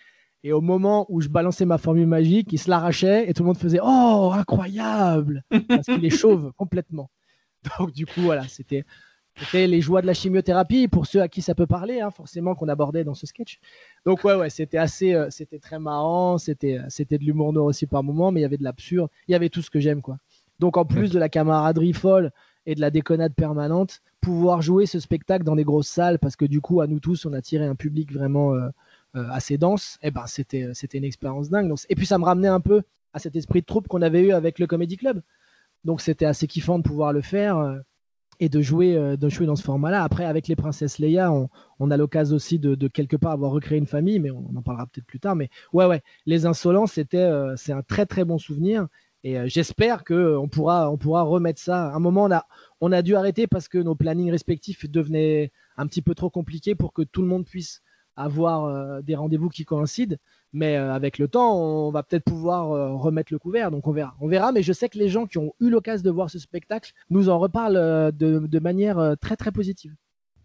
Et 0.43 0.53
au 0.53 0.61
moment 0.61 1.05
où 1.09 1.21
je 1.21 1.29
balançais 1.29 1.65
ma 1.65 1.77
formule 1.77 2.07
magique, 2.07 2.51
il 2.51 2.57
se 2.57 2.69
l'arrachait 2.69 3.29
et 3.29 3.33
tout 3.33 3.43
le 3.43 3.47
monde 3.47 3.57
faisait 3.57 3.79
Oh, 3.81 4.31
incroyable 4.33 5.43
Parce 5.67 5.85
qu'il 5.85 6.03
est 6.03 6.09
chauve 6.09 6.51
complètement. 6.57 7.11
Donc, 7.77 7.91
du 7.91 8.07
coup, 8.07 8.21
voilà, 8.21 8.47
c'était 8.47 8.83
c'était 9.37 9.67
les 9.67 9.81
joies 9.81 10.01
de 10.01 10.07
la 10.07 10.13
chimiothérapie 10.13 10.87
pour 10.87 11.05
ceux 11.05 11.21
à 11.21 11.27
qui 11.27 11.41
ça 11.41 11.55
peut 11.55 11.65
parler, 11.65 12.01
hein, 12.01 12.11
forcément 12.11 12.53
qu'on 12.55 12.67
abordait 12.67 13.03
dans 13.03 13.13
ce 13.13 13.25
sketch. 13.25 13.59
Donc 14.05 14.23
ouais, 14.23 14.35
ouais, 14.35 14.49
c'était 14.49 14.77
assez, 14.77 15.13
euh, 15.13 15.29
c'était 15.29 15.59
très 15.59 15.79
marrant, 15.79 16.37
c'était, 16.37 16.77
euh, 16.77 16.85
c'était 16.89 17.17
de 17.17 17.23
l'humour 17.23 17.53
noir 17.53 17.65
aussi 17.65 17.87
par 17.87 18.03
moment, 18.03 18.31
mais 18.31 18.41
il 18.41 18.43
y 18.43 18.45
avait 18.45 18.57
de 18.57 18.63
l'absurde, 18.63 19.09
il 19.27 19.31
y 19.31 19.35
avait 19.35 19.49
tout 19.49 19.61
ce 19.61 19.69
que 19.69 19.79
j'aime 19.79 20.01
quoi. 20.01 20.17
Donc 20.59 20.77
en 20.77 20.85
plus 20.85 21.11
de 21.11 21.19
la 21.19 21.29
camaraderie 21.29 21.93
folle 21.93 22.31
et 22.65 22.75
de 22.75 22.81
la 22.81 22.91
déconnade 22.91 23.33
permanente, 23.33 24.01
pouvoir 24.19 24.61
jouer 24.61 24.85
ce 24.85 24.99
spectacle 24.99 25.43
dans 25.43 25.55
des 25.55 25.63
grosses 25.63 25.87
salles, 25.87 26.19
parce 26.19 26.35
que 26.35 26.45
du 26.45 26.61
coup 26.61 26.81
à 26.81 26.87
nous 26.87 26.99
tous 26.99 27.25
on 27.25 27.33
a 27.33 27.41
tiré 27.41 27.65
un 27.65 27.75
public 27.75 28.13
vraiment 28.13 28.53
euh, 28.53 28.69
assez 29.13 29.57
dense, 29.57 29.97
et 30.03 30.07
eh 30.07 30.11
ben 30.11 30.27
c'était, 30.27 30.69
c'était 30.73 30.99
une 30.99 31.03
expérience 31.03 31.49
dingue. 31.49 31.73
et 31.89 31.95
puis 31.95 32.05
ça 32.05 32.19
me 32.19 32.25
ramenait 32.25 32.47
un 32.47 32.59
peu 32.59 32.83
à 33.13 33.19
cet 33.19 33.35
esprit 33.35 33.61
de 33.61 33.65
troupe 33.65 33.87
qu'on 33.87 34.01
avait 34.01 34.21
eu 34.21 34.31
avec 34.33 34.59
le 34.59 34.67
Comedy 34.67 34.97
Club. 34.97 35.21
Donc 35.83 36.01
c'était 36.01 36.25
assez 36.25 36.45
kiffant 36.45 36.77
de 36.77 36.83
pouvoir 36.83 37.11
le 37.11 37.21
faire 37.21 37.81
et 38.41 38.49
de 38.49 38.59
jouer, 38.59 38.97
euh, 38.97 39.15
de 39.15 39.29
jouer 39.29 39.45
dans 39.45 39.55
ce 39.55 39.61
format-là. 39.61 40.03
Après, 40.03 40.25
avec 40.25 40.47
les 40.47 40.55
princesses 40.55 40.97
Leia, 40.97 41.31
on, 41.31 41.91
a 41.91 41.95
l'occasion 41.95 42.35
aussi 42.35 42.57
de, 42.57 42.87
quelque 42.87 43.15
part 43.15 43.31
avoir 43.33 43.51
recréé 43.51 43.77
une 43.77 43.85
famille, 43.85 44.19
mais 44.19 44.31
on, 44.31 44.49
en 44.57 44.61
parlera 44.63 44.87
peut-être 44.87 45.05
plus 45.05 45.19
tard. 45.19 45.35
Mais 45.35 45.49
ouais, 45.73 45.85
ouais, 45.85 46.01
les 46.25 46.47
insolents, 46.47 46.87
c'était, 46.87 47.17
euh, 47.19 47.55
c'est 47.55 47.71
un 47.71 47.83
très 47.83 48.07
très 48.07 48.25
bon 48.25 48.39
souvenir. 48.39 48.87
Et 49.23 49.37
euh, 49.37 49.45
j'espère 49.47 50.03
que 50.03 50.35
on 50.35 50.47
pourra, 50.47 50.89
on 50.89 50.97
pourra 50.97 51.21
remettre 51.21 51.61
ça. 51.61 51.89
À 51.89 51.95
un 51.95 51.99
moment, 51.99 52.23
on 52.23 52.31
a, 52.31 52.47
on 52.81 52.91
a 52.91 53.03
dû 53.03 53.15
arrêter 53.15 53.45
parce 53.45 53.67
que 53.67 53.77
nos 53.77 53.93
plannings 53.93 54.31
respectifs 54.31 54.89
devenaient 54.89 55.51
un 55.77 55.85
petit 55.85 56.01
peu 56.01 56.15
trop 56.15 56.31
compliqués 56.31 56.73
pour 56.73 56.93
que 56.93 57.03
tout 57.03 57.21
le 57.21 57.27
monde 57.27 57.45
puisse 57.45 57.83
avoir 58.15 59.01
des 59.03 59.15
rendez-vous 59.15 59.49
qui 59.49 59.65
coïncident. 59.65 60.17
Mais 60.53 60.77
euh, 60.77 60.93
avec 60.93 61.17
le 61.17 61.27
temps, 61.27 61.57
on 61.57 61.91
va 61.91 62.03
peut-être 62.03 62.25
pouvoir 62.25 62.71
euh, 62.71 62.93
remettre 62.93 63.31
le 63.31 63.39
couvert. 63.39 63.71
Donc 63.71 63.87
on 63.87 63.91
verra. 63.91 64.15
On 64.19 64.27
verra, 64.27 64.51
mais 64.51 64.63
je 64.63 64.73
sais 64.73 64.89
que 64.89 64.97
les 64.97 65.07
gens 65.07 65.25
qui 65.25 65.37
ont 65.37 65.53
eu 65.59 65.69
l'occasion 65.69 66.03
de 66.03 66.11
voir 66.11 66.29
ce 66.29 66.39
spectacle 66.39 66.91
nous 67.09 67.29
en 67.29 67.39
reparlent 67.39 67.77
euh, 67.77 68.11
de, 68.11 68.59
manière 68.59 69.15
très 69.19 69.35
très 69.35 69.51
positive. 69.51 69.93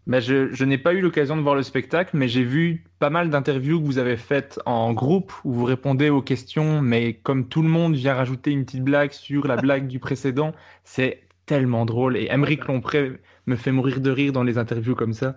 Je, 0.07 0.53
je 0.53 0.65
n'ai 0.65 0.77
pas 0.77 0.93
eu 0.93 1.01
l'occasion 1.01 1.35
de 1.35 1.41
voir 1.41 1.55
le 1.55 1.63
spectacle, 1.63 2.15
mais 2.15 2.29
j'ai 2.29 2.43
vu 2.43 2.85
pas 2.97 3.09
mal 3.09 3.29
d'interviews 3.29 3.79
que 3.79 3.85
vous 3.85 3.97
avez 3.97 4.15
faites 4.15 4.59
en 4.65 4.93
groupe 4.93 5.33
où 5.43 5.51
vous 5.51 5.65
répondez 5.65 6.09
aux 6.09 6.21
questions, 6.21 6.81
mais 6.81 7.13
comme 7.13 7.47
tout 7.47 7.61
le 7.61 7.67
monde 7.67 7.93
vient 7.93 8.13
rajouter 8.15 8.51
une 8.51 8.63
petite 8.63 8.83
blague 8.83 9.11
sur 9.11 9.45
la 9.45 9.57
blague 9.61 9.87
du 9.87 9.99
précédent, 9.99 10.53
c'est 10.85 11.27
tellement 11.45 11.85
drôle. 11.85 12.15
Et 12.15 12.27
Emmerich 12.29 12.65
Lompré 12.67 13.19
me 13.45 13.55
fait 13.55 13.71
mourir 13.71 13.99
de 13.99 14.09
rire 14.09 14.31
dans 14.31 14.43
les 14.43 14.57
interviews 14.57 14.95
comme 14.95 15.13
ça 15.13 15.35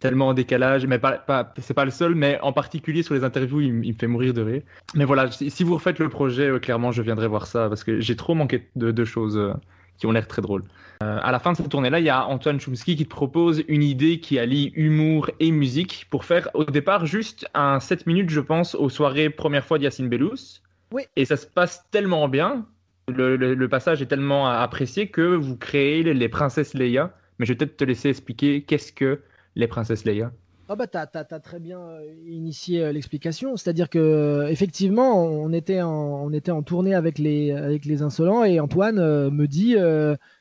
tellement 0.00 0.28
en 0.28 0.34
décalage, 0.34 0.86
mais 0.86 0.98
pas, 0.98 1.12
pas 1.12 1.52
c'est 1.58 1.74
pas 1.74 1.84
le 1.84 1.90
seul, 1.90 2.14
mais 2.14 2.38
en 2.42 2.52
particulier 2.52 3.02
sur 3.02 3.14
les 3.14 3.24
interviews, 3.24 3.60
il, 3.60 3.72
me 3.72 3.92
fait 3.92 4.06
mourir 4.06 4.34
de 4.34 4.42
rire. 4.42 4.62
Mais 4.94 5.04
voilà, 5.04 5.30
si, 5.30 5.64
vous 5.64 5.74
refaites 5.74 5.98
le 5.98 6.08
projet, 6.08 6.48
euh, 6.48 6.58
clairement, 6.58 6.92
je 6.92 7.02
viendrai 7.02 7.26
voir 7.28 7.46
ça 7.46 7.68
parce 7.68 7.84
que 7.84 8.00
j'ai 8.00 8.16
trop 8.16 8.34
manqué 8.34 8.68
de, 8.76 8.90
de 8.90 9.04
choses 9.04 9.36
euh, 9.36 9.54
qui 9.98 10.06
ont 10.06 10.12
l'air 10.12 10.26
très 10.26 10.42
drôles. 10.42 10.64
Euh, 11.02 11.18
à 11.22 11.32
la 11.32 11.38
fin 11.38 11.52
de 11.52 11.56
cette 11.56 11.68
tournée-là, 11.68 12.00
il 12.00 12.06
y 12.06 12.10
a 12.10 12.26
Antoine 12.26 12.60
Chomsky 12.60 12.96
qui 12.96 13.04
te 13.04 13.10
propose 13.10 13.62
une 13.68 13.82
idée 13.82 14.20
qui 14.20 14.38
allie 14.38 14.72
humour 14.74 15.30
et 15.40 15.50
musique 15.50 16.06
pour 16.10 16.24
faire 16.24 16.48
au 16.54 16.64
départ 16.64 17.06
juste 17.06 17.46
un 17.54 17.80
7 17.80 18.06
minutes, 18.06 18.30
je 18.30 18.40
pense, 18.40 18.74
aux 18.74 18.88
soirées 18.88 19.30
première 19.30 19.64
fois 19.64 19.78
d'Yacine 19.78 20.08
Bellous. 20.08 20.60
Oui. 20.92 21.02
Et 21.16 21.24
ça 21.24 21.36
se 21.36 21.46
passe 21.46 21.84
tellement 21.90 22.28
bien, 22.28 22.64
le, 23.08 23.36
le, 23.36 23.68
passage 23.68 24.02
est 24.02 24.06
tellement 24.06 24.48
apprécié 24.48 25.08
que 25.08 25.34
vous 25.34 25.56
créez 25.56 26.02
les, 26.02 26.14
les 26.14 26.28
princesses 26.28 26.74
Leia. 26.74 27.12
Mais 27.38 27.46
je 27.46 27.52
vais 27.52 27.56
peut-être 27.56 27.76
te 27.76 27.84
laisser 27.84 28.08
expliquer 28.08 28.62
qu'est-ce 28.62 28.92
que 28.92 29.20
les 29.56 29.66
princesses 29.66 30.04
Leia 30.04 30.30
ah 30.68 30.74
bah 30.74 30.88
t'as, 30.88 31.06
as, 31.14 31.40
très 31.40 31.60
bien 31.60 31.78
euh, 31.78 32.12
initié 32.26 32.82
euh, 32.82 32.90
l'explication, 32.90 33.56
c'est-à-dire 33.56 33.88
que 33.88 34.00
euh, 34.00 34.48
effectivement 34.48 35.22
on 35.22 35.52
était 35.52 35.80
en, 35.80 35.92
on 35.92 36.32
était 36.32 36.50
en 36.50 36.64
tournée 36.64 36.92
avec 36.92 37.20
les 37.20 37.52
avec 37.52 37.84
les 37.84 38.02
insolents 38.02 38.42
et 38.42 38.58
Antoine 38.58 38.96
me 39.30 39.46
dit 39.46 39.76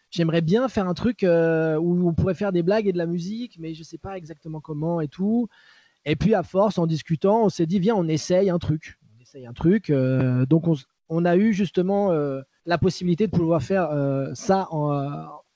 j'aimerais 0.10 0.42
bien 0.42 0.68
faire 0.68 0.88
un 0.88 0.96
truc 0.96 1.24
où 1.24 2.10
on 2.10 2.14
pourrait 2.14 2.34
faire 2.34 2.52
des 2.52 2.64
blagues 2.64 2.88
et 2.88 2.92
de 2.92 2.98
la 2.98 3.06
musique, 3.06 3.58
mais 3.60 3.76
je 3.76 3.84
sais 3.84 4.00
pas 4.00 4.18
exactement 4.18 4.62
comment 4.62 5.00
et 5.00 5.08
tout. 5.08 5.48
Et 6.06 6.16
puis 6.16 6.34
à 6.34 6.42
force 6.42 6.80
en 6.80 6.88
discutant, 6.88 7.44
on 7.44 7.50
s'est 7.50 7.68
dit 7.68 7.80
viens 7.80 7.96
on 7.96 8.08
essaye 8.08 8.50
un 8.50 8.58
truc, 8.58 8.98
on 9.16 9.22
essaye 9.22 9.46
un 9.46 9.54
truc. 9.54 9.92
donc 10.50 10.68
on, 10.68 10.76
on, 11.10 11.26
a 11.26 11.36
eu 11.38 11.54
justement 11.54 12.12
la 12.66 12.78
possibilité 12.80 13.28
de 13.28 13.32
pouvoir 13.32 13.62
faire 13.62 13.92
ça 14.34 14.68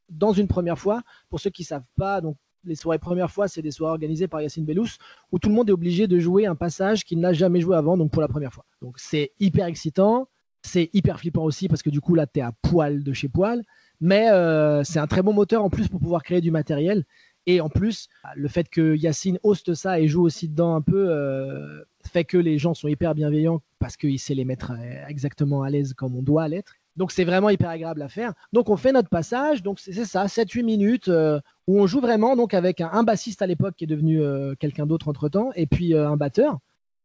dans 0.10 0.34
une 0.34 0.48
première 0.48 0.77
fois. 0.77 1.02
Pour 1.30 1.40
ceux 1.40 1.49
qui 1.49 1.64
savent 1.64 1.90
pas, 1.98 2.22
donc 2.22 2.38
les 2.64 2.76
soirées 2.76 2.99
première 2.99 3.31
fois, 3.31 3.48
c'est 3.48 3.61
des 3.61 3.72
soirées 3.72 3.91
organisées 3.91 4.27
par 4.27 4.41
Yacine 4.41 4.65
Bellous, 4.65 4.88
où 5.31 5.40
tout 5.40 5.49
le 5.49 5.56
monde 5.56 5.69
est 5.69 5.73
obligé 5.73 6.07
de 6.07 6.19
jouer 6.19 6.45
un 6.45 6.56
passage 6.56 7.03
qu'il 7.03 7.19
n'a 7.19 7.34
jamais 7.34 7.61
joué 7.61 7.76
avant, 7.76 7.98
donc 7.98 8.11
pour 8.11 8.22
la 8.22 8.27
première 8.27 8.53
fois. 8.53 8.65
Donc 8.81 8.98
c'est 8.99 9.31
hyper 9.40 9.65
excitant, 9.65 10.27
c'est 10.61 10.90
hyper 10.94 11.19
flippant 11.19 11.44
aussi, 11.44 11.68
parce 11.68 11.81
que 11.81 11.90
du 11.90 12.02
coup 12.02 12.15
là, 12.15 12.27
tu 12.27 12.40
es 12.40 12.44
à 12.44 12.52
poil 12.61 13.03
de 13.03 13.14
chez 13.14 13.30
poil, 13.30 13.64
mais 14.02 14.30
euh, 14.30 14.84
c'est 14.84 14.99
un 14.99 15.07
très 15.07 15.22
bon 15.22 15.34
moteur 15.34 15.64
en 15.64 15.69
plus 15.69 15.88
pour 15.88 15.99
pouvoir 15.99 16.23
créer 16.23 16.41
du 16.41 16.52
matériel. 16.52 17.06
Et 17.45 17.61
en 17.61 17.69
plus, 17.69 18.10
le 18.36 18.48
fait 18.48 18.69
que 18.69 18.95
Yacine 18.95 19.40
hoste 19.44 19.73
ça 19.73 19.99
et 19.99 20.07
joue 20.07 20.23
aussi 20.23 20.48
dedans 20.48 20.76
un 20.76 20.81
peu, 20.81 21.07
euh, 21.10 21.84
fait 22.06 22.23
que 22.23 22.38
les 22.38 22.57
gens 22.57 22.73
sont 22.73 22.88
hyper 22.88 23.15
bienveillants 23.15 23.61
parce 23.80 23.98
qu'il 23.98 24.19
sait 24.19 24.36
les 24.36 24.45
mettre 24.45 24.72
euh, 24.72 25.07
exactement 25.07 25.64
à 25.64 25.69
l'aise 25.69 25.94
comme 25.94 26.15
on 26.15 26.22
doit 26.22 26.48
l'être. 26.48 26.76
Donc 26.95 27.11
c'est 27.11 27.23
vraiment 27.23 27.49
hyper 27.49 27.69
agréable 27.69 28.01
à 28.01 28.09
faire. 28.09 28.33
Donc 28.53 28.69
on 28.69 28.77
fait 28.77 28.91
notre 28.91 29.09
passage, 29.09 29.63
donc 29.63 29.79
c'est 29.79 29.93
ça, 30.05 30.25
7-8 30.25 30.63
minutes 30.63 31.07
euh, 31.07 31.39
où 31.67 31.79
on 31.79 31.87
joue 31.87 32.01
vraiment 32.01 32.35
donc 32.35 32.53
avec 32.53 32.81
un, 32.81 33.03
bassiste 33.03 33.41
à 33.41 33.47
l'époque 33.47 33.75
qui 33.77 33.85
est 33.85 33.87
devenu 33.87 34.21
euh, 34.21 34.53
quelqu'un 34.59 34.85
d'autre 34.85 35.07
entre 35.07 35.29
temps, 35.29 35.51
et 35.55 35.65
puis 35.65 35.93
euh, 35.93 36.09
un 36.09 36.17
batteur. 36.17 36.59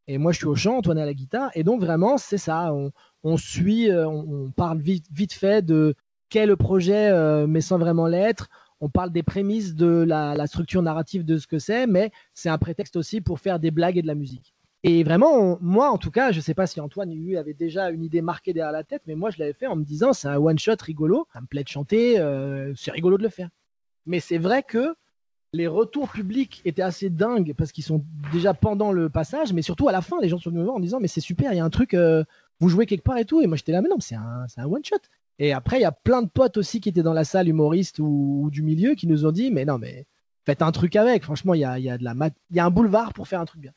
Et 0.08 0.18
moi 0.18 0.32
je 0.32 0.38
suis 0.38 0.46
au 0.46 0.54
chant, 0.54 0.78
Antoine 0.78 0.98
à 0.98 1.06
la 1.06 1.14
guitare, 1.14 1.50
et 1.54 1.64
donc 1.64 1.80
vraiment 1.80 2.18
c'est 2.18 2.38
ça, 2.38 2.74
on, 3.22 3.36
suit, 3.36 3.90
on, 3.90 4.50
parle 4.54 4.80
vite, 4.80 5.32
fait 5.32 5.64
de 5.64 5.94
quel 6.28 6.56
projet, 6.56 7.46
mais 7.46 7.62
sans 7.62 7.78
vraiment 7.78 8.06
l'être. 8.06 8.48
On 8.80 8.90
parle 8.90 9.10
des 9.12 9.22
prémices 9.22 9.74
de 9.74 10.04
la 10.06 10.46
structure 10.46 10.82
narrative 10.82 11.24
de 11.24 11.38
ce 11.38 11.46
que 11.46 11.58
c'est, 11.58 11.86
mais 11.86 12.10
c'est 12.34 12.50
un 12.50 12.58
prétexte 12.58 12.96
aussi 12.96 13.22
pour 13.22 13.40
faire 13.40 13.58
des 13.58 13.70
blagues 13.70 13.96
et 13.96 14.02
de 14.02 14.06
la 14.06 14.14
musique. 14.14 14.54
Et 14.86 15.02
vraiment, 15.02 15.56
moi 15.62 15.90
en 15.90 15.96
tout 15.96 16.10
cas, 16.10 16.30
je 16.30 16.36
ne 16.36 16.42
sais 16.42 16.52
pas 16.52 16.66
si 16.66 16.78
Antoine 16.78 17.10
lui 17.10 17.38
avait 17.38 17.54
déjà 17.54 17.88
une 17.88 18.04
idée 18.04 18.20
marquée 18.20 18.52
derrière 18.52 18.70
la 18.70 18.84
tête, 18.84 19.00
mais 19.06 19.14
moi 19.14 19.30
je 19.30 19.38
l'avais 19.38 19.54
fait 19.54 19.66
en 19.66 19.76
me 19.76 19.82
disant 19.82 20.12
c'est 20.12 20.28
un 20.28 20.36
one 20.36 20.58
shot 20.58 20.76
rigolo, 20.78 21.26
ça 21.32 21.40
me 21.40 21.46
plaît 21.46 21.64
de 21.64 21.68
chanter, 21.68 22.20
euh, 22.20 22.74
c'est 22.76 22.90
rigolo 22.90 23.16
de 23.16 23.22
le 23.22 23.30
faire. 23.30 23.48
Mais 24.04 24.20
c'est 24.20 24.36
vrai 24.36 24.62
que 24.62 24.94
les 25.54 25.66
retours 25.66 26.10
publics 26.10 26.60
étaient 26.66 26.82
assez 26.82 27.08
dingues 27.08 27.54
parce 27.56 27.72
qu'ils 27.72 27.82
sont 27.84 28.04
déjà 28.30 28.52
pendant 28.52 28.92
le 28.92 29.08
passage, 29.08 29.54
mais 29.54 29.62
surtout 29.62 29.88
à 29.88 29.92
la 29.92 30.02
fin, 30.02 30.20
les 30.20 30.28
gens 30.28 30.38
sont 30.38 30.50
venus 30.50 30.60
me 30.60 30.64
voir 30.64 30.76
en 30.76 30.80
disant 30.80 31.00
mais 31.00 31.08
c'est 31.08 31.22
super, 31.22 31.54
il 31.54 31.56
y 31.56 31.60
a 31.60 31.64
un 31.64 31.70
truc, 31.70 31.94
euh, 31.94 32.22
vous 32.60 32.68
jouez 32.68 32.84
quelque 32.84 33.04
part 33.04 33.16
et 33.16 33.24
tout. 33.24 33.40
Et 33.40 33.46
moi 33.46 33.56
j'étais 33.56 33.72
là, 33.72 33.80
mais 33.80 33.88
non, 33.88 34.00
c'est 34.00 34.16
un, 34.16 34.64
one 34.66 34.84
shot. 34.84 34.98
Et 35.38 35.54
après, 35.54 35.78
il 35.78 35.82
y 35.82 35.86
a 35.86 35.92
plein 35.92 36.20
de 36.20 36.28
potes 36.28 36.58
aussi 36.58 36.82
qui 36.82 36.90
étaient 36.90 37.02
dans 37.02 37.14
la 37.14 37.24
salle, 37.24 37.48
humoristes 37.48 38.00
ou, 38.00 38.50
du 38.52 38.62
milieu, 38.62 38.94
qui 38.94 39.06
nous 39.06 39.24
ont 39.24 39.32
dit 39.32 39.50
mais 39.50 39.64
non, 39.64 39.78
mais 39.78 40.04
faites 40.44 40.60
un 40.60 40.72
truc 40.72 40.94
avec. 40.94 41.22
Franchement, 41.22 41.54
il 41.54 41.60
y 41.60 41.64
a, 41.64 41.78
y 41.78 41.88
a 41.88 41.96
de 41.96 42.04
la 42.04 42.14
il 42.50 42.56
y 42.56 42.60
a 42.60 42.66
un 42.66 42.70
boulevard 42.70 43.14
pour 43.14 43.28
faire 43.28 43.40
un 43.40 43.46
truc 43.46 43.62
bien. 43.62 43.72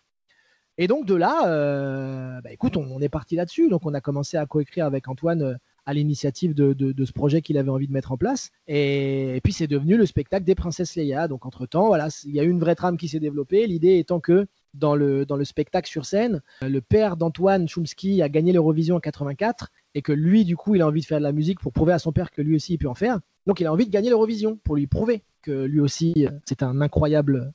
Et 0.80 0.88
donc 0.88 1.06
de 1.06 1.16
là, 1.16 1.48
euh, 1.48 2.40
bah, 2.42 2.52
écoute, 2.52 2.78
on, 2.78 3.02
est 3.02 3.10
parti 3.10 3.36
là-dessus. 3.36 3.70
Donc 3.70 3.86
on 3.86 3.94
a 3.94 4.02
commencé 4.02 4.38
à 4.38 4.46
coécrire 4.46 4.86
avec 4.86 5.08
Antoine 5.08 5.42
euh, 5.42 5.56
à 5.88 5.94
l'initiative 5.94 6.54
de, 6.54 7.06
ce 7.06 7.12
projet 7.14 7.42
qu'il 7.42 7.58
avait 7.58 7.70
envie 7.70 7.88
de 7.88 7.94
mettre 7.94 8.12
en 8.12 8.18
place. 8.18 8.52
Et, 8.68 9.40
puis 9.44 9.54
c'est 9.54 9.68
devenu 9.68 9.96
le 9.96 10.06
spectacle 10.06 10.44
des 10.44 10.54
princesses 10.54 10.96
Leia. 10.96 11.28
Donc 11.28 11.46
entre-temps, 11.46 11.88
voilà, 11.88 12.10
il 12.26 12.36
y 12.36 12.40
a 12.40 12.44
eu 12.44 12.50
une 12.50 12.60
vraie 12.60 12.76
trame 12.76 12.98
qui 12.98 13.08
s'est 13.08 13.20
développée. 13.20 13.66
L'idée 13.66 13.98
étant 13.98 14.20
que 14.20 14.48
dans 14.74 14.96
le, 14.96 15.26
dans 15.26 15.38
le 15.38 15.46
spectacle 15.46 15.90
sur 15.90 16.06
scène, 16.06 16.42
le 16.62 16.82
père 16.82 17.16
d'Antoine 17.18 17.68
Chomsky 17.68 18.22
a 18.22 18.30
gagné 18.30 18.52
l'Eurovision 18.52 18.98
en 18.98 19.00
84 19.00 19.72
et 19.96 20.02
que 20.02 20.12
lui, 20.12 20.44
du 20.44 20.58
coup, 20.58 20.76
il 20.76 20.82
a 20.82 20.88
envie 20.88 21.02
de 21.02 21.06
faire 21.06 21.20
de 21.20 21.24
la 21.24 21.32
musique 21.32 21.62
pour 21.62 21.72
prouver 21.72 21.94
à 21.94 22.00
son 22.00 22.12
père 22.12 22.32
que 22.32 22.42
lui 22.42 22.56
aussi, 22.56 22.74
il 22.74 22.78
peut 22.78 22.90
en 22.90 22.94
faire. 22.94 23.20
Donc 23.48 23.62
il 23.62 23.66
a 23.66 23.72
envie 23.72 23.86
de 23.86 23.92
gagner 23.92 24.10
l'Eurovision 24.10 24.60
pour 24.64 24.76
lui 24.76 24.88
prouver 24.88 25.24
que 25.42 25.64
lui 25.64 25.80
aussi, 25.80 26.28
c'est 26.46 26.62
un 26.62 26.82
incroyable 26.82 27.54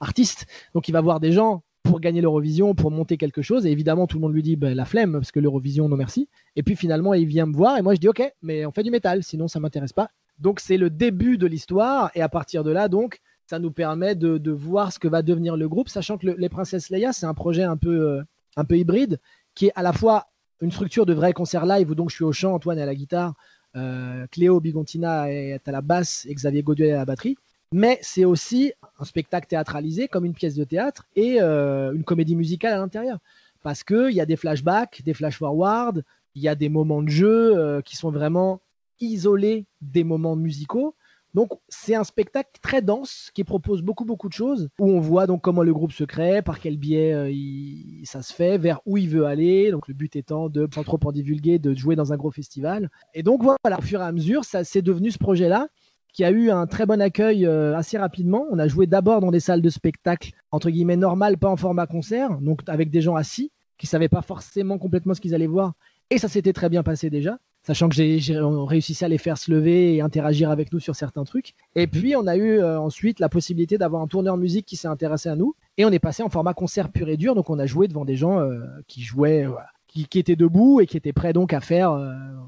artiste. 0.00 0.46
Donc 0.72 0.88
il 0.88 0.92
va 0.92 1.02
voir 1.02 1.20
des 1.20 1.32
gens 1.32 1.62
pour 1.84 2.00
gagner 2.00 2.20
l'Eurovision, 2.20 2.74
pour 2.74 2.90
monter 2.90 3.16
quelque 3.16 3.42
chose. 3.42 3.66
Et 3.66 3.70
évidemment, 3.70 4.06
tout 4.06 4.16
le 4.16 4.22
monde 4.22 4.34
lui 4.34 4.42
dit 4.42 4.56
ben, 4.56 4.74
la 4.74 4.84
flemme, 4.84 5.12
parce 5.12 5.30
que 5.30 5.38
l'Eurovision, 5.38 5.88
non 5.88 5.96
merci. 5.96 6.28
Et 6.56 6.62
puis 6.64 6.74
finalement, 6.74 7.14
il 7.14 7.26
vient 7.26 7.46
me 7.46 7.54
voir 7.54 7.76
et 7.78 7.82
moi 7.82 7.94
je 7.94 8.00
dis 8.00 8.08
ok, 8.08 8.22
mais 8.42 8.66
on 8.66 8.72
fait 8.72 8.82
du 8.82 8.90
métal, 8.90 9.22
sinon 9.22 9.46
ça 9.46 9.60
m'intéresse 9.60 9.92
pas. 9.92 10.08
Donc 10.38 10.60
c'est 10.60 10.78
le 10.78 10.90
début 10.90 11.38
de 11.38 11.46
l'histoire 11.46 12.10
et 12.14 12.22
à 12.22 12.28
partir 12.28 12.64
de 12.64 12.72
là, 12.72 12.88
donc, 12.88 13.20
ça 13.46 13.58
nous 13.58 13.70
permet 13.70 14.14
de, 14.14 14.50
voir 14.50 14.92
ce 14.92 14.98
que 14.98 15.06
va 15.06 15.20
devenir 15.20 15.56
le 15.56 15.68
groupe, 15.68 15.90
sachant 15.90 16.16
que 16.16 16.26
les 16.26 16.48
Princesses 16.48 16.88
Leia, 16.88 17.12
c'est 17.12 17.26
un 17.26 17.34
projet 17.34 17.62
un 17.62 17.76
peu, 17.76 18.00
euh, 18.00 18.22
un 18.56 18.64
peu 18.64 18.78
hybride, 18.78 19.20
qui 19.54 19.66
est 19.66 19.72
à 19.74 19.82
la 19.82 19.92
fois 19.92 20.28
une 20.62 20.72
structure 20.72 21.04
de 21.04 21.12
vrai 21.12 21.34
concert 21.34 21.66
live 21.66 21.90
où 21.90 21.94
donc 21.94 22.08
je 22.08 22.14
suis 22.14 22.24
au 22.24 22.32
chant, 22.32 22.54
Antoine 22.54 22.78
est 22.78 22.82
à 22.82 22.86
la 22.86 22.94
guitare, 22.94 23.34
euh, 23.76 24.26
Cléo 24.30 24.60
Bigontina 24.60 25.30
est 25.30 25.68
à 25.68 25.72
la 25.72 25.82
basse 25.82 26.24
et 26.26 26.34
Xavier 26.34 26.62
Goduet 26.62 26.92
à 26.92 26.96
la 26.96 27.04
batterie 27.04 27.36
mais 27.74 27.98
c'est 28.02 28.24
aussi 28.24 28.72
un 29.00 29.04
spectacle 29.04 29.48
théâtralisé 29.48 30.06
comme 30.06 30.24
une 30.24 30.32
pièce 30.32 30.54
de 30.54 30.62
théâtre 30.62 31.08
et 31.16 31.42
euh, 31.42 31.92
une 31.92 32.04
comédie 32.04 32.36
musicale 32.36 32.72
à 32.72 32.76
l'intérieur. 32.76 33.18
Parce 33.64 33.82
qu'il 33.82 34.12
y 34.12 34.20
a 34.20 34.26
des 34.26 34.36
flashbacks, 34.36 35.02
des 35.04 35.12
flash-forward, 35.12 36.04
il 36.36 36.42
y 36.42 36.46
a 36.46 36.54
des 36.54 36.68
moments 36.68 37.02
de 37.02 37.08
jeu 37.08 37.58
euh, 37.58 37.80
qui 37.80 37.96
sont 37.96 38.12
vraiment 38.12 38.60
isolés 39.00 39.66
des 39.80 40.04
moments 40.04 40.36
musicaux. 40.36 40.94
Donc 41.34 41.50
c'est 41.68 41.96
un 41.96 42.04
spectacle 42.04 42.60
très 42.62 42.80
dense 42.80 43.32
qui 43.34 43.42
propose 43.42 43.82
beaucoup 43.82 44.04
beaucoup 44.04 44.28
de 44.28 44.34
choses 44.34 44.68
où 44.78 44.88
on 44.88 45.00
voit 45.00 45.26
donc 45.26 45.42
comment 45.42 45.64
le 45.64 45.74
groupe 45.74 45.90
se 45.90 46.04
crée, 46.04 46.42
par 46.42 46.60
quel 46.60 46.76
biais 46.76 47.12
euh, 47.12 48.04
ça 48.04 48.22
se 48.22 48.32
fait, 48.32 48.56
vers 48.56 48.82
où 48.86 48.98
il 48.98 49.08
veut 49.08 49.26
aller. 49.26 49.72
Donc 49.72 49.88
le 49.88 49.94
but 49.94 50.14
étant 50.14 50.48
de 50.48 50.68
sans 50.72 50.84
trop 50.84 51.00
en 51.02 51.10
divulguer, 51.10 51.58
de 51.58 51.74
jouer 51.74 51.96
dans 51.96 52.12
un 52.12 52.16
gros 52.16 52.30
festival. 52.30 52.88
Et 53.14 53.24
donc 53.24 53.42
voilà, 53.42 53.80
au 53.80 53.82
fur 53.82 54.00
et 54.00 54.04
à 54.04 54.12
mesure, 54.12 54.44
ça 54.44 54.62
c'est 54.62 54.80
devenu 54.80 55.10
ce 55.10 55.18
projet-là 55.18 55.66
qui 56.14 56.24
a 56.24 56.30
eu 56.30 56.48
un 56.50 56.66
très 56.66 56.86
bon 56.86 57.02
accueil 57.02 57.44
euh, 57.44 57.76
assez 57.76 57.98
rapidement. 57.98 58.46
On 58.50 58.58
a 58.58 58.68
joué 58.68 58.86
d'abord 58.86 59.20
dans 59.20 59.32
des 59.32 59.40
salles 59.40 59.60
de 59.60 59.68
spectacle, 59.68 60.30
entre 60.52 60.70
guillemets, 60.70 60.96
normales, 60.96 61.36
pas 61.36 61.50
en 61.50 61.56
format 61.56 61.86
concert, 61.86 62.38
donc 62.40 62.60
avec 62.68 62.90
des 62.90 63.02
gens 63.02 63.16
assis, 63.16 63.50
qui 63.76 63.86
ne 63.86 63.88
savaient 63.88 64.08
pas 64.08 64.22
forcément 64.22 64.78
complètement 64.78 65.14
ce 65.14 65.20
qu'ils 65.20 65.34
allaient 65.34 65.48
voir. 65.48 65.74
Et 66.10 66.18
ça 66.18 66.28
s'était 66.28 66.52
très 66.52 66.68
bien 66.68 66.84
passé 66.84 67.10
déjà, 67.10 67.38
sachant 67.64 67.88
que 67.88 67.96
j'ai 67.96 68.20
réussi 68.38 69.04
à 69.04 69.08
les 69.08 69.18
faire 69.18 69.36
se 69.36 69.50
lever 69.50 69.96
et 69.96 70.02
interagir 70.02 70.50
avec 70.50 70.72
nous 70.72 70.78
sur 70.78 70.94
certains 70.94 71.24
trucs. 71.24 71.54
Et 71.74 71.88
puis, 71.88 72.14
on 72.14 72.28
a 72.28 72.36
eu 72.36 72.60
euh, 72.60 72.78
ensuite 72.78 73.18
la 73.18 73.28
possibilité 73.28 73.76
d'avoir 73.76 74.00
un 74.00 74.06
tourneur 74.06 74.36
musique 74.36 74.66
qui 74.66 74.76
s'est 74.76 74.86
intéressé 74.86 75.28
à 75.28 75.34
nous. 75.34 75.56
Et 75.78 75.84
on 75.84 75.90
est 75.90 75.98
passé 75.98 76.22
en 76.22 76.28
format 76.28 76.54
concert 76.54 76.92
pur 76.92 77.08
et 77.08 77.16
dur, 77.16 77.34
donc 77.34 77.50
on 77.50 77.58
a 77.58 77.66
joué 77.66 77.88
devant 77.88 78.04
des 78.04 78.16
gens 78.16 78.38
euh, 78.38 78.60
qui 78.86 79.02
jouaient... 79.02 79.46
Qui, 79.88 80.18
étaient 80.18 80.34
debout 80.34 80.80
et 80.80 80.88
qui 80.88 80.96
étaient 80.96 81.12
prêts 81.12 81.32
donc 81.32 81.52
à 81.52 81.60
faire, 81.60 81.96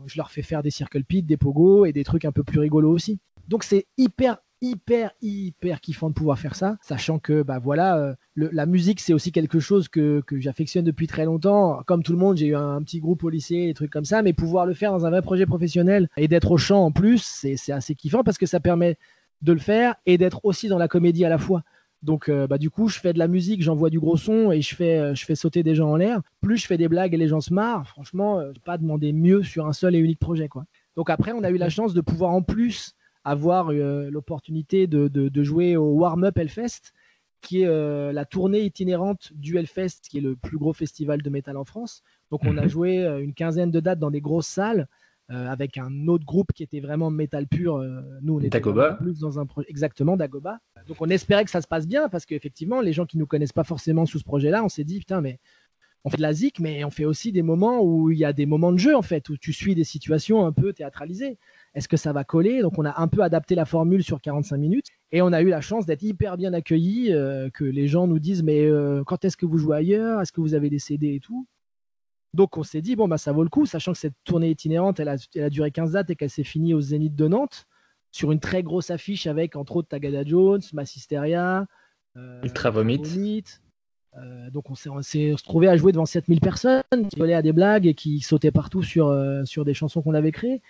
je 0.07 0.17
leur 0.17 0.33
fais 0.33 0.43
faire 0.43 0.65
des 0.65 0.73
circle 0.73 1.05
pits, 1.05 1.23
des 1.23 1.37
pogos 1.37 1.85
et 1.85 1.93
des 1.93 2.03
trucs 2.03 2.25
un 2.25 2.33
peu 2.33 2.43
plus 2.43 2.59
rigolos 2.59 2.91
aussi. 2.91 3.21
Donc 3.49 3.65
c'est 3.65 3.87
hyper 3.97 4.39
hyper 4.63 5.11
hyper 5.21 5.81
kiffant 5.81 6.09
de 6.09 6.15
pouvoir 6.15 6.39
faire 6.39 6.55
ça 6.55 6.79
sachant 6.81 7.19
que 7.19 7.43
bah 7.43 7.59
voilà 7.59 7.99
euh, 7.99 8.15
la 8.37 8.67
musique 8.67 9.01
c'est 9.01 9.13
aussi 9.13 9.31
quelque 9.33 9.61
chose 9.61 9.89
que, 9.89 10.23
j'affectionne 10.33 10.85
depuis 10.85 11.07
très 11.07 11.25
longtemps. 11.25 11.83
Comme 11.87 12.03
tout 12.03 12.13
le 12.13 12.19
monde 12.19 12.37
j'ai 12.37 12.47
eu 12.47 12.57
un, 12.57 12.81
petit 12.83 13.01
groupe 13.01 13.23
au 13.25 13.29
lycée 13.29 13.67
des 13.67 13.75
trucs 13.75 13.91
comme 13.91 14.05
ça 14.05 14.23
mais 14.23 14.33
pouvoir 14.33 14.67
le 14.67 14.75
faire 14.75 14.93
dans 14.93 15.05
un 15.07 15.11
vrai 15.11 15.23
projet 15.23 15.47
professionnel 15.47 16.09
et 16.17 16.29
d'être 16.29 16.51
au 16.51 16.57
chant 16.57 16.85
en 16.85 16.93
plus 16.93 17.23
c'est 17.23 17.73
assez 17.73 17.95
kiffant 17.95 18.25
parce 18.25 18.39
que 18.39 18.47
ça 18.47 18.61
permet 18.61 18.97
de 19.43 19.53
le 19.53 19.59
faire 19.59 19.95
et 20.07 20.17
d'être 20.17 20.41
aussi 20.45 20.69
dans 20.69 20.79
la 20.79 20.89
comédie 20.89 21.25
à 21.25 21.29
la 21.29 21.39
fois. 21.39 21.63
Donc 22.03 22.29
euh, 22.29 22.47
bah 22.47 22.59
du 22.59 22.71
coup 22.71 22.89
je 22.89 22.99
fais 22.99 23.13
de 23.13 23.19
la 23.19 23.29
musique 23.29 23.63
j'envoie 23.63 23.91
du 23.91 24.01
gros 24.01 24.17
son 24.17 24.53
et 24.53 24.63
je 24.63 24.75
fais 24.75 24.99
euh, 24.99 25.15
je 25.15 25.25
fais 25.25 25.35
sauter 25.35 25.63
des 25.63 25.75
gens 25.75 25.91
en 25.91 25.97
l'air. 25.97 26.23
Plus 26.41 26.59
je 26.59 26.67
fais 26.67 26.79
des 26.79 26.89
blagues 26.89 27.13
et 27.13 27.19
les 27.19 27.29
gens 27.29 27.41
se 27.41 27.53
marrent 27.53 27.87
franchement 27.89 28.41
je 28.55 28.61
pas 28.61 28.79
demander 28.79 29.13
mieux 29.13 29.43
sur 29.43 29.67
un 29.67 29.73
seul 29.75 29.95
et 29.95 29.99
unique 29.99 30.19
projet 30.19 30.49
quoi. 30.49 30.65
Donc 30.97 31.11
après 31.11 31.33
on 31.33 31.45
a 31.45 31.51
eu 31.51 31.59
la 31.59 31.69
chance 31.69 31.93
de 31.93 32.01
pouvoir 32.01 32.31
en 32.31 32.43
plus 32.43 32.96
avoir 33.27 33.71
euh, 33.71 34.09
l'opportunité 34.09 34.87
de, 34.87 35.09
de, 35.09 35.43
jouer 35.43 35.77
au 35.77 35.91
Warm-Up 35.95 36.39
Hellfest, 36.39 36.93
qui 37.41 37.63
est 37.63 37.67
euh, 37.67 38.13
la 38.13 38.25
tournée 38.25 38.61
itinérante 38.61 39.33
du 39.35 39.59
Hellfest, 39.59 40.03
qui 40.09 40.19
est 40.19 40.21
le 40.21 40.37
plus 40.37 40.59
gros 40.59 40.73
festival 40.73 41.21
de 41.23 41.29
métal 41.29 41.57
en 41.57 41.65
France. 41.65 42.05
Donc 42.31 42.45
on 42.45 42.57
a 42.57 42.63
mhm. 42.63 42.69
joué 42.69 43.05
euh, 43.05 43.21
une 43.21 43.35
quinzaine 43.35 43.73
de 43.73 43.81
dates 43.81 43.99
dans 43.99 44.13
des 44.13 44.21
grosses 44.21 44.47
salles. 44.47 44.87
avec 45.29 45.77
un 45.77 46.07
autre 46.07 46.25
groupe 46.25 46.53
qui 46.55 46.63
était 46.63 46.79
vraiment 46.79 47.11
métal 47.11 47.49
pur. 47.49 47.83
nous, 48.23 48.35
on 48.37 48.41
était 48.41 48.61
plus 48.61 49.19
dans 49.19 49.41
un 49.41 49.47
projet 49.47 49.67
exactement 49.69 50.17
Dagoba. 50.17 50.61
Donc 50.87 50.99
on 51.01 51.11
espérait 51.11 51.45
que 51.45 51.51
ça 51.51 51.61
se 51.61 51.67
passe 51.67 51.89
bien 51.89 52.09
parce 52.09 52.27
qu'effectivement, 52.27 52.81
les 52.81 52.93
gens 52.93 53.07
qui 53.07 53.19
nous 53.19 53.27
connaissent 53.27 53.59
pas 53.61 53.65
forcément 53.65 54.07
sous 54.07 54.21
ce 54.21 54.25
projet-là, 54.25 54.63
on 54.63 54.69
s'est 54.69 54.85
dit 54.85 55.01
putain 55.01 55.21
mais 55.21 55.41
on 56.07 56.09
fait 56.09 56.19
de 56.19 56.23
la 56.23 56.33
zik, 56.33 56.61
mais 56.61 56.85
on 56.85 56.91
fait 56.91 57.05
aussi 57.05 57.33
des 57.33 57.43
moments 57.43 57.83
où 57.83 58.13
il 58.13 58.19
y 58.19 58.25
a 58.25 58.33
des 58.33 58.47
moments 58.47 58.71
de 58.71 58.79
jeu 58.79 58.95
en 58.95 59.03
fait, 59.03 59.29
où 59.29 59.37
tu 59.37 59.53
suis 59.53 59.75
des 59.75 59.83
situations 59.83 60.47
un 60.47 60.53
peu 60.53 60.73
théâtralisées. 60.73 61.37
Est-ce 61.77 61.89
que 61.89 61.99
ça 61.99 62.15
va 62.15 62.25
coller? 62.25 62.63
Donc 62.63 62.79
on 62.79 62.87
a 62.87 63.01
un 63.01 63.07
peu 63.07 63.23
adapté 63.23 63.55
la 63.55 63.67
formule 63.67 64.03
sur 64.03 64.23
45 64.23 64.57
minutes 64.57 64.87
et 65.13 65.21
on 65.21 65.31
a 65.33 65.43
eu 65.43 65.51
la 65.51 65.61
chance 65.61 65.85
d'être 65.85 66.03
hyper 66.03 66.39
bien 66.39 66.55
accueillis, 66.55 67.13
euh, 67.13 67.51
que 67.51 67.65
les 67.65 67.87
gens 67.87 68.07
nous 68.07 68.19
disent 68.19 68.43
mais 68.43 68.65
euh, 68.65 69.05
quand 69.05 69.27
est-ce 69.27 69.37
que 69.37 69.45
vous 69.45 69.59
jouez 69.59 69.77
ailleurs? 69.77 70.23
Est-ce 70.23 70.33
que 70.33 70.41
vous 70.41 70.55
avez 70.55 70.71
des 70.71 70.79
CD 70.79 71.15
et 71.15 71.21
tout? 71.21 71.47
Donc 72.33 72.57
on 72.57 72.63
s'est 72.63 72.81
dit, 72.81 72.97
bon, 72.97 73.09
bah, 73.09 73.19
ça 73.19 73.33
vaut 73.33 73.43
le 73.43 73.51
coup, 73.51 73.67
sachant 73.67 73.93
que 73.93 73.99
cette 73.99 74.15
tournée 74.25 74.51
itinérante, 74.51 75.01
elle 75.01 75.09
a, 75.09 75.51
duré 75.51 75.71
15 75.71 75.93
dates 75.93 76.11
et 76.11 76.17
qu'elle 76.17 76.31
s'est 76.31 76.45
finie 76.45 76.75
au 76.75 76.81
Zénith 76.81 77.15
de 77.15 77.29
Nantes, 77.29 77.67
sur 78.11 78.33
une 78.33 78.41
très 78.41 78.63
grosse 78.63 78.91
affiche 78.91 79.27
avec, 79.27 79.55
entre 79.55 79.77
autres, 79.77 79.89
Tagada 79.89 80.25
Jones, 80.25 80.63
Massisteria, 80.73 81.67
euh, 82.17 82.43
Ultra 82.43 82.71
Vomit. 82.71 83.45
Euh, 84.17 84.51
donc 84.51 84.71
on 84.71 84.75
s'est 84.75 85.33
retrouvé 85.33 85.69
à 85.69 85.77
jouer 85.77 85.93
devant 85.93 86.07
7000 86.07 86.41
personnes 86.41 86.83
qui 87.11 87.19
volaient 87.19 87.35
à 87.35 87.43
des 87.43 87.53
blagues 87.53 87.87
et 87.87 87.93
qui 87.93 88.21
sautaient 88.21 88.51
partout 88.51 88.83
sur, 88.83 89.15
sur 89.45 89.67
des 89.67 89.75
chansons 89.75 90.01
qu'on 90.01 90.15
avait 90.15 90.33
créées. 90.33 90.63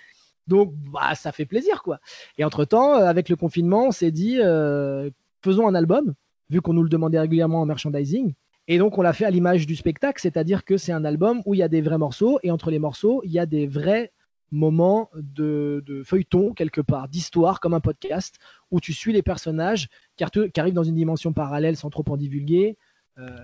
Donc, 0.46 0.72
bah, 0.92 1.14
ça 1.14 1.32
fait 1.32 1.46
plaisir, 1.46 1.82
quoi. 1.82 2.00
Et 2.38 2.44
entre-temps, 2.44 2.96
euh, 2.96 3.06
avec 3.06 3.28
le 3.28 3.36
confinement, 3.36 3.88
on 3.88 3.90
s'est 3.90 4.10
dit, 4.10 4.38
euh, 4.40 5.10
faisons 5.42 5.66
un 5.66 5.74
album, 5.74 6.14
vu 6.50 6.60
qu'on 6.60 6.72
nous 6.72 6.82
le 6.82 6.88
demandait 6.88 7.18
régulièrement 7.18 7.62
en 7.62 7.66
merchandising. 7.66 8.34
Et 8.68 8.78
donc, 8.78 8.98
on 8.98 9.02
l'a 9.02 9.12
fait 9.12 9.24
à 9.24 9.30
l'image 9.30 9.66
du 9.66 9.76
spectacle, 9.76 10.20
c'est-à-dire 10.20 10.64
que 10.64 10.76
c'est 10.76 10.92
un 10.92 11.04
album 11.04 11.42
où 11.46 11.54
il 11.54 11.58
y 11.58 11.62
a 11.62 11.68
des 11.68 11.80
vrais 11.80 11.98
morceaux, 11.98 12.38
et 12.42 12.50
entre 12.50 12.70
les 12.70 12.78
morceaux, 12.78 13.22
il 13.24 13.32
y 13.32 13.38
a 13.38 13.46
des 13.46 13.66
vrais 13.66 14.12
moments 14.52 15.10
de, 15.14 16.02
feuilleton, 16.04 16.52
quelque 16.54 16.80
part, 16.80 17.08
d'histoire, 17.08 17.58
comme 17.58 17.74
un 17.74 17.80
podcast, 17.80 18.36
où 18.70 18.80
tu 18.80 18.92
suis 18.92 19.12
les 19.12 19.22
personnages 19.22 19.88
qui, 20.16 20.24
arrivent 20.56 20.74
dans 20.74 20.84
une 20.84 20.94
dimension 20.94 21.32
parallèle 21.32 21.76
sans 21.76 21.90
trop 21.90 22.04
en 22.08 22.16
divulguer, 22.16 22.76
euh, 23.18 23.36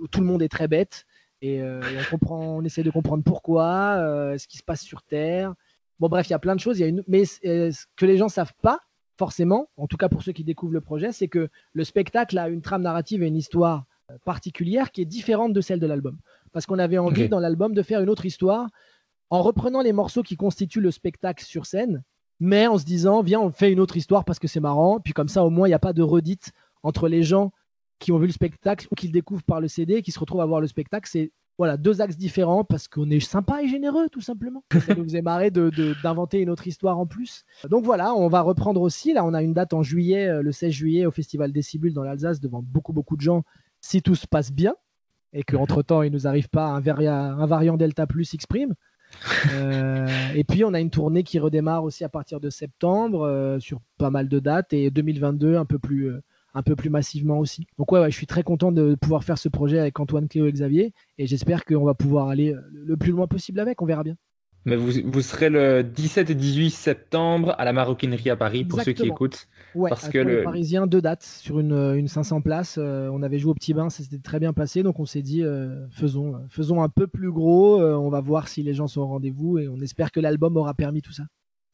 où, 0.00 0.08
tout 0.08 0.20
le 0.20 0.26
monde 0.26 0.42
est 0.42 0.48
très 0.48 0.68
bête, 0.68 1.06
et, 1.42 1.62
on, 1.62 2.10
comprend, 2.10 2.56
on 2.56 2.62
essaie 2.62 2.82
de 2.82 2.90
comprendre 2.90 3.24
pourquoi, 3.24 3.96
ce 4.38 4.46
qui 4.46 4.56
se 4.56 4.62
passe 4.62 4.82
sur 4.82 5.02
Terre. 5.02 5.54
Bon, 6.02 6.08
bref, 6.08 6.26
il 6.26 6.30
y 6.30 6.34
a 6.34 6.40
plein 6.40 6.56
de 6.56 6.60
choses. 6.60 6.80
une... 6.80 7.04
Mais 7.06 7.22
euh, 7.44 7.70
ce 7.70 7.84
que 7.94 8.06
les 8.06 8.16
gens 8.16 8.28
savent 8.28 8.54
pas, 8.60 8.80
forcément, 9.16 9.68
en 9.76 9.86
tout 9.86 9.96
cas 9.96 10.08
pour 10.08 10.24
ceux 10.24 10.32
qui 10.32 10.42
découvrent 10.42 10.72
le 10.72 10.80
projet, 10.80 11.12
c'est 11.12 11.28
que 11.28 11.48
le 11.74 11.84
spectacle 11.84 12.36
a 12.38 12.48
une 12.48 12.60
trame 12.60 12.82
narrative 12.82 13.22
et 13.22 13.28
une 13.28 13.36
histoire 13.36 13.84
euh, 14.10 14.16
particulière 14.24 14.90
qui 14.90 15.00
est 15.00 15.04
différente 15.04 15.52
de 15.52 15.60
celle 15.60 15.78
de 15.78 15.86
l'album. 15.86 16.18
Parce 16.50 16.66
qu'on 16.66 16.80
avait 16.80 16.98
envie 16.98 17.28
dans 17.28 17.38
l'album 17.38 17.72
de 17.72 17.82
faire 17.82 18.00
une 18.00 18.08
autre 18.08 18.26
histoire 18.26 18.66
en 19.30 19.42
reprenant 19.42 19.80
les 19.80 19.92
morceaux 19.92 20.24
qui 20.24 20.34
constituent 20.34 20.80
le 20.80 20.90
spectacle 20.90 21.44
sur 21.44 21.66
scène, 21.66 22.02
mais 22.40 22.66
en 22.66 22.78
se 22.78 22.84
disant, 22.84 23.22
viens, 23.22 23.38
on 23.38 23.52
fait 23.52 23.70
une 23.70 23.78
autre 23.78 23.96
histoire 23.96 24.24
parce 24.24 24.40
que 24.40 24.48
c'est 24.48 24.58
marrant. 24.58 24.98
Puis 24.98 25.12
comme 25.12 25.28
ça, 25.28 25.44
au 25.44 25.50
moins, 25.50 25.68
il 25.68 25.70
n'y 25.70 25.74
a 25.74 25.78
pas 25.78 25.92
de 25.92 26.02
redite 26.02 26.50
entre 26.82 27.06
les 27.06 27.22
gens 27.22 27.52
qui 28.00 28.10
ont 28.10 28.18
vu 28.18 28.26
le 28.26 28.32
spectacle 28.32 28.88
ou 28.90 28.96
qui 28.96 29.06
le 29.06 29.12
découvrent 29.12 29.44
par 29.44 29.60
le 29.60 29.68
CD, 29.68 30.02
qui 30.02 30.10
se 30.10 30.18
retrouvent 30.18 30.40
à 30.40 30.46
voir 30.46 30.60
le 30.60 30.66
spectacle. 30.66 31.08
C'est 31.08 31.30
voilà, 31.62 31.76
deux 31.76 32.00
axes 32.00 32.16
différents 32.16 32.64
parce 32.64 32.88
qu'on 32.88 33.08
est 33.08 33.20
sympa 33.20 33.62
et 33.62 33.68
généreux, 33.68 34.08
tout 34.10 34.20
simplement. 34.20 34.64
Ça 34.72 34.94
nous 34.96 35.04
faisait 35.04 35.22
marrer 35.22 35.52
d'inventer 35.52 36.40
une 36.40 36.50
autre 36.50 36.66
histoire 36.66 36.98
en 36.98 37.06
plus. 37.06 37.44
Donc 37.70 37.84
voilà, 37.84 38.14
on 38.14 38.26
va 38.26 38.40
reprendre 38.40 38.80
aussi. 38.80 39.12
Là, 39.12 39.24
on 39.24 39.32
a 39.32 39.42
une 39.42 39.54
date 39.54 39.72
en 39.72 39.84
juillet, 39.84 40.26
euh, 40.26 40.42
le 40.42 40.50
16 40.50 40.72
juillet, 40.72 41.06
au 41.06 41.12
Festival 41.12 41.52
Décibule 41.52 41.94
dans 41.94 42.02
l'Alsace, 42.02 42.40
devant 42.40 42.62
beaucoup, 42.64 42.92
beaucoup 42.92 43.14
de 43.14 43.20
gens, 43.20 43.44
si 43.80 44.02
tout 44.02 44.16
se 44.16 44.26
passe 44.26 44.50
bien 44.50 44.74
et 45.32 45.44
qu'entre-temps, 45.44 46.02
il 46.02 46.10
nous 46.10 46.26
arrive 46.26 46.48
pas 46.48 46.66
un, 46.66 46.82
un 46.84 47.46
variant 47.46 47.76
Delta 47.76 48.08
Plus 48.08 48.34
X 48.34 48.44
euh, 49.52 50.08
et 50.34 50.42
puis 50.42 50.64
on 50.64 50.74
a 50.74 50.80
une 50.80 50.90
tournée 50.90 51.22
qui 51.22 51.38
redémarre 51.38 51.84
aussi 51.84 52.02
à 52.02 52.08
partir 52.08 52.40
de 52.40 52.50
septembre 52.50 53.22
euh, 53.22 53.60
sur 53.60 53.78
pas 53.98 54.10
mal 54.10 54.28
de 54.28 54.40
dates 54.40 54.72
et 54.72 54.90
2022 54.90 55.56
un 55.56 55.64
peu 55.64 55.78
plus 55.78 56.10
un 56.54 56.62
peu 56.62 56.76
plus 56.76 56.90
massivement 56.90 57.38
aussi. 57.38 57.66
Donc 57.78 57.90
ouais, 57.92 58.10
je 58.10 58.16
suis 58.16 58.26
très 58.26 58.42
content 58.42 58.72
de 58.72 58.94
pouvoir 59.00 59.24
faire 59.24 59.38
ce 59.38 59.48
projet 59.48 59.78
avec 59.78 59.98
Antoine, 60.00 60.28
Cléo 60.28 60.46
et 60.46 60.52
Xavier 60.52 60.92
et 61.18 61.26
j'espère 61.26 61.64
qu'on 61.64 61.84
va 61.84 61.94
pouvoir 61.94 62.28
aller 62.28 62.52
euh, 62.52 62.60
le 62.72 62.96
plus 62.96 63.12
loin 63.12 63.26
possible 63.26 63.60
avec, 63.60 63.80
on 63.82 63.86
verra 63.86 64.02
bien. 64.04 64.16
Mais 64.64 64.76
vous, 64.76 64.92
vous 65.06 65.22
serez 65.22 65.50
le 65.50 65.82
17 65.82 66.30
et 66.30 66.34
18 66.36 66.70
septembre 66.70 67.52
à 67.58 67.64
la 67.64 67.72
Maroquinerie 67.72 68.30
à 68.30 68.36
Paris 68.36 68.64
pour 68.64 68.78
ceux 68.80 68.92
qui 68.92 69.02
écoutent. 69.08 69.48
Ouais, 69.74 69.90
Parce 69.90 70.08
que 70.08 70.18
le- 70.18 70.36
les 70.36 70.44
Parisiens, 70.44 70.86
deux 70.86 71.00
dates 71.00 71.24
sur 71.24 71.58
une, 71.58 71.72
une 71.96 72.06
500 72.06 72.42
places. 72.42 72.76
Euh, 72.78 73.08
on 73.12 73.24
avait 73.24 73.40
joué 73.40 73.50
au 73.50 73.54
Petit 73.54 73.74
Bain, 73.74 73.90
ça 73.90 74.04
s'était 74.04 74.18
très 74.20 74.38
bien 74.38 74.52
passé. 74.52 74.84
Donc 74.84 75.00
on 75.00 75.04
s'est 75.04 75.22
dit, 75.22 75.42
euh, 75.42 75.84
faisons, 75.90 76.34
faisons 76.48 76.80
un 76.80 76.88
peu 76.88 77.08
plus 77.08 77.32
gros. 77.32 77.80
euh, 77.82 77.94
on 77.96 78.08
va 78.08 78.20
voir 78.20 78.46
si 78.46 78.62
les 78.62 78.72
gens 78.72 78.86
sont 78.86 79.00
au 79.00 79.06
rendez-vous 79.06 79.58
et 79.58 79.66
on 79.66 79.80
espère 79.80 80.12
que 80.12 80.20
l'album 80.20 80.56
aura 80.56 80.74
permis 80.74 81.02
tout 81.02 81.12
ça. 81.12 81.24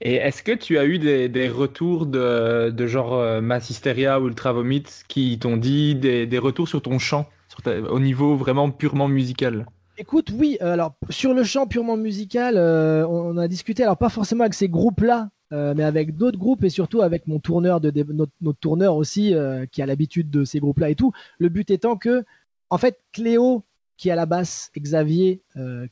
Et 0.00 0.14
est-ce 0.14 0.42
que 0.42 0.52
tu 0.52 0.78
as 0.78 0.84
eu 0.84 0.98
des, 0.98 1.28
des 1.28 1.48
retours 1.48 2.06
de, 2.06 2.70
de 2.70 2.86
genre 2.86 3.14
euh, 3.14 3.40
Mass 3.40 3.70
Hysteria 3.70 4.20
ou 4.20 4.28
Ultra 4.28 4.52
Vomit 4.52 4.84
qui 5.08 5.38
t'ont 5.38 5.56
dit 5.56 5.96
des, 5.96 6.26
des 6.26 6.38
retours 6.38 6.68
sur 6.68 6.80
ton 6.82 6.98
chant, 6.98 7.28
au 7.66 7.98
niveau 7.98 8.36
vraiment 8.36 8.70
purement 8.70 9.08
musical? 9.08 9.66
Écoute, 10.00 10.30
oui, 10.32 10.58
euh, 10.62 10.74
alors 10.74 10.94
sur 11.10 11.34
le 11.34 11.42
champ 11.42 11.66
purement 11.66 11.96
musical, 11.96 12.56
euh, 12.56 13.04
on, 13.08 13.36
a 13.36 13.48
discuté, 13.48 13.82
alors 13.82 13.96
pas 13.96 14.08
forcément 14.08 14.44
avec 14.44 14.54
ces 14.54 14.68
groupes-là, 14.68 15.28
euh, 15.52 15.74
mais 15.76 15.82
avec 15.82 16.16
d'autres 16.16 16.38
groupes 16.38 16.62
et 16.62 16.70
surtout 16.70 17.02
avec 17.02 17.26
mon 17.26 17.40
tourneur, 17.40 17.80
de, 17.80 17.90
notre, 18.12 18.60
tourneur 18.60 18.94
aussi, 18.94 19.34
qui 19.72 19.82
a 19.82 19.86
l'habitude 19.86 20.30
de 20.30 20.44
ces 20.44 20.60
groupes-là 20.60 20.90
et 20.90 20.94
tout. 20.94 21.10
Le 21.40 21.48
but 21.48 21.68
étant 21.70 21.96
que, 21.96 22.24
en 22.70 22.78
fait, 22.78 23.00
Cléo, 23.10 23.64
qui 23.96 24.10
est 24.10 24.12
à 24.12 24.14
la 24.14 24.26
basse, 24.26 24.70
Xavier, 24.78 25.42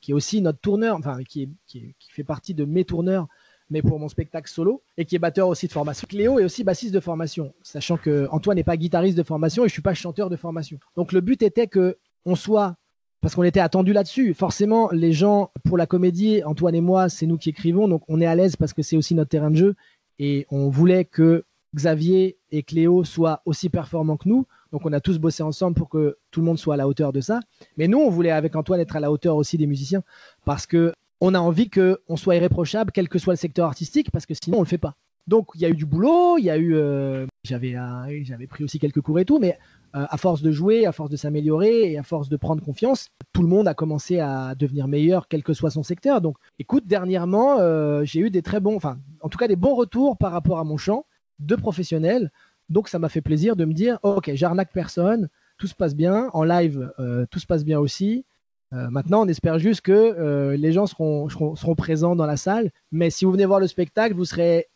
qui 0.00 0.12
est 0.12 0.14
aussi 0.14 0.40
notre 0.40 0.60
tourneur, 0.60 0.96
enfin, 0.96 1.24
qui, 1.24 1.50
qui 1.66 1.92
fait 2.08 2.22
partie 2.22 2.54
de 2.54 2.64
mes 2.64 2.84
tourneurs, 2.84 3.26
mais 3.70 3.82
pour 3.82 3.98
mon 3.98 4.08
spectacle 4.08 4.50
solo, 4.50 4.82
et 4.96 5.04
qui 5.04 5.16
est 5.16 5.18
batteur 5.18 5.48
aussi 5.48 5.66
de 5.66 5.72
formation. 5.72 6.06
Cléo 6.08 6.38
est 6.38 6.44
aussi 6.44 6.64
bassiste 6.64 6.94
de 6.94 7.00
formation, 7.00 7.52
sachant 7.62 7.96
que 7.96 8.28
Antoine 8.30 8.56
n'est 8.56 8.64
pas 8.64 8.76
guitariste 8.76 9.16
de 9.16 9.22
formation 9.22 9.64
et 9.64 9.68
je 9.68 9.72
suis 9.72 9.82
pas 9.82 9.94
chanteur 9.94 10.30
de 10.30 10.36
formation. 10.36 10.78
Donc 10.96 11.12
le 11.12 11.20
but 11.20 11.42
était 11.42 11.66
que 11.66 11.98
on 12.24 12.34
soit 12.34 12.76
parce 13.20 13.34
qu'on 13.34 13.42
était 13.42 13.60
attendu 13.60 13.92
là-dessus. 13.92 14.34
Forcément, 14.34 14.88
les 14.92 15.12
gens, 15.12 15.50
pour 15.64 15.76
la 15.76 15.86
comédie, 15.86 16.44
Antoine 16.44 16.74
et 16.74 16.80
moi, 16.80 17.08
c'est 17.08 17.26
nous 17.26 17.38
qui 17.38 17.48
écrivons, 17.50 17.88
donc 17.88 18.02
on 18.08 18.20
est 18.20 18.26
à 18.26 18.34
l'aise 18.34 18.56
parce 18.56 18.72
que 18.72 18.82
c'est 18.82 18.96
aussi 18.96 19.14
notre 19.14 19.30
terrain 19.30 19.50
de 19.50 19.56
jeu. 19.56 19.74
Et 20.18 20.46
on 20.50 20.68
voulait 20.68 21.04
que 21.04 21.44
Xavier 21.74 22.38
et 22.50 22.62
Cléo 22.62 23.04
soient 23.04 23.42
aussi 23.44 23.68
performants 23.68 24.16
que 24.16 24.28
nous. 24.28 24.46
Donc 24.72 24.82
on 24.84 24.92
a 24.92 25.00
tous 25.00 25.18
bossé 25.18 25.42
ensemble 25.42 25.76
pour 25.76 25.88
que 25.88 26.18
tout 26.30 26.40
le 26.40 26.46
monde 26.46 26.58
soit 26.58 26.74
à 26.74 26.76
la 26.76 26.86
hauteur 26.86 27.12
de 27.12 27.20
ça. 27.20 27.40
Mais 27.76 27.88
nous, 27.88 27.98
on 27.98 28.10
voulait 28.10 28.30
avec 28.30 28.54
Antoine 28.56 28.80
être 28.80 28.96
à 28.96 29.00
la 29.00 29.10
hauteur 29.10 29.36
aussi 29.36 29.58
des 29.58 29.66
musiciens 29.66 30.02
parce 30.44 30.66
que 30.66 30.92
on 31.20 31.34
a 31.34 31.38
envie 31.38 31.70
qu'on 31.70 32.16
soit 32.16 32.36
irréprochable, 32.36 32.92
quel 32.92 33.08
que 33.08 33.18
soit 33.18 33.34
le 33.34 33.38
secteur 33.38 33.66
artistique, 33.66 34.10
parce 34.10 34.26
que 34.26 34.34
sinon 34.34 34.58
on 34.58 34.62
le 34.62 34.66
fait 34.66 34.78
pas. 34.78 34.94
Donc 35.26 35.48
il 35.54 35.60
y 35.60 35.64
a 35.64 35.68
eu 35.68 35.74
du 35.74 35.86
boulot, 35.86 36.38
il 36.38 36.44
y 36.44 36.50
a 36.50 36.56
eu, 36.56 36.76
euh, 36.76 37.26
j'avais, 37.44 37.74
un- 37.74 38.06
j'avais 38.22 38.46
pris 38.46 38.62
aussi 38.64 38.78
quelques 38.78 39.00
cours 39.00 39.18
et 39.18 39.24
tout, 39.24 39.38
mais 39.38 39.58
euh, 39.96 40.04
à 40.08 40.16
force 40.18 40.42
de 40.42 40.50
jouer, 40.52 40.86
à 40.86 40.92
force 40.92 41.10
de 41.10 41.16
s'améliorer 41.16 41.90
et 41.90 41.98
à 41.98 42.02
force 42.02 42.28
de 42.28 42.36
prendre 42.36 42.62
confiance, 42.62 43.08
tout 43.32 43.42
le 43.42 43.48
monde 43.48 43.66
a 43.66 43.74
commencé 43.74 44.20
à 44.20 44.54
devenir 44.54 44.88
meilleur, 44.88 45.26
quel 45.26 45.42
que 45.42 45.54
soit 45.54 45.70
son 45.70 45.82
secteur. 45.82 46.20
Donc, 46.20 46.36
écoute, 46.58 46.86
dernièrement, 46.86 47.58
euh, 47.60 48.04
j'ai 48.04 48.20
eu 48.20 48.30
des 48.30 48.42
très 48.42 48.60
bons, 48.60 48.76
enfin, 48.76 48.98
en 49.22 49.28
tout 49.28 49.38
cas 49.38 49.48
des 49.48 49.56
bons 49.56 49.74
retours 49.74 50.18
par 50.18 50.32
rapport 50.32 50.58
à 50.58 50.64
mon 50.64 50.76
chant 50.76 51.06
de 51.38 51.56
professionnels. 51.56 52.30
Donc, 52.68 52.88
ça 52.88 52.98
m'a 52.98 53.08
fait 53.08 53.22
plaisir 53.22 53.56
de 53.56 53.64
me 53.64 53.72
dire, 53.72 53.98
ok, 54.02 54.30
j'arnaque 54.34 54.72
personne, 54.72 55.28
tout 55.56 55.66
se 55.66 55.74
passe 55.74 55.94
bien, 55.94 56.28
en 56.34 56.44
live, 56.44 56.92
euh, 56.98 57.24
tout 57.30 57.38
se 57.38 57.46
passe 57.46 57.64
bien 57.64 57.78
aussi. 57.78 58.24
Euh, 58.72 58.88
maintenant, 58.90 59.22
on 59.24 59.28
espère 59.28 59.58
juste 59.58 59.82
que 59.82 59.92
euh, 59.92 60.56
les 60.56 60.72
gens 60.72 60.86
seront, 60.86 61.28
seront, 61.28 61.54
seront 61.54 61.74
présents 61.74 62.16
dans 62.16 62.26
la 62.26 62.36
salle. 62.36 62.70
Mais 62.90 63.10
si 63.10 63.24
vous 63.24 63.32
venez 63.32 63.46
voir 63.46 63.60
le 63.60 63.68
spectacle, 63.68 64.14
vous 64.14 64.24
serez 64.24 64.66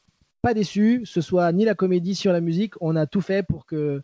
pas 0.42 0.54
déçus. 0.54 1.02
Ce 1.04 1.20
soit 1.20 1.50
ni 1.52 1.64
la 1.64 1.74
comédie 1.74 2.14
sur 2.14 2.32
la 2.32 2.40
musique, 2.40 2.74
on 2.80 2.96
a 2.96 3.06
tout 3.06 3.20
fait 3.20 3.44
pour 3.46 3.66
que 3.66 4.02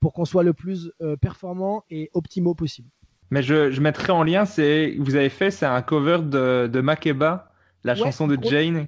pour 0.00 0.12
qu'on 0.12 0.24
soit 0.24 0.42
le 0.42 0.52
plus 0.52 0.92
euh, 1.00 1.16
performant 1.16 1.84
et 1.90 2.10
optimaux 2.12 2.54
possible. 2.54 2.88
Mais 3.30 3.42
je, 3.42 3.70
je 3.70 3.80
mettrai 3.80 4.12
en 4.12 4.22
lien, 4.22 4.44
c'est 4.44 4.94
vous 4.98 5.16
avez 5.16 5.30
fait, 5.30 5.50
c'est 5.50 5.66
un 5.66 5.82
cover 5.82 6.18
de, 6.22 6.68
de 6.72 6.80
Makeba, 6.80 7.50
la 7.82 7.94
Ouais, 7.94 7.98
chanson 7.98 8.26
de 8.28 8.38
Jane. 8.42 8.86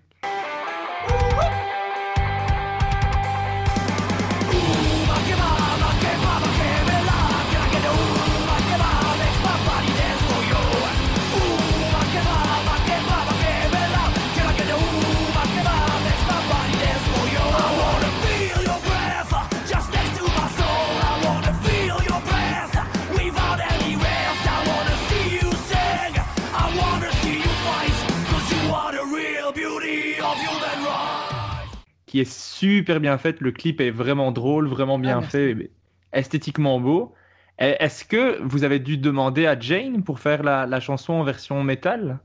Qui 32.18 32.22
est 32.22 32.30
super 32.30 33.00
bien 33.00 33.18
faite. 33.18 33.40
Le 33.40 33.52
clip 33.52 33.80
est 33.80 33.90
vraiment 33.90 34.32
drôle, 34.32 34.68
vraiment 34.68 34.98
bien 34.98 35.20
Ah, 35.20 35.28
fait, 35.30 35.72
esthétiquement 36.12 36.80
beau. 36.80 37.14
Et 37.60 37.76
Est-ce 37.80 38.04
que 38.04 38.40
vous 38.42 38.64
avez 38.64 38.78
dû 38.80 38.98
demander 38.98 39.46
à 39.46 39.58
Jane 39.58 40.04
pour 40.04 40.20
faire 40.20 40.42
la, 40.42 40.66
la 40.66 40.80
chanson 40.80 41.14
en 41.14 41.24
version 41.24 41.62
métal? 41.64 42.20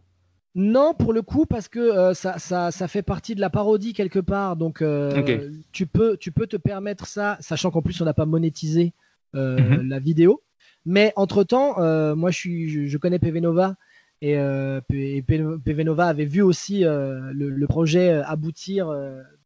Non, 0.56 0.94
pour 0.94 1.14
le 1.14 1.24
coup, 1.24 1.45
parce 1.48 1.68
que 1.68 1.80
euh, 1.80 2.14
ça, 2.14 2.38
ça, 2.38 2.70
ça 2.72 2.88
fait 2.88 3.02
partie 3.02 3.34
de 3.34 3.41
la 3.41 3.49
parodie 3.49 3.94
quelque 3.94 4.20
part. 4.20 4.56
Donc, 4.56 4.84
euh, 4.84 5.49
tu, 5.72 5.88
peux, 5.88 6.15
tu 6.18 6.32
peux 6.32 6.45
te 6.45 6.57
permettre 6.57 7.07
ça, 7.07 7.38
sachant 7.40 7.72
qu'en 7.72 7.82
plus, 7.82 7.99
on 8.02 8.06
n'a 8.06 8.14
pas 8.14 8.28
monétisé 8.28 8.94
euh, 9.36 9.82
Mhm. 9.82 9.84
la 9.84 9.99
vidéo. 9.99 10.44
Mais 10.86 11.11
entre-temps, 11.15 11.76
moi, 12.15 12.30
je, 12.30 12.38
suis, 12.38 12.70
je, 12.70 12.86
je 12.86 12.98
connais 12.99 13.18
PV 13.20 13.41
Nova. 13.41 13.76
Et, 14.22 14.34
et 14.34 15.22
PV 15.24 15.84
Nova 15.84 16.07
avait 16.07 16.26
vu 16.26 16.41
aussi 16.41 16.82
le, 16.82 17.32
le 17.34 17.68
projet 17.68 18.10
aboutir. 18.26 18.90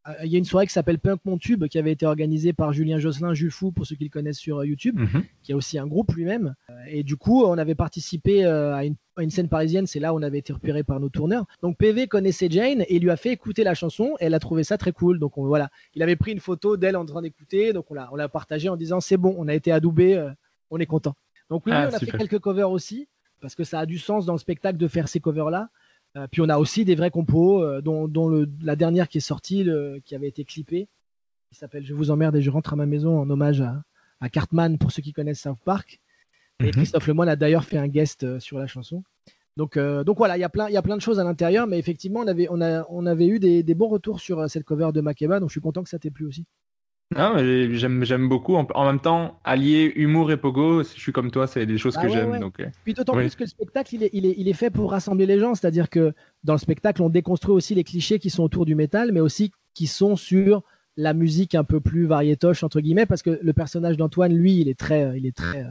Euh, 0.08 0.12
il 0.24 0.30
y 0.32 0.34
a 0.34 0.38
une 0.38 0.44
soirée 0.44 0.66
qui 0.66 0.72
s'appelle 0.72 0.98
Punk 0.98 1.20
Mon 1.24 1.38
Tube, 1.38 1.66
qui 1.66 1.78
avait 1.78 1.92
été 1.92 2.06
organisée 2.06 2.52
par 2.52 2.72
Julien 2.72 2.98
Josselin, 2.98 3.34
Jules 3.34 3.50
Fou, 3.50 3.72
pour 3.72 3.86
ceux 3.86 3.96
qui 3.96 4.04
le 4.04 4.10
connaissent 4.10 4.38
sur 4.38 4.58
euh, 4.58 4.66
YouTube 4.66 4.98
qui 5.42 5.52
a 5.52 5.56
aussi 5.56 5.78
un 5.78 5.86
groupe 5.86 6.12
lui-même. 6.12 6.54
Euh, 6.70 6.74
Et 6.88 7.02
du 7.02 7.16
coup, 7.16 7.44
on 7.44 7.58
avait 7.58 7.74
participé 7.74 8.44
à 8.44 8.84
une, 8.84 8.94
à 9.16 9.22
une 9.22 9.30
scène 9.30 9.48
parisienne, 9.48 9.86
c'est 9.86 10.00
là 10.00 10.12
où 10.14 10.18
on 10.18 10.22
avait 10.22 10.38
été 10.38 10.52
repéré 10.52 10.82
par 10.82 11.00
nos 11.00 11.08
tourneurs. 11.08 11.44
Donc 11.62 11.76
PV 11.76 12.06
connaissait 12.06 12.48
Jane 12.50 12.84
et 12.88 12.98
lui 12.98 13.10
a 13.10 13.16
fait 13.16 13.30
écouter 13.32 13.64
la 13.64 13.74
chanson 13.74 14.14
et 14.20 14.24
elle 14.26 14.34
a 14.34 14.38
trouvé 14.40 14.64
ça 14.64 14.78
très 14.78 14.92
cool. 14.92 15.18
Donc 15.18 15.36
on, 15.38 15.46
voilà, 15.46 15.70
il 15.94 16.02
avait 16.02 16.16
pris 16.16 16.32
une 16.32 16.40
photo 16.40 16.76
d'elle 16.76 16.96
en 16.96 17.04
train 17.04 17.22
d'écouter, 17.22 17.72
donc 17.72 17.90
on 17.90 17.94
l'a, 17.94 18.08
on 18.12 18.16
l'a 18.16 18.28
partagé 18.28 18.68
en 18.68 18.76
disant 18.76 19.00
c'est 19.00 19.16
bon, 19.16 19.34
on 19.38 19.48
a 19.48 19.54
été 19.54 19.72
adoubé, 19.72 20.16
euh, 20.16 20.30
on 20.70 20.78
est 20.78 20.86
content. 20.86 21.14
Donc 21.50 21.66
oui, 21.66 21.72
Ah, 21.74 21.88
on 21.90 21.94
a 21.94 21.98
super. 21.98 22.12
fait 22.20 22.28
quelques 22.28 22.40
covers 22.40 22.70
aussi 22.70 23.08
parce 23.40 23.54
que 23.54 23.64
ça 23.64 23.80
a 23.80 23.86
du 23.86 23.98
sens 23.98 24.26
dans 24.26 24.32
le 24.34 24.38
spectacle 24.38 24.78
de 24.78 24.88
faire 24.88 25.08
ces 25.08 25.20
covers-là. 25.20 25.68
Euh, 26.16 26.26
puis 26.30 26.40
on 26.40 26.48
a 26.48 26.58
aussi 26.58 26.84
des 26.84 26.94
vrais 26.94 27.10
compos, 27.10 27.62
euh, 27.62 27.80
dont, 27.80 28.08
dont 28.08 28.28
le, 28.28 28.48
la 28.62 28.76
dernière 28.76 29.08
qui 29.08 29.18
est 29.18 29.22
sortie, 29.22 29.62
le- 29.62 30.00
qui 30.04 30.14
avait 30.14 30.28
été 30.28 30.44
clippée, 30.44 30.88
qui 31.50 31.58
s'appelle 31.58 31.84
Je 31.84 31.94
vous 31.94 32.10
emmerde 32.10 32.34
et 32.36 32.42
je 32.42 32.50
rentre 32.50 32.72
à 32.72 32.76
ma 32.76 32.86
maison 32.86 33.18
en 33.20 33.28
hommage 33.28 33.60
à, 33.60 33.82
à 34.20 34.28
Cartman 34.28 34.78
pour 34.78 34.90
ceux 34.90 35.02
qui 35.02 35.12
connaissent 35.12 35.40
South 35.42 35.58
Park. 35.64 36.00
Et 36.60 36.64
Mhm. 36.66 36.72
Christophe 36.72 37.06
Lemoine 37.06 37.28
a 37.28 37.36
d'ailleurs 37.36 37.64
fait 37.64 37.78
un 37.78 37.86
guest 37.88 38.24
euh, 38.24 38.40
sur 38.40 38.58
la 38.58 38.66
chanson. 38.66 39.04
Donc, 39.56 39.76
euh, 39.76 40.02
donc 40.04 40.18
voilà, 40.18 40.36
il 40.36 40.40
y 40.40 40.44
a 40.44 40.48
plein, 40.48 40.68
il 40.68 40.72
y 40.72 40.76
a 40.76 40.82
plein 40.82 40.96
de 40.96 41.02
choses 41.02 41.18
à 41.20 41.24
l'intérieur, 41.24 41.66
mais 41.66 41.78
effectivement, 41.78 42.20
on 42.20 42.26
avait, 42.26 42.48
on 42.50 42.60
a, 42.60 42.86
on 42.90 43.06
avait 43.06 43.26
eu 43.26 43.38
des, 43.38 43.62
des 43.62 43.74
bons 43.74 43.88
retours 43.88 44.20
sur 44.20 44.48
cette 44.48 44.64
cover 44.64 44.90
de 44.92 45.00
Makeba, 45.00 45.40
donc 45.40 45.50
je 45.50 45.52
suis 45.54 45.60
content 45.60 45.82
que 45.82 45.88
ça 45.88 45.98
t'ait 45.98 46.10
plu 46.10 46.26
aussi. 46.26 46.44
Non, 47.16 47.34
mais 47.36 47.74
j'aime, 47.74 48.04
j'aime 48.04 48.28
beaucoup. 48.28 48.54
En, 48.54 48.84
même 48.86 49.00
temps, 49.00 49.40
allier 49.42 49.92
humour 49.96 50.30
et 50.30 50.36
pogo, 50.36 50.82
je 50.82 50.88
suis 50.88 51.12
comme 51.12 51.30
toi, 51.30 51.46
c'est 51.46 51.64
des 51.64 51.78
choses 51.78 51.94
Ah 51.96 52.02
que 52.02 52.06
ouais, 52.08 52.12
j'aime. 52.12 52.30
ouais. 52.32 52.38
Donc, 52.38 52.60
euh, 52.60 52.66
Puis 52.84 52.92
d'autant 52.92 53.14
Oui. 53.16 53.22
plus 53.22 53.34
que 53.34 53.44
le 53.44 53.48
spectacle, 53.48 53.94
il 53.94 54.02
est, 54.02 54.10
il, 54.12 54.26
est, 54.26 54.34
il 54.36 54.46
est 54.46 54.52
fait 54.52 54.68
pour 54.70 54.90
rassembler 54.90 55.24
les 55.24 55.38
gens, 55.38 55.54
c'est-à-dire 55.54 55.88
que 55.88 56.12
dans 56.44 56.52
le 56.52 56.58
spectacle, 56.58 57.00
on 57.02 57.08
déconstruit 57.08 57.54
aussi 57.54 57.74
les 57.74 57.84
clichés 57.84 58.18
qui 58.18 58.28
sont 58.28 58.42
autour 58.42 58.66
du 58.66 58.74
métal, 58.74 59.12
mais 59.12 59.20
aussi 59.20 59.52
qui 59.72 59.86
sont 59.86 60.16
sur 60.16 60.62
la 60.98 61.14
musique 61.14 61.54
un 61.54 61.64
peu 61.64 61.80
plus 61.80 62.04
variétoche 62.04 62.62
entre 62.62 62.80
guillemets, 62.80 63.06
parce 63.06 63.22
que 63.22 63.38
le 63.40 63.52
personnage 63.54 63.96
d'Antoine, 63.96 64.34
lui, 64.34 64.60
il 64.60 64.68
est 64.68 64.78
très, 64.78 65.16
il 65.18 65.24
est 65.24 65.36
très 65.36 65.62
euh, 65.64 65.70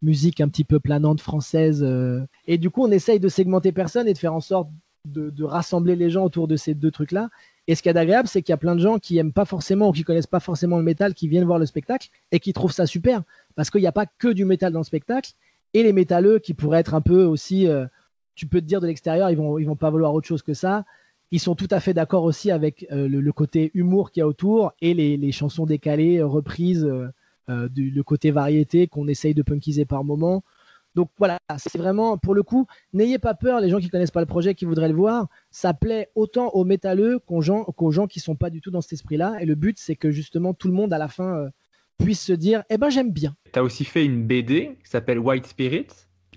musique 0.00 0.40
un 0.40 0.48
petit 0.48 0.64
peu 0.64 0.80
planante 0.80 1.20
française, 1.20 1.82
euh, 1.86 2.20
et 2.46 2.56
du 2.56 2.70
coup, 2.70 2.84
on 2.84 2.90
essaye 2.90 3.20
de 3.20 3.28
segmenter 3.28 3.70
personne 3.72 4.08
et 4.08 4.14
de 4.14 4.18
faire 4.18 4.32
en 4.34 4.40
sorte 4.40 4.70
de, 5.06 5.28
de 5.28 5.44
rassembler 5.44 5.94
les 5.96 6.08
gens 6.08 6.24
autour 6.24 6.48
de 6.48 6.56
ces 6.56 6.72
deux 6.72 6.90
trucs-là. 6.90 7.28
Et 7.66 7.74
ce 7.74 7.82
qui 7.82 7.88
est 7.88 7.96
agréable, 7.96 8.28
c'est 8.28 8.42
qu'il 8.42 8.52
y 8.52 8.54
a 8.54 8.58
plein 8.58 8.74
de 8.74 8.80
gens 8.80 8.98
qui 8.98 9.16
aiment 9.16 9.32
pas 9.32 9.46
forcément 9.46 9.88
ou 9.88 9.92
qui 9.92 10.04
connaissent 10.04 10.26
pas 10.26 10.40
forcément 10.40 10.76
le 10.76 10.82
métal, 10.82 11.14
qui 11.14 11.28
viennent 11.28 11.44
voir 11.44 11.58
le 11.58 11.66
spectacle 11.66 12.08
et 12.30 12.40
qui 12.40 12.52
trouvent 12.52 12.72
ça 12.72 12.86
super, 12.86 13.22
parce 13.54 13.70
qu'il 13.70 13.80
n'y 13.80 13.86
a 13.86 13.92
pas 13.92 14.06
que 14.06 14.28
du 14.28 14.44
métal 14.44 14.72
dans 14.72 14.80
le 14.80 14.84
spectacle 14.84 15.32
et 15.72 15.82
les 15.82 15.92
métalleux 15.92 16.38
qui 16.38 16.54
pourraient 16.54 16.80
être 16.80 16.94
un 16.94 17.00
peu 17.00 17.24
aussi, 17.24 17.66
euh, 17.66 17.86
tu 18.34 18.46
peux 18.46 18.60
te 18.60 18.66
dire 18.66 18.80
de 18.80 18.86
l'extérieur, 18.86 19.30
ils 19.30 19.36
vont, 19.36 19.58
vont 19.58 19.76
pas 19.76 19.90
vouloir 19.90 20.14
autre 20.14 20.26
chose 20.26 20.42
que 20.42 20.54
ça. 20.54 20.84
Ils 21.30 21.40
sont 21.40 21.54
tout 21.54 21.68
à 21.70 21.80
fait 21.80 21.94
d'accord 21.94 22.24
aussi 22.24 22.50
avec 22.50 22.86
euh, 22.92 23.08
le, 23.08 23.32
côté 23.32 23.70
humour 23.74 24.10
qu'il 24.10 24.20
y 24.20 24.22
a 24.22 24.26
autour 24.26 24.72
et 24.82 24.94
les, 24.94 25.32
chansons 25.32 25.64
décalées, 25.64 26.22
reprises, 26.22 26.84
euh, 27.48 27.68
du, 27.68 27.90
le 27.90 28.02
côté 28.02 28.30
variété 28.30 28.86
qu'on 28.86 29.08
essaye 29.08 29.34
de 29.34 29.42
punkiser 29.42 29.84
par 29.84 30.04
moment. 30.04 30.44
Donc 30.94 31.10
voilà, 31.18 31.38
c'est 31.58 31.76
vraiment, 31.78 32.18
pour 32.18 32.34
le 32.34 32.42
coup, 32.42 32.66
n'ayez 32.92 33.18
pas 33.18 33.34
peur, 33.34 33.60
les 33.60 33.68
gens 33.68 33.80
qui 33.80 33.88
connaissent 33.88 34.12
pas 34.12 34.20
le 34.20 34.26
projet, 34.26 34.54
qui 34.54 34.64
voudraient 34.64 34.88
le 34.88 34.94
voir, 34.94 35.26
ça 35.50 35.74
plaît 35.74 36.10
autant 36.14 36.48
aux 36.50 36.64
métalleux 36.64 37.18
qu'aux 37.18 37.40
gens, 37.40 37.64
qu'aux 37.64 37.90
gens 37.90 38.06
qui 38.06 38.20
sont 38.20 38.36
pas 38.36 38.50
du 38.50 38.60
tout 38.60 38.70
dans 38.70 38.80
cet 38.80 38.92
esprit-là. 38.92 39.36
Et 39.40 39.44
le 39.44 39.56
but, 39.56 39.76
c'est 39.78 39.96
que 39.96 40.10
justement 40.10 40.54
tout 40.54 40.68
le 40.68 40.74
monde 40.74 40.92
à 40.92 40.98
la 40.98 41.08
fin 41.08 41.36
euh, 41.36 41.48
puisse 41.98 42.22
se 42.22 42.32
dire, 42.32 42.62
eh 42.70 42.78
ben 42.78 42.90
j'aime 42.90 43.10
bien. 43.10 43.34
tu 43.52 43.58
as 43.58 43.62
aussi 43.62 43.84
fait 43.84 44.04
une 44.04 44.24
BD 44.26 44.78
qui 44.84 44.90
s'appelle 44.90 45.18
White 45.18 45.46
Spirit. 45.46 45.88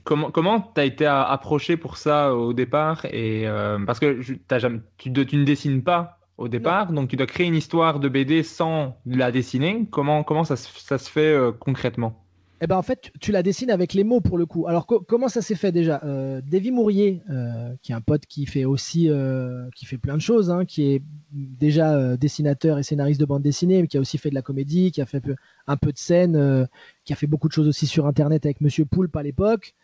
Comment 0.04 0.32
comment 0.32 0.62
t'as 0.62 0.86
été 0.86 1.06
approché 1.06 1.76
pour 1.76 1.98
ça 1.98 2.34
au 2.34 2.54
départ? 2.54 3.06
Et 3.06 3.48
euh, 3.48 3.78
parce 3.86 4.00
que 4.00 4.22
t'as 4.48 4.58
jamais, 4.58 4.80
tu, 4.98 5.10
ne 5.12 5.44
dessines 5.44 5.84
pas 5.84 6.20
au 6.38 6.48
départ, 6.48 6.94
donc 6.94 7.10
tu 7.10 7.16
dois 7.18 7.26
créer 7.26 7.48
une 7.48 7.56
histoire 7.56 8.00
de 8.00 8.08
BD 8.08 8.42
sans 8.42 8.98
la 9.06 9.32
dessiner. 9.32 9.86
Comment 9.92 10.24
comment 10.24 10.46
ça 10.46 10.56
se, 10.56 10.70
ça 10.80 10.98
se 10.98 11.10
fait 11.10 11.34
euh, 11.34 11.52
concrètement? 11.52 12.27
Eh 12.60 12.66
ben 12.66 12.76
en 12.76 12.82
fait, 12.82 13.12
tu- 13.20 13.32
la 13.32 13.44
dessines 13.44 13.70
avec 13.70 13.94
les 13.94 14.04
mots 14.04 14.20
pour 14.20 14.38
le 14.38 14.48
coup. 14.48 14.66
Alors 14.68 14.88
co- 14.88 15.00
comment 15.00 15.28
ça 15.28 15.44
s'est 15.44 15.54
fait 15.56 15.72
déjà? 15.72 16.02
Euh, 16.04 16.42
Davy 16.42 16.72
Mourier, 16.72 17.22
euh, 17.30 17.70
qui 17.84 17.92
est 17.92 17.96
un 17.96 18.02
pote 18.02 18.26
qui 18.26 18.48
fait 18.48 18.66
aussi, 18.66 19.10
euh, 19.10 19.70
qui 19.76 19.86
fait 19.86 20.00
plein 20.00 20.16
de 20.16 20.22
choses, 20.22 20.50
hein, 20.50 20.66
qui 20.66 20.92
est 20.94 21.04
déjà 21.32 21.94
euh, 21.96 22.18
dessinateur 22.18 22.80
et 22.80 22.84
scénariste 22.84 23.20
de 23.20 23.26
bande 23.26 23.44
dessinée, 23.44 23.82
mais 23.82 23.88
qui 23.88 23.98
a 23.98 24.00
aussi 24.00 24.18
fait 24.18 24.30
de 24.32 24.36
la 24.36 24.42
comédie, 24.42 24.92
qui 24.92 25.02
a 25.02 25.06
fait 25.06 25.22
un 25.68 25.78
peu 25.78 25.92
de 25.92 25.98
scène, 26.00 26.68
qui 27.06 27.14
a 27.14 27.16
fait 27.16 27.28
beaucoup 27.28 27.48
de 27.48 27.54
choses 27.54 27.68
aussi 27.68 27.86
sur 27.86 28.08
Internet 28.08 28.46
avec 28.46 28.60
Monsieur 28.62 28.86
Poulpe 28.86 29.16
à 29.16 29.22
l'époque, 29.24 29.76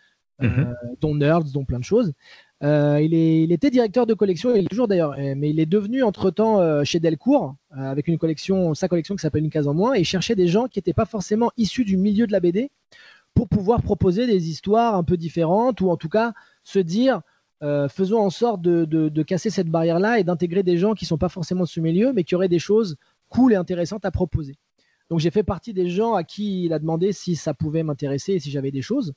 Mhm. 0.41 0.74
dont 1.00 1.14
Nerds, 1.16 1.44
dont 1.54 1.66
plein 1.66 1.80
de 1.80 1.84
choses. 1.84 2.12
Euh, 2.64 3.02
il, 3.02 3.52
était 3.52 3.69
directeur 3.69 4.06
de 4.06 4.14
collection, 4.14 4.56
il 4.56 4.65
est 4.65 4.69
toujours 4.69 4.88
d'ailleurs, 4.88 5.15
mais 5.18 5.49
il 5.49 5.60
est 5.60 5.65
devenu 5.65 6.02
entre-temps 6.02 6.61
euh, 6.61 6.84
chez 6.85 7.02
Delcourt, 7.02 7.56
euh, 7.77 7.91
avec 7.91 8.07
une 8.07 8.18
collection, 8.18 8.73
sa 8.73 8.88
collection 8.88 9.15
qui 9.15 9.22
s'appelle 9.22 9.44
Une 9.44 9.49
case 9.49 9.68
en 9.68 9.73
moins, 9.73 9.95
et 9.95 9.99
il 9.99 10.06
cherchait 10.06 10.35
des 10.35 10.48
gens 10.48 10.68
qui 10.68 10.80
n'étaient 10.80 10.94
pas 10.94 11.06
forcément 11.06 11.52
issus 11.57 11.84
du 11.84 11.98
milieu 11.98 12.26
de 12.26 12.31
la 12.31 12.40
BD 12.40 12.72
pour 13.34 13.49
pouvoir 13.49 13.81
proposer 13.81 14.27
des 14.27 14.49
histoires 14.49 14.95
un 14.95 15.03
peu 15.03 15.18
différentes, 15.18 15.81
ou 15.81 15.90
en 15.90 15.98
tout 15.98 16.07
cas 16.07 16.34
se 16.64 16.80
dire, 16.80 17.22
faisons 17.90 18.19
en 18.19 18.30
sorte 18.30 18.61
de, 18.61 18.85
de- 18.85 19.23
casser 19.23 19.49
cette 19.49 19.69
barrière-là 19.69 20.19
et 20.19 20.23
d'intégrer 20.23 20.64
des 20.64 20.77
gens 20.77 20.94
qui 20.94 21.06
sont 21.06 21.18
pas 21.18 21.30
forcément 21.30 21.64
de 21.64 21.69
ce 21.69 21.80
milieu, 21.80 22.14
mais 22.14 22.23
qui 22.23 22.35
auraient 22.35 22.49
des 22.49 22.60
choses 22.60 22.98
cool 23.30 23.53
et 23.53 23.56
intéressantes 23.56 24.06
à 24.06 24.11
proposer. 24.11 24.56
Donc 25.10 25.19
j'ai 25.19 25.31
fait 25.31 25.44
partie 25.44 25.73
des 25.73 25.90
gens 25.90 26.14
à 26.14 26.23
qui 26.23 26.65
il 26.65 26.73
a 26.73 26.80
demandé 26.80 27.11
si 27.11 27.35
ça 27.35 27.53
pouvait 27.53 27.81
m'intéresser 27.81 28.34
et 28.34 28.40
si 28.40 28.52
j'avais 28.52 28.72
des 28.72 28.84
choses 28.84 29.14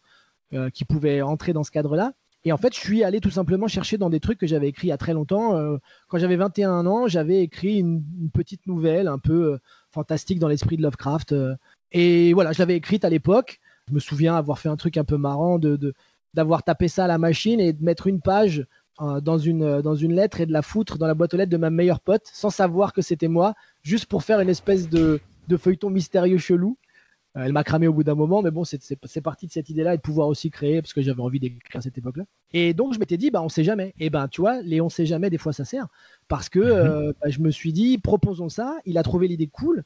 qui 0.73 0.87
pouvaient 0.87 1.21
entrer 1.21 1.53
dans 1.53 1.65
ce 1.65 1.71
cadre-là. 1.71 2.15
Et 2.47 2.53
en 2.53 2.59
fait, 2.59 2.73
je 2.73 2.79
suis 2.79 3.03
allé 3.03 3.21
tout 3.21 3.33
simplement 3.33 3.67
chercher 3.67 3.99
dans 3.99 4.09
des 4.09 4.21
trucs 4.21 4.39
que 4.39 4.47
j'avais 4.47 4.69
écrits 4.69 4.87
il 4.87 4.91
y 4.91 4.93
a 4.93 4.97
très 4.97 5.15
longtemps. 5.15 5.57
Euh, 5.57 5.79
quand 6.07 6.19
j'avais 6.19 6.37
21 6.37 6.87
ans, 6.87 7.09
j'avais 7.09 7.43
écrit 7.43 7.79
une, 7.81 8.05
petite 8.33 8.69
nouvelle 8.69 9.09
un 9.09 9.19
peu 9.19 9.55
euh, 9.55 9.59
fantastique 9.91 10.39
dans 10.39 10.47
l'esprit 10.47 10.77
de 10.77 10.83
Lovecraft. 10.83 11.33
euh, 11.33 11.57
et 11.91 12.33
voilà, 12.35 12.53
je 12.53 12.61
l'avais 12.61 12.77
écrite 12.77 13.05
à 13.05 13.11
l'époque. 13.11 13.59
Je 13.89 13.95
me 13.95 13.99
souviens 13.99 14.37
avoir 14.37 14.61
fait 14.61 14.69
un 14.69 14.77
truc 14.77 14.97
un 14.97 15.03
peu 15.03 15.17
marrant 15.17 15.59
de, 15.59 15.93
d'avoir 16.35 16.63
tapé 16.63 16.87
ça 16.87 17.07
à 17.07 17.09
la 17.09 17.19
machine 17.19 17.59
et 17.59 17.73
de 17.73 17.83
mettre 17.83 18.07
une 18.07 18.21
page 18.21 18.65
dans, 19.01 19.39
une, 19.39 19.83
dans 19.83 19.97
une 19.97 20.15
lettre 20.15 20.41
et 20.41 20.47
de 20.47 20.53
la 20.53 20.63
foutre 20.63 20.99
dans 20.99 21.09
la 21.09 21.15
boîte 21.15 21.35
aux 21.35 21.37
lettres 21.37 21.51
de 21.51 21.57
ma 21.57 21.71
meilleure 21.71 22.01
pote 22.01 22.23
sans 22.33 22.51
savoir 22.51 22.93
que 22.93 23.03
c'était 23.03 23.29
moi, 23.29 23.55
juste 23.83 24.07
pour 24.07 24.23
faire 24.23 24.41
une 24.41 24.49
espèce 24.49 24.89
de, 24.89 25.21
de 25.49 25.57
feuilleton 25.57 25.91
mystérieux 25.91 26.39
chelou. 26.39 26.79
Elle 27.39 27.53
m'a 27.53 27.65
cramé 27.65 27.87
au 27.87 27.93
bout 27.93 28.05
d'un 28.05 28.15
moment, 28.15 28.41
mais 28.41 28.51
bon, 28.51 28.65
c'est, 28.65 29.21
parti 29.23 29.47
de 29.47 29.53
cette 29.53 29.69
idée-là 29.69 29.95
et 29.95 29.97
de 29.99 30.03
pouvoir 30.03 30.29
aussi 30.29 30.51
créer, 30.51 30.81
parce 30.81 30.95
que 30.95 31.03
j'avais 31.03 31.21
envie 31.21 31.39
d'écrire 31.39 31.79
à 31.79 31.83
cette 31.83 31.99
époque-là. 31.99 32.25
Et 32.53 32.73
donc, 32.73 32.95
je 32.95 32.99
m'étais 32.99 33.19
dit, 33.19 33.31
bah, 33.31 33.43
on 33.43 33.51
sait 33.51 33.65
jamais. 33.65 33.93
Et 33.99 34.09
ben, 34.09 34.29
tu 34.29 34.41
vois, 34.41 34.63
les 34.63 34.81
on 34.81 34.89
sait 34.89 35.05
jamais, 35.05 35.29
des 35.29 35.37
fois, 35.37 35.53
ça 35.53 35.65
sert. 35.65 35.89
Parce 36.29 36.49
que 36.49 36.59
euh, 36.59 37.13
bah, 37.21 37.29
je 37.29 37.41
me 37.41 37.51
suis 37.51 37.73
dit, 37.73 37.99
proposons 37.99 38.49
ça. 38.49 38.79
Il 38.87 38.97
a 38.97 39.03
trouvé 39.03 39.29
l'idée 39.29 39.49
cool. 39.49 39.85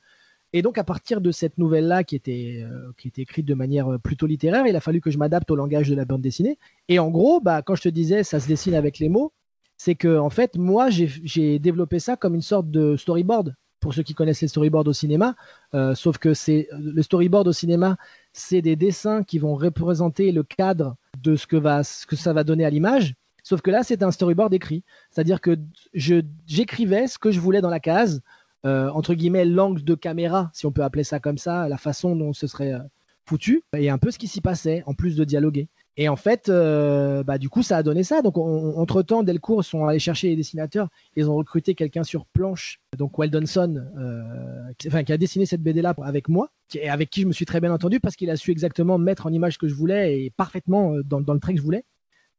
Et 0.52 0.62
donc, 0.62 0.78
à 0.78 0.84
partir 0.84 1.20
de 1.20 1.30
cette 1.30 1.58
nouvelle-là, 1.58 2.04
qui 2.04 2.16
était, 2.16 2.62
euh, 2.64 2.92
qui 2.98 3.08
était 3.08 3.22
écrite 3.22 3.46
de 3.46 3.54
manière 3.54 3.88
euh, 3.92 3.98
plutôt 3.98 4.26
littéraire, 4.26 4.66
il 4.66 4.76
a 4.76 4.80
fallu 4.80 5.00
que 5.00 5.10
je 5.10 5.18
m'adapte 5.18 5.50
au 5.50 5.56
langage 5.56 5.88
de 5.88 5.94
la 5.94 6.04
bande 6.04 6.22
dessinée. 6.22 6.58
Et 6.88 6.98
en 6.98 7.10
gros, 7.10 7.40
bah, 7.40 7.62
quand 7.62 7.74
je 7.74 7.82
te 7.82 7.88
disais, 7.88 8.24
ça 8.24 8.40
se 8.40 8.48
dessine 8.48 8.74
avec 8.74 8.98
les 8.98 9.08
mots, 9.08 9.32
c'est 9.76 9.94
que, 9.94 10.18
en 10.18 10.30
fait, 10.30 10.56
moi, 10.56 10.88
j'ai 10.90 11.58
développé 11.58 11.98
ça 11.98 12.16
comme 12.16 12.34
une 12.34 12.42
sorte 12.42 12.70
de 12.70 12.96
storyboard. 12.96 13.54
Pour 13.80 13.94
ceux 13.94 14.02
qui 14.02 14.14
connaissent 14.14 14.42
les 14.42 14.48
storyboards 14.48 14.86
au 14.86 14.92
cinéma, 14.92 15.34
euh, 15.74 15.94
sauf 15.94 16.18
que 16.18 16.34
c'est 16.34 16.68
le 16.72 17.02
storyboard 17.02 17.48
au 17.48 17.52
cinéma, 17.52 17.96
c'est 18.32 18.62
des 18.62 18.76
dessins 18.76 19.22
qui 19.22 19.38
vont 19.38 19.54
représenter 19.54 20.32
le 20.32 20.42
cadre 20.42 20.96
de 21.22 21.34
ce 21.36 21.46
que, 21.46 21.56
va, 21.56 21.82
ce 21.82 22.06
que 22.06 22.16
ça 22.16 22.32
va 22.32 22.44
donner 22.44 22.64
à 22.64 22.70
l'image. 22.70 23.14
Sauf 23.42 23.62
que 23.62 23.70
là, 23.70 23.82
c'est 23.82 24.02
un 24.02 24.10
storyboard 24.10 24.52
écrit. 24.52 24.84
C'est-à-dire 25.10 25.40
que 25.40 25.58
j'écrivais 25.94 27.06
ce 27.06 27.18
que 27.18 27.30
je 27.30 27.40
voulais 27.40 27.62
dans 27.62 27.70
la 27.70 27.80
case, 27.80 28.20
euh, 28.66 28.90
entre 28.90 29.14
guillemets, 29.14 29.44
l'angle 29.44 29.82
de 29.82 29.94
caméra, 29.94 30.50
si 30.52 30.66
on 30.66 30.72
peut 30.72 30.84
appeler 30.84 31.04
ça 31.04 31.18
comme 31.18 31.38
ça, 31.38 31.68
la 31.68 31.78
façon 31.78 32.14
dont 32.14 32.32
ce 32.32 32.46
serait 32.46 32.74
euh, 32.74 32.80
foutu, 33.24 33.62
et 33.76 33.88
un 33.88 33.98
peu 33.98 34.10
ce 34.10 34.18
qui 34.18 34.28
s'y 34.28 34.40
passait, 34.40 34.82
en 34.86 34.94
plus 34.94 35.16
de 35.16 35.24
dialoguer. 35.24 35.68
Et 35.96 36.08
en 36.08 36.16
fait, 36.16 36.48
euh, 36.48 37.22
bah, 37.24 37.36
du 37.36 37.48
coup, 37.48 37.62
ça 37.62 37.76
a 37.76 37.82
donné 37.82 38.04
ça. 38.04 38.22
Donc, 38.22 38.38
on- 38.38 38.76
entre-temps, 38.78 39.22
Delcourt 39.22 39.64
sont 39.64 39.86
allés 39.86 39.98
chercher 39.98 40.28
les 40.28 40.36
dessinateurs. 40.36 40.88
Ils 41.16 41.28
ont 41.28 41.36
recruté 41.36 41.74
quelqu'un 41.74 42.04
sur 42.04 42.26
planche, 42.26 42.80
donc 42.96 43.18
Weldonson, 43.18 43.84
euh, 43.98 44.72
qui, 44.78 44.88
enfin, 44.88 45.02
qui 45.04 45.12
a 45.12 45.18
dessiné 45.18 45.46
cette 45.46 45.62
BD-là 45.62 45.94
avec 46.02 46.28
moi, 46.28 46.50
qui- 46.68 46.78
et 46.78 46.88
avec 46.88 47.10
qui 47.10 47.22
je 47.22 47.26
me 47.26 47.32
suis 47.32 47.44
très 47.44 47.60
bien 47.60 47.72
entendu 47.72 48.00
parce 48.00 48.16
qu'il 48.16 48.30
a 48.30 48.36
su 48.36 48.50
exactement 48.50 48.98
mettre 48.98 49.26
en 49.26 49.32
image 49.32 49.54
ce 49.54 49.58
que 49.58 49.68
je 49.68 49.74
voulais 49.74 50.22
et 50.22 50.30
parfaitement 50.30 50.94
euh, 50.94 51.02
dans, 51.02 51.18
le 51.34 51.40
trait 51.40 51.52
que 51.54 51.58
je 51.58 51.64
voulais. 51.64 51.84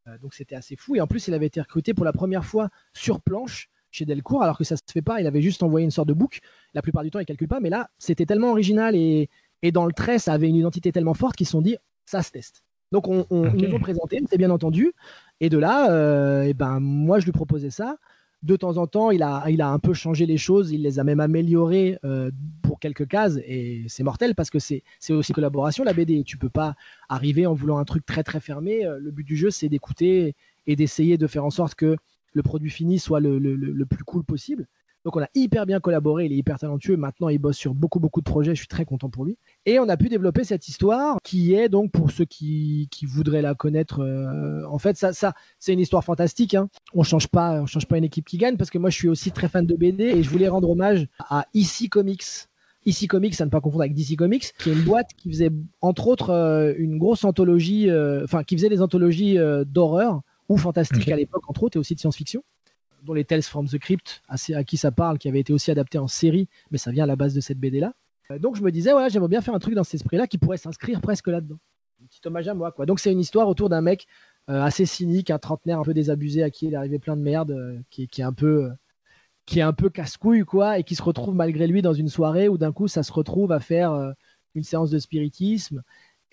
Euh, 0.07 0.17
donc, 0.19 0.33
c'était 0.33 0.55
assez 0.55 0.75
fou. 0.75 0.95
Et 0.95 1.01
en 1.01 1.07
plus, 1.07 1.27
il 1.27 1.33
avait 1.33 1.47
été 1.47 1.61
recruté 1.61 1.93
pour 1.93 2.05
la 2.05 2.13
première 2.13 2.45
fois 2.45 2.69
sur 2.93 3.21
planche 3.21 3.69
chez 3.91 4.05
Delcourt, 4.05 4.41
alors 4.41 4.57
que 4.57 4.63
ça 4.63 4.77
se 4.77 4.81
fait 4.91 5.01
pas. 5.01 5.19
Il 5.19 5.27
avait 5.27 5.41
juste 5.41 5.61
envoyé 5.61 5.83
une 5.83 5.91
sorte 5.91 6.07
de 6.07 6.13
book. 6.13 6.39
La 6.73 6.81
plupart 6.81 7.03
du 7.03 7.11
temps, 7.11 7.19
il 7.19 7.25
calcule 7.25 7.49
pas. 7.49 7.59
Mais 7.59 7.69
là, 7.69 7.89
c'était 7.99 8.25
tellement 8.25 8.51
original 8.51 8.95
et, 8.95 9.29
et 9.61 9.71
dans 9.73 9.85
le 9.85 9.91
trait, 9.93 10.17
ça 10.17 10.31
avait 10.33 10.47
une 10.47 10.55
identité 10.55 10.91
tellement 10.93 11.13
forte 11.13 11.35
qu'ils 11.35 11.45
se 11.45 11.51
sont 11.51 11.61
dit, 11.61 11.75
ça 12.05 12.23
se 12.23 12.31
teste. 12.31 12.63
Donc, 12.91 13.07
on, 13.07 13.25
on- 13.29 13.47
Ok. 13.47 13.53
ils 13.57 13.67
nous 13.69 13.75
ont 13.75 13.79
présenté, 13.79 14.21
c'est 14.29 14.37
bien 14.37 14.49
entendu. 14.51 14.91
Et 15.39 15.49
de 15.49 15.57
là, 15.57 15.91
euh, 15.91 16.43
et 16.43 16.53
ben, 16.53 16.79
moi, 16.79 17.19
je 17.19 17.25
lui 17.25 17.31
proposais 17.31 17.69
ça. 17.69 17.97
De 18.43 18.55
temps 18.55 18.77
en 18.77 18.87
temps, 18.87 19.11
il 19.11 19.21
a, 19.21 19.43
il 19.49 19.61
a 19.61 19.69
un 19.69 19.77
peu 19.77 19.93
changé 19.93 20.25
les 20.25 20.37
choses, 20.37 20.71
il 20.71 20.81
les 20.81 20.97
a 20.97 21.03
même 21.03 21.19
améliorées 21.19 21.99
euh, 22.03 22.31
pour 22.63 22.79
quelques 22.79 23.07
cases, 23.07 23.37
et 23.45 23.85
c'est 23.87 24.01
mortel 24.01 24.33
parce 24.33 24.49
que 24.49 24.57
c'est 24.57 24.81
aussi 25.11 25.31
collaboration 25.31 25.83
la 25.83 25.93
BD. 25.93 26.23
Tu 26.23 26.37
peux 26.37 26.49
pas 26.49 26.73
arriver 27.07 27.45
en 27.45 27.53
voulant 27.53 27.77
un 27.77 27.85
truc 27.85 28.03
très 28.03 28.23
très 28.23 28.39
fermé. 28.39 28.83
Euh, 28.83 28.97
Le 28.99 29.11
but 29.11 29.23
du 29.23 29.35
jeu, 29.35 29.51
c'est 29.51 29.69
d'écouter 29.69 30.33
et 30.65 30.75
d'essayer 30.75 31.19
de 31.19 31.27
faire 31.27 31.45
en 31.45 31.51
sorte 31.51 31.75
que 31.75 31.95
le 32.33 32.41
produit 32.41 32.71
fini 32.71 32.97
soit 32.97 33.19
le, 33.19 33.37
le- 33.37 33.55
le- 33.55 33.73
le 33.73 33.85
plus 33.85 34.03
cool 34.03 34.23
possible. 34.23 34.67
Donc 35.05 35.15
on 35.15 35.21
a 35.21 35.27
hyper 35.35 35.65
bien 35.67 35.79
collaboré, 35.79 36.25
il 36.25 36.33
est 36.33 36.37
hyper 36.37 36.57
talentueux. 36.57 36.97
Maintenant, 36.97 37.29
il 37.29 37.37
bosse 37.37 37.57
sur 37.57 37.75
beaucoup 37.75 37.99
beaucoup 37.99 38.21
de 38.21 38.25
projets. 38.25 38.55
Je 38.55 38.59
suis 38.59 38.67
très 38.67 38.85
content 38.85 39.09
pour 39.09 39.25
lui. 39.25 39.37
Et 39.67 39.79
on 39.79 39.87
a 39.89 39.97
pu 39.97 40.09
développer 40.09 40.43
cette 40.43 40.67
histoire 40.67 41.19
qui 41.23 41.53
est 41.53 41.69
donc 41.69 41.91
pour 41.91 42.09
ceux 42.09 42.25
qui, 42.25 42.87
qui 42.89 43.05
voudraient 43.05 43.43
la 43.43 43.53
connaître. 43.53 43.99
euh, 44.01 44.65
en 44.67 44.79
fait, 44.79 44.97
ça, 44.97 45.13
ça 45.13 45.33
c'est 45.59 45.73
une 45.73 45.79
histoire 45.79 46.03
fantastique. 46.03 46.55
Hein. 46.55 46.67
On 46.95 47.03
change 47.03 47.27
pas, 47.27 47.61
on 47.61 47.67
change 47.67 47.85
pas 47.85 47.99
une 47.99 48.03
équipe 48.03 48.25
qui 48.25 48.37
gagne 48.37 48.57
parce 48.57 48.71
que 48.71 48.79
moi, 48.79 48.89
je 48.89 48.95
suis 48.95 49.07
aussi 49.07 49.31
très 49.31 49.47
fan 49.49 49.65
de 49.67 49.75
BD 49.75 50.05
et 50.05 50.23
je 50.23 50.29
voulais 50.29 50.47
rendre 50.47 50.69
hommage 50.69 51.07
à 51.19 51.45
IC 51.53 51.89
Comics. 51.89 52.23
IC 52.87 53.07
Comics, 53.07 53.39
à 53.39 53.45
ne 53.45 53.51
pas 53.51 53.61
confondre 53.61 53.83
avec 53.83 53.93
DC 53.93 54.15
Comics, 54.15 54.51
qui 54.57 54.71
est 54.71 54.73
une 54.73 54.81
boîte 54.81 55.11
qui 55.15 55.29
faisait 55.29 55.51
entre 55.81 56.07
autres 56.07 56.31
euh, 56.31 56.73
une 56.79 56.97
grosse 56.97 57.23
anthologie, 57.23 57.91
euh, 57.91 58.23
enfin 58.23 58.43
qui 58.43 58.55
faisait 58.57 58.69
des 58.69 58.81
anthologies 58.81 59.37
d'horreur 59.67 60.21
ou 60.49 60.57
fantastique 60.57 61.07
à 61.09 61.15
l'époque, 61.15 61.43
entre 61.47 61.61
autres, 61.63 61.77
et 61.77 61.79
aussi 61.79 61.93
de 61.93 61.99
science-fiction 61.99 62.43
dont 63.03 63.13
les 63.13 63.25
Tales 63.25 63.41
from 63.41 63.67
the 63.67 63.79
Crypt, 63.79 64.21
à 64.27 64.63
qui 64.63 64.77
ça 64.77 64.91
parle, 64.91 65.17
qui 65.17 65.27
avait 65.27 65.39
été 65.39 65.53
aussi 65.53 65.71
adapté 65.71 65.97
en 65.97 66.07
série, 66.07 66.47
mais 66.69 66.77
ça 66.77 66.91
vient 66.91 67.05
à 67.05 67.07
la 67.07 67.15
base 67.15 67.33
de 67.33 67.41
cette 67.41 67.57
BD-là. 67.57 67.93
Euh, 68.29 68.39
Donc 68.39 68.55
je 68.55 68.61
me 68.61 68.71
disais, 68.71 68.93
ouais, 68.93 69.09
j'aimerais 69.09 69.29
bien 69.29 69.41
faire 69.41 69.53
un 69.53 69.59
truc 69.59 69.73
dans 69.73 69.83
cet 69.83 69.95
esprit-là 69.95 70.27
qui 70.27 70.37
pourrait 70.37 70.57
s'inscrire 70.57 71.01
presque 71.01 71.27
là-dedans. 71.27 71.57
Un 72.01 72.05
petit 72.07 72.21
hommage 72.25 72.47
à 72.47 72.53
moi, 72.53 72.71
quoi. 72.71 72.85
Donc 72.85 72.99
c'est 72.99 73.11
une 73.11 73.19
histoire 73.19 73.47
autour 73.47 73.69
d'un 73.69 73.81
mec 73.81 74.07
euh, 74.49 74.61
assez 74.61 74.85
cynique, 74.85 75.29
un 75.29 75.39
trentenaire 75.39 75.79
un 75.79 75.83
peu 75.83 75.93
désabusé 75.93 76.43
à 76.43 76.49
qui 76.49 76.67
il 76.67 76.73
est 76.73 76.77
arrivé 76.77 76.99
plein 76.99 77.15
de 77.15 77.21
merde, 77.21 77.51
euh, 77.51 77.79
qui, 77.89 78.03
est 78.03 78.23
un 78.23 78.33
peu, 78.33 78.71
qui 79.45 79.59
est 79.59 79.63
un 79.63 79.73
peu 79.73 79.89
casse-couille, 79.89 80.43
quoi, 80.43 80.79
et 80.79 80.83
qui 80.83 80.95
se 80.95 81.03
retrouve 81.03 81.35
malgré 81.35 81.67
lui 81.67 81.81
dans 81.81 81.93
une 81.93 82.09
soirée 82.09 82.47
où 82.49 82.57
d'un 82.57 82.71
coup 82.71 82.87
ça 82.87 83.03
se 83.03 83.13
retrouve 83.13 83.51
à 83.51 83.59
faire 83.59 84.13
une 84.55 84.63
séance 84.63 84.89
de 84.89 84.99
spiritisme. 84.99 85.83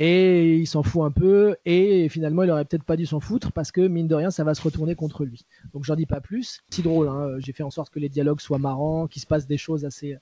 Et 0.01 0.56
il 0.56 0.66
s'en 0.66 0.85
fout 0.85 1.02
un 1.02 1.10
peu, 1.10 1.56
et 1.65 2.09
finalement 2.09 2.44
il 2.44 2.51
aurait 2.52 2.65
peut-être 2.65 2.85
pas 2.85 2.97
dû 2.97 3.05
s'en 3.05 3.19
foutre 3.19 3.51
parce 3.51 3.73
que 3.73 3.81
mine 3.81 4.06
de 4.06 4.15
rien 4.15 4.31
ça 4.31 4.44
va 4.44 4.55
se 4.55 4.62
retourner 4.62 4.94
contre 4.94 5.24
lui. 5.24 5.44
Donc 5.74 5.82
j'en 5.82 5.97
dis 5.97 6.06
pas 6.06 6.20
plus. 6.20 6.60
C'est 6.70 6.82
drôle, 6.82 7.09
hein. 7.09 7.35
j'ai 7.40 7.52
fait 7.52 7.65
en 7.65 7.70
sorte 7.70 7.90
que 7.93 7.98
les 7.98 8.09
dialogues 8.09 8.40
soient 8.40 8.59
marrants, 8.59 9.09
qu'il 9.09 9.20
se 9.20 9.27
passe 9.27 9.48
des 9.48 9.56
choses 9.56 9.85
assez, 9.85 10.16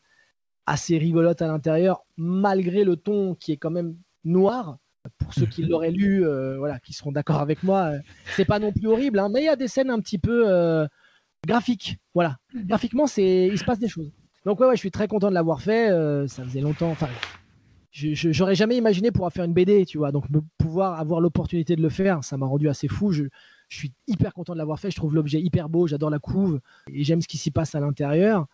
assez 0.67 0.99
rigolotes 0.99 1.41
à 1.43 1.47
l'intérieur, 1.47 2.03
malgré 2.17 2.85
le 2.85 2.97
ton 2.97 3.35
qui 3.35 3.53
est 3.53 3.57
quand 3.57 3.71
même 3.71 3.97
noir. 4.25 4.79
Pour 5.21 5.33
ceux 5.35 5.47
qui 5.47 5.63
l'auraient 5.63 5.93
lu, 5.93 6.27
euh, 6.27 6.59
voilà, 6.59 6.81
qui 6.81 6.93
seront 6.93 7.13
d'accord 7.13 7.39
avec 7.41 7.63
moi, 7.63 7.93
euh, 7.93 7.99
c'est 8.35 8.45
pas 8.45 8.59
non 8.59 8.73
plus 8.73 8.89
horrible, 8.89 9.21
hein, 9.21 9.29
mais 9.33 9.41
il 9.43 9.45
y 9.45 9.49
a 9.49 9.55
des 9.55 9.69
scènes 9.69 9.89
un 9.91 10.01
petit 10.01 10.19
peu 10.19 10.43
euh, 10.49 10.85
graphiques. 11.47 11.99
Voilà, 12.13 12.39
graphiquement, 12.53 13.07
c'est, 13.07 13.47
il 13.47 13.57
se 13.57 13.65
passe 13.65 13.79
des 13.79 13.87
choses. 13.89 14.11
Donc 14.45 14.59
ouais, 14.59 14.67
ouais, 14.67 14.75
je 14.75 14.81
suis 14.81 14.91
très 14.91 15.07
content 15.07 15.29
de 15.29 15.35
l'avoir 15.35 15.61
fait. 15.63 15.91
euh, 15.91 16.27
ça 16.27 16.43
faisait 16.43 16.61
longtemps. 16.61 16.91
Enfin, 16.91 17.07
j'aurais 17.93 18.55
jamais 18.55 18.77
imaginé 18.77 19.11
pouvoir 19.11 19.33
faire 19.33 19.45
une 19.45 19.53
BD, 19.55 19.87
tu 19.87 19.99
vois. 19.99 20.13
Donc 20.13 20.29
me- 20.31 20.41
pouvoir 20.59 20.99
avoir 20.99 21.21
l'opportunité 21.21 21.77
de 21.77 21.83
le 21.83 21.89
faire, 21.89 22.23
ça 22.25 22.37
m'a 22.37 22.47
rendu 22.47 22.69
assez 22.69 22.89
fou. 22.89 23.13
Je 23.13 23.25
suis 23.69 23.93
hyper 24.07 24.35
content 24.35 24.53
de 24.53 24.59
l'avoir 24.59 24.79
fait. 24.79 24.91
Je 24.91 24.97
trouve 24.97 25.15
l'objet 25.15 25.41
hyper 25.41 25.69
beau. 25.69 25.87
J'adore 25.87 26.11
la 26.11 26.19
couve 26.19 26.61
et 26.93 27.05
j'aime 27.05 27.23
ce 27.23 27.29
qui 27.29 27.39
s'y 27.39 27.51
passe 27.51 27.75
à 27.75 27.81
l'intérieur. 27.81 28.47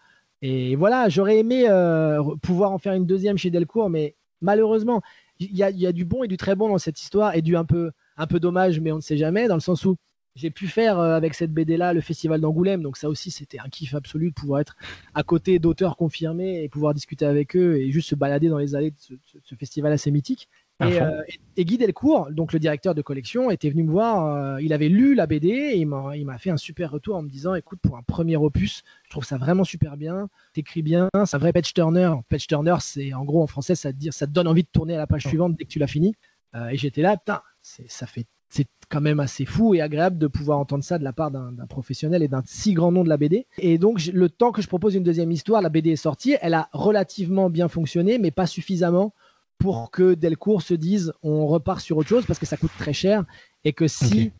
Et 0.43 0.75
voilà, 0.77 1.09
j'aurais 1.09 1.39
aimé 1.39 1.67
euh, 1.69 2.23
pouvoir 2.43 2.73
en 2.73 2.79
faire 2.79 2.93
une 2.95 3.07
deuxième 3.07 3.39
chez 3.39 3.51
Delcourt, 3.51 3.89
mais 3.91 4.17
malheureusement, 4.41 5.01
il 5.39 5.57
y 5.57 5.87
a, 5.87 5.93
du 5.93 6.05
bon 6.05 6.25
et 6.25 6.29
du 6.29 6.37
très 6.37 6.55
bon 6.57 6.69
dans 6.69 6.79
cette 6.79 7.01
histoire 7.01 7.35
et 7.35 7.43
du 7.43 7.57
un 7.57 7.65
peu, 7.65 7.93
un 8.17 8.27
peu 8.27 8.41
dommage, 8.41 8.81
mais 8.81 8.93
on 8.93 8.97
ne 8.97 9.01
sait 9.01 9.17
jamais, 9.17 9.49
dans 9.49 9.55
le 9.55 9.61
sens 9.61 9.85
où 9.85 9.97
j'ai 10.35 10.51
pu 10.51 10.67
faire 10.67 10.99
euh, 10.99 11.15
avec 11.17 11.35
cette 11.35 11.53
BD-là 11.53 11.93
le 11.93 12.01
festival 12.01 12.41
d'Angoulême, 12.41 12.83
donc 12.83 12.97
ça 12.97 13.09
aussi 13.09 13.31
c'était 13.31 13.59
un 13.59 13.69
kiff 13.69 13.95
absolu 13.95 14.31
de 14.31 14.35
pouvoir 14.35 14.61
être 14.61 14.77
à 15.15 15.23
côté 15.23 15.59
d'auteurs 15.59 15.97
confirmés 15.97 16.65
et 16.65 16.69
pouvoir 16.69 16.95
discuter 16.95 17.27
avec 17.27 17.55
eux 17.55 17.77
et 17.77 17.91
juste 17.91 18.09
se 18.09 18.15
balader 18.15 18.49
dans 18.49 18.59
les 18.59 18.75
allées 18.75 18.93
de 18.93 18.97
ce- 18.99 19.15
ce 19.45 19.55
festival 19.55 19.93
assez 19.93 20.11
mythique. 20.11 20.49
Et, 20.81 21.01
euh, 21.01 21.23
et, 21.57 21.65
Guy 21.65 21.79
Delcourt, 21.79 22.31
donc 22.33 22.53
le 22.53 22.59
directeur 22.59 22.95
de 22.95 23.03
collection, 23.03 23.51
était 23.53 23.71
venu 23.71 23.85
me 23.85 23.91
voir. 23.93 24.27
euh, 24.27 24.61
il 24.61 24.73
avait 24.73 24.89
lu 24.89 25.15
la 25.15 25.27
BD 25.29 25.49
et 25.49 25.77
il 25.79 25.87
m'a 25.87 26.39
fait 26.39 26.51
un 26.51 26.57
super 26.57 26.91
retour 26.91 27.15
en 27.17 27.23
me 27.23 27.29
disant 27.29 27.55
écoute, 27.55 27.79
pour 27.83 27.97
un 27.97 28.03
premier 28.03 28.37
opus, 28.37 28.83
je 29.05 29.11
trouve 29.11 29.25
ça 29.25 29.37
vraiment 29.37 29.63
super 29.65 29.97
bien. 29.97 30.29
T'écris 30.55 30.83
bien, 30.83 31.09
c'est 31.25 31.37
un 31.37 31.39
vrai 31.39 31.53
page 31.53 31.73
turner. 31.73 32.13
Page 32.29 32.49
turner, 32.49 32.77
c'est 32.81 33.15
en 33.15 33.25
gros 33.25 33.43
en 33.43 33.47
français, 33.47 33.77
ça 33.77 33.93
te, 33.93 33.97
dire, 33.99 34.13
ça 34.13 34.27
te 34.27 34.33
donne 34.33 34.49
envie 34.49 34.65
de 34.65 34.69
tourner 34.73 34.95
à 34.97 34.99
la 34.99 35.07
page 35.07 35.25
suivante 35.27 35.55
dès 35.57 35.65
que 35.65 35.71
tu 35.71 35.79
l'as 35.79 35.87
fini. 35.87 36.15
Euh, 36.57 36.69
et 36.69 36.77
j'étais 36.77 37.03
là, 37.03 37.17
putain, 37.17 37.43
c'est- 37.63 37.89
ça 37.91 38.07
fait. 38.07 38.27
C'est 38.55 38.67
quand 38.91 39.01
même 39.01 39.19
assez 39.21 39.47
fou 39.47 39.75
et 39.75 39.81
agréable 39.81 40.19
de 40.19 40.27
pouvoir 40.27 40.59
entendre 40.59 40.85
ça 40.85 40.99
de 40.99 41.05
la 41.05 41.15
part 41.15 41.31
d'un 41.31 41.55
professionnel 41.71 42.23
et 42.23 42.29
d'un 42.29 42.43
si 42.45 42.75
grand 42.75 42.93
nom 42.93 43.03
de 43.03 43.09
la 43.09 43.17
BD. 43.17 43.47
Et 43.57 43.79
donc, 43.79 44.05
le 44.13 44.29
temps 44.29 44.53
que 44.53 44.61
je 44.61 44.69
propose 44.69 44.95
une 44.95 45.03
deuxième 45.03 45.33
histoire, 45.33 45.63
la 45.63 45.71
BD 45.71 45.93
est 45.93 45.97
sortie. 45.97 46.37
Elle 46.43 46.53
a 46.53 46.69
relativement 46.75 47.49
bien 47.49 47.69
fonctionné, 47.69 48.19
mais 48.19 48.31
pas 48.31 48.47
suffisamment 48.47 49.15
pour 49.59 49.91
que 49.91 50.15
Delcourt 50.15 50.63
se 50.63 50.75
dise 50.75 51.13
on 51.23 51.47
repart 51.47 51.81
sur 51.81 51.97
autre 51.97 52.09
chose 52.09 52.27
parce 52.27 52.39
que 52.39 52.47
ça 52.47 52.57
coûte 52.57 52.73
très 52.79 52.93
cher 52.93 53.25
et 53.65 53.73
que 53.73 53.87
si 53.87 54.33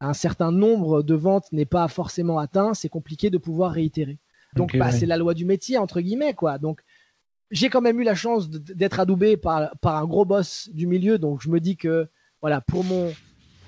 un 0.00 0.12
certain 0.12 0.52
nombre 0.52 1.02
de 1.02 1.14
ventes 1.14 1.50
n'est 1.52 1.66
pas 1.66 1.88
forcément 1.88 2.38
atteint, 2.38 2.74
c'est 2.74 2.88
compliqué 2.88 3.30
de 3.30 3.38
pouvoir 3.38 3.72
réitérer. 3.72 4.18
Donc 4.54 4.76
bah, 4.76 4.86
ouais. 4.86 4.92
c'est 4.92 5.06
la 5.06 5.16
loi 5.16 5.34
du 5.34 5.44
métier 5.44 5.78
entre 5.78 6.00
guillemets 6.00 6.34
quoi. 6.34 6.58
Donc 6.58 6.82
j'ai 7.50 7.70
quand 7.70 7.80
même 7.80 7.98
eu 8.00 8.04
la 8.04 8.14
chance 8.14 8.50
d'être 8.50 9.00
adoubé 9.00 9.36
par, 9.36 9.76
par 9.80 9.96
un 9.96 10.06
gros 10.06 10.24
boss 10.24 10.68
du 10.72 10.86
milieu, 10.86 11.18
donc 11.18 11.42
je 11.42 11.48
me 11.48 11.60
dis 11.60 11.76
que 11.76 12.08
voilà 12.40 12.60
pour 12.60 12.84
mon 12.84 13.12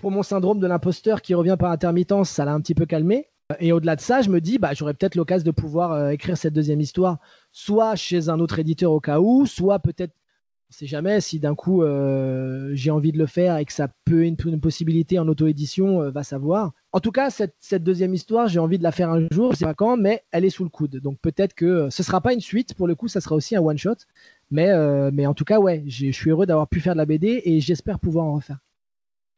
pour 0.01 0.11
mon 0.11 0.23
syndrome 0.23 0.61
de 0.61 0.67
l'imposteur 0.67 1.23
qui 1.23 1.35
revient 1.35 1.57
par 1.59 1.71
intermittence, 1.71 2.31
ça 2.31 2.45
l'a 2.45 2.53
un 2.53 2.61
petit 2.61 2.75
peu 2.75 2.87
calmé. 2.87 3.29
Et 3.59 3.73
au-delà 3.73 3.97
de 3.97 4.01
ça, 4.01 4.23
je 4.23 4.31
me 4.31 4.41
dis, 4.41 4.59
bah, 4.59 4.71
j'aurais 4.75 4.95
peut-être 4.95 5.17
l'occasion 5.17 5.45
de 5.45 5.51
pouvoir 5.51 5.93
euh, 5.93 6.11
écrire 6.11 6.39
cette 6.39 6.55
deuxième 6.55 6.81
histoire, 6.81 7.19
soit 7.53 7.97
chez 7.97 8.29
un 8.29 8.39
autre 8.39 8.59
éditeur 8.59 8.93
au 8.93 9.01
cas 9.01 9.19
où, 9.19 9.45
soit 9.47 9.81
peut-être, 9.81 10.15
on 10.71 10.73
sait 10.73 10.87
jamais, 10.87 11.21
si 11.21 11.41
d'un 11.41 11.57
coup 11.57 11.83
euh, 11.83 12.71
j'ai 12.75 12.93
envie 12.93 13.11
de 13.11 13.19
le 13.19 13.27
faire 13.27 13.57
et 13.57 13.65
que 13.65 13.73
ça 13.73 13.89
peut 14.05 14.25
être 14.25 14.47
une, 14.47 14.61
possibilité 14.61 15.19
en 15.19 15.27
auto-édition, 15.27 16.01
euh, 16.01 16.11
va 16.11 16.23
savoir. 16.23 16.73
En 16.93 17.01
tout 17.01 17.11
cas, 17.11 17.29
cette, 17.31 17.83
deuxième 17.83 18.15
histoire, 18.15 18.47
j'ai 18.47 18.61
envie 18.61 18.79
de 18.79 18.85
la 18.85 18.93
faire 18.93 19.11
un 19.11 19.27
jour, 19.33 19.53
je 19.53 19.59
sais 19.59 19.65
pas 19.65 19.75
quand, 19.75 19.97
mais 19.97 20.23
elle 20.31 20.45
est 20.45 20.51
sous 20.51 20.63
le 20.63 20.71
coude. 20.71 21.01
Donc 21.01 21.19
peut-être 21.21 21.55
que 21.55 21.65
euh, 21.67 21.91
ce 21.91 22.05
sera 22.05 22.21
pas 22.21 22.33
une 22.33 22.41
suite, 22.41 22.75
pour 22.75 22.87
le 22.87 22.95
coup, 22.95 23.09
ça 23.09 23.21
sera 23.21 23.35
aussi 23.35 23.57
un 23.57 23.63
one-shot. 23.63 23.97
Mais, 24.53 24.71
mais 25.13 25.27
en 25.27 25.35
tout 25.35 25.45
cas, 25.45 25.61
ouais, 25.61 25.85
je 25.87 26.11
suis 26.11 26.31
heureux 26.31 26.45
d'avoir 26.45 26.69
pu 26.69 26.81
faire 26.81 26.95
de 26.95 26.99
la 26.99 27.07
BD 27.07 27.41
et 27.45 27.61
j'espère 27.61 28.01
pouvoir 28.01 28.27
en 28.27 28.35
refaire. 28.35 28.59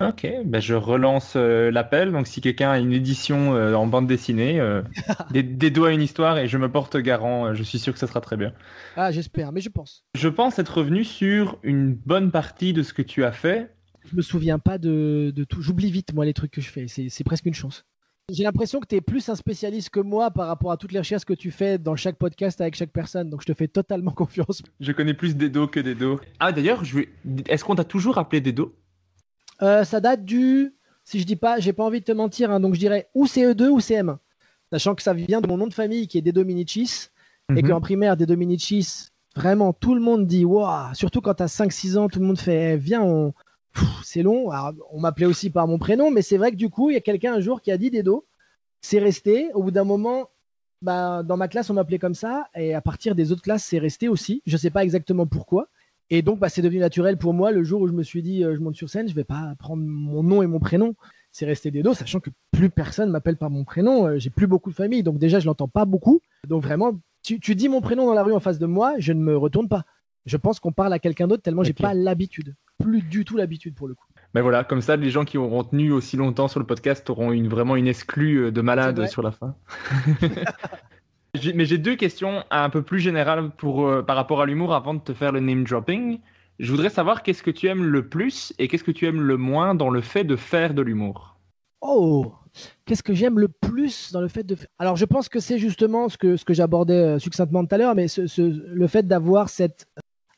Ok, 0.09 0.27
ben 0.45 0.61
je 0.61 0.75
relance 0.75 1.35
euh, 1.37 1.71
l'appel. 1.71 2.13
Donc, 2.13 2.27
si 2.27 2.41
quelqu'un 2.41 2.71
a 2.71 2.79
une 2.79 2.93
édition 2.93 3.55
euh, 3.55 3.75
en 3.75 3.87
bande 3.87 4.07
dessinée, 4.07 4.61
euh, 4.61 4.83
des, 5.31 5.43
des 5.43 5.71
doigts 5.71 5.89
à 5.89 5.93
une 5.93 6.03
histoire 6.03 6.39
et 6.39 6.49
je 6.49 6.59
me 6.59 6.71
porte 6.71 6.97
garant, 6.97 7.47
euh, 7.47 7.55
je 7.55 7.63
suis 7.63 7.79
sûr 7.79 7.93
que 7.93 7.99
ça 7.99 8.07
sera 8.07 8.21
très 8.21 8.37
bien. 8.37 8.53
Ah, 8.97 9.11
j'espère, 9.13 9.53
mais 9.53 9.61
je 9.61 9.69
pense. 9.69 10.05
Je 10.15 10.29
pense 10.29 10.59
être 10.59 10.79
revenu 10.79 11.05
sur 11.05 11.59
une 11.63 11.95
bonne 11.95 12.31
partie 12.31 12.73
de 12.73 12.83
ce 12.83 12.93
que 12.93 13.03
tu 13.03 13.25
as 13.25 13.33
fait. 13.33 13.75
Je 14.11 14.17
me 14.17 14.23
souviens 14.23 14.59
pas 14.59 14.79
de, 14.79 15.33
de 15.35 15.45
tout. 15.45 15.63
J'oublie 15.63 15.91
vite, 15.91 16.13
moi, 16.15 16.25
les 16.25 16.35
trucs 16.35 16.51
que 16.51 16.61
je 16.61 16.69
fais. 16.69 16.87
C'est 16.89 17.25
presque 17.25 17.47
une 17.47 17.55
chance. 17.55 17.85
J'ai 18.31 18.45
l'impression 18.45 18.81
que 18.81 18.87
tu 18.87 18.95
es 18.95 19.01
plus 19.01 19.29
un 19.29 19.35
spécialiste 19.35 19.91
que 19.91 20.01
moi 20.01 20.31
par 20.31 20.47
rapport 20.47 20.71
à 20.71 20.77
toutes 20.77 20.93
les 20.93 21.01
recherches 21.01 21.25
que 21.25 21.35
tu 21.35 21.51
fais 21.51 21.77
dans 21.79 21.97
chaque 21.97 22.17
podcast 22.17 22.61
avec 22.61 22.77
chaque 22.77 22.93
personne. 22.93 23.29
Donc, 23.31 23.43
je 23.43 23.47
te 23.47 23.55
fais 23.55 23.69
totalement 23.69 24.11
confiance. 24.13 24.63
Je 24.81 24.93
connais 24.93 25.15
plus 25.15 25.37
Dedo 25.37 25.67
que 25.67 25.81
Dedo. 25.81 26.21
Ah, 26.41 26.53
d'ailleurs, 26.53 26.85
je 26.85 27.01
est-ce 27.47 27.65
qu'on 27.65 27.75
t'a 27.75 27.85
toujours 27.85 28.19
appelé 28.19 28.41
Dedo 28.41 28.75
Euh, 29.63 29.85
ça 29.85 30.01
date 30.01 30.25
du. 30.25 30.75
Si 31.05 31.19
je 31.21 31.27
dis 31.27 31.37
pas, 31.37 31.59
j'ai 31.59 31.73
pas 31.73 31.85
envie 31.85 32.01
de 32.01 32.05
te 32.05 32.13
mentir, 32.13 32.51
hein, 32.51 32.61
donc 32.61 32.75
je 32.75 32.79
dirais 32.81 33.09
ou 33.15 33.27
CE2 33.27 33.69
ou 33.69 33.81
CM1. 33.81 34.19
Sachant 34.73 34.95
que 34.95 35.03
ça 35.03 35.13
vient 35.13 35.41
de 35.41 35.49
mon 35.49 35.57
nom 35.57 35.67
de 35.67 35.75
famille 35.75 36.07
qui 36.09 36.19
est 36.19 36.23
Dedo 36.23 36.45
Minicis. 36.45 37.09
Et 37.51 37.63
Mhm. 37.63 37.69
qu'en 37.69 37.81
primaire, 37.81 38.17
Dedo 38.17 38.37
Minicis, 38.37 39.09
vraiment, 39.37 39.73
tout 39.73 39.95
le 39.95 40.01
monde 40.01 40.27
dit 40.27 40.45
Waouh 40.45 40.95
Surtout 40.95 41.21
quand 41.21 41.35
tu 41.35 41.43
as 41.43 41.49
5-6 41.49 41.97
ans, 41.99 42.09
tout 42.09 42.21
le 42.21 42.25
monde 42.27 42.39
fait 42.39 42.75
eh, 42.75 42.77
Viens, 42.77 43.03
on. 43.03 43.35
C'est 44.05 44.23
long. 44.23 44.51
Alors, 44.51 44.73
on 44.91 45.01
m'appelait 45.01 45.27
aussi 45.27 45.51
par 45.51 45.67
mon 45.67 45.79
prénom, 45.79 46.11
mais 46.11 46.23
c'est 46.23 46.37
vrai 46.37 46.51
que 46.51 46.57
du 46.57 46.69
coup, 46.71 46.91
il 46.91 46.95
y 46.95 46.97
a 46.97 47.01
quelqu'un 47.01 47.35
un 47.35 47.41
jour 47.41 47.61
qui 47.63 47.73
a 47.73 47.77
dit 47.79 47.91
Dedo. 47.91 48.27
C'est 48.81 48.99
resté. 48.99 49.51
Au 49.55 49.63
bout 49.63 49.71
d'un 49.71 49.85
moment, 49.85 50.29
bah, 50.83 51.23
dans 51.23 51.37
ma 51.37 51.49
classe, 51.49 51.69
on 51.71 51.75
m'appelait 51.75 51.99
comme 51.99 52.15
ça. 52.15 52.49
Et 52.55 52.75
à 52.75 52.81
partir 52.81 53.15
des 53.15 53.33
autres 53.33 53.43
classes, 53.43 53.65
c'est 53.65 53.79
resté 53.79 54.09
aussi. 54.09 54.43
Je 54.47 54.57
sais 54.57 54.71
pas 54.71 54.83
exactement 54.85 55.27
pourquoi. 55.27 55.69
Et 56.15 56.21
donc, 56.21 56.39
bah, 56.39 56.51
c'est 56.51 56.61
devenu 56.61 56.79
naturel 56.79 57.17
pour 57.17 57.33
moi 57.33 57.53
le 57.53 57.63
jour 57.65 57.81
où 57.81 57.89
je 57.89 57.93
me 57.95 58.03
suis 58.03 58.21
dit, 58.23 58.45
euh, 58.45 58.55
je 58.55 58.61
monte 58.61 58.77
sur 58.77 58.91
scène, 58.91 59.09
je 59.09 59.15
vais 59.15 59.25
pas 59.25 59.55
prendre 59.59 59.83
mon 59.83 60.23
nom 60.23 60.43
et 60.43 60.47
mon 60.47 60.59
prénom. 60.61 60.95
C'est 61.31 61.47
resté 61.47 61.71
Dedo, 61.71 61.95
sachant 61.95 62.21
que 62.21 62.29
plus 62.51 62.69
personne 62.69 63.09
m'appelle 63.11 63.39
par 63.39 63.49
mon 63.49 63.65
prénom. 63.65 64.07
Euh, 64.07 64.19
J'ai 64.19 64.29
plus 64.29 64.47
beaucoup 64.47 64.69
de 64.69 64.75
famille, 64.75 65.03
donc 65.03 65.19
déjà, 65.19 65.41
je 65.41 65.47
l'entends 65.47 65.69
pas 65.69 65.87
beaucoup. 65.87 66.21
Donc 66.47 66.63
vraiment, 66.63 66.93
tu, 67.23 67.41
tu 67.41 67.55
dis 67.55 67.71
mon 67.71 67.81
prénom 67.81 68.05
dans 68.05 68.13
la 68.13 68.23
rue 68.23 68.35
en 68.35 68.41
face 68.41 68.59
de 68.59 68.67
moi, 68.67 68.93
je 68.99 69.15
ne 69.15 69.23
me 69.23 69.35
retourne 69.37 69.69
pas. 69.69 69.85
Je 70.27 70.37
pense 70.37 70.61
qu'on 70.61 70.71
parle 70.73 70.93
à 70.93 70.99
quelqu'un 70.99 71.27
d'autre 71.27 71.43
tellement 71.43 71.63
j'ai 71.65 71.71
Ok. 71.71 71.81
pas 71.81 71.95
l'habitude. 71.95 72.55
Plus 72.79 73.01
du 73.01 73.25
tout 73.25 73.39
l'habitude 73.39 73.75
pour 73.75 73.89
le 73.89 73.95
coup. 73.95 74.05
Ben 74.35 74.43
voilà, 74.43 74.65
comme 74.65 74.83
ça, 74.83 74.97
les 74.97 75.09
gens 75.11 75.25
qui 75.25 75.39
auront 75.39 75.65
tenu 75.65 75.93
aussi 75.93 76.17
longtemps 76.19 76.49
sur 76.49 76.61
le 76.61 76.67
podcast 76.67 77.09
auront 77.09 77.33
une, 77.33 77.49
vraiment 77.49 77.75
une 77.77 77.87
exclue 77.89 78.45
euh, 78.47 78.51
de 78.53 78.61
malade 78.61 78.97
vrai. 78.99 79.09
sur 79.09 79.23
la 79.23 79.31
fin. 79.33 79.57
Mais 81.55 81.65
j'ai 81.65 81.79
deux 81.79 81.97
questions 81.97 82.45
un 82.51 82.69
peu 82.69 82.83
plus 82.83 83.01
générales 83.01 83.53
pour, 83.57 83.87
euh, 83.87 84.03
par 84.03 84.17
rapport 84.17 84.43
à 84.43 84.47
l'humour 84.47 84.75
avant 84.75 84.93
de 84.93 85.01
te 85.01 85.15
faire 85.15 85.33
le 85.33 85.41
name 85.41 85.65
dropping. 85.65 86.21
Je 86.59 86.71
voudrais 86.71 86.91
savoir 86.91 87.23
qu'est-ce 87.23 87.43
que 87.43 87.51
tu 87.51 87.69
aimes 87.69 87.85
le 87.85 88.07
plus 88.07 88.53
et 88.59 88.69
qu'est-ce 88.69 88.85
que 88.85 88.91
tu 88.91 89.07
aimes 89.07 89.23
le 89.23 89.39
moins 89.39 89.75
dans 89.75 89.89
le 89.89 90.03
fait 90.03 90.25
de 90.25 90.37
faire 90.37 90.75
de 90.75 90.83
l'humour. 90.83 91.39
Oh 91.81 92.35
Qu'est-ce 92.85 93.03
que 93.03 93.15
j'aime 93.15 93.39
le 93.39 93.49
plus 93.49 94.13
dans 94.13 94.21
le 94.21 94.29
fait 94.29 94.43
de 94.43 94.59
Alors, 94.79 94.97
je 94.97 95.07
pense 95.07 95.31
que 95.31 95.41
c'est 95.41 95.59
justement 95.59 96.11
ce 96.11 96.19
que, 96.19 96.37
ce 96.37 96.45
que 96.45 96.53
j'abordais 96.53 96.93
euh, 96.93 97.19
succinctement 97.19 97.65
tout 97.65 97.75
à 97.75 97.79
l'heure, 97.79 97.95
mais 97.95 98.09
le 98.37 98.87
fait 98.87 99.09
d'avoir 99.09 99.49
cette 99.49 99.87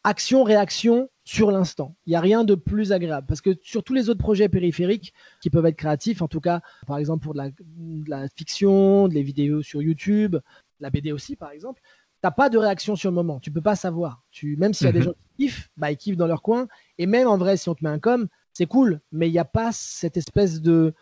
action-réaction 0.05 1.09
sur 1.25 1.51
l'instant. 1.51 1.97
Il 2.07 2.11
n'y 2.11 2.17
a 2.17 2.21
rien 2.21 2.45
de 2.45 2.55
plus 2.55 2.93
agréable. 2.93 3.27
Parce 3.27 3.41
que 3.41 3.57
sur 3.63 3.83
tous 3.83 3.95
les 3.95 4.11
autres 4.11 4.21
projets 4.21 4.51
périphériques 4.51 5.15
qui 5.41 5.51
peuvent 5.51 5.65
être 5.67 5.77
créatifs, 5.77 6.21
en 6.21 6.29
tout 6.29 6.41
cas, 6.41 6.61
par 6.87 6.99
exemple 6.99 7.25
pour 7.25 7.35
de 7.35 8.11
la 8.11 8.29
fiction, 8.37 9.09
des 9.09 9.23
vidéos 9.23 9.63
sur 9.63 9.83
YouTube, 9.83 10.37
la 10.81 10.91
BD 10.91 11.13
aussi, 11.13 11.37
par 11.37 11.51
exemple, 11.51 11.81
t'as 12.21 12.31
pas 12.31 12.49
de 12.49 12.59
réaction 12.59 12.97
sur 12.97 13.11
le 13.11 13.15
moment. 13.15 13.41
Tu 13.41 13.51
peux 13.51 13.61
pas 13.61 13.77
savoir. 13.77 14.23
Tu, 14.31 14.57
même 14.57 14.73
s'il 14.75 14.87
y 14.87 14.89
a 14.91 14.93
des 14.93 14.99
Mhm. 15.01 15.05
gens 15.05 15.13
qui 15.13 15.45
kiffent, 15.45 15.71
bah, 15.77 15.91
ils 15.91 15.97
kiffent 15.97 16.17
dans 16.17 16.27
leur 16.27 16.43
coin. 16.43 16.69
Et 16.99 17.07
même 17.07 17.29
en 17.29 17.37
vrai, 17.37 17.57
si 17.57 17.69
on 17.69 17.75
te 17.75 17.85
met 17.85 17.91
un 17.91 17.99
com, 17.99 18.29
c'est 18.53 18.67
cool. 18.67 19.01
Mais 19.13 19.29
il 19.29 19.33
n'y 19.33 19.39
a 19.39 19.45
pas 19.45 19.71
cette 19.73 20.17
espèce 20.17 20.61
de, 20.63 20.95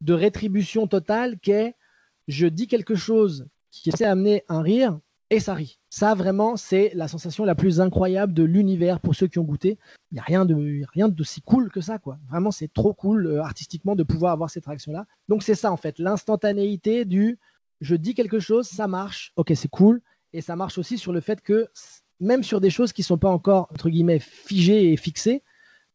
de 0.00 0.12
rétribution 0.14 0.86
totale 0.86 1.38
qu'est 1.38 1.74
je 2.28 2.46
dis 2.46 2.66
quelque 2.68 2.94
chose 2.94 3.46
qui 3.70 3.88
essaie 3.90 4.04
d'amener 4.04 4.44
un 4.48 4.62
rire 4.62 4.98
et 5.30 5.40
ça 5.40 5.54
rit. 5.54 5.78
Ça, 5.90 6.14
vraiment, 6.14 6.56
c'est 6.56 6.90
la 6.94 7.08
sensation 7.08 7.44
la 7.44 7.54
plus 7.54 7.80
incroyable 7.80 8.32
de 8.32 8.42
l'univers 8.42 9.00
pour 9.00 9.14
ceux 9.14 9.26
qui 9.28 9.38
ont 9.38 9.44
goûté. 9.44 9.78
Il 10.10 10.14
n'y 10.14 10.20
a 10.20 10.24
rien 10.24 10.44
de 10.44 10.82
rien 10.92 11.08
d'aussi 11.08 11.40
cool 11.40 11.70
que 11.70 11.80
ça, 11.80 11.98
quoi. 11.98 12.18
Vraiment, 12.28 12.50
c'est 12.50 12.72
trop 12.72 12.94
cool 12.94 13.26
euh, 13.26 13.42
artistiquement 13.42 13.94
de 13.96 14.02
pouvoir 14.02 14.32
avoir 14.32 14.50
cette 14.50 14.66
réaction-là. 14.66 15.06
Donc, 15.28 15.42
c'est 15.42 15.54
ça, 15.54 15.70
en 15.70 15.76
fait, 15.76 15.98
l'instantanéité 15.98 17.04
du 17.04 17.38
je 17.80 17.94
dis 17.96 18.14
quelque 18.14 18.38
chose, 18.40 18.66
ça 18.68 18.86
marche, 18.86 19.32
ok, 19.36 19.52
c'est 19.54 19.68
cool. 19.68 20.00
Et 20.32 20.40
ça 20.40 20.56
marche 20.56 20.78
aussi 20.78 20.98
sur 20.98 21.12
le 21.12 21.20
fait 21.20 21.40
que, 21.40 21.68
même 22.20 22.42
sur 22.42 22.60
des 22.60 22.70
choses 22.70 22.92
qui 22.92 23.02
sont 23.02 23.18
pas 23.18 23.30
encore, 23.30 23.68
entre 23.72 23.88
guillemets, 23.90 24.18
figées 24.20 24.92
et 24.92 24.96
fixées, 24.96 25.42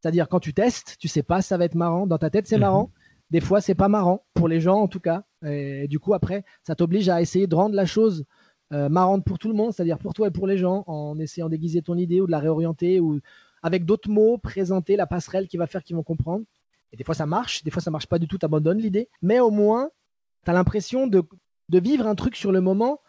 c'est-à-dire 0.02 0.28
quand 0.28 0.40
tu 0.40 0.54
testes, 0.54 0.98
tu 1.00 1.08
sais 1.08 1.24
pas, 1.24 1.42
ça 1.42 1.58
va 1.58 1.66
être 1.66 1.76
marrant. 1.76 2.06
Dans 2.08 2.18
ta 2.18 2.30
tête, 2.30 2.48
c'est 2.48 2.56
Mhm. 2.58 2.62
marrant. 2.62 2.92
Des 3.32 3.42
fois, 3.42 3.60
c'est 3.62 3.76
pas 3.76 3.88
marrant 3.88 4.24
pour 4.34 4.48
les 4.48 4.60
gens 4.60 4.80
en 4.80 4.88
tout 4.88 5.00
cas. 5.00 5.24
Et 5.46 5.88
du 5.88 6.00
coup, 6.00 6.14
après, 6.14 6.44
ça 6.64 6.76
t'oblige 6.76 7.10
à 7.10 7.22
essayer 7.22 7.48
de 7.48 7.56
rendre 7.56 7.76
la 7.76 7.86
chose 7.86 8.26
euh, 8.74 8.90
marrante 8.90 9.24
pour 9.24 9.38
tout 9.38 9.48
le 9.48 9.54
monde, 9.54 9.74
c'est-à-dire 9.74 10.00
pour 10.00 10.14
toi 10.16 10.28
et 10.28 10.32
pour 10.32 10.48
les 10.48 10.58
gens, 10.58 10.84
en 10.88 11.20
essayant 11.20 11.50
d'aiguiser 11.50 11.84
ton 11.84 11.96
idée 11.98 12.20
ou 12.20 12.26
de 12.26 12.32
la 12.32 12.40
réorienter 12.40 13.00
ou 13.00 13.20
avec 13.62 13.86
d'autres 13.86 14.10
mots, 14.10 14.38
présenter 14.40 14.96
la 14.96 15.06
passerelle 15.08 15.48
qui 15.48 15.58
va 15.58 15.68
faire 15.68 15.84
qu'ils 15.84 15.96
vont 15.96 16.04
comprendre. 16.04 16.46
Et 16.92 16.98
des 16.98 17.04
fois, 17.04 17.14
ça 17.16 17.26
marche, 17.28 17.64
des 17.64 17.70
fois, 17.72 17.82
ça 17.82 17.92
marche 17.92 18.08
pas 18.08 18.18
du 18.20 18.28
tout, 18.28 18.38
t'abandonnes 18.40 18.80
l'idée. 18.80 19.08
Mais 19.22 19.40
au 19.40 19.52
moins, 19.52 19.90
tu 20.44 20.52
as 20.52 20.54
l'impression 20.54 21.06
de, 21.08 21.24
de 21.70 21.80
vivre 21.80 22.08
un 22.08 22.16
truc 22.16 22.36
sur 22.36 22.52
le 22.52 22.62
moment 22.62 23.02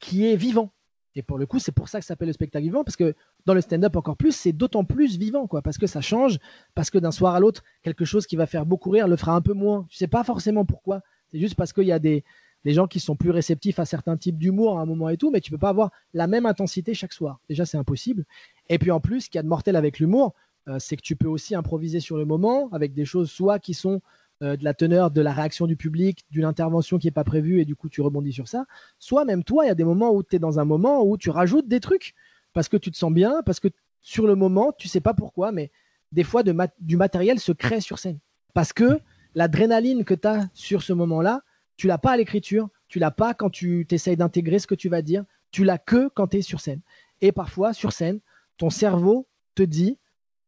qui 0.00 0.26
est 0.26 0.36
vivant. 0.36 0.72
Et 1.16 1.22
pour 1.22 1.38
le 1.38 1.46
coup, 1.46 1.58
c'est 1.58 1.72
pour 1.72 1.88
ça 1.88 2.00
que 2.00 2.04
ça 2.04 2.08
s'appelle 2.08 2.28
le 2.28 2.32
spectacle 2.32 2.64
vivant, 2.64 2.82
parce 2.82 2.96
que 2.96 3.14
dans 3.46 3.54
le 3.54 3.60
stand-up 3.60 3.94
encore 3.96 4.16
plus, 4.16 4.32
c'est 4.32 4.52
d'autant 4.52 4.84
plus 4.84 5.16
vivant, 5.16 5.46
quoi, 5.46 5.62
parce 5.62 5.78
que 5.78 5.86
ça 5.86 6.00
change, 6.00 6.38
parce 6.74 6.90
que 6.90 6.98
d'un 6.98 7.12
soir 7.12 7.34
à 7.34 7.40
l'autre, 7.40 7.62
quelque 7.82 8.04
chose 8.04 8.26
qui 8.26 8.36
va 8.36 8.46
faire 8.46 8.66
beaucoup 8.66 8.90
rire 8.90 9.06
le 9.06 9.16
fera 9.16 9.34
un 9.34 9.40
peu 9.40 9.52
moins. 9.52 9.86
Tu 9.88 9.96
sais 9.96 10.08
pas 10.08 10.24
forcément 10.24 10.64
pourquoi. 10.64 11.02
C'est 11.30 11.38
juste 11.38 11.54
parce 11.54 11.72
qu'il 11.72 11.84
y 11.84 11.92
a 11.92 11.98
des, 11.98 12.24
gens 12.64 12.86
qui 12.86 12.98
sont 12.98 13.14
plus 13.14 13.30
réceptifs 13.30 13.78
à 13.78 13.84
certains 13.84 14.16
types 14.16 14.38
d'humour 14.38 14.78
à 14.78 14.82
un 14.82 14.86
moment 14.86 15.08
et 15.08 15.16
tout, 15.16 15.30
mais 15.30 15.40
tu 15.40 15.50
peux 15.50 15.58
pas 15.58 15.68
avoir 15.68 15.90
la 16.14 16.26
même 16.26 16.46
intensité 16.46 16.94
chaque 16.94 17.12
soir. 17.12 17.38
Déjà, 17.48 17.66
c'est 17.66 17.76
impossible. 17.76 18.24
Et 18.68 18.78
puis 18.78 18.90
en 18.90 19.00
plus, 19.00 19.22
ce 19.22 19.30
qu'il 19.30 19.38
y 19.38 19.40
a 19.40 19.42
de 19.42 19.48
mortel 19.48 19.76
avec 19.76 19.98
l'humour, 19.98 20.34
euh, 20.68 20.78
c'est 20.80 20.96
que 20.96 21.02
tu 21.02 21.14
peux 21.14 21.28
aussi 21.28 21.54
improviser 21.54 22.00
sur 22.00 22.16
le 22.16 22.24
moment 22.24 22.70
avec 22.72 22.94
des 22.94 23.04
choses 23.04 23.30
soit 23.30 23.58
qui 23.58 23.74
sont 23.74 24.00
euh, 24.42 24.56
de 24.56 24.64
la 24.64 24.74
teneur 24.74 25.10
de 25.10 25.20
la 25.20 25.32
réaction 25.32 25.66
du 25.66 25.76
public, 25.76 26.24
d'une 26.30 26.44
intervention 26.44 26.98
qui 26.98 27.06
n'est 27.06 27.12
pas 27.12 27.24
prévue 27.24 27.60
et 27.60 27.64
du 27.64 27.76
coup 27.76 27.88
tu 27.88 28.00
rebondis 28.00 28.32
sur 28.32 28.48
ça, 28.48 28.66
soit 28.98 29.24
même 29.24 29.44
toi, 29.44 29.64
il 29.64 29.68
y 29.68 29.70
a 29.70 29.74
des 29.74 29.84
moments 29.84 30.12
où 30.12 30.22
tu 30.22 30.36
es 30.36 30.38
dans 30.38 30.58
un 30.58 30.64
moment 30.64 31.04
où 31.04 31.16
tu 31.16 31.30
rajoutes 31.30 31.68
des 31.68 31.80
trucs 31.80 32.14
parce 32.52 32.68
que 32.68 32.76
tu 32.76 32.90
te 32.90 32.96
sens 32.96 33.12
bien, 33.12 33.42
parce 33.44 33.60
que 33.60 33.68
sur 34.00 34.26
le 34.26 34.34
moment, 34.34 34.72
tu 34.72 34.88
sais 34.88 35.00
pas 35.00 35.14
pourquoi, 35.14 35.52
mais 35.52 35.70
des 36.12 36.24
fois 36.24 36.42
du 36.42 36.96
matériel 36.96 37.40
se 37.40 37.52
crée 37.52 37.80
sur 37.80 37.98
scène. 37.98 38.18
Parce 38.54 38.72
que 38.72 39.00
l'adrénaline 39.34 40.04
que 40.04 40.14
tu 40.14 40.28
as 40.28 40.48
sur 40.52 40.82
ce 40.82 40.92
moment-là, 40.92 41.42
tu 41.76 41.86
l'as 41.86 41.98
pas 41.98 42.12
à 42.12 42.16
l'écriture, 42.16 42.68
tu 42.88 42.98
l'as 42.98 43.10
pas 43.10 43.34
quand 43.34 43.50
tu 43.50 43.86
t'essayes 43.88 44.16
d'intégrer 44.16 44.58
ce 44.58 44.66
que 44.66 44.74
tu 44.74 44.88
vas 44.88 45.02
dire, 45.02 45.24
tu 45.50 45.64
l'as 45.64 45.78
que 45.78 46.08
quand 46.08 46.28
tu 46.28 46.38
es 46.38 46.42
sur 46.42 46.60
scène. 46.60 46.80
Et 47.20 47.32
parfois, 47.32 47.72
sur 47.72 47.92
scène, 47.92 48.20
ton 48.56 48.70
cerveau 48.70 49.26
te 49.54 49.62
dit 49.62 49.98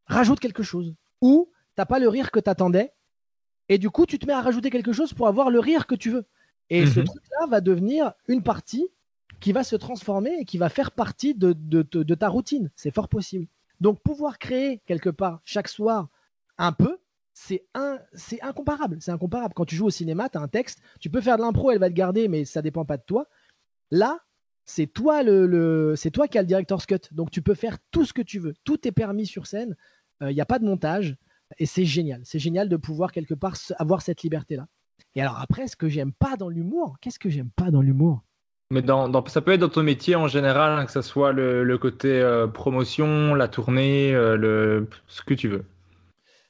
rajoute 0.06 0.40
quelque 0.40 0.62
chose. 0.62 0.94
Ou 1.20 1.50
t'as 1.74 1.86
pas 1.86 1.98
le 1.98 2.08
rire 2.08 2.30
que 2.30 2.40
t'attendais, 2.40 2.92
et 3.68 3.78
du 3.78 3.90
coup, 3.90 4.06
tu 4.06 4.18
te 4.18 4.26
mets 4.26 4.32
à 4.32 4.40
rajouter 4.43 4.70
quelque 4.70 4.93
chose 4.93 5.12
pour 5.12 5.28
avoir 5.28 5.51
le 5.51 5.59
rire 5.60 5.86
que 5.86 5.94
tu 5.94 6.10
veux. 6.10 6.24
Et 6.70 6.86
ce 6.86 7.01
Mhm. 7.01 7.06
truc-là 7.06 7.47
va 7.48 7.60
devenir 7.60 8.12
une 8.28 8.43
partie 8.43 8.88
qui 9.40 9.52
va 9.52 9.64
se 9.64 9.76
transformer 9.76 10.34
et 10.40 10.44
qui 10.44 10.59
va 10.59 10.68
faire 10.68 10.90
partie 10.90 11.34
de, 11.34 11.52
de- 11.52 11.82
de- 11.90 12.02
de 12.02 12.14
ta 12.14 12.28
routine. 12.28 12.70
C'est 12.74 12.93
fort 12.94 13.09
possible. 13.09 13.47
Donc, 13.80 14.01
pouvoir 14.01 14.38
créer 14.38 14.80
quelque 14.86 15.10
part 15.10 15.40
chaque 15.44 15.68
soir 15.68 16.09
un 16.59 16.72
peu, 16.72 16.98
c'est 17.34 17.64
un, 17.74 17.98
c'est 18.14 18.40
incomparable. 18.43 18.97
C'est 19.01 19.10
incomparable. 19.10 19.52
Quand 19.55 19.66
tu 19.66 19.76
joues 19.76 19.86
au 19.86 19.90
cinéma, 19.90 20.28
tu 20.30 20.38
as 20.38 20.40
un 20.40 20.48
texte, 20.48 20.80
tu 21.01 21.10
peux 21.10 21.20
faire 21.20 21.36
de 21.36 21.43
l'impro, 21.43 21.70
elle 21.70 21.78
va 21.78 21.90
te 21.90 21.94
garder, 21.94 22.28
mais 22.28 22.44
ça 22.47 22.62
dépend 22.62 22.84
pas 22.86 22.97
de 22.97 23.02
toi. 23.02 23.28
Là, 23.90 24.20
c'est 24.64 24.86
toi 24.86 25.22
le, 25.22 25.47
le- 25.47 25.94
c'est 25.97 26.10
toi 26.10 26.26
qui 26.28 26.38
as 26.38 26.43
le 26.43 26.48
director's 26.48 26.86
cut. 26.86 26.97
Donc, 27.12 27.30
tu 27.30 27.43
peux 27.43 27.55
faire 27.55 27.76
tout 27.90 28.05
ce 28.06 28.12
que 28.14 28.22
tu 28.22 28.38
veux. 28.38 28.55
Tout 28.64 28.88
est 28.88 28.93
permis 28.93 29.26
sur 29.26 29.47
scène. 29.47 29.76
Il 30.22 30.28
n'y 30.34 30.40
a 30.40 30.47
pas 30.47 30.59
de 30.59 30.64
montage. 30.64 31.16
Et 31.59 31.66
c'est 31.66 31.85
génial. 31.85 32.20
C'est 32.24 32.39
génial 32.39 32.68
de 32.68 32.77
pouvoir 32.77 33.12
quelque 33.12 33.35
part 33.35 33.56
avoir 33.78 34.02
cette 34.02 34.23
liberté-là. 34.23 34.66
Et 35.14 35.23
alors 35.23 35.39
après, 35.40 35.68
ce 35.68 35.77
que 35.77 35.89
j'aime 35.89 36.12
pas 36.12 36.36
dans 36.36 36.48
l'humour, 36.48 36.97
qu'est-ce 37.01 37.18
que 37.18 37.31
j'aime 37.31 37.51
pas 37.55 37.70
dans 37.70 37.82
l'humour? 37.82 38.23
Mais 38.73 38.82
dans, 38.82 39.09
dans- 39.09 39.24
ça 39.27 39.40
peut 39.40 39.52
être 39.52 39.60
dans 39.60 39.68
ton 39.68 39.82
métier 39.82 40.16
en 40.16 40.27
général, 40.27 40.78
hein, 40.78 40.86
que 40.86 40.93
ce 40.93 41.02
soit 41.02 41.32
le, 41.32 41.62
le 41.62 41.78
côté 41.78 42.09
euh, 42.20 42.48
promotion, 42.48 43.35
la 43.35 43.47
tournée, 43.48 44.12
euh, 44.14 44.36
le, 44.36 44.89
ce 45.06 45.23
que 45.23 45.35
tu 45.35 45.48
veux. 45.48 45.64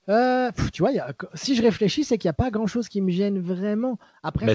Euh, 0.09 0.51
pff, 0.53 0.71
Tu 0.73 0.83
vois, 0.83 0.93
il 0.93 0.97
y 0.97 1.01
a- 1.01 1.13
si 1.35 1.55
je 1.55 1.63
réfléchis, 1.63 2.05
c'est 2.05 2.17
qu'il 2.17 2.29
n'y 2.29 2.31
a 2.31 2.35
pas 2.35 2.51
grand-chose 2.51 2.89
qui 2.89 3.03
me 3.03 3.11
gêne 3.11 3.39
vraiment. 3.41 3.99
Après, 4.23 4.47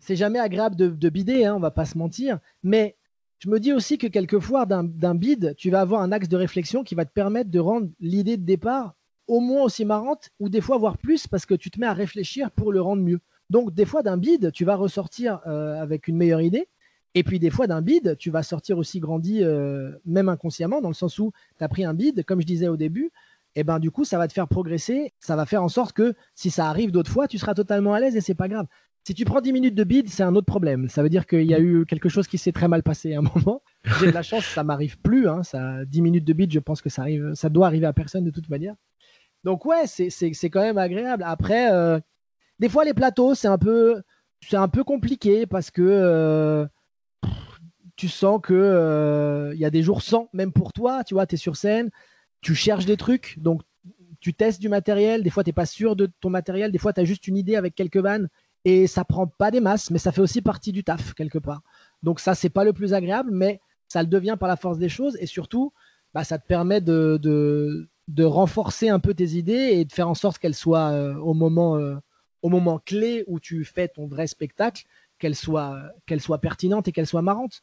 c'est 0.00 0.16
jamais, 0.16 0.38
agréable 0.38 0.76
de, 0.76 0.88
de 0.88 1.08
bider, 1.08 1.44
hein, 1.46 1.54
on 1.56 1.60
va 1.60 1.70
pas 1.70 1.84
se 1.84 1.96
mentir. 1.96 2.38
Mais 2.62 2.96
je 3.38 3.48
me 3.48 3.58
dis 3.58 3.72
aussi 3.72 3.96
que 3.96 4.06
quelquefois, 4.06 4.66
d'un 4.66 4.84
d'un 4.84 5.14
bide, 5.14 5.54
tu 5.56 5.70
vas 5.70 5.80
avoir 5.80 6.02
un 6.02 6.12
axe 6.12 6.28
de 6.28 6.36
réflexion 6.36 6.84
qui 6.84 6.94
va 6.94 7.04
te 7.04 7.12
permettre 7.12 7.50
de 7.50 7.58
rendre 7.58 7.88
l'idée 8.00 8.36
de 8.36 8.44
départ 8.44 8.95
au 9.28 9.40
moins 9.40 9.64
aussi 9.64 9.84
marrante, 9.84 10.30
ou 10.40 10.48
des 10.48 10.60
fois 10.60 10.78
voire 10.78 10.98
plus, 10.98 11.26
parce 11.26 11.46
que 11.46 11.54
tu 11.54 11.70
te 11.70 11.80
mets 11.80 11.86
à 11.86 11.92
réfléchir 11.92 12.50
pour 12.50 12.72
le 12.72 12.80
rendre 12.80 13.02
mieux. 13.02 13.20
Donc, 13.50 13.72
des 13.72 13.84
fois, 13.84 14.02
d'un 14.02 14.16
bide, 14.16 14.50
tu 14.52 14.64
vas 14.64 14.76
ressortir 14.76 15.40
euh, 15.46 15.80
avec 15.80 16.08
une 16.08 16.16
meilleure 16.16 16.40
idée. 16.40 16.68
Et 17.14 17.22
puis, 17.22 17.38
des 17.38 17.50
fois, 17.50 17.66
d'un 17.66 17.80
bide, 17.80 18.16
tu 18.18 18.30
vas 18.30 18.42
sortir 18.42 18.76
aussi 18.76 19.00
grandi, 19.00 19.42
euh, 19.42 19.92
même 20.04 20.28
inconsciemment, 20.28 20.80
dans 20.80 20.88
le 20.88 20.94
sens 20.94 21.18
où 21.18 21.32
tu 21.58 21.64
as 21.64 21.68
pris 21.68 21.84
un 21.84 21.94
bide, 21.94 22.24
comme 22.24 22.40
je 22.40 22.46
disais 22.46 22.68
au 22.68 22.76
début, 22.76 23.10
et 23.56 23.64
ben 23.64 23.78
du 23.78 23.90
coup, 23.90 24.04
ça 24.04 24.18
va 24.18 24.28
te 24.28 24.34
faire 24.34 24.46
progresser. 24.46 25.14
Ça 25.18 25.34
va 25.34 25.46
faire 25.46 25.62
en 25.62 25.68
sorte 25.68 25.94
que 25.94 26.14
si 26.34 26.50
ça 26.50 26.68
arrive 26.68 26.92
d'autres 26.92 27.10
fois, 27.10 27.26
tu 27.26 27.38
seras 27.38 27.54
totalement 27.54 27.94
à 27.94 28.00
l'aise 28.00 28.14
et 28.14 28.20
c'est 28.20 28.34
pas 28.34 28.48
grave. 28.48 28.66
Si 29.04 29.14
tu 29.14 29.24
prends 29.24 29.40
10 29.40 29.52
minutes 29.52 29.74
de 29.74 29.84
bide, 29.84 30.10
c'est 30.10 30.24
un 30.24 30.34
autre 30.34 30.46
problème. 30.46 30.88
Ça 30.88 31.02
veut 31.02 31.08
dire 31.08 31.26
qu'il 31.26 31.44
y 31.44 31.54
a 31.54 31.60
eu 31.60 31.86
quelque 31.86 32.08
chose 32.08 32.26
qui 32.26 32.38
s'est 32.38 32.52
très 32.52 32.68
mal 32.68 32.82
passé 32.82 33.14
à 33.14 33.20
un 33.20 33.22
moment. 33.22 33.62
J'ai 33.98 34.06
de 34.08 34.12
la 34.12 34.22
chance, 34.22 34.44
ça 34.44 34.62
m'arrive 34.62 34.98
plus. 34.98 35.28
Hein. 35.28 35.42
Ça, 35.42 35.84
10 35.86 36.02
minutes 36.02 36.24
de 36.24 36.32
bide, 36.34 36.52
je 36.52 36.58
pense 36.58 36.82
que 36.82 36.90
ça 36.90 37.02
arrive, 37.02 37.32
ça 37.34 37.48
doit 37.48 37.66
arriver 37.66 37.86
à 37.86 37.94
personne 37.94 38.24
de 38.24 38.30
toute 38.30 38.50
manière. 38.50 38.74
Donc 39.46 39.64
ouais, 39.64 39.86
c'est 39.86 40.50
quand 40.50 40.60
même 40.60 40.76
agréable. 40.76 41.22
Après, 41.24 41.72
euh, 41.72 42.00
des 42.58 42.68
fois 42.68 42.84
les 42.84 42.94
plateaux, 42.94 43.36
c'est 43.36 43.46
un 43.46 43.58
peu, 43.58 44.02
compliqué 44.84 45.46
parce 45.46 45.70
que 45.70 45.82
euh, 45.82 46.66
tu 47.94 48.08
sens 48.08 48.40
que 48.42 48.52
euh, 48.52 49.54
y 49.54 49.64
a 49.64 49.70
des 49.70 49.84
jours 49.84 50.02
sans, 50.02 50.28
même 50.32 50.50
pour 50.50 50.72
toi. 50.72 51.04
Tu 51.04 51.14
vois, 51.14 51.28
tu 51.28 51.36
es 51.36 51.38
sur 51.38 51.54
scène, 51.54 51.90
tu 52.40 52.56
cherches 52.56 52.86
des 52.86 52.96
trucs, 52.96 53.38
donc 53.38 53.62
tu 54.18 54.34
testes 54.34 54.60
du 54.60 54.68
matériel. 54.68 55.22
Des 55.22 55.30
fois, 55.30 55.44
tu 55.44 55.50
n'es 55.50 55.54
pas 55.54 55.64
sûr 55.64 55.94
de 55.94 56.10
ton 56.20 56.28
matériel. 56.28 56.72
Des 56.72 56.78
fois, 56.78 56.92
tu 56.92 57.00
as 57.00 57.04
juste 57.04 57.28
une 57.28 57.36
idée 57.36 57.54
avec 57.54 57.76
quelques 57.76 57.98
vannes 57.98 58.28
et 58.64 58.88
ça 58.88 59.04
prend 59.04 59.28
pas 59.28 59.52
des 59.52 59.60
masses, 59.60 59.92
mais 59.92 59.98
ça 59.98 60.10
fait 60.10 60.22
aussi 60.22 60.42
partie 60.42 60.72
du 60.72 60.82
taf 60.82 61.14
quelque 61.14 61.38
part. 61.38 61.62
Donc 62.02 62.18
ça, 62.18 62.34
c'est 62.34 62.50
pas 62.50 62.64
le 62.64 62.72
plus 62.72 62.94
agréable, 62.94 63.30
mais 63.32 63.60
ça 63.86 64.02
le 64.02 64.08
devient 64.08 64.36
par 64.40 64.48
la 64.48 64.56
force 64.56 64.78
des 64.78 64.88
choses 64.88 65.16
et 65.20 65.26
surtout, 65.26 65.72
bah, 66.14 66.24
ça 66.24 66.36
te 66.36 66.48
permet 66.48 66.80
de, 66.80 67.88
de 68.08 68.24
renforcer 68.24 68.88
un 68.88 69.00
peu 69.00 69.14
tes 69.14 69.30
idées 69.30 69.70
et 69.72 69.84
de 69.84 69.92
faire 69.92 70.08
en 70.08 70.14
sorte 70.14 70.38
qu'elles 70.38 70.54
soient 70.54 70.90
euh, 70.90 71.14
au 71.16 71.34
moment 71.34 71.76
euh, 71.76 71.96
au 72.42 72.48
moment 72.48 72.78
clé 72.78 73.24
où 73.26 73.40
tu 73.40 73.64
fais 73.64 73.88
ton 73.88 74.06
vrai 74.06 74.26
spectacle, 74.26 74.84
qu'elles 75.18 75.34
soient 75.34 75.82
qu'elles 76.06 76.20
soient 76.20 76.40
pertinentes 76.40 76.88
et 76.88 76.92
qu'elles 76.92 77.06
soient 77.06 77.22
marrantes. 77.22 77.62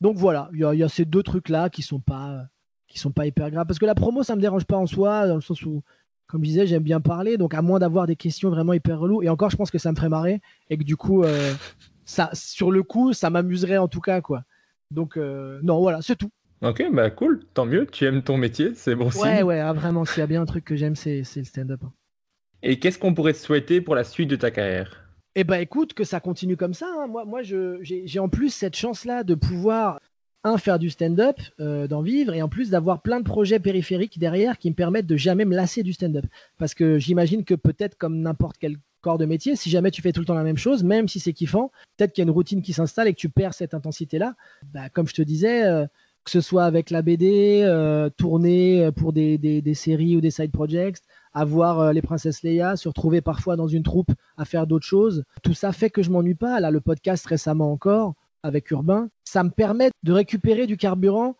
Donc 0.00 0.16
voilà, 0.16 0.48
il 0.52 0.58
y, 0.58 0.78
y 0.78 0.82
a 0.82 0.88
ces 0.88 1.04
deux 1.04 1.22
trucs 1.22 1.48
là 1.48 1.68
qui 1.70 1.82
sont 1.82 2.00
pas 2.00 2.46
qui 2.86 2.98
sont 2.98 3.12
pas 3.12 3.26
hyper 3.26 3.50
graves. 3.50 3.66
Parce 3.66 3.78
que 3.78 3.86
la 3.86 3.94
promo 3.94 4.22
ça 4.22 4.36
me 4.36 4.40
dérange 4.40 4.64
pas 4.64 4.76
en 4.76 4.86
soi 4.86 5.26
dans 5.26 5.34
le 5.34 5.40
sens 5.40 5.62
où 5.62 5.82
comme 6.26 6.42
je 6.44 6.48
disais 6.48 6.66
j'aime 6.66 6.82
bien 6.82 7.00
parler. 7.00 7.36
Donc 7.36 7.54
à 7.54 7.62
moins 7.62 7.78
d'avoir 7.78 8.06
des 8.06 8.16
questions 8.16 8.50
vraiment 8.50 8.72
hyper 8.72 8.98
reloues 8.98 9.22
et 9.22 9.28
encore 9.28 9.50
je 9.50 9.56
pense 9.56 9.70
que 9.70 9.78
ça 9.78 9.90
me 9.90 9.96
ferait 9.96 10.08
marrer 10.08 10.40
et 10.70 10.78
que 10.78 10.84
du 10.84 10.96
coup 10.96 11.24
euh, 11.24 11.52
ça 12.04 12.30
sur 12.32 12.70
le 12.70 12.82
coup 12.82 13.12
ça 13.12 13.30
m'amuserait 13.30 13.78
en 13.78 13.88
tout 13.88 14.00
cas 14.00 14.20
quoi. 14.20 14.44
Donc 14.90 15.16
euh, 15.16 15.60
non 15.62 15.80
voilà 15.80 16.00
c'est 16.00 16.16
tout 16.16 16.30
Ok, 16.60 16.82
bah 16.92 17.10
cool, 17.10 17.40
tant 17.54 17.66
mieux, 17.66 17.86
tu 17.86 18.04
aimes 18.04 18.22
ton 18.22 18.36
métier, 18.36 18.72
c'est 18.74 18.94
bon 18.96 19.10
signe. 19.10 19.22
ouais 19.22 19.42
ouais 19.42 19.60
ah, 19.60 19.72
vraiment 19.72 20.04
s'il 20.04 20.18
y 20.18 20.22
a 20.22 20.26
bien 20.26 20.42
un 20.42 20.46
truc 20.46 20.64
que 20.64 20.74
j'aime 20.74 20.96
c'est 20.96 21.22
le 21.36 21.44
stand-up 21.44 21.80
hein. 21.84 21.92
Et 22.62 22.78
qu'est-ce 22.80 22.98
qu'on 22.98 23.14
pourrait 23.14 23.32
te 23.32 23.38
souhaiter 23.38 23.80
pour 23.80 23.94
la 23.94 24.04
suite 24.04 24.28
de 24.28 24.36
ta 24.36 24.50
carrière? 24.50 25.04
Eh 25.36 25.44
ben 25.44 25.60
écoute, 25.60 25.94
que 25.94 26.02
ça 26.02 26.18
continue 26.18 26.56
comme 26.56 26.74
ça. 26.74 26.86
hein. 26.98 27.06
Moi, 27.06 27.24
moi 27.24 27.40
j'ai 27.42 28.18
en 28.18 28.28
plus 28.28 28.50
cette 28.50 28.74
chance-là 28.74 29.22
de 29.22 29.36
pouvoir, 29.36 30.00
un, 30.42 30.58
faire 30.58 30.80
du 30.80 30.90
stand-up, 30.90 31.36
euh, 31.60 31.86
d'en 31.86 32.02
vivre, 32.02 32.34
et 32.34 32.42
en 32.42 32.48
plus 32.48 32.70
d'avoir 32.70 33.02
plein 33.02 33.20
de 33.20 33.24
projets 33.24 33.60
périphériques 33.60 34.18
derrière 34.18 34.58
qui 34.58 34.70
me 34.70 34.74
permettent 34.74 35.06
de 35.06 35.16
jamais 35.16 35.44
me 35.44 35.54
lasser 35.54 35.84
du 35.84 35.92
stand-up. 35.92 36.24
Parce 36.58 36.74
que 36.74 36.98
j'imagine 36.98 37.44
que 37.44 37.54
peut-être 37.54 37.96
comme 37.96 38.20
n'importe 38.20 38.56
quel 38.58 38.76
corps 39.00 39.18
de 39.18 39.26
métier, 39.26 39.54
si 39.54 39.70
jamais 39.70 39.92
tu 39.92 40.02
fais 40.02 40.10
tout 40.10 40.20
le 40.20 40.26
temps 40.26 40.34
la 40.34 40.42
même 40.42 40.56
chose, 40.56 40.82
même 40.82 41.06
si 41.06 41.20
c'est 41.20 41.32
kiffant, 41.32 41.70
peut-être 41.96 42.12
qu'il 42.12 42.22
y 42.22 42.24
a 42.24 42.28
une 42.28 42.34
routine 42.34 42.62
qui 42.62 42.72
s'installe 42.72 43.06
et 43.06 43.14
que 43.14 43.20
tu 43.20 43.28
perds 43.28 43.54
cette 43.54 43.74
intensité-là. 43.74 44.34
Bah, 44.72 44.88
comme 44.88 45.06
je 45.06 45.14
te 45.14 45.22
disais, 45.22 45.64
euh, 45.64 45.86
que 46.28 46.32
ce 46.32 46.40
soit 46.42 46.64
avec 46.64 46.90
la 46.90 47.00
BD, 47.00 47.62
euh, 47.64 48.10
tourner 48.10 48.84
euh, 48.84 48.92
pour 48.92 49.14
des, 49.14 49.62
séries 49.72 50.14
ou 50.14 50.20
des 50.20 50.30
side 50.30 50.52
projects, 50.52 50.98
avoir 51.32 51.80
euh, 51.80 51.92
les 51.94 52.02
princesses 52.02 52.42
Leia, 52.42 52.76
se 52.76 52.86
retrouver 52.86 53.22
parfois 53.22 53.56
dans 53.56 53.66
une 53.66 53.82
troupe 53.82 54.10
à 54.36 54.44
faire 54.44 54.66
d'autres 54.66 54.84
choses. 54.84 55.24
Tout 55.42 55.54
ça 55.54 55.72
fait 55.72 55.88
que 55.88 56.02
je 56.02 56.10
m'ennuie 56.10 56.34
pas. 56.34 56.60
Là, 56.60 56.70
le 56.70 56.82
podcast 56.82 57.24
récemment 57.24 57.72
encore 57.72 58.12
avec 58.42 58.70
Urbain, 58.70 59.08
ça 59.24 59.42
me 59.42 59.48
permet 59.48 59.90
de 60.02 60.12
récupérer 60.12 60.66
du 60.66 60.76
carburant 60.76 61.34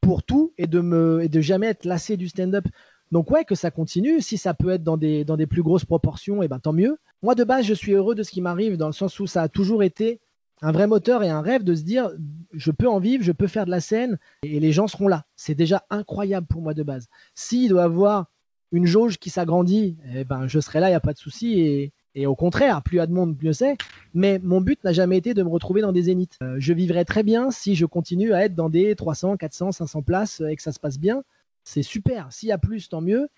pour 0.00 0.24
tout 0.24 0.52
et 0.58 0.66
de 0.66 0.80
me 0.80 1.22
et 1.22 1.28
de 1.28 1.40
jamais 1.40 1.68
être 1.68 1.84
lassé 1.84 2.16
du 2.16 2.26
stand-up. 2.26 2.64
Donc 3.12 3.30
ouais, 3.30 3.44
que 3.44 3.54
ça 3.54 3.70
continue. 3.70 4.20
Si 4.20 4.36
ça 4.36 4.52
peut 4.52 4.70
être 4.70 4.82
dans 4.82 4.96
des 4.96 5.24
dans 5.24 5.36
des 5.36 5.46
plus 5.46 5.62
grosses 5.62 5.84
proportions, 5.84 6.42
et 6.42 6.48
ben 6.48 6.58
tant 6.58 6.72
mieux. 6.72 6.98
Moi 7.22 7.36
de 7.36 7.44
base, 7.44 7.66
je 7.66 7.74
suis 7.74 7.92
heureux 7.92 8.16
de 8.16 8.24
ce 8.24 8.32
qui 8.32 8.40
m'arrive 8.40 8.78
dans 8.78 8.88
le 8.88 8.92
sens 8.92 9.20
où 9.20 9.28
ça 9.28 9.42
a 9.42 9.48
toujours 9.48 9.84
été 9.84 10.18
un 10.62 10.72
vrai 10.72 10.86
moteur 10.86 11.22
et 11.22 11.30
un 11.30 11.40
rêve 11.40 11.64
de 11.64 11.74
se 11.74 11.82
dire 11.82 12.10
je 12.52 12.70
peux 12.70 12.88
en 12.88 12.98
vivre, 12.98 13.22
je 13.24 13.32
peux 13.32 13.46
faire 13.46 13.66
de 13.66 13.70
la 13.70 13.80
scène 13.80 14.18
et 14.42 14.60
les 14.60 14.72
gens 14.72 14.86
seront 14.86 15.08
là. 15.08 15.24
C'est 15.36 15.54
déjà 15.54 15.84
incroyable 15.90 16.46
pour 16.46 16.62
moi 16.62 16.74
de 16.74 16.82
base. 16.82 17.08
S'il 17.34 17.68
doit 17.68 17.84
avoir 17.84 18.26
une 18.72 18.86
jauge 18.86 19.18
qui 19.18 19.30
s'agrandit, 19.30 19.96
eh 20.14 20.24
ben, 20.24 20.46
je 20.46 20.60
serai 20.60 20.80
là, 20.80 20.88
il 20.88 20.92
n'y 20.92 20.96
a 20.96 21.00
pas 21.00 21.12
de 21.12 21.18
souci. 21.18 21.60
Et, 21.60 21.92
et 22.14 22.26
au 22.26 22.34
contraire, 22.34 22.82
plus 22.82 22.96
il 22.96 22.98
y 22.98 23.00
a 23.00 23.06
de 23.06 23.12
monde, 23.12 23.36
mieux 23.42 23.52
c'est. 23.52 23.76
Mais 24.14 24.38
mon 24.42 24.60
but 24.60 24.82
n'a 24.84 24.92
jamais 24.92 25.16
été 25.16 25.34
de 25.34 25.42
me 25.42 25.48
retrouver 25.48 25.80
dans 25.80 25.92
des 25.92 26.02
zéniths. 26.02 26.38
Euh, 26.42 26.56
je 26.58 26.72
vivrais 26.72 27.04
très 27.04 27.22
bien 27.22 27.50
si 27.50 27.74
je 27.74 27.86
continue 27.86 28.32
à 28.32 28.44
être 28.44 28.54
dans 28.54 28.70
des 28.70 28.94
300, 28.94 29.36
400, 29.36 29.72
500 29.72 30.02
places 30.02 30.40
et 30.40 30.56
que 30.56 30.62
ça 30.62 30.72
se 30.72 30.80
passe 30.80 30.98
bien. 30.98 31.22
C'est 31.64 31.82
super. 31.82 32.32
S'il 32.32 32.48
y 32.48 32.52
a 32.52 32.58
plus, 32.58 32.88
tant 32.88 33.00
mieux. 33.00 33.28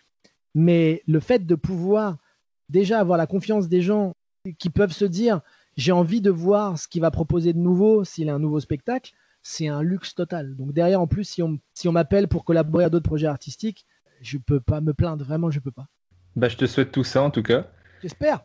Mais 0.54 1.02
le 1.06 1.20
fait 1.20 1.46
de 1.46 1.54
pouvoir 1.54 2.16
déjà 2.68 2.98
avoir 3.00 3.18
la 3.18 3.26
confiance 3.26 3.68
des 3.68 3.82
gens 3.82 4.14
qui 4.58 4.70
peuvent 4.70 4.92
se 4.92 5.04
dire 5.04 5.40
j'ai 5.76 5.92
envie 5.92 6.20
de 6.20 6.30
voir 6.30 6.78
ce 6.78 6.88
qu'il 6.88 7.02
va 7.02 7.10
proposer 7.10 7.52
de 7.52 7.58
nouveau 7.58 8.04
s'il 8.04 8.28
a 8.28 8.34
un 8.34 8.38
nouveau 8.38 8.60
spectacle, 8.60 9.12
c'est 9.42 9.68
un 9.68 9.82
luxe 9.82 10.14
total. 10.14 10.56
Donc 10.56 10.72
derrière, 10.72 11.00
en 11.00 11.06
plus, 11.06 11.24
si 11.24 11.42
on, 11.42 11.58
si 11.74 11.88
on 11.88 11.92
m'appelle 11.92 12.28
pour 12.28 12.44
collaborer 12.44 12.84
à 12.84 12.90
d'autres 12.90 13.08
projets 13.08 13.26
artistiques, 13.26 13.86
je 14.20 14.38
peux 14.38 14.60
pas 14.60 14.80
me 14.80 14.94
plaindre, 14.94 15.24
vraiment, 15.24 15.50
je 15.50 15.60
peux 15.60 15.70
pas. 15.70 15.86
Bah 16.34 16.48
je 16.48 16.56
te 16.56 16.66
souhaite 16.66 16.92
tout 16.92 17.04
ça 17.04 17.22
en 17.22 17.30
tout 17.30 17.42
cas. 17.42 17.66
J'espère. 18.02 18.44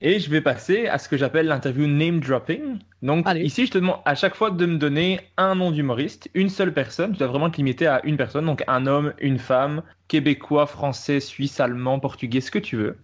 Et 0.00 0.18
je 0.18 0.28
vais 0.30 0.40
passer 0.40 0.88
à 0.88 0.98
ce 0.98 1.08
que 1.08 1.16
j'appelle 1.16 1.46
l'interview 1.46 1.86
name 1.86 2.18
dropping. 2.18 2.80
Donc 3.02 3.24
Allez. 3.26 3.42
ici, 3.44 3.66
je 3.66 3.70
te 3.70 3.78
demande 3.78 4.00
à 4.04 4.16
chaque 4.16 4.34
fois 4.34 4.50
de 4.50 4.66
me 4.66 4.76
donner 4.76 5.20
un 5.36 5.54
nom 5.54 5.70
d'humoriste, 5.70 6.28
une 6.34 6.48
seule 6.48 6.74
personne. 6.74 7.12
Tu 7.12 7.18
dois 7.18 7.28
vraiment 7.28 7.50
te 7.50 7.58
limiter 7.58 7.86
à 7.86 8.04
une 8.04 8.16
personne, 8.16 8.44
donc 8.44 8.64
un 8.66 8.86
homme, 8.86 9.14
une 9.20 9.38
femme, 9.38 9.82
québécois, 10.08 10.66
français, 10.66 11.20
suisse, 11.20 11.60
allemand, 11.60 12.00
portugais, 12.00 12.40
ce 12.40 12.50
que 12.50 12.58
tu 12.58 12.76
veux. 12.76 12.98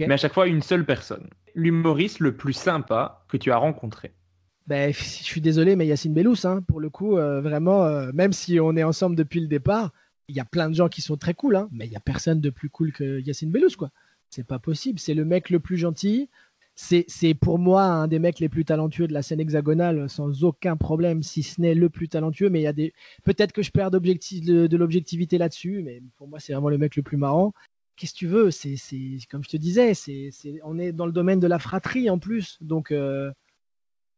Mais 0.00 0.14
à 0.14 0.16
chaque 0.18 0.34
fois, 0.34 0.46
une 0.46 0.62
seule 0.62 0.84
personne. 0.84 1.30
L'humoriste 1.54 2.20
le 2.20 2.36
plus 2.36 2.52
sympa 2.52 3.24
que 3.28 3.36
tu 3.36 3.50
as 3.52 3.56
rencontré? 3.56 4.12
Ben, 4.66 4.92
je 4.92 5.02
suis 5.02 5.40
désolé, 5.40 5.76
mais 5.76 5.86
Yacine 5.86 6.14
Bellous, 6.14 6.44
hein, 6.44 6.62
pour 6.66 6.80
le 6.80 6.90
coup, 6.90 7.16
euh, 7.16 7.40
vraiment, 7.40 7.84
euh, 7.84 8.10
même 8.12 8.32
si 8.32 8.60
on 8.60 8.76
est 8.76 8.84
ensemble 8.84 9.16
depuis 9.16 9.40
le 9.40 9.46
départ, 9.46 9.92
il 10.28 10.36
y 10.36 10.40
a 10.40 10.44
plein 10.44 10.70
de 10.70 10.74
gens 10.74 10.88
qui 10.88 11.02
sont 11.02 11.16
très 11.16 11.34
cool, 11.34 11.56
hein, 11.56 11.68
mais 11.70 11.86
il 11.86 11.92
y 11.92 11.96
a 11.96 12.00
personne 12.00 12.40
de 12.40 12.50
plus 12.50 12.70
cool 12.70 12.92
que 12.92 13.20
Yacine 13.20 13.50
Bellous, 13.50 13.76
quoi. 13.78 13.90
C'est 14.30 14.46
pas 14.46 14.58
possible. 14.58 14.98
C'est 14.98 15.14
le 15.14 15.24
mec 15.24 15.50
le 15.50 15.60
plus 15.60 15.76
gentil. 15.76 16.28
C'est 16.74 17.34
pour 17.34 17.60
moi 17.60 17.84
un 17.84 18.08
des 18.08 18.18
mecs 18.18 18.40
les 18.40 18.48
plus 18.48 18.64
talentueux 18.64 19.06
de 19.06 19.12
la 19.12 19.22
scène 19.22 19.38
hexagonale, 19.38 20.10
sans 20.10 20.42
aucun 20.42 20.76
problème, 20.76 21.22
si 21.22 21.44
ce 21.44 21.60
n'est 21.60 21.74
le 21.74 21.88
plus 21.88 22.08
talentueux. 22.08 22.50
Mais 22.50 22.58
il 22.58 22.64
y 22.64 22.66
a 22.66 22.72
des. 22.72 22.92
Peut-être 23.22 23.52
que 23.52 23.62
je 23.62 23.70
perds 23.70 23.92
de, 23.92 24.66
de 24.66 24.76
l'objectivité 24.76 25.38
là-dessus, 25.38 25.82
mais 25.84 26.02
pour 26.16 26.26
moi, 26.26 26.40
c'est 26.40 26.52
vraiment 26.52 26.68
le 26.68 26.78
mec 26.78 26.96
le 26.96 27.04
plus 27.04 27.16
marrant. 27.16 27.52
Qu'est-ce 27.96 28.12
que 28.12 28.18
tu 28.18 28.26
veux 28.26 28.50
C'est 28.50 28.76
comme 29.30 29.44
je 29.44 29.48
te 29.50 29.56
disais, 29.56 29.94
c'est 29.94 30.30
on 30.64 30.78
est 30.78 30.92
dans 30.92 31.06
le 31.06 31.12
domaine 31.12 31.40
de 31.40 31.46
la 31.46 31.58
fratrie 31.58 32.10
en 32.10 32.18
plus, 32.18 32.58
donc. 32.60 32.90
euh, 32.90 33.30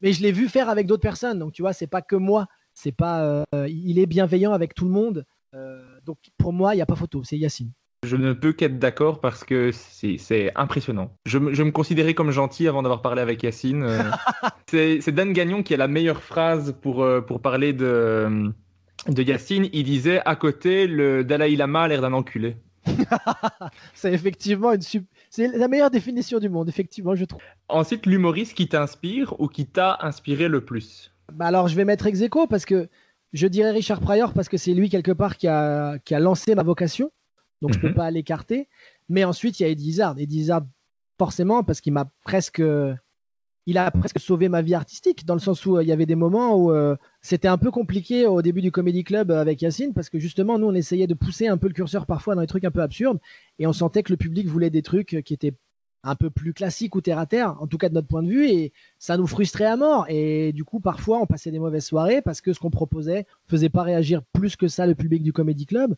mais 0.02 0.12
je 0.12 0.22
l'ai 0.22 0.32
vu 0.32 0.48
faire 0.48 0.68
avec 0.68 0.86
d'autres 0.86 1.02
personnes. 1.02 1.38
Donc, 1.38 1.52
tu 1.52 1.62
vois, 1.62 1.72
c'est 1.72 1.86
pas 1.86 2.02
que 2.02 2.16
moi. 2.16 2.46
C'est 2.74 2.92
pas, 2.92 3.44
euh, 3.54 3.66
il 3.68 3.98
est 3.98 4.04
bienveillant 4.04 4.52
avec 4.52 4.74
tout 4.74 4.84
le 4.84 4.90
monde. 4.90 5.24
Euh, 5.54 5.80
Donc 6.04 6.18
pour 6.36 6.52
moi, 6.52 6.74
il 6.74 6.76
n'y 6.76 6.82
a 6.82 6.86
pas 6.86 6.96
photo, 6.96 7.22
c'est 7.24 7.38
Yacine. 7.38 7.72
Je 8.06 8.16
ne 8.16 8.34
peux 8.34 8.52
qu'être 8.52 8.78
d'accord 8.78 9.20
parce 9.20 9.42
que 9.42 9.70
c'est 9.72 10.52
impressionnant. 10.54 11.10
Je, 11.24 11.38
me- 11.38 11.54
je 11.54 11.62
me 11.62 11.70
considérais 11.70 12.12
comme 12.12 12.30
gentil 12.30 12.68
avant 12.68 12.82
d'avoir 12.82 13.00
parlé 13.00 13.22
avec 13.22 13.42
Yacine. 13.42 13.86
c'est 14.70 15.08
Dan 15.12 15.32
Gagnon 15.32 15.62
qui 15.62 15.72
a 15.72 15.78
la 15.78 15.88
meilleure 15.88 16.22
phrase 16.22 16.74
pour, 16.82 17.06
pour 17.26 17.40
parler 17.40 17.72
de, 17.72 18.52
de 19.08 19.22
Yacine. 19.22 19.68
Il 19.72 19.84
disait 19.84 20.20
à 20.26 20.36
côté, 20.36 20.86
le 20.86 21.24
Dalai 21.24 21.56
Lama 21.56 21.82
a 21.84 21.88
l'air 21.88 22.02
d'un 22.02 22.12
enculé. 22.12 22.56
C'est 23.94 24.12
effectivement 24.12 24.72
une 24.72 24.82
sup- 24.82 25.06
c'est 25.30 25.48
la 25.48 25.68
meilleure 25.68 25.90
définition 25.90 26.38
du 26.38 26.48
monde, 26.48 26.68
effectivement, 26.68 27.14
je 27.14 27.24
trouve. 27.24 27.40
Ensuite, 27.68 28.06
l'humoriste 28.06 28.54
qui 28.54 28.68
t'inspire 28.68 29.38
ou 29.40 29.48
qui 29.48 29.66
t'a 29.66 29.98
inspiré 30.00 30.48
le 30.48 30.64
plus? 30.64 31.12
Bah 31.32 31.46
alors, 31.46 31.68
je 31.68 31.74
vais 31.74 31.84
mettre 31.84 32.06
ex 32.06 32.20
aequo 32.22 32.46
parce 32.46 32.64
que 32.64 32.88
je 33.32 33.46
dirais 33.48 33.70
Richard 33.72 34.00
Pryor 34.00 34.32
parce 34.32 34.48
que 34.48 34.56
c'est 34.56 34.72
lui 34.72 34.88
quelque 34.88 35.10
part 35.12 35.36
qui 35.36 35.48
a, 35.48 35.98
qui 35.98 36.14
a 36.14 36.20
lancé 36.20 36.54
ma 36.54 36.62
vocation. 36.62 37.10
Donc 37.62 37.72
je 37.74 37.78
peux 37.80 37.88
Mhm. 37.88 37.94
pas 37.94 38.10
l'écarter. 38.10 38.68
Mais 39.08 39.24
ensuite, 39.24 39.58
il 39.58 39.64
y 39.64 39.66
a 39.66 39.68
Eddie 39.68 39.88
Izzard. 39.88 40.18
Eddie 40.18 40.40
Izzard, 40.40 40.62
forcément, 41.18 41.64
parce 41.64 41.80
qu'il 41.80 41.92
m'a 41.92 42.08
presque, 42.22 42.62
il 43.66 43.78
a 43.78 43.90
presque 43.90 44.20
sauvé 44.20 44.48
ma 44.48 44.62
vie 44.62 44.74
artistique 44.74 45.24
dans 45.26 45.34
le 45.34 45.40
sens 45.40 45.66
où 45.66 45.76
euh, 45.76 45.82
il 45.82 45.88
y 45.88 45.92
avait 45.92 46.06
des 46.06 46.14
moments 46.14 46.54
où 46.56 46.70
euh, 46.70 46.96
c'était 47.26 47.48
un 47.48 47.58
peu 47.58 47.72
compliqué 47.72 48.24
au 48.24 48.40
début 48.40 48.62
du 48.62 48.70
Comedy 48.70 49.02
Club 49.02 49.32
euh, 49.32 49.40
avec 49.40 49.60
Yacine 49.60 49.92
parce 49.92 50.08
que 50.08 50.20
justement, 50.20 50.60
nous, 50.60 50.68
on 50.68 50.74
essayait 50.74 51.08
de 51.08 51.14
pousser 51.14 51.48
un 51.48 51.56
peu 51.56 51.66
le 51.66 51.72
curseur 51.72 52.06
parfois 52.06 52.36
dans 52.36 52.40
des 52.40 52.46
trucs 52.46 52.64
un 52.64 52.70
peu 52.70 52.82
absurdes 52.82 53.18
et 53.58 53.66
on 53.66 53.72
sentait 53.72 54.04
que 54.04 54.12
le 54.12 54.16
public 54.16 54.46
voulait 54.46 54.70
des 54.70 54.82
trucs 54.82 55.12
euh, 55.14 55.22
qui 55.22 55.34
étaient 55.34 55.54
un 56.04 56.14
peu 56.14 56.30
plus 56.30 56.54
classiques 56.54 56.94
ou 56.94 57.00
terre 57.00 57.18
à 57.18 57.26
terre, 57.26 57.60
en 57.60 57.66
tout 57.66 57.78
cas 57.78 57.88
de 57.88 57.94
notre 57.94 58.06
point 58.06 58.22
de 58.22 58.28
vue, 58.28 58.48
et 58.48 58.72
ça 59.00 59.16
nous 59.16 59.26
frustrait 59.26 59.64
à 59.64 59.76
mort. 59.76 60.06
Et 60.08 60.52
du 60.52 60.62
coup, 60.62 60.78
parfois, 60.78 61.18
on 61.18 61.26
passait 61.26 61.50
des 61.50 61.58
mauvaises 61.58 61.84
soirées 61.84 62.22
parce 62.22 62.40
que 62.40 62.52
ce 62.52 62.60
qu'on 62.60 62.70
proposait 62.70 63.26
faisait 63.48 63.70
pas 63.70 63.82
réagir 63.82 64.22
plus 64.32 64.54
que 64.54 64.68
ça 64.68 64.86
le 64.86 64.94
public 64.94 65.24
du 65.24 65.32
Comedy 65.32 65.66
Club. 65.66 65.96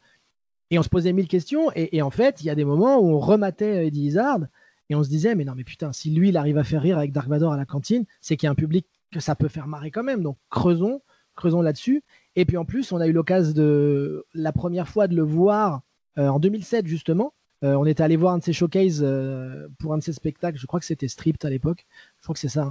Et 0.71 0.79
on 0.79 0.83
se 0.83 0.89
posait 0.89 1.13
mille 1.13 1.29
questions. 1.29 1.71
Et, 1.75 2.01
en 2.01 2.11
fait, 2.11 2.41
il 2.41 2.47
y 2.47 2.51
a 2.51 2.55
des 2.55 2.65
moments 2.65 3.01
où 3.01 3.11
on 3.11 3.19
rematait 3.19 3.87
Eddie 3.87 4.07
Izzard 4.07 4.41
et 4.89 4.95
on 4.95 5.05
se 5.05 5.11
disait, 5.11 5.35
mais 5.35 5.45
non, 5.45 5.53
mais 5.55 5.65
putain, 5.65 5.93
si 5.93 6.11
lui, 6.11 6.31
il 6.31 6.39
arrive 6.39 6.57
à 6.57 6.65
faire 6.65 6.81
rire 6.81 6.97
avec 6.97 7.13
Dark 7.13 7.29
Vador 7.29 7.53
à 7.53 7.59
la 7.59 7.67
cantine, 7.67 8.07
c'est 8.23 8.39
qu'il 8.39 8.47
y 8.47 8.49
a 8.49 8.53
un 8.53 8.55
public 8.55 8.87
que 9.11 9.21
ça 9.21 9.35
peut 9.35 9.49
faire 9.49 9.67
marrer 9.67 9.91
quand 9.91 10.05
même. 10.05 10.23
Donc, 10.23 10.39
creusons, 10.49 11.03
creusons 11.39 11.63
là-dessus. 11.63 12.03
Et 12.37 12.45
puis 12.45 12.57
en 12.57 12.65
plus, 12.67 12.93
on 12.93 12.99
a 13.01 13.07
eu 13.07 13.13
l'occasion 13.13 13.53
de 13.55 14.27
la 14.35 14.53
première 14.53 14.87
fois 14.89 15.09
de 15.09 15.17
le 15.17 15.23
voir 15.23 15.81
euh, 16.19 16.29
en 16.29 16.39
2007, 16.39 16.87
justement. 16.87 17.33
Euh, 17.65 17.75
on 17.75 17.87
était 17.87 18.03
allé 18.03 18.17
voir 18.17 18.35
un 18.35 18.39
de 18.39 18.45
ses 18.45 18.53
showcases 18.53 19.01
euh, 19.03 19.67
pour 19.79 19.93
un 19.95 19.99
de 19.99 20.03
ses 20.03 20.13
spectacles. 20.13 20.59
Je 20.59 20.67
crois 20.67 20.79
que 20.79 20.87
c'était 20.87 21.09
Stripped 21.09 21.45
à 21.45 21.51
l'époque. 21.51 21.87
Je 22.19 22.23
crois 22.23 22.35
que 22.35 22.39
c'est 22.41 22.49
ça. 22.49 22.65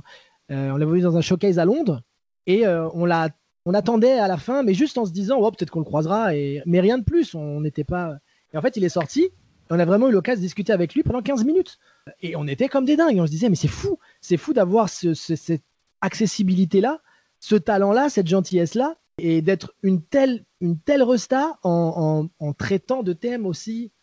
hein. 0.50 0.72
On 0.74 0.78
l'a 0.78 0.86
vu 0.86 1.02
dans 1.02 1.18
un 1.18 1.22
showcase 1.22 1.60
à 1.60 1.66
Londres 1.66 2.02
et 2.46 2.66
on 2.68 3.04
l'a, 3.04 3.30
on 3.66 3.74
attendait 3.74 4.18
à 4.18 4.30
la 4.30 4.38
fin, 4.38 4.64
mais 4.64 4.74
juste 4.74 4.98
en 4.98 5.06
se 5.06 5.12
disant, 5.12 5.38
oh, 5.42 5.52
peut-être 5.52 5.72
qu'on 5.72 5.80
le 5.80 5.86
croisera, 5.86 6.34
et... 6.36 6.62
mais 6.66 6.80
rien 6.80 6.98
de 6.98 7.04
plus. 7.04 7.36
On 7.36 7.60
n'était 7.60 7.84
pas. 7.84 8.16
Et 8.54 8.58
en 8.58 8.62
fait, 8.62 8.78
il 8.78 8.84
est 8.86 8.90
sorti. 8.90 9.30
On 9.70 9.78
a 9.78 9.84
vraiment 9.84 10.08
eu 10.08 10.14
l'occasion 10.14 10.40
de 10.40 10.46
discuter 10.46 10.72
avec 10.72 10.94
lui 10.96 11.04
pendant 11.04 11.22
15 11.22 11.44
minutes. 11.44 11.78
Et 12.22 12.38
on 12.38 12.48
était 12.48 12.70
comme 12.70 12.86
des 12.86 12.96
dingues. 12.96 13.20
On 13.20 13.26
se 13.26 13.32
disait, 13.32 13.50
mais 13.50 13.58
c'est 13.58 13.68
fou. 13.68 14.00
C'est 14.22 14.38
fou 14.38 14.54
d'avoir 14.54 14.88
ce- 14.88 15.14
ce- 15.14 15.36
cette 15.36 15.64
accessibilité-là, 16.00 17.00
ce 17.48 17.56
talent-là, 17.56 18.10
cette 18.10 18.28
gentillesse-là, 18.28 18.98
et 19.20 19.42
d'être 19.42 19.74
une 19.82 20.02
telle, 20.02 20.44
une 20.60 20.78
telle 20.78 21.02
resta 21.02 21.58
en, 21.64 22.28
traitant 22.58 23.04
de 23.04 23.14
thèmes 23.14 23.46
aussi 23.46 23.94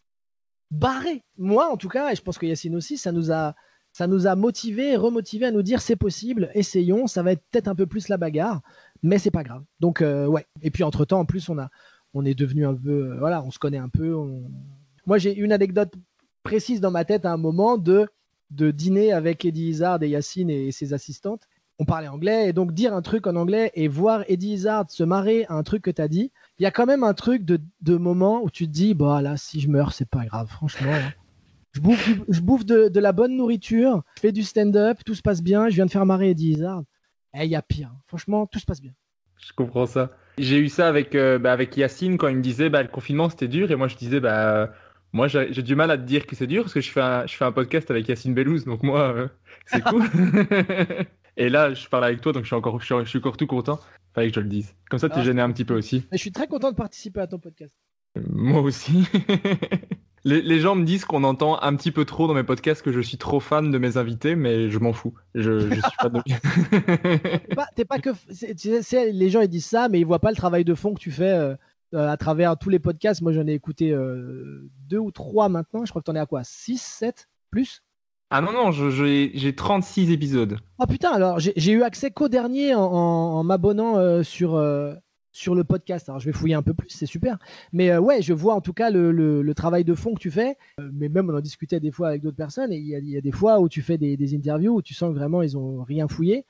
barrés. 0.70 1.20
Moi, 1.36 1.70
en 1.70 1.76
tout 1.76 1.90
cas, 1.90 2.10
et 2.10 2.16
je 2.16 2.22
pense 2.22 2.38
que 2.38 2.46
Yacine 2.46 2.74
aussi, 2.74 2.96
ça 2.96 3.12
nous 3.12 3.30
a, 3.32 3.54
ça 3.92 4.06
nous 4.06 4.26
a 4.26 4.34
motivé, 4.34 4.96
remotivé 4.96 5.44
à 5.44 5.50
nous 5.50 5.60
dire 5.60 5.82
c'est 5.82 5.94
possible, 5.94 6.50
essayons. 6.54 7.06
Ça 7.06 7.22
va 7.22 7.32
être 7.32 7.42
peut-être 7.50 7.68
un 7.68 7.74
peu 7.74 7.84
plus 7.84 8.08
la 8.08 8.16
bagarre, 8.16 8.62
mais 9.02 9.18
c'est 9.18 9.30
pas 9.30 9.42
grave. 9.42 9.62
Donc 9.78 10.00
euh, 10.00 10.24
ouais. 10.24 10.46
Et 10.62 10.70
puis 10.70 10.82
entre 10.82 11.04
temps, 11.04 11.20
en 11.20 11.26
plus, 11.26 11.50
on 11.50 11.58
a, 11.58 11.68
on 12.14 12.24
est 12.24 12.34
devenu 12.34 12.64
un 12.64 12.74
peu, 12.74 13.10
euh, 13.10 13.18
voilà, 13.18 13.42
on 13.42 13.50
se 13.50 13.58
connaît 13.58 13.76
un 13.76 13.90
peu. 13.90 14.16
Moi, 15.04 15.18
j'ai 15.18 15.36
une 15.36 15.52
anecdote 15.52 15.92
précise 16.44 16.80
dans 16.80 16.90
ma 16.90 17.04
tête 17.04 17.26
à 17.26 17.32
un 17.32 17.36
moment 17.36 17.76
de 17.76 18.08
de 18.50 18.70
dîner 18.70 19.12
avec 19.12 19.44
Eddie 19.44 19.68
Izzard 19.68 20.02
et 20.02 20.08
Yacine 20.08 20.48
et 20.48 20.72
ses 20.72 20.94
assistantes. 20.94 21.46
On 21.80 21.84
parlait 21.84 22.06
anglais 22.08 22.48
et 22.48 22.52
donc 22.52 22.72
dire 22.72 22.94
un 22.94 23.02
truc 23.02 23.26
en 23.26 23.34
anglais 23.34 23.72
et 23.74 23.88
voir 23.88 24.22
Eddie 24.28 24.52
Izzard 24.54 24.84
se 24.90 25.02
marrer 25.02 25.44
à 25.48 25.54
un 25.54 25.62
truc 25.64 25.82
que 25.82 25.90
tu 25.90 26.00
as 26.00 26.06
dit, 26.08 26.30
il 26.58 26.62
y 26.62 26.66
a 26.66 26.70
quand 26.70 26.86
même 26.86 27.02
un 27.02 27.14
truc 27.14 27.44
de, 27.44 27.58
de 27.80 27.96
moment 27.96 28.42
où 28.44 28.50
tu 28.50 28.66
te 28.66 28.72
dis, 28.72 28.94
bah 28.94 29.20
là, 29.22 29.36
si 29.36 29.60
je 29.60 29.68
meurs, 29.68 29.92
c'est 29.92 30.08
pas 30.08 30.24
grave, 30.24 30.48
franchement. 30.48 30.92
hein. 30.92 31.12
Je 31.72 31.80
bouffe, 31.80 32.06
du- 32.08 32.22
je 32.28 32.40
bouffe 32.40 32.64
de, 32.64 32.86
de 32.88 33.00
la 33.00 33.10
bonne 33.10 33.36
nourriture, 33.36 34.02
je 34.16 34.20
fais 34.20 34.30
du 34.32 34.44
stand-up, 34.44 34.98
tout 35.04 35.16
se 35.16 35.22
passe 35.22 35.42
bien, 35.42 35.68
je 35.68 35.74
viens 35.74 35.86
de 35.86 35.90
faire 35.90 36.06
marrer 36.06 36.30
Eddie 36.30 36.50
Izzard. 36.52 36.84
Et 37.36 37.44
il 37.46 37.50
y 37.50 37.56
a 37.56 37.62
pire. 37.62 37.90
Franchement, 38.06 38.46
tout 38.46 38.60
se 38.60 38.64
passe 38.64 38.80
bien. 38.80 38.92
Je 39.44 39.52
comprends 39.56 39.86
ça. 39.86 40.12
J'ai 40.38 40.58
eu 40.58 40.68
ça 40.68 40.86
avec, 40.86 41.16
euh, 41.16 41.40
bah, 41.40 41.52
avec 41.52 41.76
Yacine 41.76 42.16
quand 42.16 42.28
il 42.28 42.36
me 42.36 42.42
disait 42.42 42.70
bah, 42.70 42.82
le 42.82 42.88
confinement 42.88 43.28
c'était 43.28 43.48
dur 43.48 43.72
et 43.72 43.76
moi 43.76 43.88
je 43.88 43.96
disais 43.96 44.20
bah 44.20 44.72
moi 45.12 45.26
j'ai 45.28 45.52
j'ai 45.52 45.62
du 45.62 45.74
mal 45.76 45.90
à 45.90 45.96
te 45.98 46.02
dire 46.02 46.26
que 46.26 46.34
c'est 46.34 46.46
dur 46.46 46.62
parce 46.62 46.74
que 46.74 46.80
je 46.80 46.90
fais 46.90 47.00
un, 47.00 47.26
je 47.26 47.34
fais 47.36 47.44
un 47.44 47.52
podcast 47.52 47.88
avec 47.90 48.08
Yacine 48.08 48.34
Bellouz 48.34 48.64
donc 48.64 48.82
moi 48.82 49.00
euh, 49.14 49.28
c'est 49.66 49.82
cool. 49.84 50.02
et 51.36 51.48
là 51.48 51.74
je 51.74 51.88
parle 51.88 52.04
avec 52.04 52.20
toi 52.20 52.32
donc 52.32 52.42
je 52.44 52.48
suis 52.48 52.56
encore, 52.56 52.80
je 52.80 52.84
suis, 52.86 52.94
je 53.04 53.08
suis 53.08 53.18
encore 53.18 53.36
tout 53.36 53.46
content. 53.46 53.78
Fallait 54.14 54.28
que 54.30 54.34
je 54.36 54.40
le 54.40 54.48
dise. 54.48 54.74
Comme 54.90 54.98
ça 54.98 55.08
tu 55.08 55.16
Ah. 55.18 55.22
es 55.22 55.24
gêné 55.24 55.42
un 55.42 55.50
petit 55.50 55.64
peu 55.64 55.76
aussi. 55.76 56.04
Mais 56.12 56.18
je 56.18 56.22
suis 56.22 56.32
très 56.32 56.46
content 56.46 56.70
de 56.70 56.76
participer 56.76 57.20
à 57.20 57.26
ton 57.26 57.38
podcast. 57.38 57.74
Euh, 58.16 58.22
Moi 58.30 58.60
aussi. 58.60 59.08
les, 60.24 60.40
les 60.40 60.60
gens 60.60 60.74
me 60.76 60.84
disent 60.84 61.04
qu'on 61.04 61.24
entend 61.24 61.60
un 61.60 61.74
petit 61.76 61.90
peu 61.90 62.04
trop 62.04 62.26
dans 62.28 62.34
mes 62.34 62.44
podcasts 62.44 62.82
que 62.82 62.92
je 62.92 63.00
suis 63.00 63.18
trop 63.18 63.40
fan 63.40 63.70
de 63.72 63.78
mes 63.78 63.96
invités 63.96 64.36
mais 64.36 64.70
je 64.70 64.78
m'en 64.78 64.92
fous. 64.92 65.14
Je, 65.34 65.58
je 65.58 65.74
suis 65.74 65.96
pas 65.98 66.08
de... 66.08 66.20
T'es 67.76 67.84
pas, 67.84 67.98
que. 67.98 68.10
tu 68.54 69.12
les 69.12 69.30
gens 69.30 69.40
ils 69.40 69.48
disent 69.48 69.66
ça, 69.66 69.88
mais 69.88 69.98
ils 70.00 70.06
voient 70.06 70.20
pas 70.20 70.30
le 70.30 70.36
travail 70.36 70.64
de 70.64 70.74
fond 70.74 70.94
que 70.94 71.00
tu 71.00 71.10
fais 71.10 71.32
euh, 71.32 71.54
euh, 71.94 72.08
à 72.08 72.16
travers 72.16 72.56
tous 72.56 72.70
les 72.70 72.78
podcasts. 72.78 73.20
Moi, 73.22 73.32
j'en 73.32 73.46
ai 73.46 73.52
écouté 73.52 73.90
euh, 73.92 74.68
deux 74.88 74.98
ou 74.98 75.10
trois 75.10 75.48
maintenant. 75.48 75.84
Je 75.84 75.90
crois 75.90 76.02
que 76.02 76.06
t'en 76.06 76.14
es 76.14 76.20
à 76.20 76.26
quoi? 76.26 76.42
6, 76.44 76.80
7 76.80 77.28
plus? 77.50 77.82
Ah 78.30 78.40
non 78.40 78.52
non 78.52 78.72
j'ai 78.72 79.30
j'ai 79.34 79.54
36 79.54 80.10
épisodes. 80.10 80.58
Oh 80.78 80.86
putain, 80.86 81.10
alors 81.12 81.38
j'ai 81.38 81.72
eu 81.72 81.82
accès 81.82 82.10
qu'au 82.10 82.28
dernier 82.28 82.74
en, 82.74 83.44
m'abonnant 83.44 83.96
euh, 83.98 84.22
sur, 84.24 84.56
euh, 84.56 84.94
sur 85.30 85.54
le 85.54 85.62
podcast. 85.62 86.08
Alors 86.08 86.18
je 86.20 86.26
vais 86.26 86.32
fouiller 86.32 86.54
un 86.54 86.62
peu 86.62 86.74
plus, 86.74 86.88
c'est 86.88 87.06
super. 87.06 87.38
Mais 87.72 87.90
euh, 87.90 88.00
ouais, 88.00 88.22
je 88.22 88.32
vois 88.32 88.54
en 88.54 88.60
tout 88.60 88.72
cas 88.72 88.90
le, 88.90 89.12
le- 89.12 89.54
travail 89.54 89.84
de 89.84 89.94
fond 89.94 90.14
que 90.14 90.20
tu 90.20 90.30
fais. 90.32 90.56
Mais 90.92 91.08
même 91.08 91.30
on 91.30 91.36
en 91.36 91.40
discutait 91.40 91.78
des 91.78 91.92
fois 91.92 92.08
avec 92.08 92.22
d'autres 92.22 92.36
personnes. 92.36 92.72
Et 92.72 92.78
il 92.78 92.86
y, 92.86 93.10
y 93.12 93.16
a 93.16 93.20
des 93.20 93.30
fois 93.30 93.60
où 93.60 93.68
tu 93.68 93.82
fais 93.82 93.98
des, 93.98 94.16
des 94.16 94.34
interviews 94.34 94.74
où 94.74 94.82
tu 94.82 94.94
sens 94.94 95.12
que 95.12 95.18
vraiment 95.18 95.42
ils 95.42 95.56
ont 95.56 95.82
rien 95.84 96.08
fouillé. 96.08 96.44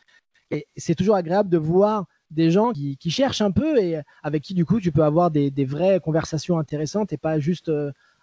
Et 0.51 0.67
c'est 0.77 0.95
toujours 0.95 1.17
agréable 1.17 1.51
de 1.51 1.59
voir 1.59 2.07
des 2.31 2.51
gens 2.51 2.73
qui, 2.73 2.97
qui 2.97 3.11
cherchent 3.11 3.43
un 3.43 3.51
peu 3.51 3.79
et 3.79 4.01
avec 4.23 4.43
qui 4.43 4.55
du 4.55 4.65
coup 4.65 4.81
tu 4.81 4.91
peux 4.91 5.05
avoir 5.05 5.31
des, 5.31 5.51
des 5.51 5.67
vraies 5.67 6.01
conversations 6.01 6.59
intéressantes 6.59 7.13
et 7.13 7.19
pas 7.19 7.39
juste 7.39 7.71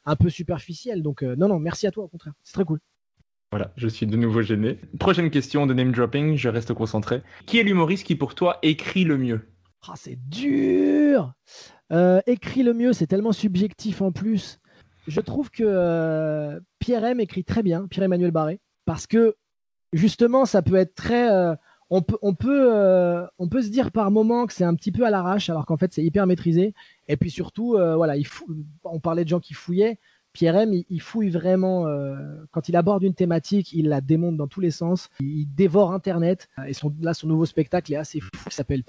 un 0.05 0.15
peu 0.15 0.29
superficielles. 0.31 1.03
Donc 1.03 1.21
non, 1.21 1.47
non, 1.47 1.59
merci 1.59 1.85
à 1.85 1.91
toi 1.91 2.05
au 2.05 2.07
contraire. 2.07 2.33
C'est 2.43 2.53
très 2.53 2.65
cool. 2.65 2.79
Voilà, 3.51 3.73
je 3.75 3.89
suis 3.89 4.07
de 4.07 4.15
nouveau 4.15 4.41
gêné. 4.41 4.79
Prochaine 4.97 5.29
question 5.29 5.67
de 5.67 5.73
name 5.73 5.91
dropping, 5.91 6.37
je 6.37 6.47
reste 6.47 6.73
concentré. 6.73 7.21
Qui 7.45 7.59
est 7.59 7.63
l'humoriste 7.63 8.05
qui 8.05 8.15
pour 8.15 8.33
toi 8.33 8.57
écrit 8.61 9.03
le 9.03 9.17
mieux? 9.17 9.41
Ah, 9.85 9.95
c'est 9.97 10.17
dur. 10.29 11.33
Euh, 11.91 12.21
écrit 12.27 12.63
le 12.63 12.73
mieux, 12.73 12.93
c'est 12.93 13.07
tellement 13.07 13.33
subjectif 13.33 14.01
en 14.01 14.13
plus. 14.13 14.59
Je 15.05 15.19
trouve 15.19 15.51
que 15.51 15.63
euh, 15.65 16.61
Pierre 16.79 17.03
M 17.03 17.19
écrit 17.19 17.43
très 17.43 17.61
bien, 17.61 17.87
Pierre-Emmanuel 17.87 18.31
Barré, 18.31 18.61
parce 18.85 19.05
que 19.05 19.35
justement, 19.91 20.45
ça 20.45 20.61
peut 20.61 20.75
être 20.75 20.95
très. 20.95 21.29
euh, 21.29 21.53
on 21.89 22.01
peut, 22.01 22.17
on 22.21 22.33
peut, 22.33 22.71
on 23.37 23.49
peut 23.49 23.61
se 23.61 23.67
dire 23.67 23.91
par 23.91 24.11
moment 24.11 24.45
que 24.45 24.53
c'est 24.53 24.63
un 24.63 24.75
petit 24.75 24.93
peu 24.93 25.05
à 25.05 25.09
l'arrache, 25.09 25.49
alors 25.49 25.65
qu'en 25.65 25.75
fait 25.75 25.91
c'est 25.91 26.05
hyper 26.05 26.25
maîtrisé. 26.25 26.73
Et 27.09 27.17
puis 27.17 27.29
surtout, 27.29 27.71
voilà, 27.71 28.13
on 28.85 29.01
parlait 29.01 29.25
de 29.25 29.29
gens 29.29 29.41
qui 29.41 29.53
fouillaient. 29.53 29.99
Pierre 30.33 30.55
M, 30.55 30.73
il, 30.73 30.85
il 30.89 31.01
fouille 31.01 31.29
vraiment. 31.29 31.87
euh, 31.87 32.15
quand 32.51 32.69
il 32.69 32.75
aborde 32.75 33.03
une 33.03 33.13
thématique, 33.13 33.73
il 33.73 33.89
la 33.89 34.01
démonte 34.01 34.37
dans 34.37 34.47
tous 34.47 34.61
les 34.61 34.71
sens. 34.71 35.09
Il, 35.19 35.45
dévore 35.53 35.91
Internet. 35.93 36.47
Et 36.67 36.73
son, 36.73 36.93
là, 37.01 37.13
son 37.13 37.27
nouveau 37.27 37.45
spectacle 37.45 37.91
est 37.93 37.97
assez 37.97 38.19
fou. 38.19 38.29
Il 38.47 38.51
s'appelle 38.53 38.83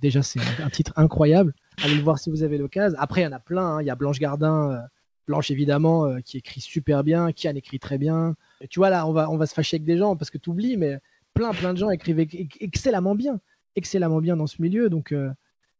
déjà, 0.00 0.22
c'est 0.22 0.40
un, 0.62 0.70
titre 0.70 0.92
incroyable. 0.96 1.54
Allez 1.82 1.94
le 1.96 2.02
voir 2.02 2.18
si 2.18 2.30
vous 2.30 2.42
avez 2.42 2.58
l'occasion. 2.58 2.96
Après, 3.00 3.20
il 3.22 3.24
y 3.24 3.26
en 3.26 3.32
a 3.32 3.40
plein. 3.40 3.76
hein. 3.76 3.82
Il 3.82 3.86
y 3.86 3.90
a 3.90 3.94
Blanche 3.96 4.18
Gardin, 4.18 4.70
euh, 4.72 4.78
Blanche 5.26 5.50
évidemment, 5.50 6.06
euh, 6.06 6.20
qui 6.20 6.38
écrit 6.38 6.60
super 6.60 7.02
bien. 7.04 7.32
Kian 7.32 7.54
écrit 7.56 7.78
très 7.78 7.98
bien. 7.98 8.34
Tu 8.70 8.78
vois, 8.78 8.90
là, 8.90 9.06
on 9.06 9.12
va, 9.12 9.30
on 9.30 9.36
va 9.36 9.46
se 9.46 9.54
fâcher 9.54 9.76
avec 9.76 9.84
des 9.84 9.98
gens 9.98 10.16
parce 10.16 10.30
que 10.30 10.38
tu 10.38 10.50
oublies, 10.50 10.76
mais 10.76 10.98
plein, 11.34 11.52
plein 11.52 11.72
de 11.72 11.78
gens 11.78 11.90
écrivent 11.90 12.20
ex- 12.20 12.56
excellemment 12.60 13.14
bien. 13.14 13.40
Excellemment 13.76 14.20
bien 14.20 14.36
dans 14.36 14.46
ce 14.46 14.62
milieu. 14.62 14.88
Donc. 14.88 15.12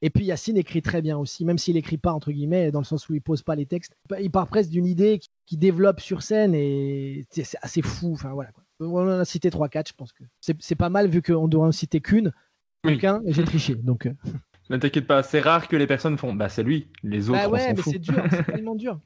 Et 0.04 0.10
puis 0.10 0.26
Yacine 0.26 0.58
écrit 0.58 0.82
très 0.82 1.00
bien 1.00 1.16
aussi, 1.16 1.46
même 1.46 1.56
s'il 1.56 1.78
écrit 1.78 1.96
pas 1.96 2.12
entre 2.12 2.30
guillemets, 2.30 2.70
dans 2.70 2.80
le 2.80 2.84
sens 2.84 3.08
où 3.08 3.14
il 3.14 3.22
pose 3.22 3.42
pas 3.42 3.54
les 3.54 3.64
textes. 3.64 3.96
Il 4.20 4.30
part 4.30 4.48
presque 4.48 4.68
d'une 4.68 4.84
idée 4.84 5.18
qui, 5.18 5.30
qui 5.46 5.56
développe 5.56 5.98
sur 6.00 6.20
scène 6.20 6.54
et 6.54 7.24
c'est 7.30 7.46
assez 7.62 7.80
fou. 7.80 8.12
Enfin 8.12 8.32
voilà. 8.34 8.52
Quoi. 8.52 8.64
On 8.80 8.98
en 8.98 9.20
a 9.20 9.24
cité 9.24 9.48
3-4, 9.48 9.88
je 9.88 9.92
pense 9.94 10.12
que 10.12 10.22
c'est 10.40 10.74
pas 10.74 10.90
mal 10.90 11.08
vu 11.08 11.22
qu'on 11.22 11.48
doit 11.48 11.66
en 11.66 11.72
citer 11.72 12.02
qu'une. 12.02 12.32
Oui. 12.84 13.00
Et 13.24 13.32
j'ai 13.32 13.44
triché. 13.44 13.76
Donc, 13.76 14.04
euh, 14.04 14.12
Ne 14.70 14.76
t'inquiète 14.76 15.06
pas, 15.06 15.22
c'est 15.22 15.40
rare 15.40 15.68
que 15.68 15.76
les 15.76 15.86
personnes 15.86 16.16
font 16.16 16.34
bah 16.34 16.48
c'est 16.48 16.62
lui, 16.62 16.88
les 17.02 17.28
autres 17.28 17.38
bah 17.38 17.48
ouais, 17.48 17.74
mais 17.74 17.82
c'est 17.82 17.98
dur, 17.98 18.22
c'est 18.30 18.44
tellement 18.52 18.74
dur. 18.74 18.98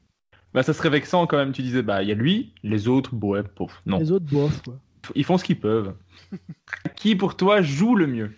Bah 0.53 0.63
ça 0.63 0.73
serait 0.73 0.89
vexant 0.89 1.27
quand 1.27 1.37
même, 1.37 1.51
tu 1.51 1.61
disais 1.61 1.81
bah 1.81 2.01
il 2.01 2.09
y 2.09 2.11
a 2.11 2.15
lui, 2.15 2.53
les 2.63 2.87
autres, 2.87 3.13
ouais, 3.15 3.43
pauvre. 3.43 3.81
Non, 3.85 3.99
Les 3.99 4.11
autres, 4.11 4.25
bof. 4.25 4.61
quoi. 4.63 4.79
ils 5.15 5.25
font 5.25 5.37
ce 5.37 5.43
qu'ils 5.43 5.59
peuvent. 5.59 5.95
Qui 6.95 7.15
pour 7.15 7.35
toi 7.35 7.61
joue 7.61 7.95
le 7.95 8.07
mieux? 8.07 8.31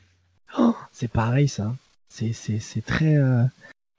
C'est 0.91 1.11
pareil 1.11 1.48
ça. 1.48 1.73
C'est 2.11 2.85
très. 2.85 3.15
euh, 3.15 3.43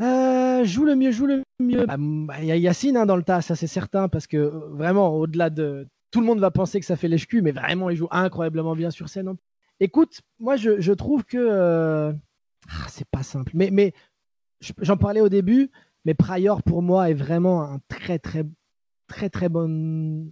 euh, 0.02 0.64
joue 0.64 0.84
le 0.84 0.94
mieux, 0.94 1.10
joue 1.12 1.26
le 1.26 1.42
mieux. 1.60 1.86
Bah, 1.86 1.96
bah, 1.98 2.34
Il 2.40 2.46
y 2.46 2.52
a 2.52 2.56
Yacine 2.56 2.96
hein, 2.96 3.06
dans 3.06 3.16
le 3.16 3.22
tas, 3.22 3.40
ça 3.40 3.56
c'est 3.56 3.66
certain, 3.66 4.08
parce 4.08 4.26
que 4.26 4.36
euh, 4.36 4.50
vraiment, 4.70 5.14
au-delà 5.16 5.48
de. 5.50 5.86
Tout 6.10 6.20
le 6.20 6.26
monde 6.26 6.40
va 6.40 6.50
penser 6.50 6.78
que 6.78 6.84
ça 6.84 6.96
fait 6.96 7.08
lèche-cul, 7.08 7.40
mais 7.40 7.52
vraiment, 7.52 7.88
il 7.88 7.96
joue 7.96 8.08
incroyablement 8.10 8.76
bien 8.76 8.90
sur 8.90 9.08
scène. 9.08 9.32
Écoute, 9.80 10.20
moi, 10.38 10.56
je, 10.56 10.92
trouve 10.92 11.24
que. 11.24 12.12
ah, 12.68 12.86
c'est 12.88 13.08
pas 13.08 13.22
simple. 13.22 13.52
Mais, 13.54 13.70
mais 13.72 13.94
je- 14.60 14.74
j'en 14.82 14.98
parlais 14.98 15.22
au 15.22 15.30
début, 15.30 15.70
mais 16.04 16.12
Pryor, 16.12 16.62
pour 16.62 16.82
moi, 16.82 17.08
est 17.08 17.14
vraiment 17.14 17.62
un 17.62 17.80
très, 17.88 18.18
très, 18.18 18.44
très, 19.06 19.30
très 19.30 19.48
bon 19.48 20.30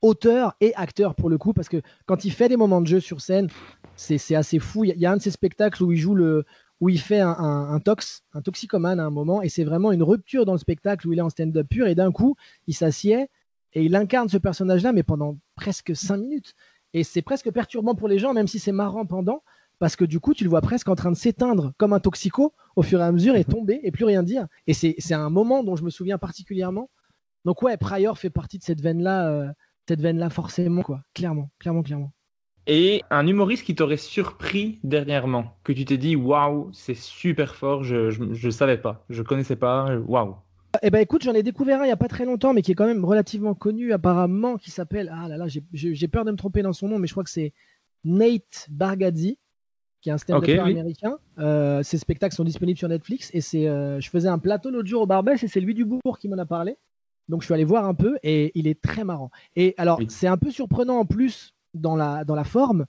auteur 0.00 0.54
et 0.60 0.74
acteur 0.76 1.14
pour 1.14 1.28
le 1.28 1.36
coup, 1.36 1.52
parce 1.52 1.68
que 1.68 1.82
quand 2.06 2.24
il 2.24 2.32
fait 2.32 2.48
des 2.48 2.56
moments 2.56 2.80
de 2.80 2.86
jeu 2.86 3.00
sur 3.00 3.20
scène, 3.20 3.48
c'est 3.96 4.34
assez 4.34 4.60
fou. 4.60 4.84
Il 4.84 4.88
y, 4.88 4.92
a- 4.92 4.94
il 4.94 5.00
y 5.00 5.06
a 5.06 5.12
un 5.12 5.16
de 5.18 5.22
ces 5.22 5.30
spectacles 5.32 5.82
où 5.82 5.92
il 5.92 5.98
joue 5.98 6.14
le, 6.14 6.46
où 6.80 6.88
il 6.88 7.00
fait 7.00 7.20
un, 7.20 7.30
un- 7.30 7.74
un 7.74 7.80
tox, 7.80 8.22
un 8.32 8.42
toxicomane 8.42 9.00
à 9.00 9.04
un 9.04 9.10
moment, 9.10 9.42
et 9.42 9.48
c'est 9.48 9.64
vraiment 9.64 9.92
une 9.92 10.02
rupture 10.02 10.44
dans 10.44 10.52
le 10.52 10.58
spectacle 10.58 11.08
où 11.08 11.12
il 11.12 11.18
est 11.18 11.22
en 11.22 11.30
stand-up 11.30 11.66
pur, 11.68 11.86
et 11.86 11.94
d'un 11.94 12.12
coup, 12.12 12.36
il 12.66 12.74
s'assied 12.74 13.28
et 13.74 13.82
il 13.84 13.94
incarne 13.96 14.28
ce 14.28 14.38
personnage-là, 14.38 14.92
mais 14.92 15.02
pendant 15.02 15.36
presque 15.54 15.94
cinq 15.94 16.18
minutes. 16.18 16.54
Et 16.94 17.04
c'est 17.04 17.22
presque 17.22 17.50
perturbant 17.50 17.94
pour 17.94 18.08
les 18.08 18.18
gens, 18.18 18.32
même 18.32 18.46
si 18.48 18.58
c'est 18.58 18.72
marrant 18.72 19.04
pendant, 19.04 19.42
parce 19.78 19.94
que 19.94 20.04
du 20.04 20.20
coup, 20.20 20.34
tu 20.34 20.42
le 20.44 20.50
vois 20.50 20.60
presque 20.62 20.88
en 20.88 20.94
train 20.94 21.10
de 21.10 21.16
s'éteindre 21.16 21.72
comme 21.78 21.92
un 21.92 22.00
toxico 22.00 22.54
au 22.76 22.82
fur 22.82 23.00
et 23.00 23.04
à 23.04 23.12
mesure 23.12 23.36
et 23.36 23.44
tomber 23.44 23.78
et 23.82 23.90
plus 23.90 24.04
rien 24.04 24.22
dire. 24.22 24.46
Et 24.66 24.74
c'est 24.74 24.94
c'est 24.98 25.14
un 25.14 25.30
moment 25.30 25.62
dont 25.62 25.76
je 25.76 25.84
me 25.84 25.90
souviens 25.90 26.18
particulièrement. 26.18 26.90
Donc 27.44 27.62
ouais, 27.62 27.76
Pryor 27.76 28.18
fait 28.18 28.30
partie 28.30 28.58
de 28.58 28.64
cette 28.64 28.80
veine-là, 28.80 29.28
euh, 29.28 29.48
cette 29.86 30.00
veine-là 30.00 30.30
forcément, 30.30 30.82
quoi. 30.82 31.02
Clairement, 31.14 31.50
clairement, 31.58 31.82
clairement. 31.82 32.12
Et 32.70 33.02
un 33.10 33.26
humoriste 33.26 33.64
qui 33.64 33.74
t'aurait 33.74 33.96
surpris 33.96 34.78
dernièrement, 34.84 35.56
que 35.64 35.72
tu 35.72 35.86
t'es 35.86 35.96
dit 35.96 36.16
waouh, 36.16 36.68
c'est 36.74 36.94
super 36.94 37.54
fort, 37.54 37.82
je, 37.82 38.10
je, 38.10 38.22
je 38.34 38.50
savais 38.50 38.76
pas, 38.76 39.06
je 39.08 39.22
connaissais 39.22 39.56
pas, 39.56 39.96
waouh. 40.06 40.36
Eh 40.82 40.90
ben 40.90 40.98
écoute, 41.00 41.22
j'en 41.22 41.32
ai 41.32 41.42
découvert 41.42 41.80
un 41.80 41.86
il 41.86 41.88
y 41.88 41.92
a 41.92 41.96
pas 41.96 42.08
très 42.08 42.26
longtemps, 42.26 42.52
mais 42.52 42.60
qui 42.60 42.72
est 42.72 42.74
quand 42.74 42.86
même 42.86 43.06
relativement 43.06 43.54
connu 43.54 43.94
apparemment, 43.94 44.58
qui 44.58 44.70
s'appelle 44.70 45.10
ah 45.14 45.28
là 45.28 45.38
là, 45.38 45.46
j'ai- 45.48 46.08
peur 46.08 46.26
de 46.26 46.30
me 46.30 46.36
tromper 46.36 46.60
dans 46.60 46.74
son 46.74 46.88
nom, 46.88 46.98
mais 46.98 47.06
je 47.06 47.14
crois 47.14 47.24
que 47.24 47.30
c'est 47.30 47.54
Nate 48.04 48.66
Bargatze, 48.70 49.32
qui 50.02 50.10
est 50.10 50.12
un 50.12 50.18
stand-up 50.18 50.44
oui. 50.46 50.58
américain. 50.58 51.16
Euh, 51.38 51.82
ses 51.82 51.96
spectacles 51.96 52.34
sont 52.34 52.44
disponibles 52.44 52.78
sur 52.78 52.88
Netflix 52.88 53.30
et 53.32 53.40
c'est, 53.40 53.66
euh, 53.66 53.98
je 53.98 54.10
faisais 54.10 54.28
un 54.28 54.38
plateau 54.38 54.70
l'autre 54.70 54.88
jour 54.88 55.00
au 55.02 55.06
Barbès 55.06 55.42
et 55.42 55.48
c'est 55.48 55.60
lui 55.60 55.72
du 55.72 55.86
Bourg 55.86 56.18
qui 56.18 56.28
m'en 56.28 56.36
a 56.36 56.44
parlé. 56.44 56.76
Donc 57.30 57.40
je 57.40 57.46
suis 57.46 57.54
allé 57.54 57.64
voir 57.64 57.86
un 57.86 57.94
peu 57.94 58.18
et 58.22 58.52
il 58.54 58.66
est 58.68 58.80
très 58.80 59.04
marrant. 59.04 59.30
Et 59.56 59.74
alors 59.78 59.98
Oui. 60.00 60.06
c'est 60.10 60.26
un 60.28 60.36
peu 60.36 60.50
surprenant 60.50 60.98
en 60.98 61.06
plus 61.06 61.54
dans 61.78 61.96
la 61.96 62.24
dans 62.24 62.34
la 62.34 62.44
forme 62.44 62.86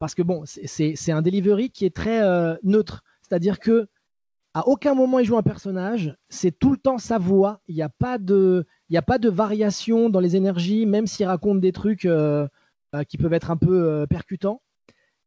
parce 0.00 0.14
que 0.14 0.22
bon, 0.22 0.42
c'est- 0.46 1.12
un 1.12 1.22
delivery 1.22 1.70
qui 1.70 1.84
est 1.84 1.94
très 1.94 2.22
euh, 2.22 2.56
neutre, 2.64 3.04
c'est-à-dire 3.22 3.60
que 3.60 3.86
à 4.54 4.66
aucun 4.66 4.94
moment 4.94 5.20
il 5.20 5.26
joue 5.26 5.36
un 5.36 5.42
personnage, 5.42 6.16
c'est 6.28 6.58
tout 6.58 6.72
le 6.72 6.78
temps 6.78 6.98
sa 6.98 7.18
voix. 7.18 7.60
Il 7.68 7.74
n'y 7.76 7.82
a 7.82 7.88
pas 7.90 8.18
de, 8.18 8.66
il 8.88 8.96
a 8.96 9.02
pas 9.02 9.18
de 9.18 9.28
variation 9.28 10.10
dans 10.10 10.18
les 10.18 10.34
énergies, 10.36 10.86
même 10.86 11.06
s'il 11.06 11.26
raconte 11.26 11.60
des 11.60 11.70
trucs 11.70 12.04
euh, 12.06 12.48
euh, 12.96 13.04
qui 13.04 13.18
peuvent 13.18 13.34
être 13.34 13.50
un 13.52 13.56
peu 13.56 14.06
percutants. 14.08 14.62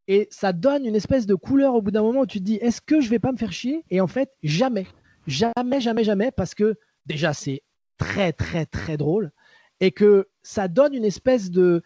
Et 0.09 0.27
ça 0.31 0.51
donne 0.51 0.85
une 0.85 0.95
espèce 0.95 1.25
de 1.25 1.35
couleur 1.35 1.75
au 1.75 1.81
bout 1.81 1.91
d'un 1.91 2.01
moment 2.01 2.21
où 2.21 2.25
tu 2.25 2.39
te 2.39 2.43
dis, 2.43 2.55
est-ce 2.55 2.81
que 2.81 2.99
je 2.99 3.09
vais 3.09 3.19
pas 3.19 3.31
me 3.31 3.37
faire 3.37 3.53
chier? 3.53 3.85
Et 3.89 4.01
en 4.01 4.07
fait, 4.07 4.31
jamais, 4.41 4.87
jamais, 5.27 5.79
jamais, 5.79 6.03
jamais, 6.03 6.31
parce 6.31 6.55
que 6.55 6.75
déjà 7.05 7.33
c'est 7.33 7.61
très, 7.97 8.33
très, 8.33 8.65
très 8.65 8.97
drôle 8.97 9.31
et 9.79 9.91
que 9.91 10.27
ça 10.41 10.67
donne 10.67 10.93
une 10.93 11.05
espèce 11.05 11.51
de, 11.51 11.83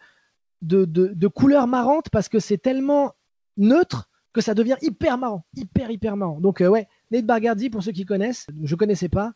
de, 0.62 0.84
de, 0.84 1.08
de 1.14 1.28
couleur 1.28 1.66
marrante 1.66 2.10
parce 2.10 2.28
que 2.28 2.38
c'est 2.38 2.58
tellement 2.58 3.12
neutre 3.56 4.08
que 4.32 4.40
ça 4.40 4.54
devient 4.54 4.76
hyper 4.82 5.18
marrant, 5.18 5.44
hyper, 5.56 5.90
hyper 5.90 6.16
marrant. 6.16 6.40
Donc 6.40 6.60
euh, 6.60 6.68
ouais, 6.68 6.86
Nate 7.10 7.26
Bargatze, 7.26 7.68
pour 7.70 7.82
ceux 7.82 7.92
qui 7.92 8.04
connaissent, 8.04 8.46
je 8.62 8.74
connaissais 8.74 9.08
pas. 9.08 9.32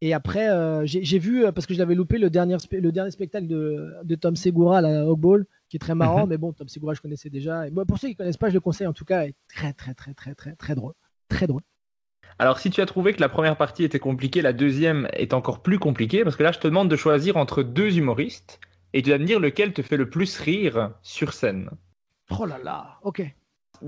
Et 0.00 0.14
après, 0.14 0.48
euh, 0.48 0.82
j'ai 0.84 1.18
vu, 1.20 1.44
euh, 1.44 1.52
parce 1.52 1.64
que 1.64 1.74
je 1.74 1.78
l'avais 1.78 1.94
loupé, 1.94 2.18
le 2.18 2.28
dernier, 2.28 2.56
le 2.72 2.90
dernier 2.90 3.12
spectacle 3.12 3.46
de, 3.46 3.94
de 4.02 4.14
Tom 4.16 4.34
Segura 4.34 4.78
à 4.78 4.80
la 4.80 5.06
Hog 5.06 5.20
Ball, 5.20 5.46
qui 5.68 5.76
est 5.76 5.78
très 5.78 5.94
marrant. 5.94 6.24
Mhm. 6.24 6.28
Mais 6.28 6.38
bon, 6.38 6.52
Tom 6.52 6.68
Segura, 6.68 6.92
je 6.92 7.00
connaissais 7.00 7.30
déjà. 7.30 7.68
Et 7.68 7.70
bon, 7.70 7.84
pour 7.84 7.98
ceux 7.98 8.08
qui 8.08 8.16
connaissent 8.16 8.36
pas, 8.36 8.48
je 8.48 8.54
le 8.54 8.60
conseille 8.60 8.88
en 8.88 8.92
tout 8.92 9.04
cas. 9.04 9.26
est 9.26 9.36
très, 9.48 9.72
très, 9.72 9.94
très, 9.94 10.12
très, 10.12 10.34
très, 10.34 10.56
très 10.56 10.74
drôle. 10.74 10.94
Très 11.28 11.46
drôle. 11.46 11.62
Alors 12.38 12.58
si 12.58 12.70
tu 12.70 12.80
as 12.80 12.86
trouvé 12.86 13.12
que 13.12 13.20
la 13.20 13.28
première 13.28 13.56
partie 13.56 13.84
était 13.84 14.00
compliquée, 14.00 14.42
la 14.42 14.52
deuxième 14.52 15.06
est 15.12 15.34
encore 15.34 15.62
plus 15.62 15.78
compliquée, 15.78 16.24
parce 16.24 16.34
que 16.34 16.42
là 16.42 16.50
je 16.50 16.58
te 16.58 16.66
demande 16.66 16.88
de 16.90 16.96
choisir 16.96 17.36
entre 17.36 17.62
deux 17.62 17.96
humoristes, 17.96 18.58
et 18.92 19.02
tu 19.02 19.10
vas 19.10 19.18
me 19.18 19.24
dire 19.24 19.40
lequel 19.40 19.72
te 19.72 19.82
fait 19.82 19.96
le 19.96 20.08
plus 20.10 20.38
rire 20.38 20.92
sur 21.02 21.32
scène. 21.32 21.70
Oh 22.38 22.46
là 22.46 22.58
là, 22.58 22.98
ok. 23.02 23.22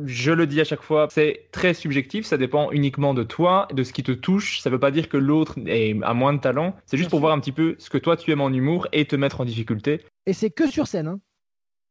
Je 0.05 0.33
le 0.33 0.47
dis 0.49 0.61
à 0.61 0.65
chaque 0.65 0.83
fois, 0.83 1.07
c'est 1.11 1.49
très 1.53 1.73
subjectif, 1.73 2.27
ça 2.27 2.37
dépend 2.37 2.73
uniquement 2.73 3.15
de 3.15 3.23
toi, 3.23 3.69
de 3.73 3.85
ce 3.85 3.93
qui 3.93 4.03
te 4.03 4.11
touche. 4.11 4.59
Ça 4.61 4.69
veut 4.69 4.81
pas 4.81 4.91
dire 4.91 5.09
que 5.09 5.17
l'autre 5.17 5.57
a 6.03 6.15
moins 6.15 6.33
de 6.33 6.41
talent, 6.41 6.75
c'est 6.85 6.97
juste 6.97 7.11
pour 7.11 7.21
voir 7.21 7.33
un 7.33 7.39
petit 7.39 7.53
peu 7.53 7.77
ce 7.79 7.91
que 7.91 7.99
toi 7.99 8.17
tu 8.17 8.33
aimes 8.33 8.41
en 8.41 8.51
humour 8.51 8.89
et 8.93 9.05
te 9.05 9.15
mettre 9.15 9.41
en 9.41 9.45
difficulté. 9.45 10.01
Et 10.27 10.33
c'est 10.33 10.51
que 10.51 10.69
sur 10.69 10.89
scène. 10.89 11.07
Hein. 11.07 11.21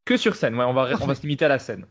Que 0.05 0.17
sur 0.17 0.35
scène, 0.35 0.55
ouais, 0.55 0.65
on 0.65 0.73
va, 0.73 0.89
on 0.99 1.05
va 1.05 1.15
se 1.15 1.21
limiter 1.21 1.45
à 1.45 1.47
la 1.47 1.59
scène. 1.59 1.85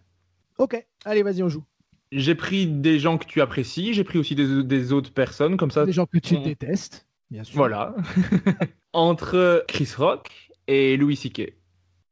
Ok, 0.59 0.77
allez, 1.07 1.23
vas-y, 1.23 1.43
on 1.43 1.49
joue. 1.49 1.65
J'ai 2.11 2.35
pris 2.35 2.67
des 2.67 2.99
gens 2.99 3.17
que 3.17 3.25
tu 3.25 3.41
apprécies, 3.41 3.95
j'ai 3.95 4.05
pris 4.05 4.19
aussi 4.19 4.35
des, 4.35 4.63
des 4.65 4.93
autres 4.93 5.15
personnes, 5.15 5.57
comme 5.57 5.71
ça. 5.71 5.87
Des 5.87 5.93
gens 5.93 6.05
que 6.05 6.19
tu 6.19 6.37
on- 6.37 6.43
détestes, 6.43 7.07
bien 7.31 7.43
sûr. 7.43 7.57
Voilà. 7.57 7.95
Entre 8.93 9.65
Chris 9.67 9.89
Rock 9.97 10.29
et 10.69 10.97
Louis 10.97 11.17
C.K. 11.17 11.55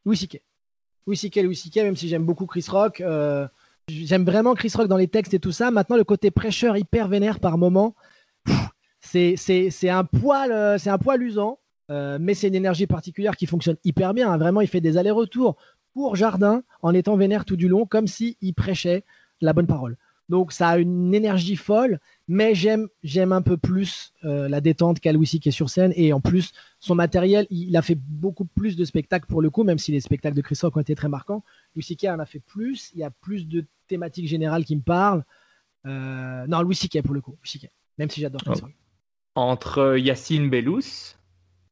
Louis 0.04 0.16
C.K. 0.16 0.42
Louis 1.06 1.16
C.K. 1.16 1.36
Louis 1.42 1.56
C.K. 1.56 1.76
Même 1.76 1.96
si 1.96 2.08
j'aime 2.08 2.24
beaucoup 2.24 2.46
Chris 2.46 2.64
Rock, 2.68 3.00
euh, 3.00 3.46
j'aime 3.88 4.24
vraiment 4.24 4.54
Chris 4.54 4.72
Rock 4.74 4.88
dans 4.88 4.96
les 4.96 5.08
textes 5.08 5.34
et 5.34 5.40
tout 5.40 5.52
ça. 5.52 5.70
Maintenant, 5.70 5.96
le 5.96 6.04
côté 6.04 6.30
prêcheur 6.30 6.76
hyper 6.76 7.08
vénère 7.08 7.40
par 7.40 7.58
moment, 7.58 7.94
c'est 9.00 9.88
un 9.88 10.04
poil, 10.04 10.52
euh, 10.52 10.76
un 10.86 10.98
poil 10.98 11.22
usant, 11.22 11.58
euh, 11.90 12.18
mais 12.20 12.34
c'est 12.34 12.48
une 12.48 12.54
énergie 12.54 12.86
particulière 12.86 13.36
qui 13.36 13.46
fonctionne 13.46 13.76
hyper 13.84 14.14
bien. 14.14 14.30
hein. 14.30 14.38
Vraiment, 14.38 14.60
il 14.60 14.68
fait 14.68 14.80
des 14.80 14.96
allers-retours 14.96 15.56
pour 15.92 16.16
jardin 16.16 16.62
en 16.82 16.94
étant 16.94 17.16
vénère 17.16 17.44
tout 17.44 17.56
du 17.56 17.68
long, 17.68 17.86
comme 17.86 18.06
si 18.06 18.36
il 18.40 18.54
prêchait 18.54 19.04
la 19.40 19.52
bonne 19.52 19.66
parole. 19.66 19.96
Donc 20.28 20.52
ça 20.52 20.68
a 20.68 20.78
une 20.78 21.12
énergie 21.12 21.56
folle, 21.56 21.98
mais 22.32 22.54
j'aime 22.54 22.86
j'aime 23.02 23.32
un 23.32 23.42
peu 23.42 23.56
plus 23.56 24.12
euh, 24.24 24.48
la 24.48 24.60
détente 24.60 25.00
qu'à 25.00 25.12
Louis 25.12 25.26
C.K. 25.26 25.50
sur 25.50 25.68
scène 25.68 25.92
et 25.96 26.12
en 26.12 26.20
plus 26.20 26.52
son 26.78 26.94
matériel, 26.94 27.44
il 27.50 27.76
a 27.76 27.82
fait 27.82 27.98
beaucoup 28.00 28.44
plus 28.44 28.76
de 28.76 28.84
spectacles 28.84 29.26
pour 29.26 29.42
le 29.42 29.50
coup, 29.50 29.64
même 29.64 29.78
si 29.78 29.90
les 29.90 29.98
spectacles 29.98 30.36
de 30.36 30.40
Chris 30.40 30.56
Rock 30.62 30.76
ont 30.76 30.80
été 30.80 30.94
très 30.94 31.08
marquants. 31.08 31.42
Louis 31.74 31.96
en 32.06 32.20
a 32.20 32.26
fait 32.26 32.38
plus, 32.38 32.92
il 32.94 33.00
y 33.00 33.02
a 33.02 33.10
plus 33.10 33.48
de 33.48 33.64
thématiques 33.88 34.28
générales 34.28 34.64
qui 34.64 34.76
me 34.76 34.80
parlent. 34.80 35.24
Euh, 35.86 36.46
non, 36.46 36.62
Louis 36.62 36.78
pour 37.04 37.14
le 37.14 37.20
coup, 37.20 37.32
Louis 37.32 37.68
même 37.98 38.08
si 38.08 38.20
j'adore 38.20 38.42
Chris 38.42 38.54
Oh. 38.58 38.66
Rock. 38.66 38.74
Entre 39.34 39.96
Yacine 39.98 40.50
Bellous 40.50 41.16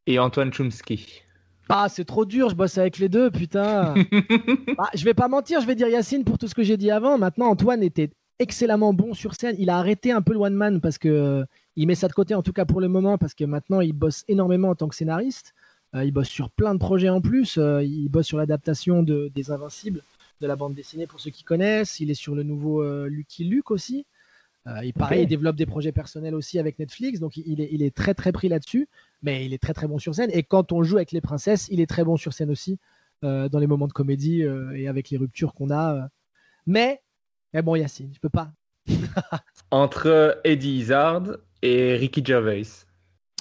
et 0.08 0.18
Antoine 0.18 0.52
Chomsky. 0.52 1.22
Ah, 1.68 1.88
c'est 1.88 2.04
trop 2.04 2.24
dur, 2.24 2.48
je 2.48 2.56
bosse 2.56 2.78
avec 2.78 2.98
les 2.98 3.08
deux, 3.08 3.30
putain. 3.30 3.94
Bah, 4.76 4.88
je 4.94 5.04
vais 5.04 5.14
pas 5.14 5.28
mentir, 5.28 5.60
je 5.60 5.66
vais 5.66 5.76
dire 5.76 5.88
Yacine 5.88 6.24
pour 6.24 6.36
tout 6.36 6.48
ce 6.48 6.54
que 6.54 6.64
j'ai 6.64 6.76
dit 6.76 6.90
avant. 6.90 7.16
Maintenant, 7.16 7.46
Antoine 7.46 7.82
était 7.84 8.10
excellemment 8.38 8.92
bon 8.92 9.14
sur 9.14 9.34
scène. 9.34 9.56
Il 9.58 9.70
a 9.70 9.78
arrêté 9.78 10.12
un 10.12 10.22
peu 10.22 10.32
le 10.32 10.38
one 10.38 10.54
man 10.54 10.80
parce 10.80 10.98
que 10.98 11.08
euh, 11.08 11.44
il 11.76 11.86
met 11.86 11.94
ça 11.94 12.08
de 12.08 12.12
côté, 12.12 12.34
en 12.34 12.42
tout 12.42 12.52
cas 12.52 12.64
pour 12.64 12.80
le 12.80 12.88
moment, 12.88 13.18
parce 13.18 13.34
que 13.34 13.44
maintenant 13.44 13.80
il 13.80 13.92
bosse 13.92 14.24
énormément 14.28 14.68
en 14.70 14.74
tant 14.74 14.88
que 14.88 14.94
scénariste. 14.94 15.54
Euh, 15.94 16.04
il 16.04 16.12
bosse 16.12 16.28
sur 16.28 16.50
plein 16.50 16.74
de 16.74 16.78
projets 16.78 17.08
en 17.08 17.20
plus. 17.20 17.56
Euh, 17.58 17.82
il 17.82 18.08
bosse 18.08 18.26
sur 18.26 18.38
l'adaptation 18.38 19.02
de, 19.02 19.30
des 19.34 19.50
Invincibles 19.50 20.02
de 20.40 20.46
la 20.46 20.54
bande 20.56 20.74
dessinée 20.74 21.06
pour 21.06 21.20
ceux 21.20 21.30
qui 21.30 21.42
connaissent. 21.44 22.00
Il 22.00 22.10
est 22.10 22.14
sur 22.14 22.34
le 22.34 22.42
nouveau 22.44 22.84
Lucky 23.06 23.44
Luke 23.44 23.70
aussi. 23.70 24.06
Il, 24.82 24.92
pareil, 24.92 25.22
il 25.22 25.26
développe 25.26 25.56
des 25.56 25.64
projets 25.64 25.92
personnels 25.92 26.34
aussi 26.34 26.58
avec 26.58 26.78
Netflix, 26.78 27.20
donc 27.20 27.38
il- 27.38 27.58
est, 27.60 27.70
il 27.72 27.82
est 27.82 27.94
très 27.94 28.12
très 28.12 28.32
pris 28.32 28.50
là-dessus, 28.50 28.86
mais 29.22 29.46
il 29.46 29.54
est 29.54 29.58
très 29.62 29.72
très 29.72 29.88
bon 29.88 29.98
sur 29.98 30.14
scène. 30.14 30.28
Et 30.34 30.42
quand 30.42 30.72
on 30.72 30.82
joue 30.82 30.96
avec 30.96 31.10
les 31.12 31.22
princesses, 31.22 31.68
il 31.70 31.80
est 31.80 31.86
très 31.86 32.04
bon 32.04 32.18
sur 32.18 32.34
scène 32.34 32.50
aussi, 32.50 32.78
dans 33.22 33.58
les 33.58 33.66
moments 33.66 33.86
de 33.88 33.94
comédie 33.94 34.42
et 34.74 34.86
avec 34.86 35.08
les 35.08 35.16
ruptures 35.16 35.54
qu'on 35.54 35.70
a. 35.70 36.08
Mais, 36.66 37.00
mais 37.52 37.62
bon, 37.62 37.74
Yacine, 37.76 38.12
je 38.12 38.20
peux 38.20 38.28
pas. 38.28 38.52
Entre 39.70 40.40
Eddie 40.44 40.78
Izzard 40.78 41.24
et 41.62 41.94
Ricky 41.96 42.24
Gervais. 42.24 42.62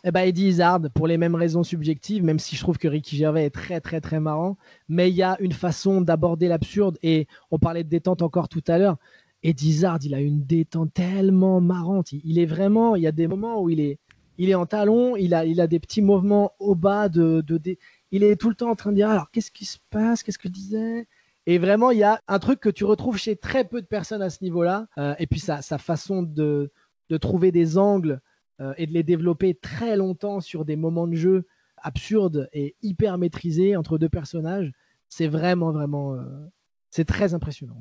Eh 0.03 0.11
ben 0.11 0.21
Eddie 0.21 0.47
Izzard, 0.47 0.81
pour 0.93 1.07
les 1.07 1.17
mêmes 1.17 1.35
raisons 1.35 1.63
subjectives, 1.63 2.23
même 2.23 2.39
si 2.39 2.55
je 2.55 2.61
trouve 2.61 2.77
que 2.77 2.87
Ricky 2.87 3.17
Gervais 3.17 3.45
est 3.45 3.49
très 3.49 3.81
très 3.81 3.99
très 3.99 4.19
marrant, 4.19 4.57
mais 4.87 5.09
il 5.09 5.15
y 5.15 5.23
a 5.23 5.37
une 5.39 5.51
façon 5.51 6.01
d'aborder 6.01 6.47
l'absurde, 6.47 6.97
et 7.01 7.27
on 7.51 7.57
parlait 7.59 7.83
de 7.83 7.89
détente 7.89 8.21
encore 8.21 8.47
tout 8.47 8.63
à 8.67 8.77
l'heure, 8.77 8.97
Eddie 9.43 9.69
Izzard, 9.69 9.99
il 10.03 10.13
a 10.13 10.19
une 10.21 10.45
détente 10.45 10.93
tellement 10.93 11.61
marrante, 11.61 12.11
il, 12.11 12.21
il 12.23 12.39
est 12.39 12.45
vraiment, 12.45 12.95
il 12.95 13.03
y 13.03 13.07
a 13.07 13.11
des 13.11 13.27
moments 13.27 13.61
où 13.61 13.69
il 13.69 13.79
est, 13.79 13.97
il 14.37 14.49
est 14.49 14.55
en 14.55 14.65
talon, 14.67 15.15
il 15.15 15.33
a, 15.33 15.45
il 15.45 15.59
a 15.61 15.67
des 15.67 15.79
petits 15.79 16.01
mouvements 16.01 16.51
au 16.59 16.75
bas, 16.75 17.09
de, 17.09 17.41
de, 17.41 17.57
dé- 17.57 17.79
il 18.11 18.23
est 18.23 18.35
tout 18.35 18.49
le 18.49 18.55
temps 18.55 18.69
en 18.69 18.75
train 18.75 18.91
de 18.91 18.97
dire, 18.97 19.09
alors 19.09 19.31
qu'est-ce 19.31 19.51
qui 19.51 19.65
se 19.65 19.77
passe, 19.89 20.21
qu'est-ce 20.23 20.37
que 20.37 20.47
je 20.47 20.53
disais? 20.53 21.07
Et 21.49 21.59
vraiment, 21.59 21.91
il 21.91 21.99
y 21.99 22.03
a 22.03 22.21
un 22.27 22.39
truc 22.39 22.59
que 22.59 22.67
tu 22.67 22.83
retrouves 22.83 23.17
chez 23.17 23.37
très 23.37 23.63
peu 23.63 23.81
de 23.81 23.87
personnes 23.87 24.21
à 24.21 24.29
ce 24.29 24.43
niveau-là. 24.43 24.87
Euh, 24.97 25.15
et 25.17 25.27
puis 25.27 25.39
sa, 25.39 25.61
façon 25.61 26.21
de, 26.21 26.69
trouver 27.21 27.53
des 27.53 27.77
angles 27.77 28.19
euh, 28.59 28.73
et 28.77 28.85
de 28.85 28.91
les 28.91 29.03
développer 29.03 29.55
très 29.55 29.95
longtemps 29.95 30.41
sur 30.41 30.65
des 30.65 30.75
moments 30.75 31.07
de 31.07 31.15
jeu 31.15 31.47
absurdes 31.77 32.49
et 32.51 32.75
hyper 32.81 33.17
maîtrisés 33.17 33.77
entre 33.77 33.97
deux 33.97 34.09
personnages, 34.09 34.73
c'est 35.07 35.29
vraiment, 35.29 35.71
vraiment. 35.71 36.15
euh, 36.15 36.19
c'est 36.89 37.05
très 37.05 37.33
impressionnant. 37.33 37.77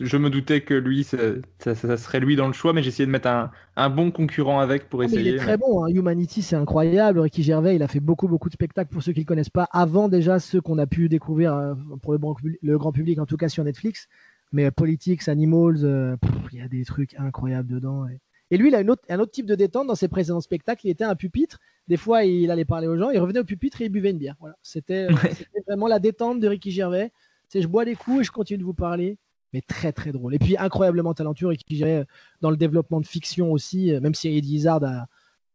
Je 0.00 0.16
me 0.16 0.30
doutais 0.30 0.62
que 0.62 0.74
lui, 0.74 1.04
ça, 1.04 1.16
ça- 1.58 1.74
ça 1.74 1.96
serait 1.96 2.20
lui 2.20 2.36
dans 2.36 2.46
le 2.46 2.52
choix, 2.52 2.72
mais 2.72 2.86
essayé 2.86 3.06
de 3.06 3.10
mettre 3.10 3.28
un, 3.28 3.50
un 3.76 3.90
bon 3.90 4.10
concurrent 4.10 4.60
avec 4.60 4.88
pour 4.88 5.02
Ah, 5.02 5.04
essayer. 5.06 5.30
il 5.30 5.34
est 5.34 5.38
très 5.38 5.56
bon. 5.56 5.84
hein. 5.84 5.88
Humanity, 5.88 6.42
c'est 6.42 6.56
incroyable. 6.56 7.18
Ricky 7.20 7.42
Gervais, 7.42 7.76
il 7.76 7.82
a 7.82 7.88
fait 7.88 8.00
beaucoup, 8.00 8.28
beaucoup 8.28 8.48
de 8.48 8.54
spectacles 8.54 8.90
pour 8.92 9.02
ceux 9.02 9.12
qui 9.12 9.20
ne 9.20 9.24
le 9.24 9.28
connaissent 9.28 9.50
pas. 9.50 9.68
Avant 9.72 10.08
déjà 10.08 10.38
ceux 10.38 10.60
qu'on 10.60 10.78
a 10.78 10.86
pu 10.86 11.08
découvrir 11.08 11.54
euh, 11.54 11.74
pour 12.02 12.12
le, 12.12 12.18
grand 12.18 12.34
public- 12.34 12.58
le 12.62 12.78
grand 12.78 12.92
public, 12.92 13.18
en 13.18 13.26
tout 13.26 13.36
cas 13.36 13.48
sur 13.48 13.64
Netflix. 13.64 14.08
Mais 14.52 14.66
euh, 14.66 14.70
Politics, 14.70 15.28
Animals, 15.28 15.78
euh, 15.84 16.16
pff, 16.16 16.30
il 16.52 16.58
y 16.58 16.62
a 16.62 16.68
des 16.68 16.84
trucs 16.84 17.14
incroyables 17.18 17.68
dedans. 17.68 18.06
Et, 18.08 18.18
et 18.50 18.58
lui, 18.58 18.68
il 18.68 18.74
a 18.74 18.80
une 18.80 18.90
autre, 18.90 19.02
un 19.08 19.18
autre 19.18 19.32
type 19.32 19.46
de 19.46 19.54
détente 19.54 19.86
dans 19.86 19.94
ses 19.94 20.08
précédents 20.08 20.40
spectacles. 20.40 20.86
Il 20.86 20.90
était 20.90 21.04
à 21.04 21.10
un 21.10 21.14
pupitre. 21.16 21.58
Des 21.88 21.96
fois, 21.96 22.24
il 22.24 22.50
allait 22.50 22.64
parler 22.64 22.86
aux 22.86 22.96
gens. 22.96 23.10
Il 23.10 23.18
revenait 23.18 23.40
au 23.40 23.44
pupitre 23.44 23.80
et 23.80 23.86
il 23.86 23.90
buvait 23.90 24.10
une 24.10 24.18
bière. 24.18 24.36
Voilà. 24.40 24.56
C'était 24.62 25.06
c'était 25.46 25.62
vraiment 25.66 25.86
la 25.88 25.98
détente 25.98 26.38
de 26.40 26.48
Ricky 26.48 26.70
Gervais. 26.70 27.12
C'est 27.48 27.60
je 27.62 27.68
bois 27.68 27.84
des 27.84 27.94
coups 27.96 28.20
et 28.20 28.24
je 28.24 28.30
continue 28.32 28.58
de 28.58 28.64
vous 28.64 28.74
parler. 28.74 29.18
Mais 29.52 29.60
très, 29.60 29.92
très 29.92 30.12
drôle. 30.12 30.34
Et 30.34 30.38
puis 30.38 30.56
incroyablement 30.56 31.14
talentueux. 31.14 31.48
Ricky 31.48 31.76
Gervais 31.76 31.96
euh, 31.98 32.04
dans 32.40 32.50
le 32.50 32.56
développement 32.56 33.00
de 33.00 33.06
fiction 33.06 33.52
aussi, 33.52 33.92
euh, 33.92 34.00
même 34.00 34.14
si 34.14 34.28
Eddie 34.28 34.54
Izzard 34.56 34.82
a, 34.84 35.06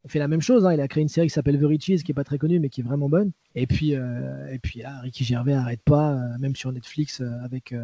fait 0.07 0.19
la 0.19 0.27
même 0.29 0.39
chose. 0.41 0.65
hein. 0.65 0.73
Il 0.73 0.79
a 0.79 0.87
créé 0.87 1.01
une 1.01 1.09
série 1.09 1.27
qui 1.27 1.33
s'appelle 1.33 1.59
The 1.59 1.65
Riches, 1.65 2.03
qui 2.03 2.11
est 2.11 2.13
pas 2.13 2.23
très 2.23 2.37
connue, 2.37 2.59
mais 2.61 2.69
qui 2.69 2.79
est 2.79 2.83
vraiment 2.83 3.09
bonne. 3.09 3.31
Et 3.55 3.67
puis, 3.67 3.93
euh, 3.95 4.47
et 4.53 4.57
puis 4.59 4.79
là, 4.79 5.01
Ricky 5.01 5.25
Gervais 5.25 5.53
arrête 5.53 5.81
pas, 5.83 6.13
euh, 6.13 6.37
même 6.39 6.55
sur 6.55 6.71
Netflix, 6.71 7.19
euh, 7.19 7.29
avec. 7.43 7.75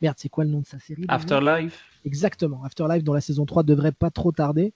Merde, 0.00 0.16
c'est 0.18 0.28
quoi 0.28 0.42
le 0.44 0.50
nom 0.50 0.60
de 0.60 0.66
sa 0.66 0.80
série 0.80 1.04
Afterlife. 1.06 1.84
Exactement. 2.04 2.64
Afterlife, 2.64 3.04
dont 3.04 3.12
la 3.12 3.20
saison 3.20 3.46
3 3.46 3.62
devrait 3.62 3.92
pas 3.92 4.10
trop 4.10 4.32
tarder. 4.32 4.72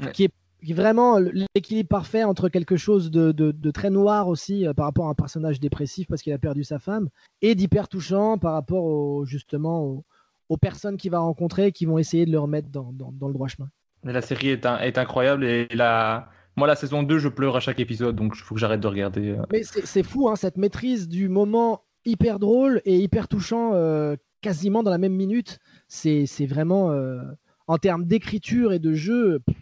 Ouais. 0.00 0.10
Qui, 0.12 0.24
est, 0.24 0.32
qui 0.62 0.72
est 0.72 0.74
vraiment 0.74 1.18
l'équilibre 1.18 1.88
parfait 1.88 2.24
entre 2.24 2.48
quelque 2.50 2.76
chose 2.76 3.10
de, 3.10 3.32
de- 3.32 3.52
de 3.52 3.70
très 3.70 3.88
noir 3.90 4.28
aussi 4.28 4.66
euh, 4.66 4.74
par 4.74 4.86
rapport 4.86 5.06
à 5.06 5.10
un 5.10 5.14
personnage 5.14 5.60
dépressif 5.60 6.08
parce 6.08 6.20
qu'il 6.20 6.32
a 6.32 6.38
perdu 6.38 6.64
sa 6.64 6.78
femme 6.78 7.08
et 7.42 7.54
d'hyper 7.54 7.88
touchant 7.88 8.36
par 8.38 8.52
rapport 8.54 8.84
au, 8.84 9.24
justement 9.24 9.82
au- 9.84 10.04
aux 10.48 10.56
personnes 10.56 10.96
qu'il 10.96 11.10
va 11.10 11.18
rencontrer 11.20 11.72
qui 11.72 11.86
vont 11.86 11.98
essayer 11.98 12.26
de 12.26 12.30
le 12.32 12.38
remettre 12.38 12.68
dans, 12.68 12.92
dans- 12.92 13.12
dans 13.12 13.28
le 13.28 13.34
droit 13.34 13.48
chemin. 13.48 13.68
Mais 14.02 14.12
la 14.12 14.20
série 14.22 14.48
est, 14.50 14.66
un- 14.66 14.78
est 14.78 14.98
incroyable 14.98 15.44
et 15.44 15.66
la... 15.72 16.28
moi, 16.56 16.66
la 16.66 16.76
saison 16.76 17.02
2, 17.02 17.18
je 17.18 17.28
pleure 17.28 17.56
à 17.56 17.60
chaque 17.60 17.80
épisode, 17.80 18.16
donc 18.16 18.34
il 18.36 18.42
faut 18.42 18.54
que 18.54 18.60
j'arrête 18.60 18.80
de 18.80 18.86
regarder. 18.88 19.30
euh. 19.30 19.42
Mais 19.52 19.62
c'est 19.64 20.02
fou, 20.02 20.28
hein, 20.28 20.36
cette 20.36 20.56
maîtrise 20.58 21.08
du 21.08 21.28
moment 21.28 21.84
hyper 22.04 22.38
drôle 22.38 22.82
et 22.84 22.98
hyper 22.98 23.28
touchant 23.28 23.70
euh, 23.74 24.16
quasiment 24.42 24.82
dans 24.82 24.90
la 24.90 24.98
même 24.98 25.14
minute. 25.14 25.58
C'est 25.88 26.26
vraiment, 26.46 26.90
euh, 26.90 27.22
en 27.66 27.78
termes 27.78 28.04
d'écriture 28.04 28.72
et 28.74 28.78
de 28.78 28.92
jeu, 28.92 29.38
pff, 29.46 29.56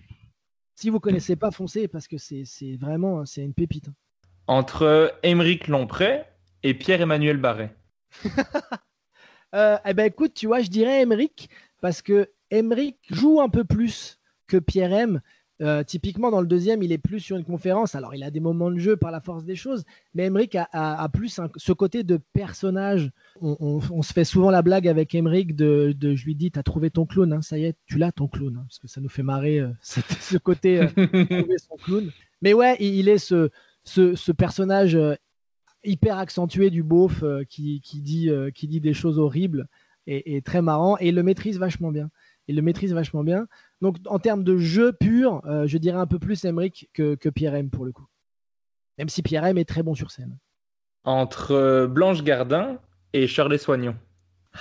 si 0.74 0.90
vous 0.90 0.98
connaissez 0.98 1.36
pas, 1.36 1.52
foncez 1.52 1.86
parce 1.86 2.08
que 2.08 2.16
c'est 2.18 2.44
vraiment 2.80 3.24
c'est 3.24 3.44
une 3.44 3.54
pépite. 3.54 3.86
hein. 3.88 3.94
Entre 4.48 5.14
Émeric 5.22 5.68
Lompré 5.68 6.24
et 6.64 6.74
Pierre-Emmanuel 6.74 7.36
Barret. 7.36 7.76
Euh, 9.54 9.76
eh 9.86 9.94
ben 9.94 10.04
écoute, 10.04 10.32
tu 10.34 10.46
vois, 10.46 10.60
je 10.60 10.68
dirais 10.70 11.02
Emeric 11.02 11.48
parce 11.80 12.00
que 12.02 12.30
Emeric 12.50 12.96
joue 13.10 13.40
un 13.40 13.48
peu 13.48 13.64
plus 13.64 14.18
que 14.46 14.56
Pierre 14.58 14.92
M. 14.92 15.20
Euh, 15.60 15.84
typiquement, 15.84 16.30
dans 16.32 16.40
le 16.40 16.46
deuxième, 16.46 16.82
il 16.82 16.90
est 16.90 16.98
plus 16.98 17.20
sur 17.20 17.36
une 17.36 17.44
conférence. 17.44 17.94
Alors, 17.94 18.14
il 18.16 18.24
a 18.24 18.30
des 18.32 18.40
moments 18.40 18.70
de 18.70 18.78
jeu 18.78 18.96
par 18.96 19.12
la 19.12 19.20
force 19.20 19.44
des 19.44 19.54
choses, 19.54 19.84
mais 20.12 20.24
Emeric 20.24 20.56
a, 20.56 20.66
a- 20.72 21.00
a 21.00 21.08
plus 21.08 21.38
un- 21.38 21.50
ce 21.56 21.72
côté 21.72 22.02
de 22.02 22.18
personnage. 22.32 23.10
On, 23.40 23.56
on- 23.60 23.80
on 23.92 24.02
se 24.02 24.12
fait 24.12 24.24
souvent 24.24 24.50
la 24.50 24.62
blague 24.62 24.88
avec 24.88 25.14
Emeric 25.14 25.54
de, 25.54 25.94
de- 25.96 26.16
je 26.16 26.24
lui 26.24 26.34
dis, 26.34 26.50
t'as 26.50 26.64
trouvé 26.64 26.90
ton 26.90 27.06
clown, 27.06 27.32
hein, 27.32 27.42
ça 27.42 27.58
y 27.58 27.64
est, 27.66 27.76
tu 27.86 27.96
l'as 27.98 28.10
ton 28.10 28.26
clown, 28.26 28.56
hein, 28.56 28.64
parce 28.66 28.80
que 28.80 28.88
ça 28.88 29.00
nous 29.00 29.08
fait 29.08 29.22
marrer 29.22 29.60
euh, 29.60 29.68
cette- 29.82 30.10
ce 30.20 30.36
côté 30.36 30.80
euh, 30.80 30.86
trouver 30.96 31.58
son 31.58 31.76
clown. 31.76 32.10
Mais 32.40 32.54
ouais, 32.54 32.76
il, 32.80 32.96
il 32.96 33.08
est 33.08 33.18
ce, 33.18 33.50
ce, 33.84 34.16
ce 34.16 34.32
personnage 34.32 34.96
hyper 35.84 36.18
accentué 36.18 36.70
du 36.70 36.82
beauf 36.82 37.22
euh, 37.22 37.44
qui, 37.44 37.80
qui 37.80 38.00
dit, 38.00 38.30
euh, 38.30 38.50
qui 38.50 38.68
dit 38.68 38.80
des 38.80 38.94
choses 38.94 39.18
horribles 39.18 39.68
et, 40.06 40.36
et 40.36 40.42
très 40.42 40.62
marrant 40.62 40.96
et 41.00 41.08
il 41.08 41.14
le 41.14 41.22
maîtrise 41.22 41.58
vachement 41.58 41.90
bien. 41.90 42.10
Il 42.48 42.56
le 42.56 42.62
maîtrise 42.62 42.92
vachement 42.92 43.22
bien. 43.22 43.46
Donc 43.80 43.96
en 44.06 44.18
termes 44.18 44.42
de 44.44 44.56
jeu 44.58 44.92
pur, 44.92 45.42
euh, 45.46 45.66
je 45.66 45.78
dirais 45.78 45.98
un 45.98 46.06
peu 46.06 46.18
plus 46.18 46.44
Emmerich 46.44 46.88
que, 46.92 47.14
que 47.14 47.28
Pierre 47.28 47.54
M 47.54 47.70
pour 47.70 47.84
le 47.84 47.92
coup. 47.92 48.06
Même 48.98 49.08
si 49.08 49.22
Pierre 49.22 49.44
M 49.46 49.58
est 49.58 49.64
très 49.68 49.82
bon 49.82 49.94
sur 49.94 50.10
scène. 50.10 50.36
Entre 51.04 51.86
Blanche 51.86 52.22
Gardin 52.22 52.78
et 53.12 53.26
Shirley 53.26 53.58
Soignon. 53.58 53.96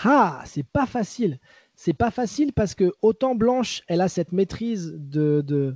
Ah, 0.03 0.41
c'est 0.45 0.65
pas 0.65 0.85
facile. 0.85 1.39
C'est 1.75 1.93
pas 1.93 2.11
facile 2.11 2.53
parce 2.53 2.75
que 2.75 2.93
autant 3.01 3.35
Blanche, 3.35 3.81
elle 3.87 4.01
a 4.01 4.07
cette 4.07 4.31
maîtrise 4.31 4.93
de, 4.97 5.41
de- 5.45 5.75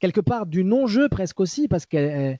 quelque 0.00 0.20
part 0.20 0.46
du 0.46 0.64
non-jeu 0.64 1.08
presque 1.08 1.40
aussi 1.40 1.68
parce 1.68 1.86
que 1.86 2.36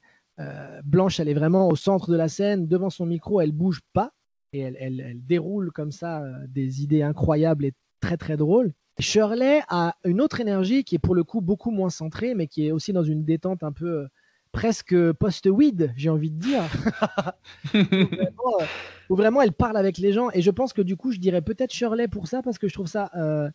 Blanche, 0.84 1.20
elle 1.20 1.28
est 1.28 1.34
vraiment 1.34 1.68
au 1.68 1.76
centre 1.76 2.10
de 2.10 2.16
la 2.16 2.28
scène, 2.28 2.66
devant 2.66 2.90
son 2.90 3.06
micro, 3.06 3.40
elle 3.40 3.52
bouge 3.52 3.80
pas 3.92 4.12
et 4.52 4.60
elle, 4.60 4.76
elle- 4.80 5.00
elle 5.00 5.24
déroule 5.26 5.70
comme 5.72 5.92
ça 5.92 6.22
euh, 6.22 6.32
des 6.48 6.82
idées 6.82 7.02
incroyables 7.02 7.64
et 7.64 7.72
très 8.00 8.16
très 8.16 8.36
drôles. 8.36 8.72
Shirley 8.98 9.62
a 9.68 9.94
une 10.04 10.20
autre 10.20 10.40
énergie 10.40 10.84
qui 10.84 10.96
est 10.96 10.98
pour 10.98 11.14
le 11.14 11.24
coup 11.24 11.40
beaucoup 11.40 11.70
moins 11.70 11.88
centrée, 11.90 12.34
mais 12.34 12.46
qui 12.46 12.66
est 12.66 12.72
aussi 12.72 12.92
dans 12.92 13.02
une 13.02 13.24
détente 13.24 13.62
un 13.62 13.72
peu 13.72 13.86
euh, 14.02 14.08
presque 14.52 14.94
post-weed, 15.12 15.92
j'ai 15.96 16.10
envie 16.10 16.30
de 16.30 16.38
dire. 16.38 16.62
vraiment, 17.72 18.60
euh, 18.60 18.64
où 19.08 19.16
vraiment 19.16 19.40
elle 19.42 19.52
parle 19.52 19.76
avec 19.76 19.98
les 19.98 20.12
gens. 20.12 20.28
Et 20.34 20.42
je 20.42 20.50
pense 20.50 20.72
que 20.72 20.82
du 20.82 20.96
coup, 20.96 21.12
je 21.12 21.18
dirais 21.18 21.42
peut-être 21.42 21.72
Shirley 21.72 22.08
pour 22.08 22.26
ça, 22.26 22.42
parce 22.42 22.58
que 22.58 22.68
je 22.68 22.74
trouve 22.74 22.86
ça, 22.86 23.10
euh, 23.16 23.48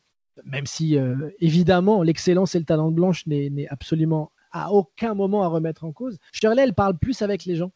même 0.45 0.65
si 0.65 0.97
euh, 0.97 1.29
évidemment 1.39 2.01
l'excellence 2.01 2.55
et 2.55 2.59
le 2.59 2.65
talent 2.65 2.89
de 2.89 2.95
Blanche 2.95 3.25
n'est 3.27 3.67
absolument 3.69 4.31
à 4.51 4.71
aucun 4.71 5.13
moment 5.13 5.43
à 5.43 5.47
remettre 5.47 5.83
en 5.83 5.91
cause. 5.91 6.17
Shirley, 6.31 6.63
elle 6.63 6.73
parle 6.73 6.97
plus 6.97 7.21
avec 7.21 7.45
les 7.45 7.55
gens. 7.55 7.71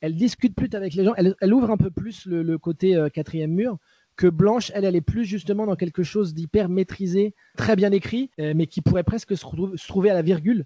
Elle 0.00 0.14
discute 0.14 0.54
plus 0.54 0.68
avec 0.74 0.94
les 0.94 1.04
gens. 1.04 1.14
Elle, 1.16 1.54
ouvre 1.54 1.70
un 1.70 1.76
peu 1.76 1.90
plus 1.90 2.26
le, 2.26 2.58
côté 2.58 2.96
euh, 2.96 3.08
quatrième 3.08 3.52
mur. 3.52 3.78
Que 4.16 4.26
Blanche, 4.26 4.70
elle, 4.74 4.84
elle 4.84 4.96
est 4.96 5.02
plus 5.02 5.24
justement 5.24 5.66
dans 5.66 5.76
quelque 5.76 6.02
chose 6.02 6.32
d'hyper 6.32 6.68
maîtrisé, 6.68 7.34
très 7.56 7.76
bien 7.76 7.92
écrit, 7.92 8.30
euh, 8.40 8.54
mais 8.56 8.66
qui 8.66 8.80
pourrait 8.80 9.04
presque 9.04 9.36
se, 9.36 9.44
trouver 9.86 10.10
à 10.10 10.14
la 10.14 10.22
virgule. 10.22 10.64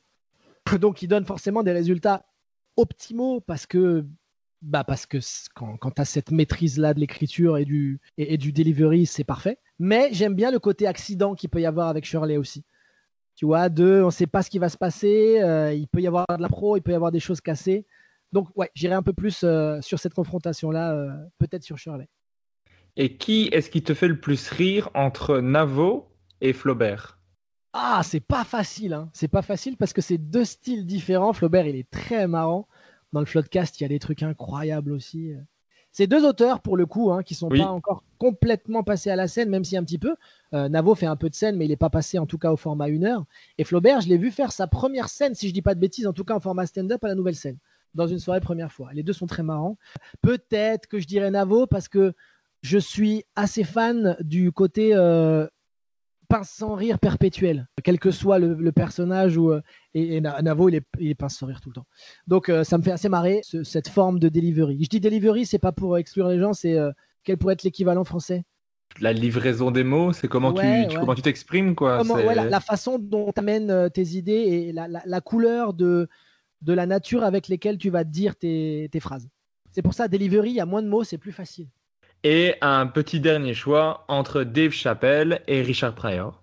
Donc, 0.81 0.97
qui 0.97 1.09
donne 1.09 1.25
forcément 1.25 1.63
des 1.63 1.73
résultats 1.73 2.25
optimaux 2.77 3.41
parce 3.41 3.67
que 3.67 4.05
bah 4.63 4.85
parce 4.85 5.07
que 5.07 5.19
quand, 5.55 5.79
quand 5.79 5.91
tu 5.93 6.03
as 6.03 6.05
cette 6.05 6.31
maîtrise-là 6.31 6.93
de 6.93 7.01
l'écriture 7.01 7.57
et 7.57 7.65
du, 7.65 7.99
et, 8.19 8.35
et 8.35 8.37
du 8.37 8.53
delivery, 8.53 9.07
c'est 9.07 9.25
parfait. 9.25 9.59
Mais 9.79 10.11
j'aime 10.13 10.35
bien 10.35 10.51
le 10.51 10.59
côté 10.59 10.87
accident 10.87 11.35
qu'il 11.35 11.49
peut 11.49 11.63
y 11.63 11.67
avoir 11.67 11.89
avec 11.89 12.05
Shirley 12.05 12.37
aussi. 12.37 12.63
Tu 13.41 13.47
vois, 13.47 13.71
de 13.71 14.03
on 14.03 14.07
ne 14.07 14.11
sait 14.11 14.27
pas 14.27 14.43
ce 14.43 14.51
qui 14.51 14.59
va 14.59 14.69
se 14.69 14.77
passer, 14.77 15.41
euh, 15.41 15.73
il 15.73 15.89
peut 15.89 16.03
y 16.03 16.07
avoir 16.07 16.27
de 16.29 16.43
la 16.43 16.49
pro, 16.51 16.77
il 16.77 16.83
peut 16.83 16.93
y 16.93 16.95
avoir 16.95 17.11
des 17.11 17.21
choses 17.21 17.41
cassées. 17.41 17.87
Donc, 18.33 18.49
ouais, 18.55 18.71
j'irai 18.75 18.93
un 18.93 19.03
peu 19.03 19.15
plus 19.15 19.45
euh, 19.45 19.81
sur 19.81 19.99
cette 19.99 20.13
confrontation-là, 20.13 20.93
euh, 20.93 21.11
peut-être 21.39 21.63
sur 21.63 21.79
Shirley. 21.79 22.07
Et 22.97 23.17
qui 23.17 23.49
est-ce 23.51 23.71
qui 23.71 23.83
te 23.83 23.95
fait 23.95 24.09
le 24.09 24.21
plus 24.21 24.51
rire 24.51 24.91
entre 24.93 25.39
Navo 25.39 26.11
et 26.43 26.53
Flaubert? 26.53 27.19
Ah, 27.73 28.03
c'est 28.05 28.21
pas 28.21 28.45
facile, 28.45 28.93
hein. 28.93 29.09
C'est 29.15 29.29
pas 29.29 29.41
facile 29.41 29.79
parce 29.79 29.95
que 29.95 30.03
c'est 30.03 30.19
deux 30.19 30.45
styles 30.45 30.85
différents. 30.85 31.33
Flaubert, 31.33 31.67
il 31.67 31.77
est 31.77 31.91
très 31.91 32.29
marrant. 32.29 32.69
Dans 33.15 33.21
le 33.21 33.27
Floodcast, 33.27 33.81
il 33.81 33.85
y 33.85 33.87
a 33.87 33.89
des 33.89 34.01
trucs 34.01 34.23
incroyables 34.23 34.93
aussi. 34.93 35.33
C'est 35.93 36.07
deux 36.07 36.25
auteurs, 36.27 36.61
pour 36.61 36.77
le 36.77 36.87
coup, 36.87 37.11
hein, 37.13 37.23
qui 37.23 37.35
sont 37.35 37.49
Oui. 37.51 37.59
pas 37.61 37.67
encore 37.69 38.05
complètement 38.19 38.83
passés 38.85 39.11
à 39.11 39.17
la 39.17 39.27
scène, 39.29 39.49
même 39.51 39.65
si 39.65 39.77
un 39.77 39.83
petit 39.83 39.99
peu. 39.99 40.15
Euh, 40.55 40.69
Navo 40.69 40.95
fait 40.95 41.07
un 41.07 41.17
peu 41.17 41.29
de 41.29 41.35
scène, 41.35 41.57
mais 41.57 41.65
il 41.65 41.69
n'est 41.69 41.77
pas 41.77 41.91
passé 41.91 42.19
en 42.19 42.27
tout 42.27 42.39
cas 42.39 42.53
au 42.53 42.57
format 42.57 42.89
une 42.89 43.05
heure. 43.05 43.25
Et 43.59 43.65
Flaubert, 43.65 44.01
je 44.01 44.09
l'ai 44.09 44.19
vu 44.19 44.31
faire 44.31 44.53
sa 44.53 44.67
première 44.67 45.09
scène, 45.09 45.35
si 45.35 45.49
je 45.49 45.53
dis 45.55 45.63
pas 45.63 45.75
de 45.75 45.81
bêtises, 45.81 46.07
en 46.07 46.13
tout 46.13 46.25
cas 46.25 46.35
en 46.35 46.41
format 46.41 46.67
stand-up 46.67 47.03
à 47.05 47.09
la 47.09 47.15
nouvelle 47.15 47.35
scène, 47.35 47.59
dans 47.95 48.07
une 48.07 48.19
soirée 48.21 48.41
première 48.41 48.71
fois. 48.71 48.91
Les 48.93 49.03
deux 49.03 49.13
sont 49.13 49.27
très 49.27 49.43
marrants. 49.43 49.77
Peut-être 50.23 50.87
que 50.87 50.99
je 51.01 51.07
dirais 51.07 51.31
Navo 51.31 51.67
parce 51.67 51.89
que 51.89 52.13
je 52.63 52.79
suis 52.79 53.25
assez 53.37 53.65
fan 53.65 54.17
du 54.21 54.53
côté 54.53 54.91
euh, 54.95 55.47
pince 56.31 56.49
sans 56.51 56.75
rire 56.75 56.99
perpétuel, 56.99 57.69
quel 57.85 57.99
que 57.99 58.11
soit 58.11 58.39
le, 58.39 58.55
le 58.55 58.73
personnage 58.73 59.37
ou 59.37 59.51
euh, 59.51 59.61
et, 59.95 60.17
et 60.17 60.21
Na- 60.21 60.41
Navo 60.41 60.69
il 60.71 60.77
est, 60.77 60.87
il 60.99 61.09
est 61.11 61.15
pince 61.15 61.37
sans 61.37 61.47
rire 61.47 61.61
tout 61.61 61.69
le 61.71 61.75
temps. 61.75 61.87
Donc 62.27 62.49
euh, 62.49 62.65
ça 62.65 62.79
me 62.79 62.83
fait 62.83 62.93
assez 62.93 63.09
marrer 63.11 63.41
ce- 63.43 63.65
cette 63.65 63.89
forme 63.89 64.19
de 64.19 64.29
delivery. 64.31 64.79
Je 64.83 64.89
dis 64.89 65.01
delivery, 65.01 65.45
c'est 65.45 65.59
pas 65.59 65.73
pour 65.73 65.99
exclure 65.99 66.29
les 66.29 66.39
gens, 66.39 66.55
c'est 66.55 66.79
euh, 66.79 66.91
quel 67.25 67.37
pourrait 67.37 67.55
être 67.55 67.65
l'équivalent 67.65 68.05
français? 68.05 68.45
La 69.01 69.13
livraison 69.13 69.71
des 69.71 69.85
mots, 69.85 70.13
c'est 70.13 70.29
comment 70.29 70.53
Ouais, 70.53 70.83
tu, 70.83 70.89
tu- 70.89 70.95
ouais. 70.95 71.01
comment 71.01 71.15
tu 71.15 71.23
t'exprimes 71.23 71.75
quoi. 71.75 71.99
Comment- 71.99 72.17
c'est- 72.17 72.27
ouais, 72.27 72.35
la, 72.35 72.45
la 72.49 72.61
façon 72.61 72.99
dont 72.99 73.31
tu 73.33 73.39
amènes 73.41 73.91
tes 73.93 74.07
idées 74.17 74.33
et 74.33 74.73
la, 74.73 74.89
la- 74.89 75.03
la 75.05 75.21
couleur 75.21 75.75
de, 75.75 76.09
de 76.63 76.73
la 76.73 76.87
nature 76.87 77.23
avec 77.25 77.49
lesquelles 77.49 77.79
tu 77.79 77.91
vas 77.91 78.05
dire 78.05 78.37
tes, 78.37 78.89
tes 78.91 79.01
phrases. 79.01 79.29
C'est 79.73 79.83
pour 79.83 79.95
ça, 79.95 80.09
delivery, 80.09 80.51
il 80.51 80.57
y 80.57 80.61
a 80.61 80.67
moins 80.67 80.83
de 80.83 80.89
mots, 80.89 81.05
c'est 81.05 81.19
plus 81.19 81.33
facile. 81.33 81.69
Et 82.23 82.55
un 82.61 82.87
petit 82.87 83.21
dernier 83.21 83.55
choix 83.55 84.05
entre 84.09 84.43
Dave 84.43 84.73
Chappelle 84.73 85.43
et 85.47 85.63
Richard 85.63 85.95
Pryor. 85.95 86.43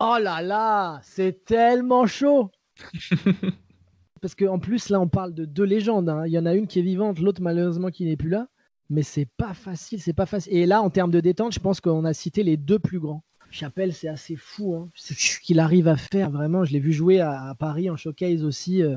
Oh 0.00 0.16
là 0.20 0.42
là, 0.42 1.00
c'est 1.04 1.44
tellement 1.44 2.06
chaud. 2.06 2.50
Parce 4.20 4.34
qu'en 4.34 4.58
plus, 4.58 4.88
là, 4.88 5.00
on 5.00 5.08
parle 5.08 5.34
de 5.34 5.44
deux 5.44 5.64
légendes. 5.64 6.08
hein. 6.08 6.24
Il 6.26 6.32
y 6.32 6.38
en 6.38 6.46
a 6.46 6.54
une 6.54 6.66
qui 6.66 6.78
est 6.80 6.82
vivante, 6.82 7.18
l'autre, 7.20 7.42
malheureusement, 7.42 7.90
qui 7.90 8.04
n'est 8.04 8.16
plus 8.16 8.30
là. 8.30 8.48
Mais 8.90 9.02
c'est 9.02 9.28
pas 9.36 9.54
facile, 9.54 10.00
c'est 10.00 10.12
pas 10.12 10.26
facile. 10.26 10.54
Et 10.56 10.66
là, 10.66 10.82
en 10.82 10.90
termes 10.90 11.10
de 11.10 11.20
détente, 11.20 11.52
je 11.54 11.60
pense 11.60 11.80
qu'on 11.80 12.04
a 12.04 12.12
cité 12.12 12.42
les 12.42 12.56
deux 12.56 12.78
plus 12.78 12.98
grands. 13.00 13.22
Chapelle, 13.50 13.92
c'est 13.92 14.08
assez 14.08 14.34
fou. 14.36 14.74
hein. 14.74 14.90
C'est 14.94 15.14
ce 15.16 15.38
qu'il 15.40 15.60
arrive 15.60 15.86
à 15.88 15.96
faire, 15.96 16.30
vraiment. 16.30 16.64
Je 16.64 16.72
l'ai 16.72 16.80
vu 16.80 16.92
jouer 16.92 17.20
à, 17.20 17.50
à 17.50 17.54
Paris 17.54 17.88
en 17.88 17.96
showcase 17.96 18.42
aussi, 18.44 18.82
euh, 18.82 18.96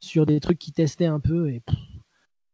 sur 0.00 0.26
des 0.26 0.40
trucs 0.40 0.58
qui 0.58 0.72
testaient 0.72 1.06
un 1.06 1.20
peu. 1.20 1.50
Et 1.50 1.60
pff, 1.60 1.76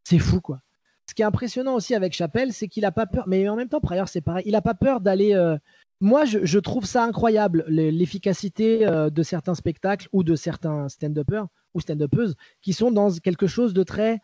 c'est 0.04 0.18
fou, 0.18 0.40
quoi. 0.40 0.60
Ce 1.08 1.14
qui 1.14 1.22
est 1.22 1.24
impressionnant 1.24 1.74
aussi 1.74 1.94
avec 1.94 2.12
Chapelle, 2.12 2.52
c'est 2.52 2.68
qu'il 2.68 2.84
a 2.84 2.92
pas 2.92 3.06
peur. 3.06 3.24
Mais 3.26 3.48
en 3.48 3.56
même 3.56 3.68
temps, 3.68 3.80
Pryor, 3.80 4.08
c'est 4.08 4.20
pareil. 4.20 4.44
Il 4.46 4.54
a 4.54 4.60
pas 4.62 4.74
peur 4.74 5.00
d'aller. 5.00 5.34
euh, 5.34 5.56
moi, 6.00 6.24
je, 6.26 6.58
trouve 6.58 6.84
ça 6.84 7.02
incroyable, 7.02 7.64
l'efficacité 7.66 8.86
euh, 8.86 9.10
de 9.10 9.22
certains 9.22 9.54
spectacles 9.54 10.08
ou 10.12 10.22
de 10.22 10.36
certains 10.36 10.88
stand-uppers 10.88 11.48
ou 11.74 11.80
stand-uppeuses 11.80 12.36
qui 12.62 12.72
sont 12.72 12.92
dans 12.92 13.10
quelque 13.10 13.46
chose 13.46 13.72
de 13.72 13.82
très 13.82 14.20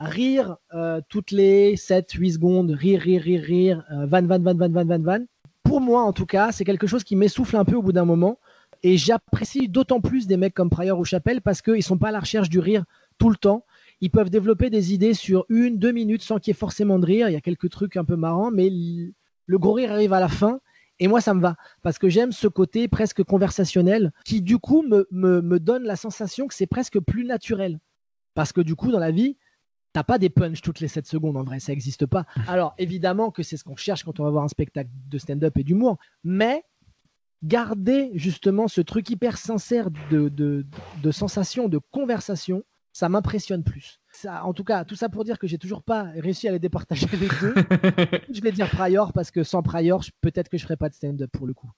rire 0.00 0.56
euh, 0.74 1.00
toutes 1.08 1.32
les 1.32 1.74
7-8 1.74 2.34
secondes, 2.34 2.70
rire, 2.70 3.00
rire, 3.00 3.20
rire, 3.20 3.42
rire, 3.42 3.84
van, 3.90 4.22
van, 4.22 4.38
van, 4.38 4.54
van, 4.54 4.70
van, 4.70 4.84
van, 4.86 5.02
van. 5.02 5.24
Pour 5.64 5.80
moi, 5.80 6.02
en 6.02 6.12
tout 6.12 6.24
cas, 6.24 6.52
c'est 6.52 6.64
quelque 6.64 6.86
chose 6.86 7.04
qui 7.04 7.16
m'essouffle 7.16 7.56
un 7.56 7.64
peu 7.64 7.74
au 7.74 7.82
bout 7.82 7.92
d'un 7.92 8.06
moment. 8.06 8.38
Et 8.82 8.96
j'apprécie 8.96 9.68
d'autant 9.68 10.00
plus 10.00 10.26
des 10.28 10.36
mecs 10.36 10.54
comme 10.54 10.70
Pryor 10.70 10.98
ou 10.98 11.04
Chappelle 11.04 11.42
parce 11.42 11.62
qu'ils 11.62 11.82
sont 11.82 11.98
pas 11.98 12.08
à 12.08 12.12
la 12.12 12.20
recherche 12.20 12.48
du 12.48 12.60
rire 12.60 12.84
tout 13.18 13.28
le 13.28 13.36
temps. 13.36 13.64
Ils 14.00 14.10
peuvent 14.10 14.30
développer 14.30 14.70
des 14.70 14.94
idées 14.94 15.14
sur 15.14 15.44
une, 15.48 15.78
deux 15.78 15.92
minutes 15.92 16.22
sans 16.22 16.38
qu'il 16.38 16.50
y 16.50 16.52
ait 16.52 16.54
forcément 16.54 16.98
de 16.98 17.06
rire. 17.06 17.28
Il 17.28 17.32
y 17.32 17.36
a 17.36 17.40
quelques 17.40 17.70
trucs 17.70 17.96
un 17.96 18.04
peu 18.04 18.16
marrants, 18.16 18.50
mais 18.50 18.70
le 18.70 19.58
gros 19.58 19.72
rire 19.72 19.92
arrive 19.92 20.12
à 20.12 20.20
la 20.20 20.28
fin. 20.28 20.60
Et 21.00 21.08
moi, 21.08 21.20
ça 21.20 21.34
me 21.34 21.40
va 21.40 21.56
parce 21.82 21.98
que 21.98 22.08
j'aime 22.08 22.32
ce 22.32 22.48
côté 22.48 22.88
presque 22.88 23.22
conversationnel 23.22 24.12
qui, 24.24 24.42
du 24.42 24.58
coup, 24.58 24.82
me, 24.82 25.06
me, 25.10 25.40
me 25.40 25.60
donne 25.60 25.84
la 25.84 25.96
sensation 25.96 26.46
que 26.46 26.54
c'est 26.54 26.66
presque 26.66 26.98
plus 27.00 27.24
naturel. 27.24 27.78
Parce 28.34 28.52
que, 28.52 28.60
du 28.60 28.74
coup, 28.74 28.90
dans 28.90 28.98
la 28.98 29.10
vie, 29.10 29.36
t'as 29.92 30.04
pas 30.04 30.18
des 30.18 30.30
punchs 30.30 30.60
toutes 30.60 30.80
les 30.80 30.88
7 30.88 31.06
secondes. 31.06 31.36
En 31.36 31.44
vrai, 31.44 31.60
ça 31.60 31.72
n'existe 31.72 32.06
pas. 32.06 32.24
Alors, 32.48 32.74
évidemment 32.78 33.30
que 33.30 33.42
c'est 33.42 33.56
ce 33.56 33.64
qu'on 33.64 33.76
cherche 33.76 34.04
quand 34.04 34.20
on 34.20 34.24
va 34.24 34.30
voir 34.30 34.44
un 34.44 34.48
spectacle 34.48 34.90
de 35.08 35.18
stand-up 35.18 35.56
et 35.56 35.64
d'humour. 35.64 35.98
Mais 36.24 36.64
garder 37.44 38.10
justement 38.14 38.66
ce 38.66 38.80
truc 38.80 39.08
hyper 39.10 39.38
sincère 39.38 39.90
de, 40.10 40.28
de, 40.28 40.66
de 41.02 41.10
sensation, 41.10 41.68
de 41.68 41.78
conversation, 41.78 42.64
ça 42.98 43.08
m'impressionne 43.08 43.62
plus. 43.62 44.00
Ça, 44.10 44.44
en 44.44 44.52
tout 44.52 44.64
cas, 44.64 44.84
tout 44.84 44.96
ça 44.96 45.08
pour 45.08 45.22
dire 45.22 45.38
que 45.38 45.46
j'ai 45.46 45.56
toujours 45.56 45.84
pas 45.84 46.02
réussi 46.16 46.48
à 46.48 46.50
les 46.50 46.58
départager 46.58 47.06
les 47.12 47.28
deux. 47.28 47.54
je 48.34 48.40
vais 48.40 48.50
dire 48.50 48.68
Prior 48.68 49.12
parce 49.12 49.30
que 49.30 49.44
sans 49.44 49.62
Prior, 49.62 50.02
peut-être 50.20 50.48
que 50.48 50.58
je 50.58 50.64
ferais 50.64 50.76
pas 50.76 50.88
de 50.88 50.94
stand-up 50.94 51.30
pour 51.30 51.46
le 51.46 51.54
coup. 51.54 51.70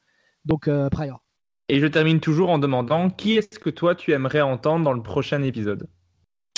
Donc 0.46 0.66
euh, 0.66 0.88
Prior. 0.88 1.22
Et 1.68 1.78
je 1.78 1.86
termine 1.86 2.20
toujours 2.20 2.48
en 2.48 2.58
demandant 2.58 3.10
qui 3.10 3.36
est-ce 3.36 3.58
que 3.58 3.68
toi 3.68 3.94
tu 3.94 4.12
aimerais 4.12 4.40
entendre 4.40 4.82
dans 4.82 4.94
le 4.94 5.02
prochain 5.02 5.42
épisode? 5.42 5.90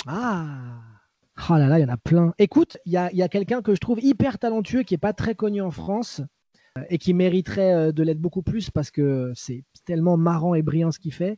Ah 0.07 0.79
Oh 1.49 1.55
là 1.55 1.67
là, 1.67 1.77
il 1.77 1.81
y 1.81 1.85
en 1.85 1.93
a 1.93 1.97
plein. 1.97 2.33
Écoute, 2.37 2.77
il 2.85 2.93
y 2.93 2.97
a, 2.97 3.11
y 3.11 3.21
a 3.21 3.27
quelqu'un 3.27 3.61
que 3.61 3.75
je 3.75 3.81
trouve 3.81 3.99
hyper 4.01 4.39
talentueux 4.39 4.83
qui 4.83 4.93
est 4.93 4.97
pas 4.97 5.11
très 5.11 5.35
connu 5.35 5.59
en 5.59 5.71
France 5.71 6.21
euh, 6.77 6.83
et 6.89 6.99
qui 6.99 7.13
mériterait 7.13 7.73
euh, 7.73 7.91
de 7.91 8.01
l'être 8.01 8.21
beaucoup 8.21 8.43
plus 8.43 8.69
parce 8.69 8.91
que 8.91 9.33
c'est 9.35 9.65
tellement 9.83 10.15
marrant 10.15 10.55
et 10.55 10.61
brillant 10.61 10.93
ce 10.93 10.99
qu'il 10.99 11.13
fait. 11.13 11.37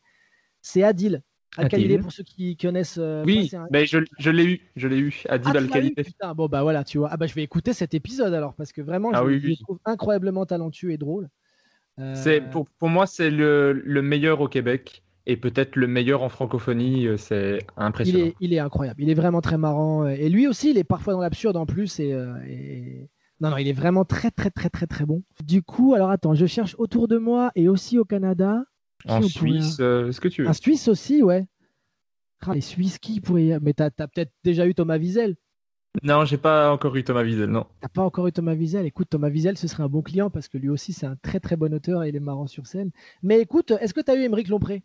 C'est 0.61 0.83
Adil. 0.83 1.23
Al-Khalidé, 1.57 1.97
pour 1.99 2.11
ceux 2.11 2.23
qui 2.23 2.57
connaissent. 2.57 2.97
euh, 2.99 3.23
Oui, 3.25 3.49
un- 3.53 3.67
mais 3.71 3.85
je, 3.85 3.99
je 4.19 4.29
l'ai 4.29 4.45
eu, 4.45 4.61
je 4.75 4.87
l'ai 4.87 4.97
eu. 4.97 5.23
Adib 5.29 5.55
Ah, 5.55 5.79
putain, 6.03 6.33
bon 6.35 6.47
bah 6.47 6.63
voilà, 6.63 6.83
tu 6.83 6.97
vois. 6.97 7.09
Ah 7.11 7.17
bah 7.17 7.27
je 7.27 7.33
vais 7.33 7.43
écouter 7.43 7.73
cet 7.73 7.93
épisode 7.93 8.33
alors 8.33 8.53
parce 8.53 8.71
que 8.71 8.81
vraiment, 8.81 9.11
Ah 9.13 9.21
je, 9.21 9.27
oui, 9.27 9.39
je 9.39 9.45
oui. 9.47 9.55
le 9.59 9.63
trouve 9.63 9.79
incroyablement 9.85 10.45
talentueux 10.45 10.91
et 10.91 10.97
drôle. 10.97 11.29
Euh, 11.99 12.13
C'est 12.15 12.41
pour, 12.41 12.67
pour 12.77 12.89
moi 12.89 13.07
c'est 13.07 13.29
le, 13.31 13.71
le 13.71 14.01
meilleur 14.01 14.41
au 14.41 14.47
Québec 14.49 15.03
et 15.27 15.37
peut-être 15.37 15.75
le 15.75 15.87
meilleur 15.87 16.23
en 16.23 16.29
francophonie. 16.29 17.07
euh, 17.07 17.17
C'est 17.17 17.57
il 17.59 17.65
impressionnant. 17.77 18.25
est, 18.25 18.35
il 18.41 18.53
est 18.53 18.59
incroyable. 18.59 19.01
Il 19.01 19.09
est 19.09 19.13
vraiment 19.15 19.41
très 19.41 19.57
marrant. 19.57 20.03
euh, 20.03 20.09
Et 20.09 20.29
lui 20.29 20.47
aussi, 20.47 20.71
il 20.71 20.77
est 20.77 20.83
parfois 20.83 21.13
dans 21.13 21.21
l'absurde 21.21 21.55
en 21.57 21.65
plus. 21.65 21.99
Et, 21.99 22.13
euh, 22.13 22.35
et- 22.47 23.09
Non, 23.41 23.49
non, 23.49 23.57
il 23.57 23.67
est 23.67 23.73
vraiment 23.73 24.05
très, 24.05 24.29
très, 24.31 24.49
très, 24.51 24.69
très, 24.69 24.87
très 24.87 25.05
bon. 25.05 25.23
Du 25.43 25.61
coup, 25.63 25.93
alors 25.95 26.09
attends, 26.09 26.35
je 26.35 26.45
cherche 26.45 26.75
autour 26.77 27.07
de 27.07 27.17
moi 27.17 27.51
et 27.55 27.67
aussi 27.69 27.97
au 27.97 28.05
Canada. 28.05 28.63
En 29.07 29.21
Suisse, 29.21 29.77
euh, 29.79 30.11
ce 30.11 30.19
que 30.19 30.27
tu 30.27 30.43
veux. 30.43 30.49
Un 30.49 30.53
Suisse 30.53 30.87
aussi, 30.87 31.21
ouais. 31.23 31.45
Ah, 32.41 32.53
les 32.53 32.61
Suisses 32.61 32.99
qui 32.99 33.21
pourraient. 33.21 33.59
Mais 33.61 33.73
t'as 33.73 33.89
as, 33.97 34.07
peut-être 34.07 34.31
déjà 34.43 34.67
eu 34.67 34.75
Thomas 34.75 34.97
Wiesel. 34.97 35.35
Non, 36.03 36.25
j'ai 36.25 36.37
pas 36.37 36.71
encore 36.71 36.95
eu 36.95 37.03
Thomas 37.03 37.23
Wiesel, 37.23 37.49
non. 37.49 37.65
T'as 37.81 37.87
pas 37.87 38.01
encore 38.03 38.27
eu 38.27 38.31
Thomas 38.31 38.53
Wiesel. 38.53 38.85
Écoute, 38.85 39.07
Thomas 39.09 39.29
Wiesel, 39.29 39.57
ce 39.57 39.67
serait 39.67 39.83
un 39.83 39.87
bon 39.89 40.01
client 40.01 40.29
parce 40.29 40.47
que 40.47 40.57
lui 40.57 40.69
aussi, 40.69 40.91
c'est 40.93 41.05
un 41.05 41.15
très, 41.15 41.39
très 41.39 41.55
bon 41.55 41.73
auteur 41.73 42.03
et 42.03 42.09
il 42.09 42.15
est 42.15 42.19
marrant 42.19 42.47
sur 42.47 42.67
scène. 42.67 42.91
Mais 43.23 43.39
écoute, 43.39 43.71
est-ce 43.79 43.93
que 43.93 44.01
t'as 44.01 44.15
eu 44.15 44.21
Émeric 44.21 44.49
Lompré? 44.49 44.83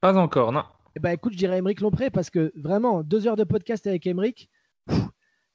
Pas 0.00 0.16
encore, 0.16 0.52
non. 0.52 0.64
Eh 0.96 1.00
ben 1.00 1.10
écoute, 1.10 1.32
je 1.32 1.38
dirais 1.38 1.58
Émeric 1.58 1.80
Lompré 1.80 2.10
parce 2.10 2.30
que 2.30 2.52
vraiment, 2.56 3.02
deux 3.02 3.26
heures 3.26 3.36
de 3.36 3.44
podcast 3.44 3.86
avec 3.86 4.06
Émeric, 4.06 4.50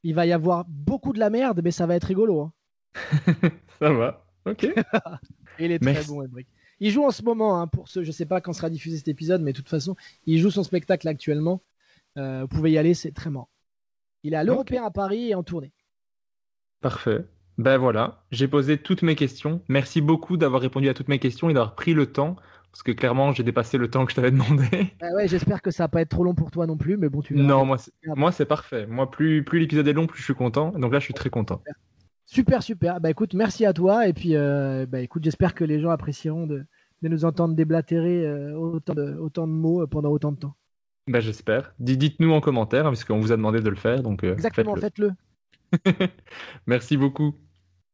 il 0.03 0.15
va 0.15 0.25
y 0.25 0.31
avoir 0.31 0.65
beaucoup 0.67 1.13
de 1.13 1.19
la 1.19 1.29
merde, 1.29 1.61
mais 1.63 1.71
ça 1.71 1.85
va 1.85 1.95
être 1.95 2.05
rigolo. 2.05 2.41
hein. 2.41 2.53
Ça 3.79 3.91
va. 3.93 4.25
Ok. 4.45 4.63
Il 5.59 5.71
est 5.71 5.79
très 5.79 5.93
Merci. 5.93 6.09
bon, 6.09 6.23
Émeric. 6.23 6.47
Il 6.79 6.91
joue 6.91 7.03
en 7.03 7.11
ce 7.11 7.23
moment, 7.23 7.59
hein, 7.59 7.67
pour 7.67 7.87
ceux, 7.87 8.03
je 8.03 8.11
sais 8.11 8.25
pas 8.25 8.41
quand 8.41 8.53
sera 8.53 8.69
diffusé 8.69 8.97
cet 8.97 9.07
épisode, 9.07 9.41
mais 9.41 9.51
de 9.51 9.57
toute 9.57 9.69
façon, 9.69 9.95
il 10.25 10.39
joue 10.39 10.51
son 10.51 10.63
spectacle 10.63 11.07
actuellement. 11.07 11.61
Euh, 12.17 12.41
vous 12.41 12.47
pouvez 12.47 12.71
y 12.71 12.77
aller, 12.77 12.93
c'est 12.93 13.11
très 13.11 13.29
marrant. 13.29 13.49
Il 14.23 14.33
est 14.33 14.37
à 14.37 14.43
l'Européen 14.43 14.83
à 14.83 14.91
Paris 14.91 15.29
et 15.29 15.35
en 15.35 15.43
tournée. 15.43 15.71
Parfait. 16.81 17.25
Ben 17.57 17.77
voilà, 17.77 18.23
j'ai 18.31 18.47
posé 18.47 18.77
toutes 18.77 19.01
mes 19.01 19.15
questions. 19.15 19.61
Merci 19.67 19.99
beaucoup 19.99 20.37
d'avoir 20.37 20.61
répondu 20.61 20.87
à 20.87 20.93
toutes 20.93 21.09
mes 21.09 21.19
questions 21.19 21.49
et 21.49 21.53
d'avoir 21.53 21.75
pris 21.75 21.93
le 21.93 22.05
temps, 22.05 22.37
parce 22.71 22.83
que 22.83 22.93
clairement 22.93 23.33
j'ai 23.33 23.43
dépassé 23.43 23.77
le 23.77 23.89
temps 23.89 24.05
que 24.05 24.11
je 24.11 24.15
t'avais 24.15 24.31
demandé. 24.31 24.63
Ah 25.01 25.13
ouais, 25.13 25.27
j'espère 25.27 25.61
que 25.61 25.69
ça 25.69 25.83
va 25.83 25.87
pas 25.89 26.01
être 26.01 26.09
trop 26.09 26.23
long 26.23 26.33
pour 26.33 26.51
toi 26.51 26.65
non 26.67 26.77
plus, 26.77 26.95
mais 26.95 27.09
bon, 27.09 27.21
tu 27.21 27.33
verras. 27.33 27.45
Non, 27.45 27.65
moi 27.65 27.77
c'est, 27.77 27.91
moi 28.15 28.31
c'est 28.31 28.45
parfait. 28.45 28.85
Moi 28.87 29.11
plus, 29.11 29.43
plus 29.43 29.59
l'épisode 29.59 29.87
est 29.89 29.93
long, 29.93 30.07
plus 30.07 30.19
je 30.19 30.23
suis 30.23 30.35
content. 30.35 30.71
Donc 30.71 30.93
là 30.93 30.99
je 30.99 31.03
suis 31.03 31.13
très 31.13 31.29
content. 31.29 31.61
Super, 32.31 32.61
super. 32.61 33.01
Bah 33.01 33.09
écoute, 33.09 33.33
merci 33.33 33.65
à 33.65 33.73
toi. 33.73 34.07
Et 34.07 34.13
puis, 34.13 34.35
euh, 34.35 34.85
bah 34.85 34.99
écoute, 34.99 35.23
j'espère 35.23 35.55
que 35.55 35.63
les 35.63 35.79
gens 35.79 35.89
apprécieront 35.89 36.45
de, 36.45 36.63
de 37.01 37.07
nous 37.07 37.25
entendre 37.25 37.55
déblatérer 37.55 38.23
euh, 38.23 38.53
autant, 38.55 38.93
de, 38.93 39.15
autant 39.15 39.47
de 39.47 39.51
mots 39.51 39.81
euh, 39.81 39.87
pendant 39.87 40.11
autant 40.11 40.31
de 40.31 40.37
temps. 40.37 40.53
Ben 41.07 41.21
j'espère. 41.21 41.73
Dites-nous 41.79 42.31
en 42.31 42.39
commentaire, 42.39 42.85
hein, 42.85 42.91
parce 42.91 43.03
qu'on 43.03 43.19
vous 43.19 43.31
a 43.31 43.35
demandé 43.35 43.61
de 43.61 43.69
le 43.69 43.75
faire. 43.75 44.03
Donc 44.03 44.23
euh, 44.23 44.33
Exactement, 44.33 44.75
faites-le. 44.75 45.11
Merci 46.67 46.97
beaucoup. 46.97 47.33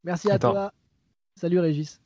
Merci 0.04 0.30
à 0.30 0.34
Attends. 0.34 0.52
toi. 0.52 0.74
Salut 1.38 1.60
Régis. 1.60 2.02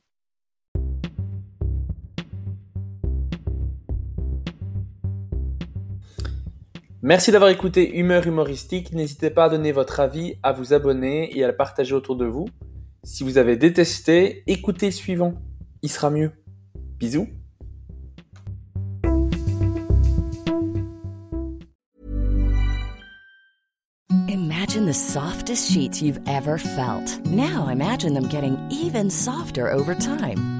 Merci 7.02 7.32
d'avoir 7.32 7.50
écouté 7.50 7.96
Humeur 7.96 8.26
Humoristique. 8.26 8.92
N'hésitez 8.92 9.30
pas 9.30 9.44
à 9.44 9.48
donner 9.48 9.72
votre 9.72 10.00
avis, 10.00 10.34
à 10.42 10.52
vous 10.52 10.74
abonner 10.74 11.34
et 11.34 11.42
à 11.42 11.46
le 11.46 11.56
partager 11.56 11.94
autour 11.94 12.14
de 12.14 12.26
vous. 12.26 12.46
Si 13.04 13.24
vous 13.24 13.38
avez 13.38 13.56
détesté, 13.56 14.42
écoutez 14.46 14.90
suivant. 14.90 15.32
Il 15.80 15.88
sera 15.88 16.10
mieux. 16.10 16.30
Bisous. 16.98 17.26
Imagine 24.28 24.84
the 24.84 24.92
softest 24.92 25.72
sheets 25.72 26.02
you've 26.02 26.20
ever 26.26 26.58
felt. 26.58 27.18
Now 27.24 27.68
imagine 27.70 28.12
them 28.12 28.28
getting 28.28 28.58
even 28.70 29.08
softer 29.08 29.72
over 29.72 29.94
time. 29.94 30.59